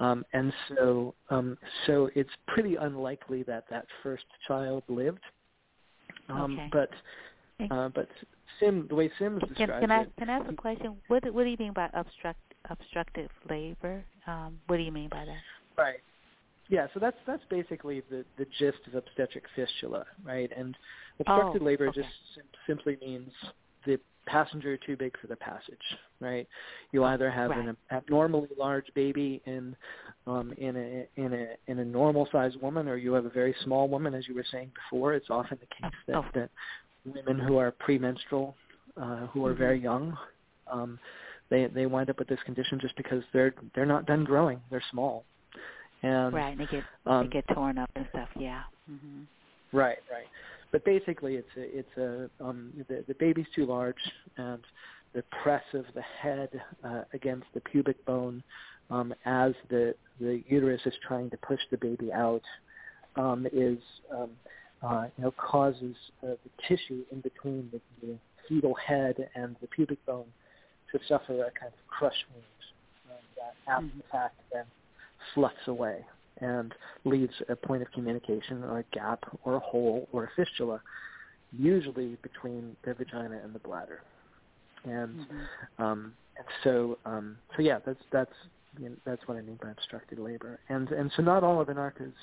um, 0.01 0.25
and 0.33 0.53
so 0.69 1.15
um, 1.31 1.57
so 1.87 2.11
it's 2.17 2.31
pretty 2.49 2.75
unlikely 2.75 3.45
that 3.45 3.65
that 3.71 3.87
first 4.03 4.25
child 4.49 4.83
lived. 4.89 5.21
Um, 6.29 6.59
okay. 6.59 6.69
But 6.73 6.91
uh, 7.71 7.89
but 7.91 8.09
Sim, 8.59 8.87
the 8.89 8.95
way 8.97 9.11
Sims 9.19 9.41
can, 9.41 9.49
describes 9.49 9.81
can 9.81 9.91
I, 9.91 10.03
it, 10.03 10.13
can 10.19 10.29
I 10.29 10.39
ask 10.39 10.51
a 10.51 10.55
question? 10.55 10.97
What 11.09 11.23
what 11.33 11.45
do 11.45 11.51
you 11.51 11.57
mean 11.57 11.73
by 11.73 11.89
obstruct 11.95 12.41
obstructive 12.69 13.31
labor? 13.49 14.03
Um, 14.27 14.59
what 14.67 14.77
do 14.77 14.83
you 14.83 14.93
mean 14.93 15.09
by 15.09 15.25
that? 15.25 15.81
Right. 15.81 16.01
Yeah, 16.69 16.87
so 16.95 17.01
that's 17.01 17.17
that's 17.27 17.43
basically 17.51 18.03
the 18.11 18.25
the 18.39 18.47
gist 18.59 18.79
of 18.87 18.95
obstetric 18.95 19.45
fistula, 19.57 20.05
right? 20.25 20.51
And 20.57 20.77
obstructed 21.19 21.63
oh, 21.63 21.65
labor 21.65 21.89
okay. 21.89 22.01
just 22.01 22.15
sim- 22.35 22.45
simply 22.67 22.97
means 23.01 23.31
the 23.87 23.99
passenger 24.27 24.77
too 24.77 24.97
big 24.97 25.15
for 25.21 25.27
the 25.27 25.37
passage, 25.37 25.79
right? 26.21 26.47
You 26.93 27.05
either 27.05 27.31
have 27.31 27.51
right. 27.51 27.69
an 27.69 27.77
abnormally 27.91 28.49
large 28.59 28.87
baby 28.95 29.43
in 29.47 29.75
um, 30.27 30.53
in 30.59 30.77
a 30.77 31.21
in 31.21 31.33
a 31.33 31.71
in 31.71 31.79
a 31.79 31.85
normal 31.85 32.29
sized 32.31 32.61
woman, 32.61 32.89
or 32.89 32.97
you 32.97 33.13
have 33.13 33.25
a 33.25 33.31
very 33.31 33.55
small 33.65 33.89
woman, 33.89 34.15
as 34.15 34.29
you 34.29 34.35
were 34.35 34.45
saying 34.51 34.71
before. 34.75 35.15
It's 35.15 35.31
often 35.31 35.59
the 35.61 35.67
case 35.67 35.95
that, 36.07 36.17
oh. 36.17 36.25
that 36.35 36.51
women 37.05 37.39
who 37.39 37.57
are 37.57 37.71
premenstrual, 37.73 38.55
uh, 38.97 39.27
who 39.29 39.45
are 39.47 39.51
mm-hmm. 39.51 39.59
very 39.59 39.81
young, 39.81 40.17
um, 40.71 40.99
they 41.49 41.67
they 41.67 41.87
wind 41.87 42.11
up 42.11 42.19
with 42.19 42.29
this 42.29 42.41
condition 42.45 42.79
just 42.81 42.97
because 42.97 43.23
they're 43.33 43.55
they're 43.75 43.87
not 43.87 44.07
done 44.07 44.25
growing. 44.25 44.61
They're 44.71 44.85
small, 44.91 45.25
and 46.03 46.35
right, 46.35 46.51
and 46.51 46.61
they 46.61 46.67
get 46.67 46.85
um, 47.07 47.27
they 47.27 47.33
get 47.33 47.45
torn 47.55 47.79
up 47.79 47.91
and 47.97 48.07
stuff. 48.11 48.29
Yeah. 48.39 48.63
Mm-hmm. 48.91 49.23
Right, 49.77 49.99
right 50.11 50.27
but 50.73 50.85
basically 50.85 51.37
it's 51.37 51.49
a, 51.57 51.79
it's 51.79 51.97
a 51.97 52.45
um, 52.45 52.73
the, 52.89 53.05
the 53.09 53.15
baby's 53.15 53.47
too 53.55 53.67
large 53.67 53.97
and 54.37 54.61
the 55.13 55.23
press 55.43 55.65
of 55.75 55.85
the 55.95 56.03
head 56.03 56.49
uh, 56.85 57.03
against 57.13 57.47
the 57.55 57.61
pubic 57.61 58.05
bone 58.05 58.43
um, 58.91 59.15
as 59.25 59.53
the 59.69 59.95
the 60.21 60.43
uterus 60.49 60.81
is 60.85 60.95
trying 61.07 61.31
to 61.31 61.37
push 61.39 61.61
the 61.71 61.77
baby 61.77 62.13
out 62.13 62.43
um, 63.17 63.47
is 63.53 63.79
um, 64.15 64.31
uh, 64.83 65.07
you 65.17 65.25
know 65.25 65.33
causes 65.33 65.97
uh, 66.23 66.29
the 66.29 66.51
tissue 66.69 67.05
in 67.11 67.21
between 67.21 67.69
the, 67.73 67.81
the 68.07 68.17
fetal 68.49 68.75
head 68.75 69.29
and 69.35 69.57
the 69.61 69.67
pubic 69.69 70.05
bone 70.07 70.27
to 70.93 70.99
suffer 71.09 71.35
a 71.45 71.51
kind 71.59 71.73
of 71.73 71.87
crush 71.89 72.27
wound 72.33 73.11
um, 73.11 73.25
that 73.37 73.73
after 73.73 73.87
mm-hmm. 73.87 73.99
the 73.99 74.05
fact 74.11 74.37
then 74.53 74.65
sloughs 75.35 75.53
away 75.67 76.05
and 76.41 76.75
leaves 77.05 77.35
a 77.49 77.57
point 77.57 77.83
of 77.83 77.91
communication 77.93 78.65
or 78.65 78.81
a 78.81 78.85
gap 78.93 79.25
or 79.45 79.57
a 79.57 79.61
hole 79.61 80.09
or 80.13 80.25
a 80.25 80.31
fistula, 80.37 80.81
usually 81.53 82.17
between 82.23 82.77
the 82.85 82.95
vagina 82.95 83.41
and 83.43 83.55
the 83.55 83.59
bladder. 83.59 84.03
And 84.85 85.15
Mm-hmm. 85.15 85.83
um, 85.83 86.13
and 86.37 86.47
so 86.65 86.99
um, 87.05 87.37
so 87.55 87.63
yeah, 87.63 87.79
that's 87.85 88.01
that's 88.11 88.33
you 88.79 88.89
know, 88.89 88.97
that's 89.05 89.21
what 89.27 89.37
I 89.37 89.43
mean 89.43 89.59
by 89.63 89.71
obstructed 89.71 90.19
labor. 90.19 90.59
And 90.69 90.89
and 90.91 91.11
so 91.17 91.23
not 91.23 91.45
all 91.45 91.61
of 91.61 91.69
Anarcha's 91.69 92.15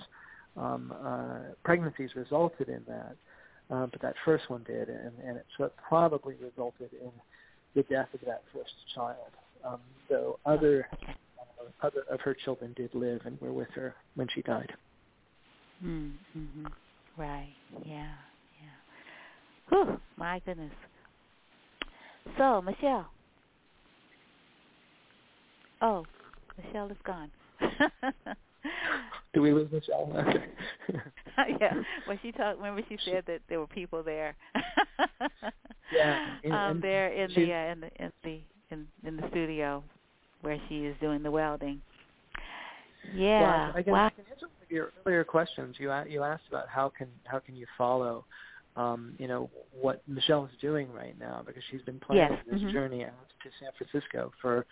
um, 0.56 0.92
uh, 1.06 1.54
pregnancies 1.64 2.16
resulted 2.16 2.68
in 2.68 2.82
that, 2.88 3.16
uh, 3.70 3.86
but 3.86 4.02
that 4.02 4.16
first 4.26 4.50
one 4.50 4.64
did, 4.64 4.90
and, 4.90 5.12
and 5.24 5.38
it, 5.38 5.46
so 5.56 5.66
it 5.66 5.74
probably 5.88 6.36
resulted 6.42 6.90
in 6.94 7.12
the 7.76 7.84
death 7.84 8.08
of 8.14 8.22
that 8.26 8.42
first 8.54 8.72
child. 8.96 9.18
Um, 9.64 9.80
though 10.10 10.40
other 10.46 10.88
other 11.82 12.04
of 12.10 12.22
her 12.22 12.34
children 12.34 12.74
did 12.76 12.94
live 12.94 13.22
and 13.26 13.40
were 13.42 13.54
with 13.54 13.70
her 13.76 13.96
when 14.16 14.28
she 14.34 14.42
died. 14.42 14.72
Mm-hmm. 15.84 16.66
Right. 17.18 17.54
Yeah. 17.86 18.14
Yeah. 18.62 19.70
Whew, 19.70 20.00
my 20.18 20.40
goodness. 20.46 20.72
So, 22.38 22.62
Michelle. 22.62 23.10
Oh, 25.82 26.06
Michelle 26.58 26.90
is 26.90 26.98
gone. 27.06 27.32
Do 29.34 29.42
we 29.42 29.52
lose 29.52 29.72
Michelle? 29.72 30.12
Okay. 31.38 31.56
yeah. 31.62 31.74
When 32.06 32.18
she 32.24 32.32
talked, 32.32 32.58
remember 32.58 32.82
she 32.90 32.98
said 33.06 33.24
that 33.28 33.42
there 33.48 33.60
were 33.60 33.68
people 33.68 34.02
there. 34.02 34.36
yeah. 35.94 36.36
And, 36.44 36.54
um, 36.54 36.82
there 36.82 37.10
in 37.10 37.32
the 37.36 37.54
uh, 37.54 37.72
in 37.72 37.80
the 37.82 38.04
in 38.04 38.12
the 38.24 38.40
in, 38.72 38.88
in 39.06 39.18
the 39.18 39.28
studio 39.30 39.84
where 40.48 40.60
she 40.70 40.86
is 40.86 40.96
doing 41.02 41.22
the 41.24 41.30
welding. 41.30 41.82
Yeah. 43.14 43.42
Well, 43.42 43.72
I, 43.76 43.80
I 43.80 43.84
can, 43.84 43.94
wow. 43.94 44.00
I 44.06 44.32
answer 44.32 44.46
one 44.48 44.64
of 44.64 44.72
your 44.72 44.92
earlier 45.06 45.24
questions. 45.24 45.76
You 45.78 45.94
you 46.08 46.24
asked 46.24 46.44
about 46.50 46.68
how 46.70 46.90
can 46.98 47.08
how 47.26 47.40
can 47.40 47.56
you 47.56 47.66
follow, 47.78 48.26
um, 48.78 49.14
you 49.18 49.28
know, 49.28 49.50
what 49.80 50.02
Michelle 50.08 50.46
is 50.46 50.52
doing 50.62 50.92
right 50.94 51.18
now 51.20 51.44
because 51.46 51.64
she's 51.70 51.82
been 51.82 52.00
planning 52.00 52.38
Yes, 52.38 52.46
this 52.50 52.62
mhm. 52.62 52.72
journey 52.72 53.04
out 53.04 53.12
to 53.44 53.50
San 53.60 53.70
Francisco 53.78 54.32
for 54.42 54.66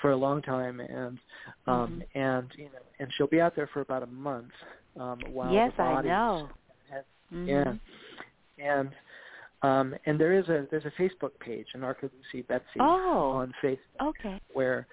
for 0.00 0.12
a 0.12 0.16
long 0.16 0.40
time, 0.42 0.80
and 0.80 1.18
um, 1.66 2.02
Mhm. 2.14 2.20
and 2.20 2.48
you 2.56 2.64
know, 2.64 2.80
and 3.00 3.12
she'll 3.16 3.26
be 3.26 3.40
out 3.40 3.54
there 3.54 3.68
for 3.68 3.80
about 3.82 4.02
a 4.02 4.06
month. 4.06 4.52
Um, 4.98 5.20
while 5.32 5.52
yes, 5.52 5.72
the 5.76 5.82
I 5.82 6.02
know. 6.02 6.48
have- 6.90 7.04
Mhm. 7.32 7.46
Yeah, 8.58 8.64
and 8.66 8.90
um, 9.62 9.94
and 10.06 10.18
there 10.20 10.32
is 10.32 10.48
a 10.48 10.66
there's 10.70 10.84
a 10.86 10.90
Facebook 11.02 11.38
page, 11.40 11.66
Anarcha 11.74 12.10
Lucy 12.14 12.42
Betsy, 12.42 12.80
Oh. 12.80 13.30
on 13.30 13.54
Facebook 13.62 14.08
Okay. 14.08 14.40
where. 14.52 14.86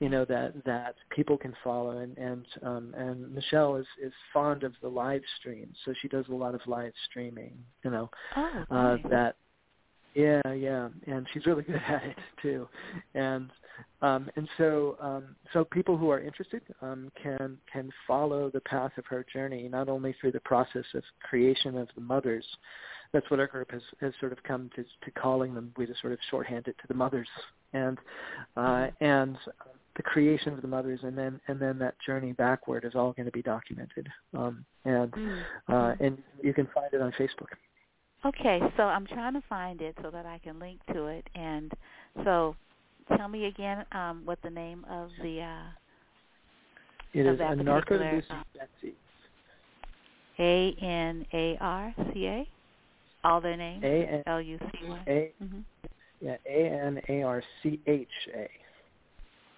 You 0.00 0.08
know 0.08 0.24
that 0.24 0.52
that 0.64 0.94
people 1.10 1.36
can 1.36 1.54
follow. 1.62 1.98
And 1.98 2.16
and 2.18 2.46
um 2.62 2.94
and 2.96 3.32
Michelle 3.34 3.76
is 3.76 3.86
is 4.02 4.12
fond 4.32 4.62
of 4.62 4.72
the 4.82 4.88
live 4.88 5.22
stream 5.38 5.72
so 5.84 5.92
she 6.00 6.08
does 6.08 6.24
a 6.28 6.34
lot 6.34 6.54
of 6.54 6.60
live 6.66 6.92
streaming 7.08 7.56
you 7.84 7.90
know 7.90 8.10
Oh, 8.36 8.64
uh 8.70 8.96
that 9.08 9.36
yeah 10.14 10.40
yeah 10.52 10.88
and 11.06 11.26
she's 11.32 11.46
really 11.46 11.62
good 11.70 11.80
at 11.88 12.04
it 12.04 12.16
too. 12.42 12.68
And 13.14 13.50
um 14.02 14.30
and 14.36 14.48
so 14.58 14.96
um 15.00 15.36
so 15.52 15.64
people 15.64 15.96
who 15.96 16.10
are 16.10 16.20
interested 16.20 16.62
um 16.82 17.10
can 17.22 17.58
can 17.72 17.90
follow 18.06 18.50
the 18.50 18.60
path 18.60 18.92
of 18.98 19.04
her 19.06 19.24
journey 19.32 19.68
not 19.68 19.88
only 19.88 20.14
through 20.20 20.32
the 20.32 20.40
process 20.40 20.84
of 20.94 21.02
creation 21.28 21.76
of 21.76 21.88
the 21.94 22.00
mothers. 22.00 22.44
That's 23.12 23.30
what 23.30 23.38
our 23.40 23.46
group 23.46 23.70
has 23.70 23.82
has 24.00 24.12
sort 24.20 24.32
of 24.32 24.42
come 24.42 24.70
to 24.76 24.82
to 24.82 25.10
calling 25.12 25.54
them. 25.54 25.72
We 25.76 25.86
just 25.86 26.00
sort 26.00 26.12
of 26.12 26.18
shorthand 26.30 26.66
it 26.68 26.76
to 26.80 26.88
the 26.88 26.94
mothers. 26.94 27.28
And 27.72 27.98
uh 28.56 28.88
and 29.00 29.36
the 29.96 30.02
creation 30.02 30.52
of 30.52 30.62
the 30.62 30.68
mothers 30.68 31.00
and 31.02 31.16
then 31.16 31.40
and 31.48 31.58
then 31.60 31.78
that 31.78 31.94
journey 32.04 32.32
backward 32.32 32.84
is 32.84 32.94
all 32.94 33.12
going 33.12 33.26
to 33.26 33.32
be 33.32 33.42
documented 33.42 34.08
um 34.34 34.64
and 34.84 35.12
Mm. 35.12 35.42
uh 35.68 35.94
and 36.00 36.18
you 36.42 36.52
can 36.52 36.66
find 36.74 36.92
it 36.92 37.00
on 37.00 37.12
facebook 37.12 37.48
Okay, 38.24 38.60
so 38.76 38.84
I'm 38.84 39.06
trying 39.06 39.34
to 39.34 39.42
find 39.48 39.80
it 39.80 39.96
so 40.02 40.10
that 40.10 40.26
I 40.26 40.38
can 40.38 40.58
link 40.58 40.80
to 40.92 41.06
it. 41.06 41.24
And 41.36 41.70
so, 42.24 42.56
tell 43.16 43.28
me 43.28 43.46
again 43.46 43.84
um, 43.92 44.22
what 44.24 44.38
the 44.42 44.50
name 44.50 44.84
of 44.90 45.10
the 45.22 45.42
uh, 45.42 45.68
it 47.12 47.26
is 47.26 47.38
Anarcha 47.38 47.90
Lucy 47.92 48.26
uh, 48.30 48.96
A 50.40 50.76
N 50.82 51.26
A 51.32 51.56
R 51.60 51.94
C 52.12 52.26
A. 52.26 52.48
All 53.22 53.40
their 53.40 53.56
names. 53.56 53.84
A 53.84 54.08
N 54.08 54.22
L 54.26 54.40
U 54.40 54.58
C 54.58 54.86
Y. 54.88 55.02
A 55.06 55.32
Mhm. 55.42 55.62
yeah 56.20 56.36
A 56.46 56.66
N 56.86 57.00
A 57.08 57.22
R 57.22 57.42
C 57.62 57.80
H 57.86 58.08
A 58.34 58.48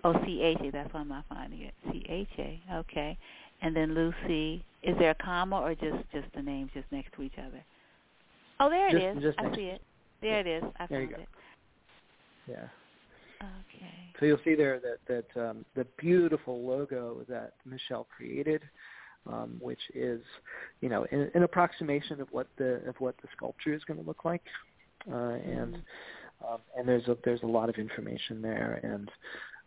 Oh, 0.04 0.14
C 0.24 0.40
H 0.42 0.58
A. 0.64 0.70
That's 0.70 0.92
why 0.94 1.00
I'm 1.00 1.08
not 1.08 1.24
finding 1.28 1.62
it. 1.62 1.74
C 1.90 2.04
H 2.08 2.28
A. 2.38 2.60
Okay. 2.76 3.18
And 3.62 3.74
then 3.74 3.94
Lucy. 3.94 4.64
Is 4.84 4.96
there 4.98 5.10
a 5.10 5.14
comma 5.16 5.56
or 5.60 5.74
just 5.74 6.08
just 6.12 6.28
the 6.36 6.42
names 6.42 6.70
just 6.72 6.86
next 6.92 7.12
to 7.16 7.22
each 7.22 7.34
other? 7.38 7.62
Oh, 8.60 8.70
there 8.70 8.88
it 8.88 8.92
Just- 8.92 9.18
is. 9.18 9.22
just 9.34 9.38
I 9.40 9.54
see 9.56 9.62
it. 9.66 9.82
There 10.20 10.40
it 10.40 10.46
is. 10.46 10.62
I 10.78 10.86
There 10.86 11.00
found 11.00 11.12
it. 11.22 11.28
yeah 12.48 12.68
Okay. 13.40 13.94
So 14.18 14.26
you'll 14.26 14.40
see 14.44 14.54
there 14.56 14.80
that 14.80 14.98
that 15.34 15.40
um, 15.50 15.64
the 15.76 15.84
beautiful 15.96 16.60
logo 16.66 17.24
that 17.28 17.52
Michelle 17.64 18.06
created, 18.16 18.62
um, 19.28 19.58
which 19.60 19.78
is, 19.94 20.20
you 20.80 20.88
know, 20.88 21.06
an, 21.12 21.30
an 21.34 21.42
approximation 21.44 22.20
of 22.20 22.28
what 22.32 22.48
the 22.56 22.82
of 22.88 22.96
what 22.98 23.14
the 23.22 23.28
sculpture 23.36 23.72
is 23.72 23.84
going 23.84 24.00
to 24.00 24.06
look 24.06 24.24
like, 24.24 24.42
uh, 25.10 25.14
and 25.44 25.76
um, 26.48 26.58
and 26.76 26.88
there's 26.88 27.06
a 27.06 27.16
there's 27.24 27.42
a 27.44 27.46
lot 27.46 27.68
of 27.68 27.76
information 27.76 28.42
there, 28.42 28.80
and 28.82 29.08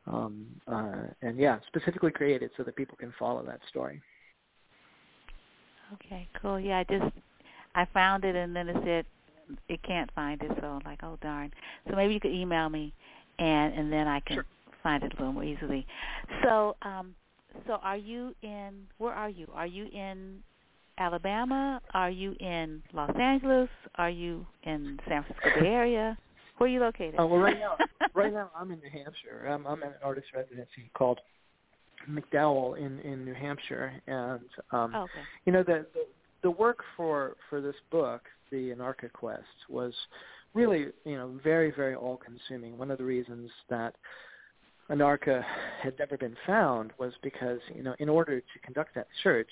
um, 0.08 0.48
uh, 0.68 1.08
and 1.22 1.38
yeah, 1.38 1.60
specifically 1.68 2.12
created 2.12 2.52
so 2.58 2.64
that 2.64 2.76
people 2.76 2.98
can 2.98 3.14
follow 3.20 3.44
that 3.46 3.60
story. 3.70 4.02
Okay, 5.94 6.28
cool. 6.42 6.60
Yeah, 6.60 6.80
I 6.80 6.84
just 6.84 7.16
I 7.76 7.86
found 7.94 8.24
it 8.24 8.36
and 8.36 8.56
then 8.56 8.70
it 8.70 8.78
said 8.84 9.06
it 9.68 9.82
can't 9.84 10.10
find 10.14 10.42
it, 10.42 10.52
so 10.60 10.68
I'm 10.68 10.82
like, 10.86 11.00
oh 11.04 11.18
darn. 11.22 11.52
So 11.90 11.96
maybe 11.96 12.14
you 12.14 12.20
could 12.20 12.32
email 12.32 12.70
me, 12.70 12.94
and 13.40 13.74
and 13.74 13.92
then 13.92 14.08
I 14.08 14.20
can 14.22 14.38
Sure. 14.38 14.46
find 14.82 15.04
it 15.04 15.14
a 15.14 15.16
little 15.18 15.34
more 15.34 15.44
easily. 15.44 15.86
So 16.44 16.76
um, 16.82 17.16
so 17.68 17.74
are 17.84 17.98
you 17.98 18.34
in? 18.42 18.88
Where 18.98 19.14
are 19.14 19.30
you? 19.30 19.48
Are 19.54 19.68
you 19.68 19.86
in 19.86 20.42
Alabama? 20.98 21.82
Are 21.94 22.10
you 22.10 22.36
in 22.40 22.82
Los 22.94 23.12
Angeles? 23.20 23.70
Are 23.96 24.10
you 24.10 24.46
in 24.64 25.00
San 25.08 25.24
Francisco 25.24 25.60
Bay 25.60 25.68
Area? 25.68 26.18
Where 26.62 26.70
are 26.70 26.74
you 26.74 26.80
located? 26.80 27.16
Oh 27.18 27.26
well, 27.26 27.40
right 27.40 27.60
now, 27.60 27.76
right 28.14 28.32
now 28.32 28.52
I'm 28.56 28.70
in 28.70 28.78
New 28.78 28.90
Hampshire. 28.92 29.48
I'm, 29.50 29.66
I'm 29.66 29.82
at 29.82 29.90
an 29.90 29.96
artist 30.04 30.28
residency 30.36 30.92
called 30.94 31.20
MacDowell 32.08 32.78
in 32.78 33.00
in 33.00 33.26
New 33.26 33.34
Hampshire, 33.34 34.00
and 34.06 34.42
um, 34.72 34.92
Oh, 34.94 35.04
okay. 35.06 35.22
you 35.46 35.54
know 35.54 35.64
the, 35.64 35.88
the 35.96 36.06
the 36.44 36.52
work 36.52 36.84
for 36.96 37.36
for 37.50 37.62
this 37.62 37.74
book, 37.90 38.22
the 38.52 38.70
Anarcha 38.70 39.12
Quest, 39.12 39.42
was 39.70 39.92
really 40.54 40.90
you 41.04 41.16
know 41.16 41.40
very 41.44 41.72
very 41.72 41.96
all 41.96 42.18
consuming. 42.18 42.78
One 42.78 42.92
of 42.92 43.00
the 43.00 43.06
reasons 43.06 43.50
that 43.72 43.96
Anarcha 44.92 45.44
had 45.82 45.98
never 45.98 46.16
been 46.16 46.38
found 46.46 46.92
was 47.00 47.12
because 47.24 47.60
you 47.74 47.82
know 47.82 47.96
in 47.98 48.08
order 48.08 48.40
to 48.40 48.60
conduct 48.64 48.94
that 48.94 49.08
search, 49.24 49.50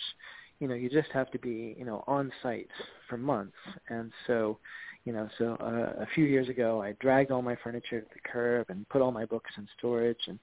you 0.60 0.68
know 0.68 0.76
you 0.76 0.92
just 0.92 1.10
have 1.12 1.32
to 1.32 1.40
be 1.40 1.76
you 1.76 1.86
know 1.86 2.04
on 2.06 2.32
site 2.44 2.70
for 3.10 3.18
months, 3.18 3.58
and 3.90 4.12
so 4.28 4.60
you 5.06 5.14
know 5.14 5.28
so 5.38 5.58
uh, 5.60 6.02
a 6.02 6.08
few 6.14 6.26
years 6.26 6.50
ago 6.50 6.82
I 6.82 6.94
dragged 7.00 7.32
all 7.32 7.42
my 7.42 7.56
furniture 7.64 8.02
to 8.02 8.08
the 8.14 8.30
curb 8.30 8.70
and 8.70 8.88
put 8.90 9.02
all 9.02 9.12
my 9.12 9.26
books 9.26 9.52
in 9.58 9.68
storage 9.78 10.20
and 10.28 10.40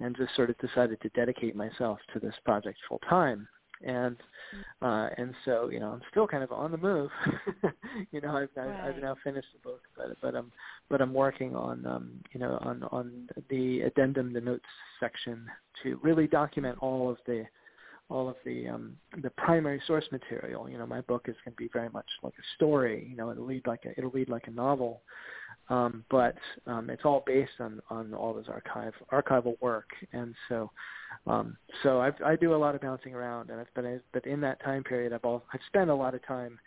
and 0.00 0.16
just 0.16 0.34
sort 0.34 0.50
of 0.50 0.58
decided 0.58 1.00
to 1.02 1.08
dedicate 1.10 1.54
myself 1.54 1.98
to 2.12 2.20
this 2.20 2.34
project 2.44 2.78
full 2.88 3.00
time 3.08 3.46
and 3.84 4.16
uh 4.82 5.08
and 5.18 5.34
so 5.44 5.68
you 5.68 5.80
know 5.80 5.90
i'm 5.90 6.00
still 6.10 6.26
kind 6.26 6.42
of 6.42 6.52
on 6.52 6.70
the 6.70 6.78
move. 6.78 7.10
You 8.10 8.20
know 8.20 8.36
i've 8.36 8.48
I've, 8.60 8.96
I've 8.96 9.02
now 9.02 9.16
finished 9.22 9.48
the 9.52 9.68
book 9.68 9.80
but 9.96 10.16
but 10.20 10.34
i'm 10.34 10.50
but 10.88 11.00
i'm 11.00 11.14
working 11.14 11.54
on 11.54 11.84
um 11.86 12.10
you 12.32 12.40
know 12.40 12.58
on 12.62 12.82
on 12.90 13.28
the 13.50 13.80
addendum 13.82 14.32
the 14.32 14.40
notes 14.40 14.64
section 15.00 15.46
to 15.82 15.98
really 16.02 16.26
document 16.26 16.78
all 16.80 17.10
of 17.10 17.18
the 17.26 17.44
all 18.10 18.28
of 18.28 18.36
the 18.44 18.68
um 18.68 18.96
the 19.22 19.30
primary 19.30 19.80
source 19.86 20.04
material. 20.12 20.68
You 20.68 20.78
know 20.78 20.86
my 20.86 21.00
book 21.02 21.26
is 21.28 21.36
going 21.44 21.54
to 21.54 21.62
be 21.62 21.70
very 21.72 21.88
much 21.90 22.06
like 22.22 22.34
a 22.34 22.54
story 22.56 23.06
you 23.08 23.16
know 23.16 23.30
it'll 23.30 23.46
read 23.46 23.66
like 23.66 23.84
a 23.84 23.98
it'll 23.98 24.10
read 24.10 24.28
like 24.28 24.46
a 24.46 24.52
novel. 24.52 25.02
Um 25.68 26.04
but 26.10 26.36
um 26.66 26.90
it's 26.90 27.04
all 27.04 27.22
based 27.26 27.60
on 27.60 27.80
on 27.90 28.14
all 28.14 28.34
this 28.34 28.48
archive 28.48 28.94
archival 29.12 29.60
work. 29.60 29.88
And 30.12 30.34
so 30.48 30.70
um 31.26 31.56
so 31.82 32.00
i 32.00 32.10
i 32.24 32.36
do 32.36 32.54
a 32.54 32.56
lot 32.56 32.74
of 32.74 32.80
bouncing 32.80 33.14
around 33.14 33.50
and 33.50 33.64
been 33.74 34.00
but 34.12 34.26
in 34.26 34.40
that 34.40 34.62
time 34.62 34.82
period 34.82 35.12
i've 35.12 35.24
all 35.24 35.42
i've 35.52 35.60
spent 35.66 35.90
a 35.90 35.94
lot 35.94 36.14
of 36.14 36.26
time 36.26 36.58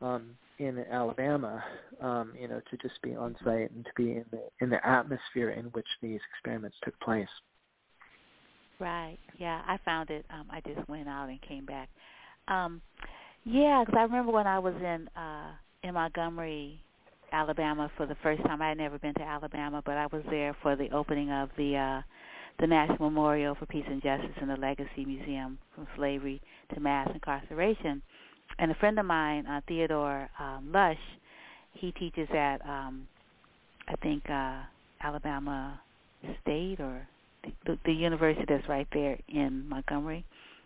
um 0.00 0.30
in 0.58 0.84
alabama 0.90 1.62
um 2.00 2.32
you 2.38 2.48
know 2.48 2.60
to 2.70 2.76
just 2.78 3.00
be 3.02 3.14
on 3.14 3.36
site 3.44 3.70
and 3.70 3.84
to 3.84 3.90
be 3.96 4.12
in 4.12 4.24
the 4.30 4.42
in 4.60 4.70
the 4.70 4.86
atmosphere 4.86 5.50
in 5.50 5.66
which 5.66 5.86
these 6.00 6.20
experiments 6.32 6.76
took 6.84 6.98
place 7.00 7.28
Right. 8.82 9.16
Yeah, 9.38 9.62
I 9.64 9.78
found 9.84 10.10
it. 10.10 10.26
Um, 10.28 10.46
I 10.50 10.60
just 10.60 10.88
went 10.88 11.08
out 11.08 11.28
and 11.28 11.40
came 11.42 11.64
back. 11.64 11.88
Um, 12.48 12.82
yeah, 13.44 13.84
because 13.86 13.96
I 13.96 14.02
remember 14.02 14.32
when 14.32 14.48
I 14.48 14.58
was 14.58 14.74
in 14.74 15.08
uh, 15.16 15.52
in 15.84 15.94
Montgomery, 15.94 16.80
Alabama 17.30 17.88
for 17.96 18.06
the 18.06 18.16
first 18.24 18.42
time. 18.42 18.60
I 18.60 18.70
had 18.70 18.78
never 18.78 18.98
been 18.98 19.14
to 19.14 19.22
Alabama, 19.22 19.82
but 19.86 19.96
I 19.96 20.06
was 20.06 20.22
there 20.28 20.56
for 20.62 20.74
the 20.74 20.90
opening 20.90 21.30
of 21.30 21.50
the 21.56 21.76
uh, 21.76 22.02
the 22.58 22.66
National 22.66 23.08
Memorial 23.08 23.54
for 23.54 23.66
Peace 23.66 23.84
and 23.88 24.02
Justice 24.02 24.34
and 24.40 24.50
the 24.50 24.56
Legacy 24.56 25.04
Museum 25.06 25.58
from 25.76 25.86
Slavery 25.94 26.40
to 26.74 26.80
Mass 26.80 27.08
Incarceration. 27.14 28.02
And 28.58 28.72
a 28.72 28.74
friend 28.74 28.98
of 28.98 29.06
mine, 29.06 29.46
uh, 29.46 29.60
Theodore 29.68 30.28
um, 30.40 30.72
Lush, 30.72 30.96
he 31.74 31.92
teaches 31.92 32.28
at 32.36 32.58
um, 32.68 33.06
I 33.86 33.94
think 34.02 34.28
uh, 34.28 34.62
Alabama 35.00 35.80
State 36.42 36.80
or 36.80 37.06
the, 37.66 37.78
the 37.84 37.92
university 37.92 38.44
that's 38.48 38.68
right 38.68 38.86
there 38.92 39.18
in 39.28 39.68
Montgomery. 39.68 40.24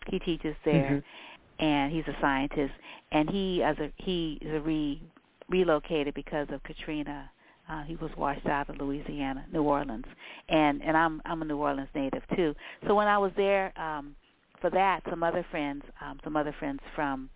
He 0.08 0.18
teaches 0.18 0.54
there, 0.64 1.02
mm-hmm. 1.02 1.64
and 1.64 1.92
he's 1.92 2.06
a 2.06 2.16
scientist. 2.20 2.72
And 3.12 3.28
he 3.30 3.62
as 3.62 3.76
a 3.78 3.92
he 3.96 4.38
is 4.40 4.54
a 4.54 4.60
re 4.60 5.02
relocated 5.48 6.14
because 6.14 6.48
of 6.50 6.62
Katrina. 6.62 7.30
Uh, 7.68 7.82
he 7.82 7.96
was 7.96 8.10
washed 8.16 8.46
out 8.46 8.68
of 8.68 8.76
Louisiana, 8.78 9.44
New 9.52 9.62
Orleans, 9.62 10.04
and 10.48 10.82
and 10.82 10.96
I'm 10.96 11.20
I'm 11.24 11.42
a 11.42 11.44
New 11.44 11.56
Orleans 11.58 11.88
native 11.94 12.22
too. 12.36 12.54
So 12.86 12.94
when 12.94 13.08
I 13.08 13.18
was 13.18 13.32
there 13.36 13.72
um, 13.78 14.14
for 14.60 14.70
that, 14.70 15.02
some 15.10 15.22
other 15.22 15.44
friends, 15.50 15.82
um, 16.00 16.20
some 16.22 16.36
other 16.36 16.54
friends 16.58 16.80
from 16.94 17.28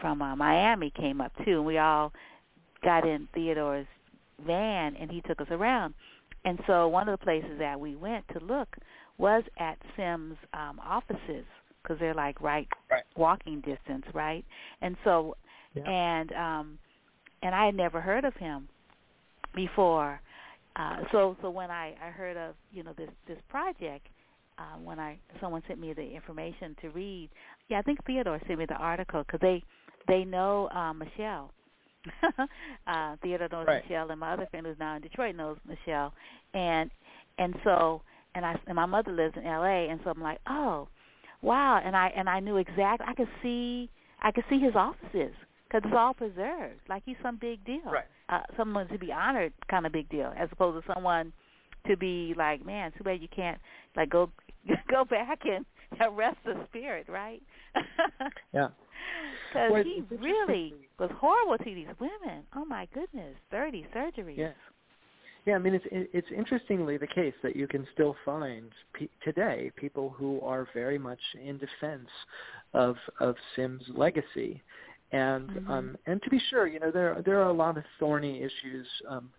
from 0.00 0.20
uh, 0.20 0.34
Miami 0.34 0.90
came 0.90 1.20
up 1.20 1.32
too, 1.44 1.58
and 1.58 1.64
we 1.64 1.78
all 1.78 2.12
got 2.82 3.06
in 3.06 3.28
Theodore's 3.34 3.86
van, 4.44 4.96
and 4.96 5.10
he 5.10 5.20
took 5.22 5.40
us 5.40 5.46
around. 5.50 5.94
And 6.44 6.58
so 6.66 6.88
one 6.88 7.08
of 7.08 7.18
the 7.18 7.24
places 7.24 7.58
that 7.58 7.78
we 7.78 7.94
went 7.94 8.24
to 8.36 8.44
look 8.44 8.68
was 9.18 9.44
at 9.58 9.78
Sims' 9.96 10.36
um, 10.54 10.80
offices 10.80 11.44
because 11.82 11.98
they're 12.00 12.14
like 12.14 12.40
right, 12.40 12.68
right 12.90 13.02
walking 13.16 13.60
distance, 13.60 14.04
right? 14.14 14.44
And 14.80 14.96
so, 15.04 15.36
yeah. 15.74 15.88
and 15.88 16.32
um, 16.32 16.78
and 17.42 17.54
I 17.54 17.66
had 17.66 17.74
never 17.74 18.00
heard 18.00 18.24
of 18.24 18.34
him 18.34 18.68
before. 19.54 20.20
Uh, 20.74 20.98
so 21.12 21.36
so 21.42 21.50
when 21.50 21.70
I 21.70 21.94
I 22.02 22.10
heard 22.10 22.36
of 22.36 22.54
you 22.72 22.82
know 22.82 22.92
this 22.96 23.10
this 23.28 23.38
project, 23.48 24.06
uh, 24.58 24.78
when 24.82 24.98
I 24.98 25.18
someone 25.40 25.62
sent 25.68 25.78
me 25.78 25.92
the 25.92 26.02
information 26.02 26.74
to 26.82 26.90
read, 26.90 27.28
yeah, 27.68 27.78
I 27.78 27.82
think 27.82 28.04
Theodore 28.06 28.40
sent 28.46 28.58
me 28.58 28.66
the 28.66 28.74
article 28.74 29.22
because 29.24 29.40
they 29.40 29.62
they 30.08 30.24
know 30.24 30.68
uh, 30.68 30.92
Michelle. 30.92 31.52
uh, 32.86 33.16
Theodore 33.22 33.48
knows 33.50 33.66
right. 33.66 33.82
Michelle, 33.84 34.10
and 34.10 34.20
my 34.20 34.32
other 34.32 34.46
friend 34.50 34.66
who's 34.66 34.76
now 34.78 34.96
in 34.96 35.02
Detroit 35.02 35.36
knows 35.36 35.56
Michelle, 35.66 36.12
and 36.54 36.90
and 37.38 37.54
so 37.64 38.02
and 38.34 38.44
I 38.44 38.58
and 38.66 38.76
my 38.76 38.86
mother 38.86 39.12
lives 39.12 39.34
in 39.36 39.46
L.A. 39.46 39.88
and 39.90 40.00
so 40.04 40.10
I'm 40.10 40.22
like, 40.22 40.38
oh, 40.48 40.88
wow, 41.42 41.80
and 41.84 41.96
I 41.96 42.12
and 42.16 42.28
I 42.28 42.40
knew 42.40 42.56
exactly. 42.56 43.06
I 43.08 43.14
could 43.14 43.28
see 43.42 43.90
I 44.20 44.30
could 44.32 44.44
see 44.48 44.58
his 44.58 44.74
offices 44.74 45.34
because 45.68 45.82
it's 45.84 45.96
all 45.96 46.14
preserved, 46.14 46.80
like 46.88 47.02
he's 47.04 47.16
some 47.22 47.38
big 47.40 47.64
deal. 47.64 47.82
Right. 47.84 48.04
Uh, 48.28 48.40
someone 48.56 48.88
to 48.88 48.98
be 48.98 49.12
honored, 49.12 49.52
kind 49.70 49.84
of 49.84 49.92
big 49.92 50.08
deal, 50.08 50.32
as 50.38 50.48
opposed 50.52 50.84
to 50.84 50.94
someone 50.94 51.32
to 51.86 51.96
be 51.96 52.34
like, 52.36 52.64
man, 52.64 52.92
too 52.96 53.04
bad 53.04 53.20
you 53.20 53.28
can't 53.34 53.58
like 53.96 54.10
go 54.10 54.30
go 54.90 55.04
back 55.04 55.40
and 55.44 55.64
arrest 56.00 56.38
the 56.44 56.54
spirit, 56.68 57.06
right? 57.08 57.42
yeah. 58.52 58.68
Because 59.52 59.70
well, 59.70 59.84
he 59.84 60.02
really 60.16 60.74
was 60.98 61.10
horrible 61.18 61.58
to 61.58 61.74
these 61.74 61.86
women. 62.00 62.42
Oh 62.56 62.64
my 62.64 62.88
goodness, 62.94 63.34
thirty 63.50 63.86
surgeries. 63.94 64.38
Yeah. 64.38 64.52
Yeah, 65.44 65.56
I 65.56 65.58
mean 65.58 65.74
it's 65.74 65.84
it's 65.90 66.28
interestingly 66.34 66.96
the 66.96 67.06
case 67.06 67.34
that 67.42 67.56
you 67.56 67.66
can 67.66 67.86
still 67.92 68.16
find 68.24 68.70
pe- 68.94 69.08
today 69.24 69.72
people 69.76 70.08
who 70.08 70.40
are 70.40 70.68
very 70.72 70.98
much 70.98 71.18
in 71.34 71.58
defense 71.58 72.08
of 72.74 72.96
of 73.18 73.34
Sims' 73.56 73.82
legacy, 73.94 74.62
and 75.10 75.50
mm-hmm. 75.50 75.70
um 75.70 75.98
and 76.06 76.22
to 76.22 76.30
be 76.30 76.40
sure, 76.48 76.68
you 76.68 76.78
know 76.78 76.92
there 76.92 77.20
there 77.24 77.40
are 77.40 77.48
a 77.48 77.52
lot 77.52 77.76
of 77.76 77.84
thorny 77.98 78.38
issues, 78.38 78.86
um, 79.08 79.30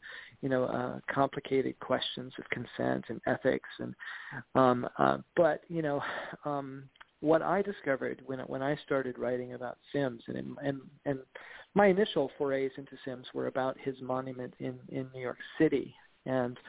you 0.41 0.49
know, 0.49 0.65
uh, 0.65 0.99
complicated 1.11 1.79
questions 1.79 2.33
of 2.37 2.43
consent 2.49 3.05
and 3.07 3.21
ethics, 3.25 3.69
and 3.79 3.95
um, 4.55 4.87
uh, 4.99 5.19
but 5.37 5.61
you 5.69 5.81
know, 5.81 6.03
um, 6.43 6.83
what 7.23 7.41
I 7.41 7.61
discovered 7.61 8.21
when 8.25 8.39
when 8.39 8.61
I 8.61 8.77
started 8.85 9.17
writing 9.17 9.53
about 9.53 9.77
Sims 9.93 10.21
and 10.27 10.57
and 10.61 10.81
and 11.05 11.19
my 11.73 11.87
initial 11.87 12.29
forays 12.37 12.71
into 12.77 12.97
Sims 13.05 13.25
were 13.33 13.47
about 13.47 13.77
his 13.79 13.95
monument 14.01 14.53
in 14.59 14.77
in 14.89 15.07
New 15.13 15.21
York 15.21 15.37
City 15.57 15.95
and 16.25 16.59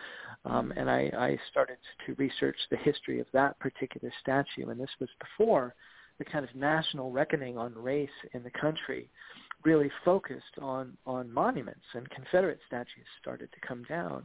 um 0.45 0.73
and 0.77 0.89
I 0.89 1.11
I 1.19 1.39
started 1.51 1.79
to 2.07 2.15
research 2.15 2.57
the 2.71 2.77
history 2.77 3.19
of 3.19 3.27
that 3.33 3.59
particular 3.59 4.13
statue 4.21 4.69
and 4.69 4.81
this 4.81 4.95
was 5.01 5.09
before 5.19 5.75
the 6.19 6.25
kind 6.25 6.45
of 6.45 6.55
national 6.55 7.11
reckoning 7.11 7.59
on 7.59 7.75
race 7.75 8.09
in 8.33 8.45
the 8.45 8.51
country 8.53 9.11
really 9.65 9.91
focused 10.05 10.57
on 10.63 10.97
on 11.05 11.33
monuments 11.33 11.87
and 11.95 12.09
Confederate 12.11 12.61
statues 12.69 13.07
started 13.21 13.49
to 13.53 13.67
come 13.67 13.83
down. 13.89 14.25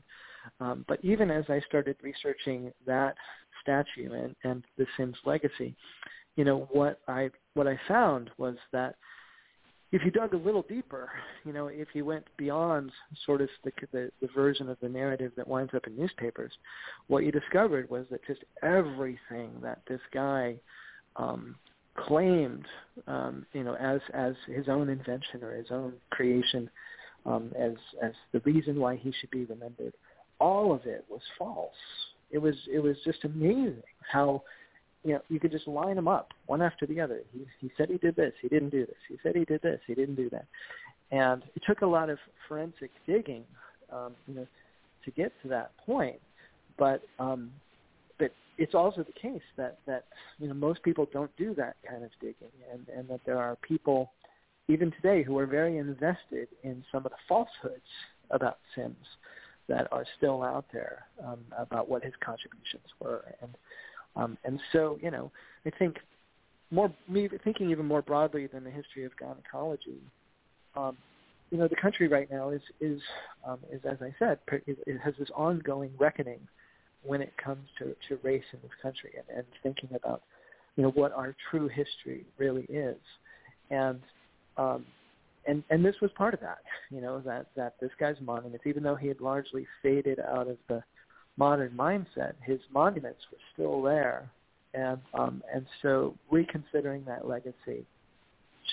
Um, 0.60 0.86
but 0.88 1.00
even 1.04 1.32
as 1.32 1.46
I 1.50 1.62
started 1.68 1.96
researching 2.02 2.72
that 2.86 3.16
statue 3.62 4.14
and, 4.14 4.36
and 4.44 4.64
the 4.78 4.86
Sims 4.98 5.18
legacy, 5.26 5.76
you 6.36 6.46
know 6.46 6.68
what 6.72 7.00
I 7.08 7.30
what 7.54 7.68
I 7.68 7.80
found 7.88 8.30
was 8.38 8.56
that 8.72 8.96
if 9.92 10.04
you 10.06 10.12
dug 10.12 10.34
a 10.34 10.38
little 10.38 10.62
deeper, 10.70 11.10
you 11.44 11.52
know, 11.52 11.68
if 11.68 11.88
you 11.94 12.06
went 12.06 12.26
beyond 12.38 12.92
sort 13.26 13.42
of 13.42 13.50
the, 13.64 13.72
the 13.92 14.12
the 14.22 14.30
version 14.36 14.70
of 14.70 14.78
the 14.82 14.90
narrative 14.90 15.32
that 15.36 15.48
winds 15.48 15.74
up 15.74 15.88
in 15.88 15.98
newspapers, 15.98 16.52
what 17.08 17.24
you 17.24 17.32
discovered 17.32 17.90
was 17.90 18.06
that 18.12 18.26
just 18.26 18.44
everything 18.62 19.52
that 19.62 19.82
this 19.88 20.02
guy 20.14 20.56
um, 21.16 21.56
claimed, 21.98 22.66
um, 23.08 23.46
you 23.54 23.64
know, 23.64 23.76
as 23.76 24.00
as 24.14 24.36
his 24.48 24.70
own 24.70 24.90
invention 24.90 25.44
or 25.44 25.54
his 25.56 25.72
own 25.72 25.94
creation, 26.12 26.70
um, 27.26 27.52
as 27.58 27.74
as 28.02 28.14
the 28.32 28.40
reason 28.42 28.80
why 28.80 28.96
he 28.96 29.12
should 29.20 29.32
be 29.32 29.46
remembered, 29.46 29.94
all 30.40 30.74
of 30.74 30.86
it 30.86 31.06
was 31.10 31.22
false. 31.38 31.72
It 32.32 32.38
was 32.38 32.56
it 32.72 32.80
was 32.80 32.96
just 33.04 33.24
amazing 33.24 33.84
how 34.12 34.44
you 35.04 35.14
know, 35.14 35.22
you 35.30 35.40
could 35.40 35.52
just 35.52 35.68
line 35.68 35.96
them 35.96 36.08
up 36.08 36.30
one 36.48 36.62
after 36.62 36.86
the 36.86 37.00
other. 37.00 37.22
He 37.32 37.46
he 37.60 37.72
said 37.78 37.90
he 37.90 37.98
did 37.98 38.16
this, 38.16 38.34
he 38.42 38.48
didn't 38.48 38.70
do 38.70 38.86
this. 38.86 38.96
He 39.08 39.18
said 39.24 39.36
he 39.36 39.46
did 39.46 39.62
this, 39.62 39.80
he 39.88 39.96
didn't 39.96 40.16
do 40.16 40.30
that. 40.30 40.46
And 41.12 41.44
it 41.56 41.64
took 41.66 41.82
a 41.82 41.86
lot 41.86 42.10
of 42.10 42.20
forensic 42.48 42.92
digging, 43.08 43.44
um, 43.92 44.14
you 44.28 44.36
know, 44.36 44.48
to 45.06 45.12
get 45.12 45.32
to 45.42 45.48
that 45.50 45.72
point. 45.86 46.20
But 46.78 47.02
um, 47.18 47.52
but 48.18 48.32
it's 48.58 48.76
also 48.76 49.04
the 49.04 49.20
case 49.20 49.42
that 49.58 49.80
that 49.88 50.06
you 50.40 50.48
know 50.48 50.54
most 50.54 50.84
people 50.84 51.08
don't 51.12 51.36
do 51.38 51.54
that 51.56 51.78
kind 51.90 52.04
of 52.04 52.12
digging, 52.20 52.52
and 52.72 52.86
and 52.96 53.08
that 53.10 53.22
there 53.26 53.38
are 53.38 53.58
people 53.58 54.12
even 54.68 54.92
today 54.92 55.24
who 55.24 55.38
are 55.38 55.48
very 55.48 55.78
invested 55.78 56.48
in 56.64 56.84
some 56.92 57.06
of 57.06 57.12
the 57.12 57.18
falsehoods 57.28 57.82
about 58.30 58.60
Sims 58.76 58.96
that 59.70 59.88
are 59.94 60.06
still 60.18 60.44
out 60.44 60.66
there 60.74 61.06
um, 61.26 61.40
about 61.58 61.90
what 61.90 62.04
his 62.04 62.14
contributions 62.22 62.84
were 63.00 63.24
and 63.42 63.56
um, 64.16 64.38
and 64.44 64.60
so, 64.74 64.98
you 65.02 65.12
know, 65.12 65.32
I 65.66 65.72
think 65.72 65.98
more 66.72 66.92
thinking 67.44 67.72
even 67.72 67.86
more 67.86 68.02
broadly 68.02 68.48
than 68.48 68.64
the 68.64 68.70
history 68.70 69.06
of 69.06 69.16
gynecology. 69.18 70.02
Um, 70.76 70.98
you 71.52 71.58
know, 71.58 71.68
the 71.68 71.76
country 71.76 72.08
right 72.08 72.30
now 72.30 72.50
is 72.50 72.62
is 72.80 73.02
um, 73.48 73.60
is 73.72 73.82
as 73.90 73.98
I 74.02 74.14
said, 74.20 74.40
it 74.68 75.00
has 75.04 75.14
this 75.18 75.30
ongoing 75.36 75.92
reckoning 75.98 76.40
when 77.04 77.22
it 77.22 77.34
comes 77.44 77.66
to, 77.80 77.96
to 78.08 78.20
race 78.24 78.44
in 78.52 78.60
this 78.62 78.72
country 78.82 79.12
and, 79.16 79.38
and 79.38 79.48
thinking 79.64 79.90
about 79.96 80.22
you 80.76 80.84
know 80.84 80.90
what 80.92 81.12
our 81.14 81.36
true 81.50 81.68
history 81.68 82.26
really 82.38 82.66
is, 82.70 82.98
and 83.72 84.00
um, 84.58 84.86
and 85.48 85.64
and 85.70 85.84
this 85.84 85.96
was 86.02 86.12
part 86.16 86.34
of 86.34 86.40
that. 86.42 86.60
You 86.90 87.02
know 87.02 87.20
that 87.22 87.48
that 87.56 87.76
this 87.80 87.92
guy's 88.00 88.16
monuments, 88.22 88.66
even 88.66 88.84
though 88.84 88.96
he 88.96 89.08
had 89.08 89.22
largely 89.22 89.66
faded 89.82 90.20
out 90.20 90.48
of 90.48 90.58
the 90.68 90.84
modern 91.38 91.72
mindset, 91.72 92.34
his 92.44 92.60
monuments 92.74 93.22
were 93.32 93.38
still 93.54 93.82
there, 93.82 94.30
and 94.74 95.00
um, 95.14 95.44
and 95.54 95.66
so 95.82 96.16
reconsidering 96.30 97.04
that 97.06 97.28
legacy, 97.28 97.86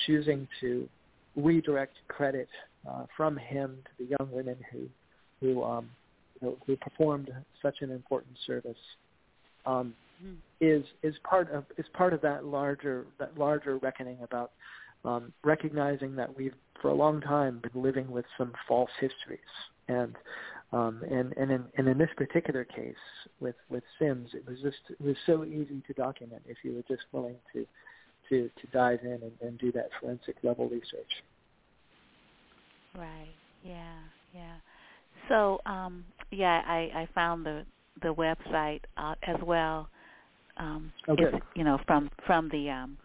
choosing 0.06 0.46
to 0.60 0.88
redirect 1.36 1.96
credit 2.08 2.48
uh, 2.88 3.04
from 3.16 3.36
him 3.36 3.78
to 3.84 4.04
the 4.04 4.16
young 4.18 4.30
women 4.30 4.56
who 4.72 4.88
who 5.40 5.62
um, 5.62 5.88
who, 6.40 6.56
who 6.66 6.76
performed 6.76 7.30
such 7.62 7.76
an 7.80 7.90
important 7.90 8.36
service 8.46 8.76
um, 9.64 9.94
mm. 10.24 10.36
is 10.60 10.84
is 11.02 11.14
part 11.24 11.50
of 11.50 11.64
is 11.78 11.86
part 11.94 12.12
of 12.12 12.20
that 12.22 12.44
larger 12.44 13.06
that 13.18 13.36
larger 13.38 13.76
reckoning 13.78 14.18
about 14.22 14.52
um, 15.06 15.32
recognizing 15.44 16.16
that 16.16 16.36
we've 16.36 16.54
for 16.82 16.90
a 16.90 16.94
long 16.94 17.20
time 17.22 17.60
been 17.62 17.82
living 17.82 18.10
with 18.10 18.24
some 18.36 18.52
false 18.68 18.90
histories 19.00 19.38
and 19.88 20.14
um, 20.72 21.02
and 21.08 21.32
and 21.36 21.50
in, 21.50 21.64
and 21.78 21.88
in 21.88 21.96
this 21.96 22.10
particular 22.16 22.64
case 22.64 22.94
with 23.40 23.54
with 23.70 23.84
Sims, 23.98 24.30
it 24.34 24.46
was 24.46 24.58
just 24.60 24.78
it 24.90 25.00
was 25.00 25.16
so 25.24 25.44
easy 25.44 25.80
to 25.86 25.92
document 25.94 26.42
if 26.46 26.58
you 26.64 26.74
were 26.74 26.82
just 26.88 27.06
willing 27.12 27.36
to 27.52 27.66
to 28.28 28.50
to 28.60 28.66
dive 28.72 29.00
in 29.04 29.12
and, 29.22 29.32
and 29.40 29.58
do 29.58 29.70
that 29.72 29.88
forensic 30.00 30.36
level 30.42 30.68
research. 30.68 31.10
Right. 32.98 33.34
Yeah. 33.62 33.98
Yeah. 34.34 34.56
So 35.28 35.60
um, 35.66 36.04
yeah, 36.32 36.62
I, 36.66 36.90
I 36.94 37.08
found 37.14 37.46
the 37.46 37.64
the 38.02 38.12
website 38.12 38.80
uh, 38.96 39.14
as 39.26 39.36
well. 39.44 39.88
Um, 40.56 40.92
okay. 41.08 41.38
You 41.54 41.62
know 41.62 41.78
from 41.86 42.10
from 42.26 42.48
the 42.48 42.70
um, 42.70 42.98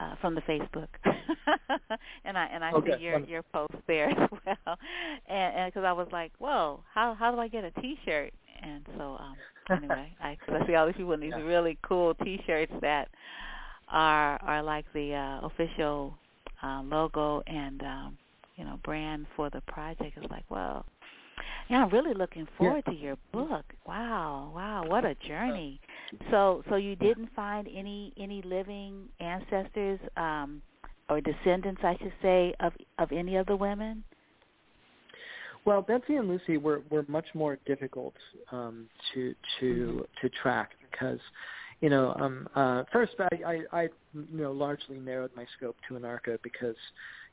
uh, 0.00 0.14
from 0.20 0.34
the 0.34 0.40
Facebook, 0.42 0.88
and 2.24 2.36
I 2.36 2.46
and 2.46 2.64
I 2.64 2.72
okay. 2.72 2.96
see 2.96 3.02
your 3.02 3.18
your 3.20 3.42
post 3.42 3.74
there 3.86 4.10
as 4.22 4.30
well, 4.46 4.78
and 5.28 5.72
because 5.72 5.84
I 5.84 5.92
was 5.92 6.08
like, 6.12 6.32
whoa, 6.38 6.80
how 6.92 7.14
how 7.14 7.30
do 7.30 7.38
I 7.38 7.48
get 7.48 7.64
a 7.64 7.70
T-shirt? 7.80 8.32
And 8.62 8.86
so 8.96 9.16
um, 9.20 9.36
anyway, 9.76 10.12
I, 10.22 10.36
cause 10.46 10.60
I 10.62 10.66
see 10.66 10.74
all 10.74 10.86
these 10.86 10.96
people 10.96 11.12
in 11.12 11.20
these 11.20 11.32
Yeah. 11.36 11.42
really 11.42 11.78
cool 11.82 12.14
T-shirts 12.14 12.72
that 12.80 13.08
are 13.88 14.38
are 14.42 14.62
like 14.62 14.86
the 14.94 15.14
uh, 15.14 15.46
official 15.46 16.14
uh, 16.62 16.82
logo 16.82 17.42
and 17.46 17.82
um, 17.82 18.18
you 18.56 18.64
know 18.64 18.78
brand 18.84 19.26
for 19.36 19.50
the 19.50 19.60
project. 19.62 20.16
It's 20.16 20.30
like, 20.30 20.44
well, 20.48 20.86
yeah, 21.68 21.82
I'm 21.84 21.90
really 21.90 22.14
looking 22.14 22.46
forward 22.58 22.84
to 22.86 22.92
your 22.94 23.16
book. 23.32 23.64
Wow, 23.86 24.52
wow, 24.54 24.84
what 24.86 25.04
a 25.04 25.14
journey! 25.26 25.80
So, 26.30 26.62
so 26.68 26.76
you 26.76 26.96
didn't 26.96 27.30
find 27.34 27.68
any 27.74 28.12
any 28.18 28.42
living 28.42 29.08
ancestors 29.20 29.98
um, 30.16 30.62
or 31.08 31.20
descendants, 31.20 31.80
I 31.84 31.96
should 31.98 32.12
say, 32.22 32.54
of 32.60 32.72
of 32.98 33.12
any 33.12 33.36
of 33.36 33.46
the 33.46 33.56
women. 33.56 34.04
Well, 35.64 35.80
Betsy 35.80 36.16
and 36.16 36.28
Lucy 36.28 36.56
were 36.58 36.82
were 36.90 37.04
much 37.08 37.26
more 37.34 37.58
difficult 37.66 38.14
um, 38.52 38.86
to 39.14 39.34
to 39.60 40.06
to 40.20 40.28
track 40.42 40.72
because, 40.90 41.20
you 41.80 41.88
know, 41.88 42.14
um, 42.20 42.48
uh, 42.54 42.84
first 42.92 43.12
I, 43.18 43.36
I 43.46 43.60
I 43.72 43.82
you 44.12 44.26
know 44.42 44.52
largely 44.52 44.98
narrowed 44.98 45.30
my 45.34 45.46
scope 45.56 45.76
to 45.88 45.94
Anarcha 45.94 46.38
because, 46.42 46.76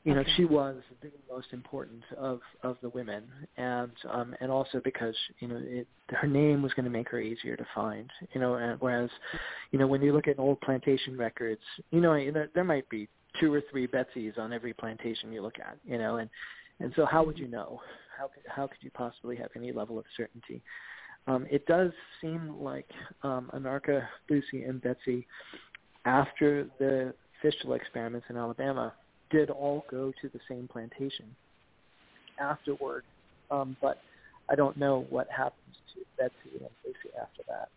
you 0.03 0.15
know, 0.15 0.21
Okay. 0.21 0.31
she 0.35 0.45
was 0.45 0.77
the 1.01 1.11
most 1.29 1.53
important 1.53 2.03
of 2.17 2.41
of 2.63 2.77
the 2.81 2.89
women, 2.89 3.23
and 3.57 3.91
um, 4.09 4.35
and 4.41 4.51
also 4.51 4.81
because 4.83 5.15
you 5.39 5.47
know 5.47 5.61
it, 5.61 5.87
her 6.09 6.27
name 6.27 6.61
was 6.61 6.73
going 6.73 6.85
to 6.85 6.91
make 6.91 7.09
her 7.09 7.19
easier 7.19 7.55
to 7.55 7.65
find, 7.73 8.09
you 8.33 8.41
know, 8.41 8.55
and 8.55 8.79
whereas, 8.81 9.09
you 9.71 9.79
know, 9.79 9.87
when 9.87 10.01
you 10.01 10.13
look 10.13 10.27
at 10.27 10.39
old 10.39 10.59
plantation 10.61 11.17
records, 11.17 11.61
you 11.91 12.01
know, 12.01 12.13
there, 12.31 12.49
there 12.53 12.63
might 12.63 12.89
be 12.89 13.07
two 13.39 13.53
or 13.53 13.61
three 13.71 13.85
Betsy's 13.85 14.33
on 14.37 14.51
every 14.51 14.73
plantation 14.73 15.31
you 15.31 15.41
look 15.41 15.59
at, 15.59 15.77
you 15.85 15.97
know, 15.97 16.17
and 16.17 16.29
and 16.79 16.91
so 16.95 17.05
how 17.05 17.23
would 17.23 17.37
you 17.37 17.47
know? 17.47 17.79
How 18.17 18.27
could 18.27 18.43
how 18.47 18.67
could 18.67 18.81
you 18.81 18.91
possibly 18.91 19.35
have 19.35 19.51
any 19.55 19.71
level 19.71 19.99
of 19.99 20.05
certainty? 20.17 20.61
Um, 21.27 21.45
it 21.51 21.65
does 21.67 21.91
seem 22.19 22.55
like 22.59 22.89
um, 23.21 23.51
Anarcha, 23.53 24.07
Lucy, 24.29 24.63
and 24.63 24.81
Betsy, 24.81 25.27
after 26.05 26.67
the 26.79 27.13
fistula 27.41 27.75
experiments 27.75 28.25
in 28.29 28.37
Alabama, 28.37 28.93
did 29.31 29.49
all 29.49 29.85
go 29.89 30.11
to 30.21 30.29
the 30.29 30.39
same 30.49 30.67
plantation 30.71 31.25
afterward. 32.39 33.03
Um, 33.49 33.75
but 33.81 33.99
I 34.49 34.55
don't 34.55 34.77
know 34.77 35.05
what 35.09 35.27
happens 35.29 35.75
to 35.93 36.01
Betsy 36.17 36.59
and 36.59 36.69
Lucy 36.85 37.15
after 37.19 37.43
that. 37.47 37.69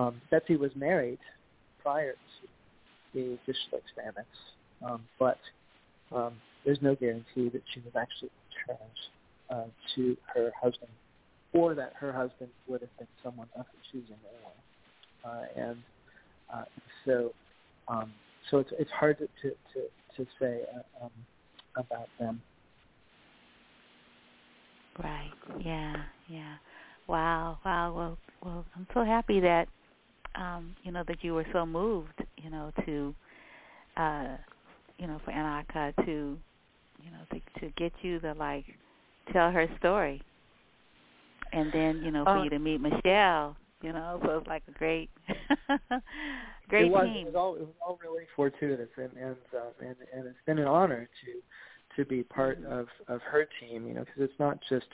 Um, 0.00 0.20
Betsy 0.30 0.56
was 0.56 0.70
married 0.74 1.18
prior 1.82 2.12
to 2.12 2.48
the 3.12 3.38
fistula 3.46 3.80
experiments, 3.84 4.36
um, 4.84 5.02
but 5.18 5.38
um, 6.12 6.32
there's 6.64 6.82
no 6.82 6.94
guarantee 6.94 7.48
that 7.50 7.62
she 7.72 7.80
was 7.80 7.94
actually 7.96 8.30
returned 8.68 8.98
uh, 9.50 9.64
to 9.94 10.16
her 10.34 10.50
husband, 10.60 10.90
or 11.52 11.74
that 11.74 11.92
her 11.96 12.12
husband 12.12 12.50
would 12.66 12.80
have 12.80 12.96
been 12.98 13.06
someone 13.22 13.48
of 13.56 13.66
her 13.66 13.78
choosing 13.92 14.16
anyway. 14.34 14.54
Uh, 15.24 15.60
and 15.68 15.76
uh, 16.52 16.64
so, 17.04 17.32
um, 17.88 18.12
so 18.50 18.58
it's 18.58 18.70
it's 18.78 18.90
hard 18.90 19.18
to 19.18 19.26
to 19.42 19.50
to, 19.72 19.80
to 20.16 20.26
say 20.40 20.62
uh, 20.74 21.04
um, 21.04 21.12
about 21.76 22.10
them. 22.18 22.42
Right. 25.02 25.34
Yeah. 25.58 25.94
Yeah. 26.26 26.56
Wow. 27.06 27.58
Wow. 27.64 27.94
Well. 27.96 28.18
Well. 28.42 28.66
I'm 28.76 28.86
so 28.94 29.04
happy 29.04 29.40
that 29.40 29.68
um, 30.34 30.74
you 30.82 30.92
know 30.92 31.04
that 31.08 31.22
you 31.24 31.34
were 31.34 31.46
so 31.52 31.66
moved. 31.66 32.20
You 32.36 32.50
know 32.50 32.70
to, 32.86 33.14
uh, 33.96 34.36
you 34.98 35.06
know, 35.06 35.20
for 35.24 35.32
Anarcha 35.32 35.94
to, 36.04 36.38
you 37.02 37.10
know, 37.10 37.24
to 37.32 37.60
to 37.60 37.72
get 37.76 37.92
you 38.02 38.20
to 38.20 38.32
like 38.34 38.66
tell 39.32 39.50
her 39.50 39.66
story, 39.78 40.22
and 41.52 41.72
then 41.72 42.02
you 42.02 42.10
know 42.10 42.26
for 42.30 42.38
Uh, 42.38 42.44
you 42.44 42.50
to 42.50 42.58
meet 42.58 42.80
Michelle. 42.80 43.56
You 43.84 43.92
know, 43.92 44.18
so 44.24 44.38
it's 44.38 44.46
like 44.46 44.62
a 44.66 44.70
great, 44.78 45.10
great 46.68 46.86
it 46.86 46.90
was, 46.90 47.06
team. 47.06 47.26
It 47.26 47.26
was 47.26 47.34
all 47.36 47.54
it 47.56 47.60
was 47.60 47.74
all 47.86 47.98
really 48.02 48.24
fortuitous, 48.34 48.88
and 48.96 49.12
and 49.12 49.36
um, 49.54 49.72
and 49.80 49.94
and 50.14 50.26
it's 50.26 50.38
been 50.46 50.58
an 50.58 50.66
honor 50.66 51.06
to 51.24 51.32
to 52.02 52.08
be 52.08 52.22
part 52.22 52.62
Mm-hmm. 52.62 52.72
of 52.72 52.86
of 53.08 53.20
her 53.22 53.46
team. 53.60 53.86
You 53.86 53.92
know, 53.92 54.04
because 54.04 54.22
it's 54.22 54.38
not 54.38 54.58
just 54.70 54.86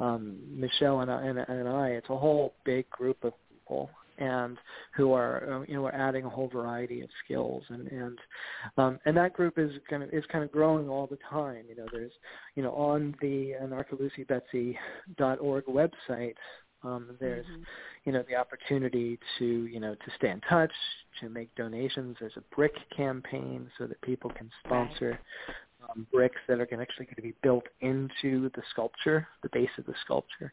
um, 0.00 0.38
Michelle 0.48 1.00
and 1.00 1.10
I, 1.10 1.26
and, 1.26 1.38
and 1.40 1.68
I. 1.68 1.88
It's 1.88 2.08
a 2.08 2.16
whole 2.16 2.54
big 2.64 2.88
group 2.88 3.22
of 3.22 3.34
people, 3.50 3.90
and 4.16 4.56
who 4.96 5.12
are 5.12 5.52
uh, 5.52 5.60
you 5.68 5.74
know 5.74 5.84
are 5.84 5.94
adding 5.94 6.24
a 6.24 6.30
whole 6.30 6.48
variety 6.48 7.02
of 7.02 7.10
skills, 7.24 7.64
and 7.68 7.86
and 7.88 8.18
um, 8.78 8.98
and 9.04 9.14
that 9.16 9.34
group 9.34 9.58
is 9.58 9.72
kind 9.90 10.02
of 10.02 10.08
is 10.10 10.24
kind 10.32 10.42
of 10.42 10.50
growing 10.50 10.88
all 10.88 11.06
the 11.06 11.18
time. 11.28 11.66
You 11.68 11.76
know, 11.76 11.86
there's 11.92 12.12
you 12.54 12.62
know 12.62 12.72
on 12.72 13.14
the 13.20 13.52
anarchalucybetsy.org 13.62 15.64
website. 15.66 16.34
Um, 16.84 17.16
there's 17.20 17.46
Mhm. 17.46 17.64
you 18.04 18.12
know 18.12 18.22
the 18.28 18.34
opportunity 18.36 19.18
to 19.38 19.66
you 19.66 19.78
know 19.78 19.94
to 19.94 20.10
stay 20.16 20.30
in 20.30 20.40
touch 20.42 20.72
to 21.20 21.28
make 21.28 21.54
donations 21.54 22.16
there's 22.18 22.36
a 22.36 22.40
brick 22.54 22.74
campaign 22.90 23.70
so 23.78 23.86
that 23.86 24.00
people 24.00 24.30
can 24.30 24.50
sponsor 24.64 25.18
um, 25.88 26.06
bricks 26.12 26.40
that 26.48 26.60
are 26.60 26.66
gonna 26.66 26.82
actually 26.82 27.06
going 27.06 27.16
to 27.16 27.22
be 27.22 27.34
built 27.42 27.64
into 27.80 28.48
the 28.50 28.62
sculpture 28.70 29.28
the 29.42 29.48
base 29.50 29.70
of 29.78 29.86
the 29.86 29.94
sculpture 30.04 30.52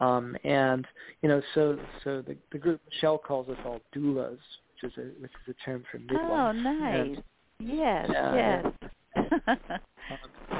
um, 0.00 0.36
and 0.44 0.86
you 1.22 1.28
know 1.28 1.40
so 1.54 1.78
so 2.02 2.22
the, 2.22 2.36
the 2.50 2.58
group 2.58 2.80
michelle 2.90 3.18
calls 3.18 3.48
us 3.48 3.58
all 3.64 3.80
doulas 3.94 4.38
which 4.72 4.90
is 4.90 4.98
a 4.98 5.02
which 5.20 5.32
is 5.46 5.54
a 5.54 5.64
term 5.64 5.84
for 5.90 5.98
midwife 5.98 6.20
Oh, 6.22 6.52
nice. 6.52 7.16
And, 7.16 7.24
yes. 7.60 8.10
Yeah, 8.10 8.34
yes. 8.34 8.74
um, 9.46 10.18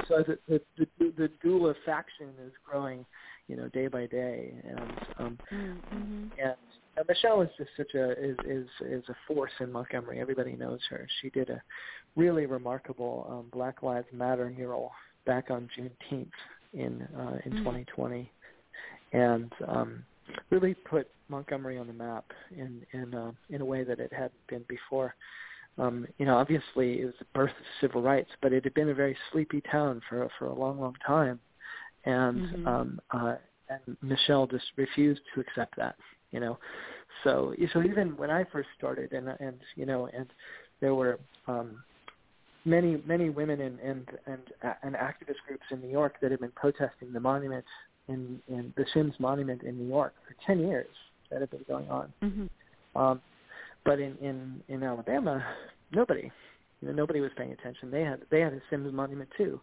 so 0.09 0.23
the, 0.27 0.39
the 0.49 0.61
the 0.99 1.13
the 1.17 1.31
doula 1.45 1.75
faction 1.85 2.29
is 2.47 2.53
growing 2.69 3.05
you 3.49 3.57
know 3.57 3.69
day 3.69 3.87
by 3.89 4.07
day 4.07 4.55
and 4.65 4.91
um 5.19 5.39
mm-hmm. 5.53 6.27
and, 6.39 6.55
and 6.97 7.07
Michelle 7.09 7.43
is 7.43 7.49
just 7.57 7.71
such 7.77 7.95
a 7.95 8.13
is 8.13 8.37
is 8.47 8.67
is 8.87 9.05
a 9.09 9.15
force 9.27 9.51
in 9.61 9.73
Montgomery. 9.73 10.21
Everybody 10.21 10.53
knows 10.53 10.81
her. 10.91 11.07
She 11.21 11.31
did 11.31 11.49
a 11.51 11.63
really 12.17 12.47
remarkable 12.47 13.27
um, 13.31 13.47
Black 13.53 13.83
Lives 13.83 14.07
Matter 14.13 14.53
mural 14.55 14.93
back 15.25 15.51
on 15.51 15.69
Juneteenth 15.77 16.29
in 16.75 17.03
uh, 17.17 17.39
in 17.45 17.53
Mm. 17.53 17.59
2020, 17.59 18.31
and 19.13 19.53
um, 19.69 20.05
really 20.51 20.75
put 20.75 21.09
Montgomery 21.29 21.79
on 21.79 21.87
the 21.87 21.93
map 21.93 22.25
in 22.51 22.85
in 22.93 23.15
uh, 23.15 23.33
in 23.51 23.61
a 23.61 23.65
way 23.65 23.85
that 23.85 23.99
it 23.99 24.13
hadn't 24.13 24.47
been 24.49 24.65
before. 24.69 25.15
Um, 25.79 26.07
you 26.19 26.27
know, 26.27 26.37
obviously 26.37 27.01
it 27.01 27.07
was 27.07 27.15
the 27.19 27.25
birth 27.33 27.51
of 27.51 27.67
civil 27.81 28.03
rights, 28.03 28.31
but 28.43 28.53
it 28.53 28.65
had 28.65 28.75
been 28.75 28.91
a 28.91 28.95
very 28.95 29.17
sleepy 29.31 29.63
town 29.71 30.03
for 30.09 30.29
for 30.39 30.47
a 30.47 30.55
long, 30.55 30.79
long 30.79 30.97
time, 31.07 31.41
and 32.05 32.41
Mhm. 32.43 32.67
um, 32.67 33.01
uh, 33.11 33.37
and 33.69 33.97
Michelle 34.03 34.47
just 34.47 34.67
refused 34.77 35.23
to 35.35 35.41
accept 35.41 35.77
that 35.77 35.97
you 36.31 36.41
know 36.41 36.59
so 37.25 37.55
so 37.73 37.83
even 37.83 38.17
when 38.17 38.31
i 38.31 38.43
first 38.45 38.69
started 38.77 39.13
and 39.13 39.29
and 39.41 39.61
you 39.77 39.87
know 39.87 40.07
and 40.13 40.29
there 40.81 40.95
were 40.95 41.19
um 41.47 41.83
many 42.65 43.03
many 43.07 43.29
women 43.31 43.61
and 43.61 43.79
and 43.81 44.09
and 44.27 44.43
and 44.83 44.95
activist 44.95 45.41
groups 45.47 45.65
in 45.71 45.81
new 45.81 45.89
york 45.89 46.15
that 46.21 46.31
had 46.31 46.41
been 46.41 46.53
protesting 46.53 47.13
the 47.13 47.21
monument 47.21 47.65
in 48.09 48.41
in 48.49 48.73
the 48.77 48.85
sims 48.95 49.15
monument 49.19 49.63
in 49.63 49.77
new 49.79 49.87
york 49.89 50.15
for 50.27 50.35
10 50.47 50.59
years 50.61 50.95
that 51.31 51.41
had 51.41 51.51
been 51.51 51.65
going 51.69 51.89
on 51.91 52.13
Mhm. 52.23 52.49
um 52.95 53.23
but 53.85 54.01
in 54.01 54.17
in 54.19 54.63
in 54.69 54.83
alabama 54.83 55.45
nobody 55.93 56.31
you 56.81 56.89
know 56.89 56.95
nobody 56.95 57.21
was 57.21 57.31
paying 57.37 57.53
attention 57.53 57.91
they 57.91 58.03
had 58.05 58.21
they 58.31 58.41
had 58.41 58.53
a 58.53 58.61
sims 58.71 58.93
monument 58.93 59.31
too 59.37 59.61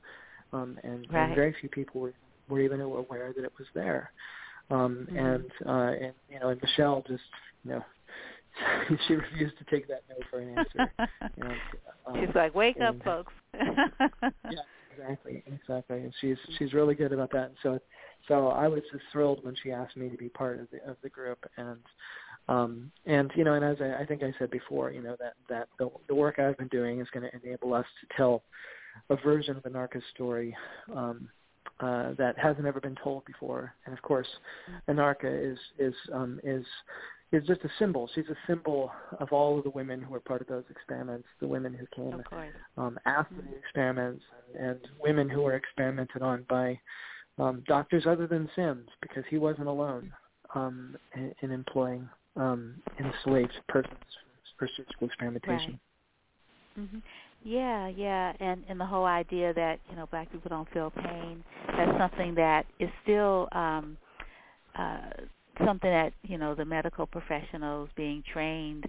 um 0.53 0.79
and, 0.83 1.05
Right. 1.11 1.25
and 1.27 1.35
very 1.35 1.53
few 1.59 1.69
people 1.69 2.01
were 2.01 2.13
were 2.49 2.59
even 2.61 2.81
aware 2.81 3.33
that 3.33 3.43
it 3.43 3.53
was 3.57 3.67
there. 3.73 4.11
Um 4.69 5.07
Mhm. 5.09 5.27
and 5.27 5.51
uh 5.65 6.05
and 6.05 6.13
you 6.29 6.39
know 6.39 6.49
and 6.49 6.61
michelle 6.61 7.03
just 7.07 7.23
you 7.63 7.71
know 7.71 7.85
she 9.07 9.13
refused 9.15 9.57
to 9.57 9.63
take 9.65 9.87
that 9.87 10.03
no 10.09 10.15
for 10.29 10.39
an 10.39 10.57
answer. 10.57 10.91
And, 11.37 11.55
um, 12.05 12.25
She's 12.25 12.35
like, 12.35 12.53
wake 12.53 12.81
up, 12.81 12.95
folks. 13.03 13.33
yeah 13.53 14.65
exactly 14.91 15.43
exactly. 15.47 15.99
And 15.99 16.13
she's 16.19 16.37
she's 16.57 16.73
really 16.73 16.95
good 16.95 17.13
about 17.13 17.31
that. 17.31 17.45
And 17.45 17.57
so 17.63 17.79
so 18.27 18.47
i 18.49 18.67
was 18.67 18.81
just 18.91 19.03
thrilled 19.11 19.43
when 19.45 19.55
she 19.63 19.71
asked 19.71 19.95
me 19.95 20.09
to 20.09 20.17
be 20.17 20.29
part 20.29 20.59
of 20.59 20.67
the 20.71 20.83
of 20.89 20.97
the 21.01 21.09
group. 21.09 21.39
And 21.57 21.79
um 22.49 22.91
and 23.05 23.31
you 23.35 23.43
know 23.43 23.53
and 23.53 23.63
as 23.63 23.77
i, 23.79 24.01
I 24.01 24.05
think 24.05 24.23
i 24.23 24.33
said 24.39 24.49
before 24.49 24.91
you 24.91 25.01
know 25.01 25.15
that 25.19 25.33
that 25.49 25.67
the, 25.77 25.89
the 26.07 26.15
work 26.15 26.39
i've 26.39 26.57
been 26.57 26.67
doing 26.69 26.99
is 26.99 27.07
going 27.13 27.29
to 27.29 27.45
enable 27.45 27.73
us 27.73 27.85
to 28.01 28.17
tell 28.17 28.43
a 29.09 29.15
version 29.15 29.55
of 29.55 29.63
the 29.63 29.69
Anarcha's 29.69 30.03
story 30.13 30.55
um 30.93 31.29
uh, 31.79 32.13
that 32.17 32.37
hasn't 32.37 32.65
ever 32.65 32.79
been 32.79 32.97
told 33.01 33.25
before. 33.25 33.73
And 33.85 33.93
of 33.97 34.01
course, 34.01 34.27
Anarcha 34.87 35.51
is 35.51 35.57
is 35.77 35.93
um, 36.13 36.39
is 36.43 36.65
is 37.31 37.45
just 37.45 37.61
a 37.61 37.69
symbol. 37.77 38.09
She's 38.15 38.27
a 38.29 38.37
symbol 38.47 38.91
of 39.19 39.31
all 39.31 39.57
of 39.57 39.63
the 39.63 39.69
women 39.69 40.01
who 40.01 40.13
were 40.13 40.19
part 40.19 40.41
of 40.41 40.47
those 40.47 40.63
experiments, 40.69 41.27
the 41.39 41.47
women 41.47 41.73
who 41.73 41.85
came 41.95 42.23
um, 42.77 42.97
after 43.05 43.35
the 43.35 43.55
experiments, 43.55 44.23
and, 44.57 44.69
and 44.69 44.79
women 45.01 45.29
who 45.29 45.41
were 45.41 45.55
experimented 45.55 46.21
on 46.21 46.45
by 46.49 46.79
um, 47.37 47.63
doctors 47.67 48.05
other 48.07 48.27
than 48.27 48.49
Sims, 48.55 48.89
because 49.01 49.23
he 49.29 49.37
wasn't 49.37 49.67
alone 49.67 50.11
um, 50.55 50.97
in, 51.15 51.33
in 51.41 51.51
employing 51.51 52.09
um, 52.35 52.75
enslaved 52.99 53.53
persons 53.67 53.93
for 54.57 54.67
surgical 54.75 55.07
experimentation. 55.07 55.79
hmm 56.75 56.99
Yeah, 57.43 57.87
yeah, 57.87 58.33
and 58.39 58.63
and 58.67 58.79
the 58.79 58.85
whole 58.85 59.05
idea 59.05 59.53
that 59.53 59.79
you 59.89 59.95
know 59.95 60.07
black 60.11 60.31
people 60.31 60.49
don't 60.49 60.69
feel 60.71 60.91
pain 60.91 61.43
that's 61.79 61.97
something 61.97 62.35
that 62.35 62.65
is 62.79 62.89
still 63.03 63.47
um, 63.53 63.97
uh, 64.77 65.11
something 65.65 65.89
that 65.89 66.13
you 66.23 66.37
know 66.37 66.55
the 66.55 66.65
medical 66.65 67.05
professionals 67.05 67.89
being 67.95 68.23
trained 68.31 68.87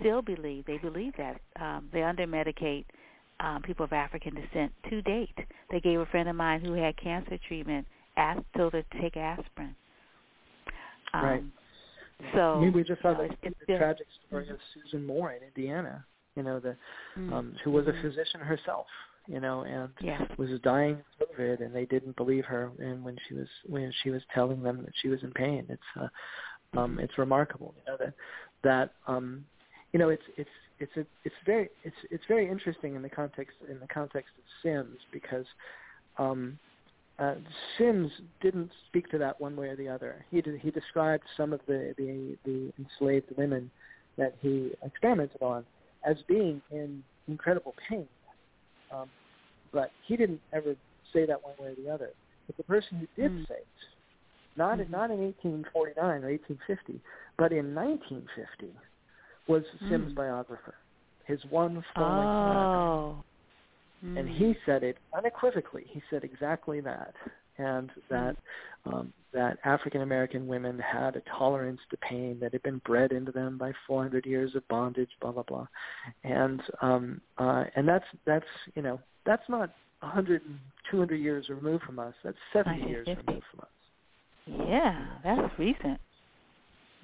still 0.00 0.22
believe. 0.22 0.64
They 0.66 0.78
believe 0.78 1.12
that 1.18 1.40
um, 1.60 1.88
they 1.92 2.02
under 2.02 2.26
medicate 2.26 2.84
um, 3.40 3.62
people 3.62 3.84
of 3.84 3.92
African 3.92 4.34
descent 4.34 4.72
to 4.90 5.02
date. 5.02 5.36
They 5.70 5.80
gave 5.80 6.00
a 6.00 6.06
friend 6.06 6.28
of 6.28 6.36
mine 6.36 6.60
who 6.60 6.72
had 6.72 6.96
cancer 6.96 7.38
treatment 7.46 7.86
asked 8.16 8.44
told 8.56 8.72
her 8.72 8.82
to 8.82 9.00
take 9.00 9.16
aspirin. 9.16 9.74
Um, 11.12 11.24
right. 11.24 11.42
So 12.34 12.60
we 12.74 12.84
just 12.84 13.02
saw 13.02 13.10
you 13.10 13.14
know, 13.16 13.18
the, 13.18 13.24
it's, 13.24 13.36
it's 13.42 13.58
the 13.58 13.64
still- 13.64 13.78
tragic 13.78 14.06
story 14.26 14.48
of 14.48 14.58
Susan 14.72 15.04
Moore 15.06 15.32
in 15.32 15.42
Indiana. 15.42 16.04
You 16.36 16.42
know, 16.42 16.60
the 16.60 16.76
Mm, 17.16 17.32
um, 17.32 17.56
who 17.62 17.70
was 17.70 17.86
a 17.86 17.92
mhm. 17.92 18.02
physician 18.02 18.40
herself. 18.40 18.86
You 19.26 19.40
know, 19.40 19.62
and 19.62 19.88
Yes. 20.00 20.20
was 20.36 20.50
dying 20.60 21.02
of 21.18 21.28
COVID, 21.30 21.60
and 21.60 21.74
they 21.74 21.86
didn't 21.86 22.14
believe 22.16 22.44
her. 22.44 22.70
And 22.78 23.02
when 23.02 23.16
she 23.26 23.34
was 23.34 23.48
when 23.64 23.90
she 24.02 24.10
was 24.10 24.22
telling 24.34 24.62
them 24.62 24.82
that 24.84 24.92
she 25.00 25.08
was 25.08 25.22
in 25.22 25.32
pain, 25.32 25.64
it's 25.70 25.90
uh, 25.96 26.08
um, 26.78 26.98
it's 26.98 27.16
remarkable. 27.16 27.74
You 27.78 27.92
know 27.92 27.96
that 27.96 28.14
that 28.62 28.94
um, 29.06 29.46
you 29.92 29.98
know 29.98 30.10
it's 30.10 30.24
it's 30.36 30.50
it's 30.78 30.94
a, 30.98 31.06
it's 31.24 31.34
very 31.46 31.70
it's 31.84 31.96
it's 32.10 32.24
very 32.26 32.48
interesting 32.50 32.96
in 32.96 33.02
the 33.02 33.08
context 33.08 33.56
in 33.70 33.80
the 33.80 33.86
context 33.86 34.32
of 34.36 34.44
Sims 34.62 34.98
because 35.10 35.46
um, 36.18 36.58
uh, 37.18 37.36
Sims 37.78 38.10
didn't 38.42 38.70
speak 38.88 39.08
to 39.10 39.18
that 39.18 39.40
one 39.40 39.56
way 39.56 39.68
or 39.68 39.76
the 39.76 39.88
other. 39.88 40.24
He 40.30 40.42
did, 40.42 40.60
he 40.60 40.70
described 40.70 41.24
some 41.36 41.52
of 41.52 41.60
the, 41.66 41.94
the 41.96 42.36
the 42.44 42.72
enslaved 42.78 43.30
women 43.38 43.70
that 44.18 44.34
he 44.40 44.72
experimented 44.84 45.40
on 45.40 45.64
as 46.04 46.16
being 46.28 46.62
in 46.70 47.02
incredible 47.28 47.74
pain, 47.88 48.08
um, 48.90 49.08
but 49.72 49.92
he 50.02 50.16
didn't 50.16 50.40
ever 50.52 50.76
say 51.12 51.26
that 51.26 51.42
one 51.42 51.54
way 51.58 51.68
or 51.68 51.74
the 51.74 51.90
other. 51.90 52.10
But 52.46 52.56
the 52.56 52.64
person 52.64 52.98
who 52.98 53.22
did 53.22 53.32
Mm. 53.32 53.48
say 53.48 53.54
it, 53.56 53.68
not 54.56 54.80
in, 54.80 54.86
Mhm. 54.86 54.90
not 54.90 55.10
in 55.10 55.18
1849 55.20 56.24
or 56.24 56.30
1850, 56.30 57.00
but 57.38 57.52
in 57.52 57.74
1950, 57.74 58.76
was 59.46 59.64
Sims' 59.88 60.12
Mm. 60.12 60.14
biographer, 60.14 60.74
his 61.26 61.44
one 61.46 61.84
biography 61.96 62.76
Oh. 62.76 63.24
and 64.16 64.28
Mm. 64.28 64.36
he 64.36 64.54
said 64.66 64.82
it 64.82 64.98
unequivocally. 65.16 65.84
He 65.88 66.02
said 66.10 66.24
exactly 66.24 66.80
that, 66.80 67.14
and 67.58 67.90
that 68.10 68.36
um, 68.86 69.12
that 69.32 69.58
African 69.64 70.02
American 70.02 70.46
women 70.46 70.78
had 70.78 71.16
a 71.16 71.22
tolerance 71.22 71.80
to 71.90 71.96
pain 71.98 72.38
that 72.40 72.52
had 72.52 72.62
been 72.62 72.80
bred 72.84 73.12
into 73.12 73.32
them 73.32 73.58
by 73.58 73.72
400 73.86 74.26
years 74.26 74.54
of 74.54 74.66
bondage, 74.68 75.10
blah 75.20 75.32
blah 75.32 75.42
blah, 75.42 75.66
and 76.22 76.62
um, 76.82 77.20
uh, 77.38 77.64
and 77.76 77.88
that's 77.88 78.04
that's 78.26 78.46
you 78.74 78.82
know 78.82 79.00
that's 79.26 79.48
not 79.48 79.70
100 80.00 80.42
and 80.44 80.58
200 80.90 81.16
years 81.16 81.48
removed 81.48 81.84
from 81.84 81.98
us. 81.98 82.14
That's 82.22 82.36
70 82.52 82.80
years 82.90 83.08
removed 83.08 83.44
from 83.50 83.60
us. 83.60 84.66
Yeah, 84.68 85.06
that's 85.24 85.58
recent. 85.58 85.98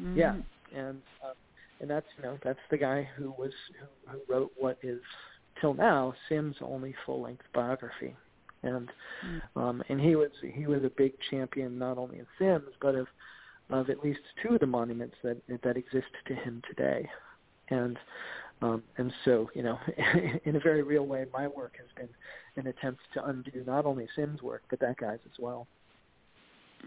Mhm. 0.00 0.16
Yeah, 0.16 0.34
and 0.78 1.02
um, 1.24 1.32
and 1.80 1.90
that's 1.90 2.06
you 2.16 2.22
know 2.22 2.38
that's 2.42 2.60
the 2.70 2.78
guy 2.78 3.08
who 3.16 3.30
was 3.32 3.52
who, 3.78 4.12
who 4.12 4.20
wrote 4.28 4.52
what 4.58 4.78
is 4.82 5.00
till 5.60 5.74
now 5.74 6.14
Sims' 6.28 6.56
only 6.60 6.94
full 7.04 7.20
length 7.22 7.44
biography, 7.54 8.16
and 8.62 8.89
Mm. 9.24 9.40
um, 9.56 9.82
and 9.89 10.00
he 10.00 10.16
was 10.16 10.30
he 10.55 10.66
was 10.66 10.82
a 10.84 10.90
big 10.90 11.12
champion 11.30 11.78
not 11.78 11.98
only 11.98 12.20
of 12.20 12.26
Sims 12.39 12.72
but 12.80 12.94
of 12.94 13.06
of 13.68 13.89
at 13.90 14.02
least 14.02 14.20
two 14.42 14.55
of 14.55 14.60
the 14.60 14.66
monuments 14.66 15.16
that 15.22 15.36
that 15.62 15.76
exist 15.76 16.08
to 16.26 16.34
him 16.34 16.62
today, 16.68 17.08
and 17.68 17.98
um, 18.62 18.82
and 18.98 19.12
so 19.24 19.50
you 19.55 19.62
know 19.62 19.78
in 20.44 20.56
a 20.56 20.60
very 20.60 20.82
real 20.82 21.06
way 21.06 21.26
my 21.32 21.47
work 21.47 21.76
has 21.78 21.89
been 21.97 22.08
an 22.56 22.66
attempt 22.66 23.00
to 23.14 23.24
undo 23.26 23.62
not 23.66 23.86
only 23.86 24.08
Sims' 24.16 24.42
work 24.42 24.62
but 24.70 24.80
that 24.80 24.97
guy's 24.97 25.20
as 25.26 25.39
well. 25.39 25.66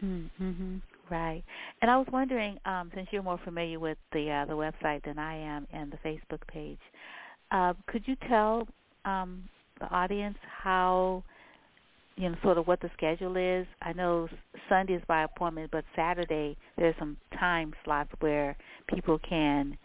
Mm-hmm. 0.03 0.77
Right. 1.09 1.43
And 1.81 1.91
I 1.91 1.97
was 1.97 2.07
wondering, 2.11 2.57
um, 2.65 2.89
since 2.95 3.07
you're 3.11 3.21
more 3.21 3.39
familiar 3.43 3.79
with 3.79 3.97
the 4.13 4.31
uh, 4.31 4.45
the 4.45 4.53
website 4.53 5.03
than 5.03 5.19
I 5.19 5.35
am 5.35 5.67
and 5.71 5.91
the 5.91 5.97
Facebook 5.97 6.45
page, 6.47 6.79
uh, 7.51 7.73
could 7.87 8.07
you 8.07 8.15
tell 8.27 8.67
um, 9.05 9.43
the 9.79 9.87
audience 9.89 10.37
how, 10.63 11.23
you 12.15 12.29
know, 12.29 12.35
sort 12.43 12.57
of 12.57 12.67
what 12.67 12.79
the 12.81 12.89
schedule 12.95 13.35
is? 13.37 13.65
I 13.81 13.93
know 13.93 14.27
Sunday 14.69 14.93
is 14.93 15.03
by 15.07 15.23
appointment, 15.23 15.71
but 15.71 15.83
Saturday 15.95 16.57
there's 16.77 16.95
some 16.99 17.17
time 17.39 17.73
slots 17.83 18.11
where 18.19 18.55
people 18.87 19.19
can 19.27 19.77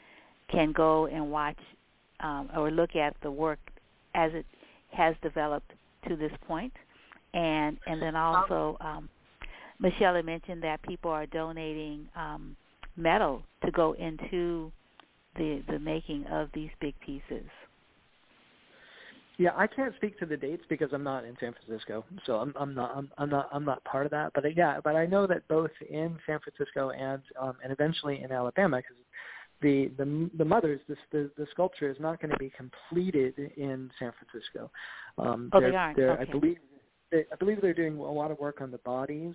can 0.51 0.73
go 0.73 1.07
and 1.07 1.31
watch 1.31 1.59
um, 2.21 2.51
or 2.57 2.71
look 2.71 2.97
at 2.97 3.15
the 3.23 3.31
work 3.31 3.59
as 4.15 4.33
it 4.35 4.47
has 4.93 5.15
developed 5.23 5.71
to 6.09 6.17
this 6.17 6.33
point, 6.47 6.73
and 7.35 7.79
and 7.87 8.01
then 8.01 8.17
also. 8.17 8.77
Um, 8.81 9.09
Michelle 9.81 10.17
had 10.17 10.25
mentioned 10.25 10.61
that 10.65 10.83
people 10.83 11.09
are 11.11 11.27
donating 11.27 12.09
um, 12.17 12.57
metal 12.97 13.43
to 13.65 13.71
go 13.71 13.93
into 13.93 14.73
the 15.37 15.63
the 15.69 15.79
making 15.79 16.27
of 16.27 16.49
these 16.53 16.71
big 16.81 16.95
pieces. 16.99 17.47
Yeah, 19.39 19.51
I 19.57 19.69
can't 19.69 19.95
speak 19.95 20.19
to 20.19 20.27
the 20.27 20.37
dates 20.37 20.65
because 20.69 20.91
I'm 20.93 21.05
not 21.05 21.25
in 21.25 21.37
San 21.39 21.55
Francisco, 21.55 22.05
so 22.27 22.35
I'm, 22.37 22.53
I'm 22.59 22.75
not 22.75 22.93
I'm, 22.97 23.09
I'm 23.19 23.31
not 23.31 23.49
I'm 23.53 23.65
not 23.65 23.83
part 23.85 24.05
of 24.05 24.11
that. 24.11 24.33
But 24.35 24.45
uh, 24.45 24.49
yeah, 24.57 24.81
but 24.83 24.97
I 24.97 25.07
know 25.07 25.29
that 25.29 25.47
both 25.47 25.71
in 25.89 26.19
San 26.27 26.41
Francisco 26.41 26.91
and 26.91 27.23
um, 27.41 27.57
and 27.63 27.73
eventually 27.73 28.21
in 28.21 28.33
Alabama, 28.33 28.79
because 28.79 28.97
the 29.63 29.93
the 29.97 30.29
the 30.37 30.45
mothers 30.45 30.81
this 30.89 30.99
the, 31.13 31.31
the 31.39 31.47
sculpture 31.53 31.89
is 31.89 31.97
not 32.01 32.21
going 32.21 32.33
to 32.33 32.37
be 32.39 32.51
completed 32.51 33.35
in 33.57 33.91
San 34.01 34.13
Francisco. 34.19 34.71
Um, 35.19 35.51
Oh, 35.53 35.61
they 35.61 35.71
they're, 35.95 36.11
Okay. 36.13 36.23
I 36.23 36.25
believe 36.25 36.59
they, 37.11 37.25
I 37.33 37.37
believe 37.37 37.61
they're 37.61 37.75
doing 37.75 37.97
a 37.99 38.13
lot 38.13 38.31
of 38.31 38.39
work 38.39 38.61
on 38.61 38.71
the 38.71 38.79
bodies, 38.79 39.35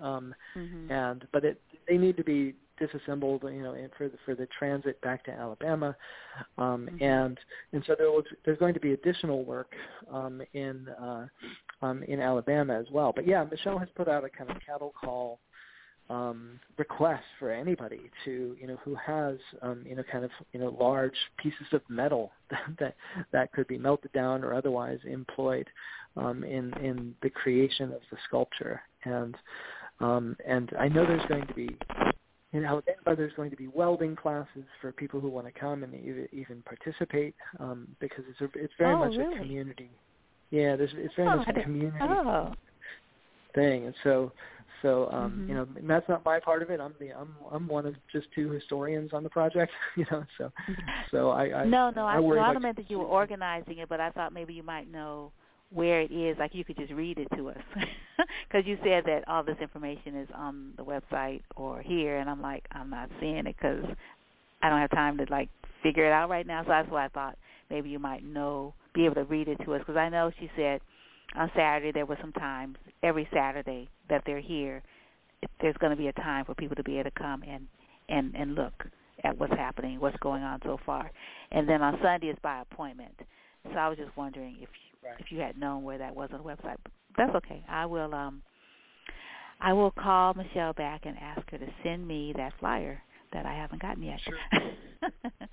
um, 0.00 0.34
Mm-hmm. 0.56 0.92
and 0.92 1.26
but 1.32 1.44
it 1.44 1.60
they 1.88 1.96
need 1.98 2.16
to 2.16 2.24
be 2.24 2.54
disassembled, 2.78 3.42
you 3.44 3.62
know, 3.62 3.74
and 3.74 3.90
for 3.96 4.08
the 4.08 4.18
for 4.24 4.34
the 4.34 4.46
transit 4.58 5.00
back 5.00 5.24
to 5.24 5.30
Alabama, 5.30 5.96
um, 6.58 6.88
Mhm. 6.88 7.02
and 7.02 7.38
and 7.72 7.84
so 7.86 7.94
there 7.96 8.10
was 8.10 8.24
there's 8.44 8.58
going 8.58 8.74
to 8.74 8.80
be 8.80 8.92
additional 8.92 9.44
work 9.44 9.72
um, 10.10 10.42
in 10.54 10.88
uh, 10.88 11.26
um, 11.82 12.02
in 12.04 12.20
Alabama 12.20 12.74
as 12.74 12.90
well. 12.90 13.12
But 13.14 13.26
yeah, 13.26 13.44
Michelle 13.44 13.78
has 13.78 13.88
put 13.94 14.08
out 14.08 14.24
a 14.24 14.28
kind 14.28 14.50
of 14.50 14.56
cattle 14.66 14.92
call 15.00 15.40
um, 16.10 16.60
request 16.76 17.24
for 17.38 17.50
anybody 17.50 18.10
to 18.24 18.56
you 18.60 18.66
know 18.66 18.76
who 18.84 18.94
has 18.94 19.36
um, 19.62 19.82
you 19.88 19.96
know 19.96 20.02
kind 20.10 20.24
of 20.24 20.30
you 20.52 20.60
know 20.60 20.76
large 20.78 21.16
pieces 21.38 21.66
of 21.72 21.80
metal 21.88 22.30
that 22.50 22.62
that, 22.78 22.94
that 23.32 23.52
could 23.52 23.66
be 23.66 23.78
melted 23.78 24.12
down 24.12 24.44
or 24.44 24.54
otherwise 24.54 24.98
employed 25.04 25.68
um, 26.16 26.44
in 26.44 26.72
in 26.82 27.14
the 27.22 27.30
creation 27.30 27.92
of 27.92 28.00
the 28.10 28.18
sculpture 28.28 28.82
and 29.04 29.34
um, 30.00 30.36
and 30.46 30.70
I 30.78 30.88
know 30.88 31.06
there's 31.06 31.26
going 31.28 31.46
to 31.46 31.54
be 31.54 31.68
in 32.52 32.64
Alabama 32.64 33.16
there's 33.16 33.32
going 33.34 33.50
to 33.50 33.56
be 33.56 33.68
welding 33.68 34.14
classes 34.14 34.64
for 34.80 34.92
people 34.92 35.20
who 35.20 35.28
want 35.28 35.46
to 35.46 35.52
come 35.58 35.84
and 35.84 35.94
even, 35.94 36.28
even 36.32 36.62
participate 36.62 37.34
um, 37.58 37.88
because 37.98 38.24
it's 38.28 38.40
a, 38.40 38.58
it's 38.58 38.74
very 38.78 38.94
Oh, 38.94 38.98
much 38.98 39.16
really? 39.16 39.34
a 39.34 39.38
community. 39.38 39.90
Yeah, 40.50 40.76
there's 40.76 40.90
it's 40.94 41.14
very 41.14 41.28
Oh, 41.28 41.36
much 41.36 41.48
a 41.48 41.62
community 41.62 41.98
Oh, 42.02 42.52
thing, 43.54 43.86
and 43.86 43.94
so 44.04 44.32
so 44.84 45.08
um, 45.10 45.32
Mhm. 45.32 45.48
you 45.48 45.54
know 45.54 45.66
and 45.76 45.88
that's 45.88 46.08
not 46.10 46.24
my 46.26 46.38
part 46.38 46.62
of 46.62 46.68
it. 46.70 46.78
I'm 46.78 46.94
the 47.00 47.10
I'm 47.12 47.34
I'm 47.50 47.66
one 47.66 47.86
of 47.86 47.94
just 48.12 48.30
two 48.34 48.50
historians 48.50 49.14
on 49.14 49.22
the 49.22 49.30
project, 49.30 49.72
you 49.96 50.04
know. 50.10 50.24
So 50.36 50.52
so 51.10 51.30
I, 51.30 51.62
I 51.62 51.64
no, 51.64 51.90
no, 51.90 52.06
I, 52.06 52.16
I, 52.16 52.20
worry 52.20 52.38
no, 52.38 52.44
I 52.44 52.58
meant 52.58 52.76
that 52.76 52.90
you 52.90 52.98
were 52.98 53.06
organizing 53.06 53.78
it, 53.78 53.88
but 53.88 53.98
I 53.98 54.10
thought 54.10 54.34
maybe 54.34 54.52
you 54.52 54.62
might 54.62 54.92
know 54.92 55.32
where 55.72 56.02
it 56.02 56.12
is. 56.12 56.36
Like 56.38 56.54
you 56.54 56.64
could 56.64 56.76
just 56.76 56.92
read 56.92 57.18
it 57.18 57.28
to 57.36 57.48
us, 57.48 57.62
because 58.46 58.66
you 58.66 58.76
said 58.84 59.04
that 59.06 59.24
all 59.26 59.42
this 59.42 59.56
information 59.60 60.16
is 60.16 60.28
on 60.34 60.74
the 60.76 60.84
website 60.84 61.40
or 61.56 61.80
here, 61.80 62.18
and 62.18 62.28
I'm 62.28 62.42
like, 62.42 62.64
I'm 62.72 62.90
not 62.90 63.08
seeing 63.20 63.46
it 63.46 63.56
because 63.56 63.84
I 64.62 64.68
don't 64.68 64.80
have 64.80 64.90
time 64.90 65.16
to 65.16 65.26
like 65.30 65.48
figure 65.82 66.04
it 66.04 66.12
out 66.12 66.28
right 66.28 66.46
now. 66.46 66.62
So 66.62 66.68
that's 66.68 66.90
why 66.90 67.06
I 67.06 67.08
thought 67.08 67.38
maybe 67.70 67.88
you 67.88 67.98
might 67.98 68.22
know, 68.22 68.74
be 68.94 69.06
able 69.06 69.14
to 69.14 69.24
read 69.24 69.48
it 69.48 69.58
to 69.64 69.72
us, 69.72 69.80
because 69.80 69.96
I 69.96 70.10
know 70.10 70.30
she 70.38 70.50
said 70.56 70.82
on 71.34 71.50
Saturday 71.56 71.92
there 71.92 72.06
were 72.06 72.18
some 72.20 72.32
times 72.32 72.76
every 73.02 73.28
Saturday 73.32 73.88
that 74.08 74.22
they're 74.26 74.40
here. 74.40 74.82
There's 75.60 75.76
going 75.78 75.90
to 75.90 75.96
be 75.96 76.08
a 76.08 76.12
time 76.14 76.44
for 76.44 76.54
people 76.54 76.76
to 76.76 76.82
be 76.82 76.98
able 76.98 77.10
to 77.10 77.18
come 77.18 77.42
and 77.42 77.66
and 78.08 78.34
and 78.34 78.54
look 78.54 78.84
at 79.22 79.38
what's 79.38 79.52
happening, 79.54 80.00
what's 80.00 80.16
going 80.18 80.42
on 80.42 80.60
so 80.64 80.78
far, 80.84 81.10
and 81.52 81.68
then 81.68 81.82
on 81.82 81.98
Sunday 82.02 82.28
it's 82.28 82.40
by 82.40 82.60
appointment. 82.60 83.14
So 83.64 83.78
I 83.78 83.88
was 83.88 83.98
just 83.98 84.14
wondering 84.16 84.56
if 84.56 84.60
you, 84.60 84.68
Right. 85.04 85.14
if 85.18 85.30
you 85.30 85.38
had 85.38 85.58
known 85.58 85.84
where 85.84 85.98
that 85.98 86.16
was 86.16 86.30
on 86.32 86.38
the 86.38 86.44
website. 86.44 86.76
That's 87.16 87.34
okay. 87.34 87.62
I 87.68 87.84
will 87.84 88.14
um 88.14 88.42
I 89.60 89.72
will 89.72 89.90
call 89.90 90.34
Michelle 90.34 90.72
back 90.72 91.02
and 91.04 91.16
ask 91.18 91.48
her 91.50 91.58
to 91.58 91.66
send 91.82 92.06
me 92.06 92.32
that 92.36 92.52
flyer 92.58 93.02
that 93.32 93.46
I 93.46 93.54
haven't 93.54 93.82
gotten 93.82 94.02
yet. 94.02 94.18
Sure. 94.20 94.38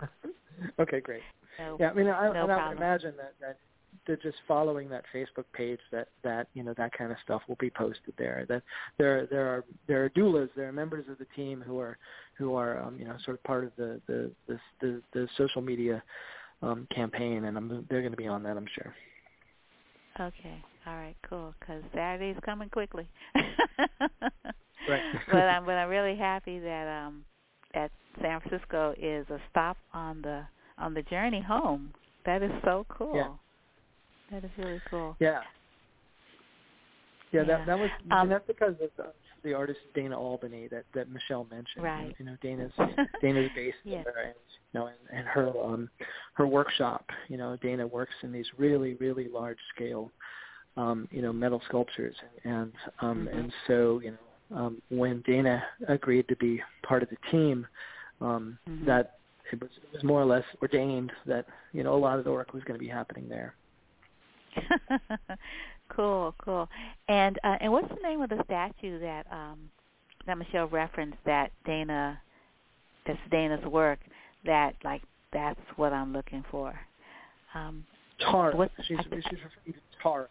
okay, 0.80 1.00
great. 1.00 1.22
Yeah, 1.58 1.90
I 1.90 1.94
mean, 1.94 2.06
I, 2.06 2.32
no 2.32 2.50
I 2.50 2.68
would 2.68 2.76
imagine 2.76 3.14
that 3.16 3.34
that 3.40 3.58
that 4.06 4.22
just 4.22 4.36
following 4.46 4.88
that 4.88 5.04
Facebook 5.14 5.44
page, 5.52 5.80
that 5.92 6.08
that 6.22 6.48
you 6.54 6.62
know 6.62 6.74
that 6.76 6.92
kind 6.92 7.10
of 7.10 7.18
stuff 7.24 7.42
will 7.48 7.56
be 7.58 7.70
posted 7.70 8.14
there. 8.18 8.46
That 8.48 8.62
there 8.98 9.26
there 9.26 9.46
are 9.46 9.64
there 9.86 10.04
are 10.04 10.10
doulas, 10.10 10.48
there 10.56 10.68
are 10.68 10.72
members 10.72 11.06
of 11.10 11.18
the 11.18 11.26
team 11.36 11.62
who 11.66 11.78
are 11.78 11.98
who 12.38 12.54
are 12.54 12.80
um, 12.82 12.98
you 12.98 13.04
know 13.04 13.16
sort 13.24 13.36
of 13.36 13.44
part 13.44 13.64
of 13.64 13.72
the 13.76 14.00
the 14.06 14.30
the 14.48 14.58
the, 14.80 15.02
the 15.12 15.28
social 15.36 15.62
media 15.62 16.02
um, 16.62 16.86
campaign, 16.94 17.44
and 17.44 17.56
I'm, 17.56 17.86
they're 17.90 18.00
going 18.00 18.12
to 18.12 18.16
be 18.16 18.26
on 18.26 18.42
that, 18.44 18.56
I'm 18.56 18.66
sure. 18.74 18.94
Okay. 20.18 20.64
All 20.86 20.94
right. 20.94 21.16
Cool. 21.28 21.54
Because 21.60 21.82
Saturday's 21.92 22.36
coming 22.44 22.68
quickly. 22.68 23.08
right. 23.34 25.02
but 25.30 25.36
I'm 25.36 25.64
but 25.66 25.72
I'm 25.72 25.88
really 25.88 26.16
happy 26.16 26.58
that 26.58 27.04
um 27.06 27.24
that 27.74 27.90
San 28.22 28.40
Francisco 28.40 28.94
is 29.00 29.26
a 29.28 29.38
stop 29.50 29.76
on 29.92 30.22
the 30.22 30.42
on 30.78 30.94
the 30.94 31.02
journey 31.02 31.42
home. 31.42 31.92
That 32.24 32.42
is 32.42 32.50
so 32.64 32.86
cool. 32.88 33.14
Yeah. 33.14 33.28
That 34.30 34.44
is 34.44 34.50
really 34.58 34.80
cool. 34.90 35.16
Yeah. 35.20 35.42
Yeah, 37.32 37.42
Yeah. 37.42 37.46
that 37.58 37.66
that 37.66 37.78
was 37.78 37.90
Um, 38.10 38.28
that's 38.28 38.46
because 38.46 38.74
of 38.80 38.90
the, 38.96 39.12
the 39.42 39.52
artist 39.52 39.80
Dana 39.94 40.18
Albany 40.18 40.68
that 40.68 40.84
that 40.94 41.10
Michelle 41.10 41.44
mentioned. 41.50 41.84
Right. 41.84 42.14
You 42.18 42.24
know, 42.26 42.36
Dana's 42.42 42.72
Dana's 43.22 43.50
based 43.54 43.78
Yeah. 43.84 44.02
there, 44.04 44.24
and 44.26 44.34
you 44.72 44.80
know, 44.80 44.86
and, 44.86 44.96
and 45.18 45.26
her 45.26 45.48
um 45.62 45.90
her 46.34 46.46
workshop. 46.46 47.04
You 47.28 47.36
know, 47.36 47.56
Dana 47.62 47.86
works 47.86 48.14
in 48.22 48.32
these 48.32 48.46
really 48.56 48.94
really 48.94 49.28
large 49.28 49.58
scale, 49.74 50.10
um, 50.76 51.08
you 51.10 51.22
know, 51.22 51.32
metal 51.32 51.60
sculptures, 51.68 52.16
and 52.44 52.72
um 53.00 53.28
Mhm. 53.28 53.38
and 53.38 53.52
so 53.66 54.00
you 54.00 54.12
know, 54.12 54.56
um 54.56 54.82
when 54.90 55.22
Dana 55.22 55.64
agreed 55.88 56.28
to 56.28 56.36
be 56.36 56.62
part 56.86 57.02
of 57.02 57.08
the 57.10 57.16
team, 57.30 57.66
um 58.20 58.58
Mhm. 58.68 58.86
that 58.86 59.18
it 59.52 59.60
was 59.60 59.70
it 59.82 59.92
was 59.92 60.04
more 60.04 60.20
or 60.22 60.26
less 60.26 60.44
ordained 60.62 61.12
that 61.26 61.46
you 61.72 61.82
know 61.82 61.94
a 61.94 61.98
lot 62.06 62.18
of 62.18 62.24
the 62.24 62.32
work 62.32 62.52
was 62.52 62.62
going 62.64 62.78
to 62.78 62.84
be 62.84 62.88
happening 62.88 63.28
there. 63.28 63.56
cool, 65.88 66.34
cool. 66.42 66.68
And 67.08 67.38
uh, 67.44 67.56
and 67.60 67.72
what's 67.72 67.88
the 67.88 68.02
name 68.02 68.22
of 68.22 68.30
the 68.30 68.42
statue 68.44 68.98
that 69.00 69.26
um 69.30 69.70
that 70.26 70.38
Michelle 70.38 70.68
referenced 70.68 71.18
that 71.24 71.52
Dana 71.64 72.20
that's 73.06 73.18
Dana's 73.30 73.64
work 73.66 73.98
that 74.44 74.74
like 74.84 75.02
that's 75.32 75.60
what 75.76 75.92
I'm 75.92 76.12
looking 76.12 76.44
for. 76.50 76.78
Um 77.54 77.84
Tara. 78.18 78.56
What- 78.56 78.70
she's 78.86 78.98
I 78.98 79.02
she's 79.02 79.12
referring 79.14 79.72
to 79.72 79.80
Tara. 80.02 80.28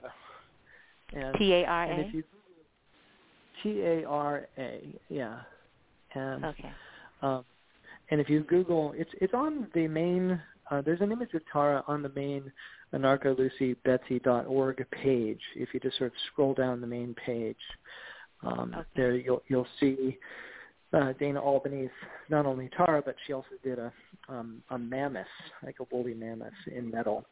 And, 1.14 1.38
T 1.38 1.54
A 1.54 1.66
R 1.66 1.84
and 1.86 2.02
if 2.02 2.14
you 2.14 2.24
T 3.64 3.82
A 3.82 4.06
R 4.06 4.48
A, 4.58 4.82
yeah. 5.10 5.40
And 6.14 6.46
Okay. 6.46 6.72
um 7.22 7.46
and 8.10 8.20
if 8.20 8.30
you 8.30 8.42
Google 8.42 8.94
it's 8.96 9.12
it's 9.22 9.34
on 9.34 9.68
the 9.74 9.88
main 9.88 10.42
uh, 10.72 10.82
there's 10.82 11.02
an 11.02 11.12
image 11.12 11.34
of 11.34 11.42
Tara 11.52 11.84
on 11.88 12.02
the 12.02 12.10
main 12.10 12.52
anarchalucybetsy.org 12.94 14.86
page. 14.92 15.42
If 15.56 15.74
you 15.74 15.80
just 15.80 15.98
sort 15.98 16.12
of 16.12 16.18
scroll 16.32 16.54
down 16.54 16.82
the 16.82 16.88
main 16.88 17.14
page, 17.26 17.58
um, 18.44 18.74
Okay. 18.78 18.88
there 18.96 19.16
you'll 19.16 19.44
you'll 19.48 19.68
see 19.80 20.18
uh, 20.94 21.14
Dana 21.20 21.42
Albany's 21.42 21.90
not 22.30 22.46
only 22.46 22.70
Tara, 22.78 23.02
but 23.04 23.16
she 23.26 23.34
also 23.34 23.56
did 23.64 23.80
a 23.80 23.92
um, 24.30 24.62
a 24.70 24.78
mammoth, 24.78 25.26
like 25.64 25.78
a 25.80 25.86
woolly 25.92 26.14
mammoth 26.14 26.54
in 26.68 26.90
metal, 26.92 27.26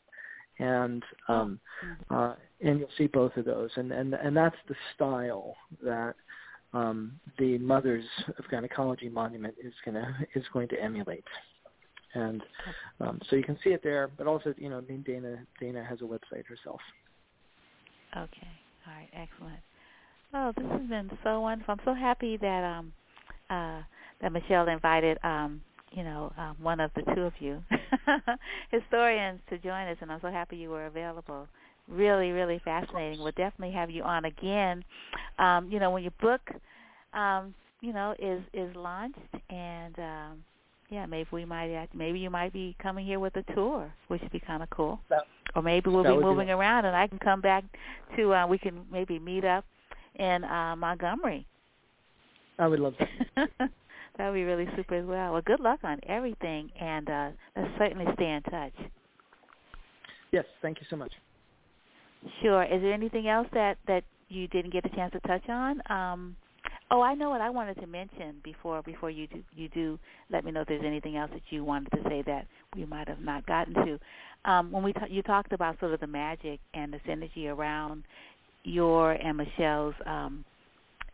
and 0.60 1.04
um, 1.28 1.60
Mm-hmm. 1.86 2.16
uh, 2.16 2.36
and 2.62 2.80
you'll 2.80 2.90
see 2.98 3.08
both 3.08 3.36
of 3.38 3.46
those, 3.46 3.70
and 3.76 3.92
and 3.92 4.14
and 4.14 4.36
that's 4.36 4.56
the 4.68 4.76
style 4.96 5.56
that 5.84 6.16
um, 6.74 7.20
the 7.38 7.58
Mothers 7.60 8.06
of 8.38 8.46
Gynecology 8.50 9.10
Monument 9.10 9.56
is 9.64 9.74
gonna 9.86 10.18
is 10.36 10.44
going 10.54 10.68
to 10.70 10.82
emulate. 10.82 11.26
And 12.16 12.44
um, 13.00 13.20
so 13.30 13.36
you 13.36 13.44
can 13.44 13.58
see 13.64 13.72
it 13.72 13.82
there, 13.84 14.10
but 14.18 14.28
also, 14.28 14.54
you 14.58 14.70
know, 14.70 14.82
Dana 14.82 15.38
Dana 15.60 15.84
has 15.84 16.02
a 16.02 16.04
website 16.04 16.46
herself. 16.46 16.80
Okay. 18.16 18.48
All 18.88 18.94
right. 18.94 19.10
Excellent. 19.14 19.60
Oh, 20.34 20.52
this 20.58 20.66
has 20.72 20.90
been 20.90 21.12
so 21.24 21.42
wonderful. 21.42 21.74
I'm 21.74 21.86
so 21.86 21.94
happy 21.94 22.38
that 22.38 22.64
um 22.64 22.94
uh 23.50 23.82
that 24.22 24.32
Michelle 24.32 24.68
invited 24.68 25.18
um 25.24 25.62
you 25.92 26.04
know 26.04 26.32
um, 26.38 26.56
one 26.62 26.80
of 26.80 26.92
the 26.96 27.02
two 27.16 27.22
of 27.22 27.34
you 27.40 27.62
historians 28.72 29.40
to 29.50 29.58
join 29.60 29.88
us, 29.88 29.98
and 30.02 30.12
I'm 30.12 30.22
so 30.22 30.32
happy 30.32 30.58
you 30.58 30.70
were 30.70 30.86
available. 30.86 31.48
Really, 31.88 32.32
really 32.32 32.62
fascinating. 32.64 33.22
We'll 33.22 33.34
definitely 33.34 33.74
have 33.74 33.90
you 33.90 34.04
on 34.04 34.26
again. 34.26 34.84
Um, 35.38 35.70
you 35.70 35.80
know, 35.80 35.92
when 35.92 36.04
your 36.04 36.14
book, 36.22 36.42
um, 37.14 37.54
you 37.82 37.92
know, 37.92 38.16
is 38.20 38.42
is 38.54 38.74
launched, 38.76 39.20
and 39.50 40.00
um, 40.00 40.44
yeah, 40.94 41.08
maybe 41.08 41.28
we 41.32 41.44
might 41.44 41.88
maybe 41.96 42.20
you 42.20 42.30
might 42.30 42.54
be 42.54 42.76
coming 42.82 43.04
here 43.06 43.20
with 43.20 43.36
a 43.36 43.44
tour, 43.54 43.92
which 44.10 44.22
would 44.22 44.32
be 44.32 44.40
kind 44.40 44.62
of 44.62 44.70
cool. 44.70 45.00
That- 45.10 45.24
or 45.56 45.62
maybe 45.62 45.90
we'll 45.90 46.04
be 46.04 46.10
would 46.10 46.20
be 46.20 46.26
moving 46.26 46.50
around, 46.50 46.86
and 46.86 46.96
I 46.96 47.08
can 47.08 47.20
come 47.20 47.42
back 47.42 47.64
to. 48.16 48.34
Uh, 48.34 48.48
we 48.48 48.58
can 48.58 48.86
maybe 48.92 49.20
meet 49.20 49.46
up 49.46 49.66
in 50.16 50.44
uh, 50.44 50.76
Montgomery. 50.76 51.46
I 52.58 52.68
would 52.68 52.80
love 52.80 52.94
that. 53.00 53.50
that 54.18 54.30
would 54.30 54.34
be 54.34 54.44
really 54.44 54.68
super 54.76 54.96
as 54.96 55.06
well. 55.06 55.34
Well, 55.34 55.42
good 55.44 55.60
luck 55.60 55.80
on 55.84 56.00
everything, 56.08 56.72
and 56.80 57.10
uh, 57.10 57.30
let's 57.56 57.70
certainly 57.78 58.06
stay 58.16 58.32
in 58.32 58.42
touch. 58.44 58.74
Yes, 60.32 60.46
thank 60.62 60.80
you 60.80 60.88
so 60.90 60.96
much. 60.96 61.12
Sure. 62.42 62.64
Is 62.64 62.82
there 62.82 62.94
anything 62.94 63.28
else 63.28 63.48
that 63.54 63.78
that 63.88 64.04
you 64.30 64.48
didn't 64.48 64.72
get 64.72 64.86
a 64.86 64.90
chance 64.90 65.12
to 65.14 65.20
touch 65.22 65.48
on? 65.50 65.82
Um, 65.92 66.36
oh, 66.94 67.02
I 67.02 67.16
know 67.16 67.32
what 67.32 67.42
I 67.42 67.50
wanted 67.50 67.76
to 67.82 67.88
mention 67.88 68.36
before 68.44 68.84
before 68.84 69.10
you 69.10 69.28
do 69.28 69.42
you 69.56 69.68
do 69.70 70.00
let 70.30 70.46
me 70.46 70.52
know 70.52 70.62
if 70.62 70.68
there's 70.68 70.84
anything 70.86 71.18
else 71.18 71.32
that 71.34 71.42
you 71.50 71.64
wanted 71.64 71.90
to 71.92 72.04
say 72.08 72.24
that 72.28 72.46
we 72.76 72.86
might 72.86 73.08
have 73.08 73.20
not 73.20 73.46
gotten 73.48 73.74
to. 73.74 74.00
Um, 74.46 74.72
when 74.72 74.84
we 74.84 74.94
ta- 74.94 75.08
you 75.10 75.24
talked 75.24 75.54
about 75.54 75.80
sort 75.80 75.94
of 75.94 76.00
the 76.00 76.08
magic 76.08 76.60
and 76.74 76.94
the 76.94 77.00
synergy 77.08 77.48
around 77.48 78.04
your 78.64 79.14
and 79.14 79.38
Michelle's 79.38 79.96
um, 80.06 80.46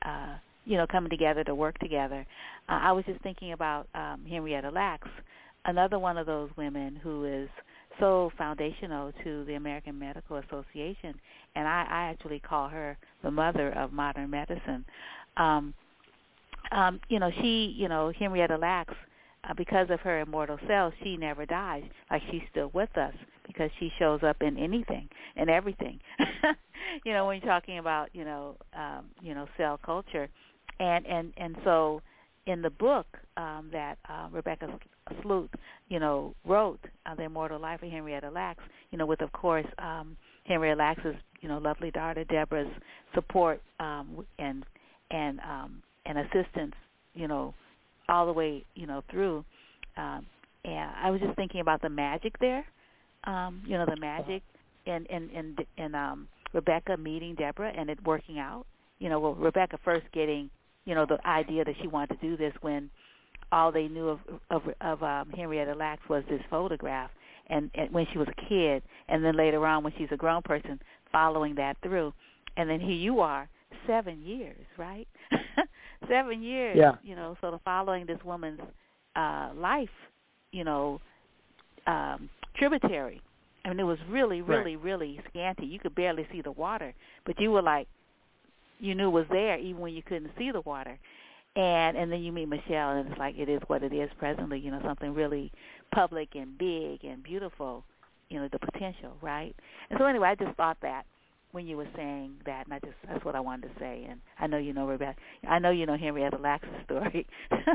uh, 0.05 0.35
you 0.65 0.75
know 0.75 0.85
coming 0.85 1.09
together 1.09 1.45
to 1.45 1.55
work 1.55 1.79
together. 1.79 2.25
Uh, 2.67 2.79
I 2.83 2.91
was 2.91 3.05
just 3.05 3.21
thinking 3.21 3.53
about 3.53 3.87
um, 3.95 4.25
Henrietta 4.29 4.69
Lacks, 4.69 5.07
another 5.65 5.97
one 5.97 6.17
of 6.17 6.25
those 6.25 6.49
women 6.57 6.99
who 7.01 7.23
is 7.23 7.49
so 7.99 8.31
foundational 8.37 9.11
to 9.23 9.45
the 9.45 9.55
American 9.55 9.97
Medical 9.97 10.37
Association, 10.37 11.13
and 11.55 11.67
I, 11.67 11.85
I 11.89 12.01
actually 12.11 12.39
call 12.39 12.69
her 12.69 12.97
the 13.23 13.31
mother 13.31 13.71
of 13.73 13.91
modern 13.91 14.29
medicine. 14.29 14.85
Um, 15.39 15.73
um, 16.71 16.99
you 17.09 17.19
know, 17.19 17.31
she, 17.41 17.73
you 17.75 17.87
know, 17.87 18.13
Henrietta 18.17 18.57
Lacks, 18.57 18.93
uh, 19.49 19.53
because 19.55 19.89
of 19.89 19.99
her 20.01 20.19
immortal 20.19 20.59
cells, 20.67 20.93
she 21.03 21.17
never 21.17 21.45
dies. 21.45 21.83
Like 22.11 22.21
she's 22.29 22.41
still 22.51 22.69
with 22.73 22.95
us 22.97 23.13
because 23.47 23.71
she 23.79 23.91
shows 23.97 24.21
up 24.21 24.37
in 24.41 24.57
anything 24.57 25.09
and 25.35 25.49
everything. 25.49 25.99
you 27.05 27.13
know, 27.13 27.25
when 27.25 27.39
you're 27.41 27.49
talking 27.49 27.79
about, 27.79 28.09
you 28.13 28.25
know, 28.25 28.57
um, 28.77 29.05
you 29.21 29.33
know, 29.33 29.47
cell 29.57 29.79
culture, 29.83 30.29
and 30.79 31.05
and 31.07 31.33
and 31.37 31.55
so 31.63 32.01
in 32.45 32.61
the 32.61 32.69
book 32.69 33.07
um, 33.37 33.69
that 33.71 33.97
uh, 34.09 34.27
Rebecca 34.31 34.67
Skloot, 35.13 35.49
you 35.87 35.99
know, 35.99 36.33
wrote, 36.45 36.79
uh, 37.05 37.15
The 37.15 37.23
Immortal 37.23 37.59
Life 37.59 37.83
of 37.83 37.91
Henrietta 37.91 38.29
Lacks, 38.29 38.63
you 38.91 38.97
know, 38.97 39.05
with, 39.05 39.21
of 39.21 39.31
course, 39.31 39.67
um, 39.77 40.17
Henrietta 40.45 40.77
Lacks's, 40.77 41.15
you 41.41 41.49
know, 41.49 41.59
lovely 41.59 41.91
daughter 41.91 42.23
Deborah's 42.23 42.71
support 43.13 43.61
um, 43.79 44.25
and 44.39 44.65
and 45.11 45.39
um, 45.39 45.81
and 46.05 46.17
assistance, 46.19 46.73
you 47.13 47.27
know, 47.27 47.53
all 48.07 48.25
the 48.25 48.33
way, 48.33 48.63
you 48.75 48.87
know, 48.87 49.03
through. 49.11 49.43
Um, 49.97 50.25
and 50.65 50.91
I 51.01 51.09
was 51.11 51.21
just 51.21 51.35
thinking 51.35 51.61
about 51.61 51.81
the 51.81 51.89
magic 51.89 52.37
there, 52.39 52.65
um, 53.25 53.61
you 53.65 53.77
know, 53.77 53.85
the 53.85 53.99
magic 53.99 54.43
in 54.85 55.05
in 55.05 55.29
in, 55.29 55.55
in 55.77 55.95
um, 55.95 56.27
Rebecca 56.53 56.97
meeting 56.97 57.35
Deborah 57.35 57.71
and 57.75 57.89
it 57.89 57.99
working 58.05 58.39
out. 58.39 58.65
You 58.99 59.09
know, 59.09 59.19
well, 59.19 59.35
Rebecca 59.35 59.77
first 59.83 60.05
getting 60.13 60.49
you 60.85 60.95
know 60.95 61.05
the 61.05 61.25
idea 61.27 61.63
that 61.63 61.75
she 61.81 61.87
wanted 61.87 62.19
to 62.19 62.27
do 62.27 62.37
this 62.37 62.53
when 62.61 62.89
all 63.51 63.71
they 63.71 63.87
knew 63.87 64.09
of 64.09 64.19
of, 64.49 64.61
of 64.81 65.03
um, 65.03 65.29
Henrietta 65.35 65.73
Lacks 65.73 66.07
was 66.09 66.23
this 66.29 66.41
photograph, 66.49 67.11
and, 67.47 67.69
and 67.75 67.91
when 67.91 68.05
she 68.11 68.17
was 68.17 68.27
a 68.27 68.49
kid, 68.49 68.83
and 69.07 69.23
then 69.23 69.35
later 69.35 69.65
on 69.65 69.83
when 69.83 69.93
she's 69.97 70.09
a 70.11 70.17
grown 70.17 70.41
person, 70.41 70.79
following 71.11 71.55
that 71.55 71.77
through, 71.81 72.13
and 72.57 72.69
then 72.69 72.79
here 72.79 72.89
you 72.89 73.19
are, 73.21 73.47
seven 73.87 74.21
years, 74.21 74.65
right? 74.77 75.07
seven 76.09 76.41
years, 76.41 76.77
Yeah. 76.77 76.93
you 77.03 77.15
know, 77.15 77.35
sort 77.41 77.53
of 77.53 77.61
following 77.61 78.05
this 78.05 78.19
woman's 78.23 78.59
uh, 79.15 79.51
life, 79.55 79.89
you 80.51 80.63
know, 80.63 80.99
um, 81.87 82.29
tributary. 82.55 83.21
I 83.65 83.69
mean, 83.69 83.79
it 83.79 83.83
was 83.83 83.99
really, 84.09 84.41
Right. 84.41 84.57
really, 84.57 84.75
really 84.75 85.19
scanty. 85.29 85.65
You 85.65 85.79
could 85.79 85.95
barely 85.95 86.27
see 86.31 86.41
the 86.41 86.51
water, 86.51 86.93
but 87.25 87.39
you 87.39 87.51
were 87.51 87.61
like, 87.61 87.87
you 88.79 88.95
knew 88.95 89.07
it 89.07 89.11
was 89.11 89.25
there 89.29 89.57
even 89.57 89.81
when 89.81 89.93
you 89.93 90.01
couldn't 90.01 90.31
see 90.37 90.51
the 90.51 90.61
water. 90.61 90.97
And 91.55 91.97
and 91.97 92.11
then 92.11 92.21
you 92.21 92.31
meet 92.31 92.47
Michelle, 92.47 92.91
and 92.91 93.09
it's 93.09 93.17
like 93.19 93.35
it 93.37 93.49
is 93.49 93.59
what 93.67 93.83
it 93.83 93.91
is 93.91 94.09
presently. 94.19 94.59
You 94.59 94.71
know, 94.71 94.81
something 94.85 95.13
really 95.13 95.51
public 95.93 96.29
and 96.35 96.57
big 96.57 97.03
and 97.03 97.23
beautiful. 97.23 97.83
You 98.29 98.39
know, 98.39 98.47
the 98.51 98.59
potential, 98.59 99.17
right? 99.21 99.55
And 99.89 99.97
so 99.99 100.05
anyway, 100.05 100.29
I 100.29 100.35
just 100.35 100.55
thought 100.55 100.77
that 100.83 101.05
when 101.51 101.67
you 101.67 101.77
were 101.77 101.87
saying 101.95 102.33
that, 102.45 102.65
and 102.65 102.73
I 102.73 102.79
just 102.79 102.95
that's 103.07 103.23
what 103.25 103.35
I 103.35 103.39
wanted 103.39 103.73
to 103.73 103.79
say. 103.79 104.05
And 104.09 104.19
I 104.39 104.47
know 104.47 104.57
you 104.57 104.73
know 104.73 104.87
Rebecca. 104.87 105.19
I 105.47 105.59
know 105.59 105.71
you 105.71 105.85
know 105.85 105.97
Henrietta 105.97 106.37
Lacks' 106.37 106.67
story. 106.85 107.25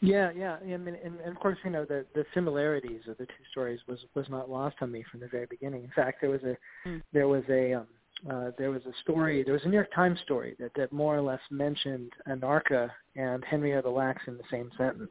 Yeah, 0.00 0.30
yeah. 0.36 0.58
I 0.62 0.76
mean, 0.76 0.96
and, 1.04 1.18
and 1.20 1.34
of 1.34 1.40
course, 1.40 1.58
you 1.64 1.70
know, 1.70 1.84
the 1.84 2.06
the 2.14 2.24
similarities 2.32 3.00
of 3.08 3.18
the 3.18 3.26
two 3.26 3.44
stories 3.50 3.80
was 3.88 3.98
was 4.14 4.28
not 4.28 4.48
lost 4.48 4.76
on 4.80 4.92
me 4.92 5.04
from 5.10 5.20
the 5.20 5.26
very 5.26 5.46
beginning. 5.46 5.82
In 5.82 5.90
fact, 5.90 6.20
there 6.20 6.30
was 6.30 6.42
a 6.44 6.56
Mm. 6.86 7.02
there 7.12 7.26
was 7.26 7.42
a 7.48 7.74
um, 7.74 7.86
uh, 8.30 8.50
there 8.56 8.70
was 8.70 8.82
a 8.86 8.92
story. 9.02 9.42
There 9.42 9.54
was 9.54 9.64
a 9.64 9.68
New 9.68 9.74
York 9.74 9.92
Times 9.92 10.20
story 10.20 10.54
that 10.60 10.72
that 10.74 10.92
more 10.92 11.16
or 11.16 11.20
less 11.20 11.40
mentioned 11.50 12.12
Anarcha 12.28 12.90
and 13.16 13.44
Henrietta 13.44 13.90
Lacks 13.90 14.22
in 14.28 14.36
the 14.36 14.44
same 14.50 14.70
sentence, 14.78 15.10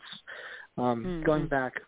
um, 0.78 1.04
Mhm. 1.04 1.24
going 1.26 1.48
back. 1.48 1.82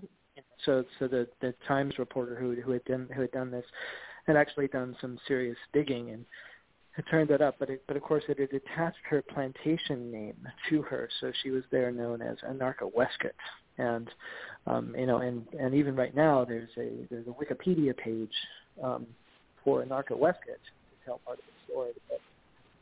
So 0.66 0.84
so 0.98 1.08
the 1.08 1.26
the 1.40 1.54
Times 1.66 1.98
reporter 2.00 2.36
who 2.36 2.56
who 2.56 2.72
had 2.72 2.84
done 2.84 3.08
who 3.14 3.22
had 3.22 3.32
done 3.32 3.50
this 3.50 3.66
had 4.30 4.38
actually 4.38 4.68
done 4.68 4.96
some 5.02 5.18
serious 5.28 5.58
digging 5.74 6.12
and 6.12 6.24
had 6.92 7.04
turned 7.10 7.30
that 7.30 7.42
up, 7.42 7.56
but 7.58 7.70
it, 7.70 7.84
but 7.88 7.98
of 7.98 8.04
course 8.04 8.24
it 8.30 8.38
had 8.38 8.54
attached 8.54 9.00
her 9.10 9.24
plantation 9.24 10.12
name 10.12 10.36
to 10.70 10.84
her, 10.84 11.10
so 11.20 11.32
she 11.42 11.50
was 11.50 11.64
there 11.72 11.92
known 11.92 12.22
as 12.22 12.38
Anarcha 12.48 12.94
Westcott. 12.94 13.32
And 13.80 14.08
um, 14.68 14.94
you 14.96 15.08
know, 15.08 15.18
and 15.18 15.48
and 15.60 15.74
even 15.74 15.96
right 15.96 16.16
now, 16.16 16.46
there's 16.46 16.70
a 16.78 17.08
there's 17.10 17.26
a 17.26 17.32
Wikipedia 17.32 17.98
page 17.98 18.34
um, 18.84 19.08
for 19.64 19.84
Anarcha 19.84 20.16
Westcott 20.16 20.60
to 20.60 21.06
tell 21.06 21.20
part 21.26 21.40
of 21.40 21.46
the 21.46 21.74
story. 21.74 21.92
But, 22.08 22.22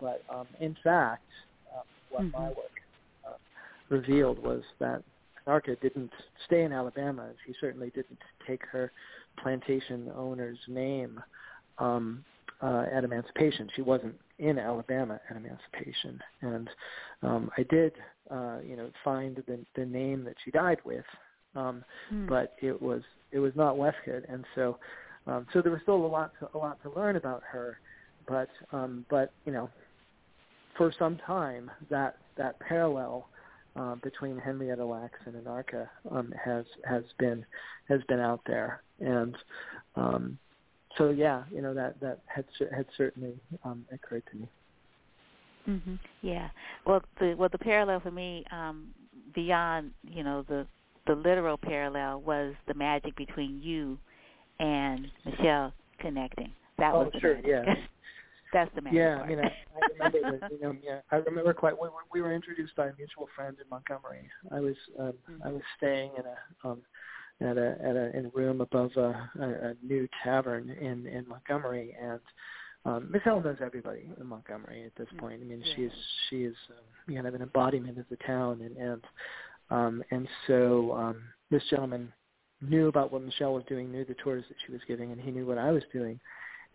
but 0.01 0.35
um, 0.35 0.48
in 0.59 0.76
fact, 0.84 1.24
uh, 1.74 1.84
what 2.09 2.24
mm-hmm. 2.24 2.42
my 2.42 2.48
work 2.50 2.76
uh, 3.26 3.38
revealed 3.90 4.40
was 4.40 4.64
that 4.80 5.01
Anarcha 5.45 5.80
didn't 5.80 6.11
stay 6.45 6.64
in 6.64 6.74
Alabama. 6.74 7.30
She 7.45 7.53
certainly 7.61 7.92
didn't 7.92 8.19
take 8.45 8.66
her 8.66 8.92
plantation 9.41 10.11
owner's 10.16 10.59
name 10.67 11.22
um, 11.80 12.24
uh, 12.61 12.85
at 12.91 13.03
emancipation. 13.03 13.69
She 13.75 13.82
wasn't 13.82 14.16
in 14.40 14.59
Alabama 14.59 15.19
at 15.30 15.35
emancipation, 15.35 16.19
and 16.41 16.69
um, 17.24 17.49
I 17.57 17.64
did, 17.64 17.93
uh, 18.30 18.57
you 18.67 18.75
know, 18.75 18.90
find 19.03 19.43
the 19.48 19.59
the 19.75 19.85
name 19.85 20.24
that 20.25 20.35
she 20.43 20.51
died 20.51 20.80
with, 20.85 21.06
um, 21.56 21.83
mm. 22.11 22.27
but 22.27 22.56
it 22.61 22.80
was 22.82 23.01
it 23.32 23.40
was 23.40 23.53
not 23.56 23.77
Westcott, 23.77 24.24
and 24.30 24.45
so 24.56 24.77
um, 25.27 25.45
so 25.53 25.61
there 25.61 25.72
was 25.72 25.82
still 25.82 26.06
a 26.06 26.07
lot 26.07 26.32
to, 26.40 26.49
a 26.53 26.57
lot 26.57 26.82
to 26.83 26.91
learn 26.91 27.16
about 27.16 27.43
her, 27.49 27.80
but 28.27 28.49
um, 28.72 29.06
but 29.09 29.32
you 29.45 29.51
know, 29.51 29.69
for 30.77 30.91
some 30.98 31.17
time 31.25 31.69
that 31.90 32.17
that 32.38 32.59
parallel 32.59 33.27
uh, 33.77 33.95
between 33.95 34.38
Henrietta 34.38 34.83
Lacks 34.83 35.19
and 35.25 35.35
Anarcha 35.35 35.88
um, 36.11 36.33
has 36.43 36.65
has 36.85 37.03
been 37.19 37.45
has 37.88 38.01
been 38.07 38.19
out 38.19 38.41
there, 38.45 38.81
and 38.99 39.35
um, 39.95 40.38
so 40.97 41.09
yeah, 41.09 41.43
you 41.51 41.61
know 41.61 41.73
that 41.73 41.99
that 41.99 42.19
had 42.25 42.45
had 42.75 42.85
certainly 42.97 43.33
um, 43.64 43.85
occurred 43.91 44.23
to 44.31 44.38
me. 44.38 44.49
Mm-hmm. 45.69 45.95
Yeah. 46.22 46.49
Well, 46.85 47.01
the 47.19 47.35
well 47.38 47.49
the 47.51 47.57
parallel 47.57 47.99
for 47.99 48.11
me 48.11 48.45
um, 48.51 48.88
beyond 49.35 49.91
you 50.03 50.23
know 50.23 50.43
the 50.47 50.65
the 51.06 51.15
literal 51.15 51.57
parallel 51.57 52.22
was 52.22 52.53
the 52.67 52.73
magic 52.73 53.15
between 53.15 53.61
you 53.61 53.97
and 54.59 55.07
Michelle 55.25 55.73
connecting. 55.99 56.51
That 56.77 56.93
oh, 56.93 57.03
was 57.03 57.14
sure, 57.19 57.39
yeah. 57.45 57.64
That's 58.53 58.72
the. 58.76 58.82
Yeah, 58.92 59.16
part. 59.16 59.26
I 59.26 59.30
mean, 59.30 59.40
I, 59.40 59.48
I 59.48 60.08
remember 60.09 60.40
that. 60.40 60.51
You 60.58 60.61
know, 60.61 60.76
yeah, 60.84 61.00
I 61.11 61.17
remember 61.17 61.53
quite. 61.53 61.74
We 61.74 61.90
were, 61.90 62.06
we 62.11 62.22
were 62.22 62.34
introduced 62.34 62.76
by 62.76 62.88
a 62.88 62.93
mutual 62.98 63.27
friend 63.35 63.56
in 63.61 63.69
Montgomery. 63.69 64.30
I 64.51 64.59
was 64.59 64.76
um, 65.00 65.14
mm-hmm. 65.30 65.43
I 65.43 65.51
was 65.51 65.61
staying 65.77 66.11
in 66.17 66.24
a 66.26 66.69
um, 66.69 66.82
at 67.42 67.58
a 67.58 67.77
at 67.84 67.95
a 67.95 68.17
in 68.17 68.26
a 68.27 68.30
room 68.30 68.61
above 68.61 68.92
a, 68.95 69.30
a, 69.40 69.69
a 69.69 69.74
new 69.84 70.08
tavern 70.24 70.69
in 70.69 71.06
in 71.08 71.27
Montgomery, 71.27 71.95
and 72.01 72.19
um, 72.85 73.09
Michelle 73.11 73.42
knows 73.42 73.58
everybody 73.61 74.09
in 74.19 74.26
Montgomery 74.26 74.85
at 74.85 74.95
this 74.95 75.09
point. 75.19 75.42
I 75.42 75.45
mean, 75.45 75.61
yeah. 75.64 75.76
she 75.76 75.82
is 75.84 75.92
she 76.30 76.35
is 76.43 76.56
um, 76.69 77.16
kind 77.16 77.27
of 77.27 77.35
an 77.35 77.42
embodiment 77.42 78.00
of 78.00 78.06
the 78.09 78.17
town, 78.26 78.61
and 78.61 78.77
and 78.77 79.03
um, 79.69 80.03
and 80.11 80.27
so 80.48 80.93
um, 80.93 81.24
this 81.51 81.64
gentleman 81.69 82.11
knew 82.61 82.88
about 82.88 83.11
what 83.11 83.22
Michelle 83.22 83.53
was 83.53 83.64
doing, 83.67 83.92
knew 83.92 84.06
the 84.06 84.16
tours 84.16 84.43
that 84.48 84.58
she 84.66 84.72
was 84.72 84.82
giving, 84.88 85.11
and 85.11 85.22
he 85.22 85.32
knew 85.32 85.45
what 85.45 85.58
I 85.58 85.72
was 85.72 85.84
doing, 85.93 86.19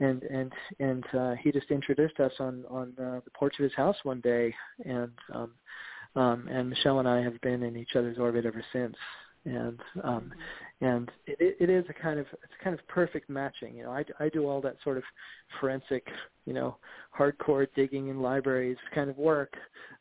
and 0.00 0.22
and 0.24 0.52
and 0.78 1.04
uh, 1.14 1.34
he 1.42 1.52
just 1.52 1.70
introduced 1.70 2.18
us 2.20 2.32
on 2.38 2.64
on 2.68 2.92
uh, 2.98 3.20
the 3.24 3.30
porch 3.34 3.54
of 3.58 3.64
his 3.64 3.74
house 3.74 3.96
one 4.02 4.20
day, 4.20 4.54
and 4.84 5.12
um, 5.34 5.52
um, 6.14 6.48
and 6.48 6.68
Michelle 6.68 6.98
and 6.98 7.08
I 7.08 7.22
have 7.22 7.40
been 7.40 7.62
in 7.62 7.76
each 7.76 7.96
other's 7.96 8.18
orbit 8.18 8.46
ever 8.46 8.64
since. 8.72 8.96
And 9.44 9.80
um 10.04 10.32
and 10.80 11.10
it, 11.26 11.56
it 11.58 11.68
is 11.68 11.84
a 11.88 11.92
kind 11.92 12.20
of 12.20 12.26
it's 12.44 12.52
kind 12.62 12.78
of 12.78 12.86
perfect 12.86 13.28
matching 13.28 13.74
you 13.74 13.82
know. 13.82 13.90
I 13.90 14.04
i 14.20 14.28
do 14.28 14.46
all 14.46 14.60
that 14.60 14.76
sort 14.84 14.98
of 14.98 15.02
forensic 15.58 16.06
you 16.46 16.52
know 16.52 16.76
hardcore 17.18 17.66
digging 17.74 18.06
in 18.06 18.22
libraries 18.22 18.76
kind 18.94 19.10
of 19.10 19.18
work 19.18 19.54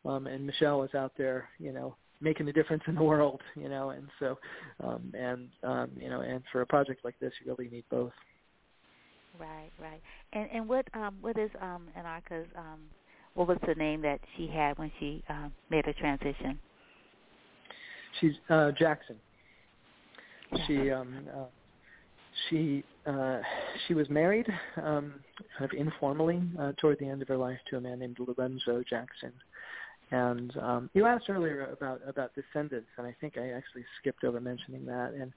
um 0.06 0.28
and 0.28 0.46
michelle 0.46 0.84
is 0.84 0.94
out 0.94 1.14
there 1.18 1.50
you 1.58 1.72
know 1.72 1.96
making 2.20 2.48
a 2.50 2.54
difference 2.54 2.84
in 2.86 2.94
the 2.94 3.04
world 3.04 3.42
you 3.56 3.68
know. 3.68 3.90
And 3.90 4.08
so 4.20 4.38
um 4.84 5.12
and 5.18 5.50
um 5.64 5.90
you 6.00 6.10
know 6.10 6.22
and 6.22 6.44
for 6.52 6.62
a 6.62 6.68
project 6.68 7.04
like 7.04 7.18
this 7.20 7.34
you 7.44 7.52
really 7.52 7.72
need 7.72 7.86
both 7.90 8.14
right 9.42 9.72
right. 9.82 10.02
And 10.34 10.48
and 10.54 10.70
what 10.70 10.88
um 10.94 11.16
what 11.22 11.38
is 11.38 11.50
um 11.62 11.88
anarcha's 11.98 12.48
um 12.58 12.80
what 13.34 13.48
was 13.48 13.58
the 13.68 13.76
name 13.76 14.02
that 14.02 14.20
she 14.38 14.48
had 14.48 14.78
when 14.78 14.92
she 15.00 15.24
um 15.30 15.52
made 15.70 15.86
her 15.86 15.94
transition? 15.94 16.60
She's 18.20 18.34
uh 18.50 18.72
jackson. 18.78 19.18
She 20.68 20.92
um 20.92 21.28
uh, 21.34 21.46
she 22.50 22.84
uh 23.06 23.40
she 23.88 23.94
was 23.94 24.10
married 24.10 24.48
um 24.78 25.16
kind 25.58 25.72
of 25.72 25.78
informally 25.78 26.42
uh, 26.60 26.74
toward 26.80 27.00
the 27.00 27.08
end 27.08 27.22
of 27.22 27.28
her 27.28 27.38
life 27.38 27.58
to 27.70 27.78
a 27.78 27.82
man 27.82 28.00
named 28.00 28.18
Lorenzo 28.20 28.84
Jackson. 28.88 29.32
And 30.12 30.56
um 30.58 30.90
you 30.94 31.06
asked 31.06 31.30
earlier 31.30 31.68
about 31.72 32.02
about 32.08 32.32
descendants 32.36 32.90
and 32.98 33.08
I 33.08 33.16
think 33.22 33.38
I 33.38 33.52
actually 33.52 33.86
skipped 34.00 34.24
over 34.24 34.40
mentioning 34.40 34.86
that. 34.86 35.14
And 35.14 35.32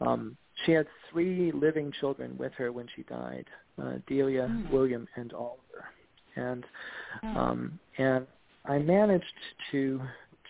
um 0.00 0.36
she 0.64 0.72
had 0.72 0.86
three 1.10 1.52
living 1.52 1.92
children 2.00 2.36
with 2.38 2.52
her 2.54 2.72
when 2.72 2.86
she 2.94 3.02
died, 3.04 3.46
uh 3.82 3.94
Delia, 4.06 4.48
mm. 4.48 4.70
William 4.70 5.06
and 5.16 5.32
Oliver. 5.32 5.84
And 6.36 6.64
mm. 7.22 7.36
um 7.36 7.78
and 7.98 8.26
I 8.66 8.78
managed 8.78 9.24
to 9.72 10.00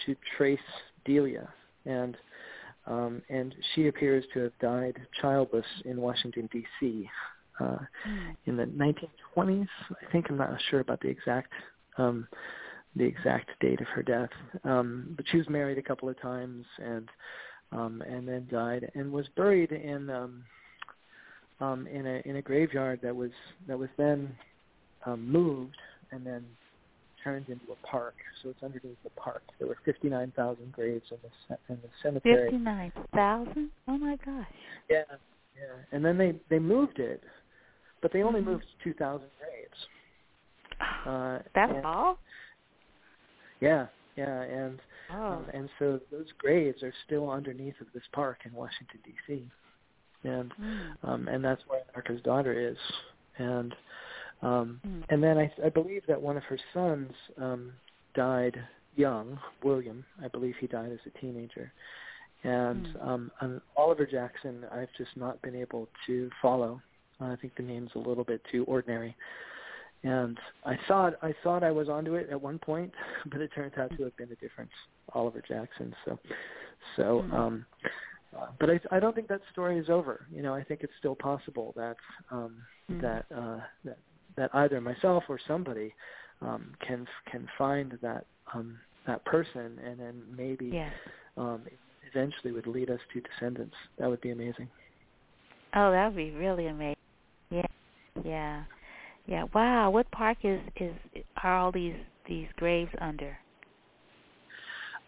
to 0.06 0.16
trace 0.36 0.58
Delia 1.04 1.48
and 1.84 2.16
um, 2.86 3.22
and 3.30 3.54
she 3.74 3.88
appears 3.88 4.24
to 4.34 4.40
have 4.40 4.52
died 4.60 4.96
childless 5.20 5.64
in 5.84 6.00
Washington 6.00 6.48
D.C. 6.52 7.08
Uh, 7.58 7.78
mm. 8.06 8.36
in 8.46 8.56
the 8.56 8.64
1920s. 8.64 9.68
I 9.90 10.12
think 10.12 10.26
I'm 10.28 10.36
not 10.36 10.50
sure 10.70 10.80
about 10.80 11.00
the 11.00 11.08
exact 11.08 11.52
um, 11.96 12.26
the 12.96 13.04
exact 13.04 13.50
date 13.60 13.80
of 13.80 13.86
her 13.88 14.02
death, 14.02 14.30
um, 14.64 15.14
but 15.16 15.24
she 15.30 15.36
was 15.36 15.48
married 15.48 15.78
a 15.78 15.82
couple 15.82 16.08
of 16.08 16.20
times 16.20 16.64
and 16.78 17.08
um, 17.72 18.02
and 18.06 18.26
then 18.26 18.46
died 18.50 18.90
and 18.94 19.12
was 19.12 19.26
buried 19.36 19.72
in 19.72 20.10
um, 20.10 20.44
um, 21.60 21.86
in 21.86 22.06
a 22.06 22.22
in 22.24 22.36
a 22.36 22.42
graveyard 22.42 23.00
that 23.02 23.14
was 23.14 23.30
that 23.66 23.78
was 23.78 23.88
then 23.96 24.34
um, 25.06 25.30
moved 25.30 25.76
and 26.10 26.26
then 26.26 26.44
turned 27.22 27.48
into 27.48 27.64
a 27.72 27.86
park. 27.86 28.14
So 28.42 28.50
it's 28.50 28.62
underneath 28.62 29.02
the 29.02 29.10
park. 29.10 29.42
There 29.58 29.66
were 29.66 29.78
59,000 29.84 30.72
graves 30.72 31.06
in 31.10 31.16
the 31.22 31.72
in 31.72 31.80
the 31.80 31.88
cemetery. 32.02 32.50
59,000? 32.50 33.70
Oh 33.88 33.98
my 33.98 34.16
gosh. 34.24 34.46
Yeah, 34.90 35.02
yeah. 35.56 35.76
And 35.92 36.04
then 36.04 36.18
they 36.18 36.34
they 36.50 36.58
moved 36.58 36.98
it, 36.98 37.22
but 38.02 38.12
they 38.12 38.22
only 38.22 38.40
mm-hmm. 38.40 38.50
moved 38.50 38.66
2,000 38.82 39.26
graves. 39.38 39.72
Uh, 41.06 41.38
That's 41.54 41.70
and, 41.70 41.84
all. 41.84 42.18
Yeah, 43.60 43.86
yeah, 44.16 44.40
and 44.42 44.78
oh. 45.12 45.24
um, 45.24 45.46
and 45.52 45.68
so 45.78 46.00
those 46.10 46.26
graves 46.38 46.82
are 46.82 46.92
still 47.06 47.30
underneath 47.30 47.80
of 47.80 47.86
this 47.94 48.02
park 48.12 48.38
in 48.44 48.52
Washington 48.52 49.00
D.C. 49.04 49.50
And 50.24 50.52
mm. 50.60 50.80
um, 51.02 51.28
and 51.28 51.44
that's 51.44 51.62
where 51.66 51.80
Anarcha's 51.94 52.22
daughter 52.22 52.52
is, 52.52 52.78
and 53.38 53.74
um, 54.44 54.80
mm. 54.86 55.02
And 55.08 55.22
then 55.22 55.38
I, 55.38 55.50
I 55.64 55.70
believe 55.70 56.02
that 56.06 56.20
one 56.20 56.36
of 56.36 56.44
her 56.44 56.58
sons 56.72 57.12
um, 57.40 57.72
died 58.14 58.62
young, 58.94 59.38
William. 59.62 60.04
I 60.22 60.28
believe 60.28 60.54
he 60.60 60.66
died 60.66 60.92
as 60.92 60.98
a 61.06 61.18
teenager. 61.18 61.72
And 62.42 62.86
mm. 62.86 63.06
um, 63.06 63.30
on 63.40 63.60
Oliver 63.76 64.06
Jackson, 64.06 64.64
I've 64.70 64.92
just 64.98 65.16
not 65.16 65.40
been 65.42 65.56
able 65.56 65.88
to 66.06 66.30
follow. 66.42 66.80
Uh, 67.20 67.26
I 67.26 67.36
think 67.36 67.56
the 67.56 67.62
name's 67.62 67.90
a 67.94 67.98
little 67.98 68.24
bit 68.24 68.42
too 68.52 68.64
ordinary. 68.64 69.16
And 70.02 70.38
I 70.66 70.78
thought 70.86 71.14
I 71.22 71.34
thought 71.42 71.62
I 71.62 71.70
was 71.70 71.88
onto 71.88 72.14
it 72.14 72.28
at 72.30 72.40
one 72.40 72.58
point, 72.58 72.92
but 73.30 73.40
it 73.40 73.50
turned 73.54 73.72
out 73.78 73.96
to 73.96 74.04
have 74.04 74.16
been 74.18 74.30
a 74.30 74.36
different 74.36 74.70
Oliver 75.12 75.42
Jackson. 75.46 75.94
So, 76.04 76.18
so, 76.96 77.24
mm. 77.26 77.32
um, 77.32 77.66
uh, 78.36 78.46
but 78.58 78.70
I, 78.70 78.80
I 78.90 79.00
don't 79.00 79.14
think 79.14 79.28
that 79.28 79.40
story 79.52 79.78
is 79.78 79.88
over. 79.88 80.26
You 80.32 80.42
know, 80.42 80.54
I 80.54 80.64
think 80.64 80.80
it's 80.82 80.92
still 80.98 81.14
possible 81.14 81.72
that 81.76 81.96
um, 82.30 82.56
mm. 82.90 83.00
that 83.00 83.26
uh, 83.34 83.60
that 83.84 83.98
that 84.36 84.50
either 84.54 84.80
myself 84.80 85.24
or 85.28 85.38
somebody 85.46 85.94
um, 86.40 86.72
can 86.86 87.06
can 87.30 87.48
find 87.56 87.98
that 88.02 88.26
um, 88.54 88.78
that 89.06 89.24
person, 89.24 89.78
and 89.84 89.98
then 89.98 90.22
maybe 90.36 90.66
yes. 90.66 90.92
um, 91.36 91.62
eventually 92.10 92.52
would 92.52 92.66
lead 92.66 92.90
us 92.90 93.00
to 93.12 93.20
descendants. 93.20 93.74
That 93.98 94.08
would 94.08 94.20
be 94.20 94.30
amazing. 94.30 94.68
Oh, 95.74 95.90
that 95.90 96.06
would 96.06 96.16
be 96.16 96.30
really 96.30 96.66
amazing. 96.66 96.96
Yeah, 97.50 97.66
yeah, 98.24 98.64
yeah. 99.26 99.44
Wow, 99.54 99.90
what 99.90 100.10
park 100.10 100.38
is 100.44 100.60
is 100.76 100.92
are 101.42 101.58
all 101.58 101.72
these 101.72 101.96
these 102.28 102.48
graves 102.56 102.92
under? 103.00 103.36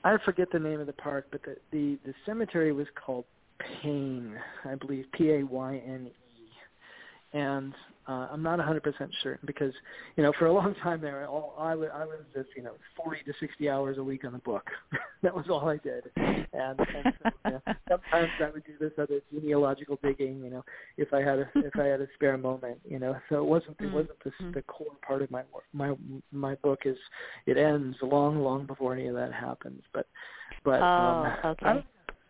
I 0.06 0.16
forget 0.24 0.52
the 0.52 0.60
name 0.60 0.78
of 0.78 0.86
the 0.86 0.92
park, 0.92 1.26
but 1.32 1.42
the 1.42 1.56
the, 1.72 1.98
the 2.06 2.14
cemetery 2.24 2.72
was 2.72 2.86
called 2.94 3.24
Payne, 3.58 4.38
I 4.64 4.76
believe, 4.76 5.06
P 5.12 5.32
A 5.32 5.42
Y 5.42 5.82
N 5.84 6.06
E. 6.06 7.36
And 7.36 7.74
uh, 8.08 8.28
I'm 8.30 8.42
not 8.42 8.58
100% 8.58 8.82
certain 9.22 9.46
because 9.46 9.72
you 10.16 10.22
know 10.22 10.32
for 10.38 10.46
a 10.46 10.52
long 10.52 10.74
time 10.82 11.00
there, 11.00 11.26
all 11.26 11.54
I 11.58 11.74
was 11.74 11.88
I 11.92 12.04
was 12.04 12.18
just 12.34 12.48
you 12.56 12.62
know 12.62 12.72
40 13.02 13.22
to 13.24 13.32
60 13.40 13.68
hours 13.68 13.98
a 13.98 14.04
week 14.04 14.24
on 14.24 14.32
the 14.32 14.38
book. 14.38 14.68
that 15.22 15.34
was 15.34 15.46
all 15.50 15.68
I 15.68 15.78
did, 15.78 16.04
and, 16.16 16.46
and 16.52 16.78
so, 16.78 17.30
you 17.44 17.50
know, 17.50 17.62
sometimes 17.88 18.30
I 18.40 18.50
would 18.50 18.64
do 18.64 18.72
this 18.78 18.92
other 18.98 19.20
genealogical 19.32 19.98
digging. 20.02 20.42
You 20.44 20.50
know, 20.50 20.64
if 20.96 21.12
I 21.12 21.20
had 21.20 21.40
a 21.40 21.48
if 21.56 21.76
I 21.76 21.84
had 21.84 22.00
a 22.00 22.06
spare 22.14 22.38
moment. 22.38 22.78
You 22.88 22.98
know, 22.98 23.16
so 23.28 23.36
it 23.36 23.44
wasn't 23.44 23.76
it 23.80 23.92
wasn't 23.92 24.22
the, 24.24 24.32
the 24.54 24.62
core 24.62 24.86
part 25.06 25.22
of 25.22 25.30
my 25.30 25.42
work. 25.52 25.64
My 25.72 25.94
my 26.32 26.54
book 26.56 26.80
is 26.84 26.96
it 27.46 27.56
ends 27.56 27.96
long 28.02 28.40
long 28.42 28.66
before 28.66 28.94
any 28.94 29.08
of 29.08 29.14
that 29.16 29.32
happens. 29.32 29.82
But 29.92 30.06
but 30.64 30.80
oh, 30.80 30.84
um, 30.84 31.50
okay. 31.52 31.66
I 31.66 31.84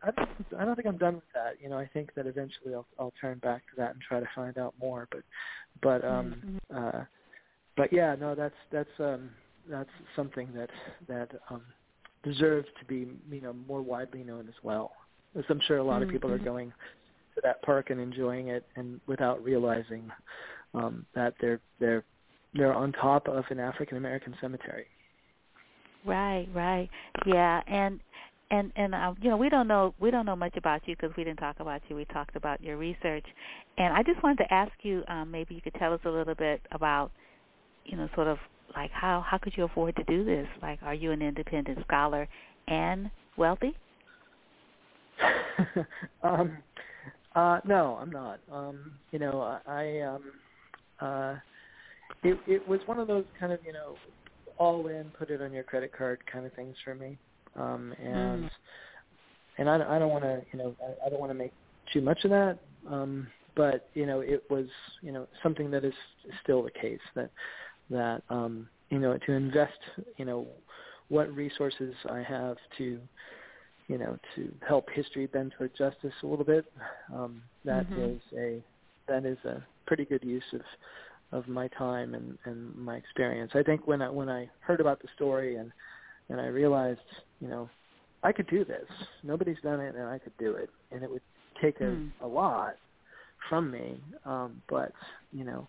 I 0.07 0.11
don't, 0.13 0.29
I 0.59 0.65
don't 0.65 0.77
think 0.77 0.87
I'm 0.87 0.99
done 0.99 1.17
with 1.17 1.25
that. 1.35 1.55
You 1.61 1.69
know, 1.69 1.79
I 1.79 1.89
think 1.93 2.15
that 2.15 2.27
eventually 2.27 2.75
I'll 2.75 2.87
I'll 2.99 3.13
turn 3.21 3.39
back 3.39 3.63
to 3.71 3.77
that 3.79 3.93
and 3.93 4.01
try 4.01 4.21
to 4.21 4.29
find 4.35 4.57
out 4.59 4.75
more. 4.81 5.09
But 5.11 5.23
but 5.83 6.05
um 6.05 6.61
mm-hmm. 6.71 6.99
uh 6.99 7.05
but 7.77 7.93
yeah, 7.93 8.15
no, 8.19 8.35
that's 8.35 8.55
that's 8.71 8.89
um 8.99 9.31
that's 9.69 9.91
something 10.15 10.49
that 10.55 10.71
that 11.09 11.31
um 11.51 11.63
deserves 12.23 12.69
to 12.79 12.85
be 12.87 13.09
you 13.31 13.41
know 13.41 13.55
more 13.67 13.83
widely 13.83 14.23
known 14.23 14.49
as 14.49 14.55
well. 14.63 14.93
As 15.37 15.45
I'm 15.49 15.61
sure 15.67 15.79
a 15.79 15.85
lot 15.85 16.03
of 16.03 16.09
people 16.09 16.31
are 16.31 16.39
Mhm. 16.39 16.45
going 16.45 16.73
to 17.35 17.41
that 17.43 17.61
park 17.63 17.91
and 17.91 18.01
enjoying 18.01 18.49
it 18.49 18.67
and 18.77 19.01
without 19.07 19.43
realizing 19.43 20.11
um 20.75 21.05
that 21.15 21.35
they're 21.41 21.61
they're 21.81 22.05
they're 22.55 22.75
on 22.75 22.93
top 22.93 23.29
of 23.29 23.45
an 23.51 23.61
African 23.61 23.97
American 23.97 24.35
cemetery. 24.41 24.87
Right, 26.05 26.47
right, 26.55 26.89
yeah, 27.27 27.63
and 27.67 27.99
and 28.51 28.73
and 28.77 28.95
um, 28.95 29.17
you 29.21 29.31
know 29.31 29.37
we 29.37 29.49
don't 29.49 29.67
know 29.67 29.95
we 29.99 30.11
don't 30.11 30.27
know 30.27 30.37
much 30.37 30.57
about 30.57 30.87
you 30.87 30.95
because 30.97 31.15
we 31.17 31.25
didn't 31.25 31.39
talk 31.39 31.61
about 31.61 31.83
you. 31.89 31.97
We 31.97 32.05
talked 32.07 32.37
about 32.37 32.61
your 32.63 32.77
research, 32.77 33.25
and 33.79 33.93
I 33.93 34.03
just 34.03 34.23
wanted 34.23 34.39
to 34.45 34.55
ask 34.55 34.73
you 34.83 35.03
um, 35.09 35.31
maybe 35.31 35.55
you 35.55 35.61
could 35.61 35.75
tell 35.75 35.93
us 35.93 36.01
a 36.05 36.11
little 36.11 36.35
bit 36.35 36.61
about 36.73 37.11
you 37.85 37.97
know 37.97 38.09
sort 38.15 38.29
of 38.29 38.39
like 38.75 38.91
how 38.93 39.25
how 39.27 39.39
could 39.39 39.55
you 39.57 39.65
afford 39.65 39.97
to 39.97 40.05
do 40.05 40.25
this? 40.25 40.47
Like, 40.63 40.79
are 40.83 40.95
you 40.95 41.13
an 41.13 41.23
independent 41.23 41.79
scholar 41.87 42.29
and 42.69 43.11
wealthy? 43.37 43.77
um, 46.23 46.59
uh, 47.35 47.61
no, 47.67 47.99
I'm 48.01 48.11
not. 48.11 48.41
Um, 48.53 48.93
you 49.11 49.19
know, 49.19 49.41
I, 49.67 49.71
I 49.71 50.01
um, 50.03 50.23
uh, 51.01 51.35
it 52.23 52.39
it 52.47 52.69
was 52.69 52.81
one 52.87 52.99
of 52.99 53.09
those 53.09 53.25
kind 53.39 53.53
of 53.53 53.59
you 53.67 53.73
know 53.73 53.97
all 54.59 54.87
in, 54.87 55.11
put 55.19 55.31
it 55.31 55.43
on 55.43 55.53
your 55.53 55.65
credit 55.65 55.93
card 55.97 56.21
kind 56.31 56.47
of 56.47 56.53
things 56.55 56.77
for 56.85 56.95
me. 56.95 57.19
Um, 57.57 57.95
and 58.03 58.45
Mm. 58.45 58.51
and 59.59 59.69
I, 59.71 59.97
I 59.97 59.99
don't 59.99 60.11
want 60.11 60.25
to 60.25 60.43
you 60.53 60.59
know 60.59 60.77
I, 60.83 61.07
I 61.07 61.11
don't 61.11 61.21
want 61.21 61.31
to 61.31 61.35
make 61.39 61.53
too 61.93 62.01
much 62.01 62.25
of 62.25 62.31
that. 62.31 62.59
Um, 62.91 63.29
but 63.57 63.89
you 63.95 64.07
know 64.07 64.21
it 64.21 64.45
was 64.51 64.67
you 65.03 65.13
know 65.13 65.27
something 65.43 65.71
that 65.71 65.85
is 65.85 65.95
still 66.43 66.63
the 66.63 66.71
case 66.71 67.01
that 67.15 67.31
that 67.91 68.23
um, 68.31 68.69
you 68.91 68.99
know 68.99 69.19
to 69.27 69.33
invest 69.33 69.79
you 70.19 70.25
know 70.25 70.47
what 71.09 71.33
resources 71.35 71.95
I 72.11 72.23
have 72.23 72.57
to 72.79 73.01
you 73.89 73.99
know 73.99 74.19
to 74.35 74.53
help 74.67 74.89
history 74.93 75.27
bend 75.27 75.55
toward 75.57 75.77
justice 75.77 76.13
a 76.23 76.27
little 76.27 76.45
bit. 76.45 76.67
Um, 77.15 77.43
that 77.65 77.87
Mhm. 77.91 78.17
is 78.17 78.23
a 78.37 78.63
that 79.09 79.25
is 79.25 79.39
a 79.45 79.65
pretty 79.87 80.05
good 80.05 80.25
use 80.25 80.45
of 80.53 80.63
of 81.33 81.49
my 81.49 81.69
time 81.69 82.15
and 82.15 82.39
and 82.45 82.75
my 82.77 82.97
experience. 82.97 83.53
I 83.55 83.63
think 83.63 83.87
when 83.87 84.03
I 84.03 84.11
when 84.11 84.29
I 84.29 84.51
heard 84.61 84.81
about 84.81 85.01
the 85.01 85.09
story 85.15 85.57
and 85.57 85.73
and 86.29 86.41
I 86.41 86.47
realized, 86.47 87.01
you 87.41 87.49
know, 87.49 87.69
I 88.23 88.33
could 88.33 88.49
do 88.49 88.65
this. 88.65 88.87
Nobody's 89.23 89.61
done 89.63 89.81
it, 89.81 89.95
and 89.95 90.05
I 90.05 90.19
could 90.19 90.37
do 90.39 90.55
it, 90.57 90.71
and 90.91 91.03
it 91.03 91.11
would 91.11 91.23
take 91.63 91.81
a, 91.81 91.97
Hmm. 91.97 92.09
a 92.21 92.27
lot 92.27 92.77
from 93.49 93.71
me. 93.71 94.03
Um, 94.25 94.63
but 94.69 94.93
you 95.33 95.45
know, 95.45 95.69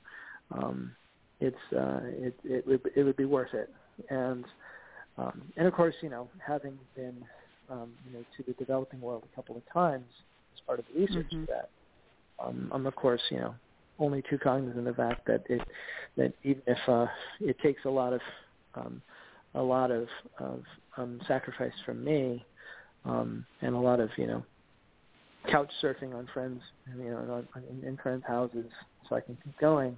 um, 0.52 0.96
it's 1.40 1.56
uh, 1.74 2.00
it 2.04 2.36
it 2.44 2.66
would 2.68 2.82
it 2.96 3.04
would 3.04 3.18
be 3.18 3.26
worth 3.26 3.54
it. 3.54 3.70
And 4.10 4.46
um, 5.18 5.52
and 5.58 5.68
of 5.68 5.74
course, 5.74 5.96
you 6.02 6.10
know, 6.10 6.30
having 6.46 6.78
been 6.96 7.24
um, 7.70 7.94
you 8.06 8.12
know 8.12 8.26
to 8.38 8.44
the 8.44 8.54
developing 8.54 9.02
world 9.02 9.24
a 9.32 9.36
couple 9.36 9.58
of 9.58 9.64
times 9.72 10.12
as 10.54 10.60
part 10.66 10.80
of 10.80 10.86
the 10.88 11.00
research 11.00 11.28
Mhm. 11.32 11.46
for 11.46 11.54
that, 11.54 11.70
um, 12.44 12.72
I'm 12.74 12.86
of 12.86 12.96
course 12.96 13.22
you 13.30 13.40
know 13.40 13.56
only 14.00 14.24
too 14.30 14.38
cognizant 14.40 14.88
of 14.88 14.96
the 14.96 15.02
fact 15.02 15.22
that 15.28 15.44
it 15.50 15.68
that 16.18 16.34
even 16.44 16.64
if 16.68 16.80
uh, 16.90 17.08
it 17.40 17.58
takes 17.60 17.86
a 17.86 17.90
lot 17.90 18.14
of 18.14 18.22
um, 18.76 19.02
a 19.58 19.62
lot 19.62 19.92
of 19.92 20.08
of 20.40 20.64
um, 20.98 21.20
sacrifice 21.28 21.74
from 21.86 22.04
me 22.04 22.46
um, 23.06 23.46
and 23.62 23.76
a 23.76 23.80
lot 23.80 24.00
of 24.00 24.10
you 24.18 24.28
know 24.28 24.44
couch 25.50 25.72
surfing 25.82 26.14
on 26.14 26.28
friends 26.34 26.62
you 26.98 27.10
know 27.10 27.46
on, 27.56 27.64
in, 27.70 27.88
in 27.88 27.98
friends' 27.98 28.24
houses 28.28 28.66
so 29.08 29.16
I 29.16 29.22
can 29.22 29.38
keep 29.44 29.58
going. 29.60 29.98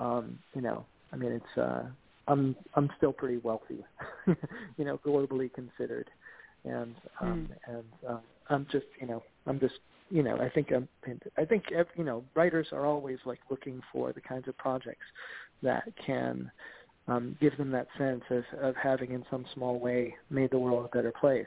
Um, 0.00 0.38
you 0.54 0.60
know, 0.60 0.84
I 1.12 1.16
mean 1.16 1.32
it's 1.32 1.58
uh, 1.58 1.84
I'm 2.26 2.56
I'm 2.74 2.90
still 2.96 3.12
pretty 3.12 3.38
wealthy, 3.38 3.84
you 4.26 4.84
know, 4.84 4.98
globally 5.06 5.52
considered, 5.52 6.10
and 6.64 6.94
um, 7.20 7.48
and 7.66 7.84
uh, 8.08 8.18
I'm 8.50 8.66
just 8.70 8.86
you 9.00 9.06
know 9.06 9.22
I'm 9.46 9.60
just 9.60 9.74
you 10.10 10.22
know 10.22 10.36
I 10.38 10.48
think 10.48 10.72
I'm 10.72 10.88
I 11.38 11.44
think 11.44 11.64
you 11.96 12.04
know 12.04 12.24
writers 12.34 12.68
are 12.72 12.86
always 12.86 13.18
like 13.24 13.40
looking 13.50 13.80
for 13.92 14.12
the 14.12 14.20
kinds 14.20 14.48
of 14.48 14.56
projects 14.58 15.06
that 15.62 15.84
can 16.04 16.50
um, 17.08 17.36
give 17.40 17.56
them 17.58 17.70
that 17.72 17.88
sense 17.98 18.22
of, 18.30 18.44
of 18.60 18.76
having 18.76 19.12
in 19.12 19.24
some 19.30 19.44
small 19.54 19.78
way 19.78 20.14
made 20.30 20.50
the 20.50 20.58
world 20.58 20.86
a 20.86 20.96
better 20.96 21.12
place. 21.20 21.46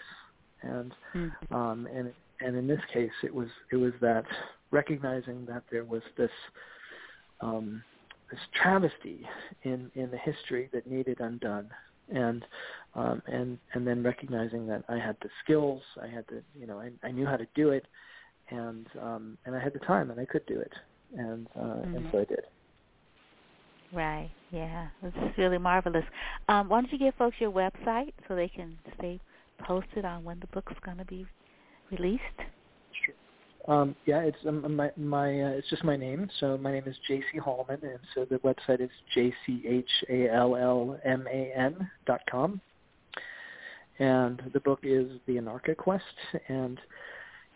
And 0.61 0.93
Mhm. 1.15 1.31
um, 1.51 1.87
and 1.93 2.13
and 2.41 2.55
in 2.55 2.67
this 2.67 2.81
case, 2.93 3.11
it 3.23 3.33
was 3.33 3.49
it 3.71 3.77
was 3.77 3.93
that 4.01 4.25
recognizing 4.71 5.45
that 5.47 5.63
there 5.71 5.85
was 5.85 6.03
this 6.17 6.31
um, 7.41 7.83
this 8.31 8.39
travesty 8.61 9.27
in 9.63 9.91
in 9.95 10.11
the 10.11 10.17
history 10.17 10.69
that 10.73 10.87
needed 10.87 11.19
undone, 11.19 11.69
and 12.13 12.45
um, 12.95 13.21
and 13.27 13.59
and 13.73 13.87
then 13.87 14.03
recognizing 14.03 14.67
that 14.67 14.83
I 14.89 14.97
had 14.97 15.17
the 15.21 15.29
skills, 15.43 15.81
I 16.01 16.07
had 16.07 16.25
the 16.29 16.43
you 16.57 16.67
know 16.67 16.79
I, 16.79 16.91
I 17.03 17.11
knew 17.11 17.25
how 17.25 17.37
to 17.37 17.47
do 17.55 17.69
it, 17.71 17.85
and 18.49 18.87
um, 19.01 19.37
and 19.45 19.55
I 19.55 19.59
had 19.59 19.73
the 19.73 19.79
time 19.79 20.11
and 20.11 20.19
I 20.19 20.25
could 20.25 20.45
do 20.47 20.59
it, 20.59 20.73
and 21.17 21.47
uh, 21.55 21.85
and 21.93 22.05
Mhm. 22.05 22.11
so 22.11 22.19
I 22.19 22.25
did. 22.25 22.45
Right. 23.93 24.29
Yeah. 24.51 24.87
Is 25.03 25.13
really 25.37 25.57
marvelous. 25.57 26.05
Um, 26.49 26.69
why 26.69 26.81
don't 26.81 26.91
you 26.91 26.99
give 26.99 27.15
folks 27.15 27.37
your 27.39 27.51
website 27.51 28.13
so 28.27 28.35
they 28.35 28.49
can 28.49 28.77
stay 28.97 29.19
posted 29.59 30.05
on 30.05 30.23
when 30.23 30.39
the 30.39 30.47
book's 30.47 30.73
going 30.83 30.97
to 30.97 31.05
be 31.05 31.25
released? 31.91 32.21
Um, 33.67 33.95
yeah, 34.05 34.19
it's 34.19 34.37
um, 34.47 34.75
my 34.75 34.91
my 34.95 35.41
uh, 35.41 35.49
it's 35.49 35.69
just 35.69 35.83
my 35.83 35.97
name. 35.97 36.29
So 36.39 36.57
my 36.57 36.71
name 36.71 36.85
is 36.87 36.95
J.C. 37.05 37.37
Hallman, 37.39 37.79
and 37.83 37.99
so 38.15 38.23
the 38.23 38.37
website 38.37 38.79
is 38.79 38.89
jchallman 39.15 40.57
dot 42.05 42.21
com. 42.31 42.61
And 43.99 44.41
the 44.53 44.59
book 44.61 44.79
is 44.83 45.11
The 45.25 45.33
Anarcha 45.33 45.75
Quest, 45.75 46.03
and 46.47 46.79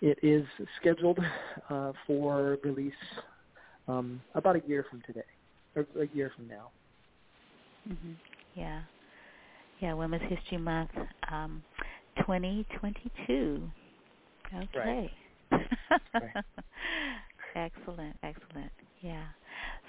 it 0.01 0.17
is 0.21 0.45
scheduled 0.79 1.19
uh, 1.69 1.93
for 2.05 2.57
release 2.63 2.93
um, 3.87 4.19
about 4.35 4.55
a 4.57 4.61
year 4.67 4.85
from 4.89 5.01
today, 5.05 5.21
a 5.75 6.07
year 6.13 6.31
from 6.35 6.47
now. 6.47 6.71
hmm 7.87 8.13
Yeah. 8.53 8.81
Yeah, 9.79 9.93
Women's 9.93 10.23
History 10.29 10.57
Month, 10.57 10.91
um, 11.31 11.63
2022. 12.25 13.69
Okay. 14.53 14.69
Right. 14.75 15.11
excellent, 17.55 18.15
excellent. 18.23 18.71
Yeah. 19.01 19.25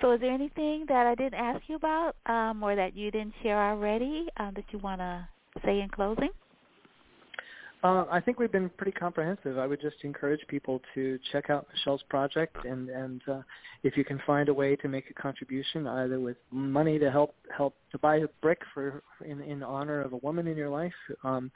So, 0.01 0.13
is 0.13 0.21
there 0.21 0.33
anything 0.33 0.85
that 0.89 1.07
I 1.07 1.15
didn't 1.15 1.35
ask 1.35 1.61
you 1.69 1.77
about, 1.77 2.15
um, 2.27 2.63
or 2.63 2.75
that 2.77 2.97
you 2.97 3.11
didn't 3.11 3.35
share 3.43 3.59
already, 3.71 4.27
um, 4.39 4.53
that 4.57 4.65
you 4.73 4.79
want 4.79 5.01
to 5.01 5.29
say 5.65 5.81
in 5.81 5.89
closing? 5.89 6.31
Uh, 7.83 8.05
I 8.11 8.21
think 8.21 8.39
we've 8.39 8.53
been 8.53 8.71
pretty 8.71 8.93
comprehensive. 8.93 9.59
I 9.59 9.67
would 9.67 9.81
just 9.81 9.97
encourage 10.05 10.41
people 10.47 10.81
to 10.95 11.19
check 11.33 11.51
out 11.51 11.67
Michelle's 11.73 12.03
project, 12.09 12.65
and 12.65 12.89
and 12.89 13.21
uh, 13.29 13.43
if 13.83 13.97
you 13.97 14.05
can 14.05 14.21
find 14.25 14.49
a 14.49 14.55
way 14.55 14.77
to 14.77 14.89
make 14.89 15.11
a 15.11 15.15
contribution, 15.15 15.89
either 15.89 16.21
with 16.21 16.37
money 16.53 16.99
to 17.01 17.11
help 17.11 17.35
help 17.57 17.75
to 17.91 17.99
buy 17.99 18.19
a 18.19 18.29
brick 18.41 18.61
for 18.73 19.03
in 19.25 19.41
in 19.41 19.65
honor 19.65 20.01
of 20.01 20.13
a 20.13 20.19
woman 20.19 20.47
in 20.47 20.57
your 20.57 20.69
life, 20.69 20.93
um, 21.25 21.51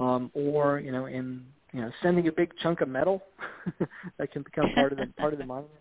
um, 0.00 0.32
or 0.34 0.80
you 0.80 0.90
know 0.90 1.06
in 1.06 1.44
you 1.72 1.80
know 1.80 1.92
sending 2.02 2.26
a 2.26 2.32
big 2.32 2.52
chunk 2.60 2.80
of 2.80 2.88
metal 2.88 3.22
that 4.18 4.32
can 4.32 4.42
become 4.42 4.72
part 4.74 4.90
of 4.90 4.98
the 4.98 5.06
part 5.16 5.32
of 5.32 5.38
the 5.38 5.46
monument. 5.46 5.80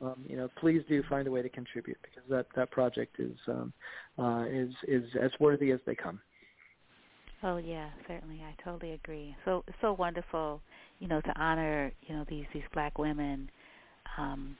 Um, 0.00 0.24
you 0.28 0.36
know, 0.36 0.48
please 0.60 0.82
do 0.88 1.02
find 1.08 1.26
a 1.26 1.30
way 1.30 1.42
to 1.42 1.48
contribute 1.48 1.96
because 2.02 2.28
that 2.28 2.46
that 2.54 2.70
project 2.70 3.18
is 3.18 3.36
um, 3.48 3.72
uh, 4.18 4.44
is 4.46 4.74
is 4.86 5.04
as 5.18 5.30
worthy 5.40 5.70
as 5.70 5.80
they 5.86 5.94
come. 5.94 6.20
Oh 7.42 7.56
yeah, 7.58 7.90
certainly. 8.06 8.42
I 8.42 8.54
totally 8.62 8.92
agree. 8.92 9.36
So 9.44 9.64
so 9.80 9.92
wonderful, 9.92 10.60
you 10.98 11.08
know, 11.08 11.20
to 11.20 11.40
honor, 11.40 11.92
you 12.02 12.14
know, 12.14 12.24
these 12.28 12.46
these 12.52 12.64
black 12.72 12.98
women. 12.98 13.50
Um 14.18 14.56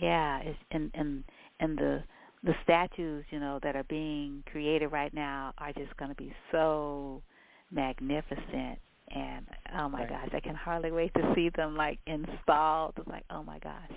yeah, 0.00 0.40
it's 0.40 0.58
and 0.70 0.90
and 0.94 1.24
and 1.60 1.78
the 1.78 2.02
the 2.44 2.54
statues, 2.64 3.24
you 3.30 3.40
know, 3.40 3.58
that 3.62 3.76
are 3.76 3.84
being 3.84 4.42
created 4.50 4.88
right 4.92 5.12
now 5.14 5.52
are 5.58 5.72
just 5.72 5.96
going 5.96 6.10
to 6.10 6.16
be 6.16 6.32
so 6.50 7.22
magnificent 7.70 8.78
and 9.14 9.46
oh 9.78 9.88
my 9.88 10.00
Right. 10.00 10.08
gosh, 10.08 10.28
I 10.32 10.40
can 10.40 10.54
hardly 10.54 10.90
wait 10.92 11.12
to 11.14 11.32
see 11.34 11.50
them 11.50 11.76
like 11.76 11.98
installed. 12.06 12.94
It's 12.98 13.08
like, 13.08 13.24
oh 13.30 13.42
my 13.42 13.58
gosh. 13.60 13.90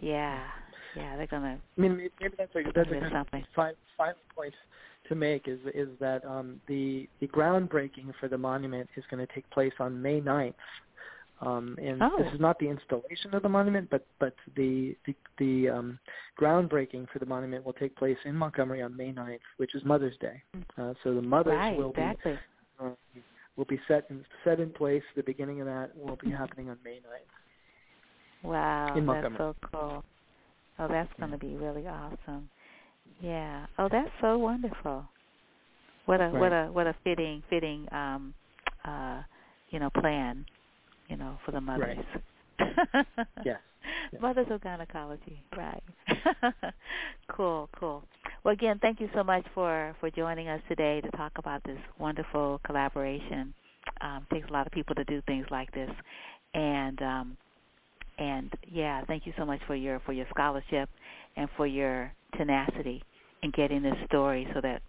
Yeah, 0.00 0.40
yeah, 0.96 1.16
they're 1.16 1.26
gonna. 1.26 1.58
I 1.76 1.80
mean, 1.80 2.10
maybe 2.20 2.34
that's 2.38 2.54
a 2.54 2.62
that's 2.74 2.90
a 2.90 2.94
do 2.94 3.00
good 3.00 3.12
something. 3.12 3.44
fi- 3.54 3.72
final 3.96 4.16
point 4.34 4.54
to 5.08 5.14
make 5.14 5.48
is 5.48 5.58
is 5.74 5.88
that 6.00 6.24
um, 6.24 6.60
the 6.66 7.08
the 7.20 7.28
groundbreaking 7.28 8.12
for 8.18 8.28
the 8.28 8.38
monument 8.38 8.88
is 8.96 9.04
going 9.10 9.24
to 9.24 9.32
take 9.34 9.48
place 9.50 9.72
on 9.78 10.00
May 10.00 10.20
9th. 10.20 10.54
Um, 11.42 11.76
and 11.80 12.02
Oh. 12.02 12.18
this 12.18 12.32
is 12.34 12.40
not 12.40 12.58
the 12.58 12.68
installation 12.68 13.34
of 13.34 13.42
the 13.42 13.48
monument, 13.48 13.88
but 13.90 14.06
but 14.18 14.34
the 14.56 14.96
the, 15.06 15.14
the 15.38 15.68
um, 15.70 15.98
groundbreaking 16.38 17.08
for 17.10 17.18
the 17.18 17.26
monument 17.26 17.64
will 17.64 17.72
take 17.72 17.96
place 17.96 18.18
in 18.24 18.34
Montgomery 18.34 18.82
on 18.82 18.96
May 18.96 19.12
9th, 19.12 19.38
which 19.56 19.74
is 19.74 19.82
Mother's 19.84 20.16
Day. 20.18 20.42
Uh, 20.76 20.92
so 21.02 21.14
the 21.14 21.22
mothers 21.22 21.54
right, 21.54 21.76
will 21.76 21.90
exactly. 21.90 22.32
be 22.32 22.84
uh, 22.84 22.90
will 23.56 23.64
be 23.64 23.80
set 23.88 24.06
in 24.10 24.24
set 24.44 24.60
in 24.60 24.70
place. 24.70 25.02
The 25.16 25.22
beginning 25.22 25.60
of 25.60 25.66
that 25.66 25.96
will 25.96 26.18
be 26.22 26.30
happening 26.30 26.68
on 26.68 26.76
May 26.84 26.96
9th. 26.96 28.42
Wow, 28.42 28.94
in 28.96 29.06
that's 29.06 29.28
so 29.36 29.54
cool. 29.72 30.04
Oh, 30.80 30.88
that's 30.88 31.12
going 31.18 31.30
to 31.30 31.38
be 31.38 31.56
really 31.56 31.86
awesome. 31.86 32.48
Yeah. 33.20 33.66
Oh, 33.78 33.88
that's 33.92 34.10
so 34.22 34.38
wonderful. 34.38 35.04
What 36.06 36.22
a 36.22 36.30
what 36.30 36.52
a 36.52 36.68
what 36.72 36.86
a 36.86 36.94
fitting 37.04 37.42
fitting 37.50 37.86
um 37.92 38.34
uh 38.84 39.22
you 39.68 39.78
know 39.78 39.90
plan, 39.90 40.46
you 41.08 41.16
know, 41.16 41.36
for 41.44 41.52
the 41.52 41.60
mothers. 41.60 41.98
Yes. 43.44 43.58
Yes. 44.12 44.20
Mothers 44.20 44.46
of 44.50 44.60
gynecology, 44.60 45.42
right. 45.56 45.82
cool, 47.30 47.68
cool. 47.78 48.02
Well 48.44 48.52
again, 48.52 48.78
thank 48.82 49.00
you 49.00 49.08
so 49.14 49.22
much 49.22 49.44
for 49.54 49.94
for 50.00 50.10
joining 50.10 50.48
us 50.48 50.60
today 50.68 51.00
to 51.02 51.10
talk 51.12 51.32
about 51.36 51.62
this 51.64 51.78
wonderful 51.98 52.60
collaboration. 52.64 53.54
Um 54.00 54.26
it 54.30 54.34
takes 54.34 54.48
a 54.48 54.52
lot 54.52 54.66
of 54.66 54.72
people 54.72 54.94
to 54.94 55.04
do 55.04 55.22
things 55.26 55.46
like 55.50 55.70
this. 55.72 55.90
And 56.54 57.00
um 57.02 57.36
and 58.20 58.52
yeah, 58.70 59.04
thank 59.06 59.26
you 59.26 59.32
so 59.36 59.44
much 59.44 59.60
for 59.66 59.74
your 59.74 59.98
for 60.00 60.12
your 60.12 60.26
scholarship 60.30 60.88
and 61.36 61.48
for 61.56 61.66
your 61.66 62.12
tenacity 62.36 63.02
in 63.42 63.50
getting 63.52 63.82
this 63.82 63.96
story 64.06 64.46
so 64.54 64.60
that 64.60 64.82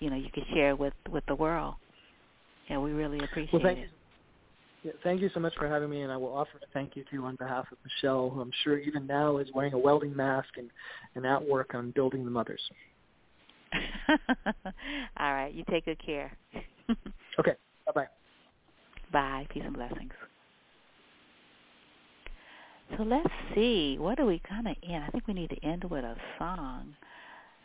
you 0.00 0.10
know 0.10 0.16
you 0.16 0.30
can 0.32 0.44
share 0.52 0.74
with 0.74 0.94
with 1.10 1.24
the 1.28 1.34
world. 1.34 1.74
Yeah, 2.68 2.78
we 2.78 2.92
really 2.92 3.18
appreciate 3.22 3.52
Well, 3.52 3.62
thank 3.62 3.78
it. 3.78 3.82
you. 3.82 3.88
Yeah, 4.84 4.92
thank 5.04 5.20
you 5.20 5.30
so 5.32 5.38
much 5.38 5.52
for 5.56 5.68
having 5.68 5.90
me, 5.90 6.00
and 6.02 6.10
I 6.10 6.16
will 6.16 6.34
offer 6.34 6.56
a 6.56 6.66
thank 6.72 6.96
you 6.96 7.04
too 7.08 7.24
on 7.24 7.36
behalf 7.36 7.66
of 7.70 7.78
Michelle, 7.84 8.30
who 8.30 8.40
I'm 8.40 8.50
sure 8.64 8.78
even 8.78 9.06
now 9.06 9.36
is 9.36 9.46
wearing 9.54 9.74
a 9.74 9.78
welding 9.78 10.16
mask 10.16 10.48
and, 10.56 10.68
and 11.14 11.24
at 11.24 11.46
work 11.46 11.74
on 11.74 11.92
building 11.92 12.24
the 12.24 12.30
mothers. 12.32 12.60
All 15.18 15.32
right, 15.34 15.52
you 15.54 15.62
take 15.70 15.84
good 15.84 16.04
care. 16.04 16.36
Okay, 17.38 17.54
bye 17.86 17.92
bye. 17.94 18.08
Bye. 19.10 19.46
Peace 19.48 19.62
and 19.64 19.74
blessings. 19.74 20.12
So 22.96 23.04
let's 23.04 23.28
see. 23.54 23.96
What 23.98 24.18
do 24.18 24.26
we 24.26 24.40
kind 24.48 24.68
of 24.68 24.76
end? 24.82 25.04
I 25.04 25.10
think 25.10 25.26
we 25.26 25.34
need 25.34 25.50
to 25.50 25.64
end 25.64 25.84
with 25.84 26.04
a 26.04 26.16
song. 26.38 26.94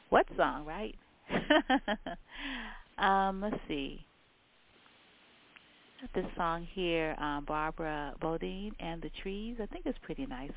What 0.09 0.25
song, 0.37 0.65
right? 0.65 0.95
um, 2.97 3.41
let's 3.41 3.57
see. 3.67 4.05
This 6.13 6.25
song 6.37 6.65
here, 6.73 7.15
um, 7.19 7.43
Barbara 7.45 8.13
Bodine 8.21 8.71
and 8.79 9.01
the 9.01 9.09
Trees. 9.21 9.57
I 9.61 9.65
think 9.65 9.85
it's 9.85 9.97
pretty 10.03 10.25
nice. 10.25 10.51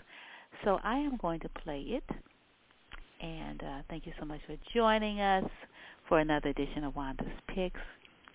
So 0.65 0.79
I 0.85 0.99
am 0.99 1.17
going 1.17 1.41
to 1.41 1.49
play 1.49 1.81
it. 1.81 2.05
And 3.21 3.63
uh, 3.63 3.83
thank 3.89 4.07
you 4.07 4.13
so 4.19 4.25
much 4.25 4.41
for 4.47 4.57
joining 4.75 5.21
us 5.21 5.51
for 6.09 6.21
another 6.21 6.51
edition 6.51 6.85
of 6.85 6.95
Wanda's 6.95 7.27
Picks. 7.49 7.81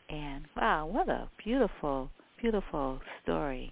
And 0.10 0.46
wow, 0.58 0.86
what 0.86 1.08
a 1.10 1.30
beautiful, 1.44 2.10
beautiful 2.42 3.00
story. 3.24 3.72